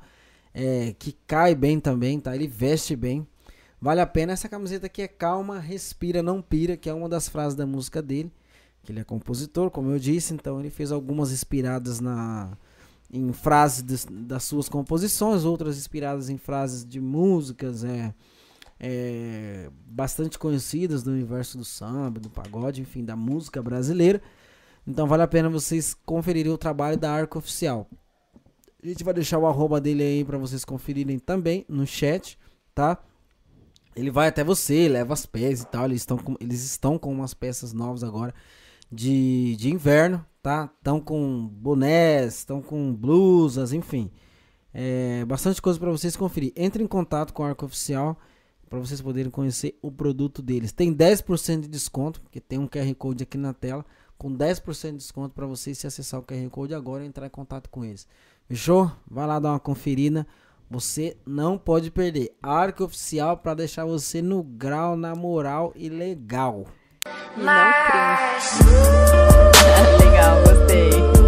é, 0.52 0.96
que 0.98 1.16
cai 1.28 1.54
bem 1.54 1.80
também, 1.80 2.20
tá? 2.20 2.36
Ele 2.36 2.48
veste 2.48 2.96
bem. 2.96 3.26
Vale 3.80 4.02
a 4.02 4.08
pena. 4.08 4.34
Essa 4.34 4.50
camiseta 4.50 4.88
aqui 4.88 5.04
é 5.04 5.08
calma, 5.08 5.60
respira, 5.60 6.24
não 6.24 6.42
pira, 6.42 6.76
que 6.76 6.90
é 6.90 6.94
uma 6.94 7.08
das 7.08 7.30
frases 7.30 7.56
da 7.56 7.68
música 7.68 8.02
dele. 8.02 8.32
Que 8.84 8.92
ele 8.92 9.00
é 9.00 9.04
compositor, 9.04 9.70
como 9.70 9.92
eu 9.92 10.00
disse, 10.00 10.34
então 10.34 10.60
ele 10.60 10.72
fez 10.72 10.92
algumas 10.92 11.32
inspiradas 11.32 12.00
na 12.00 12.58
em 13.12 13.32
frases 13.34 13.82
des- 13.82 14.08
das 14.10 14.44
suas 14.44 14.70
composições, 14.70 15.46
outras 15.46 15.78
inspiradas 15.78 16.30
em 16.30 16.38
frases 16.38 16.86
de 16.86 17.00
músicas 17.00 17.84
é, 17.84 18.14
é, 18.80 19.70
bastante 19.88 20.38
conhecidas 20.38 21.04
do 21.04 21.12
universo 21.12 21.58
do 21.58 21.66
samba, 21.66 22.20
do 22.20 22.30
pagode, 22.30 22.82
enfim, 22.82 23.04
da 23.04 23.16
música 23.16 23.62
brasileira. 23.62 24.22
Então 24.88 25.08
vale 25.08 25.24
a 25.24 25.28
pena 25.28 25.50
vocês 25.50 25.96
conferirem 26.06 26.52
o 26.52 26.58
trabalho 26.58 26.98
da 26.98 27.12
Arco 27.12 27.38
Oficial. 27.40 27.88
A 28.82 28.88
gente 28.88 29.04
vai 29.04 29.14
deixar 29.14 29.38
o 29.38 29.46
arroba 29.46 29.82
dele 29.82 30.04
aí 30.04 30.24
para 30.24 30.38
vocês 30.38 30.64
conferirem 30.64 31.20
também 31.20 31.66
no 31.68 31.86
chat, 31.86 32.38
tá? 32.74 32.98
Ele 33.96 34.10
vai 34.10 34.30
até 34.30 34.44
você, 34.44 34.88
leva 34.88 35.14
as 35.14 35.26
peças 35.26 35.62
e 35.62 35.68
tal. 35.68 35.86
Eles 35.86 36.02
estão 36.02 36.18
com, 36.18 36.36
eles 36.40 36.64
estão 36.64 36.98
com 36.98 37.12
umas 37.12 37.34
peças 37.34 37.74
novas 37.74 38.04
agora. 38.04 38.34
de, 38.92 39.56
de 39.58 39.70
inverno, 39.70 40.26
tá? 40.42 40.72
Estão 40.78 41.00
com 41.00 41.48
bonés, 41.48 42.40
estão 42.40 42.62
com 42.62 42.94
blusas, 42.94 43.74
enfim. 43.74 44.12
É, 44.74 45.26
bastante 45.26 45.62
coisa 45.62 45.80
para 45.80 45.92
vocês 45.92 46.16
conferir. 46.16 46.54
Entre 46.56 46.84
em 46.84 46.88
contato 46.88 47.34
com 47.34 47.44
a 47.44 47.50
Arco 47.50 47.66
Oficial 47.66 48.18
para 48.70 48.80
vocês 48.80 49.02
poderem 49.02 49.32
conhecer 49.32 49.78
o 49.82 49.92
produto 49.92 50.42
deles. 50.42 50.72
Tem 50.72 50.94
10% 50.94 51.62
de 51.62 51.68
desconto, 51.68 52.22
porque 52.22 52.40
tem 52.40 52.60
um 52.60 52.68
QR 52.68 52.94
Code 52.96 53.24
aqui 53.24 53.38
na 53.38 53.54
tela, 53.54 53.84
com 54.18 54.32
10% 54.32 54.92
de 54.92 54.98
desconto 54.98 55.34
para 55.34 55.48
vocês 55.48 55.78
se 55.78 55.88
acessar 55.88 56.20
o 56.20 56.24
QR 56.24 56.48
Code 56.50 56.76
agora 56.76 57.04
e 57.04 57.08
entrar 57.08 57.26
em 57.26 57.32
contato 57.32 57.70
com 57.70 57.84
eles. 57.84 58.08
Fechou? 58.48 58.92
Vai 59.10 59.26
lá 59.26 59.40
dar 59.40 59.52
uma 59.52 59.60
conferida. 59.60 60.26
Você 60.70 61.18
não 61.26 61.58
pode 61.58 61.90
perder. 61.90 62.36
Arco 62.44 62.84
Oficial 62.84 63.38
para 63.38 63.56
deixar 63.56 63.86
você 63.86 64.22
no 64.22 64.44
grau, 64.44 64.96
na 64.96 65.16
moral 65.16 65.74
e 65.76 65.90
legal. 65.90 66.68
E 67.38 67.42
não 67.42 67.72
cringe. 67.88 68.64
Legal, 70.04 70.42
gostei. 70.44 71.19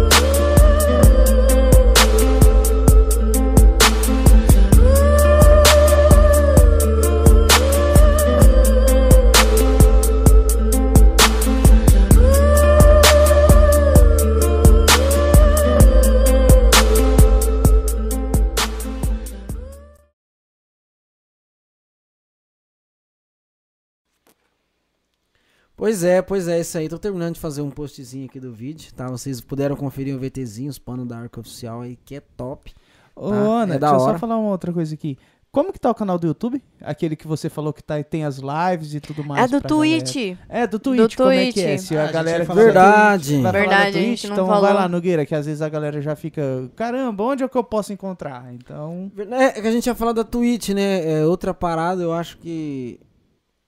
Pois 25.82 26.04
é, 26.04 26.22
pois 26.22 26.46
é, 26.46 26.60
isso 26.60 26.78
aí. 26.78 26.88
Tô 26.88 26.96
terminando 26.96 27.34
de 27.34 27.40
fazer 27.40 27.60
um 27.60 27.68
postzinho 27.68 28.26
aqui 28.26 28.38
do 28.38 28.52
vídeo, 28.52 28.92
tá? 28.94 29.08
Vocês 29.08 29.40
puderam 29.40 29.74
conferir 29.74 30.14
o 30.14 30.18
VTzinho, 30.20 30.70
os 30.70 30.78
panos 30.78 31.08
da 31.08 31.18
Arco 31.18 31.40
Oficial 31.40 31.80
aí, 31.80 31.98
que 32.04 32.14
é 32.14 32.20
top. 32.36 32.72
Ô, 33.16 33.30
Tá, 33.30 33.34
Ana, 33.36 33.74
é 33.74 33.78
deixa 33.80 33.92
eu 33.96 33.98
só 33.98 34.16
falar 34.16 34.38
uma 34.38 34.50
outra 34.50 34.72
coisa 34.72 34.94
aqui. 34.94 35.18
Como 35.50 35.72
que 35.72 35.80
tá 35.80 35.90
o 35.90 35.94
canal 35.96 36.20
do 36.20 36.26
YouTube? 36.28 36.62
Aquele 36.80 37.16
que 37.16 37.26
você 37.26 37.48
falou 37.50 37.72
que 37.72 37.82
tá, 37.82 38.00
tem 38.00 38.24
as 38.24 38.38
lives 38.38 38.94
e 38.94 39.00
tudo 39.00 39.24
mais. 39.24 39.42
É 39.52 39.58
do 39.60 39.60
Twitch. 39.66 40.14
galera. 40.14 40.38
É, 40.48 40.66
do 40.68 40.78
Twitch, 40.78 41.16
como 41.16 41.30
é 41.30 41.50
que 41.50 41.60
é? 41.60 41.74
Twitch. 41.74 41.80
Se 41.88 41.96
Ah, 41.96 41.98
a 41.98 42.02
a 42.02 42.06
gente 42.06 42.14
galera 42.14 42.46
que 42.46 42.54
Verdade. 42.54 43.42
vai 43.42 43.52
Verdade, 43.52 43.68
da 43.68 43.76
a 43.76 43.82
Twitch, 43.90 43.94
gente 44.06 44.26
não 44.28 44.34
então 44.36 44.46
falou. 44.46 44.62
vai 44.62 44.74
lá, 44.74 44.88
Nogueira, 44.88 45.26
que 45.26 45.34
às 45.34 45.46
vezes 45.46 45.62
a 45.62 45.68
galera 45.68 46.00
já 46.00 46.14
fica, 46.14 46.70
caramba, 46.76 47.24
onde 47.24 47.42
é 47.42 47.48
que 47.48 47.58
eu 47.58 47.64
posso 47.64 47.92
encontrar? 47.92 48.54
Então, 48.54 49.10
É 49.32 49.60
que 49.60 49.66
a 49.66 49.72
gente 49.72 49.86
ia 49.86 49.96
falar 49.96 50.12
da 50.12 50.22
Twitch, 50.22 50.68
né? 50.68 51.22
É 51.22 51.26
outra 51.26 51.52
parada, 51.52 52.00
eu 52.04 52.12
acho 52.12 52.38
que 52.38 53.00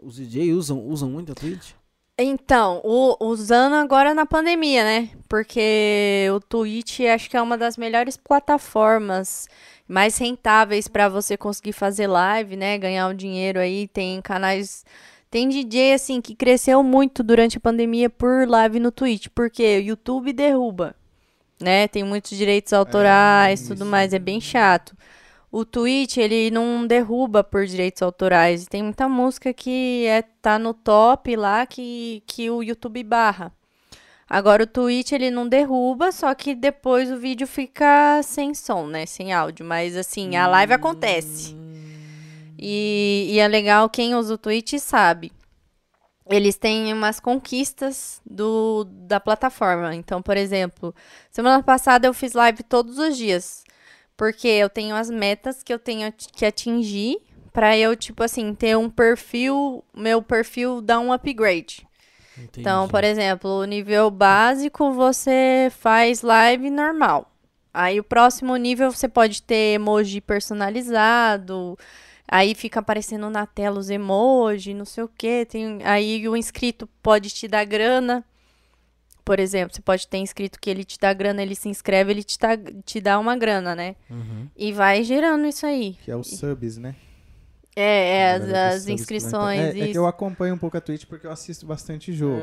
os 0.00 0.14
DJ 0.14 0.52
usam, 0.52 0.78
usam 0.78 1.10
muito 1.10 1.32
a 1.32 1.34
Twitch. 1.34 1.72
Então, 2.16 2.80
o- 2.84 3.16
usando 3.26 3.74
agora 3.74 4.14
na 4.14 4.24
pandemia, 4.24 4.84
né? 4.84 5.10
Porque 5.28 6.28
o 6.32 6.38
Twitch 6.40 7.00
acho 7.00 7.28
que 7.28 7.36
é 7.36 7.42
uma 7.42 7.58
das 7.58 7.76
melhores 7.76 8.16
plataformas 8.16 9.48
mais 9.88 10.16
rentáveis 10.16 10.86
para 10.86 11.08
você 11.08 11.36
conseguir 11.36 11.72
fazer 11.72 12.06
live, 12.06 12.54
né? 12.56 12.78
Ganhar 12.78 13.08
um 13.08 13.14
dinheiro 13.14 13.58
aí. 13.58 13.88
Tem 13.88 14.20
canais. 14.22 14.84
Tem 15.28 15.48
DJ, 15.48 15.94
assim, 15.94 16.20
que 16.20 16.36
cresceu 16.36 16.84
muito 16.84 17.20
durante 17.24 17.58
a 17.58 17.60
pandemia 17.60 18.08
por 18.08 18.48
live 18.48 18.78
no 18.78 18.92
Twitch. 18.92 19.26
Porque 19.34 19.78
o 19.78 19.82
YouTube 19.82 20.32
derruba, 20.32 20.94
né? 21.60 21.88
Tem 21.88 22.04
muitos 22.04 22.38
direitos 22.38 22.72
autorais, 22.72 23.62
tudo 23.66 23.82
isso. 23.82 23.86
mais. 23.86 24.14
É 24.14 24.20
bem 24.20 24.40
chato. 24.40 24.96
O 25.56 25.64
Twitch, 25.64 26.16
ele 26.16 26.50
não 26.50 26.84
derruba 26.84 27.44
por 27.44 27.64
direitos 27.64 28.02
autorais. 28.02 28.66
Tem 28.66 28.82
muita 28.82 29.08
música 29.08 29.54
que 29.54 30.04
é, 30.04 30.20
tá 30.20 30.58
no 30.58 30.74
top 30.74 31.36
lá 31.36 31.64
que, 31.64 32.24
que 32.26 32.50
o 32.50 32.60
YouTube 32.60 33.04
barra. 33.04 33.52
Agora 34.28 34.64
o 34.64 34.66
Twitch 34.66 35.12
ele 35.12 35.30
não 35.30 35.48
derruba, 35.48 36.10
só 36.10 36.34
que 36.34 36.56
depois 36.56 37.08
o 37.08 37.18
vídeo 37.18 37.46
fica 37.46 38.20
sem 38.24 38.52
som, 38.52 38.88
né? 38.88 39.06
Sem 39.06 39.32
áudio. 39.32 39.64
Mas 39.64 39.96
assim, 39.96 40.34
a 40.34 40.48
live 40.48 40.72
acontece. 40.72 41.54
E, 42.58 43.28
e 43.30 43.38
é 43.38 43.46
legal, 43.46 43.88
quem 43.88 44.16
usa 44.16 44.34
o 44.34 44.38
Twitch 44.38 44.76
sabe. 44.80 45.30
Eles 46.28 46.56
têm 46.56 46.92
umas 46.92 47.20
conquistas 47.20 48.20
do, 48.28 48.88
da 48.90 49.20
plataforma. 49.20 49.94
Então, 49.94 50.20
por 50.20 50.36
exemplo, 50.36 50.92
semana 51.30 51.62
passada 51.62 52.08
eu 52.08 52.12
fiz 52.12 52.32
live 52.32 52.64
todos 52.64 52.98
os 52.98 53.16
dias. 53.16 53.63
Porque 54.16 54.48
eu 54.48 54.68
tenho 54.68 54.94
as 54.94 55.10
metas 55.10 55.62
que 55.62 55.72
eu 55.72 55.78
tenho 55.78 56.12
que 56.12 56.46
atingir 56.46 57.18
pra 57.52 57.76
eu, 57.76 57.96
tipo 57.96 58.22
assim, 58.22 58.54
ter 58.54 58.76
um 58.76 58.90
perfil, 58.90 59.84
meu 59.94 60.20
perfil 60.20 60.80
dar 60.80 61.00
um 61.00 61.12
upgrade. 61.12 61.86
Então, 62.58 62.88
por 62.88 63.04
exemplo, 63.04 63.50
o 63.60 63.64
nível 63.64 64.10
básico 64.10 64.92
você 64.92 65.70
faz 65.70 66.22
live 66.22 66.68
normal. 66.70 67.30
Aí 67.72 67.98
o 67.98 68.04
próximo 68.04 68.56
nível 68.56 68.90
você 68.90 69.08
pode 69.08 69.42
ter 69.42 69.74
emoji 69.74 70.20
personalizado. 70.20 71.76
Aí 72.26 72.54
fica 72.54 72.80
aparecendo 72.80 73.28
na 73.28 73.46
tela 73.46 73.78
os 73.78 73.90
emojis, 73.90 74.74
não 74.74 74.84
sei 74.84 75.04
o 75.04 75.10
quê. 75.16 75.46
Tem, 75.48 75.78
aí 75.84 76.28
o 76.28 76.36
inscrito 76.36 76.88
pode 77.02 77.30
te 77.30 77.46
dar 77.46 77.64
grana. 77.64 78.24
Por 79.24 79.40
exemplo, 79.40 79.74
você 79.74 79.80
pode 79.80 80.06
ter 80.06 80.18
inscrito 80.18 80.58
que 80.60 80.68
ele 80.68 80.84
te 80.84 80.98
dá 80.98 81.12
grana, 81.12 81.42
ele 81.42 81.54
se 81.54 81.68
inscreve, 81.68 82.12
ele 82.12 82.22
te 82.22 82.38
dá, 82.38 82.50
te 82.84 83.00
dá 83.00 83.18
uma 83.18 83.36
grana, 83.36 83.74
né? 83.74 83.96
Uhum. 84.10 84.48
E 84.56 84.72
vai 84.72 85.02
gerando 85.02 85.46
isso 85.46 85.64
aí. 85.64 85.96
Que 86.04 86.10
é 86.10 86.16
os 86.16 86.28
subs, 86.28 86.76
né? 86.76 86.94
É, 87.76 88.18
é 88.18 88.32
A 88.32 88.36
as, 88.36 88.52
as 88.52 88.88
inscrições. 88.88 89.58
É, 89.58 89.80
é 89.80 89.88
que 89.88 89.98
eu 89.98 90.06
acompanho 90.06 90.54
um 90.54 90.58
pouco 90.58 90.76
a 90.76 90.80
Twitch 90.80 91.06
porque 91.06 91.26
eu 91.26 91.30
assisto 91.32 91.66
bastante 91.66 92.12
jogo. 92.12 92.40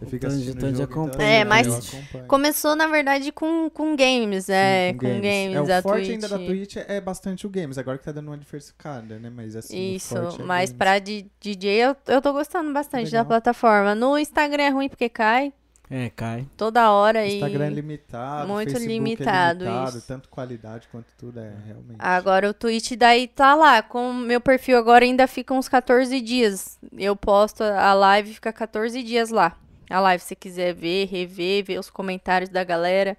Eu 0.00 0.06
fico 0.08 0.26
assistindo 0.26 0.58
tanto 0.58 0.76
jogo, 0.76 1.06
então. 1.06 1.20
É, 1.20 1.42
eu 1.42 1.46
mas 1.46 1.66
acompanho. 1.66 2.26
Começou, 2.26 2.76
na 2.76 2.86
verdade, 2.86 3.32
com, 3.32 3.70
com 3.70 3.96
games, 3.96 4.50
é, 4.50 4.90
Sim, 4.92 4.98
com 4.98 5.06
games, 5.06 5.56
É, 5.56 5.62
da 5.62 5.78
o 5.78 5.82
forte 5.82 5.98
Twitch. 6.00 6.10
ainda 6.10 6.28
da 6.28 6.36
Twitch 6.38 6.76
é 6.76 7.00
bastante 7.00 7.46
o 7.46 7.50
games. 7.50 7.78
Agora 7.78 7.96
que 7.96 8.04
tá 8.04 8.12
dando 8.12 8.28
uma 8.28 8.36
diversificada, 8.36 9.18
né? 9.18 9.30
Mas 9.30 9.56
assim, 9.56 9.94
Isso, 9.94 10.14
forte 10.14 10.42
é 10.42 10.44
mas 10.44 10.70
games. 10.70 10.78
pra 10.78 10.98
DJ 10.98 11.70
eu, 11.76 11.96
eu 12.06 12.20
tô 12.20 12.32
gostando 12.34 12.70
bastante 12.70 13.04
da 13.10 13.18
Legal. 13.20 13.26
plataforma. 13.26 13.94
No 13.94 14.18
Instagram 14.18 14.64
é 14.64 14.68
ruim 14.68 14.88
porque 14.90 15.08
cai 15.08 15.50
É, 15.90 16.10
cai. 16.10 16.46
toda 16.56 16.90
hora 16.90 17.26
e 17.26 17.34
Instagram 17.34 17.66
é 17.66 17.70
limitado, 17.70 18.48
muito 18.48 18.70
Facebook 18.70 18.92
limitado, 18.92 19.64
é 19.64 19.68
limitado, 19.68 19.98
isso. 19.98 20.06
Tanto 20.06 20.28
qualidade 20.30 20.88
quanto 20.90 21.06
tudo 21.18 21.38
é 21.38 21.52
realmente. 21.66 21.96
agora 21.98 22.48
o 22.48 22.54
Twitch 22.54 22.92
daí 22.92 23.28
tá 23.28 23.54
lá. 23.54 23.82
Com 23.82 24.10
o 24.10 24.14
meu 24.14 24.40
perfil 24.40 24.78
agora 24.78 25.04
ainda 25.04 25.26
fica 25.26 25.52
uns 25.52 25.68
14 25.68 26.20
dias. 26.20 26.78
Eu 26.96 27.14
posto 27.14 27.62
a 27.62 27.92
live 27.92 28.34
fica 28.34 28.52
14 28.52 29.02
dias 29.02 29.30
lá. 29.30 29.56
A 29.90 30.00
live 30.00 30.24
se 30.24 30.34
quiser 30.34 30.74
ver, 30.74 31.06
rever, 31.06 31.64
ver 31.64 31.78
os 31.78 31.90
comentários 31.90 32.48
da 32.48 32.64
galera. 32.64 33.16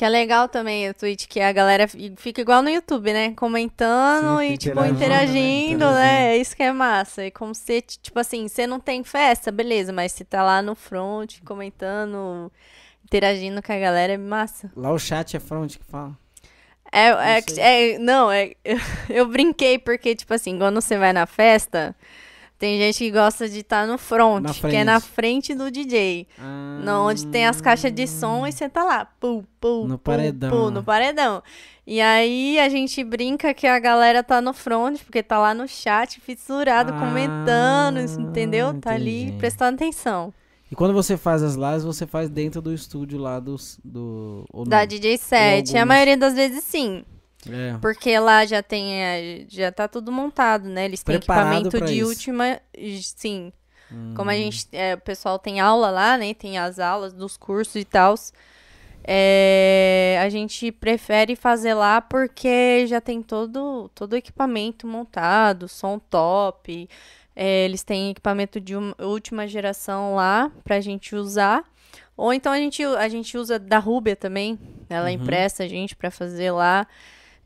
Que 0.00 0.04
é 0.06 0.08
legal 0.08 0.48
também 0.48 0.88
o 0.88 0.94
Twitch, 0.94 1.26
que 1.26 1.38
a 1.40 1.52
galera 1.52 1.86
fi- 1.86 2.14
fica 2.16 2.40
igual 2.40 2.62
no 2.62 2.70
YouTube, 2.70 3.12
né? 3.12 3.34
Comentando 3.34 4.40
Sim, 4.40 4.52
e, 4.52 4.56
tipo, 4.56 4.82
interagindo, 4.82 4.94
né? 4.94 4.96
interagindo, 4.96 5.84
né? 5.92 6.26
É 6.28 6.36
isso 6.38 6.56
que 6.56 6.62
é 6.62 6.72
massa. 6.72 7.26
E 7.26 7.30
como 7.30 7.54
se, 7.54 7.82
tipo 7.82 8.18
assim, 8.18 8.48
você 8.48 8.66
não 8.66 8.80
tem 8.80 9.04
festa, 9.04 9.52
beleza, 9.52 9.92
mas 9.92 10.12
você 10.12 10.24
tá 10.24 10.42
lá 10.42 10.62
no 10.62 10.74
front, 10.74 11.40
comentando, 11.44 12.50
interagindo 13.04 13.62
com 13.62 13.70
a 13.74 13.78
galera, 13.78 14.14
é 14.14 14.16
massa. 14.16 14.72
Lá 14.74 14.90
o 14.90 14.98
chat 14.98 15.36
é 15.36 15.38
front 15.38 15.76
que 15.76 15.84
fala. 15.84 16.16
É, 16.90 17.08
é, 17.08 17.38
Isso 17.38 17.60
é- 17.60 17.98
não, 17.98 18.32
é, 18.32 18.52
eu 19.10 19.28
brinquei 19.28 19.78
porque, 19.78 20.16
tipo 20.16 20.32
assim, 20.32 20.56
quando 20.56 20.80
você 20.80 20.96
vai 20.96 21.12
na 21.12 21.26
festa, 21.26 21.94
tem 22.60 22.78
gente 22.78 22.98
que 22.98 23.10
gosta 23.10 23.48
de 23.48 23.58
estar 23.60 23.86
no 23.88 23.96
front, 23.98 24.44
que 24.60 24.76
é 24.76 24.84
na 24.84 25.00
frente. 25.00 25.54
do 25.54 25.68
DJ. 25.70 26.28
Ah, 26.38 26.78
No, 26.84 27.08
onde 27.08 27.26
tem 27.26 27.46
as 27.46 27.60
caixas 27.60 27.90
de 27.92 28.06
som 28.06 28.46
e 28.46 28.52
você 28.52 28.68
tá 28.68 28.84
lá, 28.84 29.04
pum, 29.18 29.42
pum, 29.60 29.86
No 29.86 29.98
pum, 29.98 30.12
paredão. 30.12 30.50
pum, 30.50 30.70
no 30.70 30.84
paredão. 30.84 31.42
E 31.86 32.00
aí 32.00 32.58
a 32.60 32.68
gente 32.68 33.02
brinca 33.02 33.52
que 33.54 33.66
a 33.66 33.78
galera 33.78 34.22
tá 34.22 34.40
no 34.40 34.52
front, 34.52 35.00
porque 35.02 35.22
tá 35.22 35.38
lá 35.38 35.52
no 35.54 35.66
chat, 35.66 36.20
fissurado, 36.20 36.92
Ah, 36.94 37.00
comentando, 37.00 37.98
entendeu? 38.20 38.78
Tá 38.78 38.92
ali 38.92 39.32
prestando 39.38 39.74
atenção. 39.76 40.32
E 40.70 40.74
quando 40.76 40.94
você 40.94 41.16
faz 41.16 41.42
as 41.42 41.54
lives, 41.56 41.82
você 41.82 42.06
faz 42.06 42.28
dentro 42.28 42.62
do 42.62 42.72
estúdio 42.72 43.18
lá 43.18 43.40
dos, 43.40 43.80
do... 43.84 44.44
ou 44.52 44.64
Da 44.64 44.80
não? 44.80 44.86
DJ 44.86 45.16
7, 45.18 45.76
a 45.76 45.80
algumas- 45.80 45.88
maioria 45.88 46.16
das 46.16 46.34
vezes 46.34 46.62
sim. 46.62 47.04
É. 47.48 47.78
Porque 47.80 48.18
lá 48.18 48.44
já 48.44 48.62
tem, 48.62 49.02
é, 49.02 49.44
já 49.48 49.72
tá 49.72 49.88
tudo 49.88 50.10
montado, 50.12 50.68
né? 50.68 50.84
Eles 50.84 51.02
têm 51.02 51.16
Preparado 51.18 51.54
equipamento 51.66 51.80
de 51.86 51.98
isso. 52.00 52.08
última, 52.08 52.60
sim. 53.16 53.52
Como 54.14 54.30
a 54.30 54.34
Hum. 54.34 54.36
gente, 54.36 54.68
é, 54.72 54.94
o 54.94 54.98
pessoal 55.00 55.38
tem 55.38 55.58
aula 55.58 55.90
lá, 55.90 56.16
né? 56.16 56.32
Tem 56.34 56.58
as 56.58 56.78
aulas 56.78 57.12
dos 57.12 57.36
cursos 57.36 57.74
e 57.76 57.84
tal. 57.84 58.14
a 60.22 60.28
gente 60.28 60.70
prefere 60.70 61.34
fazer 61.34 61.74
lá 61.74 62.00
porque 62.00 62.86
já 62.86 63.00
tem 63.00 63.22
todo, 63.22 63.90
todo 63.94 64.12
o 64.12 64.16
equipamento 64.16 64.86
montado, 64.86 65.68
som 65.68 65.98
top. 65.98 66.88
é, 67.36 67.64
eles 67.64 67.82
têm 67.82 68.10
equipamento 68.10 68.60
de 68.60 68.76
uma- 68.76 68.94
última 68.98 69.46
geração 69.48 70.14
lá 70.14 70.50
pra 70.62 70.78
gente 70.80 71.16
usar. 71.16 71.64
Ou 72.14 72.34
então 72.34 72.52
a 72.52 72.58
gente, 72.58 72.84
a 72.84 73.08
gente 73.08 73.38
usa 73.38 73.58
da 73.58 73.78
Rubia 73.78 74.14
também. 74.14 74.58
Ela 74.90 75.06
Uhum. 75.06 75.12
empresta 75.14 75.62
a 75.64 75.68
gente 75.68 75.96
pra 75.96 76.10
fazer 76.10 76.50
lá. 76.50 76.86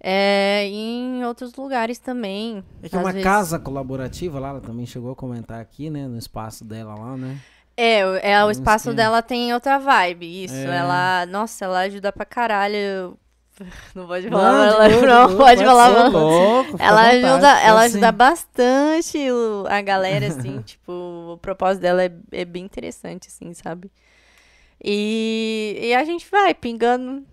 É, 0.07 0.67
em 0.67 1.25
outros 1.25 1.55
lugares 1.55 1.99
também. 1.99 2.63
É 2.83 2.91
que 2.91 2.95
é 2.95 2.99
uma 2.99 3.11
vezes. 3.11 3.25
casa 3.25 3.59
colaborativa 3.59 4.39
lá, 4.39 4.51
ela 4.51 4.61
também 4.61 4.85
chegou 4.85 5.11
a 5.13 5.17
comentar 5.17 5.59
aqui, 5.63 5.89
né? 5.89 6.07
No 6.07 6.19
espaço 6.19 6.63
dela 6.63 6.95
lá, 6.95 7.17
né? 7.17 7.39
É, 7.75 8.05
o- 8.07 8.17
é, 8.17 8.45
o 8.45 8.51
espaço 8.51 8.91
esquema. 8.91 8.97
dela 8.97 9.23
tem 9.23 9.55
outra 9.55 9.79
vibe, 9.79 10.45
isso. 10.45 10.55
É. 10.55 10.77
Ela, 10.77 11.25
nossa, 11.27 11.65
ela 11.65 11.79
ajuda 11.81 12.13
pra 12.13 12.27
caralho. 12.27 13.17
Não 13.95 14.07
pode 14.07 14.29
Não, 14.29 14.39
falar, 14.39 14.69
de 14.69 14.75
ela, 14.75 14.89
não 14.89 15.01
boa, 15.01 15.27
pode 15.29 15.37
pode 15.37 15.65
falar. 15.65 16.09
Louco, 16.09 16.77
Ela 16.79 17.03
vontade. 17.03 17.25
ajuda, 17.25 17.49
ela 17.61 17.81
assim. 17.85 17.91
ajuda 17.93 18.13
bastante 18.13 19.19
a 19.71 19.81
galera, 19.81 20.27
assim, 20.27 20.61
tipo, 20.67 20.93
o 21.33 21.39
propósito 21.39 21.81
dela 21.83 22.03
é, 22.05 22.13
é 22.33 22.45
bem 22.45 22.65
interessante, 22.65 23.29
assim, 23.29 23.55
sabe? 23.55 23.91
E, 24.83 25.79
e 25.81 25.95
a 25.95 26.05
gente 26.05 26.29
vai 26.31 26.53
pingando 26.53 27.25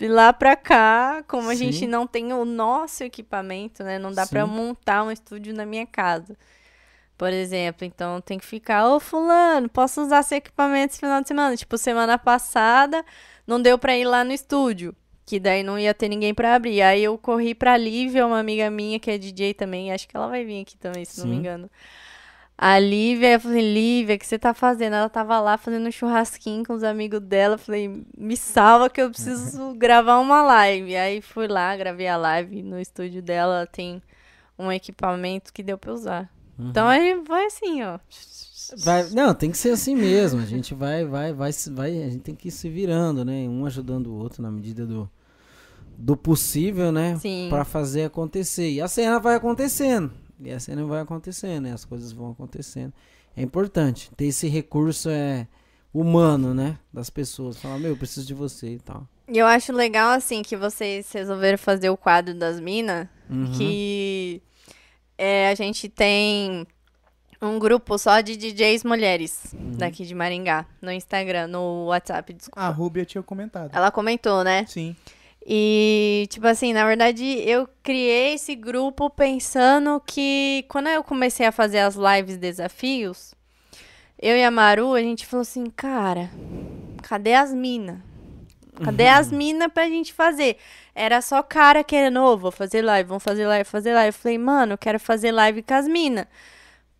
de 0.00 0.08
lá 0.08 0.32
pra 0.32 0.56
cá, 0.56 1.22
como 1.28 1.50
a 1.50 1.54
Sim. 1.54 1.72
gente 1.72 1.86
não 1.86 2.06
tem 2.06 2.32
o 2.32 2.42
nosso 2.42 3.04
equipamento, 3.04 3.84
né? 3.84 3.98
Não 3.98 4.10
dá 4.10 4.26
pra 4.26 4.46
Sim. 4.46 4.50
montar 4.50 5.04
um 5.04 5.10
estúdio 5.10 5.54
na 5.54 5.66
minha 5.66 5.86
casa. 5.86 6.34
Por 7.18 7.30
exemplo, 7.30 7.86
então 7.86 8.18
tem 8.18 8.38
que 8.38 8.46
ficar, 8.46 8.88
ô 8.88 8.98
fulano, 8.98 9.68
posso 9.68 10.00
usar 10.00 10.22
seu 10.22 10.38
equipamento 10.38 10.92
esse 10.92 11.00
final 11.00 11.20
de 11.20 11.28
semana? 11.28 11.54
Tipo, 11.54 11.76
semana 11.76 12.16
passada 12.16 13.04
não 13.46 13.60
deu 13.60 13.78
pra 13.78 13.94
ir 13.94 14.06
lá 14.06 14.24
no 14.24 14.32
estúdio, 14.32 14.96
que 15.26 15.38
daí 15.38 15.62
não 15.62 15.78
ia 15.78 15.92
ter 15.92 16.08
ninguém 16.08 16.32
pra 16.32 16.54
abrir. 16.54 16.80
Aí 16.80 17.04
eu 17.04 17.18
corri 17.18 17.54
pra 17.54 17.76
Lívia, 17.76 18.26
uma 18.26 18.38
amiga 18.40 18.70
minha 18.70 18.98
que 18.98 19.10
é 19.10 19.18
DJ 19.18 19.52
também, 19.52 19.92
acho 19.92 20.08
que 20.08 20.16
ela 20.16 20.28
vai 20.28 20.46
vir 20.46 20.62
aqui 20.62 20.78
também, 20.78 21.04
se 21.04 21.20
não 21.20 21.26
me 21.26 21.34
Sim. 21.34 21.40
engano. 21.40 21.70
A 22.62 22.78
Lívia, 22.78 23.32
eu 23.32 23.40
falei, 23.40 23.72
Lívia, 23.72 24.16
o 24.16 24.18
que 24.18 24.26
você 24.26 24.38
tá 24.38 24.52
fazendo? 24.52 24.92
Ela 24.92 25.08
tava 25.08 25.40
lá 25.40 25.56
fazendo 25.56 25.88
um 25.88 25.90
churrasquinho 25.90 26.62
com 26.62 26.74
os 26.74 26.82
amigos 26.82 27.18
dela. 27.18 27.54
Eu 27.54 27.58
falei, 27.58 28.04
me 28.14 28.36
salva 28.36 28.90
que 28.90 29.00
eu 29.00 29.08
preciso 29.08 29.72
gravar 29.80 30.18
uma 30.18 30.42
live. 30.42 30.94
Aí 30.94 31.22
fui 31.22 31.48
lá, 31.48 31.74
gravei 31.74 32.06
a 32.06 32.18
live 32.18 32.62
no 32.62 32.78
estúdio 32.78 33.22
dela. 33.22 33.66
Tem 33.66 34.02
um 34.58 34.70
equipamento 34.70 35.54
que 35.54 35.62
deu 35.62 35.78
pra 35.78 35.90
usar. 35.90 36.30
Então 36.58 36.86
aí 36.86 37.18
vai 37.26 37.46
assim, 37.46 37.82
ó. 37.82 37.98
Vai, 38.84 39.08
não, 39.08 39.32
tem 39.32 39.50
que 39.50 39.56
ser 39.56 39.70
assim 39.70 39.96
mesmo. 39.96 40.42
A 40.42 40.44
gente 40.44 40.74
vai, 40.74 41.02
vai, 41.06 41.32
vai, 41.32 41.50
vai, 41.70 42.02
a 42.02 42.10
gente 42.10 42.22
tem 42.22 42.34
que 42.34 42.48
ir 42.48 42.50
se 42.50 42.68
virando, 42.68 43.24
né? 43.24 43.48
Um 43.48 43.64
ajudando 43.64 44.08
o 44.08 44.18
outro 44.18 44.42
na 44.42 44.50
medida 44.50 44.84
do, 44.84 45.10
do 45.96 46.14
possível, 46.14 46.92
né? 46.92 47.16
Sim. 47.16 47.46
Pra 47.48 47.64
fazer 47.64 48.04
acontecer. 48.04 48.70
E 48.70 48.82
a 48.82 48.86
cena 48.86 49.18
vai 49.18 49.36
acontecendo. 49.36 50.12
E 50.42 50.50
a 50.50 50.58
cena 50.60 50.84
vai 50.84 51.00
acontecendo, 51.00 51.64
né? 51.64 51.72
As 51.72 51.84
coisas 51.84 52.12
vão 52.12 52.30
acontecendo. 52.30 52.92
É 53.36 53.42
importante 53.42 54.10
ter 54.16 54.26
esse 54.26 54.48
recurso 54.48 55.08
é 55.08 55.46
humano, 55.92 56.54
né? 56.54 56.78
Das 56.92 57.10
pessoas. 57.10 57.58
Falar, 57.60 57.78
meu, 57.78 57.90
eu 57.90 57.96
preciso 57.96 58.26
de 58.26 58.34
você 58.34 58.74
e 58.74 58.78
tal. 58.78 59.06
E 59.28 59.38
eu 59.38 59.46
acho 59.46 59.72
legal, 59.72 60.10
assim, 60.10 60.42
que 60.42 60.56
vocês 60.56 61.10
resolveram 61.12 61.58
fazer 61.58 61.90
o 61.90 61.96
quadro 61.96 62.34
das 62.34 62.58
minas. 62.60 63.06
Uhum. 63.28 63.52
Que 63.52 64.42
é, 65.16 65.48
a 65.48 65.54
gente 65.54 65.88
tem 65.88 66.66
um 67.40 67.58
grupo 67.58 67.96
só 67.96 68.20
de 68.20 68.36
DJs 68.36 68.84
mulheres 68.84 69.54
Uhum. 69.54 69.72
daqui 69.72 70.04
de 70.04 70.14
Maringá. 70.14 70.66
No 70.82 70.90
Instagram, 70.90 71.46
no 71.46 71.86
WhatsApp, 71.86 72.32
desculpa. 72.32 72.60
A 72.60 72.68
Rúbia 72.68 73.04
tinha 73.04 73.22
comentado. 73.22 73.70
Ela 73.72 73.90
comentou, 73.90 74.42
né? 74.44 74.66
Sim. 74.66 74.96
E, 75.46 76.26
tipo 76.28 76.46
assim, 76.46 76.72
na 76.72 76.86
verdade, 76.86 77.24
eu 77.24 77.68
criei 77.82 78.34
esse 78.34 78.54
grupo 78.54 79.08
pensando 79.08 80.00
que 80.06 80.64
quando 80.68 80.88
eu 80.88 81.02
comecei 81.02 81.46
a 81.46 81.52
fazer 81.52 81.78
as 81.78 81.96
lives 81.96 82.36
desafios, 82.36 83.34
eu 84.20 84.36
e 84.36 84.44
a 84.44 84.50
Maru, 84.50 84.94
a 84.94 85.00
gente 85.00 85.26
falou 85.26 85.42
assim, 85.42 85.64
cara, 85.70 86.30
cadê 87.02 87.34
as 87.34 87.54
minas? 87.54 87.98
Cadê 88.84 89.08
as 89.08 89.32
minas 89.32 89.72
pra 89.72 89.88
gente 89.88 90.12
fazer? 90.12 90.58
Era 90.94 91.22
só 91.22 91.42
cara 91.42 91.82
querendo, 91.82 92.20
ô, 92.20 92.36
vou 92.36 92.50
fazer 92.50 92.82
live, 92.82 93.08
vamos 93.08 93.24
fazer 93.24 93.46
live, 93.46 93.64
fazer 93.64 93.94
live. 93.94 94.08
Eu 94.08 94.20
falei, 94.20 94.38
mano, 94.38 94.74
eu 94.74 94.78
quero 94.78 95.00
fazer 95.00 95.32
live 95.32 95.62
com 95.62 95.74
as 95.74 95.88
minas. 95.88 96.26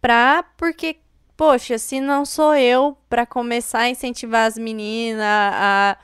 Pra, 0.00 0.42
porque, 0.56 0.96
poxa, 1.36 1.76
se 1.76 2.00
não 2.00 2.24
sou 2.24 2.54
eu 2.54 2.96
pra 3.08 3.26
começar 3.26 3.80
a 3.80 3.90
incentivar 3.90 4.46
as 4.46 4.56
meninas 4.56 5.22
a 5.22 5.98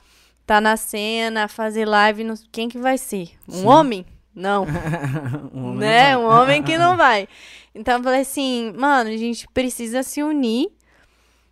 tá 0.47 0.61
na 0.61 0.77
cena, 0.77 1.49
fazer 1.49 1.85
live, 1.85 2.23
quem 2.51 2.69
que 2.69 2.77
vai 2.77 2.97
ser? 2.97 3.31
Um 3.47 3.51
Sim. 3.51 3.65
homem? 3.65 4.05
Não. 4.33 4.65
Um 5.53 5.69
homem 5.69 5.79
né? 5.79 6.13
não 6.13 6.23
Um 6.23 6.27
homem 6.27 6.63
que 6.63 6.77
não 6.77 6.95
vai. 6.97 7.27
Então 7.75 7.97
eu 7.97 8.03
falei 8.03 8.21
assim, 8.21 8.73
mano, 8.77 9.09
a 9.09 9.17
gente 9.17 9.45
precisa 9.53 10.01
se 10.03 10.23
unir. 10.23 10.69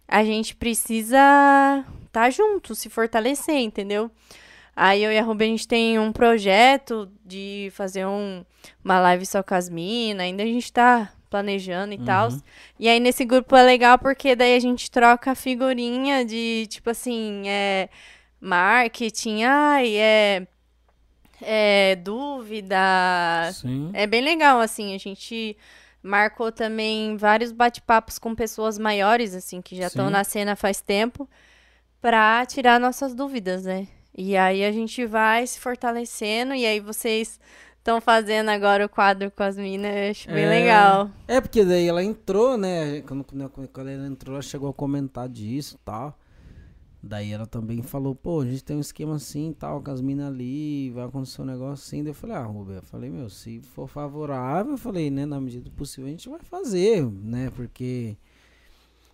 A 0.07 0.23
gente 0.23 0.55
precisa 0.55 1.19
tá 2.11 2.29
junto, 2.29 2.73
se 2.73 2.89
fortalecer, 2.89 3.55
entendeu? 3.55 4.09
Aí 4.73 5.03
eu 5.03 5.11
e 5.11 5.17
a 5.17 5.23
Ruby, 5.23 5.45
a 5.45 5.47
gente 5.47 5.67
tem 5.67 5.99
um 5.99 6.13
projeto 6.13 7.09
de 7.25 7.69
fazer 7.73 8.05
um, 8.05 8.45
uma 8.83 8.99
live 8.99 9.25
só 9.25 9.43
com 9.43 9.55
as 9.55 9.67
minas. 9.67 10.23
Ainda 10.23 10.43
a 10.43 10.45
gente 10.45 10.71
tá 10.71 11.11
planejando 11.29 11.93
e 11.93 11.97
tal. 11.97 12.29
E 12.79 12.87
aí 12.87 12.99
nesse 12.99 13.25
grupo 13.25 13.55
é 13.55 13.63
legal 13.63 13.97
porque 13.97 14.35
daí 14.35 14.55
a 14.55 14.59
gente 14.59 14.89
troca 14.89 15.35
figurinha 15.35 16.23
de, 16.23 16.67
tipo 16.69 16.89
assim, 16.89 17.43
é 17.47 17.89
marketing, 18.39 19.43
ai, 19.43 19.95
é, 19.95 20.47
é 21.41 21.95
dúvida, 21.95 22.77
Sim. 23.53 23.89
é 23.93 24.05
bem 24.07 24.21
legal, 24.21 24.59
assim, 24.59 24.93
a 24.93 24.97
gente 24.97 25.57
marcou 26.01 26.51
também 26.51 27.17
vários 27.17 27.51
bate-papos 27.51 28.19
com 28.19 28.35
pessoas 28.35 28.77
maiores, 28.77 29.33
assim, 29.33 29.61
que 29.61 29.75
já 29.75 29.87
estão 29.87 30.09
na 30.09 30.23
cena 30.23 30.55
faz 30.55 30.79
tempo, 30.81 31.27
pra 31.99 32.45
tirar 32.45 32.79
nossas 32.79 33.15
dúvidas, 33.15 33.63
né? 33.65 33.87
E 34.17 34.37
aí 34.37 34.63
a 34.63 34.71
gente 34.71 35.05
vai 35.05 35.45
se 35.47 35.59
fortalecendo, 35.59 36.53
e 36.53 36.65
aí 36.65 36.79
vocês 36.79 37.39
estão 37.77 37.99
fazendo 37.99 38.49
agora 38.49 38.85
o 38.85 38.89
quadro 38.89 39.29
com 39.31 39.43
as 39.43 39.57
minas, 39.57 39.91
eu 39.95 40.11
acho 40.11 40.27
bem 40.29 40.45
É. 40.45 40.49
legal. 40.49 41.09
É, 41.27 41.41
porque 41.41 41.65
daí 41.65 41.87
ela 41.87 42.03
entrou, 42.03 42.57
né? 42.57 43.01
Quando, 43.01 43.23
quando 43.23 43.49
quando 43.69 43.89
ela 43.89 44.07
entrou, 44.07 44.35
ela 44.35 44.41
chegou 44.43 44.69
a 44.69 44.73
comentar 44.73 45.27
disso 45.27 45.75
e 45.75 45.79
tal. 45.85 46.17
Daí 47.07 47.31
ela 47.31 47.45
também 47.45 47.83
falou, 47.83 48.15
pô, 48.15 48.41
a 48.41 48.45
gente 48.45 48.63
tem 48.63 48.75
um 48.75 48.79
esquema 48.79 49.15
assim 49.15 49.51
e 49.51 49.53
tal, 49.53 49.79
com 49.79 49.91
as 49.91 50.01
minas 50.01 50.27
ali, 50.27 50.89
vai 50.89 51.05
acontecer 51.05 51.39
um 51.43 51.45
negócio 51.45 51.85
assim. 51.85 52.03
Daí 52.03 52.09
eu 52.09 52.15
falei, 52.15 52.35
ah, 52.35 52.43
Rubia, 52.43 52.77
eu 52.77 52.81
falei, 52.81 53.11
meu, 53.11 53.29
se 53.29 53.61
for 53.61 53.87
favorável, 53.87 54.71
eu 54.71 54.77
falei, 54.77 55.11
né, 55.11 55.23
na 55.23 55.39
medida 55.39 55.65
do 55.65 55.71
possível 55.71 56.07
a 56.07 56.09
gente 56.09 56.27
vai 56.27 56.39
fazer, 56.39 57.05
né? 57.05 57.51
Porque 57.55 58.17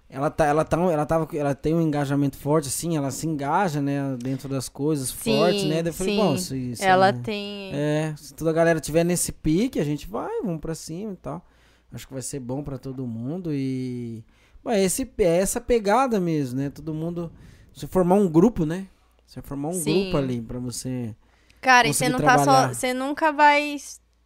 ela 0.09 0.29
tá, 0.29 0.45
ela 0.45 0.63
tá, 0.63 0.77
ela 0.77 1.05
tava, 1.05 1.27
ela 1.37 1.53
tem 1.53 1.75
um 1.75 1.81
engajamento 1.81 2.37
forte, 2.37 2.69
assim, 2.69 2.95
ela 2.95 3.11
se 3.11 3.27
engaja, 3.27 3.81
né, 3.81 4.15
dentro 4.23 4.47
das 4.47 4.69
coisas 4.69 5.11
fortes, 5.11 5.65
né? 5.65 5.83
Daí 5.83 5.89
eu 5.89 5.93
falei, 5.93 6.15
bom, 6.15 6.37
se, 6.37 6.77
se 6.77 6.85
Ela 6.85 7.11
né, 7.11 7.21
tem. 7.21 7.71
é, 7.73 8.15
se 8.15 8.33
toda 8.33 8.51
a 8.51 8.53
galera 8.53 8.79
tiver 8.79 9.03
nesse 9.03 9.33
pique, 9.33 9.81
a 9.81 9.83
gente 9.83 10.07
vai, 10.07 10.41
vamos 10.43 10.61
pra 10.61 10.73
cima 10.73 11.11
e 11.11 11.17
tal. 11.17 11.45
Acho 11.91 12.07
que 12.07 12.13
vai 12.13 12.21
ser 12.21 12.39
bom 12.39 12.63
pra 12.63 12.77
todo 12.77 13.05
mundo 13.05 13.53
e. 13.53 14.23
É, 14.65 14.81
esse, 14.81 15.11
é 15.17 15.37
essa 15.39 15.59
pegada 15.59 16.21
mesmo, 16.21 16.57
né? 16.57 16.69
Todo 16.69 16.93
mundo. 16.93 17.29
Você 17.73 17.87
formar 17.87 18.15
um 18.15 18.27
grupo, 18.29 18.65
né? 18.65 18.87
Você 19.25 19.41
formar 19.41 19.69
um 19.69 19.73
Sim. 19.73 20.03
grupo 20.03 20.17
ali 20.17 20.41
pra 20.41 20.59
você. 20.59 21.15
Cara, 21.61 21.87
e 21.87 21.93
você 21.93 22.09
não 22.09 22.19
tá 22.19 22.37
só. 22.37 22.43
trabalhar. 22.43 22.73
Você 22.73 22.93
nunca 22.93 23.31
vai 23.31 23.77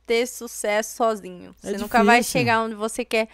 ter 0.06 0.28
sucesso 0.28 0.96
sozinho. 0.96 1.56
É 1.64 1.72
Você 1.72 1.78
nunca 1.78 2.04
vai 2.04 2.20
difícil. 2.20 2.40
chegar 2.40 2.62
onde 2.62 2.76
você 2.76 3.04
quer 3.04 3.28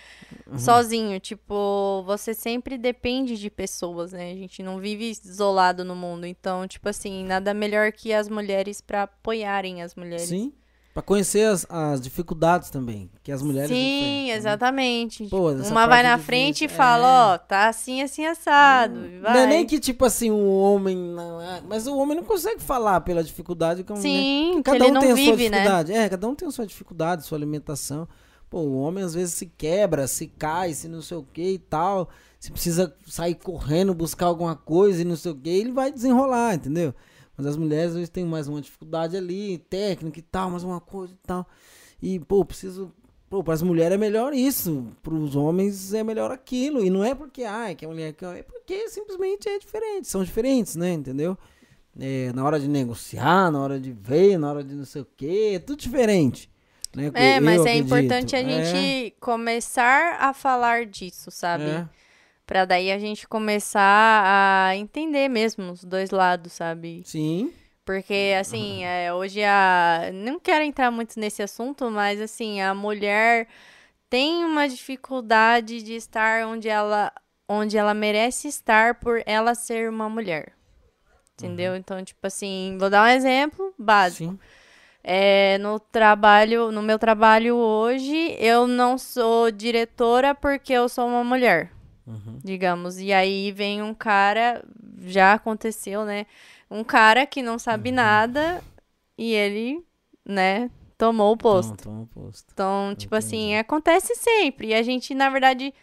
sozinho. 0.57 1.19
Tipo, 1.19 2.03
você 2.05 2.33
sempre 2.33 2.77
depende 2.77 3.37
de 3.37 3.49
pessoas, 3.49 4.11
né? 4.11 4.31
A 4.31 4.35
gente 4.35 4.63
não 4.63 4.79
vive 4.79 5.09
isolado 5.09 5.83
no 5.85 5.95
mundo. 5.95 6.25
Então, 6.25 6.67
tipo 6.67 6.87
assim, 6.89 7.23
nada 7.25 7.53
melhor 7.53 7.91
que 7.91 8.13
as 8.13 8.27
mulheres 8.29 8.81
pra 8.81 9.03
apoiarem 9.03 9.81
as 9.81 9.95
mulheres. 9.95 10.29
Sim. 10.29 10.53
Pra 10.93 11.01
conhecer 11.01 11.45
as, 11.47 11.65
as 11.69 12.01
dificuldades 12.01 12.69
também. 12.69 13.09
Que 13.23 13.31
as 13.31 13.41
mulheres. 13.41 13.69
Sim, 13.69 14.27
né? 14.27 14.35
exatamente. 14.35 15.25
Pô, 15.27 15.49
uma 15.51 15.87
vai 15.87 16.03
na 16.03 16.17
frente 16.17 16.65
e 16.65 16.67
fala, 16.67 17.07
é. 17.07 17.33
ó, 17.33 17.37
tá 17.37 17.69
assim, 17.69 18.01
assim, 18.01 18.25
assado. 18.25 19.05
e 19.05 19.19
Não 19.19 19.29
é 19.29 19.33
vai. 19.33 19.47
nem 19.47 19.65
que, 19.65 19.79
tipo 19.79 20.03
assim, 20.03 20.29
o 20.31 20.59
homem. 20.59 20.97
Não 20.97 21.41
é, 21.41 21.61
mas 21.65 21.87
o 21.87 21.95
homem 21.97 22.17
não 22.17 22.23
consegue 22.25 22.61
falar 22.61 22.99
pela 23.01 23.23
dificuldade 23.23 23.85
que 23.85 23.91
a 23.91 23.95
mulher- 23.95 24.09
Sim, 24.09 24.53
que 24.57 24.63
Cada 24.63 24.85
um 24.85 24.91
não 24.91 25.01
tem 25.01 25.11
a 25.11 25.15
sua 25.15 25.25
vive, 25.25 25.49
né? 25.49 25.57
dificuldade. 25.59 25.93
É, 25.93 26.09
cada 26.09 26.27
um 26.27 26.35
tem 26.35 26.47
a 26.47 26.51
sua 26.51 26.65
dificuldade, 26.67 27.25
sua 27.25 27.37
alimentação. 27.37 28.05
Pô, 28.49 28.59
o 28.59 28.81
homem 28.81 29.01
às 29.01 29.13
vezes 29.13 29.33
se 29.35 29.45
quebra, 29.45 30.05
se 30.07 30.27
cai, 30.27 30.73
se 30.73 30.89
não 30.89 31.01
sei 31.01 31.15
o 31.15 31.23
que 31.23 31.53
e 31.53 31.57
tal. 31.57 32.09
Se 32.37 32.51
precisa 32.51 32.93
sair 33.07 33.35
correndo, 33.35 33.93
buscar 33.93 34.25
alguma 34.25 34.57
coisa 34.57 35.01
e 35.01 35.05
não 35.05 35.15
sei 35.15 35.31
o 35.31 35.35
que, 35.35 35.47
ele 35.49 35.71
vai 35.71 35.89
desenrolar, 35.91 36.55
entendeu? 36.55 36.93
Mas 37.37 37.45
as 37.47 37.57
mulheres 37.57 37.89
às 37.89 37.93
vezes 37.95 38.09
têm 38.09 38.25
mais 38.25 38.47
uma 38.47 38.61
dificuldade 38.61 39.15
ali, 39.17 39.57
técnica 39.69 40.19
e 40.19 40.21
tal, 40.21 40.49
mais 40.49 40.63
uma 40.63 40.79
coisa 40.81 41.13
e 41.13 41.27
tal. 41.27 41.47
E, 42.01 42.19
pô, 42.19 42.43
preciso. 42.45 42.91
Pô, 43.29 43.41
para 43.43 43.53
as 43.53 43.61
mulheres 43.61 43.93
é 43.95 43.97
melhor 43.97 44.33
isso, 44.33 44.87
para 45.01 45.13
os 45.13 45.35
homens 45.37 45.93
é 45.93 46.03
melhor 46.03 46.31
aquilo. 46.31 46.83
E 46.83 46.89
não 46.89 47.03
é 47.03 47.15
porque, 47.15 47.43
ah, 47.45 47.73
que 47.73 47.85
a 47.85 47.87
mulher 47.87 48.13
quer. 48.13 48.37
É 48.39 48.43
porque 48.43 48.89
simplesmente 48.89 49.47
é 49.47 49.57
diferente, 49.57 50.07
são 50.07 50.23
diferentes, 50.23 50.75
né? 50.75 50.91
Entendeu? 50.93 51.37
É, 51.99 52.31
na 52.33 52.43
hora 52.43 52.59
de 52.59 52.67
negociar, 52.67 53.51
na 53.51 53.59
hora 53.61 53.79
de 53.79 53.91
ver, 53.91 54.37
na 54.37 54.49
hora 54.51 54.63
de 54.63 54.75
não 54.75 54.85
sei 54.85 55.01
o 55.01 55.07
que, 55.17 55.55
é 55.55 55.59
tudo 55.59 55.79
diferente. 55.79 56.49
Né? 56.95 57.09
É, 57.13 57.39
mas 57.39 57.65
é 57.65 57.69
acredito. 57.71 57.85
importante 57.85 58.35
a 58.35 58.39
É, 58.39 58.65
gente 58.65 59.15
começar 59.19 60.17
a 60.19 60.33
falar 60.33 60.85
disso, 60.85 61.31
sabe? 61.31 61.63
é. 61.63 61.87
Pra 62.51 62.65
daí 62.65 62.91
a 62.91 62.99
gente 62.99 63.25
começar 63.29 64.23
a 64.25 64.75
entender 64.75 65.29
mesmo 65.29 65.71
os 65.71 65.85
dois 65.85 66.09
lados, 66.09 66.51
sabe? 66.51 67.01
Sim. 67.05 67.53
Porque, 67.85 68.35
assim, 68.37 68.83
é, 68.83 69.13
hoje 69.13 69.41
a. 69.41 70.09
Não 70.13 70.37
quero 70.37 70.61
entrar 70.61 70.91
muito 70.91 71.17
nesse 71.17 71.41
assunto, 71.41 71.89
mas, 71.89 72.19
assim, 72.19 72.59
a 72.59 72.73
mulher 72.73 73.47
tem 74.09 74.43
uma 74.43 74.67
dificuldade 74.67 75.81
de 75.81 75.93
estar 75.93 76.45
onde 76.45 76.67
ela. 76.67 77.13
onde 77.47 77.77
ela 77.77 77.93
merece 77.93 78.49
estar 78.49 78.95
por 78.95 79.23
ela 79.25 79.55
ser 79.55 79.89
uma 79.89 80.09
mulher. 80.09 80.51
Uhum. 80.51 81.21
Entendeu? 81.31 81.73
Então, 81.77 82.03
tipo 82.03 82.27
assim, 82.27 82.75
vou 82.77 82.89
dar 82.89 83.05
um 83.05 83.15
exemplo 83.15 83.73
básico. 83.79 84.29
Sim. 84.29 84.39
É, 85.01 85.57
no 85.59 85.79
trabalho, 85.79 86.69
no 86.69 86.81
meu 86.81 86.99
trabalho 86.99 87.55
hoje, 87.55 88.35
eu 88.37 88.67
não 88.67 88.97
sou 88.97 89.49
diretora 89.49 90.35
porque 90.35 90.73
eu 90.73 90.89
sou 90.89 91.07
uma 91.07 91.23
mulher, 91.23 91.71
Uhum. 92.11 92.39
digamos. 92.43 92.97
E 92.99 93.13
aí 93.13 93.51
vem 93.51 93.81
um 93.81 93.93
cara, 93.93 94.63
já 94.99 95.33
aconteceu, 95.33 96.03
né? 96.05 96.25
Um 96.69 96.83
cara 96.83 97.25
que 97.25 97.41
não 97.41 97.57
sabe 97.57 97.89
Uhum. 97.89 97.95
nada 97.95 98.63
e 99.17 99.31
ele, 99.33 99.83
né, 100.25 100.69
tomou 100.97 101.33
o 101.33 101.37
posto. 101.37 101.83
Toma, 101.83 102.01
toma 102.01 102.01
o 102.03 102.07
posto. 102.07 102.49
Então, 102.53 102.93
tipo 102.97 103.15
Entendi. 103.15 103.27
assim, 103.27 103.55
acontece 103.57 104.15
sempre. 104.15 104.67
E 104.69 104.73
a 104.73 104.83
gente, 104.83 105.13
na 105.15 105.29
verdade, 105.29 105.73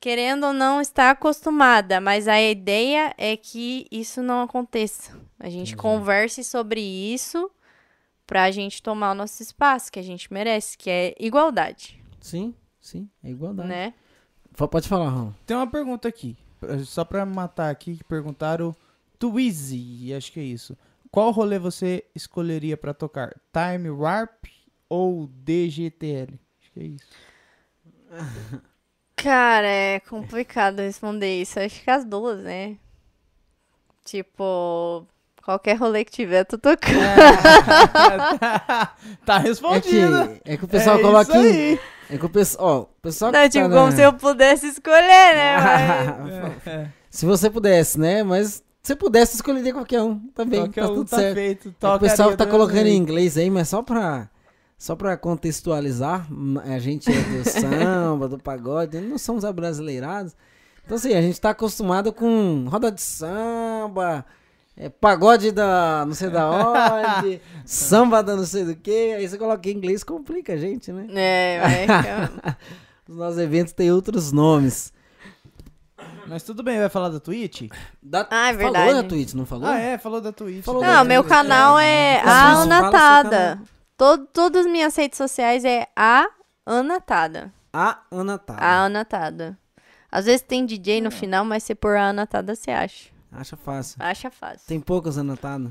querendo 0.00 0.46
ou 0.46 0.52
não, 0.52 0.80
está 0.80 1.10
acostumada. 1.10 2.00
Mas 2.00 2.28
a 2.28 2.40
ideia 2.40 3.14
é 3.16 3.36
que 3.36 3.86
isso 3.90 4.22
não 4.22 4.42
aconteça. 4.42 5.12
A 5.38 5.48
gente 5.48 5.72
Entendi. 5.72 5.76
converse 5.76 6.42
sobre 6.44 6.80
isso 6.80 7.50
pra 8.26 8.50
gente 8.50 8.82
tomar 8.82 9.12
o 9.12 9.14
nosso 9.14 9.42
espaço, 9.42 9.92
que 9.92 9.98
a 9.98 10.02
gente 10.02 10.32
merece, 10.32 10.78
que 10.78 10.88
é 10.88 11.14
igualdade, 11.20 12.02
Sim, 12.20 12.54
sim, 12.80 13.06
é 13.22 13.28
igualdade. 13.30 13.68
né? 13.68 13.92
Pode 14.56 14.88
falar, 14.88 15.08
Ron. 15.10 15.32
Tem 15.46 15.56
uma 15.56 15.66
pergunta 15.66 16.08
aqui. 16.08 16.36
Só 16.86 17.04
pra 17.04 17.26
matar 17.26 17.70
aqui, 17.70 17.96
que 17.96 18.04
perguntaram 18.04 18.74
Twizy, 19.18 20.14
acho 20.14 20.32
que 20.32 20.40
é 20.40 20.44
isso. 20.44 20.76
Qual 21.10 21.30
rolê 21.30 21.58
você 21.58 22.04
escolheria 22.14 22.76
pra 22.76 22.94
tocar? 22.94 23.34
Time 23.52 23.90
Warp 23.90 24.44
ou 24.88 25.26
DGTL? 25.28 26.38
Acho 26.60 26.72
que 26.72 26.80
é 26.80 26.84
isso. 26.84 27.06
Cara, 29.16 29.66
é 29.66 30.00
complicado 30.00 30.80
responder 30.80 31.40
isso. 31.40 31.58
Acho 31.60 31.82
que 31.82 31.90
as 31.90 32.04
duas, 32.04 32.40
né? 32.40 32.76
Tipo, 34.04 35.06
qualquer 35.42 35.76
rolê 35.78 36.04
que 36.04 36.10
tiver, 36.12 36.40
eu 36.40 36.44
tô 36.44 36.58
tocando. 36.58 36.94
tá 39.24 39.36
É 39.38 39.42
que, 39.42 39.48
respondido. 39.48 40.40
é 40.44 40.56
que 40.56 40.64
o 40.64 40.68
pessoal 40.68 40.98
É 40.98 41.02
coloca 41.02 41.38
isso 41.38 41.46
em. 41.48 41.78
É 42.10 42.18
que 42.18 42.26
o 42.26 42.28
pessoal. 42.28 42.66
Ó, 42.68 42.80
o 42.82 42.86
pessoal 43.02 43.30
que 43.32 43.38
Não, 43.38 43.44
tá 43.44 43.48
tipo, 43.50 43.68
na- 43.68 43.76
como 43.76 43.92
se 43.92 44.02
eu 44.02 44.12
pudesse 44.12 44.66
escolher, 44.68 45.34
né? 45.34 45.56
Mas- 46.64 46.88
Se 47.10 47.24
você 47.26 47.48
pudesse, 47.48 47.98
né? 47.98 48.22
Mas 48.22 48.62
se 48.82 48.94
pudesse, 48.96 49.36
escolheria 49.36 49.72
qualquer 49.72 50.02
um. 50.02 50.18
Também, 50.34 50.60
Qualquer 50.60 50.84
tá 50.84 50.90
um 50.90 50.94
tudo 50.94 51.08
tá 51.10 51.16
certo. 51.18 51.34
feito. 51.34 51.68
É 51.68 51.72
que 51.80 51.86
o 51.86 51.98
pessoal 52.00 52.36
tá 52.36 52.44
do 52.44 52.50
colocando 52.50 52.86
em 52.86 52.96
inglês 52.96 53.38
aí, 53.38 53.48
mas 53.48 53.68
só 53.68 53.82
pra, 53.82 54.28
só 54.76 54.94
pra 54.96 55.16
contextualizar, 55.16 56.26
a 56.64 56.78
gente 56.78 57.10
é 57.10 57.14
do 57.22 57.44
samba, 57.48 58.28
do 58.28 58.38
pagode, 58.38 59.00
não 59.00 59.16
somos 59.18 59.44
abrasileirados. 59.44 60.34
Então, 60.84 60.96
assim, 60.96 61.14
a 61.14 61.22
gente 61.22 61.40
tá 61.40 61.50
acostumado 61.50 62.12
com 62.12 62.66
roda 62.68 62.90
de 62.92 63.00
samba, 63.00 64.24
é, 64.76 64.88
pagode 64.88 65.52
da 65.52 66.04
não 66.06 66.14
sei 66.14 66.30
da 66.30 66.50
onde, 66.50 67.40
samba 67.64 68.22
da 68.22 68.34
não 68.36 68.44
sei 68.44 68.64
do 68.64 68.74
que, 68.76 69.12
aí 69.14 69.28
você 69.28 69.38
coloca 69.38 69.68
em 69.68 69.72
inglês, 69.72 70.02
complica 70.02 70.54
a 70.54 70.56
gente, 70.56 70.92
né? 70.92 71.06
É, 71.14 71.60
vai. 71.60 72.56
Os 73.08 73.16
nossos 73.16 73.38
eventos 73.38 73.72
têm 73.72 73.92
outros 73.92 74.32
nomes. 74.32 74.92
Mas 76.26 76.42
tudo 76.42 76.62
bem, 76.62 76.78
vai 76.78 76.88
falar 76.88 77.10
da 77.10 77.20
Twitch? 77.20 77.68
Da, 78.02 78.26
Ah, 78.30 78.48
é 78.48 78.54
Falou 78.54 78.72
verdade. 78.72 78.92
na 78.94 79.02
Twitch, 79.04 79.34
não 79.34 79.44
falou? 79.44 79.68
Ah, 79.68 79.78
é, 79.78 79.98
falou 79.98 80.20
da 80.20 80.32
Twitch. 80.32 80.64
Falou 80.64 80.82
Não, 80.82 81.04
meu 81.04 81.22
canal 81.22 81.78
é 81.78 82.18
Isso, 82.18 82.28
a 82.28 82.62
Anatada. 82.62 83.60
Todo, 83.96 84.26
todas 84.32 84.64
as 84.66 84.72
minhas 84.72 84.96
redes 84.96 85.18
sociais 85.18 85.64
é 85.64 85.86
a 85.94 86.26
Anatada. 86.64 87.52
A 87.72 87.98
Ana 88.10 88.38
tá. 88.38 88.54
A 88.56 88.84
Anatada. 88.84 89.58
Às 90.10 90.24
vezes 90.24 90.42
tem 90.42 90.64
DJ 90.64 91.00
no 91.00 91.10
final, 91.10 91.44
mas 91.44 91.62
se 91.62 91.74
pôr 91.74 91.96
a 91.96 92.08
Anatada, 92.08 92.54
você 92.54 92.70
acha. 92.70 93.10
Acha 93.36 93.56
fácil. 93.56 93.96
Acha 94.00 94.30
fácil. 94.30 94.66
Tem 94.66 94.80
poucas 94.80 95.18
anotadas? 95.18 95.70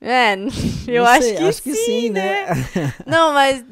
É, 0.00 0.34
eu 0.88 1.04
Não 1.04 1.10
acho, 1.10 1.22
sei, 1.22 1.36
que, 1.36 1.42
acho 1.44 1.62
que 1.62 1.74
sim, 1.74 2.10
né? 2.10 2.46
Não, 3.06 3.32
mas 3.32 3.64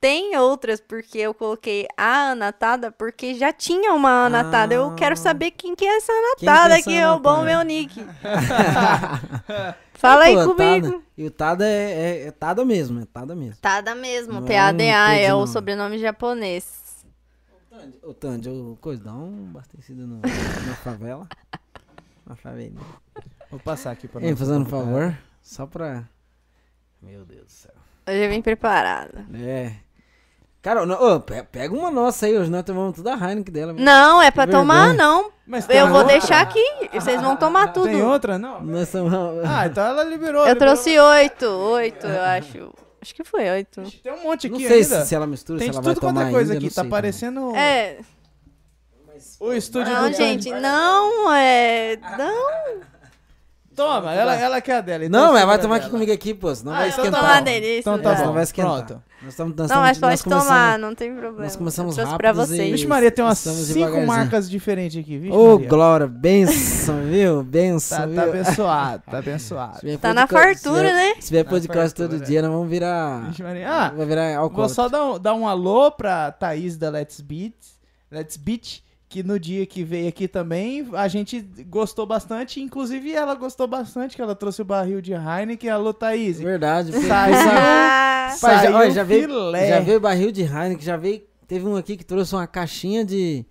tem 0.00 0.36
outras, 0.36 0.80
porque 0.80 1.18
eu 1.18 1.34
coloquei 1.34 1.86
a 1.96 2.30
Anatada, 2.30 2.90
porque 2.92 3.34
já 3.34 3.52
tinha 3.52 3.92
uma 3.94 4.26
Anatada. 4.26 4.74
Eu 4.74 4.94
quero 4.94 5.14
Ah. 5.14 5.16
saber 5.16 5.50
quem 5.52 5.74
que 5.74 5.84
é 5.84 5.96
essa 5.96 6.12
que 6.38 6.46
é 6.46 6.48
Anatada 6.50 6.74
essa 6.78 6.88
que 6.90 6.96
é 6.96 7.10
o 7.10 7.18
bom 7.18 7.42
meu 7.42 7.62
nick. 7.62 8.00
Fala 9.94 10.24
aí 10.24 10.34
Pô, 10.36 10.54
comigo. 10.54 10.90
Tada. 10.92 11.02
E 11.16 11.26
o 11.26 11.30
Tada 11.30 11.66
é, 11.66 11.92
é, 11.92 12.26
é 12.28 12.30
Tada 12.30 12.64
mesmo, 12.64 13.00
é 13.00 13.06
Tada 13.06 13.34
mesmo. 13.34 13.56
Tada 13.60 13.94
mesmo, 13.94 14.34
Não 14.34 14.38
é 14.40 14.42
um 14.42 14.46
T-A-D-A 14.46 15.14
é 15.14 15.34
o 15.34 15.46
sobrenome 15.46 15.98
japonês. 15.98 17.04
Ô, 18.02 18.12
Tandy, 18.14 18.48
ô, 18.48 18.76
coisa, 18.80 19.04
dá 19.04 19.12
um 19.12 19.48
abastecido 19.50 20.06
na 20.06 20.74
favela. 20.82 21.28
Na 22.28 22.36
favela. 22.36 22.74
Vou 23.50 23.58
passar 23.60 23.92
aqui 23.92 24.06
pra 24.06 24.20
Ei, 24.20 24.30
nós. 24.30 24.38
fazendo 24.38 24.62
um 24.62 24.66
favor, 24.66 25.16
só 25.42 25.66
pra... 25.66 26.04
Meu 27.00 27.24
Deus 27.24 27.44
do 27.44 27.50
céu. 27.50 27.72
Hoje 28.06 28.18
eu 28.24 28.28
vim 28.28 28.42
preparada. 28.42 29.24
É. 29.34 29.72
Cara, 30.60 30.84
não, 30.84 31.00
ô, 31.00 31.20
pe- 31.20 31.44
pega 31.44 31.72
uma 31.74 31.90
nossa 31.90 32.26
aí, 32.26 32.36
hoje 32.36 32.50
nós 32.50 32.64
tomamos 32.64 32.96
toda 32.96 33.14
a 33.14 33.16
Heineken 33.16 33.52
dela. 33.54 33.72
Não, 33.72 34.20
é 34.20 34.30
pra 34.30 34.44
Que 34.44 34.52
tomar, 34.52 34.88
vergonha. 34.88 34.98
não. 34.98 35.30
Mas 35.46 35.64
tem 35.66 35.78
Eu 35.78 35.86
vou 35.88 35.98
outra? 36.00 36.12
deixar 36.18 36.40
aqui. 36.42 36.62
Vocês 36.92 37.22
vão 37.22 37.36
tomar 37.36 37.72
tudo. 37.72 37.86
Tem 37.86 38.02
outra? 38.02 38.36
Não. 38.38 38.60
Nós. 38.62 38.92
Ah, 39.46 39.66
então 39.66 39.84
ela 39.84 40.02
liberou. 40.04 40.42
Eu 40.46 40.52
liberou. 40.52 40.56
trouxe 40.74 40.98
oito, 40.98 41.46
oito, 41.46 42.06
eu 42.06 42.20
acho. 42.22 42.74
Acho 43.00 43.14
que 43.14 43.24
foi 43.24 43.48
oito. 43.48 43.80
Tem 44.02 44.12
um 44.12 44.24
monte 44.24 44.48
Não 44.48 44.56
aqui 44.56 44.66
sei 44.66 44.82
ainda. 44.82 45.00
se, 45.02 45.06
se 45.08 45.14
ela 45.14 45.26
mistura, 45.26 45.58
Tem 45.60 45.68
se 45.68 45.70
de 45.70 45.76
ela 45.76 45.84
vai 45.84 45.94
tudo 45.94 46.02
quanto 46.02 46.14
tomar 46.16 46.28
é 46.28 46.32
coisa 46.32 46.52
ainda, 46.52 46.58
aqui. 46.58 46.66
não 46.66 46.74
Tá 46.74 46.82
sei 46.82 46.90
parecendo 46.90 47.56
É, 47.56 47.98
o 49.40 49.52
estúdio 49.52 49.92
não, 49.92 50.10
do 50.10 50.16
gente, 50.16 50.50
não, 50.50 51.32
é. 51.32 51.96
Não, 52.18 52.88
Toma, 53.76 54.12
ela, 54.12 54.34
ela 54.34 54.60
quer 54.60 54.78
a 54.78 54.80
dela. 54.80 55.04
então 55.04 55.20
Não, 55.20 55.26
segura 55.28 55.46
vai 55.46 55.58
tomar 55.60 55.74
dela. 55.74 55.84
aqui 55.86 55.90
comigo 55.92 56.12
aqui, 56.12 56.34
pô, 56.34 56.52
senão 56.52 56.72
Ah, 56.72 56.78
vai 56.78 56.88
então 56.88 57.04
esquentar. 57.04 57.20
tomar 57.20 57.42
delícia. 57.42 57.78
Então 57.78 57.98
tá 58.00 58.10
É, 58.12 58.16
bom. 58.16 58.24
não 58.26 58.32
vai 58.32 58.42
esquentar. 58.42 58.72
Pronto. 58.86 59.02
Nós 59.22 59.30
estamos, 59.32 59.56
nós 59.56 59.70
não, 59.70 59.76
mas 59.78 59.98
pode 59.98 60.28
nós 60.28 60.44
tomar, 60.44 60.78
não 60.80 60.94
tem 60.96 61.12
problema. 61.14 61.42
nós 61.44 61.54
começamos 61.54 61.96
eu 61.96 62.02
trouxe 62.04 62.18
pra 62.18 62.32
vocês. 62.32 62.70
Vixe 62.72 62.86
Maria, 62.88 63.10
tem 63.12 63.24
umas 63.24 63.38
cinco 63.38 64.00
marcas 64.04 64.50
diferentes 64.50 65.00
aqui, 65.00 65.16
viu? 65.18 65.32
Ô, 65.32 65.58
Glória, 65.58 66.08
benção, 66.08 67.02
viu? 67.02 67.42
Benção, 67.44 67.98
Tá, 67.98 68.06
viu? 68.06 68.14
tá 68.16 68.22
abençoado, 68.24 69.02
tá 69.08 69.18
abençoado. 69.18 69.98
Tá 70.00 70.14
na 70.14 70.26
fartura, 70.26 70.92
né? 70.92 71.14
Se 71.20 71.30
vier 71.30 71.44
podcast 71.44 71.94
todo 71.94 72.10
fartura. 72.10 72.26
dia, 72.26 72.42
nós 72.42 72.50
vamos 72.50 72.68
virar... 72.68 73.28
Vixe 73.28 73.42
Maria. 73.44 73.68
Ah, 73.70 73.90
vai 73.90 74.06
virar. 74.06 74.48
Vou 74.48 74.68
só 74.68 74.88
dar 74.88 75.04
um, 75.04 75.18
dar 75.20 75.34
um 75.34 75.46
alô 75.46 75.90
pra 75.92 76.32
Thaís 76.32 76.76
da 76.76 76.88
Let's 76.90 77.20
Beat, 77.20 77.54
Let's 78.10 78.36
Beat, 78.36 78.82
que 79.08 79.22
no 79.22 79.38
dia 79.40 79.64
que 79.64 79.82
veio 79.82 80.08
aqui 80.08 80.28
também, 80.28 80.86
a 80.92 81.08
gente 81.08 81.40
gostou 81.66 82.04
bastante, 82.04 82.60
inclusive 82.60 83.10
ela 83.12 83.34
gostou 83.34 83.66
bastante, 83.66 84.14
que 84.14 84.20
ela 84.20 84.34
trouxe 84.34 84.60
o 84.60 84.64
barril 84.64 85.00
de 85.00 85.12
Heineken. 85.12 85.70
Alô, 85.70 85.94
Thaís. 85.94 86.38
Verdade. 86.38 86.92
Saiu, 87.06 87.34
Ah, 87.34 88.36
Pai, 88.40 88.54
já, 88.56 88.60
saiu 88.60 88.76
olha, 88.76 88.90
já 88.90 89.02
veio, 89.02 89.28
já 89.52 89.80
veio 89.80 90.00
barril 90.00 90.30
de 90.30 90.42
Heineken, 90.42 90.80
já 90.84 90.96
veio... 90.96 91.22
Teve 91.46 91.66
um 91.66 91.76
aqui 91.76 91.96
que 91.96 92.04
trouxe 92.04 92.34
uma 92.34 92.46
caixinha 92.46 93.02
de... 93.02 93.46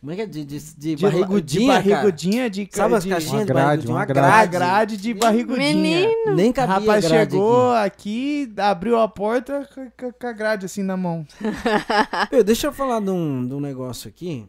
Como 0.00 0.12
é 0.12 0.16
que 0.16 0.22
é? 0.22 0.26
De, 0.26 0.44
de, 0.44 0.60
de, 0.60 0.94
de, 0.96 1.02
barrigudinha, 1.02 1.80
de 1.82 1.88
barrigudinha, 1.88 2.50
de, 2.50 2.66
cara. 2.66 2.82
Sabe 2.84 2.94
as 2.96 3.02
de, 3.04 3.08
caixinhas 3.08 3.34
Uma 3.34 3.40
de 3.40 3.46
grade, 3.46 3.64
barrigudinha? 3.66 3.96
uma 3.96 4.04
grade. 4.04 4.32
a 4.34 4.46
grade. 4.46 4.96
de 4.98 5.14
barrigudinha. 5.14 5.74
Menino. 5.74 6.36
Nem 6.36 6.52
cabia 6.52 6.74
Rapaz 6.74 7.06
chegou 7.06 7.72
aqui. 7.72 8.46
aqui. 8.46 8.60
abriu 8.60 9.00
a 9.00 9.08
porta 9.08 9.66
com 10.20 10.26
a 10.26 10.32
grade 10.32 10.66
assim 10.66 10.82
na 10.82 10.94
mão. 10.96 11.26
Meu, 12.30 12.44
deixa 12.44 12.66
eu 12.66 12.72
falar 12.72 13.00
de 13.00 13.08
um, 13.10 13.48
de 13.48 13.54
um 13.54 13.60
negócio 13.60 14.06
aqui. 14.08 14.46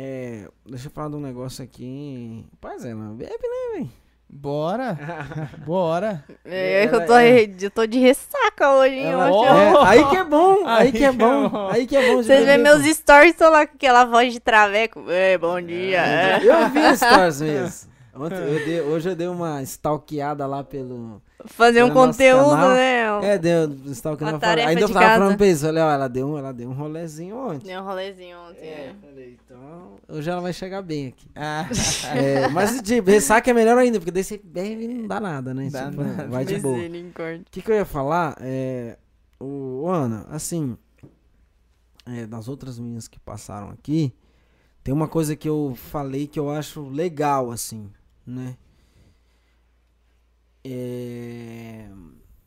É, 0.00 0.46
deixa 0.64 0.86
eu 0.86 0.90
falar 0.92 1.08
de 1.08 1.16
um 1.16 1.20
negócio 1.20 1.64
aqui. 1.64 2.44
Rapaz, 2.52 2.84
é, 2.84 2.94
não 2.94 3.16
bebe, 3.16 3.32
né, 3.32 3.72
velho? 3.78 3.90
Bora, 4.30 4.96
bora. 5.66 6.22
É 6.44 6.84
eu 6.84 7.06
tô, 7.06 7.14
é- 7.14 7.48
eu 7.60 7.70
tô 7.70 7.86
de 7.86 7.98
ressaca 7.98 8.70
hoje, 8.72 8.94
hein? 8.94 9.06
Ela- 9.06 9.30
hoje. 9.32 9.48
É, 9.48 9.82
aí 9.88 10.08
que 10.10 10.16
é 10.16 10.24
bom, 10.24 10.66
aí, 10.66 10.82
Aí 10.86 10.92
que 10.92 10.96
é 10.98 11.00
que 11.00 11.04
é 11.06 11.12
bom, 11.12 11.48
bom. 11.48 11.68
aí 11.68 11.86
que 11.86 11.96
é 11.96 12.06
bom. 12.10 12.16
Vocês 12.22 12.44
veem 12.44 12.58
beber, 12.58 12.62
meus 12.78 12.96
stories, 12.96 13.34
tô 13.34 13.48
lá 13.48 13.66
com 13.66 13.74
aquela 13.74 14.04
voz 14.04 14.32
de 14.32 14.38
traveco. 14.38 15.02
É, 15.10 15.36
bom 15.38 15.60
dia. 15.60 16.00
é. 16.06 16.40
Eu 16.44 16.68
vi 16.68 16.96
stories 16.96 17.40
mesmo. 17.42 17.90
Ontem, 18.14 18.36
eu 18.36 18.64
dei- 18.64 18.80
hoje 18.82 19.08
eu 19.08 19.16
dei 19.16 19.28
uma 19.28 19.62
stalkeada 19.62 20.46
lá 20.46 20.62
pelo. 20.62 21.22
Fazer 21.46 21.84
um 21.84 21.92
conteúdo, 21.92 22.50
canal. 22.50 22.70
né? 22.70 23.34
É, 23.34 23.38
deu 23.38 23.70
stalkeando. 23.92 24.32
Uma 24.32 24.36
eu 24.36 24.40
falei- 24.40 24.56
tarefa 24.56 24.68
Ainda 24.70 24.80
eu 24.80 24.86
de 24.88 24.92
tava 24.92 25.06
casa. 25.06 25.18
falando 25.20 25.36
pra 25.36 25.46
eles, 25.46 25.64
olha, 25.64 25.86
ó, 25.86 25.90
ela 25.92 26.08
deu, 26.08 26.28
um- 26.28 26.38
ela 26.38 26.52
deu 26.52 26.68
um 26.68 26.72
rolezinho 26.72 27.36
ontem. 27.36 27.66
Deu 27.68 27.80
um 27.80 27.84
rolezinho 27.84 28.36
ontem. 28.38 28.60
É, 28.66 28.70
é. 28.90 28.94
falei, 29.00 29.38
então 29.44 29.90
hoje 30.08 30.28
ela 30.30 30.40
vai 30.40 30.52
chegar 30.52 30.82
bem 30.82 31.06
aqui. 31.08 31.28
Ah, 31.36 31.66
É, 32.14 32.48
mas 32.48 32.80
tipo, 32.82 33.08
ressaca 33.10 33.50
é 33.50 33.54
melhor 33.54 33.78
ainda, 33.78 33.98
porque 34.00 34.10
daí 34.10 34.24
você 34.24 34.40
bebe 34.42 34.84
e 34.84 34.88
não 34.88 35.06
dá 35.06 35.20
nada, 35.20 35.54
né? 35.54 35.68
Dá 35.70 35.90
Tipo, 35.90 36.02
nada. 36.02 36.26
Vai 36.28 36.44
de 36.44 36.58
boa. 36.58 36.76
O 36.76 37.44
que, 37.50 37.62
que 37.62 37.70
eu 37.70 37.76
ia 37.76 37.84
falar? 37.84 38.36
É, 38.40 38.96
o, 39.38 39.82
o 39.84 39.88
Ana, 39.88 40.26
assim, 40.30 40.76
é, 42.06 42.26
das 42.26 42.48
outras 42.48 42.78
meninas 42.78 43.06
que 43.06 43.18
passaram 43.20 43.70
aqui, 43.70 44.12
tem 44.82 44.92
uma 44.92 45.06
coisa 45.06 45.36
que 45.36 45.48
eu 45.48 45.74
falei 45.76 46.26
que 46.26 46.38
eu 46.38 46.50
acho 46.50 46.88
legal, 46.88 47.50
assim, 47.50 47.88
né? 48.26 48.56
É, 50.64 51.88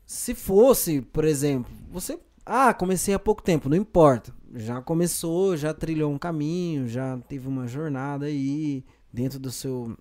se 0.05 0.35
fosse, 0.35 1.01
por 1.01 1.23
exemplo, 1.25 1.71
você. 1.89 2.19
Ah, 2.45 2.73
comecei 2.73 3.13
há 3.13 3.19
pouco 3.19 3.41
tempo, 3.41 3.69
não 3.69 3.77
importa. 3.77 4.33
já 4.55 4.81
começou, 4.81 5.55
já 5.55 5.73
trilhou 5.73 6.11
um 6.11 6.17
caminho, 6.17 6.87
já 6.87 7.17
teve 7.29 7.47
uma 7.47 7.67
jornada 7.67 8.25
aí 8.25 8.83
dentro 9.11 9.39
do 9.39 9.51
seu. 9.51 9.95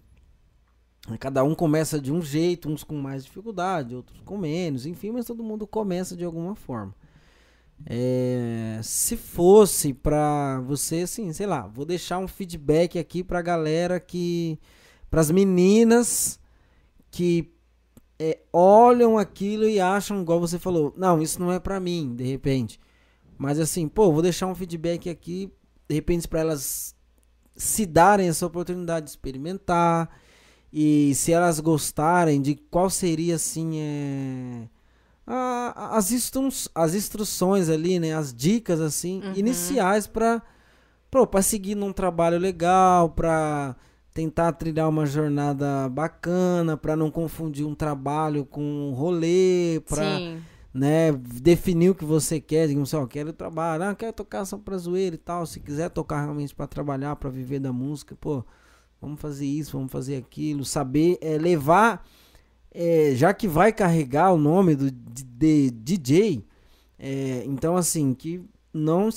Cada 1.19 1.45
um 1.45 1.55
começa 1.55 2.01
de 2.01 2.12
um 2.12 2.20
jeito, 2.20 2.69
uns 2.69 2.85
com 2.85 2.97
mais 2.97 3.24
dificuldade, 3.24 3.95
outros 3.95 4.20
com 4.20 4.37
menos, 4.37 4.87
enfim, 4.87 5.11
mas 5.11 5.27
todo 5.27 5.43
mundo 5.43 5.66
começa 5.66 6.16
de 6.16 6.24
alguma 6.24 6.55
forma. 6.55 6.95
É, 7.87 8.81
se 8.82 9.16
fosse 9.16 9.95
pra 9.95 10.61
você, 10.61 11.03
assim, 11.03 11.32
sei 11.32 11.47
lá, 11.47 11.66
vou 11.66 11.85
deixar 11.85 12.19
um 12.19 12.28
feedback 12.28 12.99
aqui 12.99 13.23
pra 13.24 13.41
galera 13.43 13.99
que. 13.99 14.59
pras 15.11 15.31
meninas 15.31 16.39
que 17.11 17.53
é, 18.23 18.39
olham 18.53 19.17
aquilo 19.17 19.65
e 19.67 19.81
acham, 19.81 20.21
igual 20.21 20.39
você 20.39 20.59
falou, 20.59 20.93
não, 20.97 21.23
isso 21.23 21.41
não 21.41 21.51
é 21.51 21.59
pra 21.59 21.81
mim, 21.81 22.15
de 22.15 22.23
repente. 22.25 22.79
Mas 23.39 23.59
assim, 23.59 23.89
pô, 23.89 24.13
vou 24.13 24.21
deixar 24.21 24.47
um 24.47 24.55
feedback 24.55 25.09
aqui, 25.09 25.51
de 25.89 25.95
repente, 25.95 26.29
pra 26.29 26.41
elas 26.41 26.95
se 27.57 27.87
darem 27.87 28.29
essa 28.29 28.45
oportunidade 28.47 29.07
de 29.07 29.11
experimentar. 29.13 30.11
E 30.73 31.15
se 31.15 31.33
elas 31.33 31.59
gostarem 31.59 32.41
de 32.41 32.55
qual 32.55 32.89
seria 32.91 33.35
assim 33.37 33.79
é, 33.81 34.69
a- 35.27 35.97
as, 35.97 36.13
instru 36.13 36.49
as 36.75 36.95
instruções 36.95 37.69
ali, 37.69 37.99
né? 37.99 38.15
As 38.15 38.33
dicas 38.35 38.81
assim 38.81 39.21
Uhum. 39.25 39.33
iniciais 39.35 40.07
para 40.07 40.43
para 41.11 41.43
seguir 41.43 41.75
num 41.75 41.93
trabalho 41.93 42.39
legal, 42.39 43.11
para 43.11 43.75
tentar 44.12 44.53
trilhar 44.53 44.89
uma 44.89 45.07
jornada 45.07 45.89
bacana, 45.89 46.77
para 46.77 46.97
não 46.97 47.11
confundir 47.11 47.65
um 47.66 47.74
trabalho 47.74 48.45
com 48.45 48.62
um 48.62 48.93
rolê, 48.93 49.81
para 49.89 50.19
né, 50.73 51.12
definir 51.12 51.91
o 51.91 51.95
que 51.95 52.05
você 52.05 52.41
quer, 52.41 52.69
digamos 52.69 52.93
assim, 52.93 53.03
ó, 53.03 53.07
quero 53.07 53.32
trabalhar, 53.32 53.91
ah, 53.91 53.95
quero 53.95 54.12
tocar 54.12 54.45
só 54.45 54.57
pra 54.59 54.77
zoeira 54.77 55.15
e 55.15 55.19
tal, 55.19 55.45
se 55.47 55.61
quiser 55.61 55.91
tocar 55.91 56.23
realmente 56.23 56.55
pra 56.55 56.66
trabalhar, 56.66 57.16
pra 57.16 57.31
viver 57.31 57.59
da 57.61 57.73
música, 57.73 58.16
pô, 58.20 58.45
vamos 59.01 59.20
fazer 59.20 59.47
isso, 59.47 59.73
vamos 59.77 59.91
fazer 59.91 60.16
aquilo, 60.16 60.65
saber 60.65 61.19
é, 61.20 61.39
levar, 61.39 62.07
é, 62.73 63.12
já 63.15 63.32
que 63.35 63.49
vai 63.49 63.73
carregar 63.73 64.32
o 64.32 64.39
nome 64.39 64.74
do 64.77 64.91
de, 64.91 65.24
de- 65.24 65.70
DJ, 65.70 66.45
é, 66.99 67.43
então 67.47 67.77
assim, 67.77 68.15
que 68.15 68.41
não, 68.73 69.09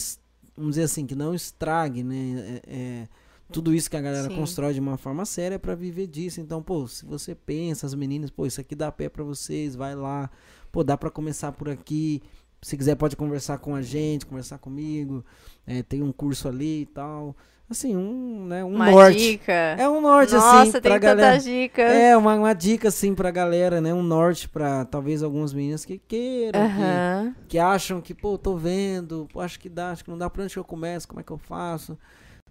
vamos 0.55 0.71
dizer 0.71 0.83
assim, 0.83 1.05
que 1.05 1.13
não 1.15 1.35
estrague, 1.35 2.03
né, 2.03 2.61
é, 2.65 2.75
é, 2.75 3.07
tudo 3.53 3.73
isso 3.73 3.89
que 3.89 3.95
a 3.95 4.01
galera 4.01 4.27
Sim. 4.27 4.35
constrói 4.35 4.73
de 4.73 4.79
uma 4.79 4.97
forma 4.97 5.23
séria 5.25 5.57
pra 5.59 5.75
viver 5.75 6.07
disso, 6.07 6.41
então, 6.41 6.61
pô, 6.61 6.87
se 6.87 7.05
você 7.05 7.33
pensa, 7.35 7.85
as 7.85 7.93
meninas, 7.93 8.29
pô, 8.29 8.45
isso 8.45 8.59
aqui 8.59 8.75
dá 8.75 8.91
pé 8.91 9.07
pra 9.07 9.23
vocês, 9.23 9.75
vai 9.75 9.95
lá, 9.95 10.29
pô, 10.71 10.83
dá 10.83 10.97
pra 10.97 11.09
começar 11.09 11.51
por 11.51 11.69
aqui. 11.69 12.21
Se 12.61 12.77
quiser 12.77 12.95
pode 12.95 13.15
conversar 13.15 13.57
com 13.59 13.75
a 13.75 13.81
gente, 13.81 14.25
conversar 14.25 14.57
comigo. 14.57 15.23
É, 15.67 15.83
tem 15.83 16.01
um 16.01 16.11
curso 16.13 16.47
ali 16.47 16.81
e 16.81 16.85
tal. 16.85 17.35
Assim, 17.69 17.95
um, 17.95 18.45
né, 18.45 18.63
um 18.63 18.75
Uma 18.75 18.89
norte. 18.91 19.17
dica. 19.17 19.51
É 19.51 19.87
um 19.89 19.99
norte 19.99 20.33
Nossa, 20.33 20.61
assim 20.61 20.71
tem 20.73 20.81
pra 20.81 20.97
galera. 20.97 21.31
tantas 21.31 21.43
dicas. 21.43 21.91
É, 21.91 22.15
uma, 22.15 22.35
uma 22.35 22.53
dica 22.53 22.87
assim 22.87 23.13
pra 23.15 23.31
galera, 23.31 23.81
né? 23.81 23.93
Um 23.93 24.03
norte 24.03 24.47
pra 24.47 24.85
talvez 24.85 25.23
algumas 25.23 25.53
meninas 25.53 25.83
que 25.83 25.97
queiram, 25.97 26.61
que, 26.69 27.47
que 27.49 27.59
acham 27.59 27.99
que, 27.99 28.13
pô, 28.13 28.37
tô 28.37 28.55
vendo, 28.55 29.27
pô, 29.33 29.39
acho 29.41 29.59
que 29.59 29.67
dá, 29.69 29.91
acho 29.91 30.03
que 30.03 30.09
não 30.11 30.17
dá 30.17 30.29
pra 30.29 30.43
onde 30.43 30.53
que 30.53 30.59
eu 30.59 30.63
começo, 30.63 31.07
como 31.07 31.19
é 31.19 31.23
que 31.23 31.31
eu 31.31 31.37
faço? 31.37 31.97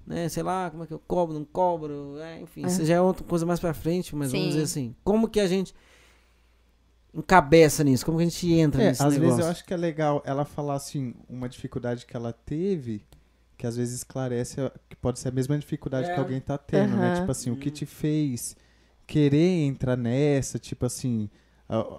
Né, 0.07 0.29
sei 0.29 0.43
lá, 0.43 0.69
como 0.71 0.83
é 0.83 0.87
que 0.87 0.93
eu 0.93 0.99
cobro, 0.99 1.35
não 1.35 1.45
cobro, 1.45 2.19
é, 2.19 2.41
enfim, 2.41 2.67
isso 2.67 2.85
já 2.85 2.95
é 2.97 3.01
outra 3.01 3.25
coisa 3.25 3.47
mais 3.47 3.61
pra 3.61 3.73
frente, 3.73 4.17
mas 4.17 4.33
vamos 4.33 4.49
Sim. 4.49 4.51
dizer 4.51 4.63
assim, 4.65 4.97
como 5.05 5.29
que 5.29 5.39
a 5.39 5.47
gente 5.47 5.73
encabeça 7.15 7.85
nisso? 7.85 8.05
Como 8.05 8.19
que 8.19 8.25
a 8.25 8.29
gente 8.29 8.53
entra 8.53 8.83
É, 8.83 8.89
nesse 8.89 9.03
às 9.03 9.15
negócio? 9.15 9.21
vezes 9.21 9.39
eu 9.39 9.47
acho 9.47 9.65
que 9.65 9.75
é 9.75 9.77
legal 9.77 10.23
ela 10.25 10.45
falar 10.45 10.75
assim, 10.75 11.15
uma 11.29 11.49
dificuldade 11.49 12.07
que 12.07 12.17
ela 12.17 12.33
teve, 12.33 13.05
que 13.57 13.67
às 13.67 13.77
vezes 13.77 13.95
esclarece 13.97 14.57
que 14.89 14.97
pode 14.97 15.19
ser 15.21 15.29
a 15.29 15.33
mesma 15.33 15.59
dificuldade 15.59 16.11
É. 16.11 16.15
que 16.15 16.19
alguém 16.19 16.41
tá 16.41 16.59
tendo, 16.59 16.97
né? 16.97 17.11
Aham. 17.11 17.15
Tipo 17.17 17.31
assim, 17.31 17.51
o 17.51 17.57
que 17.57 17.71
te 17.71 17.87
fez 17.87 18.57
querer 19.07 19.67
entrar 19.67 19.97
nessa, 19.97 20.59
tipo 20.59 20.87
assim, 20.87 21.29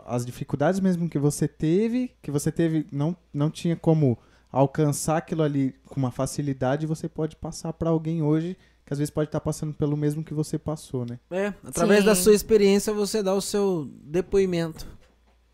as 0.06 0.26
dificuldades 0.26 0.80
mesmo 0.80 1.08
que 1.10 1.20
você 1.20 1.48
teve, 1.48 2.12
que 2.22 2.32
você 2.32 2.52
teve, 2.52 2.86
não, 2.92 3.16
não 3.34 3.50
tinha 3.50 3.76
como 3.76 4.18
alcançar 4.54 5.18
aquilo 5.18 5.42
ali 5.42 5.74
com 5.88 6.00
uma 6.00 6.12
facilidade, 6.12 6.86
você 6.86 7.10
pode 7.10 7.36
passar 7.36 7.74
pra 7.74 7.90
alguém 7.90 8.22
hoje 8.22 8.56
que 8.86 8.94
às 8.94 9.00
vezes 9.00 9.10
pode 9.10 9.30
estar 9.30 9.40
passando 9.40 9.74
pelo 9.74 9.98
mesmo 9.98 10.24
que 10.24 10.34
você 10.34 10.60
passou, 10.60 11.06
né? 11.06 11.18
É, 11.32 11.54
através 11.66 12.04
da 12.04 12.14
Sim. 12.14 12.24
sua 12.24 12.34
experiência 12.34 12.94
você 12.94 13.24
dá 13.24 13.34
o 13.34 13.42
seu 13.42 13.90
depoimento. 14.02 14.86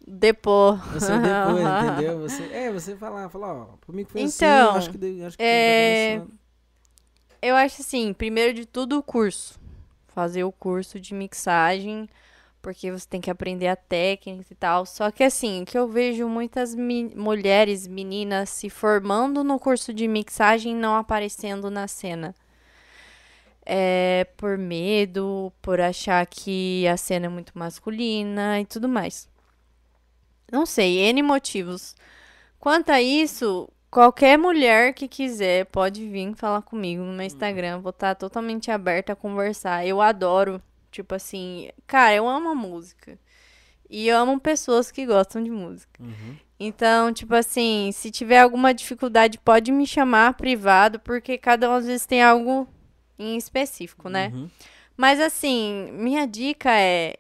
Depor. 0.05 0.79
Seu 0.99 1.19
depois, 1.21 1.63
entendeu? 1.93 2.19
Você, 2.21 2.43
é, 2.51 2.71
você 2.71 2.95
falar, 2.95 3.29
falar, 3.29 3.53
ó, 3.53 3.65
comigo 3.85 4.09
foi 4.09 4.21
Então, 4.21 4.71
assim, 4.71 4.77
acho 4.77 4.91
que, 4.91 5.23
acho 5.23 5.37
que 5.37 5.43
é, 5.43 6.19
tá. 6.19 6.25
Eu 7.41 7.55
acho 7.55 7.81
assim, 7.81 8.11
primeiro 8.11 8.53
de 8.53 8.65
tudo 8.65 8.97
o 8.97 9.03
curso. 9.03 9.59
Fazer 10.07 10.43
o 10.43 10.51
curso 10.51 10.99
de 10.99 11.13
mixagem, 11.13 12.09
porque 12.61 12.91
você 12.91 13.07
tem 13.07 13.21
que 13.21 13.29
aprender 13.31 13.67
a 13.67 13.75
técnica 13.75 14.51
e 14.51 14.55
tal. 14.55 14.85
Só 14.85 15.11
que 15.11 15.23
assim, 15.23 15.65
que 15.65 15.77
eu 15.77 15.87
vejo 15.87 16.27
muitas 16.27 16.75
mi- 16.75 17.13
mulheres, 17.15 17.87
meninas 17.87 18.49
se 18.49 18.69
formando 18.69 19.43
no 19.43 19.59
curso 19.59 19.93
de 19.93 20.07
mixagem 20.07 20.73
e 20.73 20.75
não 20.75 20.95
aparecendo 20.95 21.69
na 21.69 21.87
cena. 21.87 22.35
É 23.65 24.25
por 24.37 24.57
medo, 24.57 25.53
por 25.61 25.79
achar 25.79 26.25
que 26.25 26.87
a 26.87 26.97
cena 26.97 27.27
é 27.27 27.29
muito 27.29 27.57
masculina 27.57 28.59
e 28.59 28.65
tudo 28.65 28.89
mais. 28.89 29.29
Não 30.51 30.65
sei, 30.65 30.97
N 30.99 31.21
motivos. 31.21 31.95
Quanto 32.59 32.91
a 32.91 33.01
isso, 33.01 33.69
qualquer 33.91 34.37
mulher 34.37 34.93
que 34.93 35.07
quiser 35.07 35.65
pode 35.67 36.07
vir 36.09 36.35
falar 36.35 36.61
comigo 36.63 37.03
no 37.03 37.13
meu 37.13 37.25
Instagram. 37.25 37.79
Vou 37.81 37.91
estar 37.91 38.15
totalmente 38.15 38.71
aberta 38.71 39.13
a 39.13 39.15
conversar. 39.15 39.85
Eu 39.85 40.01
adoro, 40.01 40.61
tipo 40.91 41.15
assim, 41.15 41.69
cara, 41.87 42.15
eu 42.15 42.27
amo 42.27 42.49
a 42.49 42.55
música. 42.55 43.17
E 43.89 44.07
eu 44.07 44.17
amo 44.17 44.39
pessoas 44.39 44.91
que 44.91 45.05
gostam 45.05 45.43
de 45.43 45.49
música. 45.49 46.01
Uhum. 46.01 46.37
Então, 46.59 47.11
tipo 47.11 47.33
assim, 47.33 47.89
se 47.93 48.11
tiver 48.11 48.39
alguma 48.39 48.73
dificuldade, 48.73 49.39
pode 49.39 49.71
me 49.71 49.87
chamar 49.87 50.33
privado, 50.33 50.99
porque 50.99 51.37
cada 51.37 51.69
um 51.69 51.73
às 51.73 51.85
vezes 51.85 52.05
tem 52.05 52.21
algo 52.21 52.67
em 53.17 53.35
específico, 53.37 54.09
né? 54.09 54.31
Uhum. 54.33 54.49
Mas 54.95 55.19
assim, 55.19 55.89
minha 55.93 56.27
dica 56.27 56.69
é, 56.71 57.15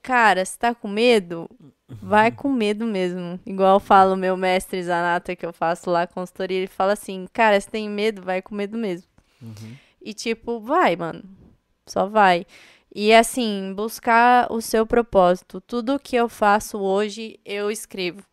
cara, 0.00 0.44
se 0.44 0.56
tá 0.56 0.72
com 0.72 0.86
medo, 0.86 1.50
vai 1.88 2.30
com 2.30 2.50
medo 2.52 2.86
mesmo. 2.86 3.38
Igual 3.44 3.80
fala 3.80 4.14
o 4.14 4.16
meu 4.16 4.36
mestre 4.36 4.82
Zanata 4.82 5.34
que 5.34 5.44
eu 5.44 5.52
faço 5.52 5.90
lá 5.90 6.06
consultoria, 6.06 6.58
ele 6.58 6.66
fala 6.68 6.92
assim, 6.92 7.26
cara, 7.32 7.60
se 7.60 7.68
tem 7.68 7.90
medo, 7.90 8.22
vai 8.22 8.40
com 8.40 8.54
medo 8.54 8.78
mesmo. 8.78 9.08
Uhum. 9.42 9.76
E 10.00 10.14
tipo, 10.14 10.60
vai, 10.60 10.94
mano. 10.94 11.24
Só 11.84 12.06
vai. 12.06 12.46
E 12.98 13.12
assim, 13.12 13.74
buscar 13.76 14.50
o 14.50 14.62
seu 14.62 14.86
propósito. 14.86 15.60
Tudo 15.60 16.00
que 16.00 16.16
eu 16.16 16.30
faço 16.30 16.78
hoje, 16.78 17.38
eu 17.44 17.70
escrevo. 17.70 18.24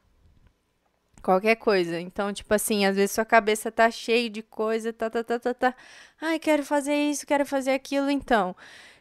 Qualquer 1.22 1.58
coisa. 1.58 2.00
Então, 2.00 2.32
tipo 2.32 2.53
assim, 2.53 2.85
às 2.85 2.95
vezes 2.95 3.11
sua 3.11 3.25
cabeça 3.25 3.69
tá 3.69 3.92
cheia 3.92 4.30
de 4.30 4.42
coisa, 4.42 4.93
tá, 4.93 5.09
tá, 5.09 5.22
tá, 5.22 5.38
tá, 5.38 5.53
tá. 5.53 5.75
Ai, 6.22 6.40
quero 6.40 6.64
fazer 6.64 6.95
isso, 6.95 7.27
quero 7.27 7.45
fazer 7.45 7.72
aquilo. 7.72 8.09
Então, 8.09 8.56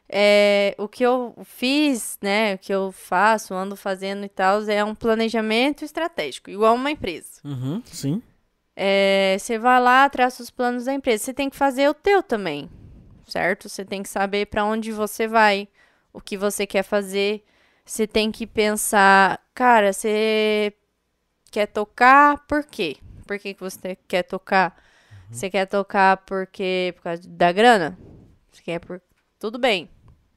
é, 0.09 0.75
o 0.79 0.89
que 0.89 1.05
eu 1.05 1.33
fiz, 1.45 2.19
né, 2.21 2.55
o 2.55 2.59
que 2.59 2.75
eu 2.75 2.91
faço, 2.91 3.55
ando 3.55 3.77
fazendo 3.77 4.25
e 4.25 4.29
tal, 4.29 4.63
é 4.63 4.83
um 4.83 4.97
planejamento 4.97 5.85
estratégico, 5.85 6.51
igual 6.51 6.75
uma 6.75 6.91
empresa. 6.91 7.41
Uhum, 7.45 7.81
sim. 7.87 8.21
É, 8.75 9.37
você 9.39 9.61
vai 9.61 9.81
lá, 9.81 10.09
traça 10.09 10.43
os 10.43 10.51
planos 10.51 10.87
da 10.87 10.93
empresa. 10.93 11.23
Você 11.23 11.33
tem 11.33 11.49
que 11.49 11.55
fazer 11.55 11.89
o 11.89 11.95
teu 11.95 12.21
também, 12.21 12.69
certo? 13.33 13.69
Você 13.69 13.85
tem 13.85 14.03
que 14.03 14.09
saber 14.09 14.47
para 14.47 14.65
onde 14.65 14.93
você 14.93 15.27
vai, 15.27 15.69
o 16.13 16.21
que 16.21 16.37
você 16.37 16.67
quer 16.67 16.83
fazer. 16.83 17.45
Você 17.85 18.07
tem 18.07 18.31
que 18.31 18.47
pensar, 18.47 19.41
cara, 19.55 19.93
você 19.93 20.73
quer 21.51 21.67
tocar 21.67 22.39
por 22.47 22.65
quê? 22.65 22.99
Por 23.27 23.39
que, 23.39 23.55
que 23.55 23.61
você 23.61 23.97
quer 24.07 24.23
tocar? 24.23 24.77
Você 25.31 25.49
quer 25.49 25.67
tocar 25.67 26.19
porque 26.19 26.93
por 26.97 27.03
causa 27.05 27.23
da 27.27 27.51
grana? 27.51 27.99
Você 28.51 28.63
quer 28.63 28.79
por 28.79 29.01
tudo 29.41 29.59
bem, 29.59 29.89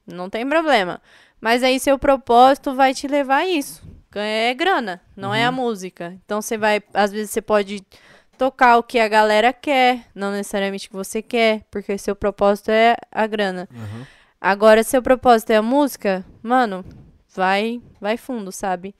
não 0.06 0.30
tem 0.30 0.48
problema. 0.48 1.00
Mas 1.38 1.62
aí 1.62 1.78
seu 1.78 1.98
propósito 1.98 2.74
vai 2.74 2.94
te 2.94 3.06
levar 3.06 3.42
a 3.42 3.46
isso. 3.46 3.86
É 4.14 4.54
grana, 4.54 5.02
não 5.14 5.34
é 5.34 5.44
a 5.44 5.52
música. 5.52 6.18
Então 6.24 6.40
você 6.40 6.56
vai, 6.56 6.82
às 6.94 7.12
vezes 7.12 7.30
você 7.30 7.42
pode 7.42 7.84
tocar 8.36 8.76
o 8.78 8.82
que 8.82 8.98
a 8.98 9.08
galera 9.08 9.52
quer, 9.52 10.06
não 10.14 10.30
necessariamente 10.30 10.86
o 10.86 10.90
que 10.90 10.96
você 10.96 11.22
quer, 11.22 11.64
porque 11.70 11.96
seu 11.98 12.14
propósito 12.14 12.70
é 12.70 12.96
a 13.10 13.26
grana. 13.26 13.68
Uhum. 13.72 14.06
Agora, 14.40 14.82
seu 14.82 15.02
propósito 15.02 15.50
é 15.50 15.56
a 15.56 15.62
música, 15.62 16.24
mano, 16.42 16.84
vai, 17.34 17.80
vai 18.00 18.16
fundo, 18.16 18.52
sabe? 18.52 18.94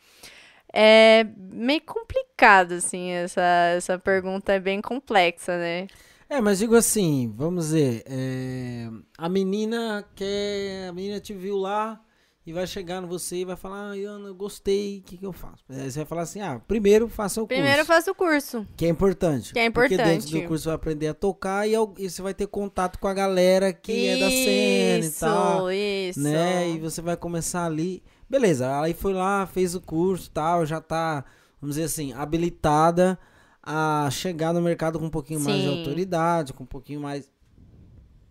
É 0.73 1.24
meio 1.36 1.82
complicado, 1.82 2.73
assim, 2.73 3.10
essa, 3.10 3.42
essa 3.76 3.98
pergunta 3.98 4.52
é 4.52 4.60
bem 4.60 4.81
complexa, 4.81 5.56
né? 5.56 5.86
É, 6.28 6.40
mas 6.40 6.58
digo 6.58 6.74
assim, 6.74 7.32
vamos 7.36 7.66
dizer, 7.66 8.02
é, 8.06 8.89
a 9.16 9.28
menina 9.28 10.05
quer, 10.15 10.89
a 10.89 10.92
menina 10.92 11.20
te 11.20 11.32
viu 11.32 11.56
lá 11.56 12.00
e 12.47 12.52
vai 12.52 12.65
chegar 12.66 13.00
no 13.00 13.08
você 13.08 13.39
e 13.39 13.44
vai 13.44 13.57
falar, 13.57 13.91
ah, 13.91 13.94
Ana, 14.08 14.28
eu 14.28 14.34
gostei, 14.34 15.00
o 15.00 15.02
que, 15.02 15.16
que 15.16 15.26
eu 15.26 15.33
faço? 15.33 15.65
Aí 15.68 15.91
você 15.91 15.99
vai 15.99 16.07
falar 16.07 16.23
assim, 16.23 16.41
ah, 16.41 16.60
primeiro 16.68 17.08
faça 17.08 17.42
o 17.42 17.47
Primeiro 17.47 17.78
curso. 17.78 17.86
faça 17.86 18.10
o 18.12 18.15
curso. 18.15 18.66
Que 18.76 18.86
é 18.86 18.89
importante. 18.89 19.52
Que 19.52 19.58
é 19.58 19.68
Porque 19.70 19.97
dentro 19.97 20.12
importante. 20.12 20.33
do 20.42 20.49
curso 20.49 20.62
você 20.62 20.68
vai 20.68 20.76
aprender 20.76 21.08
a 21.08 21.15
tocar 21.15 21.68
e, 21.68 21.73
e 21.99 22.08
você 22.08 22.23
vai 22.23 22.33
ter 22.33 22.47
contato 22.47 22.99
com 23.00 23.08
a 23.08 23.15
galera 23.15 23.73
que 23.73 24.07
é 24.07 24.16
da 24.18 24.31
cena 24.31 25.05
e 25.05 25.10
tal. 25.10 25.70
Isso, 25.73 26.20
né? 26.20 26.68
E 26.70 26.78
você 26.78 27.02
vai 27.02 27.16
começar 27.16 27.65
ali. 27.66 28.00
Beleza, 28.31 28.81
aí 28.81 28.94
foi 28.94 29.12
lá, 29.12 29.44
fez 29.47 29.75
o 29.75 29.81
curso 29.81 30.28
e 30.28 30.31
tal, 30.31 30.65
já 30.65 30.81
tá, 30.81 31.25
vamos 31.60 31.75
dizer 31.76 31.86
assim, 31.86 32.12
habilitada 32.12 33.18
a 33.62 34.08
chegar 34.12 34.52
no 34.55 34.62
mercado 34.62 34.99
com 35.00 35.07
um 35.07 35.10
pouquinho 35.10 35.41
mais 35.41 35.57
de 35.62 35.68
Sim. 35.68 35.78
autoridade, 35.78 36.52
com 36.52 36.62
um 36.62 36.66
pouquinho 36.66 37.00
mais 37.00 37.28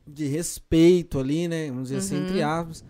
de 0.08 0.26
respeito 0.28 1.20
ali, 1.20 1.48
né? 1.48 1.68
Vamos 1.68 1.90
dizer 1.90 1.98
assim, 1.98 2.16
Uhum. 2.16 2.24
entre 2.24 2.42
aspas. 2.42 2.84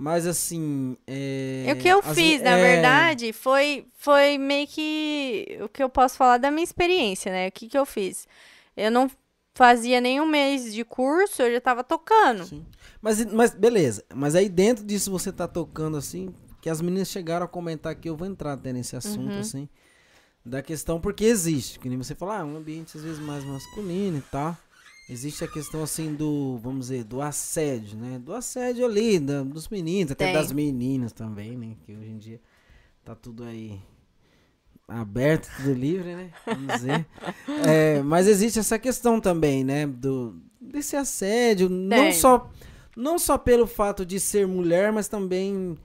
Mas 0.00 0.28
assim. 0.28 0.96
É, 1.08 1.66
o 1.72 1.76
que 1.76 1.88
eu 1.88 1.98
às 1.98 2.14
fiz, 2.14 2.40
na 2.40 2.56
é, 2.56 2.62
verdade, 2.62 3.32
foi, 3.32 3.84
foi 3.98 4.38
meio 4.38 4.64
que 4.68 5.58
o 5.60 5.68
que 5.68 5.82
eu 5.82 5.88
posso 5.88 6.16
falar 6.16 6.38
da 6.38 6.52
minha 6.52 6.62
experiência, 6.62 7.32
né? 7.32 7.48
O 7.48 7.52
que, 7.52 7.66
que 7.66 7.76
eu 7.76 7.84
fiz? 7.84 8.28
Eu 8.76 8.92
não 8.92 9.10
fazia 9.54 10.00
nem 10.00 10.20
um 10.20 10.26
mês 10.26 10.72
de 10.72 10.84
curso, 10.84 11.42
eu 11.42 11.52
já 11.54 11.60
tava 11.60 11.82
tocando. 11.82 12.44
Sim. 12.46 12.64
Mas, 13.02 13.24
mas 13.24 13.52
beleza. 13.52 14.04
Mas 14.14 14.36
aí 14.36 14.48
dentro 14.48 14.84
disso 14.84 15.10
você 15.10 15.32
tá 15.32 15.48
tocando 15.48 15.96
assim, 15.96 16.32
que 16.60 16.70
as 16.70 16.80
meninas 16.80 17.08
chegaram 17.08 17.44
a 17.44 17.48
comentar 17.48 17.92
que 17.96 18.08
eu 18.08 18.16
vou 18.16 18.28
entrar 18.28 18.52
até 18.52 18.72
nesse 18.72 18.94
assunto, 18.94 19.32
Uhum. 19.32 19.40
assim, 19.40 19.68
da 20.46 20.62
questão, 20.62 21.00
porque 21.00 21.24
existe, 21.24 21.80
que 21.80 21.88
nem 21.88 21.98
você 21.98 22.14
fala, 22.14 22.38
ah, 22.38 22.44
um 22.44 22.56
ambiente 22.56 22.96
às 22.96 23.02
vezes 23.02 23.18
mais 23.18 23.42
masculino 23.44 24.18
e 24.18 24.22
tal. 24.30 24.56
Existe 25.10 25.42
a 25.42 25.48
questão 25.48 25.82
assim 25.82 26.14
do, 26.14 26.58
vamos 26.62 26.88
dizer, 26.88 27.04
do 27.04 27.22
assédio, 27.22 27.96
né? 27.98 28.18
Do 28.18 28.34
assédio 28.34 28.84
ali, 28.84 29.18
da- 29.18 29.42
dos 29.42 29.68
meninos, 29.68 30.12
até 30.12 30.26
Tem. 30.26 30.34
das 30.34 30.52
meninas 30.52 31.12
também, 31.12 31.56
né? 31.56 31.76
Que 31.86 31.92
hoje 31.94 32.10
em 32.10 32.18
dia 32.18 32.40
tá 33.04 33.14
tudo 33.14 33.42
aí 33.44 33.80
aberto, 34.86 35.48
tudo 35.56 35.72
livre, 35.72 36.14
né? 36.14 36.30
Vamos 36.46 36.74
dizer. 36.74 37.06
É, 37.66 38.02
mas 38.02 38.26
existe 38.28 38.58
essa 38.58 38.78
questão 38.78 39.20
também, 39.20 39.64
né? 39.64 39.86
Do, 39.86 40.36
desse 40.60 40.94
assédio, 40.96 41.68
não 41.68 41.96
Tem. 42.04 42.12
só, 42.12 42.50
não 42.96 43.18
só 43.18 43.36
pelo 43.38 43.66
fato 43.66 44.04
de 44.06 44.20
ser 44.20 44.46
mulher, 44.46 44.92
mas 44.92 45.08
também 45.08 45.76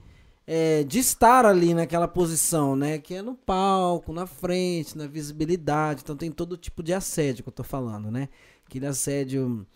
é, 0.46 0.84
de 0.84 0.98
estar 0.98 1.44
ali 1.46 1.72
naquela 1.74 2.06
posição, 2.06 2.76
né? 2.76 2.98
Que 2.98 3.14
é 3.14 3.22
no 3.22 3.34
palco, 3.34 4.12
na 4.12 4.26
frente, 4.26 4.96
na 4.96 5.06
visibilidade. 5.06 6.02
Então 6.04 6.14
tem 6.16 6.30
todo 6.30 6.56
tipo 6.56 6.82
de 6.82 6.92
assédio 6.92 7.42
que 7.42 7.48
eu 7.48 7.52
tô 7.54 7.64
falando, 7.64 8.10
né? 8.10 8.28
Aquele 8.66 8.86
assédio, 8.86 9.66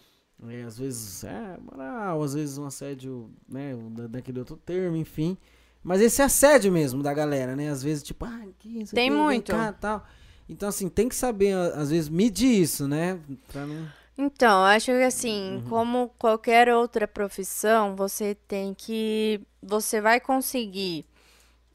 é, 0.49 0.62
às 0.62 0.78
vezes, 0.78 1.25
é 1.25 1.57
moral, 1.60 2.23
às 2.23 2.34
vezes 2.34 2.58
um 2.58 2.67
assédio, 2.67 3.31
né? 3.49 3.75
da- 3.91 4.07
daquele 4.07 4.39
outro 4.39 4.57
termo, 4.57 4.97
enfim. 4.97 5.36
Mas 5.83 6.00
esse 6.00 6.20
assédio 6.20 6.73
mesmo 6.73 7.02
da 7.02 7.15
galera, 7.15 7.55
né? 7.55 7.70
Às 7.70 7.83
vezes, 7.83 8.02
tipo, 8.02 8.25
ah, 8.25 8.42
que 8.58 8.81
isso 8.83 8.94
Tem 8.94 9.08
aqui, 9.08 9.17
muito. 9.18 9.52
cá, 9.52 9.73
tal. 9.73 10.05
Então, 10.49 10.68
assim, 10.68 10.89
tem 10.89 11.08
que 11.08 11.15
saber, 11.15 11.55
às 11.75 11.91
vezes, 11.91 12.08
medir 12.08 12.62
isso, 12.62 12.89
né? 12.89 13.20
Pra 13.52 13.67
não... 13.67 13.86
Então, 14.20 14.65
acho 14.65 14.86
que 14.86 15.02
assim, 15.05 15.57
Uhum. 15.57 15.62
como 15.68 16.08
qualquer 16.18 16.68
outra 16.75 17.07
profissão, 17.07 17.94
você 17.94 18.34
tem 18.49 18.75
que. 18.75 19.41
Você 19.62 20.00
vai 20.00 20.18
conseguir. 20.18 21.07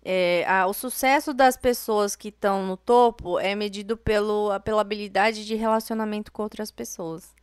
É, 0.03 0.43
a- 0.47 0.67
o 0.67 0.73
sucesso 0.73 1.33
das 1.33 1.55
pessoas 1.57 2.15
que 2.15 2.29
estão 2.29 2.65
no 2.65 2.75
topo 2.77 3.39
é 3.39 3.55
medido 3.55 3.95
pelo, 3.97 4.49
pela 4.61 4.81
habilidade 4.81 5.45
de 5.45 5.55
relacionamento 5.55 6.31
com 6.31 6.43
outras 6.43 6.71
pessoas. 6.71 7.33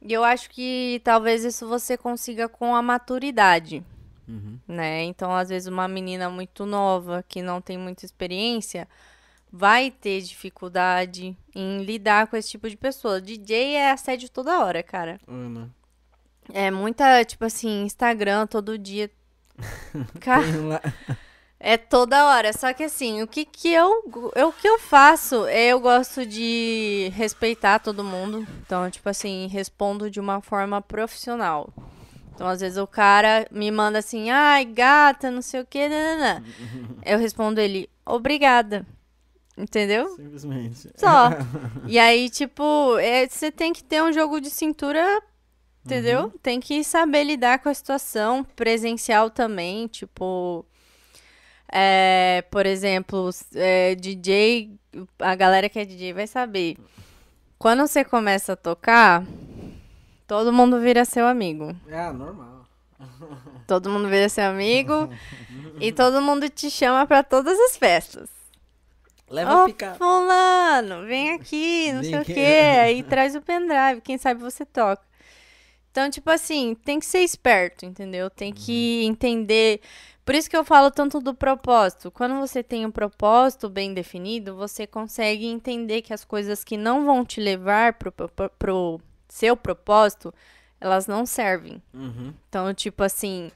E 0.00 0.12
eu 0.12 0.22
acho 0.22 0.50
que 0.50 1.00
talvez 1.02 1.44
isso 1.44 1.66
você 1.68 1.96
consiga 1.96 2.48
com 2.48 2.74
a 2.74 2.82
maturidade, 2.82 3.82
Uhum. 4.28 4.58
né? 4.68 5.02
Então, 5.04 5.34
às 5.34 5.48
vezes, 5.48 5.66
uma 5.68 5.88
menina 5.88 6.28
muito 6.30 6.64
nova, 6.66 7.24
que 7.26 7.40
não 7.42 7.60
tem 7.60 7.76
muita 7.78 8.04
experiência, 8.04 8.86
vai 9.50 9.90
ter 9.90 10.20
dificuldade 10.20 11.34
em 11.54 11.82
lidar 11.82 12.26
com 12.26 12.36
esse 12.36 12.50
tipo 12.50 12.68
de 12.68 12.76
pessoa. 12.76 13.20
DJ 13.20 13.74
é 13.76 13.90
assédio 13.90 14.28
toda 14.28 14.62
hora, 14.64 14.82
cara. 14.82 15.18
Ana. 15.26 15.70
É 16.52 16.70
muita, 16.70 17.24
tipo 17.24 17.44
assim, 17.44 17.82
Instagram 17.84 18.46
todo 18.46 18.78
dia. 18.78 19.10
Cara, 20.20 20.80
é 21.60 21.76
toda 21.76 22.26
hora. 22.26 22.52
Só 22.52 22.72
que 22.72 22.84
assim, 22.84 23.22
o 23.22 23.26
que 23.26 23.44
que 23.44 23.72
eu, 23.72 24.02
eu, 24.34 24.48
o 24.48 24.52
que 24.52 24.68
eu 24.68 24.78
faço 24.78 25.46
é 25.46 25.68
eu 25.68 25.80
gosto 25.80 26.24
de 26.24 27.10
respeitar 27.14 27.78
todo 27.78 28.04
mundo. 28.04 28.46
Então, 28.64 28.90
tipo 28.90 29.08
assim, 29.08 29.46
respondo 29.48 30.10
de 30.10 30.20
uma 30.20 30.40
forma 30.40 30.80
profissional. 30.80 31.72
Então, 32.34 32.46
às 32.46 32.60
vezes 32.60 32.78
o 32.78 32.86
cara 32.86 33.48
me 33.50 33.68
manda 33.68 33.98
assim, 33.98 34.30
ai, 34.30 34.64
gata, 34.64 35.28
não 35.28 35.42
sei 35.42 35.60
o 35.60 35.66
que, 35.66 35.88
nananã. 35.88 36.44
Eu 37.04 37.18
respondo 37.18 37.60
ele, 37.60 37.90
obrigada. 38.06 38.86
Entendeu? 39.56 40.08
Simplesmente. 40.14 40.88
Só. 40.94 41.30
E 41.88 41.98
aí, 41.98 42.30
tipo, 42.30 42.96
é, 42.98 43.26
você 43.26 43.50
tem 43.50 43.72
que 43.72 43.82
ter 43.82 44.00
um 44.02 44.12
jogo 44.12 44.40
de 44.40 44.50
cintura, 44.50 45.20
entendeu? 45.84 46.32
Tem 46.40 46.60
que 46.60 46.84
saber 46.84 47.24
lidar 47.24 47.58
com 47.58 47.68
a 47.68 47.74
situação 47.74 48.44
presencial 48.44 49.30
também, 49.30 49.88
tipo. 49.88 50.64
É, 51.70 52.42
por 52.50 52.66
exemplo, 52.66 53.30
é, 53.54 53.94
DJ, 53.94 54.70
a 55.18 55.34
galera 55.34 55.68
que 55.68 55.78
é 55.78 55.84
DJ 55.84 56.12
vai 56.12 56.26
saber. 56.26 56.76
Quando 57.58 57.86
você 57.86 58.04
começa 58.04 58.52
a 58.52 58.56
tocar, 58.56 59.24
todo 60.26 60.52
mundo 60.52 60.80
vira 60.80 61.04
seu 61.04 61.26
amigo. 61.26 61.74
Ah, 61.90 62.12
normal. 62.12 62.66
Todo 63.66 63.90
mundo 63.90 64.08
vira 64.08 64.28
seu 64.28 64.44
amigo 64.44 65.08
e 65.78 65.92
todo 65.92 66.22
mundo 66.22 66.48
te 66.48 66.70
chama 66.70 67.06
pra 67.06 67.22
todas 67.22 67.58
as 67.60 67.76
festas. 67.76 68.28
Leva 69.28 69.54
Ô, 69.54 69.62
a 69.62 69.66
picar. 69.66 69.94
fulano, 69.96 71.04
vem 71.06 71.32
aqui, 71.34 71.92
não 71.92 72.02
sei 72.02 72.18
o 72.18 72.24
quê. 72.24 72.78
Aí 72.82 73.02
traz 73.02 73.36
o 73.36 73.42
pendrive, 73.42 74.00
quem 74.02 74.16
sabe 74.16 74.40
você 74.40 74.64
toca. 74.64 75.02
Então, 75.90 76.08
tipo 76.10 76.30
assim, 76.30 76.74
tem 76.84 76.98
que 76.98 77.06
ser 77.06 77.20
esperto, 77.20 77.84
entendeu? 77.84 78.30
Tem 78.30 78.52
que 78.52 79.02
Uhum. 79.04 79.10
entender. 79.10 79.80
Por 80.28 80.34
isso 80.34 80.50
que 80.50 80.56
eu 80.58 80.62
falo 80.62 80.90
tanto 80.90 81.22
do 81.22 81.32
propósito. 81.32 82.10
Quando 82.10 82.38
você 82.38 82.62
tem 82.62 82.84
um 82.84 82.90
propósito 82.90 83.66
bem 83.66 83.94
definido, 83.94 84.54
você 84.54 84.86
consegue 84.86 85.46
entender 85.46 86.02
que 86.02 86.12
as 86.12 86.22
coisas 86.22 86.62
que 86.62 86.76
não 86.76 87.06
vão 87.06 87.24
te 87.24 87.40
levar 87.40 87.94
pro, 87.94 88.12
pro, 88.12 88.28
pro 88.58 89.00
seu 89.26 89.56
propósito, 89.56 90.34
elas 90.78 91.06
não 91.06 91.24
servem. 91.24 91.82
Uhum. 91.94 92.34
Então, 92.46 92.74
tipo 92.74 93.02
assim, 93.02 93.50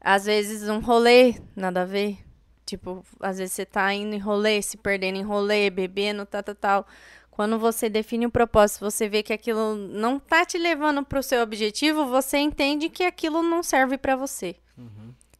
às 0.00 0.26
vezes 0.26 0.68
um 0.68 0.78
rolê, 0.78 1.34
nada 1.56 1.82
a 1.82 1.84
ver. 1.84 2.18
Tipo, 2.64 3.04
às 3.18 3.38
vezes 3.38 3.54
você 3.54 3.66
tá 3.66 3.92
indo 3.92 4.14
em 4.14 4.20
rolê, 4.20 4.62
se 4.62 4.76
perdendo 4.76 5.18
em 5.18 5.24
rolê, 5.24 5.70
bebendo, 5.70 6.24
tal, 6.24 6.44
tal, 6.44 6.54
tal. 6.54 6.86
Quando 7.32 7.58
você 7.58 7.88
define 7.88 8.28
um 8.28 8.30
propósito, 8.30 8.88
você 8.88 9.08
vê 9.08 9.24
que 9.24 9.32
aquilo 9.32 9.74
não 9.74 10.20
tá 10.20 10.44
te 10.44 10.56
levando 10.56 11.04
pro 11.04 11.20
seu 11.20 11.42
objetivo, 11.42 12.06
você 12.06 12.38
entende 12.38 12.88
que 12.88 13.02
aquilo 13.02 13.42
não 13.42 13.60
serve 13.60 13.98
pra 13.98 14.14
você. 14.14 14.54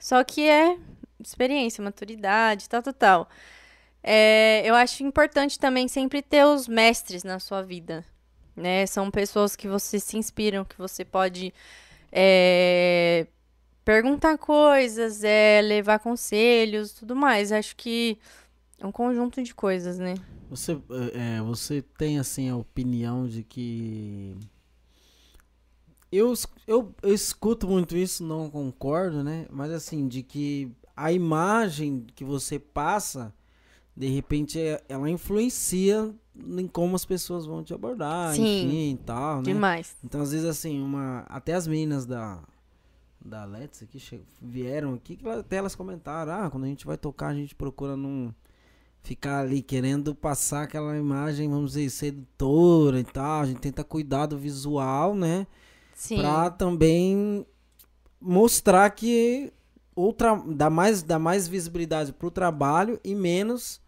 Só 0.00 0.24
que 0.24 0.48
é 0.48 0.76
experiência, 1.20 1.84
maturidade, 1.84 2.68
tal, 2.68 2.82
tal, 2.82 2.94
tal. 2.94 3.28
É, 4.02 4.62
eu 4.64 4.74
acho 4.74 5.04
importante 5.04 5.58
também 5.58 5.86
sempre 5.86 6.22
ter 6.22 6.44
os 6.44 6.66
mestres 6.66 7.22
na 7.22 7.38
sua 7.38 7.62
vida, 7.62 8.04
né? 8.56 8.86
São 8.86 9.10
pessoas 9.10 9.54
que 9.54 9.68
você 9.68 10.00
se 10.00 10.16
inspiram, 10.16 10.64
que 10.64 10.78
você 10.78 11.04
pode 11.04 11.52
é, 12.10 13.26
perguntar 13.84 14.38
coisas, 14.38 15.22
é, 15.22 15.60
levar 15.62 15.98
conselhos, 15.98 16.92
tudo 16.92 17.14
mais. 17.14 17.52
Acho 17.52 17.76
que 17.76 18.18
é 18.78 18.86
um 18.86 18.92
conjunto 18.92 19.42
de 19.42 19.54
coisas, 19.54 19.98
né? 19.98 20.14
Você, 20.48 20.72
é, 21.12 21.40
você 21.42 21.82
tem, 21.96 22.18
assim, 22.18 22.48
a 22.48 22.56
opinião 22.56 23.28
de 23.28 23.42
que... 23.44 24.34
Eu, 26.12 26.34
eu, 26.66 26.92
eu 27.02 27.14
escuto 27.14 27.68
muito 27.68 27.96
isso, 27.96 28.24
não 28.24 28.50
concordo, 28.50 29.22
né? 29.22 29.46
Mas, 29.50 29.70
assim, 29.70 30.08
de 30.08 30.22
que 30.22 30.70
a 30.96 31.12
imagem 31.12 32.04
que 32.14 32.24
você 32.24 32.58
passa, 32.58 33.32
de 33.96 34.08
repente, 34.08 34.58
é- 34.58 34.82
ela 34.88 35.08
influencia 35.08 36.12
em 36.36 36.66
como 36.66 36.96
as 36.96 37.04
pessoas 37.04 37.46
vão 37.46 37.62
te 37.62 37.72
abordar, 37.72 38.34
Sim. 38.34 38.66
enfim, 38.66 38.92
e 38.94 38.96
tal, 39.04 39.36
né? 39.38 39.42
Demais. 39.52 39.96
Então, 40.02 40.20
às 40.20 40.32
vezes, 40.32 40.46
assim, 40.46 40.80
uma. 40.80 41.20
Até 41.28 41.54
as 41.54 41.66
meninas 41.66 42.06
da. 42.06 42.40
Da 43.22 43.44
Let's 43.44 43.82
aqui 43.82 44.00
che- 44.00 44.22
vieram 44.40 44.94
aqui, 44.94 45.14
que 45.14 45.28
até 45.28 45.56
elas 45.56 45.74
comentaram, 45.74 46.32
ah, 46.32 46.50
quando 46.50 46.64
a 46.64 46.68
gente 46.68 46.86
vai 46.86 46.96
tocar, 46.96 47.28
a 47.28 47.34
gente 47.34 47.54
procura 47.54 47.94
não 47.94 48.34
ficar 49.02 49.40
ali 49.40 49.60
querendo 49.60 50.14
passar 50.14 50.62
aquela 50.62 50.96
imagem, 50.96 51.48
vamos 51.48 51.72
dizer, 51.72 51.90
sedutora 51.90 52.98
e 52.98 53.04
tal. 53.04 53.42
A 53.42 53.46
gente 53.46 53.60
tenta 53.60 53.84
cuidar 53.84 54.24
do 54.24 54.38
visual, 54.38 55.14
né? 55.14 55.46
Pra 56.08 56.50
também 56.50 57.46
mostrar 58.20 58.88
que 58.90 59.52
outra 59.94 60.40
dá 60.46 60.70
mais 60.70 61.02
dá 61.02 61.18
mais 61.18 61.46
visibilidade 61.46 62.12
pro 62.12 62.30
trabalho 62.30 62.98
e 63.04 63.14
menos 63.14 63.80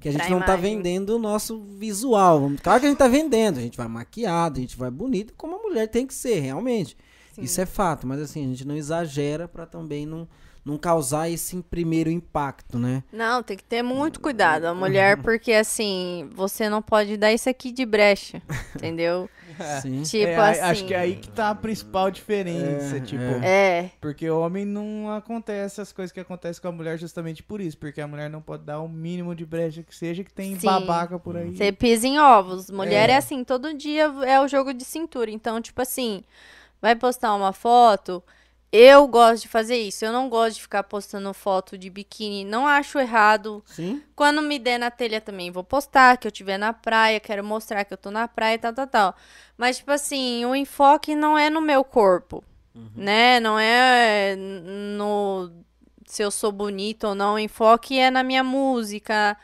que 0.00 0.08
a 0.08 0.12
gente 0.12 0.22
Pra 0.22 0.30
não 0.30 0.40
tá 0.40 0.54
imagem. 0.54 0.76
vendendo 0.76 1.10
o 1.10 1.18
nosso 1.18 1.60
visual. 1.60 2.50
Claro 2.62 2.80
que 2.80 2.86
a 2.86 2.88
gente 2.88 2.98
tá 2.98 3.06
vendendo, 3.08 3.58
a 3.58 3.60
gente 3.62 3.76
vai 3.76 3.86
maquiado, 3.86 4.58
a 4.58 4.60
gente 4.62 4.76
vai 4.76 4.90
bonito, 4.90 5.34
como 5.36 5.56
a 5.56 5.58
mulher 5.58 5.88
tem 5.88 6.06
que 6.06 6.14
ser, 6.14 6.40
realmente. 6.40 6.96
Sim. 7.34 7.42
Isso 7.42 7.60
é 7.60 7.66
fato, 7.66 8.06
mas 8.06 8.20
assim, 8.20 8.44
a 8.44 8.48
gente 8.48 8.66
não 8.66 8.74
exagera 8.76 9.46
pra 9.46 9.66
também 9.66 10.06
não, 10.06 10.26
não 10.64 10.76
causar 10.78 11.28
esse 11.30 11.60
primeiro 11.62 12.10
impacto, 12.10 12.78
né? 12.78 13.02
Não, 13.12 13.42
tem 13.42 13.56
que 13.56 13.64
ter 13.64 13.82
muito 13.82 14.20
cuidado. 14.20 14.66
A 14.66 14.74
mulher, 14.74 15.16
porque 15.22 15.52
assim, 15.52 16.28
você 16.34 16.68
não 16.68 16.82
pode 16.82 17.16
dar 17.16 17.32
isso 17.32 17.48
aqui 17.48 17.72
de 17.72 17.84
brecha, 17.86 18.42
entendeu? 18.76 19.28
Sim. 19.82 20.02
Tipo 20.02 20.26
É, 20.26 20.36
assim. 20.36 20.60
Acho 20.60 20.84
que 20.86 20.94
é 20.94 20.98
aí 20.98 21.16
que 21.16 21.28
tá 21.28 21.50
a 21.50 21.54
principal 21.54 22.10
diferença, 22.10 22.96
É, 22.96 23.00
tipo... 23.00 23.22
É, 23.42 23.90
Porque 24.00 24.28
o 24.30 24.40
homem 24.40 24.64
não 24.64 25.10
acontece 25.10 25.80
as 25.80 25.92
coisas 25.92 26.12
que 26.12 26.20
acontecem 26.20 26.62
com 26.62 26.68
a 26.68 26.72
mulher 26.72 26.98
justamente 26.98 27.42
por 27.42 27.60
isso. 27.60 27.76
Porque 27.76 28.00
a 28.00 28.06
mulher 28.06 28.30
não 28.30 28.40
pode 28.40 28.62
dar 28.64 28.80
o 28.80 28.88
mínimo 28.88 29.34
de 29.34 29.44
brecha 29.44 29.82
que 29.82 29.94
seja, 29.94 30.24
que 30.24 30.32
tem 30.32 30.58
Sim. 30.58 30.66
babaca 30.66 31.18
por 31.18 31.36
aí. 31.36 31.54
você 31.54 31.72
pisa 31.72 32.06
em 32.06 32.18
ovos. 32.18 32.70
Mulher 32.70 33.10
é. 33.10 33.12
É. 33.14 33.16
assim, 33.16 33.44
todo 33.44 33.74
dia 33.74 34.04
é 34.26 34.40
o 34.40 34.48
jogo 34.48 34.72
de 34.72 34.84
cintura. 34.84 35.30
Então, 35.30 35.60
tipo 35.60 35.82
assim, 35.82 36.22
vai 36.80 36.94
postar 36.96 37.34
uma 37.34 37.52
foto. 37.52 38.22
Eu 38.72 39.08
gosto 39.08 39.42
de 39.42 39.48
fazer 39.48 39.76
isso. 39.76 40.04
Eu 40.04 40.12
não 40.12 40.28
gosto 40.28 40.56
de 40.56 40.62
ficar 40.62 40.84
postando 40.84 41.32
foto 41.34 41.76
de 41.76 41.90
biquíni. 41.90 42.44
Não 42.44 42.66
acho 42.66 42.98
errado. 42.98 43.64
Sim. 43.66 44.02
Quando 44.14 44.40
me 44.40 44.58
der 44.58 44.78
na 44.78 44.90
telha 44.90 45.20
também 45.20 45.50
vou 45.50 45.64
postar, 45.64 46.16
que 46.16 46.26
eu 46.26 46.30
estiver 46.30 46.56
na 46.56 46.72
praia, 46.72 47.18
quero 47.18 47.42
mostrar 47.42 47.84
que 47.84 47.92
eu 47.92 47.98
tô 47.98 48.10
na 48.10 48.28
praia 48.28 48.54
e 48.54 48.58
tal, 48.58 48.72
tal, 48.72 48.86
tal. 48.86 49.16
Mas, 49.58 49.78
tipo 49.78 49.90
assim, 49.90 50.44
o 50.44 50.54
enfoque 50.54 51.14
não 51.16 51.36
é 51.36 51.50
no 51.50 51.60
meu 51.60 51.82
corpo, 51.82 52.44
né? 52.94 53.40
Não 53.40 53.58
é 53.58 54.36
no 54.36 55.50
se 56.06 56.22
eu 56.22 56.30
sou 56.30 56.50
bonita 56.50 57.08
ou 57.08 57.14
não. 57.14 57.34
O 57.34 57.38
enfoque 57.38 57.98
é 57.98 58.10
na 58.10 58.22
minha 58.22 58.42
música, 58.42 59.36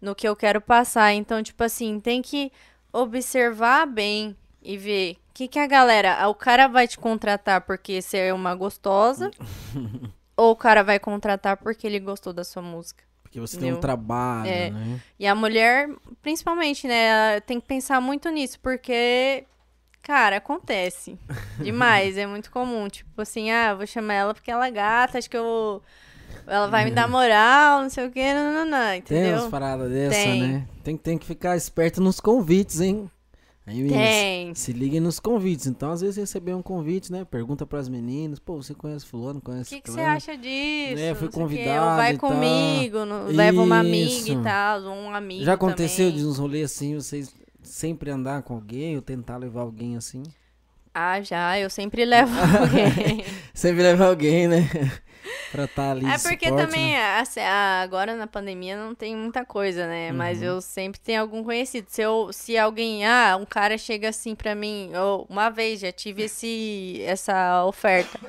no 0.00 0.14
que 0.14 0.26
eu 0.26 0.34
quero 0.34 0.60
passar. 0.60 1.12
Então, 1.12 1.42
tipo 1.42 1.62
assim, 1.62 2.00
tem 2.00 2.22
que 2.22 2.50
observar 2.92 3.86
bem 3.86 4.36
e 4.62 4.76
ver 4.76 5.16
que, 5.34 5.48
que 5.48 5.58
a 5.58 5.66
galera. 5.66 6.26
O 6.28 6.34
cara 6.34 6.68
vai 6.68 6.86
te 6.88 6.96
contratar 6.96 7.60
porque 7.62 8.00
você 8.00 8.16
é 8.18 8.32
uma 8.32 8.54
gostosa. 8.54 9.30
ou 10.36 10.52
o 10.52 10.56
cara 10.56 10.82
vai 10.82 10.98
contratar 10.98 11.56
porque 11.56 11.86
ele 11.86 12.00
gostou 12.00 12.32
da 12.32 12.44
sua 12.44 12.62
música. 12.62 13.02
Porque 13.22 13.40
você 13.40 13.56
tem 13.56 13.66
um 13.66 13.68
Entendeu? 13.72 13.80
trabalho, 13.80 14.48
É. 14.48 14.70
né? 14.70 15.00
E 15.18 15.26
a 15.26 15.34
mulher, 15.34 15.88
principalmente, 16.22 16.86
né, 16.86 17.40
tem 17.40 17.60
que 17.60 17.66
pensar 17.66 18.00
muito 18.00 18.28
nisso, 18.30 18.60
porque, 18.60 19.44
cara, 20.02 20.36
acontece 20.36 21.18
demais, 21.58 22.16
é 22.16 22.26
muito 22.26 22.50
comum. 22.50 22.88
Tipo 22.88 23.20
assim, 23.22 23.50
ah, 23.50 23.74
vou 23.74 23.86
chamar 23.88 24.14
ela 24.14 24.34
porque 24.34 24.50
ela 24.52 24.68
é 24.68 24.70
gata, 24.70 25.18
acho 25.18 25.28
que 25.28 25.36
eu. 25.36 25.82
Ela 26.46 26.68
vai 26.68 26.84
me 26.84 26.90
dar 26.92 27.06
moral, 27.10 27.82
não 27.82 27.90
sei 27.90 28.06
o 28.06 28.10
quê, 28.10 28.32
não, 28.34 28.52
não, 28.52 28.66
não, 28.66 28.86
Tem 28.88 28.98
entendeu? 28.98 29.38
umas 29.40 29.50
paradas 29.50 29.90
dessa, 29.90 30.14
Tem. 30.16 30.42
né? 30.42 30.68
Tem, 30.84 30.96
tem 30.96 31.18
que 31.18 31.26
ficar 31.26 31.56
esperto 31.56 32.00
nos 32.00 32.20
convites, 32.20 32.80
hein? 32.80 33.10
Aí, 33.66 33.76
meninas, 33.82 33.98
Tem. 33.98 34.54
Se 34.54 34.72
liguem 34.72 35.00
nos 35.00 35.18
convites. 35.18 35.66
Então, 35.66 35.90
às 35.90 36.02
vezes, 36.02 36.16
receber 36.18 36.54
um 36.54 36.60
convite, 36.60 37.10
né? 37.10 37.24
Pergunta 37.24 37.64
pras 37.64 37.88
meninas, 37.88 38.38
pô, 38.38 38.56
você 38.62 38.74
conhece 38.74 39.06
fulano, 39.06 39.38
O 39.38 39.42
conhece 39.42 39.70
que, 39.76 39.80
que 39.80 39.90
você 39.90 40.00
acha 40.00 40.36
disso? 40.36 41.02
É, 41.02 41.14
fui 41.14 41.28
o 41.28 41.30
convidado 41.30 41.96
vai 41.96 42.16
comigo, 42.18 43.06
não- 43.06 43.26
leva 43.26 43.62
uma 43.62 43.78
amiga 43.78 44.32
e 44.32 44.42
tal, 44.42 44.82
um 44.82 45.14
amigo 45.14 45.44
Já 45.44 45.54
aconteceu 45.54 46.08
também. 46.08 46.20
de 46.22 46.26
uns 46.28 46.38
rolês 46.38 46.70
assim, 46.70 46.94
vocês 46.94 47.34
sempre 47.62 48.10
andar 48.10 48.42
com 48.42 48.54
alguém 48.54 48.96
ou 48.96 49.02
tentar 49.02 49.38
levar 49.38 49.62
alguém 49.62 49.96
assim? 49.96 50.22
Ah, 50.92 51.20
já, 51.22 51.58
eu 51.58 51.70
sempre 51.70 52.04
levo 52.04 52.32
alguém. 52.60 53.24
Sempre 53.54 53.82
levar 53.82 54.08
alguém, 54.08 54.46
né? 54.46 54.68
Pra 55.50 55.64
estar 55.64 55.90
ali 55.92 56.06
É 56.06 56.18
porque 56.18 56.50
suporte, 56.50 56.56
também, 56.66 56.92
né? 56.92 56.98
assim, 57.20 57.40
agora 57.40 58.14
na 58.16 58.26
pandemia 58.26 58.76
não 58.76 58.94
tem 58.94 59.16
muita 59.16 59.44
coisa, 59.44 59.86
né? 59.86 60.12
Mas 60.12 60.40
Uhum. 60.40 60.44
eu 60.44 60.60
sempre 60.60 61.00
tenho 61.00 61.20
algum 61.22 61.42
conhecido. 61.42 61.86
Se, 61.90 62.02
eu, 62.02 62.30
se 62.32 62.58
alguém, 62.58 63.06
ah, 63.06 63.36
um 63.40 63.46
cara 63.46 63.78
chega 63.78 64.08
assim 64.10 64.34
pra 64.34 64.54
mim, 64.54 64.92
ou 64.94 65.26
uma 65.30 65.50
vez 65.50 65.80
já 65.80 65.90
tive 65.92 66.24
esse, 66.24 67.00
essa 67.06 67.64
oferta. 67.64 68.20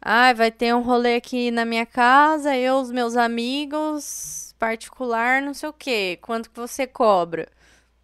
Ah, 0.00 0.32
vai 0.34 0.50
ter 0.50 0.74
um 0.74 0.82
rolê 0.82 1.16
aqui 1.16 1.50
na 1.50 1.64
minha 1.64 1.86
casa, 1.86 2.56
eu, 2.56 2.76
os 2.76 2.90
meus 2.90 3.16
amigos, 3.16 4.54
particular, 4.58 5.42
não 5.42 5.54
sei 5.54 5.68
o 5.68 5.72
quê. 5.72 6.18
Quanto 6.22 6.50
que 6.50 6.56
você 6.60 6.86
cobra? 6.86 7.48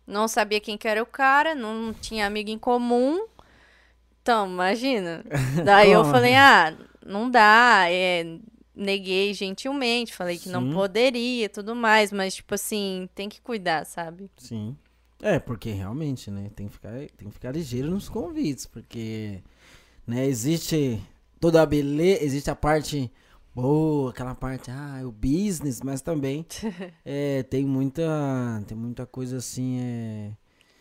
Não 0.06 0.28
sabia 0.28 0.60
quem 0.60 0.78
que 0.78 0.88
era 0.88 1.02
o 1.02 1.06
cara, 1.06 1.54
não 1.54 1.92
tinha 1.94 2.26
amigo 2.26 2.50
em 2.50 2.58
comum. 2.58 3.26
Então, 4.22 4.46
imagina. 4.46 5.24
Daí 5.64 5.92
eu 5.92 6.04
falei, 6.04 6.34
ah, 6.36 6.74
não 7.04 7.30
dá, 7.30 7.86
é, 7.88 8.38
neguei 8.74 9.34
gentilmente, 9.34 10.14
falei 10.14 10.38
que 10.38 10.48
não 10.48 10.62
Sim. 10.68 10.72
poderia 10.72 11.44
e 11.44 11.48
tudo 11.48 11.74
mais, 11.74 12.12
mas, 12.12 12.34
tipo 12.34 12.54
assim, 12.54 13.08
tem 13.14 13.28
que 13.28 13.40
cuidar, 13.40 13.84
sabe? 13.84 14.30
Sim. 14.36 14.76
É, 15.22 15.38
porque 15.38 15.70
realmente, 15.70 16.30
né? 16.30 16.50
Tem 16.56 16.66
que 16.66 16.72
ficar, 16.72 16.92
tem 17.16 17.28
que 17.28 17.34
ficar 17.34 17.52
ligeiro 17.52 17.90
nos 17.90 18.08
convites, 18.08 18.66
porque, 18.66 19.42
né, 20.06 20.26
existe 20.26 21.00
toda 21.38 21.62
a 21.62 21.66
beleza, 21.66 22.24
existe 22.24 22.50
a 22.50 22.56
parte 22.56 23.10
boa, 23.54 24.10
aquela 24.10 24.34
parte, 24.34 24.70
ah, 24.70 25.02
o 25.04 25.12
business, 25.12 25.80
mas 25.82 26.00
também 26.00 26.46
é, 27.04 27.42
tem 27.44 27.66
muita, 27.66 28.62
tem 28.66 28.76
muita 28.76 29.04
coisa 29.06 29.38
assim, 29.38 29.78
é, 29.80 30.32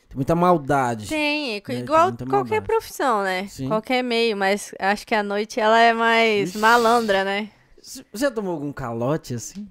tem 0.10 0.16
muita 0.16 0.36
maldade. 0.36 1.08
Tem, 1.08 1.56
É, 1.58 1.62
tem 1.62 1.80
igual 1.80 2.08
muita 2.08 2.26
qualquer 2.26 2.60
maldade. 2.60 2.66
profissão, 2.66 3.22
né? 3.24 3.48
Sim. 3.48 3.68
Qualquer 3.68 4.04
meio, 4.04 4.36
mas 4.36 4.74
acho 4.80 5.06
que 5.08 5.14
a 5.16 5.24
noite 5.24 5.60
ela 5.60 5.80
é 5.80 5.94
mais 5.94 6.50
Ixi. 6.50 6.58
malandra, 6.58 7.24
né? 7.24 7.50
Você 7.82 8.04
já 8.14 8.30
tomou 8.32 8.54
algum 8.54 8.74
calote 8.74 9.34
assim? 9.36 9.68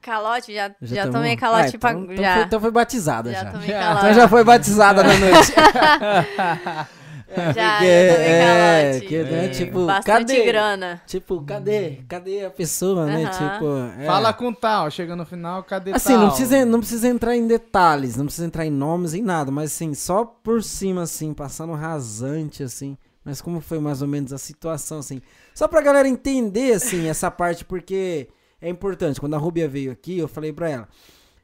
Calote, 0.00 0.52
já, 0.54 0.70
já, 0.82 1.04
tomou? 1.06 1.12
tomei 1.20 1.34
calote 1.36 1.76
Ah, 1.76 1.78
pra... 1.78 1.92
então, 1.92 2.04
então 2.12 2.22
já. 2.24 2.34
foi, 2.34 2.42
então 2.44 2.60
foi 2.60 2.70
batizada 2.70 3.32
já. 3.32 3.44
Já 3.44 3.50
tomei 3.52 3.68
Já. 3.68 3.80
calote. 3.80 3.98
Então 4.04 4.14
já 4.14 4.28
foi 4.28 4.44
batizada 4.44 5.02
na 5.02 5.14
noite. 5.16 5.52
Já, 7.36 7.52
já 7.52 7.70
Porque, 7.78 8.08
tomei 8.14 8.30
é, 8.30 8.90
calote. 8.92 9.06
que, 9.06 9.22
né, 9.24 9.48
tipo, 9.48 9.86
Bastante 9.86 10.32
cadê? 10.32 10.44
grana. 10.44 11.02
Tipo, 11.06 11.42
cadê? 11.42 11.90
Cadê 12.08 12.44
a 12.46 12.50
pessoa, 12.50 13.06
né? 13.06 13.26
Tipo, 13.26 14.00
é. 14.00 14.06
Fala 14.06 14.32
com 14.32 14.52
tal, 14.52 14.90
chega 14.90 15.14
no 15.16 15.24
final, 15.26 15.62
cadê 15.64 15.92
Assim, 15.92 16.12
tal? 16.14 16.22
não 16.22 16.28
precisa, 16.28 16.64
não 16.64 16.78
precisa 16.80 17.08
entrar 17.08 17.36
em 17.36 17.46
detalhes, 17.46 18.16
não 18.16 18.26
precisa 18.26 18.46
entrar 18.46 18.64
em 18.64 18.70
nomes, 18.70 19.14
em 19.14 19.22
nada, 19.22 19.50
mas 19.50 19.72
assim, 19.72 19.94
só 19.94 20.24
por 20.24 20.62
cima, 20.62 21.02
assim, 21.02 21.32
passando 21.34 21.72
rasante, 21.72 22.62
assim. 22.62 22.96
Mas 23.24 23.40
como 23.40 23.60
foi 23.60 23.78
mais 23.78 24.02
ou 24.02 24.08
menos 24.08 24.32
a 24.32 24.38
situação, 24.38 24.98
assim. 24.98 25.22
Só 25.54 25.66
pra 25.66 25.80
galera 25.80 26.06
entender, 26.06 26.74
assim, 26.74 27.06
essa 27.08 27.30
parte, 27.30 27.64
porque 27.64 28.28
é 28.60 28.68
importante. 28.68 29.18
Quando 29.20 29.34
a 29.34 29.38
Rubia 29.38 29.66
veio 29.68 29.90
aqui, 29.90 30.18
eu 30.18 30.28
falei 30.28 30.52
pra 30.52 30.68
ela. 30.68 30.88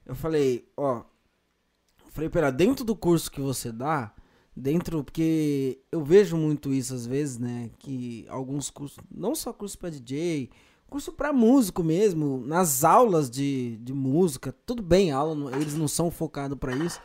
Eu 0.05 0.15
falei, 0.15 0.67
ó. 0.77 0.97
Eu 0.97 2.10
falei 2.12 2.28
pra 2.28 2.41
ela, 2.43 2.51
dentro 2.52 2.85
do 2.85 2.94
curso 2.94 3.31
que 3.31 3.41
você 3.41 3.70
dá, 3.73 4.12
dentro, 4.60 5.02
porque 5.02 5.78
eu 5.90 6.05
vejo 6.05 6.36
muito 6.36 6.72
isso 6.72 6.94
às 6.94 7.06
vezes, 7.06 7.39
né? 7.39 7.70
Que 7.78 8.26
alguns 8.28 8.70
cursos, 8.70 8.98
não 9.10 9.34
só 9.34 9.52
curso 9.52 9.78
pra 9.78 9.90
DJ, 9.90 10.50
curso 10.89 11.12
pra 11.12 11.32
músico 11.32 11.82
mesmo, 11.82 12.42
nas 12.47 12.84
aulas 12.84 13.30
de, 13.30 13.78
de 13.78 13.92
música, 13.92 14.55
tudo 14.66 14.82
bem, 14.82 15.10
aula, 15.10 15.56
eles 15.56 15.74
não 15.74 15.89
são 15.89 16.10
focados 16.10 16.58
pra 16.58 16.74
isso, 16.76 17.00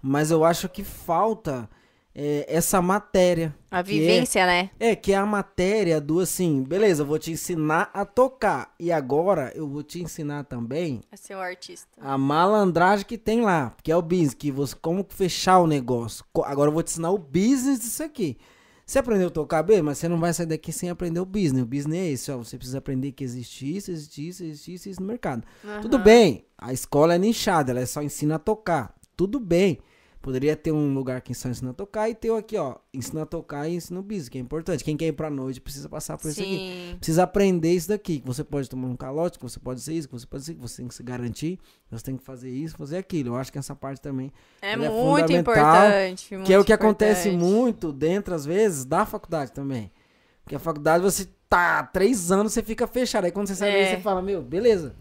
mas 0.00 0.30
eu 0.30 0.44
acho 0.44 0.68
que 0.68 0.84
falta 0.84 1.68
é, 2.14 2.44
essa 2.48 2.82
matéria. 2.82 3.54
A 3.70 3.80
é- 3.80 3.82
vivência, 3.82 4.44
né? 4.46 4.70
é, 4.78 4.94
que 4.94 5.12
é 5.12 5.16
a 5.16 5.24
matéria 5.24 6.00
do 6.00 6.20
assim, 6.20 6.62
beleza, 6.62 7.02
eu 7.02 7.06
vou 7.06 7.18
te 7.18 7.30
ensinar 7.30 7.90
a 7.94 8.04
tocar. 8.04 8.74
E 8.78 8.92
agora 8.92 9.50
eu 9.54 9.66
vou 9.66 9.82
te 9.82 10.02
ensinar 10.02 10.44
também 10.44 11.00
A 11.10 11.16
ser 11.16 11.34
o 11.34 11.40
artista. 11.40 11.88
a 12.00 12.18
malandragem 12.18 13.06
que 13.06 13.16
tem 13.16 13.40
lá, 13.40 13.74
que 13.82 13.90
é 13.90 13.96
o 13.96 14.02
business, 14.02 14.34
que 14.34 14.50
você 14.50 14.76
como 14.80 15.06
fechar 15.08 15.58
o 15.60 15.66
negócio. 15.66 16.24
Agora 16.44 16.68
eu 16.68 16.74
vou 16.74 16.82
te 16.82 16.90
ensinar 16.90 17.10
o 17.10 17.18
business 17.18 17.80
disso 17.80 18.02
aqui. 18.02 18.36
Você 18.84 18.98
aprendeu 18.98 19.28
a 19.28 19.30
tocar 19.30 19.62
bem, 19.62 19.80
mas 19.80 19.96
você 19.96 20.08
não 20.08 20.18
vai 20.18 20.34
sair 20.34 20.44
daqui 20.44 20.70
sem 20.72 20.90
aprender 20.90 21.20
o 21.20 21.24
business. 21.24 21.62
O 21.62 21.66
business 21.66 21.98
é 21.98 22.10
esse, 22.10 22.32
ó. 22.32 22.36
Você 22.36 22.58
precisa 22.58 22.78
aprender 22.78 23.12
que 23.12 23.24
existe 23.24 23.76
isso, 23.76 23.90
existe 23.90 24.28
isso, 24.28 24.44
existe 24.44 24.74
isso, 24.74 24.88
isso 24.90 25.00
no 25.00 25.06
mercado. 25.06 25.44
Tudo 25.80 25.98
bem, 25.98 26.44
a 26.58 26.72
escola 26.74 27.14
é 27.14 27.18
nichada, 27.18 27.70
ela 27.70 27.86
só 27.86 28.02
ensina 28.02 28.34
a 28.34 28.38
tocar. 28.38 28.94
Tudo 29.16 29.40
bem. 29.40 29.78
Poderia 30.22 30.54
ter 30.54 30.70
um 30.70 30.94
lugar 30.94 31.20
que 31.20 31.34
só 31.34 31.48
ensina 31.48 31.72
a 31.72 31.74
tocar 31.74 32.08
e 32.08 32.14
ter 32.14 32.30
o 32.30 32.36
aqui, 32.36 32.56
ó. 32.56 32.76
Ensina 32.94 33.22
a 33.22 33.26
tocar 33.26 33.68
e 33.68 33.74
ensina 33.74 33.98
o 33.98 34.02
business, 34.04 34.28
que 34.28 34.38
é 34.38 34.40
importante. 34.40 34.84
Quem 34.84 34.96
quer 34.96 35.06
ir 35.08 35.12
pra 35.12 35.28
noite 35.28 35.60
precisa 35.60 35.88
passar 35.88 36.16
por 36.16 36.28
isso 36.30 36.40
aqui 36.40 36.56
Sim. 36.92 36.96
precisa 36.96 37.24
aprender 37.24 37.72
isso 37.72 37.88
daqui, 37.88 38.20
que 38.20 38.26
você 38.26 38.44
pode 38.44 38.70
tomar 38.70 38.86
um 38.86 38.94
calote, 38.94 39.36
que 39.36 39.42
você 39.42 39.58
pode 39.58 39.80
ser 39.80 39.94
isso, 39.94 40.06
que 40.08 40.14
você 40.14 40.24
pode 40.24 40.44
ser, 40.44 40.54
que 40.54 40.60
você 40.60 40.76
tem 40.76 40.86
que 40.86 40.94
se 40.94 41.02
garantir, 41.02 41.58
você 41.90 42.04
tem 42.04 42.16
que 42.16 42.22
fazer 42.22 42.50
isso, 42.50 42.76
fazer 42.76 42.98
aquilo. 42.98 43.30
Eu 43.30 43.36
acho 43.36 43.50
que 43.52 43.58
essa 43.58 43.74
parte 43.74 44.00
também, 44.00 44.30
É 44.62 44.74
é 44.74 44.76
muito 44.76 44.92
fundamental, 44.92 45.40
importante. 45.54 46.28
que 46.28 46.34
é 46.34 46.36
o 46.36 46.40
muito 46.40 46.64
que 46.66 46.72
acontece 46.72 47.28
importante. 47.28 47.52
muito 47.52 47.92
dentro, 47.92 48.32
às 48.32 48.46
vezes, 48.46 48.84
da 48.84 49.04
faculdade 49.04 49.50
também. 49.50 49.90
Porque 50.44 50.54
a 50.54 50.60
faculdade, 50.60 51.02
você 51.02 51.26
tá 51.48 51.82
três 51.82 52.30
anos, 52.30 52.52
você 52.52 52.62
fica 52.62 52.86
fechado. 52.86 53.24
Aí 53.24 53.32
quando 53.32 53.48
você 53.48 53.56
sai 53.56 53.72
daí, 53.72 53.80
É. 53.82 53.96
você 53.96 54.02
fala, 54.02 54.22
meu, 54.22 54.40
beleza. 54.40 54.94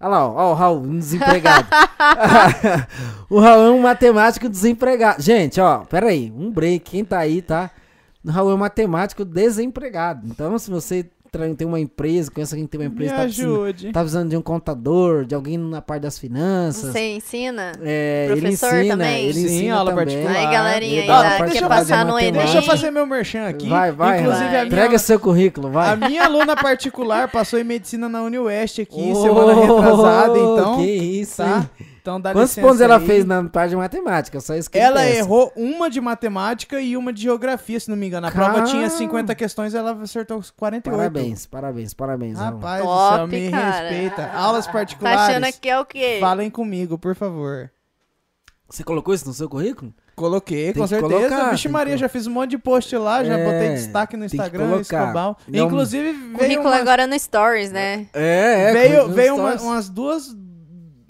Olha 0.00 0.08
lá, 0.08 0.28
ó, 0.28 0.52
o 0.52 0.54
Raul, 0.54 0.80
um 0.80 0.98
desempregado. 0.98 1.68
o 3.28 3.38
Raul 3.38 3.66
é 3.66 3.70
um 3.70 3.82
matemático 3.82 4.48
desempregado. 4.48 5.20
Gente, 5.20 5.60
ó, 5.60 5.80
peraí, 5.80 6.32
um 6.34 6.50
break, 6.50 6.90
quem 6.90 7.04
tá 7.04 7.18
aí, 7.18 7.42
tá? 7.42 7.70
O 8.24 8.30
Raul 8.30 8.50
é 8.50 8.54
um 8.54 8.58
matemático 8.58 9.24
desempregado. 9.24 10.26
Então, 10.26 10.58
se 10.58 10.70
você 10.70 11.06
tem 11.56 11.66
uma 11.66 11.78
empresa, 11.78 12.30
conhece 12.30 12.54
alguém 12.54 12.66
que 12.66 12.70
tem 12.72 12.80
uma 12.80 12.88
Me 12.88 12.94
empresa, 12.94 13.14
tá 13.14 13.22
precisando, 13.22 13.62
ajude. 13.64 13.92
tá 13.92 14.00
precisando 14.00 14.30
de 14.30 14.36
um 14.36 14.42
contador, 14.42 15.24
de 15.24 15.34
alguém 15.34 15.56
na 15.56 15.80
parte 15.80 16.02
das 16.02 16.18
finanças. 16.18 16.92
Você 16.92 17.14
ensina? 17.16 17.72
É, 17.82 18.28
ele 18.30 18.40
Professor 18.40 18.74
ensina, 18.78 18.96
também? 18.96 19.24
ele 19.24 19.32
Sim, 19.34 19.44
ensina 19.46 19.74
aula 19.76 19.90
também. 19.90 20.04
particular. 20.06 20.36
Aí, 20.36 20.52
galerinha, 20.52 20.92
aí, 20.92 20.98
Ele 20.98 21.06
parte 21.08 21.38
deixa 21.44 21.58
quer 21.58 21.64
eu 21.64 21.68
passar 21.68 22.04
no. 22.06 22.18
Enem? 22.18 22.32
Deixa 22.32 22.58
eu 22.58 22.62
fazer 22.62 22.90
meu 22.90 23.06
merchan 23.06 23.46
aqui. 23.46 23.68
Vai, 23.68 23.92
vai, 23.92 24.20
Inclusive, 24.20 24.44
vai. 24.44 24.48
a 24.48 24.64
minha, 24.64 24.66
Entrega 24.66 24.98
seu 24.98 25.20
currículo, 25.20 25.70
vai. 25.70 25.90
a 25.92 25.96
minha 25.96 26.24
aluna 26.24 26.56
particular 26.56 27.28
passou 27.30 27.58
em 27.58 27.64
medicina 27.64 28.08
na 28.08 28.22
UniWest 28.22 28.80
aqui, 28.82 29.14
semana 29.14 29.54
retrasada, 29.54 30.38
então. 30.38 30.76
Que 30.78 30.86
isso, 30.90 31.36
Tá? 31.36 31.68
hein? 31.78 31.86
Então 32.00 32.20
dá 32.20 32.32
Quantos 32.32 32.54
pontos 32.54 32.80
ela 32.80 32.96
aí. 32.98 33.06
fez 33.06 33.24
na 33.24 33.44
parte 33.44 33.70
de 33.70 33.76
matemática? 33.76 34.40
Só 34.40 34.54
isso 34.54 34.70
que 34.70 34.78
Ela 34.78 35.06
errou 35.06 35.52
uma 35.54 35.90
de 35.90 36.00
matemática 36.00 36.80
e 36.80 36.96
uma 36.96 37.12
de 37.12 37.22
geografia, 37.22 37.78
se 37.78 37.88
não 37.90 37.96
me 37.96 38.06
engano. 38.06 38.26
A 38.26 38.30
prova 38.30 38.62
tinha 38.62 38.88
50 38.88 39.34
questões, 39.34 39.74
ela 39.74 39.92
acertou 39.92 40.38
os 40.38 40.50
48. 40.50 40.96
Parabéns, 40.96 41.46
parabéns, 41.46 41.92
parabéns. 41.94 42.38
Rapaz 42.38 42.82
do 42.82 42.88
Top, 42.88 43.16
céu, 43.16 43.26
me 43.26 43.50
cara. 43.50 43.70
respeita. 43.88 44.30
Aulas 44.32 44.66
Tá 44.66 44.72
particulares. 44.72 45.20
achando 45.36 45.52
que 45.60 45.68
é 45.68 45.78
o 45.78 45.84
quê? 45.84 46.16
Falem 46.20 46.48
comigo, 46.48 46.96
por 46.98 47.14
favor. 47.14 47.70
Você 48.68 48.84
colocou 48.84 49.12
isso 49.12 49.26
no 49.26 49.34
seu 49.34 49.48
currículo? 49.48 49.92
Coloquei, 50.14 50.72
Tem 50.72 50.80
com 50.82 50.86
certeza. 50.86 51.12
colocar, 51.28 51.50
Vixe 51.50 51.68
Maria, 51.68 51.94
que- 51.94 52.00
já 52.00 52.08
fiz 52.08 52.26
um 52.26 52.30
monte 52.30 52.50
de 52.50 52.58
post 52.58 52.94
lá, 52.96 53.24
já 53.24 53.36
É, 53.38 53.44
botei 53.44 53.68
destaque 53.70 54.16
no 54.16 54.24
Instagram. 54.24 54.80
Escobal. 54.80 55.36
Não- 55.48 55.66
Inclusive, 55.66 56.12
veio, 56.12 56.32
Currículo 56.38 56.68
uma, 56.68 56.76
agora 56.76 57.06
no 57.06 57.18
Stories, 57.18 57.72
né? 57.72 58.06
É, 58.12 58.72
veio, 58.72 58.88
currículo 58.90 59.14
veio 59.14 59.36
nos 59.36 59.62
uma- 59.62 59.72
umas 59.72 59.88
duas... 59.88 60.36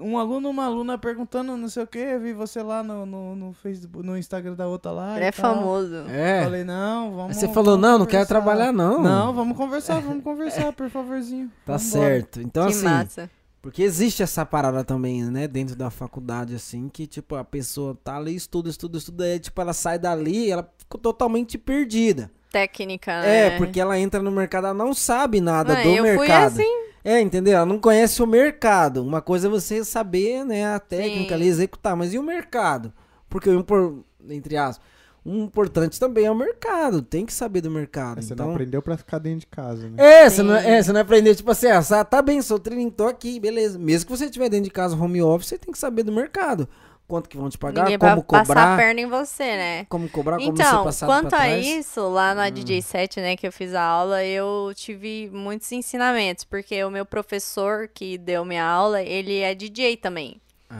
Um 0.00 0.18
aluno 0.18 0.48
uma 0.50 0.64
aluna 0.64 0.96
perguntando 0.98 1.56
não 1.56 1.68
sei 1.68 1.82
o 1.82 1.86
que, 1.86 1.98
eu 1.98 2.20
vi 2.20 2.32
você 2.32 2.62
lá 2.62 2.82
no, 2.82 3.04
no, 3.04 3.36
no 3.36 3.52
Facebook, 3.52 4.06
no 4.06 4.16
Instagram 4.16 4.54
da 4.54 4.66
outra 4.66 4.90
lá. 4.90 5.16
Ele 5.16 5.24
e 5.24 5.28
é 5.28 5.32
famoso. 5.32 5.94
É. 6.08 6.42
Falei, 6.42 6.64
não, 6.64 7.14
vamos. 7.14 7.36
Você 7.36 7.46
falou, 7.48 7.76
vamos 7.76 7.80
não, 7.82 7.98
não 8.00 8.06
quero 8.06 8.26
conversar. 8.26 8.34
trabalhar, 8.34 8.72
não. 8.72 9.02
Não, 9.02 9.32
vamos 9.34 9.56
conversar, 9.56 10.00
vamos 10.00 10.24
conversar, 10.24 10.72
por 10.72 10.88
favorzinho. 10.90 11.48
Tá 11.66 11.76
Vambora. 11.76 11.78
certo. 11.78 12.40
Então, 12.40 12.66
que 12.66 12.72
assim, 12.72 12.84
massa. 12.84 13.30
porque 13.60 13.82
existe 13.82 14.22
essa 14.22 14.44
parada 14.46 14.82
também, 14.82 15.22
né, 15.24 15.46
dentro 15.46 15.76
da 15.76 15.90
faculdade, 15.90 16.54
assim, 16.54 16.88
que, 16.88 17.06
tipo, 17.06 17.34
a 17.36 17.44
pessoa 17.44 17.96
tá 18.02 18.16
ali, 18.16 18.34
estuda, 18.34 18.70
estuda, 18.70 18.98
estuda, 18.98 19.24
aí, 19.24 19.38
tipo, 19.38 19.60
ela 19.60 19.72
sai 19.72 19.98
dali, 19.98 20.50
ela 20.50 20.68
fica 20.78 20.98
totalmente 20.98 21.58
perdida. 21.58 22.30
Técnica, 22.50 23.12
É, 23.12 23.50
né? 23.50 23.58
porque 23.58 23.80
ela 23.80 23.96
entra 23.98 24.20
no 24.20 24.30
mercado, 24.32 24.64
ela 24.66 24.74
não 24.74 24.92
sabe 24.92 25.40
nada 25.40 25.74
do 25.74 25.88
eu 25.88 26.02
fui 26.04 26.16
mercado. 26.16 26.46
assim. 26.60 26.89
É, 27.04 27.20
entendeu? 27.20 27.54
Ela 27.54 27.66
não 27.66 27.78
conhece 27.78 28.22
o 28.22 28.26
mercado. 28.26 29.02
Uma 29.02 29.22
coisa 29.22 29.48
é 29.48 29.50
você 29.50 29.84
saber, 29.84 30.44
né, 30.44 30.74
a 30.74 30.78
técnica 30.78 31.28
Sim. 31.28 31.34
ali, 31.34 31.48
executar. 31.48 31.96
Mas 31.96 32.12
e 32.12 32.18
o 32.18 32.22
mercado? 32.22 32.92
Porque 33.28 33.48
o 33.48 34.04
entre 34.28 34.56
aspas, 34.56 34.84
o 35.24 35.34
importante 35.36 35.98
também 35.98 36.24
é 36.24 36.30
o 36.30 36.34
mercado. 36.34 37.02
Tem 37.02 37.26
que 37.26 37.32
saber 37.32 37.60
do 37.60 37.70
mercado. 37.70 38.22
Você 38.22 38.32
então... 38.32 38.46
não 38.46 38.52
aprendeu 38.52 38.82
pra 38.82 38.96
ficar 38.96 39.18
dentro 39.18 39.40
de 39.40 39.46
casa, 39.46 39.88
né? 39.88 39.96
É, 39.96 40.28
você 40.28 40.42
não, 40.42 40.54
é, 40.54 40.82
você 40.82 40.92
não 40.92 41.00
aprendeu, 41.00 41.34
tipo 41.34 41.50
assim, 41.50 41.66
ah, 41.68 42.04
tá 42.04 42.22
bem, 42.22 42.40
sou 42.42 42.58
treininho, 42.58 42.90
tô 42.90 43.06
aqui, 43.06 43.38
beleza. 43.38 43.78
Mesmo 43.78 44.06
que 44.06 44.16
você 44.16 44.26
estiver 44.26 44.48
dentro 44.48 44.64
de 44.64 44.70
casa, 44.70 44.96
home 44.96 45.22
office, 45.22 45.48
você 45.48 45.58
tem 45.58 45.72
que 45.72 45.78
saber 45.78 46.02
do 46.02 46.12
mercado. 46.12 46.68
Quanto 47.10 47.28
que 47.28 47.36
vão 47.36 47.50
te 47.50 47.58
pagar, 47.58 47.82
Ninguém 47.82 47.98
como 47.98 48.14
vai 48.14 48.22
passar 48.24 48.40
a 48.40 48.44
cobrar, 48.46 48.76
perna 48.78 49.00
em 49.00 49.06
você, 49.06 49.44
né? 49.56 49.86
como 49.88 50.08
cobrar, 50.08 50.36
como 50.38 50.50
Então, 50.52 50.78
ser 50.78 50.84
passado 50.84 51.08
quanto 51.08 51.34
a 51.34 51.48
isso, 51.58 52.08
lá 52.08 52.32
Hum. 52.32 52.34
na 52.36 52.50
DJ 52.50 52.80
7, 52.80 53.20
né, 53.20 53.36
que 53.36 53.46
eu 53.46 53.52
fiz 53.52 53.74
a 53.74 53.82
aula, 53.82 54.24
eu 54.24 54.72
tive 54.74 55.28
muitos 55.32 55.70
ensinamentos, 55.72 56.44
porque 56.44 56.82
o 56.84 56.90
meu 56.90 57.04
professor 57.04 57.88
que 57.92 58.16
deu 58.16 58.44
minha 58.44 58.64
aula, 58.64 59.02
ele 59.02 59.40
é 59.40 59.54
DJ 59.54 59.96
também. 59.96 60.40
Ah, 60.70 60.76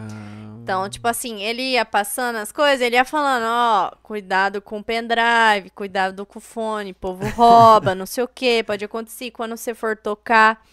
Então, 0.63 0.89
tipo 0.89 1.09
assim, 1.09 1.43
ele 1.43 1.63
ia 1.73 1.85
passando 1.85 2.37
as 2.37 2.53
coisas, 2.53 2.81
ele 2.81 2.95
ia 2.95 3.05
falando, 3.05 3.45
ó, 3.47 3.91
cuidado 4.05 4.63
com 4.63 4.79
o 4.79 4.85
pendrive, 4.85 5.71
cuidado 5.75 6.25
com 6.25 6.39
o 6.39 6.43
fone, 6.43 6.93
povo 6.93 7.27
rouba, 7.31 7.93
não 7.97 8.07
sei 8.07 8.23
o 8.23 8.29
que, 8.29 8.63
pode 8.63 8.85
acontecer 8.85 9.33
quando 9.33 9.57
você 9.57 9.75
for 9.75 9.97
tocar. 9.97 10.65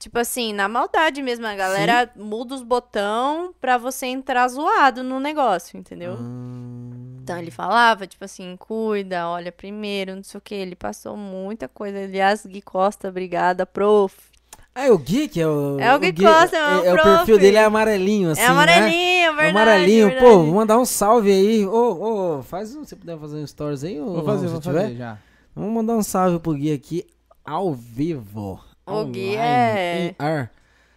Tipo 0.00 0.18
assim, 0.18 0.52
na 0.54 0.66
maldade 0.66 1.22
mesmo, 1.22 1.46
a 1.46 1.54
galera 1.54 2.10
muda 2.16 2.54
os 2.54 2.62
botão 2.62 3.54
pra 3.60 3.76
você 3.78 4.06
entrar 4.06 4.48
zoado 4.48 5.04
no 5.04 5.20
negócio, 5.20 5.78
entendeu? 5.78 6.14
ah. 6.18 7.20
Então 7.22 7.38
ele 7.38 7.50
falava, 7.50 8.06
tipo 8.08 8.24
assim, 8.24 8.56
cuida, 8.58 9.28
olha 9.28 9.52
primeiro, 9.52 10.16
não 10.16 10.22
sei 10.24 10.38
o 10.38 10.40
que. 10.40 10.54
Ele 10.54 10.74
passou 10.74 11.16
muita 11.16 11.68
coisa. 11.68 11.98
Aliás, 11.98 12.44
Gui 12.46 12.62
Costa, 12.62 13.08
obrigada, 13.10 13.64
prof. 13.66 14.16
Ah, 14.74 14.86
é 14.86 14.90
o 14.90 14.96
Gui 14.98 15.28
que 15.28 15.40
é 15.40 15.46
o. 15.46 15.78
É 15.78 15.94
o 15.94 15.98
Gui 16.00 16.12
Costa, 16.14 16.56
é 16.56 16.76
o 16.78 16.84
é, 16.84 16.86
é 16.88 16.92
o 16.92 16.96
prof. 16.96 17.16
perfil 17.18 17.38
dele 17.38 17.56
é 17.58 17.64
amarelinho, 17.64 18.30
assim. 18.30 18.40
é 18.40 18.46
amarelinho, 18.46 19.32
Né? 19.32 19.36
verdade. 19.36 19.46
É 19.46 19.50
amarelinho. 19.50 20.06
verdade. 20.08 20.26
Pô, 20.32 20.38
vou 20.44 20.54
mandar 20.54 20.78
um 20.78 20.84
salve 20.86 21.30
aí. 21.30 21.66
Ô, 21.66 22.38
ô, 22.38 22.42
faz 22.42 22.74
um. 22.74 22.84
Se 22.84 22.96
puder 22.96 23.18
fazer 23.18 23.36
um 23.36 23.46
stories 23.46 23.84
aí, 23.84 24.00
ô, 24.00 24.06
Vou 24.14 24.24
fazer, 24.24 24.46
se 24.46 24.52
vou 24.52 24.60
tiver. 24.62 24.82
fazer 24.82 24.96
já. 24.96 25.18
Vamos 25.54 25.72
mandar 25.74 25.94
um 25.96 26.02
salve 26.02 26.38
pro 26.40 26.54
Gui 26.54 26.72
aqui 26.72 27.06
ao 27.44 27.72
vivo. 27.74 28.58
O 28.90 29.04
Gui 29.06 29.36
é-. 29.36 30.14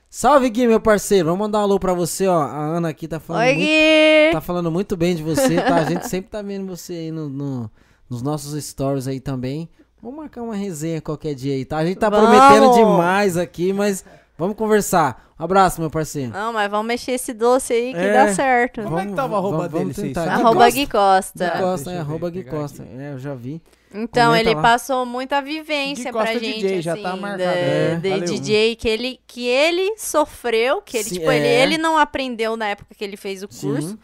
Salve, 0.09 0.49
Gui, 0.49 0.67
meu 0.67 0.79
parceiro. 0.79 1.25
Vamos 1.25 1.39
mandar 1.39 1.59
um 1.59 1.63
alô 1.63 1.79
pra 1.79 1.93
você, 1.93 2.27
ó. 2.27 2.39
A 2.41 2.55
Ana 2.77 2.89
aqui 2.89 3.07
tá 3.07 3.19
falando 3.19 3.41
Oi, 3.41 3.47
muito 3.55 3.59
Gui! 3.65 4.31
tá 4.33 4.41
falando 4.41 4.71
muito 4.71 4.95
bem 4.97 5.15
de 5.15 5.23
você, 5.23 5.55
tá? 5.61 5.75
A 5.75 5.83
gente 5.85 6.07
sempre 6.07 6.29
tá 6.29 6.41
vendo 6.41 6.67
você 6.67 6.93
aí 6.93 7.11
no, 7.11 7.27
no- 7.29 7.71
nos 8.09 8.21
nossos 8.21 8.63
stories 8.63 9.07
aí 9.07 9.19
também. 9.19 9.67
Vamos 10.01 10.17
marcar 10.17 10.41
uma 10.43 10.55
resenha 10.55 11.01
qualquer 11.01 11.33
dia 11.33 11.53
aí, 11.55 11.65
tá? 11.65 11.77
A 11.77 11.85
gente 11.85 11.97
tá 11.97 12.09
Vamos! 12.09 12.29
prometendo 12.29 12.73
demais 12.75 13.37
aqui, 13.37 13.73
mas 13.73 14.05
vamos 14.37 14.55
conversar. 14.55 15.31
Um 15.39 15.43
abraço, 15.45 15.81
meu 15.81 15.89
parceiro. 15.89 16.31
Não, 16.31 16.53
mas 16.53 16.69
vamos 16.69 16.85
mexer 16.87 17.13
esse 17.13 17.33
doce 17.33 17.73
aí 17.73 17.91
que 17.93 17.99
É. 17.99 18.13
dá 18.13 18.33
certo. 18.33 18.83
Como 18.83 18.99
é 18.99 19.05
que 19.07 19.13
tava 19.13 19.33
o 19.33 19.37
arroba 19.37 19.67
dele, 19.67 19.93
vocês 19.93 20.07
tentar. 20.09 20.25
sabem? 20.25 20.45
Arroba 20.45 20.69
Gui 20.69 20.85
Costa. 20.87 20.99
Costa. 21.31 21.49
Gui 21.57 21.63
Costa, 21.63 21.91
é, 21.91 21.97
arroba 21.99 22.29
Gui 22.29 22.43
Costa. 22.43 22.83
aqui. 22.83 22.91
É, 22.97 23.13
eu 23.13 23.19
já 23.19 23.33
vi. 23.33 23.61
Então, 23.93 24.31
Comenta 24.31 24.49
ele 24.49 24.55
lá. 24.55 24.61
passou 24.61 25.05
muita 25.05 25.41
vivência 25.41 26.11
pra 26.11 26.33
gente, 26.33 26.61
DJ, 26.61 26.81
já 26.81 26.93
assim, 26.93 27.03
tá 27.03 27.15
marcado. 27.15 27.37
de, 27.37 27.43
É, 27.59 27.95
de 27.95 28.09
valeu. 28.09 28.25
DJ, 28.25 28.75
que 28.75 28.89
ele, 28.89 29.19
que 29.27 29.45
ele 29.47 29.95
sofreu, 29.97 30.81
que 30.81 30.97
ele, 30.97 31.03
Sim, 31.09 31.15
tipo, 31.15 31.31
ele, 31.31 31.47
é. 31.47 31.61
ele 31.61 31.77
não 31.77 31.97
aprendeu 31.97 32.57
na 32.57 32.69
época 32.69 32.95
que 32.95 33.03
ele 33.03 33.15
fez 33.17 33.43
o 33.43 33.47
curso. 33.47 33.89
Sim. 33.89 33.99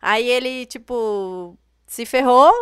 Aí 0.00 0.28
ele, 0.30 0.66
tipo, 0.66 1.56
se 1.86 2.06
ferrou, 2.06 2.52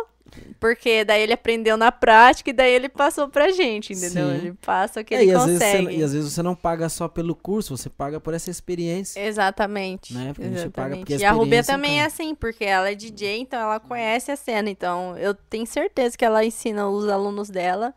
porque 0.59 1.03
daí 1.05 1.21
ele 1.21 1.33
aprendeu 1.33 1.77
na 1.77 1.91
prática 1.91 2.49
e 2.49 2.53
daí 2.53 2.71
ele 2.73 2.89
passou 2.89 3.27
pra 3.29 3.51
gente, 3.51 3.93
entendeu? 3.93 4.29
Sim. 4.29 4.35
Ele 4.35 4.53
passa 4.53 5.01
o 5.01 5.03
que 5.03 5.13
É, 5.13 5.21
ele 5.21 5.31
e, 5.31 5.33
consegue. 5.33 5.83
você, 5.85 5.91
e 5.91 6.03
às 6.03 6.13
vezes 6.13 6.33
você 6.33 6.41
não 6.41 6.55
paga 6.55 6.89
só 6.89 7.07
pelo 7.07 7.35
curso, 7.35 7.77
você 7.77 7.89
paga 7.89 8.19
por 8.19 8.33
essa 8.33 8.49
experiência. 8.49 9.19
Exatamente. 9.19 10.13
Né? 10.13 10.33
Porque 10.33 10.41
a 10.47 10.51
gente 10.51 10.69
paga 10.71 10.95
exatamente. 10.95 10.99
porque 11.01 11.13
a 11.13 11.17
e 11.17 11.25
a 11.25 11.31
Rubia 11.31 11.63
também 11.63 11.99
é 11.99 12.01
tá. 12.01 12.07
assim, 12.07 12.33
porque 12.35 12.65
ela 12.65 12.89
é 12.89 12.95
DJ, 12.95 13.39
então 13.41 13.59
ela 13.59 13.79
conhece 13.79 14.31
a 14.31 14.35
cena. 14.35 14.69
Então 14.69 15.17
eu 15.17 15.33
tenho 15.33 15.67
certeza 15.67 16.17
que 16.17 16.25
ela 16.25 16.43
ensina 16.43 16.87
os 16.87 17.07
alunos 17.09 17.49
dela. 17.49 17.93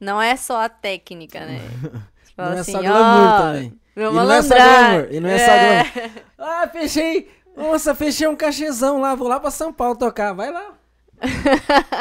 Não 0.00 0.20
é 0.20 0.34
só 0.36 0.62
a 0.62 0.68
técnica, 0.68 1.40
né? 1.40 1.60
Fala 2.34 2.50
Não 2.50 2.56
é 2.56 2.60
assim, 2.60 2.72
só 2.72 2.80
glamour 2.80 3.28
ó, 3.28 3.38
também. 3.42 3.74
Meu 3.94 4.10
E 4.10 4.14
não 4.14 4.32
é 4.32 4.42
só 4.42 4.54
malandragem. 4.54 4.88
glamour. 4.98 5.08
E 5.14 5.20
não 5.20 5.28
é 5.30 5.38
só 5.38 5.46
glamour. 5.46 6.10
Ah, 6.38 6.68
fechei. 6.72 7.28
Nossa, 7.54 7.94
fechei 7.94 8.26
um 8.26 8.34
cachezão 8.36 9.00
lá. 9.00 9.14
Vou 9.14 9.28
lá 9.28 9.38
pra 9.38 9.50
São 9.50 9.72
Paulo 9.72 9.96
tocar. 9.96 10.32
Vai 10.32 10.50
lá. 10.50 10.72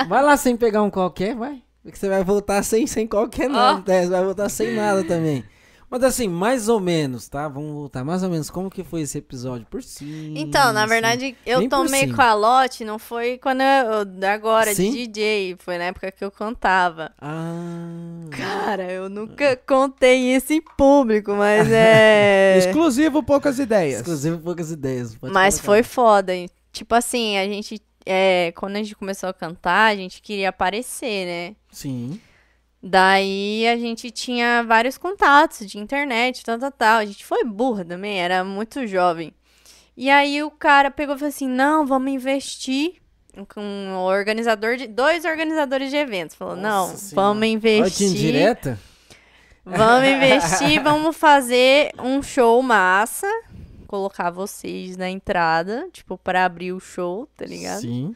Vai 0.08 0.24
lá 0.24 0.38
sem 0.38 0.56
pegar 0.58 0.82
um 0.84 0.90
qualquer, 0.90 1.36
vai. 1.36 1.62
Porque 1.84 1.98
você 1.98 2.10
vai 2.10 2.24
voltar 2.24 2.62
sem, 2.64 2.86
sem 2.88 3.08
qualquer 3.08 3.50
nada. 3.50 3.84
né? 3.92 4.04
Você 4.04 4.10
vai 4.10 4.24
voltar 4.24 4.50
sem 4.50 4.74
nada 4.76 5.04
também. 5.04 5.44
Mas 5.92 6.04
assim, 6.04 6.28
mais 6.28 6.70
ou 6.70 6.80
menos, 6.80 7.28
tá? 7.28 7.48
Vamos 7.48 7.72
voltar. 7.74 8.04
Mais 8.04 8.22
ou 8.22 8.30
menos, 8.30 8.48
como 8.52 8.70
que 8.70 8.84
foi 8.84 9.02
esse 9.02 9.18
episódio? 9.18 9.66
Por 9.72 9.82
cima. 9.82 10.38
Então, 10.38 10.72
na 10.72 10.82
assim. 10.84 10.90
verdade, 10.90 11.38
eu 11.44 11.68
tomei 11.68 12.02
cima. 12.02 12.16
calote, 12.16 12.86
não 12.86 13.00
foi 13.00 13.40
quando 13.40 13.62
eu, 13.62 14.28
agora, 14.30 14.72
Sim? 14.76 14.92
de 14.92 15.08
DJ, 15.08 15.56
foi 15.58 15.80
na 15.80 15.86
época 15.86 16.12
que 16.12 16.24
eu 16.24 16.30
cantava. 16.30 17.12
Ah. 17.20 18.22
Cara, 18.30 18.92
eu 18.92 19.10
nunca 19.10 19.56
contei 19.66 20.36
isso 20.36 20.54
em 20.54 20.62
público, 20.62 21.34
mas 21.34 21.68
é. 21.72 22.60
Exclusivo, 22.70 23.24
poucas 23.24 23.58
ideias. 23.58 24.02
Exclusivo 24.02 24.38
poucas 24.38 24.70
ideias. 24.72 25.16
pode 25.16 25.34
Mas 25.34 25.56
colocar. 25.56 25.66
foi 25.66 25.82
foda. 25.82 26.36
hein? 26.36 26.48
Tipo 26.72 26.94
assim, 26.94 27.36
a 27.40 27.46
gente. 27.46 27.82
É, 28.06 28.54
quando 28.56 28.76
a 28.76 28.80
gente 28.80 28.96
começou 28.96 29.30
a 29.30 29.34
cantar, 29.34 29.92
a 29.92 29.96
gente 29.96 30.22
queria 30.22 30.50
aparecer, 30.50 31.26
né? 31.26 31.56
Sim. 31.72 32.20
Daí 32.82 33.68
a 33.68 33.78
gente 33.78 34.10
tinha 34.10 34.64
vários 34.64 34.98
contatos 34.98 35.68
de 35.68 35.78
internet, 35.78 36.44
tal, 36.44 36.58
tal, 36.58 36.72
tal. 36.72 36.98
A 37.00 37.06
gente 37.06 37.26
foi 37.26 37.44
burra 37.44 37.84
também, 37.84 38.20
era 38.20 38.44
muito 38.44 38.88
jovem. 38.88 39.34
E 39.98 40.10
aí 40.10 40.42
o 40.42 40.50
cara 40.50 40.90
pegou 40.90 41.16
e 41.16 41.20
falou 41.20 41.30
assim: 41.30 41.48
não, 41.48 41.86
vamos 41.86 42.12
investir. 42.12 42.94
Com 43.54 43.62
um 43.62 43.96
organizador 43.96 44.76
de. 44.76 44.88
Dois 44.88 45.24
organizadores 45.24 45.90
de 45.92 45.98
eventos. 45.98 46.36
Falou, 46.36 46.56
não, 46.56 46.88
Nossa 46.88 46.98
Senhora. 46.98 47.28
vamos 47.28 47.42
Olha 47.42 47.52
investir. 47.52 48.08
indireta. 48.08 48.80
Vamos 49.64 50.10
investir, 50.10 50.82
vamos 50.84 51.16
fazer 51.16 51.92
um 52.00 52.24
show 52.24 52.62
massa. 52.62 53.28
Colocar 53.90 54.30
vocês 54.30 54.96
na 54.96 55.10
entrada, 55.10 55.90
tipo, 55.92 56.16
pra 56.16 56.46
abrir 56.46 56.72
o 56.74 56.80
show, 56.80 57.28
tá 57.36 57.44
ligado? 57.44 57.82
Sim. 57.82 58.16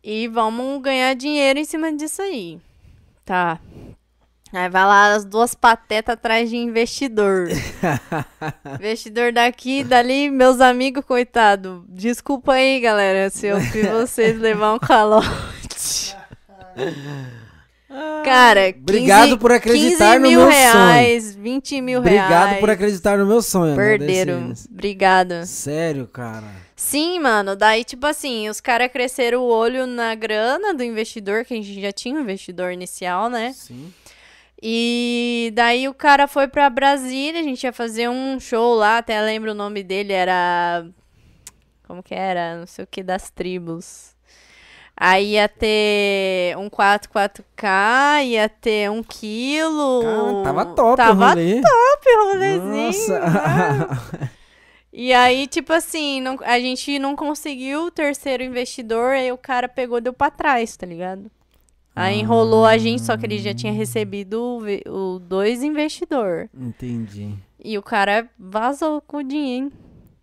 E 0.00 0.28
vamos 0.28 0.80
ganhar 0.80 1.12
dinheiro 1.14 1.58
em 1.58 1.64
cima 1.64 1.92
disso 1.92 2.22
aí. 2.22 2.60
Tá. 3.24 3.58
Aí 4.52 4.68
vai 4.68 4.84
lá 4.84 5.12
as 5.12 5.24
duas 5.24 5.56
patetas 5.56 6.12
atrás 6.12 6.48
de 6.48 6.56
investidor. 6.56 7.48
investidor 8.78 9.32
daqui, 9.32 9.82
dali, 9.82 10.30
meus 10.30 10.60
amigos, 10.60 11.04
coitado. 11.04 11.84
Desculpa 11.88 12.52
aí, 12.52 12.78
galera, 12.78 13.28
se 13.28 13.48
eu 13.48 13.60
fiz 13.60 13.90
vocês 13.90 14.38
levar 14.38 14.72
um 14.72 14.78
calote. 14.78 16.16
Cara, 18.24 18.72
15, 18.72 18.82
Obrigado 18.82 19.38
por 19.38 19.50
acreditar 19.50 20.12
15 20.12 20.18
no 20.20 20.28
mil 20.28 20.40
meu 20.40 20.48
reais, 20.48 21.34
20 21.34 21.80
mil 21.80 21.98
Obrigado 21.98 22.46
reais. 22.46 22.60
por 22.60 22.70
acreditar 22.70 23.18
no 23.18 23.26
meu 23.26 23.42
sonho. 23.42 23.74
Perderam. 23.74 24.34
agradecer 24.36 24.68
Obrigado. 24.70 25.46
Sério, 25.46 26.06
cara. 26.06 26.46
Sim, 26.76 27.18
mano. 27.18 27.56
Daí, 27.56 27.82
tipo 27.82 28.06
assim, 28.06 28.48
os 28.48 28.60
caras 28.60 28.92
cresceram 28.92 29.40
o 29.40 29.48
olho 29.48 29.86
na 29.86 30.14
grana 30.14 30.72
do 30.72 30.84
investidor, 30.84 31.44
que 31.44 31.52
a 31.52 31.56
gente 31.56 31.80
já 31.80 31.90
tinha 31.90 32.14
um 32.16 32.20
investidor 32.22 32.72
inicial, 32.72 33.28
né? 33.28 33.52
Sim. 33.54 33.92
E 34.62 35.50
daí 35.54 35.88
o 35.88 35.94
cara 35.94 36.28
foi 36.28 36.46
pra 36.46 36.70
Brasília, 36.70 37.40
a 37.40 37.44
gente 37.44 37.64
ia 37.64 37.72
fazer 37.72 38.08
um 38.08 38.38
show 38.38 38.74
lá, 38.74 38.98
até 38.98 39.20
lembro 39.20 39.50
o 39.50 39.54
nome 39.54 39.82
dele, 39.82 40.12
era. 40.12 40.86
Como 41.88 42.02
que 42.04 42.14
era? 42.14 42.56
Não 42.56 42.66
sei 42.66 42.84
o 42.84 42.88
que 42.88 43.02
das 43.02 43.30
tribos. 43.30 44.09
Aí 45.02 45.30
ia 45.32 45.48
ter 45.48 46.54
um 46.58 46.68
44K, 46.68 48.22
ia 48.26 48.48
ter 48.50 48.90
um 48.90 49.02
quilo. 49.02 50.02
Cara, 50.02 50.42
tava 50.44 50.66
top 50.66 50.96
Tava 50.98 51.24
o 51.24 51.28
rolê. 51.30 51.60
top 51.62 52.08
o 52.08 52.28
rolezinho. 52.28 52.68
né? 52.68 52.86
Nossa. 52.86 54.30
E 54.92 55.12
aí, 55.12 55.46
tipo 55.46 55.72
assim, 55.72 56.20
não- 56.20 56.36
a 56.42 56.58
gente 56.58 56.98
não 56.98 57.14
conseguiu 57.14 57.84
o 57.84 57.90
terceiro 57.92 58.42
investidor, 58.42 59.12
aí 59.12 59.30
o 59.30 59.38
cara 59.38 59.68
pegou 59.68 59.98
e 59.98 60.00
deu 60.00 60.12
pra 60.12 60.32
trás, 60.32 60.76
tá 60.76 60.84
ligado? 60.84 61.30
Aí 61.94 62.18
enrolou 62.18 62.66
a 62.66 62.76
gente, 62.76 63.00
só 63.02 63.16
que 63.16 63.24
ele 63.24 63.38
já 63.38 63.54
tinha 63.54 63.72
recebido 63.72 64.42
o, 64.42 65.14
o 65.14 65.18
dois 65.20 65.62
investidor. 65.62 66.50
Entendi. 66.52 67.34
E 67.62 67.78
o 67.78 67.82
cara 67.82 68.28
vazou 68.36 69.00
com 69.00 69.18
o 69.18 69.22
dinheiro. 69.22 69.70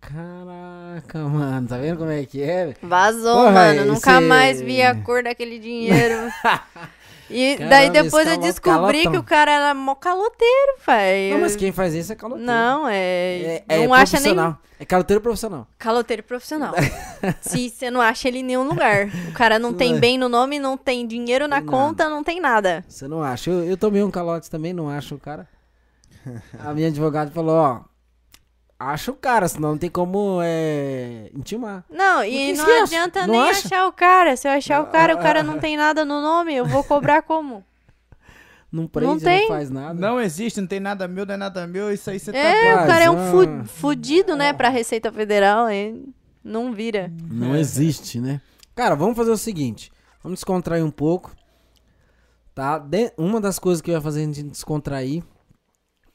Caraca, 0.00 1.18
mano. 1.18 1.66
Tá 1.68 1.76
vendo 1.76 1.98
como 1.98 2.10
é 2.10 2.24
que 2.24 2.42
é? 2.42 2.74
Vazou, 2.82 3.36
Porra, 3.36 3.50
mano. 3.52 3.84
Nunca 3.86 4.12
esse- 4.18 4.20
mais 4.20 4.60
vi 4.60 4.80
a 4.82 4.94
cor 5.02 5.22
daquele 5.22 5.58
dinheiro. 5.58 6.14
E 7.30 7.56
Caramba, 7.56 7.68
daí 7.70 7.90
depois 7.90 8.26
eu 8.26 8.36
calo- 8.36 8.42
descobri 8.46 9.02
calotão. 9.02 9.12
que 9.12 9.18
o 9.18 9.22
cara 9.22 9.50
era 9.52 9.74
mó 9.74 9.94
caloteiro, 9.94 10.78
velho. 10.86 11.34
Não, 11.34 11.40
mas 11.42 11.56
quem 11.56 11.70
faz 11.72 11.92
isso 11.92 12.10
é 12.10 12.16
caloteiro. 12.16 12.46
Não, 12.50 12.88
é. 12.88 12.96
É, 12.96 13.64
é 13.68 13.86
não 13.86 13.92
acha 13.92 14.18
nem 14.18 14.32
profissional. 14.34 14.58
É 14.80 14.84
caloteiro 14.86 15.20
profissional. 15.20 15.66
Caloteiro 15.78 16.22
profissional. 16.22 16.74
Se 17.42 17.68
você 17.68 17.90
não 17.90 18.00
acha 18.00 18.28
ele 18.28 18.38
em 18.38 18.42
nenhum 18.42 18.62
lugar. 18.66 19.08
O 19.28 19.32
cara 19.34 19.58
não 19.58 19.74
tem 19.74 19.94
É. 19.96 19.98
bem 19.98 20.16
no 20.16 20.26
nome, 20.26 20.58
não 20.58 20.78
tem 20.78 21.06
dinheiro 21.06 21.46
na 21.46 21.56
nada. 21.56 21.66
conta, 21.70 22.08
não 22.08 22.24
tem 22.24 22.40
nada. 22.40 22.82
Você 22.88 23.06
não 23.06 23.22
acha? 23.22 23.50
Eu, 23.50 23.62
eu 23.62 23.76
tomei 23.76 24.02
um 24.02 24.10
calote 24.10 24.48
também, 24.50 24.72
não 24.72 24.88
acho 24.88 25.14
o 25.16 25.18
cara. 25.20 25.46
A 26.64 26.72
minha 26.72 26.88
advogada 26.88 27.30
falou, 27.30 27.56
ó. 27.56 27.80
Acha 28.78 29.10
o 29.10 29.14
cara, 29.14 29.48
senão 29.48 29.70
não 29.70 29.78
tem 29.78 29.90
como 29.90 30.38
é, 30.40 31.30
intimar. 31.34 31.84
Não, 31.90 32.22
e 32.22 32.52
não 32.52 32.64
esquece? 32.64 32.94
adianta 32.94 33.26
Não 33.26 33.34
nem 33.34 33.50
acha? 33.50 33.66
achar 33.66 33.86
o 33.88 33.92
cara. 33.92 34.36
Se 34.36 34.46
eu 34.46 34.52
achar 34.52 34.80
o 34.82 34.86
cara, 34.86 35.16
o 35.16 35.18
cara 35.18 35.42
não 35.42 35.58
tem 35.58 35.76
nada 35.76 36.04
no 36.04 36.20
nome, 36.22 36.54
eu 36.54 36.64
vou 36.64 36.84
cobrar 36.84 37.22
como? 37.22 37.64
Não 38.70 38.86
prende, 38.86 39.10
não, 39.12 39.18
tem. 39.18 39.48
faz 39.48 39.70
nada. 39.70 39.94
Não 39.94 40.20
existe, 40.20 40.60
não 40.60 40.68
tem 40.68 40.78
nada 40.78 41.08
meu, 41.08 41.24
não 41.24 41.32
é 41.32 41.36
nada 41.38 41.66
meu, 41.66 41.90
isso 41.90 42.10
aí 42.10 42.18
você 42.20 42.30
tá 42.30 42.36
É, 42.38 42.74
o 42.74 42.76
quase, 42.76 42.86
cara 42.92 43.04
é 43.06 43.10
um 43.10 43.16
ah. 43.18 43.30
fu- 43.64 43.64
fudido, 43.80 44.36
né, 44.36 44.52
pra 44.52 44.68
Receita 44.68 45.10
Federal, 45.10 45.64
aí 45.64 46.04
não 46.44 46.70
vira. 46.70 47.10
Não 47.30 47.56
existe, 47.56 48.20
né? 48.20 48.42
Cara, 48.76 48.94
vamos 48.94 49.16
fazer 49.16 49.30
o 49.30 49.38
seguinte. 49.38 49.90
Vamos 50.22 50.40
descontrair 50.40 50.84
um 50.84 50.90
pouco. 50.90 51.34
Tá? 52.54 52.78
De- 52.78 53.10
uma 53.16 53.40
das 53.40 53.58
coisas 53.58 53.80
que 53.80 53.90
eu 53.90 53.94
ia 53.94 54.02
fazer 54.02 54.20
a 54.20 54.24
gente 54.26 54.42
descontrair. 54.42 55.24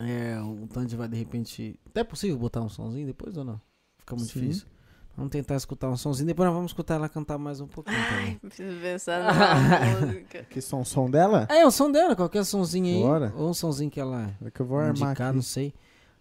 É, 0.06 0.40
o 0.41 0.67
Tandy 0.67 0.95
vai 0.95 1.07
de 1.07 1.17
repente. 1.17 1.80
Até 1.88 2.01
é 2.01 2.03
possível 2.03 2.38
botar 2.38 2.61
um 2.61 2.69
sonzinho 2.69 3.06
depois 3.07 3.38
ou 3.38 3.43
não? 3.43 3.61
Fica 3.98 4.15
muito 4.15 4.32
Sim. 4.32 4.40
difícil. 4.41 4.67
Vamos 5.15 5.32
tentar 5.32 5.56
escutar 5.56 5.90
um 5.90 5.95
sonzinho. 5.98 6.25
Depois 6.25 6.48
nós 6.48 6.56
vamos 6.56 6.72
escutar 6.72 6.95
ela 6.95 7.07
cantar 7.07 7.38
mais 7.38 7.61
um 7.61 7.67
pouquinho 7.67 7.98
também. 8.09 8.35
Preciso 8.40 8.80
pensar 8.82 9.23
na 9.23 10.07
música. 10.07 10.43
Que 10.49 10.59
som, 10.59 10.83
som 10.83 11.07
dela? 11.09 11.45
É, 11.51 11.64
o 11.65 11.69
som 11.72 11.91
dela, 11.91 12.15
qualquer 12.15 12.43
sonzinho 12.43 12.88
aí. 12.88 13.01
Bora. 13.03 13.32
Ou 13.35 13.49
um 13.49 13.53
sonzinho 13.53 13.91
que 13.91 13.99
ela 13.99 14.35
É 14.43 14.49
que 14.49 14.59
eu 14.59 14.65
vou 14.65 14.80
armar 14.80 15.09
indicar, 15.11 15.27
aqui. 15.27 15.35
não 15.35 15.43
sei. 15.43 15.72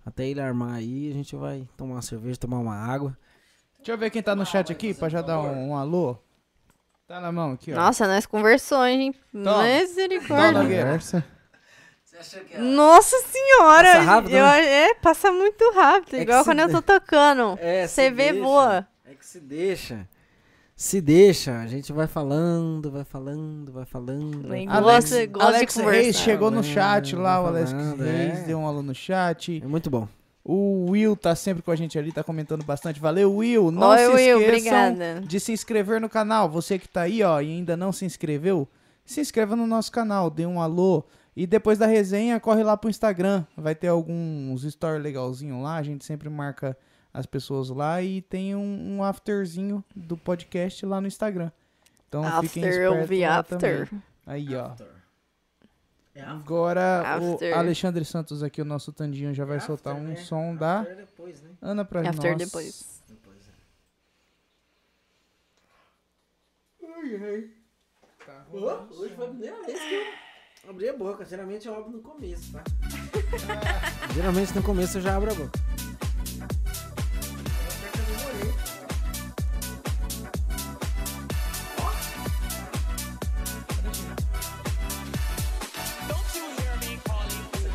Até 0.04 0.26
ele 0.28 0.40
armar 0.40 0.74
aí, 0.74 1.10
a 1.10 1.14
gente 1.14 1.34
vai 1.36 1.66
tomar 1.76 1.94
uma 1.94 2.02
cerveja, 2.02 2.36
tomar 2.38 2.58
uma 2.58 2.74
água. 2.76 3.16
Deixa 3.78 3.92
eu 3.92 3.98
ver 3.98 4.10
quem 4.10 4.22
tá 4.22 4.34
no 4.36 4.44
chat 4.44 4.70
aqui, 4.70 4.92
pra 4.92 5.08
já 5.08 5.22
dar 5.22 5.40
um, 5.40 5.70
um 5.70 5.76
alô. 5.76 6.16
Tá 7.06 7.18
na 7.20 7.32
mão 7.32 7.52
aqui, 7.52 7.72
ó. 7.72 7.76
Nossa, 7.76 8.06
nós 8.06 8.26
conversou, 8.26 8.84
hein? 8.84 9.14
Toma. 9.32 9.62
Misericórdia. 9.64 10.52
Toma. 10.52 10.60
Conversa. 10.64 11.24
Nossa 12.58 13.16
senhora! 13.26 13.88
Passa 13.94 14.00
rápido, 14.02 14.34
eu, 14.36 14.44
né? 14.44 14.64
É, 14.90 14.94
passa 14.94 15.32
muito 15.32 15.72
rápido. 15.74 16.14
É 16.16 16.20
igual 16.22 16.44
quando 16.44 16.60
eu 16.60 16.70
tô 16.70 16.82
tocando. 16.82 17.58
É, 17.62 17.86
Você 17.86 18.10
vê, 18.10 18.32
deixa. 18.32 18.42
voa. 18.44 18.86
É 19.04 19.14
que 19.14 19.26
se 19.26 19.40
deixa. 19.40 20.08
Se 20.74 21.00
deixa, 21.00 21.58
a 21.60 21.66
gente 21.66 21.92
vai 21.92 22.06
falando, 22.08 22.90
vai 22.90 23.04
falando, 23.04 23.70
vai 23.70 23.84
falando. 23.84 24.48
vai 24.48 24.64
gosta- 24.66 25.26
gosta 25.26 25.48
Alex 25.48 25.74
conversar. 25.74 26.00
Reis 26.02 26.16
chegou 26.18 26.50
no 26.50 26.64
chat 26.64 27.14
lá, 27.14 27.40
o 27.40 27.46
Alex 27.46 27.70
falando, 27.70 28.02
Reis 28.02 28.38
é. 28.38 28.42
deu 28.42 28.58
um 28.58 28.66
alô 28.66 28.82
no 28.82 28.94
chat. 28.94 29.60
É 29.62 29.66
muito 29.66 29.88
bom. 29.90 30.08
O 30.44 30.90
Will 30.90 31.14
tá 31.14 31.36
sempre 31.36 31.62
com 31.62 31.70
a 31.70 31.76
gente 31.76 31.96
ali, 31.96 32.10
tá 32.10 32.24
comentando 32.24 32.64
bastante. 32.64 32.98
Valeu, 32.98 33.32
Will. 33.32 33.70
Não 33.70 33.90
Oi, 33.90 33.98
se 33.98 34.06
Will, 34.08 34.40
esqueçam 34.40 34.48
obrigada. 34.88 35.20
de 35.20 35.38
se 35.38 35.52
inscrever 35.52 36.00
no 36.00 36.08
canal. 36.08 36.48
Você 36.50 36.80
que 36.80 36.88
tá 36.88 37.02
aí, 37.02 37.22
ó, 37.22 37.40
e 37.40 37.48
ainda 37.52 37.76
não 37.76 37.92
se 37.92 38.04
inscreveu, 38.04 38.66
se 39.04 39.20
inscreva 39.20 39.54
no 39.54 39.68
nosso 39.68 39.92
canal, 39.92 40.28
dê 40.30 40.44
um 40.46 40.60
alô. 40.60 41.04
E 41.34 41.46
depois 41.46 41.78
da 41.78 41.86
resenha, 41.86 42.38
corre 42.38 42.62
lá 42.62 42.76
pro 42.76 42.90
Instagram. 42.90 43.44
Vai 43.56 43.74
ter 43.74 43.88
alguns 43.88 44.62
stories 44.70 45.02
legalzinho 45.02 45.62
lá. 45.62 45.76
A 45.76 45.82
gente 45.82 46.04
sempre 46.04 46.28
marca 46.28 46.76
as 47.12 47.26
pessoas 47.26 47.70
lá 47.70 48.02
e 48.02 48.20
tem 48.22 48.54
um, 48.54 48.96
um 48.96 49.02
afterzinho 49.04 49.82
do 49.94 50.16
podcast 50.16 50.84
lá 50.84 51.00
no 51.00 51.06
Instagram. 51.06 51.50
Então 52.08 52.22
fiquem 52.42 52.64
After, 52.64 52.82
eu 52.82 53.00
espertos 53.00 53.52
after. 53.52 53.88
também. 53.88 54.02
Aí, 54.26 54.54
ó. 54.54 54.72
Agora 56.26 57.00
After. 57.16 57.54
o 57.54 57.58
Alexandre 57.58 58.04
Santos 58.04 58.42
aqui, 58.42 58.60
o 58.60 58.66
nosso 58.66 58.92
Tandinho, 58.92 59.32
já 59.32 59.46
vai 59.46 59.60
soltar 59.60 59.94
um 59.94 60.14
som 60.16 60.54
da 60.54 60.86
Ana 61.60 61.84
pra 61.86 62.06
After 62.06 62.32
nós. 62.32 62.38
depois. 62.46 63.02
Hoje 68.52 69.14
foi 69.14 69.24
a 69.24 69.28
primeira 69.28 69.62
vez 69.64 69.78
que 69.80 69.94
eu 69.94 70.31
abri 70.68 70.88
a 70.88 70.96
boca. 70.96 71.24
Geralmente 71.24 71.66
eu 71.66 71.74
abro 71.74 71.90
no 71.90 72.00
começo, 72.00 72.52
tá? 72.52 72.62
Geralmente 74.14 74.54
no 74.54 74.62
começo 74.62 74.98
eu 74.98 75.02
já 75.02 75.16
abro 75.16 75.30
a 75.30 75.34
boca. 75.34 75.58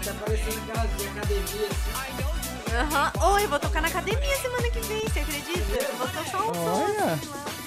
Tá 0.04 0.14
parecendo 0.22 0.58
aquelas 0.72 0.98
de 0.98 1.08
academia 1.08 1.68
assim. 1.68 2.27
Aham. 2.74 3.12
Oi, 3.34 3.44
eu 3.46 3.50
vou 3.50 3.60
tocar 3.60 3.82
na 3.82 3.88
academia 3.88 4.38
semana 4.38 4.70
que 4.70 4.80
vem, 4.82 5.02
você 5.02 5.20
acredita? 5.20 5.78
Eu 5.78 5.96
vou 5.98 6.08
tocar 6.08 6.22
um 6.22 6.54
som. 6.54 6.60
Olha! 6.60 7.20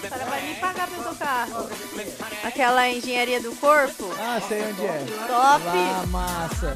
O 0.02 0.08
cara 0.08 0.24
vai 0.24 0.42
me 0.42 0.54
pagar 0.54 0.86
pra 0.88 0.96
eu 0.96 1.04
tocar. 1.04 1.48
Aquela 2.44 2.88
engenharia 2.88 3.40
do 3.40 3.54
corpo. 3.56 4.12
Ah, 4.18 4.40
sei 4.46 4.62
onde 4.62 4.86
é. 4.86 5.04
Top! 5.26 5.64
Lá, 5.64 6.06
massa. 6.06 6.74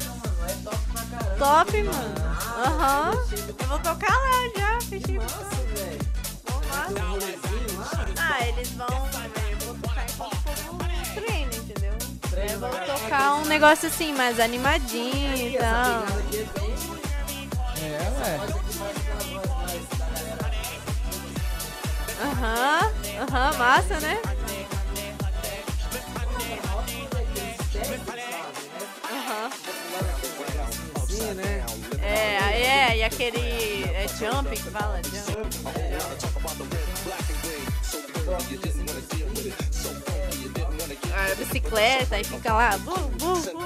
Top, 1.37 1.83
mano. 1.83 2.15
Aham. 2.65 3.11
Eu 3.59 3.67
vou 3.67 3.79
tocar 3.79 4.11
lá 4.11 4.49
já, 4.57 4.81
fechei. 4.81 5.17
Vamos 5.17 6.67
lá. 6.69 6.87
Ah, 8.17 8.47
eles 8.47 8.69
vão. 8.71 8.87
Eu 8.87 9.57
vou 9.65 9.75
tocar 9.75 10.05
enquanto 10.09 10.35
o 10.35 10.43
povo 10.43 10.85
treina, 11.15 11.55
entendeu? 11.55 11.93
Eu 12.51 12.59
vou 12.59 12.69
tocar 12.69 13.35
um 13.35 13.45
negócio 13.45 13.87
assim, 13.87 14.13
mais 14.13 14.39
animadinho 14.39 15.35
e 15.35 15.57
tal. 15.57 16.64
É. 18.25 18.39
Aham, 22.23 22.91
aham, 23.21 23.57
massa, 23.57 23.99
né? 23.99 24.19
Aham. 29.11 29.51
Sim, 31.07 31.33
né? 31.35 31.63
É, 32.01 32.37
aí 32.39 32.63
é, 32.63 32.97
e 32.97 33.03
aquele. 33.03 33.83
É 33.83 34.07
jump 34.17 34.49
que 34.49 34.71
fala? 34.71 34.99
Jump. 35.03 35.55
A 41.13 41.35
bicicleta, 41.35 42.15
aí 42.15 42.23
fica 42.23 42.53
lá. 42.53 42.75
Bu, 42.79 42.95
bu, 42.95 43.35
bu. 43.35 43.63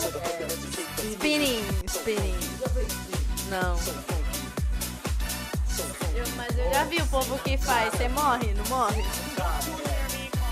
Spinning, 1.13 1.63
spinning. 1.87 2.35
Não. 3.49 4.18
Eu- 6.15 6.27
mas 6.35 6.57
eu 6.57 6.73
já 6.73 6.83
vi 6.85 6.97
o 7.01 7.07
povo 7.07 7.37
que 7.39 7.57
faz. 7.57 7.93
Você 7.93 8.07
morre, 8.09 8.53
não 8.53 8.65
morre? 8.65 9.03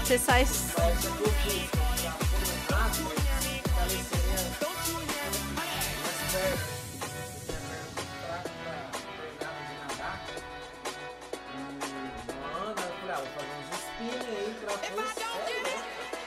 Você 0.03 0.17
sai. 0.17 0.45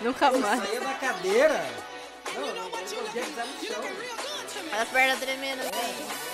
Nunca 0.01 0.33
mais. 0.33 0.61
Saía 0.63 0.81
da 0.81 0.95
cadeira. 0.95 1.67
As 4.81 4.89
pernas 4.89 5.19
tremendo 5.19 5.61
assim. 5.61 6.07
Não 6.09 6.30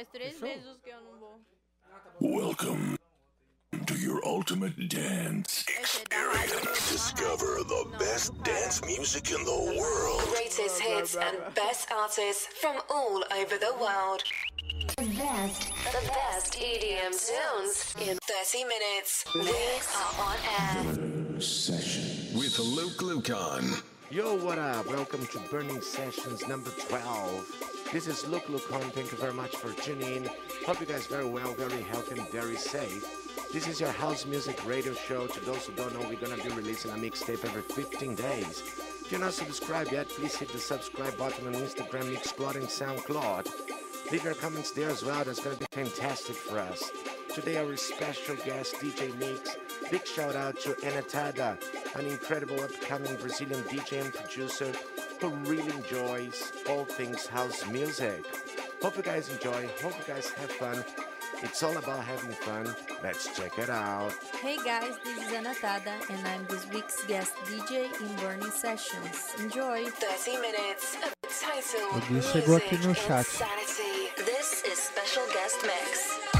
Faz 0.00 0.08
três 0.12 0.40
meses 0.40 0.78
que 0.82 0.88
eu 0.88 1.00
não 1.02 1.18
vou. 1.18 1.40
Welcome 2.22 2.96
to 3.86 3.94
your 3.98 4.24
ultimate 4.24 4.88
dance 4.88 5.66
Esse 5.78 6.00
é 6.00 6.04
da 6.08 6.32
rádio. 6.32 6.58
Discover 6.90 7.64
the 7.64 7.98
best 7.98 8.32
dance 8.42 8.80
music 8.86 9.30
in 9.30 9.44
the 9.44 9.78
world. 9.78 10.22
Greatest 10.30 10.80
hits 10.80 11.16
and 11.16 11.52
best 11.54 11.92
artists 11.92 12.46
from 12.62 12.80
all 12.88 13.22
over 13.30 13.58
the 13.58 13.74
world. 13.78 14.24
The 14.96 15.04
best, 15.04 15.68
the 15.92 16.06
best 16.08 16.54
EDM 16.54 17.12
tunes 17.12 17.94
in 18.00 18.16
30 18.22 18.64
minutes. 18.64 19.26
We 19.34 19.50
are 19.50 20.14
on 20.24 20.36
air. 20.62 21.40
Session 21.42 22.38
with 22.38 22.58
Luke 22.58 23.02
Lucan. 23.02 23.74
Yo, 24.10 24.42
what 24.42 24.58
up? 24.58 24.86
Welcome 24.86 25.26
to 25.26 25.38
Burning 25.50 25.82
Sessions 25.82 26.48
number 26.48 26.70
12. 26.88 27.69
This 27.92 28.06
is 28.06 28.24
Luke 28.28 28.46
Lucon. 28.46 28.92
Thank 28.92 29.10
you 29.10 29.18
very 29.18 29.32
much 29.32 29.56
for 29.56 29.72
tuning 29.72 30.24
in. 30.24 30.30
Hope 30.64 30.78
you 30.78 30.86
guys 30.86 31.08
very 31.08 31.24
well, 31.24 31.52
very 31.54 31.82
healthy, 31.82 32.20
and 32.20 32.28
very 32.30 32.54
safe. 32.54 33.04
This 33.52 33.66
is 33.66 33.80
your 33.80 33.90
house 33.90 34.24
music 34.24 34.64
radio 34.64 34.94
show. 34.94 35.26
To 35.26 35.40
those 35.40 35.66
who 35.66 35.72
don't 35.72 35.92
know, 35.94 36.08
we're 36.08 36.14
gonna 36.14 36.40
be 36.40 36.50
releasing 36.50 36.92
a 36.92 36.94
mixtape 36.94 37.44
every 37.44 37.62
15 37.62 38.14
days. 38.14 38.62
If 39.04 39.08
you're 39.10 39.20
not 39.20 39.32
subscribed 39.32 39.90
yet, 39.90 40.08
please 40.08 40.36
hit 40.36 40.50
the 40.50 40.60
subscribe 40.60 41.18
button 41.18 41.48
on 41.48 41.54
Instagram, 41.54 42.14
Mixcloud, 42.14 42.54
and 42.54 42.68
SoundCloud. 42.68 44.12
Leave 44.12 44.22
your 44.22 44.34
comments 44.34 44.70
there 44.70 44.88
as 44.88 45.04
well. 45.04 45.24
That's 45.24 45.40
gonna 45.40 45.56
be 45.56 45.66
fantastic 45.72 46.36
for 46.36 46.60
us. 46.60 46.92
Today, 47.34 47.56
our 47.56 47.76
special 47.76 48.36
guest, 48.36 48.76
DJ 48.76 49.12
Mix. 49.18 49.56
Big 49.90 50.06
shout 50.06 50.36
out 50.36 50.60
to 50.60 50.74
Anatada, 50.74 51.58
an 51.96 52.06
incredible 52.06 52.60
upcoming 52.60 53.16
Brazilian 53.16 53.64
DJ 53.64 54.00
and 54.00 54.14
producer 54.14 54.72
who 55.20 55.28
really 55.50 55.68
enjoys 55.74 56.52
all 56.68 56.84
things 56.84 57.26
house 57.26 57.66
music. 57.66 58.24
Hope 58.82 58.96
you 58.96 59.02
guys 59.02 59.28
enjoy. 59.28 59.68
Hope 59.82 59.94
you 59.98 60.04
guys 60.14 60.30
have 60.30 60.50
fun. 60.52 60.84
It's 61.42 61.62
all 61.62 61.76
about 61.76 62.04
having 62.04 62.30
fun. 62.32 62.74
Let's 63.02 63.34
check 63.36 63.58
it 63.58 63.68
out. 63.70 64.12
Hey 64.42 64.56
guys, 64.64 64.94
this 65.04 65.18
is 65.18 65.32
Anatada 65.32 65.94
and 66.10 66.26
I'm 66.26 66.46
this 66.46 66.66
week's 66.68 67.04
guest 67.06 67.34
DJ 67.44 67.88
in 68.00 68.16
Burning 68.16 68.50
Sessions. 68.50 69.34
Enjoy! 69.38 69.84
30 69.84 70.40
minutes 70.40 70.96
of 70.96 71.12
total 71.22 71.90
Alguém 71.94 72.22
chegou 72.22 72.56
aqui 72.56 72.74
music 72.76 72.86
no 72.86 72.94
chat. 72.94 73.26
insanity. 73.26 74.10
This 74.24 74.62
is 74.64 74.78
special 74.78 75.24
guest 75.32 75.58
mix. 75.62 76.39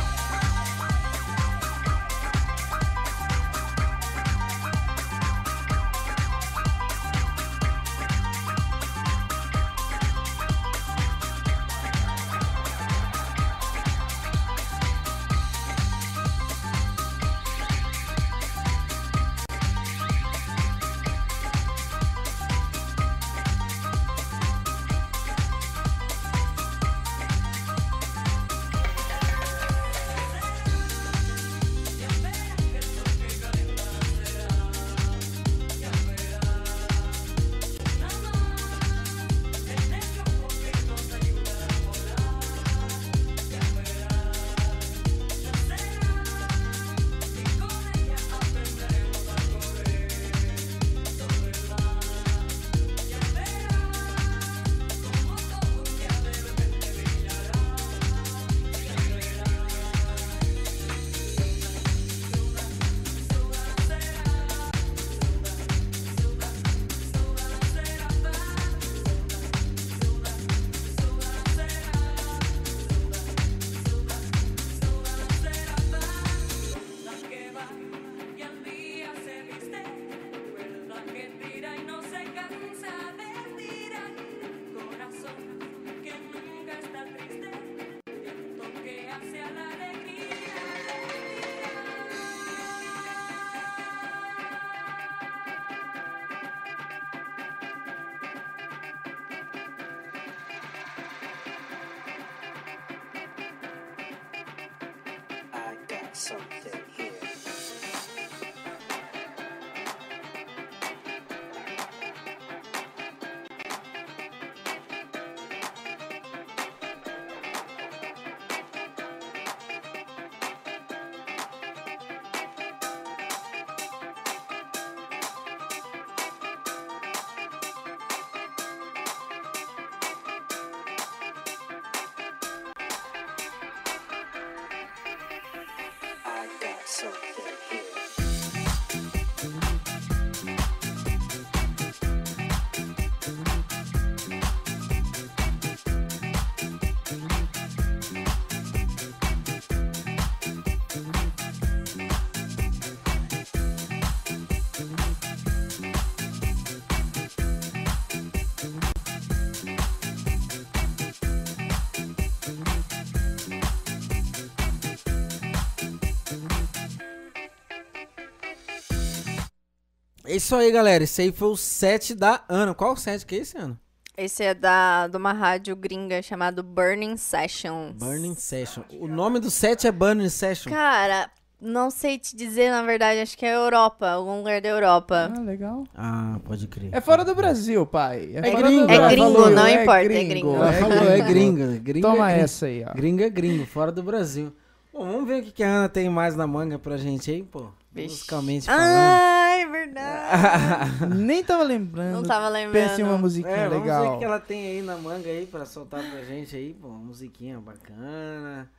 É 170.31 170.37
isso 170.37 170.55
aí, 170.55 170.71
galera. 170.71 171.03
Esse 171.03 171.23
aí 171.23 171.33
foi 171.33 171.49
o 171.49 171.57
set 171.57 172.15
da 172.15 172.45
Ana. 172.49 172.73
Qual 172.73 172.97
set 172.97 173.27
que 173.27 173.35
é 173.35 173.39
esse 173.39 173.59
ano? 173.59 173.77
Esse 174.17 174.45
é 174.45 174.55
da, 174.55 175.09
de 175.09 175.17
uma 175.17 175.33
rádio 175.33 175.75
gringa 175.75 176.23
chamado 176.23 176.63
Burning 176.63 177.17
Sessions. 177.17 177.97
Burning 177.97 178.37
Session. 178.37 178.83
O 179.01 179.09
nome 179.09 179.41
do 179.41 179.51
set 179.51 179.89
é 179.89 179.91
Burning 179.91 180.29
Session. 180.29 180.71
Cara, 180.71 181.29
não 181.61 181.91
sei 181.91 182.17
te 182.17 182.37
dizer, 182.37 182.71
na 182.71 182.81
verdade, 182.83 183.19
acho 183.19 183.37
que 183.37 183.45
é 183.45 183.57
Europa, 183.57 184.09
algum 184.09 184.39
lugar 184.39 184.61
da 184.61 184.69
Europa. 184.69 185.33
Ah, 185.37 185.41
legal. 185.41 185.83
Ah, 185.97 186.39
pode 186.45 186.69
crer. 186.69 186.91
É 186.93 187.01
fora 187.01 187.25
do 187.25 187.35
Brasil, 187.35 187.85
pai. 187.85 188.31
É 188.33 188.53
fora 188.53 188.63
gringo, 188.69 188.87
do 188.87 188.93
é 188.93 189.09
gringo, 189.09 189.51
não 189.51 189.69
importa, 189.69 190.13
é 190.13 190.25
gringo. 190.25 190.55
Ela 190.55 190.73
falou, 190.75 191.11
é 191.11 191.21
gringa. 191.23 191.67
gringa 191.83 192.07
Toma 192.09 192.31
é 192.31 192.35
gringo. 192.35 192.45
essa 192.45 192.67
aí, 192.67 192.85
ó. 192.89 192.95
Gringa 192.95 193.27
é 193.27 193.31
gringo, 193.31 193.67
fora 193.67 193.91
do 193.91 194.03
Brasil. 194.05 194.53
Bom, 194.93 195.11
vamos 195.11 195.27
ver 195.27 195.43
o 195.43 195.45
que 195.45 195.51
que 195.51 195.65
a 195.65 195.69
Ana 195.69 195.89
tem 195.89 196.09
mais 196.09 196.37
na 196.37 196.47
manga 196.47 196.79
pra 196.79 196.97
gente 196.97 197.33
aí, 197.33 197.43
pô. 197.43 197.67
Vixe. 197.93 198.11
Musicalmente 198.11 198.67
falando. 198.67 199.40
Ai, 199.65 199.71
verdade. 199.71 201.07
Nem 201.17 201.43
tava 201.45 201.63
lembrando. 201.63 202.13
Não 202.15 202.23
tava 202.23 202.49
lembrando. 202.49 202.89
Pense 202.89 203.01
em 203.01 203.05
uma 203.05 203.19
musiquinha 203.19 203.55
É, 203.55 203.69
vamos 203.69 203.85
ver 203.85 203.91
o 203.93 204.01
legal. 204.01 204.19
que 204.19 204.25
ela 204.25 204.41
tem 204.41 204.67
aí 204.67 204.83
na 204.83 204.97
manga 204.97 205.29
aí 205.29 205.47
pra 205.47 205.65
soltar 205.65 206.03
pra 206.11 206.23
gente 206.25 206.55
aí, 206.57 206.75
pô. 206.75 206.89
Uma 206.89 206.99
musiquinha 206.99 207.59
bacana. 207.61 208.71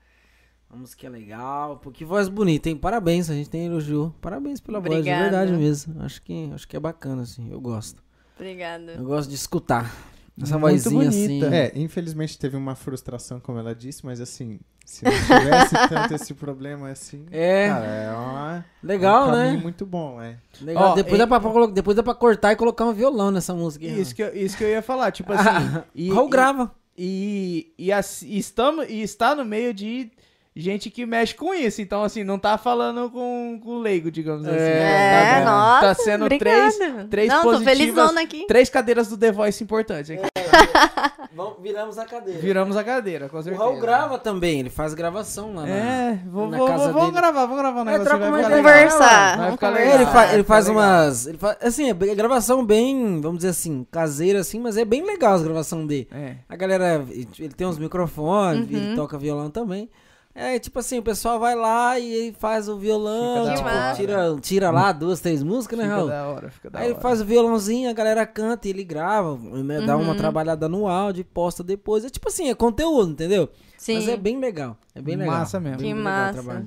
Uma 0.69 0.80
musiquinha 0.80 1.11
legal. 1.11 1.77
Pô, 1.77 1.92
que 1.92 2.06
voz 2.06 2.30
bonita, 2.30 2.69
hein? 2.69 2.77
Parabéns, 2.77 3.30
a 3.30 3.34
gente 3.34 3.50
tem 3.50 3.66
elogio. 3.66 4.14
Parabéns 4.22 4.60
pela 4.61 4.80
voz, 4.80 4.90
de 4.92 4.98
Obrigada. 5.00 5.24
verdade 5.24 5.51
mesmo. 5.53 6.01
Acho 6.01 6.22
que, 6.22 6.50
acho 6.53 6.68
que 6.68 6.77
é 6.77 6.80
bacana, 6.80 7.24
assim. 7.24 7.51
Eu 7.51 7.60
gosto. 7.60 8.01
Obrigada. 8.35 8.93
Eu 8.93 9.03
gosto 9.03 9.30
de 9.30 9.35
escutar. 9.35 9.93
Essa 10.42 10.58
Muito 10.58 10.82
vozinha 10.90 11.10
bonita. 11.11 11.48
assim. 11.48 11.56
É, 11.56 11.72
infelizmente 11.76 12.40
teve 12.40 12.56
uma 12.56 12.74
frustração, 12.74 13.40
como 13.40 13.60
ela 13.60 13.76
disse, 13.76 14.06
mas 14.06 14.19
assim, 14.22 14.60
se 14.92 15.06
não 15.06 15.11
tivesse 15.11 15.76
tanto 15.90 16.14
esse 16.16 16.34
problema 16.34 16.90
assim, 16.90 17.26
É. 17.32 17.68
cara, 17.70 17.86
é 17.86 18.11
uma, 18.11 18.66
Legal, 18.84 19.28
um 19.30 19.32
né? 19.32 19.52
muito 19.61 19.86
bom, 19.86 20.22
é. 20.22 20.36
Legal. 20.60 20.92
Ó, 20.92 20.95
depois, 20.95 21.16
e- 21.16 21.18
dá 21.18 21.28
pra, 21.28 21.66
depois 21.68 21.95
dá 21.95 22.03
pra 22.03 22.14
cortar 22.14 22.52
e 22.52 22.56
colocar 22.56 22.86
um 22.86 22.94
violão 22.94 23.32
nessa 23.32 23.53
música. 23.53 23.86
aí, 23.86 24.00
Isso 24.02 24.14
que, 24.14 24.22
eu- 24.24 24.36
isso 24.36 24.58
que 24.58 24.64
eu 24.64 24.70
ia 24.70 24.82
falar, 24.82 25.11
tipo 25.11 25.32
assim. 25.32 25.82
e, 25.95 26.11
Raul 26.11 26.28
grava. 26.30 26.72
E, 26.98 27.72
e, 27.78 27.92
as- 27.92 28.22
e 28.22 28.38
estamos, 28.38 28.86
e 28.90 29.02
está 29.02 29.34
no 29.34 29.45
meio 29.45 29.74
de 29.74 30.11
gente 30.56 30.90
que 30.90 31.06
mexe 31.06 31.34
com 31.36 31.54
isso. 31.54 31.82
Então, 31.82 32.04
assim, 32.04 32.24
não 32.24 32.38
tá 32.40 32.58
falando 32.58 33.10
com, 33.10 33.60
com 33.64 33.80
leigo, 33.80 34.12
digamos 34.12 34.46
assim. 34.48 34.58
É, 34.58 35.42
tá, 35.44 35.52
nossa, 35.52 35.82
tá 35.88 35.94
sendo 35.96 36.28
três, 36.28 36.76
obrigada. 36.76 37.08
três 37.10 37.30
Não, 37.30 37.42
tô 37.42 37.52
positivas, 37.52 37.78
felizona 37.78 38.22
aqui. 38.22 38.46
três 38.48 38.70
cadeiras 38.70 39.08
do 39.08 39.18
The 39.18 39.32
Voice 39.32 39.64
importantes. 39.64 40.12
aqui. 40.12 40.22
Vamos, 41.34 41.62
viramos 41.62 41.98
a 41.98 42.06
cadeira. 42.06 42.40
Viramos 42.42 42.76
a 42.76 42.84
cadeira, 42.84 43.30
com 43.30 43.38
O 43.38 43.42
certeza. 43.42 43.64
Raul 43.64 43.80
grava 43.80 44.20
também, 44.20 44.60
ele 44.60 44.70
faz 44.70 44.94
gravação 44.94 45.54
lá 45.56 45.62
na, 45.62 45.70
É, 45.70 46.20
vou, 46.30 46.50
na 46.50 46.58
vou, 46.58 46.68
casa 46.68 46.84
vou, 46.84 46.94
vamos 46.94 47.10
dele. 47.12 47.22
gravar, 47.22 47.46
vamos 47.46 47.58
gravar 47.58 47.80
um 47.80 47.82
É, 47.84 47.92
negócio. 47.94 48.06
troca 48.06 48.20
vai 48.20 48.30
uma 48.30 48.38
ficar 48.44 48.56
legal. 48.58 48.74
Conversar. 48.74 49.08
Vai 49.30 49.38
Vamos 49.38 49.54
ficar 49.54 49.68
conversar. 49.70 49.90
legal. 49.90 50.02
ele, 50.02 50.12
fa- 50.28 50.34
ele 50.34 50.44
faz 50.44 50.68
umas. 50.68 51.26
Ele 51.28 51.38
faz, 51.38 51.58
assim, 51.62 51.90
é 51.90 51.94
gravação 51.94 52.66
bem, 52.66 53.22
vamos 53.22 53.38
dizer 53.38 53.50
assim, 53.50 53.88
caseira 53.90 54.40
assim, 54.42 54.60
mas 54.60 54.76
é 54.76 54.84
bem 54.84 55.04
legal 55.06 55.34
as 55.36 55.42
gravações 55.44 55.88
dele. 55.88 56.08
É. 56.12 56.36
A 56.50 56.56
galera, 56.58 57.06
ele 57.10 57.54
tem 57.56 57.66
uns 57.66 57.80
microfones, 57.80 58.70
Uhum. 58.70 58.78
ele 58.78 58.96
toca 58.98 59.18
violão 59.18 59.50
também. 59.50 59.90
É, 60.34 60.58
tipo 60.60 60.80
assim, 60.80 60.98
o 60.98 61.03
pessoal 61.03 61.38
vai 61.40 61.53
lá 61.56 62.00
e 62.00 62.10
ele 62.10 62.35
faz 62.40 62.69
o 62.69 62.77
violão, 62.77 63.43
Fica 63.45 63.58
tipo, 63.58 63.95
tira, 63.98 64.35
tira 64.42 64.72
lá 64.72 64.93
duas, 64.93 65.19
três 65.19 65.43
músicas, 65.43 65.77
né, 65.77 65.84
Fica 65.85 65.95
Raul? 65.98 66.08
da 66.08 66.27
hora, 66.30 66.50
fica 66.50 66.69
da 66.69 66.80
Aí 66.80 66.85
ele 66.85 66.93
hora. 66.93 67.01
faz 67.01 67.19
o 67.19 67.26
violãozinho, 67.26 67.90
a 67.90 67.93
galera 67.93 68.26
canta 68.26 68.66
e 68.68 68.72
ele 68.72 68.84
grava, 68.85 69.38
né, 69.38 69.82
dá 69.82 69.98
uma 69.98 70.11
Uhum. 70.11 70.18
trabalhada 70.18 70.69
no 70.69 70.88
áudio 70.88 71.19
e 71.22 71.26
posta 71.26 71.61
depois. 71.64 72.06
É 72.06 72.10
tipo 72.10 72.30
assim, 72.30 72.50
é 72.50 72.56
conteúdo, 72.56 73.11
entendeu? 73.11 73.50
Sim. 73.77 73.95
Mas 73.95 74.08
é 74.08 74.16
bem 74.16 74.40
legal, 74.40 74.77
é 74.95 75.01
bem 75.01 75.18
legal. 75.18 75.35
Massa 75.35 75.60
mesmo. 75.60 75.80
Bem 75.80 75.92
Que 75.93 76.00
legal 76.00 76.32
o 76.32 76.34
massa. 76.45 76.66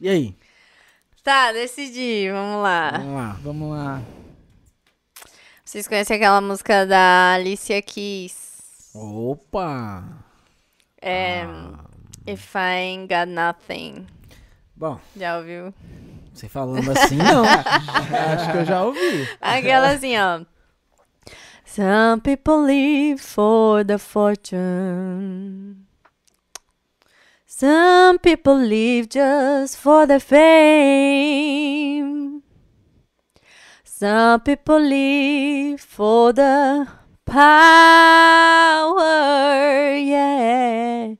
E 0.00 0.08
aí? 0.08 0.36
Tá, 1.22 1.52
decidi, 1.52 2.30
vamos 2.32 2.62
lá. 2.62 2.90
Vamos 2.92 3.14
lá. 3.14 3.36
Vamos 3.44 3.70
lá. 3.70 4.02
Vocês 5.64 5.86
conhecem 5.86 6.16
aquela 6.16 6.40
música 6.40 6.86
da 6.86 7.34
Alicia 7.34 7.80
Keys? 7.82 8.90
Opa! 8.94 10.04
É. 11.00 11.42
Ah. 11.42 11.84
If 12.26 12.54
I 12.56 12.74
Ain't 12.78 13.08
Got 13.08 13.28
Nothing. 13.28 14.06
Bom, 14.76 14.98
Já 15.16 15.38
ouviu? 15.38 15.72
você 16.32 16.48
falando 16.48 16.90
assim, 16.90 17.16
não. 17.16 17.44
Acho 17.44 18.52
que 18.52 18.58
eu 18.58 18.64
já 18.64 18.84
ouvi. 18.84 19.28
Aquela 19.40 19.90
assim, 19.90 20.16
ó. 20.18 20.40
Some 21.64 22.20
people 22.22 22.64
live 22.66 23.20
for 23.20 23.84
the 23.84 23.98
fortune. 23.98 25.86
Some 27.46 28.18
people 28.18 28.54
live 28.54 29.08
just 29.10 29.76
for 29.76 30.06
the 30.06 30.18
fame. 30.20 31.62
Some 33.84 34.40
people 34.44 34.80
live 34.80 35.78
for 35.80 36.32
the 36.32 36.86
power, 37.24 39.02
yeah. 39.96 41.14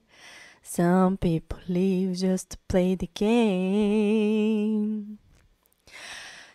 Some 0.75 1.19
people 1.19 1.59
live 1.69 2.17
just 2.17 2.53
to 2.53 2.59
play 2.67 2.95
the 2.95 3.11
game. 3.13 5.19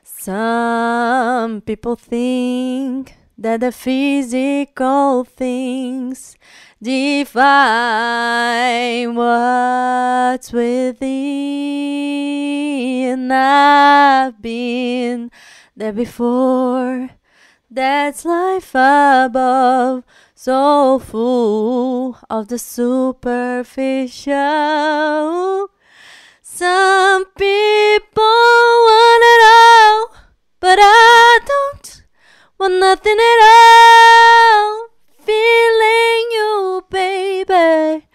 Some 0.01 1.61
people 1.61 1.95
think 1.95 3.15
that 3.37 3.59
the 3.59 3.71
physical 3.71 5.23
things 5.23 6.35
define 6.81 7.53
what's 9.13 10.51
within. 10.51 10.97
I've 13.31 14.41
been 14.41 15.29
there 15.75 15.93
before. 15.93 17.11
That's 17.69 18.25
life 18.25 18.73
above, 18.73 20.03
so 20.39 20.99
full 20.99 22.15
of 22.29 22.47
the 22.47 22.59
superficial. 22.59 23.25
Some 26.43 27.25
people 27.25 28.23
want 28.23 29.23
it 29.33 29.41
all, 29.57 30.13
but 30.59 30.77
I 30.79 31.39
don't 31.43 32.03
want 32.59 32.75
nothing 32.79 33.17
at 33.17 33.39
all. 33.49 34.89
Feeling 35.25 36.29
you, 36.37 36.85
baby. 36.91 38.05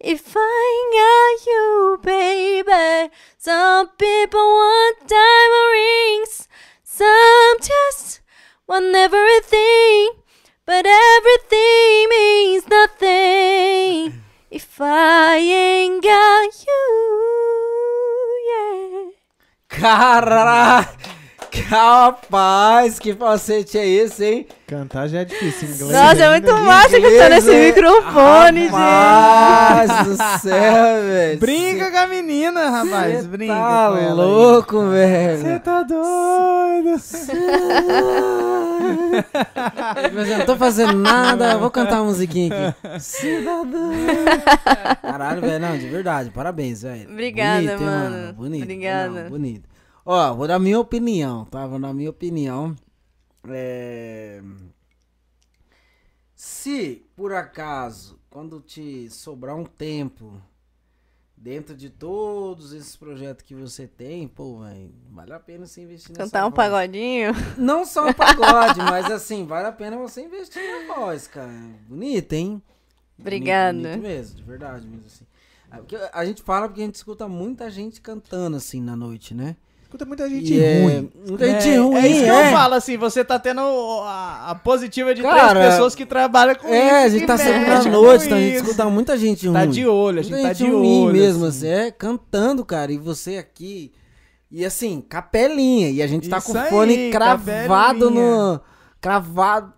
If 0.00 0.34
I 0.36 0.90
got 0.98 1.46
you, 1.46 2.00
baby. 2.02 3.12
Some 3.38 3.90
people 3.96 4.40
want 4.40 5.06
diamond 5.06 5.70
rings, 5.72 6.48
some 6.82 7.58
just 7.60 8.22
want 8.66 8.92
everything, 8.96 10.23
but 10.66 10.86
everything 10.86 12.08
means 12.08 12.66
nothing 12.68 14.22
if 14.50 14.80
I 14.80 15.36
ain't 15.36 16.02
got 16.02 16.66
you, 16.66 16.84
yeah. 18.48 19.10
Caraca! 19.68 21.13
Rapaz, 21.68 22.98
que 22.98 23.14
falsete 23.14 23.78
é 23.78 23.86
esse, 23.86 24.24
hein? 24.24 24.46
Cantar 24.66 25.08
já 25.08 25.20
é 25.20 25.24
difícil, 25.24 25.68
em 25.68 25.72
inglês. 25.72 25.92
Nossa, 25.92 26.22
é 26.24 26.30
muito 26.30 26.52
massa 26.62 26.98
Inglês, 26.98 27.18
cantando 27.18 27.34
esse 27.36 27.50
é- 27.52 27.66
microfone, 27.66 28.60
gente. 28.62 28.70
Rapaz 28.72 30.06
do 30.06 30.16
céu, 30.40 31.02
velho. 31.02 31.38
Brinca 31.38 31.90
com 31.90 31.96
a 31.98 32.06
menina, 32.06 32.70
rapaz. 32.70 33.22
Cê 33.22 33.28
Brinca 33.28 33.54
Tá 33.54 33.88
com 33.90 33.96
ela 33.98 34.22
aí. 34.22 34.28
louco, 34.28 34.88
velho. 34.88 35.38
Você 35.38 35.58
tá 35.60 35.82
doido. 35.82 37.00
Mas 40.14 40.28
eu 40.30 40.38
não 40.38 40.46
tô 40.46 40.56
fazendo 40.56 40.94
nada, 40.94 41.52
eu 41.52 41.58
vou 41.60 41.70
cantar 41.70 41.96
uma 41.96 42.04
musiquinha 42.04 42.74
aqui. 42.80 43.00
Cidadão. 43.00 43.92
Caralho, 45.02 45.40
velho, 45.40 45.60
não, 45.60 45.78
de 45.78 45.88
verdade, 45.88 46.30
parabéns, 46.30 46.82
velho. 46.82 47.08
Obrigada, 47.10 47.60
Bonito, 47.60 47.80
hein, 47.82 47.86
mano. 47.86 48.32
Bonito. 48.32 48.62
Obrigada. 48.62 49.22
não, 49.24 49.30
bonito. 49.30 49.73
Ó, 50.04 50.34
vou 50.34 50.46
dar 50.46 50.58
minha 50.58 50.78
opinião, 50.78 51.44
tá? 51.46 51.66
Vou 51.66 51.78
dar 51.78 51.94
minha 51.94 52.10
opinião. 52.10 52.76
É... 53.48 54.42
Se, 56.34 57.06
por 57.16 57.32
acaso, 57.32 58.18
quando 58.28 58.60
te 58.60 59.08
sobrar 59.08 59.56
um 59.56 59.64
tempo 59.64 60.40
dentro 61.36 61.74
de 61.74 61.88
todos 61.88 62.72
esses 62.72 62.96
projetos 62.96 63.44
que 63.44 63.54
você 63.54 63.86
tem, 63.86 64.28
pô, 64.28 64.60
velho, 64.60 64.94
vale 65.10 65.32
a 65.32 65.40
pena 65.40 65.66
você 65.66 65.82
investir 65.82 66.10
nessa 66.10 66.24
Cantar 66.24 66.46
um 66.46 66.50
voz. 66.50 66.56
pagodinho. 66.56 67.32
Não 67.56 67.84
só 67.86 68.08
o 68.08 68.14
pagode, 68.14 68.80
mas 68.84 69.10
assim, 69.10 69.46
vale 69.46 69.68
a 69.68 69.72
pena 69.72 69.96
você 69.96 70.22
investir 70.24 70.62
na 70.62 70.94
voz, 70.94 71.26
cara. 71.26 71.52
Bonita, 71.88 72.36
hein? 72.36 72.62
Obrigada. 73.18 73.72
Bonito, 73.72 73.90
bonito 73.90 74.02
mesmo, 74.02 74.36
de 74.36 74.42
verdade 74.42 74.86
mesmo, 74.86 75.06
assim. 75.06 75.26
Porque 75.70 75.96
A 76.12 76.24
gente 76.24 76.42
fala 76.42 76.68
porque 76.68 76.82
a 76.82 76.84
gente 76.84 76.94
escuta 76.94 77.26
muita 77.26 77.70
gente 77.70 78.00
cantando, 78.00 78.56
assim, 78.56 78.80
na 78.80 78.94
noite, 78.94 79.34
né? 79.34 79.56
Escuta 79.94 80.04
muita 80.06 80.28
gente 80.28 80.52
E 80.52 80.60
é- 80.60 80.82
ruim. 80.82 81.10
Muita 81.28 81.46
É, 81.46 81.60
gente 81.60 81.76
ruim, 81.78 81.94
é 81.96 82.08
isso 82.08 82.20
que 82.24 82.28
é. 82.28 82.48
eu 82.48 82.52
falo, 82.52 82.74
assim, 82.74 82.96
você 82.96 83.24
tá 83.24 83.38
tendo 83.38 83.60
a, 83.60 84.50
a 84.50 84.54
positiva 84.56 85.14
de 85.14 85.22
Cara, 85.22 85.50
três 85.60 85.74
pessoas 85.74 85.94
que 85.94 86.04
trabalham 86.04 86.56
com 86.56 86.66
isso. 86.66 86.74
É, 86.74 87.04
a 87.04 87.08
gente 87.08 87.26
tá 87.26 87.38
sempre 87.38 87.60
na 87.70 87.84
noite, 87.84 88.24
então 88.26 88.36
a 88.36 88.40
gente 88.40 88.56
escuta 88.56 88.84
muita 88.90 89.16
gente 89.16 89.46
ruim. 89.46 89.54
Tá 89.54 89.66
de 89.66 89.86
olho, 89.86 90.18
a 90.18 90.22
gente 90.22 90.32
Muita 90.32 90.48
tá 90.48 90.52
de 90.52 90.66
ruim 90.66 91.04
olho. 91.04 91.12
mesmo, 91.12 91.44
assim. 91.46 91.68
assim, 91.70 91.86
é, 91.86 91.90
cantando, 91.92 92.64
cara, 92.64 92.90
e 92.90 92.98
você 92.98 93.36
aqui, 93.36 93.92
e 94.50 94.64
assim, 94.64 95.00
capelinha, 95.08 95.88
e 95.90 96.02
a 96.02 96.08
gente 96.08 96.28
tá 96.28 96.38
Isso 96.38 96.48
com 96.48 96.58
o 96.58 96.60
aí, 96.60 96.70
fone 96.70 97.10
cravado 97.12 97.46
capelinha. 98.08 98.10
no, 98.10 98.60
cravado, 99.00 99.72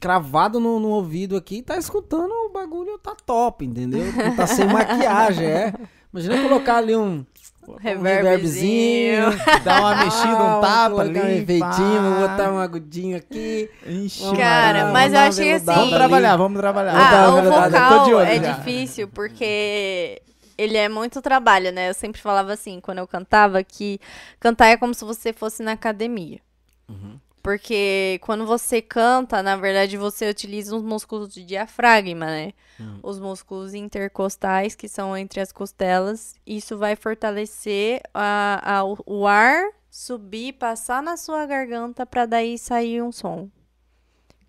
cravado 0.00 0.58
no, 0.58 0.80
no 0.80 0.88
ouvido 0.88 1.36
aqui, 1.36 1.62
tá 1.62 1.76
escutando 1.76 2.32
o 2.32 2.48
bagulho, 2.52 2.98
tá 2.98 3.14
top, 3.24 3.64
entendeu? 3.64 4.12
Não 4.12 4.34
tá 4.34 4.44
sem 4.48 4.66
maquiagem, 4.66 5.46
é. 5.46 5.72
Imagina 6.12 6.42
colocar 6.42 6.76
ali 6.78 6.94
um, 6.96 7.24
reverbzinho. 7.80 9.24
Dá 9.64 9.80
uma 9.80 9.96
mexida, 10.04 10.28
Ah, 10.36 10.58
um 10.58 10.60
tapa 10.60 10.88
vou 10.90 10.98
colocar 11.00 11.20
ali. 11.20 11.20
um 11.20 11.42
efeitinho, 11.42 12.02
vou 12.02 12.28
botar 12.28 12.52
um 12.52 12.58
agudinho 12.58 13.16
aqui. 13.16 13.70
Ixi, 13.86 14.36
Cara, 14.36 14.84
lá, 14.84 14.92
mas 14.92 15.12
vamos 15.12 15.38
eu 15.38 15.44
que 15.44 15.52
assim- 15.52 15.64
Vamos 15.66 15.90
trabalhar, 15.90 16.36
vamos 16.36 16.58
trabalhar. 16.60 16.94
Ah, 16.94 17.28
o 17.34 17.42
vocal 17.42 18.20
é 18.20 18.40
já. 18.40 18.52
difícil 18.52 19.08
porque 19.08 20.20
ele 20.58 20.76
é 20.76 20.88
muito 20.88 21.20
trabalho, 21.22 21.72
né? 21.72 21.88
Eu 21.90 21.94
sempre 21.94 22.20
falava 22.20 22.52
assim, 22.52 22.80
quando 22.80 22.98
eu 22.98 23.06
cantava, 23.06 23.62
que 23.62 23.98
cantar 24.38 24.66
é 24.68 24.76
como 24.76 24.94
se 24.94 25.04
você 25.04 25.32
fosse 25.32 25.62
na 25.62 25.72
academia. 25.72 26.38
Uhum. 26.88 27.16
Porque 27.42 28.20
quando 28.22 28.46
você 28.46 28.80
canta, 28.80 29.42
na 29.42 29.56
verdade, 29.56 29.96
você 29.96 30.28
utiliza 30.30 30.76
os 30.76 30.82
músculos 30.82 31.34
de 31.34 31.44
diafragma, 31.44 32.26
né? 32.26 32.52
Hum. 32.80 33.00
Os 33.02 33.18
músculos 33.18 33.74
intercostais, 33.74 34.74
que 34.76 34.88
são 34.88 35.16
entre 35.16 35.40
as 35.40 35.50
costelas. 35.52 36.34
Isso 36.46 36.78
vai 36.78 36.94
fortalecer 36.94 38.00
a, 38.14 38.78
a- 38.78 38.84
o- 38.84 39.26
ar 39.26 39.64
subir, 39.90 40.54
passar 40.54 41.02
na 41.02 41.16
sua 41.16 41.44
garganta 41.44 42.06
para 42.06 42.26
daí 42.26 42.56
sair 42.58 43.02
um 43.02 43.10
som. 43.12 43.50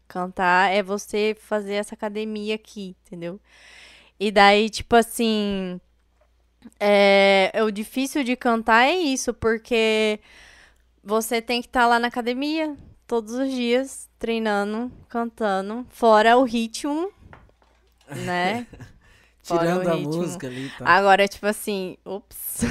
Cantar 0.07 0.71
é 0.71 0.83
você 0.83 1.35
fazer 1.39 1.73
essa 1.73 1.95
academia 1.95 2.55
aqui, 2.55 2.95
entendeu? 3.05 3.39
E 4.19 4.31
daí, 4.31 4.69
tipo 4.69 4.95
assim. 4.95 5.79
É 6.79 7.61
o 7.63 7.71
difícil 7.71 8.23
de 8.23 8.35
cantar 8.35 8.85
é 8.87 8.93
isso, 8.93 9.33
porque 9.33 10.19
você 11.03 11.41
tem 11.41 11.61
que 11.61 11.67
estar 11.67 11.85
lá 11.85 11.99
na 11.99 12.07
academia 12.07 12.75
todos 13.05 13.33
os 13.33 13.51
dias, 13.51 14.09
treinando, 14.17 14.91
cantando, 15.09 15.85
fora 15.89 16.37
o 16.37 16.43
ritmo, 16.43 17.11
né? 18.25 18.65
Tirando 19.43 19.87
a 19.89 19.97
música 19.97 20.47
ali. 20.47 20.71
Tá. 20.77 20.85
Agora, 20.87 21.27
tipo 21.27 21.45
assim, 21.45 21.97
ups. 22.05 22.61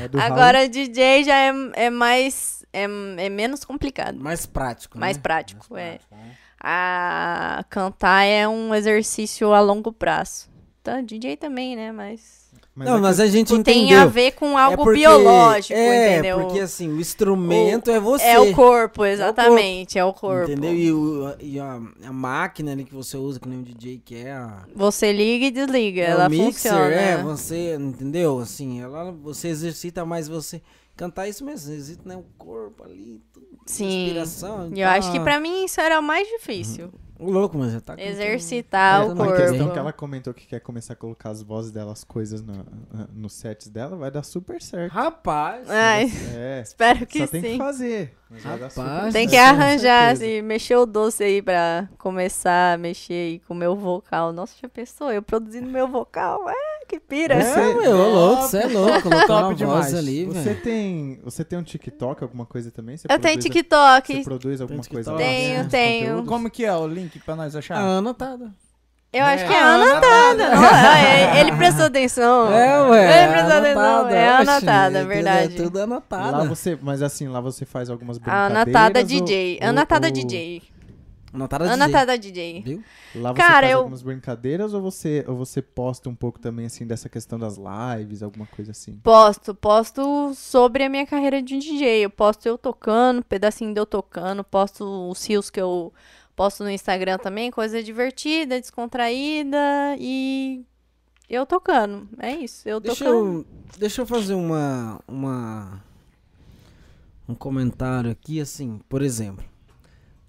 É 0.00 0.08
do 0.08 0.16
Raul. 0.16 0.32
Agora 0.32 0.66
DJ 0.66 1.24
já 1.24 1.36
é, 1.36 1.52
é 1.74 1.90
mais. 1.90 2.64
É, 2.72 2.84
é 2.84 3.28
menos 3.28 3.66
complicado. 3.66 4.18
Mais 4.18 4.46
prático, 4.46 4.98
Mais 4.98 5.18
né? 5.18 5.22
prático, 5.22 5.76
é. 5.76 5.98
prático, 5.98 6.14
né? 6.14 6.36
A 6.58 7.64
cantar 7.68 8.24
é 8.24 8.48
um 8.48 8.74
exercício 8.74 9.52
a 9.52 9.60
longo 9.60 9.92
prazo. 9.92 10.48
Tá, 10.82 11.02
DJ 11.02 11.36
também, 11.36 11.76
né? 11.76 11.92
Mas. 11.92 12.41
Mas 12.74 12.88
Não, 12.88 12.96
é 12.96 13.00
mas 13.00 13.20
a 13.20 13.26
gente 13.26 13.52
entendeu. 13.52 13.88
tem 13.88 13.94
a 13.94 14.06
ver 14.06 14.32
com 14.32 14.56
algo 14.56 14.72
é 14.74 14.76
porque- 14.84 14.98
biológico, 15.00 15.74
é, 15.74 16.12
entendeu? 16.14 16.40
porque 16.40 16.60
assim, 16.60 16.88
o 16.88 16.98
instrumento 16.98 17.90
é 17.90 18.00
você. 18.00 18.24
É 18.24 18.40
o 18.40 18.54
corpo, 18.54 19.04
exatamente. 19.04 19.98
É 19.98 20.04
o 20.04 20.12
corpo. 20.14 20.50
Entendeu? 20.50 20.72
E, 20.74 20.90
o- 20.90 21.34
e 21.38 21.60
a, 21.60 21.78
a 22.06 22.12
máquina 22.12 22.72
ali 22.72 22.84
que 22.84 22.94
você 22.94 23.16
usa, 23.18 23.38
que 23.38 23.46
nem 23.46 23.58
o 23.58 23.62
DJ, 23.62 24.00
que 24.02 24.16
é 24.16 24.32
a. 24.32 24.62
Você 24.74 25.12
liga 25.12 25.46
e 25.46 25.50
desliga. 25.50 26.00
é 26.00 26.04
ela 26.12 26.28
o 26.28 26.30
mixer, 26.30 26.72
funciona. 26.72 26.94
é, 26.94 27.22
você, 27.22 27.74
entendeu? 27.74 28.38
Assim, 28.38 28.80
ela, 28.80 29.12
você 29.12 29.48
exercita 29.48 30.04
mais 30.06 30.26
você. 30.26 30.62
Cantar 30.96 31.26
isso 31.28 31.44
mesmo, 31.44 31.72
exercita 31.72 32.08
né, 32.08 32.16
o 32.16 32.24
corpo 32.38 32.84
ali, 32.84 33.20
tudo, 33.32 33.46
Sim. 33.66 34.04
inspiração. 34.04 34.70
E 34.74 34.80
eu 34.80 34.88
acho 34.88 35.10
que 35.10 35.18
tá- 35.18 35.24
pra 35.24 35.40
mim 35.40 35.64
isso 35.64 35.80
era 35.80 35.98
o 35.98 36.02
mais 36.02 36.26
difícil. 36.28 36.90
O 37.11 37.11
louco, 37.24 37.56
mas 37.58 37.72
já 37.72 37.80
tá 37.80 37.94
Exercitar 37.98 39.02
o 39.04 39.06
muito 39.08 39.18
corpo. 39.18 39.36
questão 39.36 39.64
bem. 39.64 39.72
que 39.72 39.78
ela 39.78 39.92
comentou 39.92 40.32
que 40.34 40.46
quer 40.46 40.60
começar 40.60 40.92
a 40.94 40.96
colocar 40.96 41.30
as 41.30 41.42
vozes 41.42 41.70
dela, 41.70 41.92
as 41.92 42.04
coisas 42.04 42.42
no, 42.42 42.64
nos 43.14 43.32
sets 43.34 43.68
dela, 43.68 43.96
vai 43.96 44.10
dar 44.10 44.22
super 44.22 44.60
certo. 44.60 44.92
Rapaz, 44.92 45.68
Ai, 45.70 46.10
É, 46.34 46.60
espero 46.62 47.06
que 47.06 47.18
só 47.18 47.26
tem 47.26 47.42
que 47.42 47.50
sim. 47.52 47.58
fazer. 47.58 48.16
Mas 48.30 48.42
vai 48.42 48.58
dar 48.58 48.70
super 48.70 48.82
Rapaz, 48.82 49.12
Tem 49.12 49.28
que 49.28 49.36
com 49.36 49.42
arranjar, 49.42 50.12
assim, 50.12 50.40
mexer 50.42 50.76
o 50.76 50.86
doce 50.86 51.22
aí 51.22 51.42
pra 51.42 51.88
começar 51.98 52.74
a 52.74 52.78
mexer 52.78 53.12
aí 53.14 53.38
com 53.40 53.52
o 53.54 53.56
meu 53.56 53.76
vocal. 53.76 54.32
Nossa, 54.32 54.54
já 54.60 54.68
pensou? 54.68 55.12
Eu 55.12 55.22
produzindo 55.22 55.68
meu 55.68 55.86
vocal? 55.88 56.48
É, 56.48 56.71
que 56.92 57.00
pira. 57.00 57.34
É, 57.34 57.74
meu, 57.74 57.96
louco, 58.12 58.42
você 58.42 58.58
é 58.58 58.66
louco, 58.66 59.08
Top 59.26 59.44
uma 59.44 59.54
demais. 59.54 59.94
ali, 59.94 60.26
Você 60.26 60.54
tem, 60.54 61.18
você 61.24 61.42
tem 61.44 61.58
um 61.58 61.62
TikTok, 61.62 62.22
alguma 62.22 62.44
coisa 62.44 62.70
também? 62.70 62.96
Você 62.98 63.06
Eu 63.06 63.18
tenho 63.18 63.34
produz- 63.34 63.44
TikTok. 63.44 64.14
Você 64.16 64.22
produz 64.24 64.60
alguma 64.60 64.84
coisa? 64.84 65.14
Tenho, 65.16 65.68
tenho. 65.68 66.06
conteúdos? 66.08 66.28
Como 66.28 66.50
que 66.50 66.64
é 66.64 66.74
o 66.74 66.86
link 66.86 67.18
pra 67.20 67.34
nós 67.34 67.56
achar? 67.56 67.76
A 67.76 67.80
Ana 67.80 68.12
tá. 68.12 68.36
Eu 69.14 69.24
acho 69.24 69.44
que 69.46 69.52
é 69.52 69.56
É, 69.56 69.62
anotada. 69.62 70.54
Não, 70.54 70.64
é, 70.64 71.40
ele 71.40 71.52
prestou 71.52 71.84
atenção. 71.86 72.48
É, 72.52 72.80
ué. 72.88 73.22
Ele 73.24 73.32
prestou 73.32 73.56
atenção. 73.58 73.82
anotada, 73.82 74.16
É 74.16 74.32
oxe, 74.40 74.50
anotada, 74.50 74.98
é 74.98 75.00
tudo- 75.02 75.08
verdade. 75.08 75.56
Tudo 75.56 75.80
anotado. 75.80 76.38
Lá 76.38 76.44
você, 76.44 76.78
mas 76.80 77.02
assim, 77.02 77.28
lá 77.28 77.38
você 77.40 77.66
faz 77.66 77.90
algumas 77.90 78.16
brincadeiras. 78.18 78.56
Anotada 78.68 79.00
ou- 79.00 79.04
DJ. 79.04 79.58
ou- 79.62 79.68
Anotada 79.68 80.06
ou- 80.06 80.12
DJ. 80.12 80.62
Anotada 81.32 81.64
DJ. 81.64 81.74
Anotada 81.82 82.18
DJ. 82.18 82.62
Viu? 82.62 82.84
Lá 83.14 83.32
você 83.32 83.36
Cara, 83.38 83.60
faz 83.62 83.72
eu- 83.72 83.78
algumas 83.78 84.02
brincadeiras 84.02 84.74
ou 84.74 84.82
você, 84.82 85.24
ou 85.26 85.36
você 85.36 85.62
posta 85.62 86.08
um 86.08 86.14
pouco 86.14 86.38
também, 86.38 86.66
assim, 86.66 86.86
dessa 86.86 87.08
questão 87.08 87.38
das 87.38 87.56
lives, 87.56 88.22
alguma 88.22 88.46
coisa 88.46 88.72
assim? 88.72 88.96
Posto, 89.02 89.54
posto 89.54 90.34
sobre 90.34 90.84
a 90.84 90.88
minha 90.88 91.06
carreira 91.06 91.40
de 91.42 91.58
DJ. 91.58 92.04
Eu 92.04 92.10
posto 92.10 92.46
eu 92.46 92.58
tocando, 92.58 93.24
pedacinho 93.24 93.72
de 93.72 93.80
eu 93.80 93.86
tocando, 93.86 94.44
posto 94.44 94.84
os 95.10 95.24
rios 95.26 95.48
que 95.50 95.60
eu 95.60 95.92
posto 96.36 96.62
no 96.64 96.70
Instagram 96.70 97.18
também, 97.18 97.50
coisa 97.50 97.82
divertida, 97.82 98.60
descontraída 98.60 99.56
e 99.98 100.64
eu 101.28 101.46
tocando. 101.46 102.08
É 102.18 102.32
isso, 102.32 102.68
eu 102.68 102.78
Deixa 102.80 103.04
tocando. 103.04 103.38
eu, 103.38 103.46
deixa 103.78 104.02
eu 104.02 104.06
fazer 104.06 104.34
uma, 104.34 105.00
uma 105.08 105.82
um 107.28 107.34
comentário 107.34 108.10
aqui, 108.10 108.40
assim, 108.40 108.80
por 108.88 109.00
exemplo. 109.02 109.44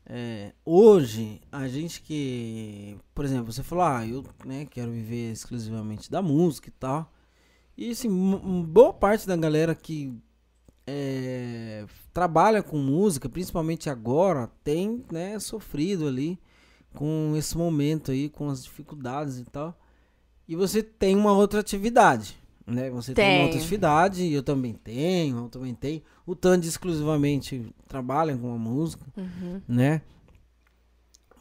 É, 0.05 0.53
hoje, 0.65 1.41
a 1.51 1.67
gente 1.67 2.01
que, 2.01 2.97
por 3.15 3.23
exemplo, 3.23 3.51
você 3.51 3.63
falou, 3.63 3.85
ah, 3.85 4.05
eu 4.05 4.23
né, 4.45 4.65
quero 4.65 4.91
viver 4.91 5.31
exclusivamente 5.31 6.11
da 6.11 6.21
música 6.21 6.69
e 6.69 6.73
tal. 6.73 7.11
E 7.77 7.91
assim, 7.91 8.09
boa 8.67 8.93
parte 8.93 9.25
da 9.25 9.35
galera 9.35 9.73
que 9.73 10.13
é, 10.85 11.85
trabalha 12.13 12.61
com 12.61 12.77
música, 12.77 13.29
principalmente 13.29 13.89
agora, 13.89 14.51
tem 14.63 15.03
né, 15.11 15.39
sofrido 15.39 16.07
ali 16.07 16.37
com 16.93 17.33
esse 17.35 17.57
momento 17.57 18.11
aí, 18.11 18.29
com 18.29 18.49
as 18.49 18.63
dificuldades 18.63 19.39
e 19.39 19.45
tal. 19.45 19.77
E 20.47 20.55
você 20.55 20.83
tem 20.83 21.15
uma 21.15 21.31
outra 21.31 21.61
atividade, 21.61 22.37
né? 22.65 22.89
Você 22.91 23.13
tem, 23.13 23.29
uma 23.35 23.43
outra 23.43 23.59
atividade, 23.59 24.31
eu 24.31 24.41
também 24.43 24.73
tenho, 24.73 25.37
eu 25.37 25.49
também 25.49 25.73
tenho. 25.75 26.01
O 26.25 26.35
Tandy 26.35 26.67
exclusivamente 26.67 27.73
trabalha 27.87 28.35
com 28.37 28.53
a 28.53 28.57
música, 28.57 29.05
Uhum. 29.17 29.61
né? 29.67 30.01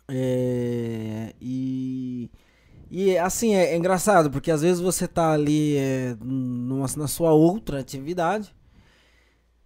É, 0.08 1.32
e, 1.40 2.30
e 2.90 3.16
assim, 3.18 3.54
é, 3.54 3.72
é 3.72 3.76
engraçado, 3.76 4.30
porque 4.30 4.50
às 4.50 4.60
vezes 4.62 4.80
você 4.80 5.06
tá 5.08 5.32
ali 5.32 5.76
é, 5.76 6.16
numa, 6.20 6.86
na 6.96 7.06
sua 7.06 7.32
outra 7.32 7.78
atividade, 7.80 8.54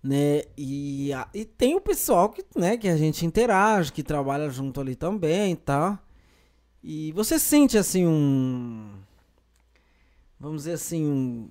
né? 0.03 0.43
E, 0.57 1.13
a- 1.13 1.29
e 1.35 1.45
tem 1.45 1.75
o 1.75 1.81
pessoal 1.81 2.29
que, 2.29 2.45
né, 2.57 2.77
que 2.77 2.87
a 2.89 2.97
gente 2.97 3.27
interage, 3.27 3.93
que 3.93 4.03
trabalha 4.03 4.49
junto 4.51 4.81
ali 4.81 4.95
também 4.95 5.53
e 5.53 5.57
tal. 5.57 5.99
E 6.83 7.11
você 7.13 7.39
sente 7.39 7.77
assim 7.77 8.07
um. 8.07 8.89
Vamos 10.39 10.59
dizer 10.63 10.73
assim, 10.75 11.05
um. 11.07 11.49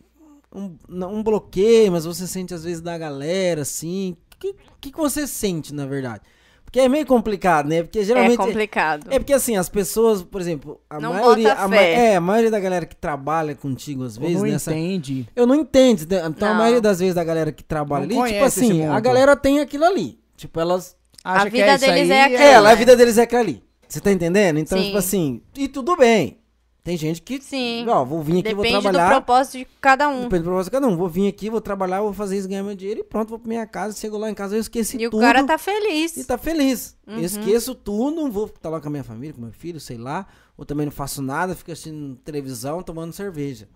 Um, 0.53 0.77
não 0.87 1.13
um 1.15 1.21
bloqueio, 1.23 1.91
mas 1.91 2.05
você 2.05 2.25
sente 2.25 2.53
às 2.53 2.63
vezes 2.63 2.81
da 2.81 2.97
galera, 2.97 3.61
assim. 3.63 4.15
O 4.33 4.37
que, 4.39 4.55
que, 4.79 4.91
que 4.91 4.97
você 4.97 5.27
sente, 5.27 5.73
na 5.73 5.85
verdade? 5.85 6.21
Porque 6.63 6.79
é 6.79 6.87
meio 6.89 7.05
complicado, 7.05 7.67
né? 7.67 7.83
Porque 7.83 8.03
geralmente. 8.03 8.33
É 8.33 8.37
complicado. 8.45 9.07
É 9.09 9.19
porque 9.19 9.33
assim, 9.33 9.55
as 9.57 9.67
pessoas, 9.69 10.21
por 10.23 10.39
exemplo, 10.41 10.79
a 10.89 10.99
Não 10.99 11.13
maioria. 11.13 11.49
bota 11.49 11.61
A, 11.61 11.67
ma- 11.67 11.75
é, 11.77 12.15
a 12.15 12.21
maioria 12.21 12.51
da 12.51 12.59
galera 12.59 12.85
que 12.85 12.95
trabalha 12.95 13.53
contigo, 13.55 14.03
às 14.03 14.17
vezes, 14.17 14.37
não 14.41 14.43
nessa. 14.49 14.71
entende. 14.73 15.27
Eu 15.35 15.45
não 15.47 15.55
entendo. 15.55 16.01
né? 16.09 16.25
Então, 16.27 16.47
a 16.47 16.51
Não. 16.51 16.57
maioria 16.59 16.81
das 16.81 16.99
vezes 16.99 17.15
da 17.15 17.23
galera 17.23 17.51
que 17.51 17.63
trabalha 17.63 18.05
Não 18.05 18.23
ali, 18.23 18.33
tipo 18.33 18.45
assim, 18.45 18.85
a 18.85 18.99
galera 18.99 19.35
tem 19.35 19.59
aquilo 19.59 19.85
ali. 19.85 20.19
Tipo, 20.37 20.59
elas. 20.59 20.95
Acha 21.23 21.47
A 21.47 21.49
vida 21.49 21.65
é 21.65 21.77
deles 21.77 22.11
aí, 22.11 22.11
é 22.11 22.23
aquela. 22.25 22.43
É, 22.43 22.51
ela, 22.51 22.69
a 22.69 22.71
né? 22.73 22.77
vida 22.77 22.95
deles 22.95 23.17
é 23.17 23.21
aquela 23.23 23.41
ali. 23.41 23.63
Você 23.87 23.99
tá 23.99 24.11
entendendo? 24.11 24.57
Então, 24.59 24.77
Sim. 24.77 24.85
tipo 24.85 24.97
assim, 24.97 25.41
e 25.57 25.67
tudo 25.67 25.95
bem. 25.97 26.37
Tem 26.85 26.95
gente 26.95 27.19
que. 27.19 27.41
Sim. 27.41 27.83
Ó, 27.89 28.05
vou 28.05 28.21
vir 28.21 28.41
aqui, 28.41 28.53
vou 28.53 28.63
Depende 28.63 28.77
do 28.87 28.91
trabalhar. 28.91 29.09
propósito 29.09 29.57
de 29.57 29.67
cada 29.81 30.07
um. 30.07 30.21
Depende 30.21 30.43
do 30.43 30.45
propósito 30.45 30.71
de 30.71 30.71
cada 30.79 30.87
um. 30.87 30.95
Vou 30.95 31.09
vir 31.09 31.27
aqui, 31.27 31.49
vou 31.49 31.59
trabalhar, 31.59 31.99
vou 32.01 32.13
fazer 32.13 32.37
isso, 32.37 32.47
ganhar 32.47 32.61
meu 32.61 32.75
dinheiro 32.75 32.99
e 32.99 33.03
pronto, 33.03 33.29
vou 33.29 33.39
pra 33.39 33.49
minha 33.49 33.65
casa. 33.65 33.97
Chego 33.97 34.19
lá 34.19 34.29
em 34.29 34.35
casa, 34.35 34.55
eu 34.55 34.59
esqueci 34.61 34.95
E 35.01 35.07
o 35.07 35.09
tudo. 35.09 35.19
cara 35.19 35.43
tá 35.43 35.57
feliz. 35.57 36.15
E 36.15 36.23
tá 36.23 36.37
feliz. 36.37 36.95
Uhum. 37.07 37.15
Eu 37.15 37.23
esqueço 37.23 37.73
tudo, 37.73 38.15
não 38.21 38.31
vou 38.31 38.45
estar 38.45 38.69
lá 38.69 38.79
com 38.79 38.87
a 38.87 38.91
minha 38.91 39.03
família, 39.03 39.33
com 39.33 39.41
meu 39.41 39.51
filho, 39.51 39.79
sei 39.79 39.97
lá. 39.97 40.27
Ou 40.55 40.63
também 40.63 40.85
não 40.85 40.91
faço 40.91 41.23
nada, 41.23 41.55
fico 41.55 41.71
assistindo 41.71 42.17
televisão, 42.17 42.83
tomando 42.83 43.13
cerveja. 43.13 43.67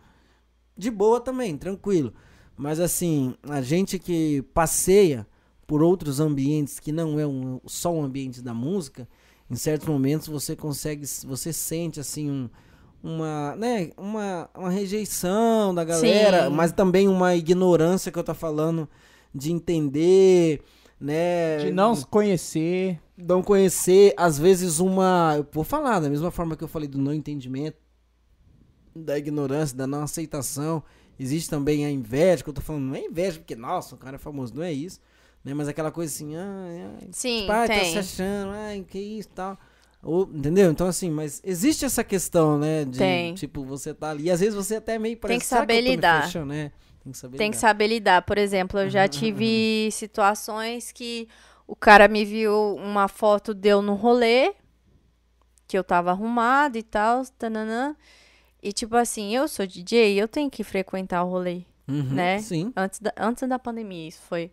De 0.77 0.91
boa 0.91 1.19
também, 1.19 1.57
tranquilo. 1.57 2.13
Mas 2.55 2.79
assim, 2.79 3.33
a 3.41 3.59
gente 3.59 3.97
que 3.97 4.43
passeia 4.53 5.25
por 5.65 5.81
outros 5.81 6.19
ambientes 6.19 6.79
que 6.79 6.91
não 6.91 7.19
é 7.19 7.25
um, 7.25 7.59
só 7.65 7.91
um 7.91 8.03
ambiente 8.03 8.39
da 8.39 8.53
música, 8.53 9.09
em 9.49 9.55
certos 9.55 9.87
momentos 9.87 10.27
você 10.27 10.55
consegue, 10.55 11.07
você 11.25 11.51
sente 11.51 11.99
assim 11.99 12.29
um, 12.29 12.47
uma, 13.01 13.55
né, 13.55 13.91
uma, 13.97 14.49
uma 14.55 14.69
rejeição 14.69 15.73
da 15.73 15.83
galera, 15.83 16.49
Sim. 16.49 16.55
mas 16.55 16.71
também 16.71 17.07
uma 17.07 17.35
ignorância 17.35 18.11
que 18.11 18.19
eu 18.19 18.23
tô 18.23 18.33
falando 18.33 18.87
de 19.33 19.51
entender, 19.51 20.61
né? 20.99 21.57
De 21.57 21.71
não 21.71 21.95
se 21.95 22.05
conhecer. 22.05 22.99
não 23.17 23.41
conhecer, 23.41 24.13
às 24.17 24.37
vezes 24.37 24.79
uma, 24.79 25.35
eu 25.37 25.47
vou 25.51 25.63
falar 25.63 25.99
da 25.99 26.09
mesma 26.09 26.31
forma 26.31 26.55
que 26.55 26.63
eu 26.63 26.67
falei 26.67 26.87
do 26.87 26.97
não 26.97 27.13
entendimento, 27.13 27.77
da 28.95 29.17
ignorância, 29.17 29.77
da 29.77 29.87
não 29.87 30.03
aceitação 30.03 30.83
Existe 31.19 31.49
também 31.49 31.85
a 31.85 31.91
inveja, 31.91 32.41
que 32.41 32.49
eu 32.49 32.53
tô 32.53 32.61
falando, 32.61 32.83
não 32.85 32.95
é 32.95 33.01
inveja, 33.01 33.39
porque, 33.39 33.53
nossa, 33.53 33.93
o 33.93 33.97
cara 33.97 34.15
é 34.15 34.19
famoso, 34.19 34.55
não 34.55 34.63
é 34.63 34.71
isso. 34.71 35.01
Né? 35.43 35.53
Mas 35.53 35.67
aquela 35.67 35.91
coisa 35.91 36.13
assim, 36.13 36.33
ah, 36.37 36.65
ah, 37.01 37.07
Sim, 37.11 37.41
tipo, 37.41 37.51
ah, 37.51 37.67
tá 37.67 37.83
se 37.83 37.97
achando, 37.97 38.51
ai, 38.51 38.85
que 38.87 38.97
isso 38.97 39.27
e 39.27 39.35
tal. 39.35 39.57
Ou, 40.01 40.29
entendeu? 40.33 40.71
Então, 40.71 40.87
assim, 40.87 41.09
mas 41.09 41.41
existe 41.43 41.83
essa 41.83 42.03
questão, 42.03 42.57
né? 42.57 42.85
De, 42.85 42.97
Tem. 42.97 43.33
tipo, 43.33 43.63
você 43.65 43.93
tá 43.93 44.11
ali. 44.11 44.23
E 44.25 44.31
às 44.31 44.39
vezes 44.39 44.55
você 44.55 44.75
até 44.77 44.97
meio 44.97 45.17
parece 45.17 45.41
que 45.41 45.45
"Será 45.45 45.61
saber 45.61 45.81
me 45.81 45.89
lidar. 45.89 46.23
fechando?" 46.25 46.45
né? 46.47 46.71
Tem 47.03 47.11
que 47.11 47.17
saber 47.17 47.37
Tem 47.37 47.51
que 47.51 47.57
lidar. 47.57 47.67
saber 47.67 47.87
lidar. 47.87 48.21
Por 48.23 48.37
exemplo, 48.37 48.79
eu 48.79 48.89
já 48.89 49.07
tive 49.07 49.89
situações 49.91 50.91
que 50.91 51.27
o 51.67 51.75
cara 51.75 52.07
me 52.07 52.23
viu 52.23 52.75
uma 52.75 53.07
foto 53.07 53.53
deu 53.53 53.81
no 53.81 53.93
rolê, 53.93 54.53
que 55.67 55.77
eu 55.77 55.83
tava 55.83 56.11
arrumado 56.11 56.77
e 56.77 56.83
tal, 56.83 57.23
tananã. 57.37 57.95
E 58.63 58.71
tipo 58.73 58.95
assim, 58.95 59.35
eu 59.35 59.47
sou 59.47 59.65
DJ, 59.67 60.15
eu 60.21 60.27
tenho 60.27 60.49
que 60.49 60.63
frequentar 60.63 61.23
o 61.23 61.29
rolê, 61.29 61.63
Uhum, 61.87 62.03
né? 62.03 62.39
Sim. 62.39 62.71
Antes 62.75 62.99
da, 62.99 63.13
antes 63.17 63.47
da 63.47 63.57
pandemia, 63.59 64.07
isso 64.07 64.21
foi. 64.27 64.51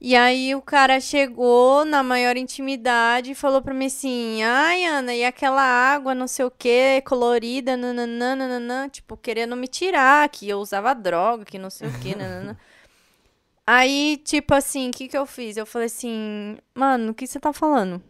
E 0.00 0.14
aí 0.14 0.54
o 0.54 0.62
cara 0.62 1.00
chegou 1.00 1.84
na 1.84 2.04
maior 2.04 2.36
intimidade 2.36 3.32
e 3.32 3.34
falou 3.34 3.60
pra 3.60 3.74
mim 3.74 3.86
assim, 3.86 4.42
ai, 4.44 4.84
Ana, 4.84 5.12
e 5.12 5.24
aquela 5.24 5.60
água, 5.60 6.14
não 6.14 6.28
sei 6.28 6.44
o 6.44 6.50
que, 6.52 7.00
colorida, 7.02 7.76
nananã, 7.76 8.36
nananã, 8.36 8.88
tipo, 8.88 9.16
querendo 9.16 9.56
me 9.56 9.66
tirar, 9.66 10.28
que 10.28 10.48
eu 10.48 10.58
usava 10.60 10.94
droga, 10.94 11.44
que 11.44 11.58
não 11.58 11.68
sei 11.68 11.88
o 11.88 11.98
que, 11.98 12.14
nananã. 12.14 12.56
Aí, 13.66 14.16
tipo 14.24 14.54
assim, 14.54 14.88
o 14.88 14.92
que 14.92 15.08
que 15.08 15.18
eu 15.18 15.26
fiz? 15.26 15.56
Eu 15.56 15.66
falei 15.66 15.86
assim, 15.86 16.56
mano, 16.74 17.10
o 17.10 17.14
que 17.14 17.26
você 17.26 17.38
tá 17.40 17.52
falando? 17.52 18.00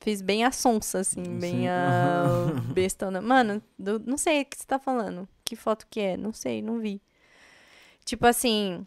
Fiz 0.00 0.22
bem 0.22 0.44
a 0.44 0.50
sonsa, 0.50 1.00
assim, 1.00 1.22
bem 1.38 1.60
Sim. 1.60 1.68
a 1.68 2.24
bestona. 2.72 3.20
Mano, 3.20 3.62
do- 3.78 4.02
não 4.04 4.16
sei 4.16 4.40
o 4.42 4.44
que 4.46 4.56
você 4.56 4.66
tá 4.66 4.78
falando. 4.78 5.28
Que 5.44 5.54
foto 5.54 5.86
que 5.90 6.00
é? 6.00 6.16
Não 6.16 6.32
sei, 6.32 6.62
não 6.62 6.80
vi. 6.80 7.00
Tipo 8.04 8.26
assim, 8.26 8.84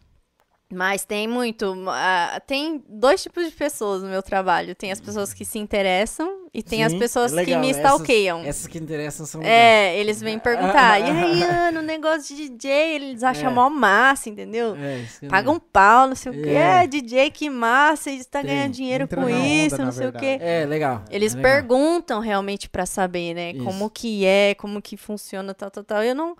mas 0.72 1.04
tem 1.04 1.28
muito. 1.28 1.72
ah, 1.88 2.40
tem 2.46 2.82
dois 2.88 3.22
tipos 3.22 3.44
de 3.46 3.52
pessoas 3.52 4.02
no 4.02 4.08
meu 4.08 4.22
trabalho. 4.22 4.74
Tem 4.74 4.90
as 4.90 5.00
pessoas 5.00 5.32
que 5.32 5.44
se 5.44 5.58
interessam 5.58 6.46
e 6.52 6.62
tem 6.62 6.82
as 6.82 6.90
Sim, 6.92 6.98
pessoas 6.98 7.32
é 7.32 7.36
legal, 7.36 7.54
que 7.54 7.60
me 7.60 7.70
essas- 7.70 7.82
stalkeiam. 7.84 8.40
Essas 8.44 8.66
que 8.66 8.78
interessam 8.78 9.24
são. 9.26 9.42
É, 9.42 9.96
eles 9.98 10.20
vêm 10.20 10.38
perguntar. 10.38 10.98
e 11.00 11.04
aí, 11.04 11.42
Ana, 11.44 11.80
o 11.80 11.82
negócio 11.82 12.34
de 12.34 12.48
DJ, 12.48 12.70
eles 12.96 13.22
acham 13.22 13.50
É. 13.50 13.54
mó 13.54 13.68
massa, 13.70 14.28
entendeu? 14.30 14.74
É, 14.74 14.98
isso 15.00 15.20
que 15.20 15.26
eu 15.26 15.30
Paga 15.30 15.46
não- 15.46 15.54
um 15.54 15.60
pau, 15.60 16.08
não 16.08 16.16
sei 16.16 16.32
o 16.32 16.42
quê. 16.42 16.48
É. 16.50 16.82
É, 16.84 16.86
DJ, 16.88 17.30
que 17.30 17.48
massa, 17.50 18.10
eles 18.10 18.26
tá 18.26 18.40
Tem. 18.40 18.50
ganhando 18.50 18.72
dinheiro 18.72 19.04
Entra 19.04 19.20
com 19.20 19.26
onda, 19.28 19.46
isso, 19.46 19.76
na 19.78 19.84
não 19.84 19.92
sei 19.92 20.08
o 20.08 20.12
quê. 20.12 20.38
É, 20.40 20.64
legal. 20.66 21.04
Eles 21.10 21.34
é 21.34 21.36
legal. 21.36 21.52
perguntam 21.52 22.20
realmente 22.20 22.68
pra 22.68 22.84
saber, 22.86 23.34
né? 23.34 23.52
Isso. 23.52 23.64
Como 23.64 23.88
que 23.90 24.24
é, 24.24 24.54
como 24.56 24.82
que 24.82 24.96
funciona, 24.96 25.54
tal, 25.54 25.70
tal, 25.70 25.84
tal. 25.84 26.02
Eu 26.02 26.14
não. 26.14 26.36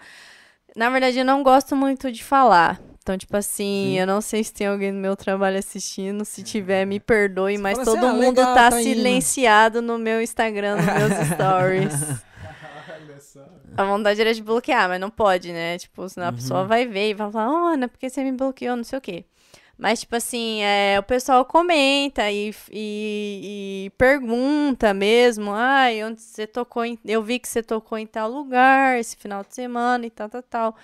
Na 0.74 0.90
verdade, 0.90 1.18
eu 1.18 1.24
não 1.24 1.42
gosto 1.42 1.76
muito 1.76 2.10
de 2.10 2.24
falar. 2.24 2.80
Então, 3.04 3.18
tipo 3.18 3.36
assim, 3.36 3.82
Sim. 3.92 3.98
eu 3.98 4.06
não 4.06 4.22
sei 4.22 4.42
se 4.42 4.50
tem 4.54 4.66
alguém 4.66 4.90
no 4.90 4.98
meu 4.98 5.14
trabalho 5.14 5.58
assistindo. 5.58 6.24
Se 6.24 6.42
tiver, 6.42 6.86
me 6.86 6.98
perdoe, 6.98 7.58
mas 7.58 7.76
fala 7.76 7.82
assim, 7.82 8.00
todo 8.00 8.06
"Ah, 8.08 8.12
mundo 8.14 8.38
legal, 8.38 8.54
tá, 8.54 8.70
tá 8.70 8.80
indo." 8.80 8.94
silenciado 8.94 9.82
no 9.82 9.98
meu 9.98 10.22
Instagram, 10.22 10.76
nos 10.76 10.86
meus 10.86 11.12
stories. 11.34 12.24
A 13.76 13.84
vontade 13.84 14.20
era 14.20 14.32
de 14.32 14.42
bloquear, 14.42 14.88
mas 14.88 14.98
não 15.00 15.10
pode, 15.10 15.52
né? 15.52 15.76
Tipo, 15.76 16.08
senão 16.08 16.28
a 16.28 16.30
Uhum. 16.30 16.36
pessoa 16.36 16.64
vai 16.64 16.86
ver 16.86 17.10
e 17.10 17.14
vai 17.14 17.30
falar, 17.30 17.50
oh, 17.50 17.66
Ana, 17.74 17.88
por 17.88 17.98
que 17.98 18.08
você 18.08 18.24
me 18.24 18.32
bloqueou? 18.32 18.74
Não 18.76 18.84
sei 18.84 18.98
o 18.98 19.02
quê. 19.02 19.24
Mas, 19.76 20.00
tipo 20.00 20.14
assim, 20.14 20.62
é, 20.62 20.96
o 21.00 21.02
pessoal 21.02 21.44
comenta 21.44 22.30
e, 22.30 22.54
e, 22.70 23.86
e 23.86 23.90
pergunta 23.98 24.94
mesmo. 24.94 25.50
Ai, 25.52 26.04
onde 26.04 26.22
você 26.22 26.46
tocou 26.46 26.84
em... 26.84 26.96
Eu 27.04 27.20
vi 27.24 27.40
que 27.40 27.48
você 27.48 27.60
tocou 27.60 27.98
em 27.98 28.06
tal 28.06 28.30
lugar 28.30 28.98
esse 29.00 29.16
final 29.16 29.42
de 29.42 29.52
semana 29.52 30.06
e 30.06 30.10
tal, 30.10 30.28
tal, 30.28 30.42
tal. 30.44 30.76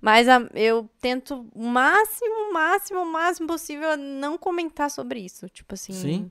Mas 0.00 0.28
a- 0.28 0.48
eu 0.54 0.88
tento 1.00 1.46
o 1.54 1.64
máximo, 1.66 2.52
máximo, 2.52 3.04
máximo 3.04 3.48
possível 3.48 3.96
não 3.96 4.38
comentar 4.38 4.90
sobre 4.90 5.20
isso. 5.20 5.48
Tipo 5.48 5.74
assim... 5.74 5.92
Sim. 5.92 6.30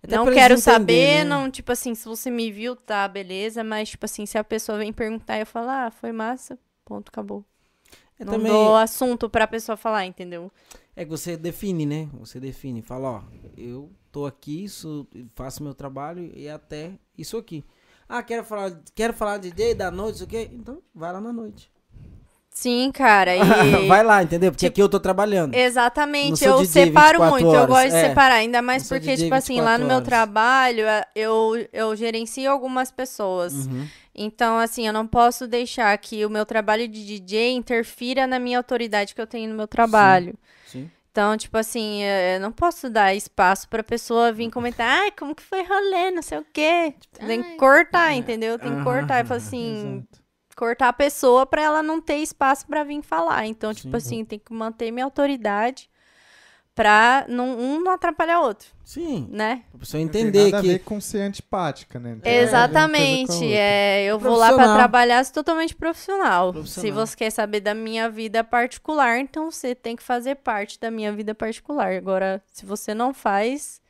Até 0.00 0.14
Não 0.16 0.26
quero 0.26 0.54
entender, 0.54 0.58
saber, 0.58 1.18
né? 1.18 1.24
não, 1.24 1.50
tipo 1.50 1.72
assim, 1.72 1.92
se 1.92 2.04
você 2.04 2.30
me 2.30 2.52
viu, 2.52 2.76
tá, 2.76 3.08
beleza, 3.08 3.64
mas, 3.64 3.88
tipo 3.90 4.04
assim, 4.04 4.26
se 4.26 4.38
a 4.38 4.44
pessoa 4.44 4.78
vem 4.78 4.92
perguntar, 4.92 5.40
eu 5.40 5.44
falo, 5.46 5.68
ah, 5.70 5.90
foi 5.90 6.12
massa, 6.12 6.56
ponto, 6.84 7.08
acabou. 7.08 7.44
É 8.16 8.24
não 8.24 8.34
também- 8.34 8.52
dou 8.52 8.76
assunto 8.76 9.28
pra 9.28 9.46
pessoa 9.48 9.76
falar, 9.76 10.06
entendeu? 10.06 10.52
É 10.94 11.04
que 11.04 11.10
você 11.10 11.36
define, 11.36 11.84
né? 11.84 12.08
Você 12.20 12.38
define, 12.38 12.80
fala, 12.80 13.10
ó, 13.10 13.22
eu 13.56 13.90
tô 14.12 14.24
aqui, 14.24 14.62
isso, 14.64 15.04
faço 15.34 15.64
meu 15.64 15.74
trabalho 15.74 16.30
e 16.36 16.48
até 16.48 16.92
isso 17.16 17.36
aqui. 17.36 17.64
Ah, 18.08 18.22
quero 18.22 18.44
falar, 18.44 18.80
quero 18.94 19.12
falar 19.12 19.38
de 19.38 19.50
dia, 19.50 19.74
da 19.74 19.90
noite, 19.90 20.14
isso 20.16 20.24
aqui. 20.24 20.48
Então, 20.52 20.80
vai 20.94 21.12
lá 21.12 21.20
na 21.20 21.32
noite. 21.32 21.72
Sim, 22.58 22.90
cara, 22.90 23.36
e... 23.36 23.40
vai 23.86 24.02
lá, 24.02 24.20
entendeu? 24.20 24.50
Porque 24.50 24.66
aqui 24.66 24.82
eu 24.82 24.88
tô 24.88 24.98
trabalhando. 24.98 25.54
Exatamente, 25.54 26.44
eu 26.44 26.56
DJ 26.56 26.86
separo 26.86 27.20
24 27.20 27.30
muito, 27.30 27.44
eu 27.44 27.50
horas, 27.50 27.68
gosto 27.68 27.88
de 27.90 27.94
é. 27.94 28.08
separar, 28.08 28.34
ainda 28.34 28.60
mais 28.60 28.88
porque, 28.88 29.10
DJ 29.10 29.16
tipo 29.26 29.34
assim, 29.36 29.60
lá 29.60 29.78
no 29.78 29.84
24 29.84 29.86
meu 29.86 29.96
horas. 29.98 30.08
trabalho, 30.08 30.84
é, 30.84 31.04
eu, 31.14 31.68
eu 31.72 31.94
gerencio 31.94 32.50
algumas 32.50 32.90
pessoas. 32.90 33.52
Uhum. 33.68 33.86
Então, 34.12 34.58
assim, 34.58 34.88
eu 34.88 34.92
não 34.92 35.06
posso 35.06 35.46
deixar 35.46 35.96
que 35.98 36.26
o 36.26 36.30
meu 36.30 36.44
trabalho 36.44 36.88
de 36.88 37.06
DJ 37.06 37.52
interfira 37.52 38.26
na 38.26 38.40
minha 38.40 38.58
autoridade 38.58 39.14
que 39.14 39.20
eu 39.20 39.26
tenho 39.28 39.48
no 39.48 39.56
meu 39.56 39.68
trabalho. 39.68 40.34
Sim. 40.66 40.90
Então, 41.12 41.36
tipo 41.36 41.56
assim, 41.56 42.02
eh, 42.02 42.38
eu 42.38 42.40
não 42.40 42.50
posso 42.50 42.90
dar 42.90 43.14
espaço 43.14 43.68
pra 43.68 43.84
pessoa 43.84 44.32
vir 44.32 44.50
comentar, 44.50 45.02
ai, 45.02 45.12
como 45.12 45.32
que 45.32 45.44
foi 45.44 45.62
rolê, 45.62 46.10
não 46.10 46.22
sei 46.22 46.38
o 46.38 46.46
quê. 46.52 46.92
Tem 47.24 47.40
que 47.40 47.54
cortar, 47.54 48.14
entendeu? 48.14 48.58
Tem 48.58 48.76
que 48.76 48.82
cortar. 48.82 49.20
Eu 49.20 49.26
falo 49.26 49.38
assim, 49.38 50.04
cortar 50.58 50.88
a 50.88 50.92
pessoa 50.92 51.46
pra 51.46 51.62
ela 51.62 51.82
não 51.84 52.00
ter 52.00 52.16
espaço 52.16 52.66
pra 52.66 52.82
vir 52.82 53.00
falar. 53.00 53.46
Então, 53.46 53.72
tipo 53.72 53.96
assim, 53.96 54.24
tem 54.24 54.40
que 54.40 54.52
manter 54.52 54.90
minha 54.90 55.04
autoridade 55.04 55.88
pra 56.74 57.24
não, 57.28 57.58
um 57.58 57.80
não 57.80 57.92
atrapalhar 57.92 58.40
o 58.40 58.44
outro, 58.44 58.68
Sim. 58.84 59.28
né? 59.32 59.62
A 59.74 59.78
pessoa 59.78 60.00
Não 60.00 60.08
tem 60.08 60.22
entender 60.22 60.44
nada 60.44 60.58
a 60.58 60.62
ver 60.62 60.78
que. 60.78 60.84
com 60.84 61.00
ser 61.00 61.22
antipática, 61.22 61.98
né? 61.98 62.10
Coisa 62.10 62.22
com 62.22 62.28
a 62.28 62.32
Exatamente. 62.32 63.52
É, 63.52 64.04
eu 64.04 64.16
vou 64.18 64.32
lá 64.36 64.46
pra 64.46 64.54
Profissional. 64.54 64.76
trabalhar 64.78 65.26
totalmente 65.26 65.74
profissional. 65.74 66.52
Profissional. 66.52 66.86
Se 66.86 66.90
você 66.92 67.16
quer 67.16 67.30
saber 67.30 67.60
da 67.60 67.74
minha 67.74 68.08
vida 68.08 68.44
particular, 68.44 69.18
então 69.18 69.50
você 69.50 69.74
tem 69.74 69.96
que 69.96 70.02
fazer 70.04 70.36
parte 70.36 70.78
da 70.78 70.88
minha 70.90 71.12
vida 71.12 71.34
particular. 71.34 71.92
Agora, 71.94 72.40
se 72.52 72.64
você 72.64 72.94
não 72.94 73.12
faz, 73.12 73.80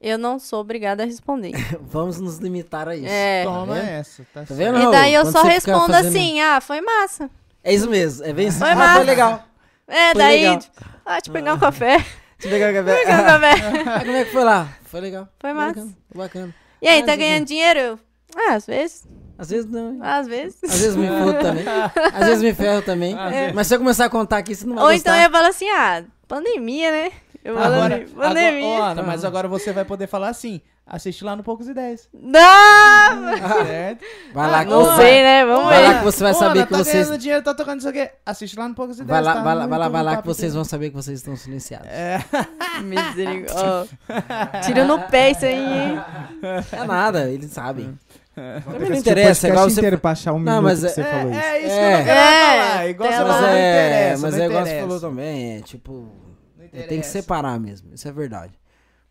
eu 0.00 0.18
não 0.18 0.38
sou 0.38 0.60
obrigada 0.60 1.02
a 1.02 1.06
responder. 1.06 1.52
Vamos 1.80 2.20
nos 2.20 2.38
limitar 2.38 2.88
a 2.88 2.96
isso. 2.96 3.06
É. 3.08 3.44
Toma 3.44 3.74
vendo? 3.74 3.86
essa, 3.88 4.22
tá 4.32 4.40
Tá 4.40 4.46
certo. 4.46 4.58
vendo? 4.58 4.78
E 4.88 4.90
daí 4.92 5.14
eu 5.14 5.22
Quando 5.22 5.32
só 5.32 5.42
respondo 5.42 5.92
fazendo- 5.92 6.08
assim: 6.16 6.40
ah, 6.40 6.60
foi 6.60 6.80
massa. 6.80 7.30
É 7.64 7.74
isso 7.74 7.88
mesmo. 7.90 8.24
É 8.24 8.32
bem. 8.32 8.50
Foi 8.50 8.70
ah, 8.70 8.76
massa. 8.76 8.94
foi 8.96 9.04
legal. 9.04 9.44
É, 9.88 10.06
Foi 10.12 10.14
daí. 10.18 10.40
legal. 10.42 10.58
Ah, 11.04 11.20
te 11.20 11.30
pegar 11.30 11.54
um 11.54 11.58
café. 11.58 11.96
Deixa 12.38 12.44
eu 12.44 12.50
pegar 12.50 12.70
o 12.70 12.74
café. 12.84 13.04
Pegar 13.04 13.22
um 13.22 13.26
café. 13.26 13.82
Ah, 13.90 14.00
como 14.00 14.16
é 14.16 14.24
que 14.24 14.32
foi 14.32 14.44
lá? 14.44 14.68
Foi 14.84 15.00
legal. 15.00 15.28
Foi 15.38 15.52
massa. 15.52 15.74
Bacana. 15.74 15.94
bacana. 16.14 16.54
E 16.82 16.88
aí, 16.88 17.00
Ah, 17.02 17.04
tá 17.06 17.12
isso 17.12 17.18
ganhando 17.20 17.44
dinheiro? 17.46 17.98
Ah, 18.36 18.54
às 18.54 18.66
vezes. 18.66 19.04
Às 19.38 19.50
vezes 19.50 19.70
não. 19.70 19.92
hein? 19.94 19.98
Às 20.02 20.26
vezes. 20.26 20.58
Às 20.64 20.80
vezes 20.80 20.96
me 20.96 21.06
fodo 21.08 21.32
também. 21.40 21.64
Às 22.14 22.26
vezes 22.26 22.42
me 22.42 22.54
ferro 22.54 22.82
também. 22.82 23.16
É. 23.18 23.52
Mas 23.52 23.66
se 23.66 23.74
eu 23.74 23.78
começar 23.78 24.06
a 24.06 24.10
contar 24.10 24.38
aqui, 24.38 24.54
você 24.54 24.66
não 24.66 24.74
vai 24.76 24.84
Ou 24.84 24.90
gostar. 24.92 25.10
então 25.12 25.22
eu 25.24 25.30
falo 25.30 25.46
assim: 25.46 25.68
ah, 25.70 26.02
pandemia, 26.26 26.90
né? 26.90 27.12
Eu 27.46 27.56
Agora, 27.58 27.96
assim, 27.96 28.06
pandemia. 28.14 28.74
agora, 28.76 28.90
Ana, 28.92 29.02
mas 29.02 29.24
agora 29.24 29.46
você 29.48 29.72
vai 29.72 29.84
poder 29.84 30.06
falar 30.08 30.28
assim, 30.30 30.60
assiste 30.84 31.22
lá 31.24 31.36
no 31.36 31.44
Poucos 31.44 31.68
Ideias. 31.68 32.08
Não! 32.12 32.40
Certo? 33.66 34.04
Vai 34.34 34.50
lá 34.50 34.64
que 34.64 34.70
Não 34.70 34.84
você- 34.84 34.96
sei, 35.02 35.22
né? 35.22 35.44
Vamos 35.46 35.64
Vai 35.66 35.80
ver. 35.82 35.88
lá 35.88 35.98
que 35.98 36.04
você 36.04 36.22
vai 36.24 36.32
Ô, 36.32 36.34
saber 36.34 36.58
Ana, 36.58 36.66
que 36.66 36.72
tá 36.72 36.78
vocês. 36.78 37.06
ganhando 37.06 37.20
dinheiro, 37.20 37.44
tá 37.44 37.54
tocando 37.54 37.78
isso 37.78 37.88
aqui. 37.88 38.10
Assiste 38.26 38.58
lá 38.58 38.68
no 38.68 38.74
Poucos 38.74 38.98
Ideias, 38.98 39.08
Vai 39.10 39.22
lá, 39.22 39.34
tá? 39.34 39.42
vai 39.44 39.54
lá, 39.54 39.66
vai 39.66 39.78
lá, 39.78 39.88
vai 39.88 40.02
lá 40.02 40.16
que 40.16 40.26
vocês 40.26 40.54
vão 40.54 40.64
saber 40.64 40.90
que 40.90 40.96
vocês 40.96 41.18
estão 41.20 41.36
silenciados. 41.36 41.86
É. 41.88 42.18
Misericórdia. 42.82 43.88
Ó, 44.54 44.60
Tiro 44.62 44.84
no 44.86 44.98
pé 45.02 45.30
isso 45.30 45.44
aí, 45.44 45.54
hein? 45.54 46.00
É 46.72 46.84
nada, 46.84 47.30
eles 47.30 47.50
sabem. 47.52 47.98
Também 48.34 48.62
que 48.62 48.88
não 48.90 48.96
o 48.96 48.98
interessa, 48.98 49.46
é 49.46 49.50
igual 49.50 49.70
você. 49.70 49.80
inteiro 49.80 49.98
pra 49.98 50.10
achar 50.10 50.32
um 50.34 50.38
Não, 50.38 50.60
minuto 50.60 50.64
mas 50.64 50.80
que 50.80 50.86
é- 50.86 50.90
você 50.90 51.04
falou 51.04 51.30
isso. 51.30 51.40
É 51.40 51.58
isso 51.60 51.68
que 51.68 51.72
É. 51.80 51.92
eu 51.92 51.96
não 51.98 52.04
quero 52.04 52.18
É, 52.18 52.66
falar. 52.68 52.88
Igual 52.88 53.08
você 53.10 53.16
falou, 53.16 53.32
não 53.40 53.48
é, 53.48 53.52
interessa, 53.52 54.22
mas 54.22 54.38
é 54.38 54.46
igual 54.46 54.66
você 54.66 54.80
falou 54.80 55.00
também, 55.00 55.56
é 55.56 55.60
tipo. 55.62 56.08
É, 56.72 56.78
tem 56.78 56.80
que 56.88 56.94
interessa. 56.94 57.10
separar 57.10 57.58
mesmo, 57.60 57.92
isso 57.94 58.06
é 58.08 58.12
verdade. 58.12 58.52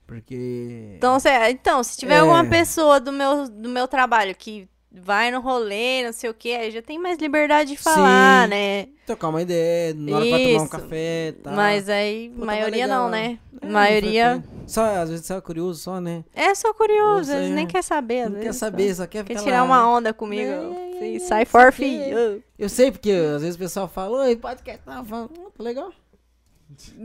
Porque. 0.08 0.94
Então, 0.98 1.20
se, 1.20 1.30
então, 1.50 1.84
se 1.84 1.98
tiver 1.98 2.16
É. 2.16 2.20
alguma 2.20 2.46
pessoa 2.46 3.00
do 3.00 3.12
meu, 3.12 3.50
do 3.50 3.70
meu 3.70 3.88
trabalho 3.88 4.36
que 4.36 4.68
vai 4.98 5.30
no 5.32 5.42
rolê, 5.42 6.04
não 6.06 6.14
sei 6.14 6.30
o 6.30 6.34
que, 6.34 6.56
aí 6.56 6.72
já 6.72 6.82
tem 6.82 6.98
mais 6.98 7.18
liberdade 7.18 7.72
de 7.72 7.78
falar, 7.78 8.44
Sim. 8.46 8.50
né? 8.52 8.88
Trocar 9.06 9.28
uma 9.30 9.42
ideia, 9.42 9.94
na 9.94 10.16
hora 10.16 10.26
pra 10.26 10.38
tomar 10.38 10.50
um 10.52 10.56
Isso. 10.64 10.70
café 10.70 11.28
e 11.28 11.32
tal. 11.34 11.54
Mas 11.54 11.90
aí, 11.90 12.30
Pô, 12.30 12.36
tava 12.36 12.46
maioria 12.46 12.86
legal, 12.86 13.04
não, 13.04 13.10
né? 13.10 13.28
né? 13.28 13.40
É, 13.62 13.66
maioria 13.68 14.44
foi- 14.48 14.68
Só, 14.68 14.86
às 14.86 15.10
vezes 15.10 15.26
só 15.26 15.42
curioso, 15.42 15.82
só, 15.82 16.00
né? 16.00 16.24
é 16.34 16.56
só 16.56 16.74
curioso, 16.74 17.26
Você 17.32 17.36
eles 17.38 17.50
nem 17.52 17.68
querem 17.68 17.82
saber. 17.84 18.22
às 18.22 18.30
Não 18.30 18.36
quer 18.38 18.44
vezes, 18.46 18.60
saber, 18.60 18.96
só. 18.96 19.04
só 19.04 19.08
quer 19.08 19.24
Quer 19.26 19.34
ficar 19.34 19.44
tirar 19.44 19.58
lá. 19.58 19.66
uma 19.66 19.90
onda 19.98 20.14
comigo. 20.14 20.50
É, 20.50 20.86
Fih, 21.00 21.20
Sai 21.20 21.44
for, 21.46 21.74
filho. 21.74 22.42
Eu 22.58 22.70
sei 22.70 22.90
porque 22.90 23.12
às 23.12 23.42
vezes 23.42 23.56
o 23.56 23.60
pessoal 23.60 23.88
fala, 23.90 24.20
oi, 24.20 24.36
podcast, 24.38 24.82
tá 24.86 25.04
falando, 25.04 25.30
tá 25.58 25.62
legal. 25.64 25.92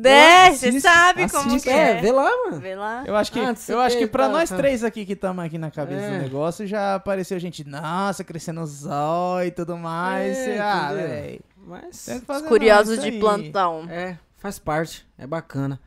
É, 0.02 0.50
você 0.52 0.68
assiste, 0.68 0.80
sabe 0.80 1.28
como 1.30 1.48
assiste, 1.48 1.64
que 1.64 1.70
É, 1.70 1.90
é. 1.98 2.00
vê 2.00 2.10
lá, 2.10 2.30
mano. 2.44 2.60
Vê 2.60 2.74
lá. 2.74 3.04
Eu 3.06 3.14
acho 3.14 3.30
que, 3.30 3.38
Ah, 3.38 3.54
eu 3.68 3.80
acho 3.80 3.98
que 3.98 4.06
pra 4.06 4.24
tal, 4.24 4.32
nós 4.32 4.48
tá. 4.48 4.56
três 4.56 4.82
aqui 4.82 5.04
que 5.04 5.12
estamos 5.12 5.44
aqui 5.44 5.58
na 5.58 5.70
cabeça 5.70 6.00
É. 6.06 6.10
do 6.16 6.22
negócio, 6.22 6.66
já 6.66 6.94
apareceu 6.94 7.38
gente, 7.38 7.62
nossa, 7.68 8.24
crescendo 8.24 8.62
os 8.62 8.86
olhos 8.86 9.48
e 9.48 9.50
tudo 9.52 9.76
mais. 9.76 10.36
É, 10.38 10.58
ah, 10.58 10.92
véi. 10.92 11.40
Mas 11.66 12.08
Curiosos 12.48 12.98
de 13.00 13.08
aí. 13.10 13.20
plantão. 13.20 13.86
é, 13.90 14.16
faz 14.38 14.58
parte, 14.58 15.06
é 15.18 15.26
bacana. 15.26 15.78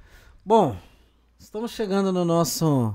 Bom, 0.46 0.76
estamos 1.40 1.72
chegando 1.72 2.14
no 2.14 2.24
nosso, 2.24 2.94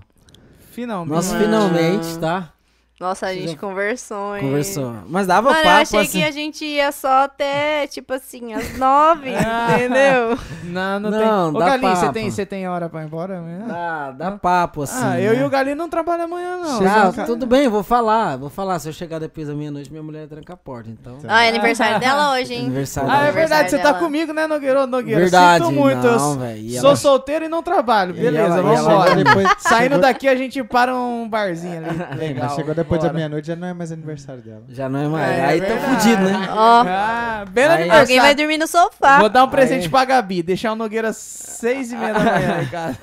Finalmente. 0.70 1.10
nosso 1.14 1.36
finalmente, 1.36 2.18
tá? 2.18 2.52
Nossa, 3.00 3.26
a 3.26 3.32
gente 3.32 3.52
já 3.52 3.56
conversou, 3.56 4.36
hein? 4.36 4.42
Conversou. 4.42 4.92
Mas 5.06 5.26
dava 5.28 5.50
Mano, 5.50 5.60
eu 5.60 5.64
papo 5.64 5.76
achei 5.82 6.00
assim. 6.00 6.18
que 6.18 6.24
a 6.24 6.30
gente 6.32 6.64
ia 6.64 6.90
só 6.90 7.24
até, 7.24 7.86
tipo 7.86 8.12
assim, 8.12 8.52
às 8.54 8.76
nove, 8.76 9.30
entendeu? 9.30 10.36
Não, 10.64 10.98
não, 10.98 11.10
Não, 11.10 11.52
tem. 11.52 11.62
Ô, 11.62 11.64
Galinho, 11.64 11.96
você 11.96 12.12
tem, 12.12 12.30
você 12.30 12.44
tem 12.46 12.68
hora 12.68 12.88
pra 12.88 13.02
ir 13.02 13.06
embora 13.06 13.38
amanhã? 13.38 13.66
Dá, 13.68 14.10
dá 14.10 14.30
papo 14.32 14.82
assim. 14.82 15.00
ah, 15.00 15.20
eu 15.20 15.32
né? 15.34 15.40
e 15.42 15.44
o 15.44 15.48
Galinho 15.50 15.76
não 15.76 15.88
trabalhamos 15.88 16.36
amanhã, 16.36 16.56
não. 16.56 16.86
Ah, 16.88 17.12
Só- 17.12 17.24
tudo 17.24 17.46
bem, 17.46 17.68
vou 17.68 17.84
falar, 17.84 18.36
vou 18.36 18.50
falar. 18.50 18.80
Se 18.80 18.88
eu 18.88 18.92
chegar 18.92 19.20
depois 19.20 19.46
da 19.46 19.54
meia-noite, 19.54 19.90
minha 19.92 20.02
mulher 20.02 20.26
tranca 20.26 20.54
a 20.54 20.56
porta, 20.56 20.90
então. 20.90 21.18
Ah, 21.28 21.44
é 21.44 21.50
aniversário 21.50 22.00
dela 22.00 22.32
hoje, 22.34 22.52
hein? 22.54 22.64
Aniversário 22.66 23.10
Ah, 23.12 23.26
é 23.26 23.30
verdade, 23.30 23.70
você 23.70 23.78
tá 23.78 23.94
comigo, 23.94 24.32
né, 24.32 24.48
Nogueira? 24.48 24.82
Ô, 24.82 24.86
Nogueira, 24.88 25.20
Verdade, 25.20 25.64
sinto 25.64 25.74
muito. 25.76 26.04
eu 26.04 26.18
não. 26.18 26.50
E 26.56 26.72
sou 26.80 26.88
ela- 26.88 26.96
solteiro 26.96 27.44
e 27.44 27.48
não 27.48 27.62
trabalho. 27.62 28.12
Beleza, 28.12 28.60
vamos 28.60 28.80
embora. 28.80 29.14
depois 29.14 29.48
Saindo 29.58 30.00
daqui, 30.00 30.26
a 30.26 30.34
gente 30.34 30.64
para 30.64 30.94
um 30.96 31.28
barzinho 31.28 31.78
ali. 31.78 31.98
Legal. 32.18 32.46
mas 32.46 32.54
chegou 32.56 32.74
depois 32.74 32.87
da 32.96 33.02
bora. 33.04 33.12
meia-noite, 33.12 33.46
já 33.48 33.56
não 33.56 33.68
é 33.68 33.74
mais 33.74 33.92
aniversário 33.92 34.42
dela. 34.42 34.62
Já 34.68 34.88
não 34.88 34.98
é 35.00 35.08
mais. 35.08 35.30
É 35.38 35.44
aí 35.46 35.60
tá 35.60 35.66
verdade. 35.66 36.02
fudido, 36.02 36.22
né? 36.22 36.48
Ó, 36.50 36.84
Ah, 36.86 37.44
bem 37.50 37.64
no 37.64 37.70
Aí- 37.70 37.76
aniversário. 37.76 38.00
alguém 38.00 38.20
vai 38.20 38.34
dormir 38.34 38.58
no 38.58 38.66
sofá. 38.66 39.18
Vou 39.20 39.28
dar 39.28 39.44
um 39.44 39.48
presente 39.48 39.82
Aí- 39.84 39.88
pra 39.90 40.04
Gabi, 40.04 40.42
deixar 40.42 40.72
o 40.72 40.76
Nogueira 40.76 41.08
às 41.08 41.16
seis 41.16 41.92
e 41.92 41.96
meia 41.96 42.14
da 42.14 42.20
manhã 42.20 42.56
aí, 42.60 42.66
cara. 42.70 42.96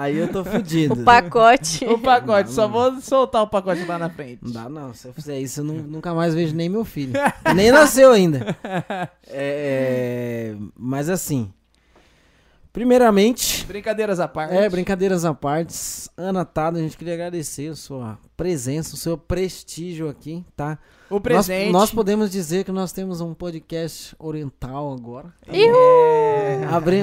Aí 0.00 0.16
eu 0.16 0.28
tô 0.28 0.44
fudido. 0.44 0.94
O 0.94 1.04
pacote. 1.04 1.84
O 1.86 1.98
pacote, 1.98 2.50
só 2.50 2.66
vou 2.66 3.00
soltar 3.00 3.42
o 3.42 3.46
pacote 3.46 3.84
lá 3.84 3.98
na 3.98 4.08
frente. 4.10 4.40
Não 4.42 4.50
dá 4.52 4.68
não. 4.68 4.92
Se 4.94 5.06
eu 5.08 5.12
fizer 5.12 5.38
isso, 5.38 5.60
eu 5.60 5.64
nu- 5.64 5.82
nunca 5.82 6.12
mais 6.14 6.34
vejo 6.34 6.54
nem 6.54 6.68
meu 6.68 6.84
filho. 6.84 7.12
nem 7.54 7.70
nasceu 7.70 8.12
ainda. 8.12 8.56
É, 9.30 10.54
mas 10.76 11.08
assim. 11.10 11.52
Primeiramente, 12.72 13.64
Brincadeiras 13.66 14.20
à 14.20 14.28
parte. 14.28 14.54
é, 14.54 14.68
brincadeiras 14.68 15.24
à 15.24 15.34
parte. 15.34 15.74
Ana 16.16 16.44
Tada, 16.44 16.78
a 16.78 16.82
gente 16.82 16.96
queria 16.96 17.14
agradecer 17.14 17.68
a 17.72 17.74
sua 17.76 18.18
presença, 18.36 18.94
o 18.94 18.98
seu 18.98 19.16
prestígio 19.18 20.08
aqui, 20.08 20.44
tá? 20.56 20.78
O 21.10 21.14
Nós, 21.14 21.22
presente. 21.22 21.72
nós 21.72 21.90
podemos 21.90 22.30
dizer 22.30 22.64
que 22.64 22.70
nós 22.70 22.92
temos 22.92 23.20
um 23.22 23.32
podcast 23.32 24.14
oriental 24.18 24.92
agora. 24.92 25.32
É. 25.46 26.64
Abri, 26.70 27.02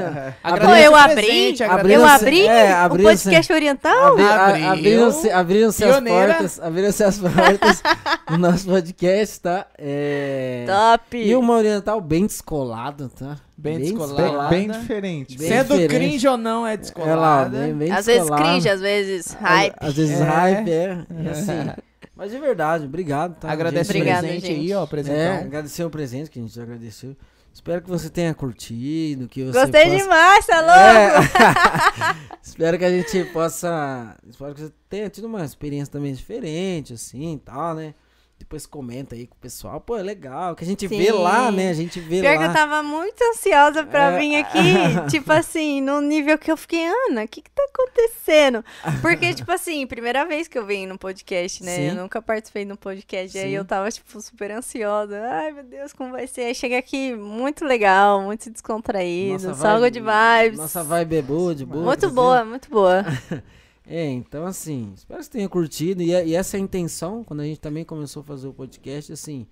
Pô, 0.65 0.75
eu 0.75 0.91
o 0.91 0.95
abri, 0.95 1.15
presente, 1.15 1.63
eu 1.63 1.71
agradece- 1.71 2.05
abri 2.05 2.47
é, 2.47 2.71
o 2.71 2.75
abriu-se- 2.77 3.23
podcast 3.23 3.53
oriental? 3.53 4.13
Abri- 4.13 4.63
Abriu. 4.63 5.09
Abriram-se 5.33 5.83
as 5.83 5.99
portas, 5.99 6.59
abriram-se 6.59 7.03
as 7.03 7.17
portas 7.19 7.83
do 8.29 8.37
nosso 8.37 8.65
podcast, 8.67 9.41
tá? 9.41 9.65
É... 9.77 10.65
Top. 10.67 11.17
E 11.17 11.35
uma 11.35 11.53
oriental 11.55 11.99
bem 11.99 12.25
descolada, 12.27 13.09
tá? 13.09 13.37
Bem 13.57 13.77
Bem, 13.79 13.83
descolada. 13.93 14.49
bem 14.49 14.69
diferente. 14.69 15.37
Bem 15.37 15.47
Sendo 15.47 15.77
diferente. 15.77 15.87
cringe 15.89 16.27
ou 16.27 16.37
não, 16.37 16.67
é 16.67 16.71
É 16.71 16.75
lá, 16.75 16.75
descolada. 16.81 17.57
bem, 17.59 17.73
bem 17.73 17.91
Às 17.91 18.05
vezes 18.05 18.21
descolada. 18.23 18.49
cringe, 18.51 18.69
às 18.69 18.81
vezes 18.81 19.27
Às- 19.35 19.41
hype. 19.41 19.75
Às, 19.79 19.93
vezes 19.93 20.19
É. 20.19 20.23
hype, 20.23 20.71
é. 20.71 21.05
E 21.23 21.29
assim, 21.29 21.81
mas 22.15 22.31
de 22.31 22.37
verdade, 22.37 22.85
obrigado, 22.85 23.35
tá? 23.39 23.49
Gente, 23.49 23.61
o 23.61 23.61
presente 23.85 24.41
gente. 24.41 24.51
aí, 24.51 24.73
ó, 24.73 24.83
É, 24.83 24.87
presentão. 24.87 25.35
agradecer 25.45 25.83
o 25.85 25.89
presente 25.89 26.29
que 26.29 26.37
a 26.37 26.41
gente 26.41 26.53
já 26.53 26.63
agradeceu. 26.63 27.15
Espero 27.53 27.81
que 27.81 27.89
você 27.89 28.09
tenha 28.09 28.33
curtido, 28.33 29.29
que 29.29 29.41
você 29.45 29.57
Gostei 29.61 29.85
possa... 29.85 29.97
demais, 30.03 30.45
tá 30.45 30.59
louco? 30.59 31.33
É. 31.39 32.35
Espero 32.43 32.77
que 32.77 32.83
a 32.83 32.89
gente 32.91 33.23
possa. 33.31 34.17
Espero 34.29 34.53
que 34.53 34.61
você 34.61 34.71
tenha 34.89 35.09
tido 35.09 35.25
uma 35.25 35.43
experiência 35.45 35.91
também 35.93 36.13
diferente, 36.13 36.93
assim 36.93 37.35
e 37.35 37.37
tal, 37.39 37.73
né? 37.75 37.93
Depois 38.37 38.65
comenta 38.65 39.15
aí 39.15 39.25
com 39.27 39.33
o 39.33 39.39
pessoal. 39.39 39.79
Pô, 39.79 39.97
é 39.97 40.03
legal. 40.03 40.55
Que 40.55 40.63
a 40.63 40.67
gente 40.67 40.85
vê 40.87 41.05
Sim. 41.05 41.11
lá, 41.13 41.49
né? 41.51 41.69
A 41.69 41.73
gente 41.73 41.99
vê 42.01 42.19
Pior 42.21 42.35
lá. 42.35 42.37
que 42.37 42.43
eu 42.49 42.53
tava 42.53 42.83
muito 42.83 43.19
ansiosa 43.31 43.83
pra 43.85 44.11
É. 44.11 44.19
vir 44.19 44.35
aqui, 44.35 44.59
tipo 45.09 45.31
assim, 45.31 45.81
num 45.81 46.01
nível 46.01 46.37
que 46.37 46.51
eu 46.51 46.57
fiquei, 46.57 46.85
Ana, 46.85 47.23
o 47.23 47.27
que 47.27 47.41
que 47.41 47.49
tá 47.49 47.63
acontecendo? 47.73 48.63
Porque, 49.01 49.33
tipo 49.33 49.51
assim, 49.51 49.87
primeira 49.87 50.25
vez 50.25 50.47
que 50.49 50.57
eu 50.59 50.65
venho 50.65 50.89
no 50.89 50.97
podcast, 50.97 51.63
né? 51.63 51.75
Sim. 51.75 51.87
Eu 51.87 51.95
nunca 51.95 52.21
participei 52.21 52.65
no 52.65 52.75
podcast, 52.77 53.35
aí 53.37 53.45
Sim. 53.51 53.55
eu 53.55 53.63
tava, 53.65 53.89
tipo, 53.89 54.21
super 54.21 54.51
ansiosa. 54.51 55.17
Ai, 55.27 55.51
meu 55.53 55.63
Deus, 55.63 55.93
como 55.93 56.11
vai 56.11 56.27
ser? 56.27 56.41
Aí 56.41 56.53
cheguei 56.55 56.77
aqui 56.77 57.15
muito 57.15 57.63
legal, 57.65 58.21
muito 58.21 58.49
descontraído, 58.51 59.47
Nossa 59.47 59.55
só 59.61 59.79
good 59.79 59.99
vibes. 59.99 60.59
Nossa 60.59 60.83
vibe 60.83 61.15
é 61.15 61.21
boa, 61.21 61.55
de 61.55 61.65
boa. 61.65 61.83
muito 61.85 62.09
boa, 62.11 62.43
muito 62.45 62.69
boa. 62.69 63.03
É, 63.87 64.09
então 64.09 64.45
assim, 64.45 64.93
espero 64.95 65.19
que 65.19 65.25
você 65.25 65.31
tenha 65.31 65.49
curtido. 65.49 66.01
E, 66.01 66.09
e 66.09 66.35
essa 66.35 66.57
é 66.57 66.59
a 66.59 66.63
intenção, 66.63 67.23
quando 67.23 67.41
a 67.41 67.45
gente 67.45 67.59
também 67.59 67.85
começou 67.85 68.21
a 68.21 68.25
fazer 68.25 68.47
o 68.47 68.53
podcast, 68.53 69.13
assim. 69.13 69.47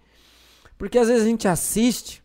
Porque 0.78 0.98
às 0.98 1.08
vezes 1.08 1.24
a 1.24 1.28
gente 1.28 1.48
assiste, 1.48 2.24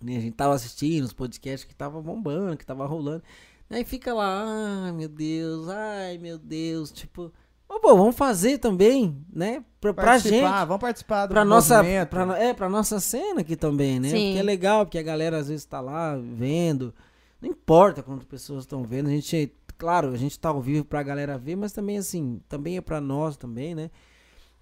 né? 0.00 0.16
A 0.16 0.20
gente 0.20 0.34
tava 0.34 0.54
assistindo 0.54 1.04
os 1.04 1.12
podcasts 1.12 1.68
que 1.68 1.74
tava 1.74 2.00
bombando, 2.00 2.56
que 2.56 2.64
tava 2.64 2.86
rolando. 2.86 3.22
Aí 3.68 3.84
fica 3.84 4.12
lá, 4.12 4.84
ai 4.84 4.92
meu 4.92 5.08
Deus, 5.08 5.68
ai 5.68 6.18
meu 6.18 6.38
Deus, 6.38 6.90
tipo. 6.90 7.32
Mas, 7.68 7.80
pô, 7.80 7.96
vamos 7.96 8.16
fazer 8.16 8.58
também, 8.58 9.24
né? 9.32 9.64
Pra, 9.80 9.94
pra 9.94 10.18
gente. 10.18 10.40
Participar, 10.40 10.64
Vamos 10.64 10.80
participar 10.80 11.26
do 11.26 11.34
Pra 11.34 11.44
nossa, 11.44 11.84
pra, 12.10 12.36
é, 12.36 12.52
pra 12.52 12.68
nossa 12.68 12.98
cena 12.98 13.42
aqui 13.42 13.54
também, 13.54 14.00
né? 14.00 14.08
Sim. 14.08 14.26
Porque 14.26 14.38
é 14.38 14.42
legal, 14.42 14.84
porque 14.84 14.98
a 14.98 15.02
galera 15.02 15.38
às 15.38 15.48
vezes 15.48 15.64
tá 15.64 15.80
lá 15.80 16.16
vendo. 16.16 16.92
Não 17.40 17.48
importa 17.48 18.02
quantas 18.02 18.24
pessoas 18.24 18.64
estão 18.64 18.82
vendo. 18.82 19.06
A 19.06 19.10
gente, 19.10 19.52
claro, 19.80 20.12
a 20.12 20.16
gente 20.18 20.38
tá 20.38 20.50
ao 20.50 20.60
vivo 20.60 20.84
pra 20.84 21.02
galera 21.02 21.38
ver, 21.38 21.56
mas 21.56 21.72
também, 21.72 21.96
assim, 21.96 22.38
também 22.50 22.76
é 22.76 22.82
pra 22.82 23.00
nós 23.00 23.34
também, 23.34 23.74
né? 23.74 23.90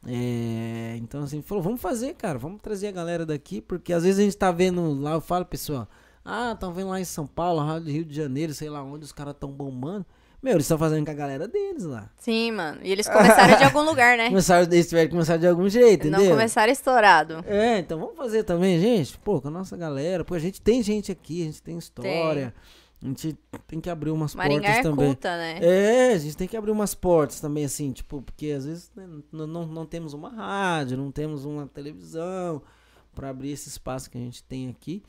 É, 0.06 0.96
então, 0.98 1.24
assim, 1.24 1.42
falou, 1.42 1.60
vamos 1.60 1.80
fazer, 1.80 2.14
cara, 2.14 2.38
vamos 2.38 2.62
trazer 2.62 2.86
a 2.86 2.92
galera 2.92 3.26
daqui, 3.26 3.60
porque 3.60 3.92
às 3.92 4.04
vezes 4.04 4.20
a 4.20 4.22
gente 4.22 4.36
tá 4.36 4.52
vendo 4.52 4.94
lá, 4.94 5.14
eu 5.14 5.20
falo, 5.20 5.44
pessoal, 5.44 5.88
ah, 6.24 6.54
tá 6.54 6.70
vendo 6.70 6.90
lá 6.90 7.00
em 7.00 7.04
São 7.04 7.26
Paulo, 7.26 7.60
Rádio 7.60 7.92
Rio 7.92 8.04
de 8.04 8.14
Janeiro, 8.14 8.54
sei 8.54 8.70
lá 8.70 8.80
onde, 8.80 9.04
os 9.04 9.10
caras 9.10 9.34
tão 9.38 9.50
bombando. 9.50 10.06
Meu, 10.40 10.52
eles 10.52 10.66
estão 10.66 10.78
fazendo 10.78 11.04
com 11.04 11.10
a 11.10 11.14
galera 11.14 11.48
deles 11.48 11.82
lá. 11.82 12.08
Sim, 12.16 12.52
mano. 12.52 12.78
E 12.84 12.92
eles 12.92 13.08
começaram 13.08 13.56
de 13.58 13.64
algum 13.64 13.82
lugar, 13.82 14.16
né? 14.16 14.28
Começaram, 14.30 14.68
eles 14.70 14.88
tiveram 14.88 15.08
que 15.08 15.14
começar 15.14 15.36
de 15.36 15.48
algum 15.48 15.68
jeito, 15.68 16.06
Não 16.08 16.18
entendeu? 16.20 16.36
começaram 16.36 16.72
estourado. 16.72 17.44
É, 17.44 17.80
então 17.80 17.98
vamos 17.98 18.16
fazer 18.16 18.44
também, 18.44 18.78
gente. 18.78 19.18
Pô, 19.18 19.40
com 19.40 19.48
a 19.48 19.50
nossa 19.50 19.76
galera. 19.76 20.24
Pô, 20.24 20.34
a 20.34 20.38
gente 20.38 20.62
tem 20.62 20.80
gente 20.80 21.10
aqui, 21.10 21.42
a 21.42 21.46
gente 21.46 21.60
tem 21.60 21.76
história. 21.76 22.54
A 23.02 23.06
gente 23.06 23.38
tem 23.66 23.80
que 23.80 23.88
abrir 23.88 24.10
umas 24.10 24.34
Maringá 24.34 24.60
portas 24.60 24.78
é 24.78 24.82
também. 24.82 25.06
culta, 25.06 25.36
né? 25.36 25.58
É, 25.60 26.12
a 26.14 26.18
gente 26.18 26.36
tem 26.36 26.48
que 26.48 26.56
abrir 26.56 26.72
umas 26.72 26.94
portas 26.94 27.40
também, 27.40 27.64
assim, 27.64 27.92
tipo, 27.92 28.20
porque 28.22 28.50
às 28.50 28.66
vezes 28.66 28.90
né, 28.94 29.06
não, 29.30 29.46
não, 29.46 29.66
não 29.66 29.86
temos 29.86 30.14
uma 30.14 30.30
rádio, 30.30 30.96
não 30.96 31.12
temos 31.12 31.44
uma 31.44 31.66
televisão 31.66 32.60
pra 33.14 33.28
abrir 33.28 33.52
esse 33.52 33.68
espaço 33.68 34.10
que 34.10 34.18
a 34.18 34.20
gente 34.20 34.42
tem 34.42 34.68
aqui. 34.68 35.02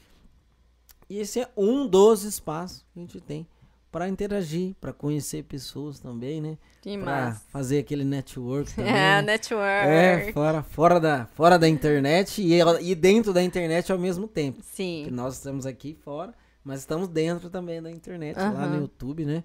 E 1.10 1.18
esse 1.18 1.40
é 1.40 1.50
um 1.58 1.88
dos 1.88 2.24
espaços 2.24 2.86
que 2.94 3.00
a 3.00 3.02
gente 3.02 3.20
tem 3.20 3.48
pra 3.92 4.08
interagir, 4.08 4.76
pra 4.80 4.94
conhecer 4.94 5.44
pessoas 5.44 6.00
também, 6.00 6.40
né? 6.40 6.58
Massa. 7.04 7.44
fazer 7.50 7.80
aquele 7.80 8.04
network 8.04 8.72
também. 8.76 8.92
É, 8.92 8.94
né? 8.94 9.22
network. 9.22 9.88
É, 9.88 10.32
fora, 10.32 10.64
fora, 10.64 11.00
da, 11.00 11.26
fora 11.26 11.58
da 11.58 11.68
internet 11.68 12.42
e, 12.42 12.60
e 12.82 12.96
dentro 12.96 13.34
da 13.34 13.44
internet 13.44 13.92
ao 13.92 13.98
mesmo 13.98 14.28
tempo. 14.28 14.62
Sim. 14.64 15.04
Que 15.06 15.12
nós 15.12 15.36
estamos 15.36 15.66
aqui 15.66 15.98
fora, 16.04 16.34
mas 16.64 16.82
estamos 16.82 17.08
dentro 17.08 17.50
também 17.50 17.82
da 17.82 17.90
internet, 17.90 18.38
lá 18.38 18.50
Aham. 18.50 18.70
no 18.70 18.82
YouTube, 18.82 19.26
né? 19.26 19.44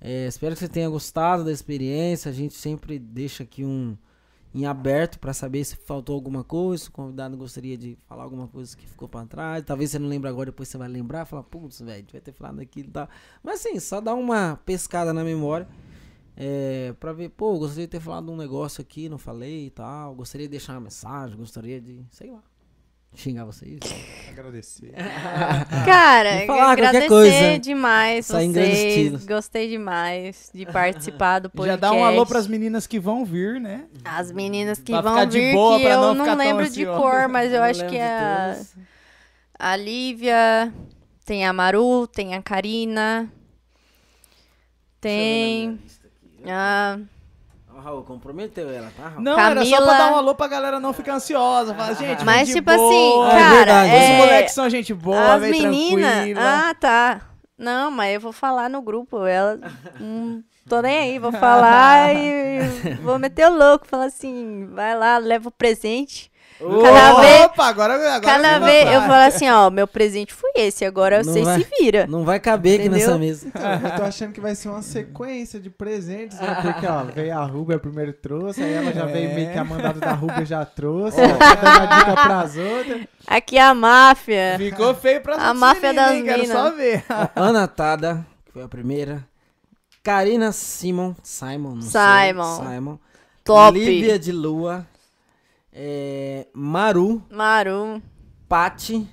É, 0.00 0.26
espero 0.26 0.54
que 0.54 0.60
você 0.60 0.68
tenha 0.68 0.88
gostado 0.88 1.44
da 1.44 1.52
experiência. 1.52 2.30
A 2.30 2.34
gente 2.34 2.54
sempre 2.54 2.98
deixa 2.98 3.42
aqui 3.42 3.64
um 3.64 3.96
em 4.54 4.66
aberto 4.66 5.18
para 5.18 5.32
saber 5.32 5.64
se 5.64 5.74
faltou 5.74 6.14
alguma 6.14 6.44
coisa, 6.44 6.84
se 6.84 6.88
o 6.88 6.92
convidado 6.92 7.36
gostaria 7.36 7.76
de 7.76 7.98
falar 8.06 8.22
alguma 8.22 8.46
coisa 8.46 8.76
que 8.76 8.86
ficou 8.86 9.08
para 9.08 9.26
trás. 9.26 9.64
Talvez 9.64 9.90
você 9.90 9.98
não 9.98 10.08
lembre 10.08 10.30
agora, 10.30 10.46
depois 10.46 10.68
você 10.68 10.78
vai 10.78 10.88
lembrar, 10.88 11.24
falar, 11.24 11.42
putz, 11.42 11.80
velho, 11.80 12.06
vai 12.12 12.20
ter 12.20 12.32
falado 12.32 12.60
aquilo 12.60 12.88
e 12.88 12.92
tal. 12.92 13.08
Mas 13.42 13.60
assim, 13.60 13.80
só 13.80 14.00
dá 14.00 14.14
uma 14.14 14.56
pescada 14.64 15.12
na 15.12 15.24
memória. 15.24 15.66
É, 16.36 16.94
pra 17.00 17.12
ver, 17.12 17.30
pô, 17.30 17.58
gostaria 17.58 17.86
de 17.86 17.90
ter 17.90 18.00
falado 18.00 18.30
um 18.30 18.36
negócio 18.36 18.80
aqui, 18.80 19.08
não 19.08 19.18
falei 19.18 19.66
e 19.66 19.70
tal. 19.70 20.14
Gostaria 20.14 20.46
de 20.46 20.52
deixar 20.52 20.74
uma 20.74 20.82
mensagem, 20.82 21.36
gostaria 21.36 21.80
de, 21.80 22.04
sei 22.10 22.30
lá, 22.30 22.42
xingar 23.14 23.44
vocês. 23.44 23.78
Agradecer. 24.28 24.92
Cara, 25.84 26.46
falar 26.46 26.72
agradecer 26.72 27.08
coisa. 27.08 27.58
demais 27.58 28.28
vocês. 28.28 29.24
Gostei 29.24 29.68
demais 29.68 30.50
de 30.52 30.66
participar 30.66 31.38
do 31.38 31.48
Já 31.54 31.56
podcast. 31.56 31.80
dá 31.80 31.92
um 31.92 32.04
alô 32.04 32.26
pras 32.26 32.46
meninas 32.46 32.86
que 32.86 32.98
vão 32.98 33.24
vir, 33.24 33.60
né? 33.60 33.84
As 34.04 34.32
meninas 34.32 34.78
que 34.78 34.92
Pra 34.92 35.00
vão 35.00 35.12
ficar 35.12 35.24
de 35.26 35.38
vir, 35.40 35.52
boa, 35.52 35.76
que 35.78 35.84
pra 35.84 35.94
eu 35.94 36.00
não 36.00 36.14
não, 36.14 36.36
lembro 36.36 36.68
de 36.68 36.82
ansiosa. 36.84 37.00
cor, 37.00 37.28
mas 37.28 37.52
eu 37.52 37.60
Não 37.60 37.66
acho 37.66 37.80
que 37.86 37.96
de 37.96 38.00
a, 38.00 38.56
a 39.58 39.76
Lívia, 39.76 40.72
tem 41.24 41.46
a 41.46 41.52
Maru, 41.52 42.06
tem 42.06 42.34
a 42.34 42.42
Karina, 42.42 43.30
tem 45.00 45.78
a... 46.46 46.98
Raul, 47.84 48.02
comprometeu 48.02 48.70
ela, 48.70 48.90
tá, 48.96 49.08
Raul? 49.08 49.20
Não, 49.20 49.38
era 49.38 49.62
só 49.62 49.76
pra 49.76 49.86
Camila. 49.86 49.98
dar 49.98 50.12
um 50.12 50.16
alô 50.16 50.34
pra 50.34 50.48
galera 50.48 50.80
não 50.80 50.94
ficar 50.94 51.16
ansiosa. 51.16 51.74
Falar, 51.74 51.92
gente, 51.92 52.24
Mas, 52.24 52.48
tipo 52.48 52.70
assim, 52.70 52.78
boa. 52.80 53.28
É 53.28 53.38
cara, 53.38 53.54
verdade, 53.56 53.88
Os 53.88 54.00
é, 54.00 54.16
moleques 54.16 54.54
são 54.54 54.70
gente 54.70 54.94
boa, 54.94 55.34
as 55.34 55.42
meninas... 55.42 56.38
Ah, 56.38 56.74
tá. 56.74 57.20
Não, 57.58 57.90
mas 57.90 58.14
eu 58.14 58.20
vou 58.20 58.32
falar 58.32 58.70
no 58.70 58.80
grupo. 58.80 59.26
Ela... 59.26 59.60
Hum, 60.00 60.42
tô 60.66 60.80
nem 60.80 60.98
aí, 60.98 61.18
vou 61.18 61.30
falar 61.30 62.14
e 62.16 62.94
vou 63.02 63.18
meter 63.18 63.50
o 63.50 63.54
louco. 63.54 63.86
Falar 63.86 64.06
assim, 64.06 64.66
vai 64.72 64.96
lá, 64.96 65.18
leva 65.18 65.50
o 65.50 65.52
presente. 65.52 66.32
Cada 66.58 67.20
vez, 67.20 67.44
Opa, 67.46 67.66
agora, 67.66 67.94
agora 67.94 68.20
cada 68.20 68.58
vez 68.60 68.86
eu 68.92 69.00
falo 69.02 69.24
assim, 69.26 69.50
ó, 69.50 69.68
meu 69.70 69.88
presente 69.88 70.32
foi 70.32 70.50
esse, 70.54 70.84
agora 70.84 71.22
Não 71.22 71.32
você 71.32 71.42
vai- 71.42 71.58
se 71.60 71.66
vira. 71.80 72.06
Não 72.06 72.24
vai 72.24 72.38
caber 72.38 72.74
aqui 72.78 72.88
Entendeu? 72.88 73.06
nessa 73.08 73.18
mesa. 73.18 73.48
Então, 73.48 73.72
eu 73.90 73.96
tô 73.96 74.02
achando 74.04 74.32
que 74.32 74.40
vai 74.40 74.54
ser 74.54 74.68
uma 74.68 74.80
sequência 74.80 75.58
de 75.58 75.68
presentes, 75.68 76.38
né? 76.38 76.56
Porque, 76.62 76.86
ó, 76.86 77.02
veio 77.04 77.36
a 77.36 77.44
Rubia 77.44 77.78
primeiro 77.78 78.12
trouxe, 78.12 78.62
aí 78.62 78.72
ela 78.72 78.92
já 78.92 79.04
veio 79.04 79.34
meio 79.34 79.50
que 79.52 79.58
a 79.58 79.64
mandada 79.64 79.98
da 79.98 80.12
Rubia 80.12 80.44
já 80.46 80.64
trouxe, 80.64 81.16
dando 81.16 81.42
a 81.42 81.86
dica 81.98 82.12
pras 82.22 82.56
outras. 82.56 83.00
Aqui 83.26 83.58
é 83.58 83.62
a 83.62 83.74
máfia. 83.74 84.54
Ficou 84.56 84.94
feio 84.94 85.20
pra 85.20 85.36
A 85.36 85.52
máfia 85.52 85.92
das 85.92 86.12
hein? 86.12 86.24
Quero 86.24 86.46
só 86.46 86.70
ver. 86.70 87.04
Ana 87.34 87.66
Tada, 87.66 88.24
que 88.46 88.52
foi 88.52 88.62
a 88.62 88.68
primeira. 88.68 89.24
Karina 90.02 90.52
Simon. 90.52 91.14
Simon, 91.22 91.74
não 91.76 91.82
Simon. 91.82 92.56
sei. 92.56 92.66
Simon. 92.66 92.98
Top. 93.42 93.78
Lívia 93.78 94.18
de 94.18 94.30
Lua. 94.32 94.86
É, 95.74 96.46
Maru. 96.54 97.22
Maru, 97.30 98.00
Pati 98.48 99.06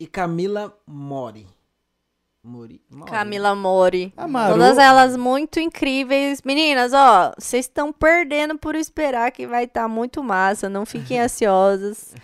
e 0.00 0.06
Camila 0.06 0.74
Mori. 0.86 1.46
Mori. 2.42 2.80
Mori. 2.90 3.10
Camila 3.10 3.54
Mori. 3.54 4.12
A 4.16 4.26
Maru- 4.26 4.54
Todas 4.54 4.78
elas 4.78 5.16
muito 5.16 5.60
incríveis. 5.60 6.40
Meninas, 6.42 6.92
ó, 6.94 7.32
vocês 7.38 7.66
estão 7.66 7.92
perdendo 7.92 8.56
por 8.56 8.74
esperar 8.74 9.30
que 9.32 9.46
vai 9.46 9.64
estar 9.64 9.86
muito 9.88 10.22
massa. 10.22 10.68
Não 10.68 10.86
fiquem 10.86 11.20
ansiosas. 11.20 12.14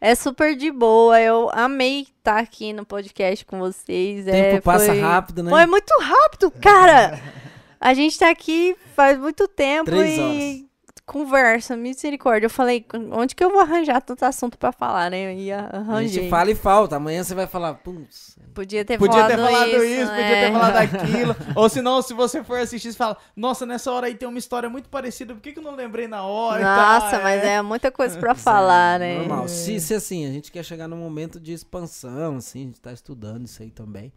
É 0.00 0.14
super 0.14 0.54
de 0.56 0.70
boa. 0.70 1.20
Eu 1.20 1.48
amei 1.52 2.02
estar 2.02 2.38
aqui 2.38 2.72
no 2.72 2.84
podcast 2.84 3.44
com 3.46 3.58
vocês. 3.58 4.22
O 4.26 4.30
tempo 4.30 4.56
é, 4.56 4.60
passa 4.60 4.86
foi- 4.86 5.00
rápido, 5.00 5.42
né? 5.42 5.50
Foi 5.50 5.66
muito 5.66 5.92
rápido, 6.00 6.50
cara. 6.50 7.18
A 7.80 7.94
gente 7.94 8.18
tá 8.18 8.28
aqui 8.28 8.76
faz 8.94 9.18
muito 9.18 9.48
tempo 9.48 9.86
Três 9.90 10.18
e 10.18 10.69
conversa, 11.10 11.76
misericórdia. 11.76 12.46
Eu 12.46 12.50
falei, 12.50 12.86
onde 13.10 13.34
que 13.34 13.42
eu 13.42 13.50
vou 13.50 13.58
arranjar 13.60 14.00
tanto 14.00 14.24
assunto 14.24 14.56
pra 14.56 14.70
falar, 14.70 15.10
né? 15.10 15.34
E 15.34 15.50
A 15.50 15.64
arranjei. 15.64 16.08
gente 16.22 16.30
fala 16.30 16.52
e 16.52 16.54
falta. 16.54 16.94
Amanhã 16.94 17.24
você 17.24 17.34
vai 17.34 17.48
falar, 17.48 17.74
putz. 17.74 18.38
Podia 18.54 18.84
ter 18.84 18.96
Podia 18.96 19.14
falado 19.14 19.30
ter 19.30 19.36
falado 19.36 19.68
isso, 19.68 19.84
isso, 19.84 20.08
podia 20.10 20.24
é. 20.24 20.46
ter 20.46 20.52
falado 20.52 20.76
aquilo. 20.78 21.36
Ou 21.56 21.68
se 21.68 21.82
não, 21.82 22.00
se 22.00 22.14
você 22.14 22.44
for 22.44 22.60
assistir, 22.60 22.92
você 22.92 22.96
fala, 22.96 23.16
nossa, 23.34 23.66
nessa 23.66 23.90
hora 23.90 24.06
aí 24.06 24.14
tem 24.14 24.28
uma 24.28 24.38
história 24.38 24.70
muito 24.70 24.88
parecida, 24.88 25.34
por 25.34 25.40
que, 25.40 25.52
que 25.52 25.58
eu 25.58 25.64
não 25.64 25.74
lembrei 25.74 26.06
na 26.06 26.22
hora? 26.22 26.60
e 26.60 26.64
Nossa, 26.64 27.10
tal?" 27.10 27.22
mas 27.22 27.42
é 27.42 27.60
muita 27.60 27.90
coisa 27.90 28.16
pra 28.16 28.36
falar, 28.36 29.00
né? 29.00 29.18
Normal. 29.18 29.48
Se, 29.48 29.80
se 29.80 29.92
assim, 29.92 30.26
a 30.26 30.30
gente 30.30 30.52
quer 30.52 30.64
chegar 30.64 30.86
num 30.86 30.98
momento 30.98 31.40
de 31.40 31.52
expansão, 31.52 32.36
assim, 32.36 32.60
a 32.60 32.66
gente 32.66 32.80
tá 32.80 32.92
estudando 32.92 33.46
isso 33.46 33.60
aí 33.60 33.70
também. 33.72 34.12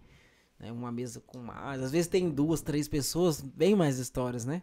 Né? 0.59 0.71
Uma 0.71 0.91
mesa 0.91 1.19
com 1.25 1.39
mais. 1.39 1.81
Às 1.81 1.91
vezes 1.91 2.05
tem 2.07 2.29
duas, 2.29 2.61
três 2.61 2.87
pessoas, 2.87 3.41
bem 3.41 3.75
mais 3.75 3.97
histórias, 3.97 4.45
né? 4.45 4.61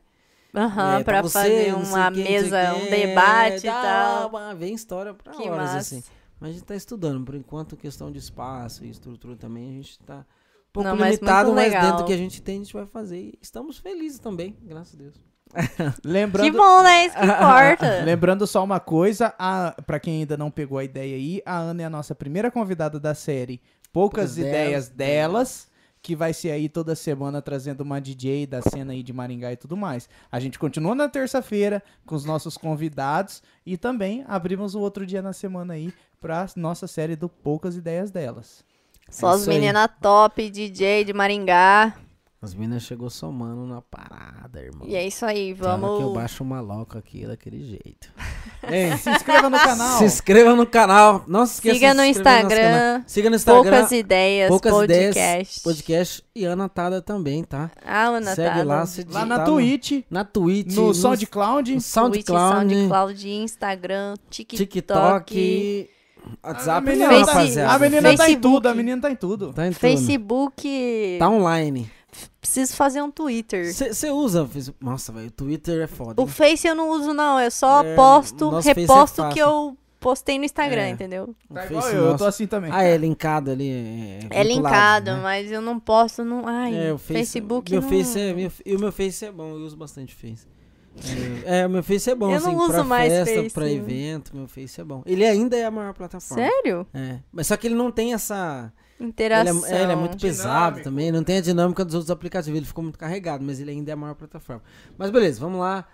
Aham, 0.54 0.98
É, 1.00 1.04
pra 1.04 1.22
você, 1.22 1.32
fazer 1.38 1.74
uma 1.74 2.10
quem, 2.12 2.24
mesa, 2.24 2.74
um 2.74 2.90
debate 2.90 3.66
e 3.66 3.70
tal. 3.70 4.28
uma- 4.30 4.54
Vem 4.54 4.74
história 4.74 5.14
pra 5.14 5.32
Que 5.32 5.42
horas, 5.48 5.56
massa. 5.72 5.76
assim. 5.78 6.02
Mas 6.40 6.50
a 6.50 6.52
gente 6.54 6.64
tá 6.64 6.74
estudando. 6.74 7.24
Por 7.24 7.34
enquanto, 7.34 7.76
questão 7.76 8.10
de 8.10 8.18
espaço 8.18 8.84
e 8.84 8.90
estrutura 8.90 9.36
também, 9.36 9.68
a 9.68 9.72
gente 9.72 9.98
tá 10.00 10.18
um 10.18 10.72
pouco 10.72 10.88
Não, 10.88 10.96
mas 10.96 11.16
limitado, 11.16 11.52
mas 11.52 11.66
legal. 11.66 11.82
dentro 11.82 11.98
do 11.98 12.04
que 12.06 12.12
a 12.12 12.16
gente 12.16 12.40
tem, 12.42 12.56
a 12.56 12.64
gente 12.64 12.72
vai 12.72 12.86
fazer. 12.86 13.18
E 13.18 13.38
estamos 13.42 13.78
felizes 13.78 14.18
também, 14.18 14.56
graças 14.62 14.94
a 14.94 14.98
Deus. 14.98 15.14
Lembrando, 16.04 16.50
Que 16.50 16.56
bom, 16.56 16.82
né? 16.82 17.06
Isso 17.06 17.16
que 17.16 17.24
importa. 17.26 18.04
Lembrando 18.04 18.46
só 18.46 18.62
uma 18.64 18.78
coisa, 18.80 19.34
a, 19.38 19.74
pra 19.84 19.98
quem 20.00 20.20
ainda 20.20 20.36
não 20.36 20.50
pegou 20.50 20.78
a 20.78 20.84
ideia 20.84 21.16
aí, 21.16 21.42
a 21.44 21.58
Ana 21.58 21.82
é 21.82 21.84
a 21.86 21.90
nossa 21.90 22.14
primeira 22.14 22.50
convidada 22.50 22.98
da 23.00 23.14
série 23.14 23.60
Poucas 23.92 24.36
Poucas 24.36 24.38
Ideias 24.38 24.88
Delas, 24.88 24.88
Delas, 24.88 25.69
que 26.02 26.16
vai 26.16 26.32
ser 26.32 26.50
aí 26.50 26.68
toda 26.68 26.94
semana 26.94 27.42
trazendo 27.42 27.82
uma 27.82 28.00
DJ 28.00 28.46
da 28.46 28.62
cena 28.62 28.92
aí 28.92 29.02
de 29.02 29.12
Maringá 29.12 29.52
e 29.52 29.56
tudo 29.56 29.76
mais. 29.76 30.08
A 30.30 30.40
gente 30.40 30.58
continua 30.58 30.94
na 30.94 31.08
terça-feira 31.08 31.82
com 32.06 32.14
os 32.14 32.24
nossos 32.24 32.56
convidados 32.56 33.42
e 33.64 33.76
também 33.76 34.24
abrimos 34.26 34.74
o 34.74 34.80
outro 34.80 35.04
dia 35.04 35.20
na 35.20 35.32
semana 35.32 35.74
aí 35.74 35.92
pra 36.20 36.46
nossa 36.56 36.86
série 36.86 37.16
do 37.16 37.28
Poucas 37.28 37.76
Ideias 37.76 38.10
Delas. 38.10 38.64
Só 39.10 39.32
É 39.32 39.34
as 39.34 39.46
meninas 39.46 39.88
top, 40.00 40.48
DJ 40.50 41.04
de 41.04 41.12
Maringá. 41.12 41.94
As 42.42 42.54
meninas 42.54 42.84
chegou 42.84 43.10
somando 43.10 43.66
na 43.66 43.82
parada, 43.82 44.62
irmão. 44.62 44.88
E 44.88 44.96
é 44.96 45.06
isso 45.06 45.26
aí, 45.26 45.52
hora 45.52 45.56
que 45.56 45.62
eu 45.62 45.78
vamos. 45.78 46.14
baixo 46.14 46.42
uma 46.42 46.58
loca 46.62 46.98
aqui 46.98 47.26
daquele 47.26 47.62
jeito. 47.62 48.10
Ei, 48.66 48.96
se 48.96 49.10
inscreva 49.10 49.50
no 49.50 49.58
canal. 49.58 49.98
Se 49.98 50.04
inscreva 50.04 50.56
no 50.56 50.66
canal. 50.66 51.22
Não 51.28 51.44
se 51.44 51.56
esqueça 51.56 51.74
Siga 51.74 51.90
de 51.90 51.96
no 51.98 52.04
Instagram. 52.04 53.02
Siga 53.06 53.28
no 53.28 53.36
Instagram. 53.36 53.62
Poucas 53.70 53.92
ideias, 53.92 54.48
Poucas 54.48 54.72
podcast. 54.72 55.10
ideias, 55.10 55.58
podcast 55.58 56.24
e 56.34 56.44
Ana 56.46 56.66
Tada 56.66 57.02
também, 57.02 57.44
tá? 57.44 57.70
Ah, 57.84 58.06
Ana 58.06 58.34
Segue 58.34 58.62
lá, 58.62 58.80
no 58.80 58.86
se 58.86 59.04
Lá 59.10 59.26
na 59.26 59.34
digitar 59.36 59.44
Twitch, 59.44 60.04
Na 60.08 60.24
Twitch. 60.24 60.74
no 60.76 60.94
SoundCloud. 60.94 61.72
no 61.74 61.76
Twitch, 61.76 61.84
SoundCloud. 61.86 62.74
SoundCloud, 62.74 63.28
Instagram, 63.28 64.14
TikTok. 64.30 64.66
TikTok. 64.66 65.90
WhatsApp 66.42 66.70
a 66.70 66.80
menina, 66.80 67.12
não, 67.12 67.26
tá, 67.26 67.32
rapaziada. 67.32 67.72
a 67.74 67.78
menina 67.78 68.16
tá 68.16 68.30
em 68.30 68.40
tudo, 68.40 68.66
a 68.66 68.74
menina 68.74 69.00
tá 69.02 69.10
em 69.10 69.16
tudo. 69.16 69.52
Tá 69.52 69.66
em 69.66 69.70
tudo. 69.70 69.78
Facebook. 69.78 71.16
Tá 71.18 71.28
online. 71.28 71.90
Preciso 72.40 72.74
fazer 72.74 73.02
um 73.02 73.10
Twitter. 73.10 73.72
Você 73.72 74.10
usa? 74.10 74.46
Facebook? 74.46 74.84
Nossa, 74.84 75.12
velho, 75.12 75.28
o 75.28 75.30
Twitter 75.30 75.80
é 75.82 75.86
foda. 75.86 76.20
O 76.20 76.24
hein? 76.24 76.28
Face 76.30 76.66
eu 76.66 76.74
não 76.74 76.90
uso, 76.90 77.12
não. 77.12 77.38
Eu 77.40 77.50
só 77.50 77.82
É, 77.84 77.94
posto, 77.94 78.50
é 78.58 78.60
reposto 78.74 79.22
o 79.22 79.28
que 79.28 79.40
fácil. 79.40 79.42
eu 79.42 79.76
postei 80.00 80.38
no 80.38 80.44
Instagram, 80.44 80.82
É. 80.82 80.90
entendeu? 80.90 81.34
O 81.48 81.54
Tá 81.54 81.60
Face 81.62 81.72
igual 81.74 81.88
eu, 81.90 82.04
eu 82.12 82.16
tô 82.16 82.24
assim 82.24 82.46
também. 82.46 82.70
Ah, 82.72 82.82
é 82.82 82.96
linkado 82.96 83.50
ali. 83.50 83.70
É, 83.70 84.18
É 84.30 84.42
vinculado, 84.44 84.48
linkado, 84.48 85.10
né? 85.12 85.20
mas 85.22 85.50
eu 85.52 85.60
não 85.60 85.78
posto 85.78 86.24
no. 86.24 86.46
Ai, 86.46 86.88
É, 86.88 86.92
o 86.92 86.98
face, 86.98 87.12
Facebook 87.18 87.70
meu 87.70 87.82
não... 87.82 87.88
Face 87.88 88.18
é, 88.18 88.32
meu, 88.32 88.50
e 88.64 88.74
o 88.76 88.80
meu 88.80 88.90
Face 88.92 89.24
é 89.26 89.30
bom, 89.30 89.50
eu 89.50 89.56
uso 89.56 89.76
bastante 89.76 90.14
Face. 90.14 90.48
É, 91.46 91.60
é, 91.60 91.66
o 91.66 91.70
meu 91.70 91.82
Face 91.84 92.10
é 92.10 92.14
bom, 92.14 92.30
Eu 92.32 92.40
não 92.40 92.48
assim, 92.48 92.56
uso 92.56 92.72
pra 92.72 92.84
mais 92.84 93.12
festa, 93.12 93.34
Face. 93.42 93.54
pra 93.54 93.70
evento, 93.70 94.34
meu 94.34 94.48
Face 94.48 94.80
é 94.80 94.84
bom. 94.84 95.02
Ele 95.06 95.24
ainda 95.24 95.56
é 95.56 95.64
a 95.64 95.70
maior 95.70 95.94
plataforma. 95.94 96.42
Sério? 96.42 96.86
É, 96.92 97.18
mas 97.30 97.46
só 97.46 97.56
que 97.56 97.66
ele 97.68 97.74
não 97.76 97.90
tem 97.92 98.12
essa... 98.14 98.72
Ele 99.00 99.08
Interação. 99.08 99.66
é, 99.66 99.78
é, 99.78 99.82
ele 99.82 99.92
é 99.92 99.96
muito 99.96 100.18
pesado 100.18 100.76
Dinâmico. 100.76 100.84
também, 100.84 101.10
não 101.10 101.24
tem 101.24 101.38
a 101.38 101.40
dinâmica 101.40 101.84
dos 101.84 101.94
outros 101.94 102.10
aplicativos, 102.10 102.56
ele 102.56 102.66
ficou 102.66 102.84
muito 102.84 102.98
carregado, 102.98 103.42
mas 103.44 103.58
ele 103.60 103.70
ainda 103.70 103.90
é 103.90 103.94
a 103.94 103.96
maior 103.96 104.14
plataforma. 104.14 104.62
Mas 104.98 105.10
beleza, 105.10 105.40
vamos 105.40 105.58
lá. 105.60 105.86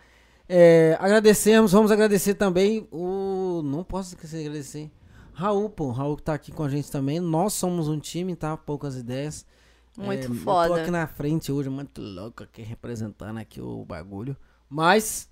É, 0.48 0.96
agradecemos, 1.00 1.72
vamos 1.72 1.90
agradecer 1.90 2.34
também 2.34 2.86
o... 2.92 3.62
Não 3.64 3.82
posso 3.84 4.14
esquecer 4.14 4.38
de 4.42 4.46
agradecer. 4.48 4.90
Raul, 5.32 5.68
pô, 5.70 5.90
Raul 5.90 6.16
que 6.16 6.22
tá 6.22 6.34
aqui 6.34 6.50
com 6.52 6.62
a 6.64 6.68
gente 6.68 6.90
também. 6.90 7.20
Nós 7.20 7.52
somos 7.52 7.88
um 7.88 7.98
time, 7.98 8.34
tá? 8.36 8.56
Poucas 8.56 8.96
ideias. 8.96 9.44
Muito 9.96 10.22
É, 10.22 10.24
Eu 10.26 10.28
tô 10.30 10.34
foda. 10.36 10.80
aqui 10.82 10.90
na 10.90 11.06
frente 11.06 11.50
hoje, 11.52 11.68
muito 11.68 12.00
louco 12.00 12.42
aqui, 12.42 12.62
representando 12.62 13.38
aqui 13.38 13.60
o 13.60 13.84
bagulho. 13.84 14.36
Mas, 14.68 15.28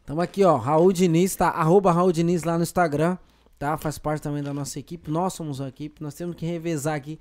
estamos 0.00 0.22
aqui, 0.22 0.44
ó, 0.44 0.56
Raul 0.56 0.92
Diniz, 0.92 1.34
tá? 1.36 1.48
Arroba 1.48 1.92
Raul 1.92 2.12
Diniz 2.12 2.42
lá 2.44 2.56
no 2.56 2.62
Instagram, 2.62 3.18
tá? 3.58 3.76
Faz 3.76 3.98
parte 3.98 4.22
também 4.22 4.42
da 4.42 4.52
nossa 4.54 4.78
equipe. 4.78 5.10
Nós 5.10 5.32
somos 5.34 5.60
uma 5.60 5.68
equipe, 5.68 6.02
nós 6.02 6.14
temos 6.14 6.34
que 6.36 6.44
revezar 6.46 6.94
aqui. 6.94 7.18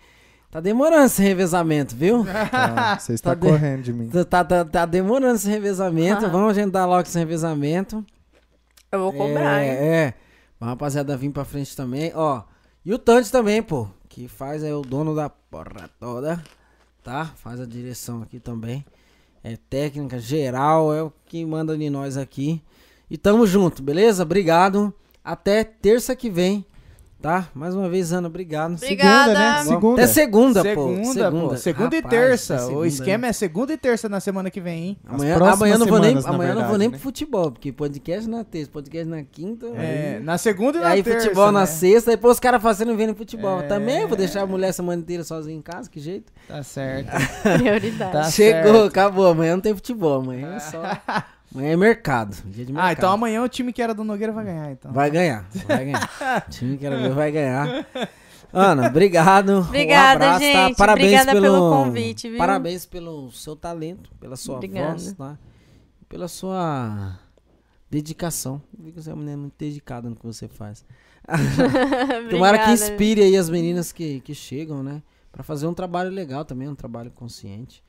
Tá 0.51 0.59
demorando 0.61 1.05
esse 1.05 1.21
revezamento, 1.21 1.95
viu? 1.95 2.23
Tá, 2.49 2.97
Você 2.99 3.13
está 3.13 3.31
Tá 3.31 3.35
de- 3.35 3.47
correndo 3.47 3.81
de 3.81 3.91
mim. 3.93 4.09
tá, 4.29 4.43
tá, 4.43 4.63
tá 4.63 4.85
demorando 4.85 5.35
esse 5.35 5.49
revezamento. 5.49 6.27
Vamos 6.29 6.51
agendar 6.51 6.87
logo 6.87 7.01
esse 7.01 7.17
revezamento. 7.17 8.05
Eu 8.91 8.99
vou 8.99 9.11
cobrar, 9.13 9.61
hein? 9.63 9.69
É, 9.71 9.95
é. 10.05 10.13
Pra 10.57 10.69
rapaziada 10.69 11.17
vir 11.17 11.31
pra 11.31 11.43
frente 11.43 11.75
também, 11.75 12.11
ó. 12.15 12.43
E 12.85 12.93
o 12.93 12.97
Tante 12.99 13.29
também, 13.31 13.61
pô. 13.61 13.87
Que 14.07 14.27
faz, 14.29 14.63
é 14.63 14.73
o 14.73 14.81
dono 14.81 15.13
da 15.13 15.29
porra 15.29 15.89
toda. 15.99 16.41
Tá? 17.03 17.25
Faz 17.35 17.59
a 17.59 17.65
direção 17.65 18.21
aqui 18.21 18.39
também. 18.39 18.85
É 19.43 19.57
técnica 19.57 20.17
geral, 20.19 20.93
é 20.93 21.03
o 21.03 21.11
que 21.25 21.43
manda 21.45 21.77
de 21.77 21.89
nós 21.89 22.15
aqui. 22.15 22.63
E 23.09 23.17
tamo 23.17 23.45
junto, 23.45 23.83
beleza? 23.83 24.23
Obrigado. 24.23 24.93
Até 25.25 25.63
terça 25.63 26.15
que 26.15 26.29
vem. 26.29 26.63
Tá? 27.21 27.47
Mais 27.55 27.73
uma 27.73 27.89
vez, 27.89 28.13
Ana, 28.13 28.27
obrigado. 28.27 28.75
Obrigada. 28.75 29.31
Segunda, 29.33 29.39
né? 29.39 29.63
Segunda. 29.63 30.03
Até 30.03 30.13
segunda, 30.13 30.59
pô. 30.75 30.95
Segunda, 31.03 31.31
pô. 31.31 31.57
Segunda 31.57 31.95
e 31.95 31.99
Rapaz, 32.01 32.19
terça. 32.19 32.53
até 32.53 32.63
o 32.63 32.67
segunda, 32.67 32.87
esquema 32.87 33.17
né? 33.23 33.27
é 33.29 33.33
segunda 33.33 33.73
e 33.73 33.77
terça 33.77 34.07
na 34.07 34.19
semana 34.19 34.51
que 34.51 34.61
vem, 34.61 34.83
hein? 34.83 34.97
As 35.03 35.13
Amanhã, 35.15 35.35
amanhã 35.37 35.77
não 35.79 35.87
vou 35.87 35.97
nem, 35.99 36.13
na 36.13 36.19
amanhã 36.19 36.29
não 36.29 36.37
vou 36.37 36.53
verdade, 36.53 36.77
nem 36.77 36.87
né? 36.89 36.91
pro 36.91 36.99
futebol, 37.01 37.51
porque 37.51 37.71
podcast 37.71 38.29
na 38.29 38.43
terça, 38.43 38.69
podcast 38.69 39.09
na 39.09 39.23
quinta. 39.23 39.65
É, 39.75 40.17
aí- 40.17 40.23
na 40.23 40.37
segunda 40.37 40.77
e 40.77 40.81
E 40.81 40.83
na 40.83 40.89
aí 40.89 41.01
terça, 41.01 41.21
futebol 41.21 41.51
na 41.51 41.61
né? 41.61 41.65
sexta, 41.65 42.11
depois 42.11 42.33
os 42.35 42.39
caras 42.39 42.61
fazendo 42.61 42.95
vendo 42.95 43.15
futebol. 43.15 43.59
É. 43.61 43.63
Também 43.63 44.01
eu 44.01 44.07
vou 44.07 44.17
deixar 44.17 44.43
a 44.43 44.45
mulher 44.45 44.67
a 44.67 44.73
semana 44.73 45.01
inteira 45.01 45.23
sozinha 45.23 45.57
em 45.57 45.63
casa, 45.63 45.89
que 45.89 45.99
jeito. 45.99 46.31
Tá 46.47 46.61
certo. 46.61 47.09
Prioridade. 47.57 48.11
Tá 48.11 48.23
Chegou, 48.29 48.71
certo. 48.73 48.87
acabou. 48.87 49.25
Amanhã 49.25 49.53
não 49.55 49.61
tem 49.61 49.73
futebol, 49.73 50.21
amanhã 50.21 50.57
é 50.57 50.59
só. 50.59 50.79
Amanhã 51.55 51.71
é 51.71 51.77
mercado. 51.77 52.35
Dia 52.45 52.65
de 52.65 52.73
mercado. 52.73 52.89
Ah, 52.89 52.91
então 52.91 53.11
amanhã 53.11 53.41
o 53.41 53.47
time 53.47 53.71
que 53.71 53.81
era 53.81 53.93
do 53.93 54.03
Nogueira 54.03 54.33
vai 54.33 54.43
ganhar, 54.43 54.71
então. 54.71 54.91
Vai 54.91 55.09
ganhar, 55.09 55.47
vai 55.65 55.85
ganhar. 55.85 56.09
o 56.45 56.51
time 56.51 56.77
que 56.77 56.85
era 56.85 56.97
ver 56.97 57.11
vai 57.11 57.31
ganhar. 57.31 57.87
Ana, 58.51 58.87
obrigado. 58.87 59.59
Obrigada, 59.59 60.25
um 60.25 60.27
abraço, 60.27 60.51
tá? 60.51 60.67
gente. 60.67 60.77
Parabéns 60.77 61.05
Obrigada 61.05 61.31
pelo, 61.31 61.53
pelo 61.53 61.69
convite, 61.71 62.29
viu? 62.29 62.37
Parabéns 62.37 62.85
pelo 62.85 63.31
seu 63.31 63.55
talento, 63.55 64.11
pela 64.19 64.35
sua 64.35 64.55
Obrigada. 64.55 64.91
voz, 64.91 65.13
tá? 65.13 65.39
Pela 66.09 66.27
sua 66.27 67.17
dedicação. 67.89 68.61
Eu 68.77 68.83
vi 68.83 68.91
que 68.91 69.01
você 69.01 69.09
é 69.09 69.13
uma 69.13 69.23
mulher 69.23 69.37
muito 69.37 69.53
dedicada 69.57 70.09
no 70.09 70.15
que 70.15 70.25
você 70.25 70.49
faz. 70.49 70.83
Tomara 72.29 72.65
que 72.65 72.71
inspire 72.71 73.21
aí 73.21 73.37
as 73.37 73.49
meninas 73.49 73.93
que, 73.93 74.19
que 74.19 74.35
chegam, 74.35 74.83
né? 74.83 75.01
Pra 75.31 75.41
fazer 75.41 75.67
um 75.67 75.73
trabalho 75.73 76.09
legal 76.09 76.43
também, 76.43 76.67
um 76.67 76.75
trabalho 76.75 77.11
consciente. 77.11 77.81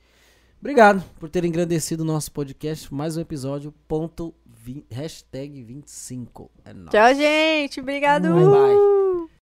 Obrigado 0.59 1.03
por 1.19 1.29
terem 1.29 1.49
engrandecido 1.49 2.03
o 2.03 2.05
nosso 2.05 2.31
podcast. 2.31 2.93
Mais 2.93 3.15
um 3.15 3.21
episódio, 3.21 3.73
ponto 3.87 4.33
vi- 4.45 4.85
hashtag 4.89 5.61
25. 5.63 6.49
É 6.65 6.73
nóis. 6.73 6.89
Tchau, 6.89 7.13
gente. 7.15 7.79
Obrigado. 7.79 8.33
Bye, 8.33 8.45
bye. 8.45 9.36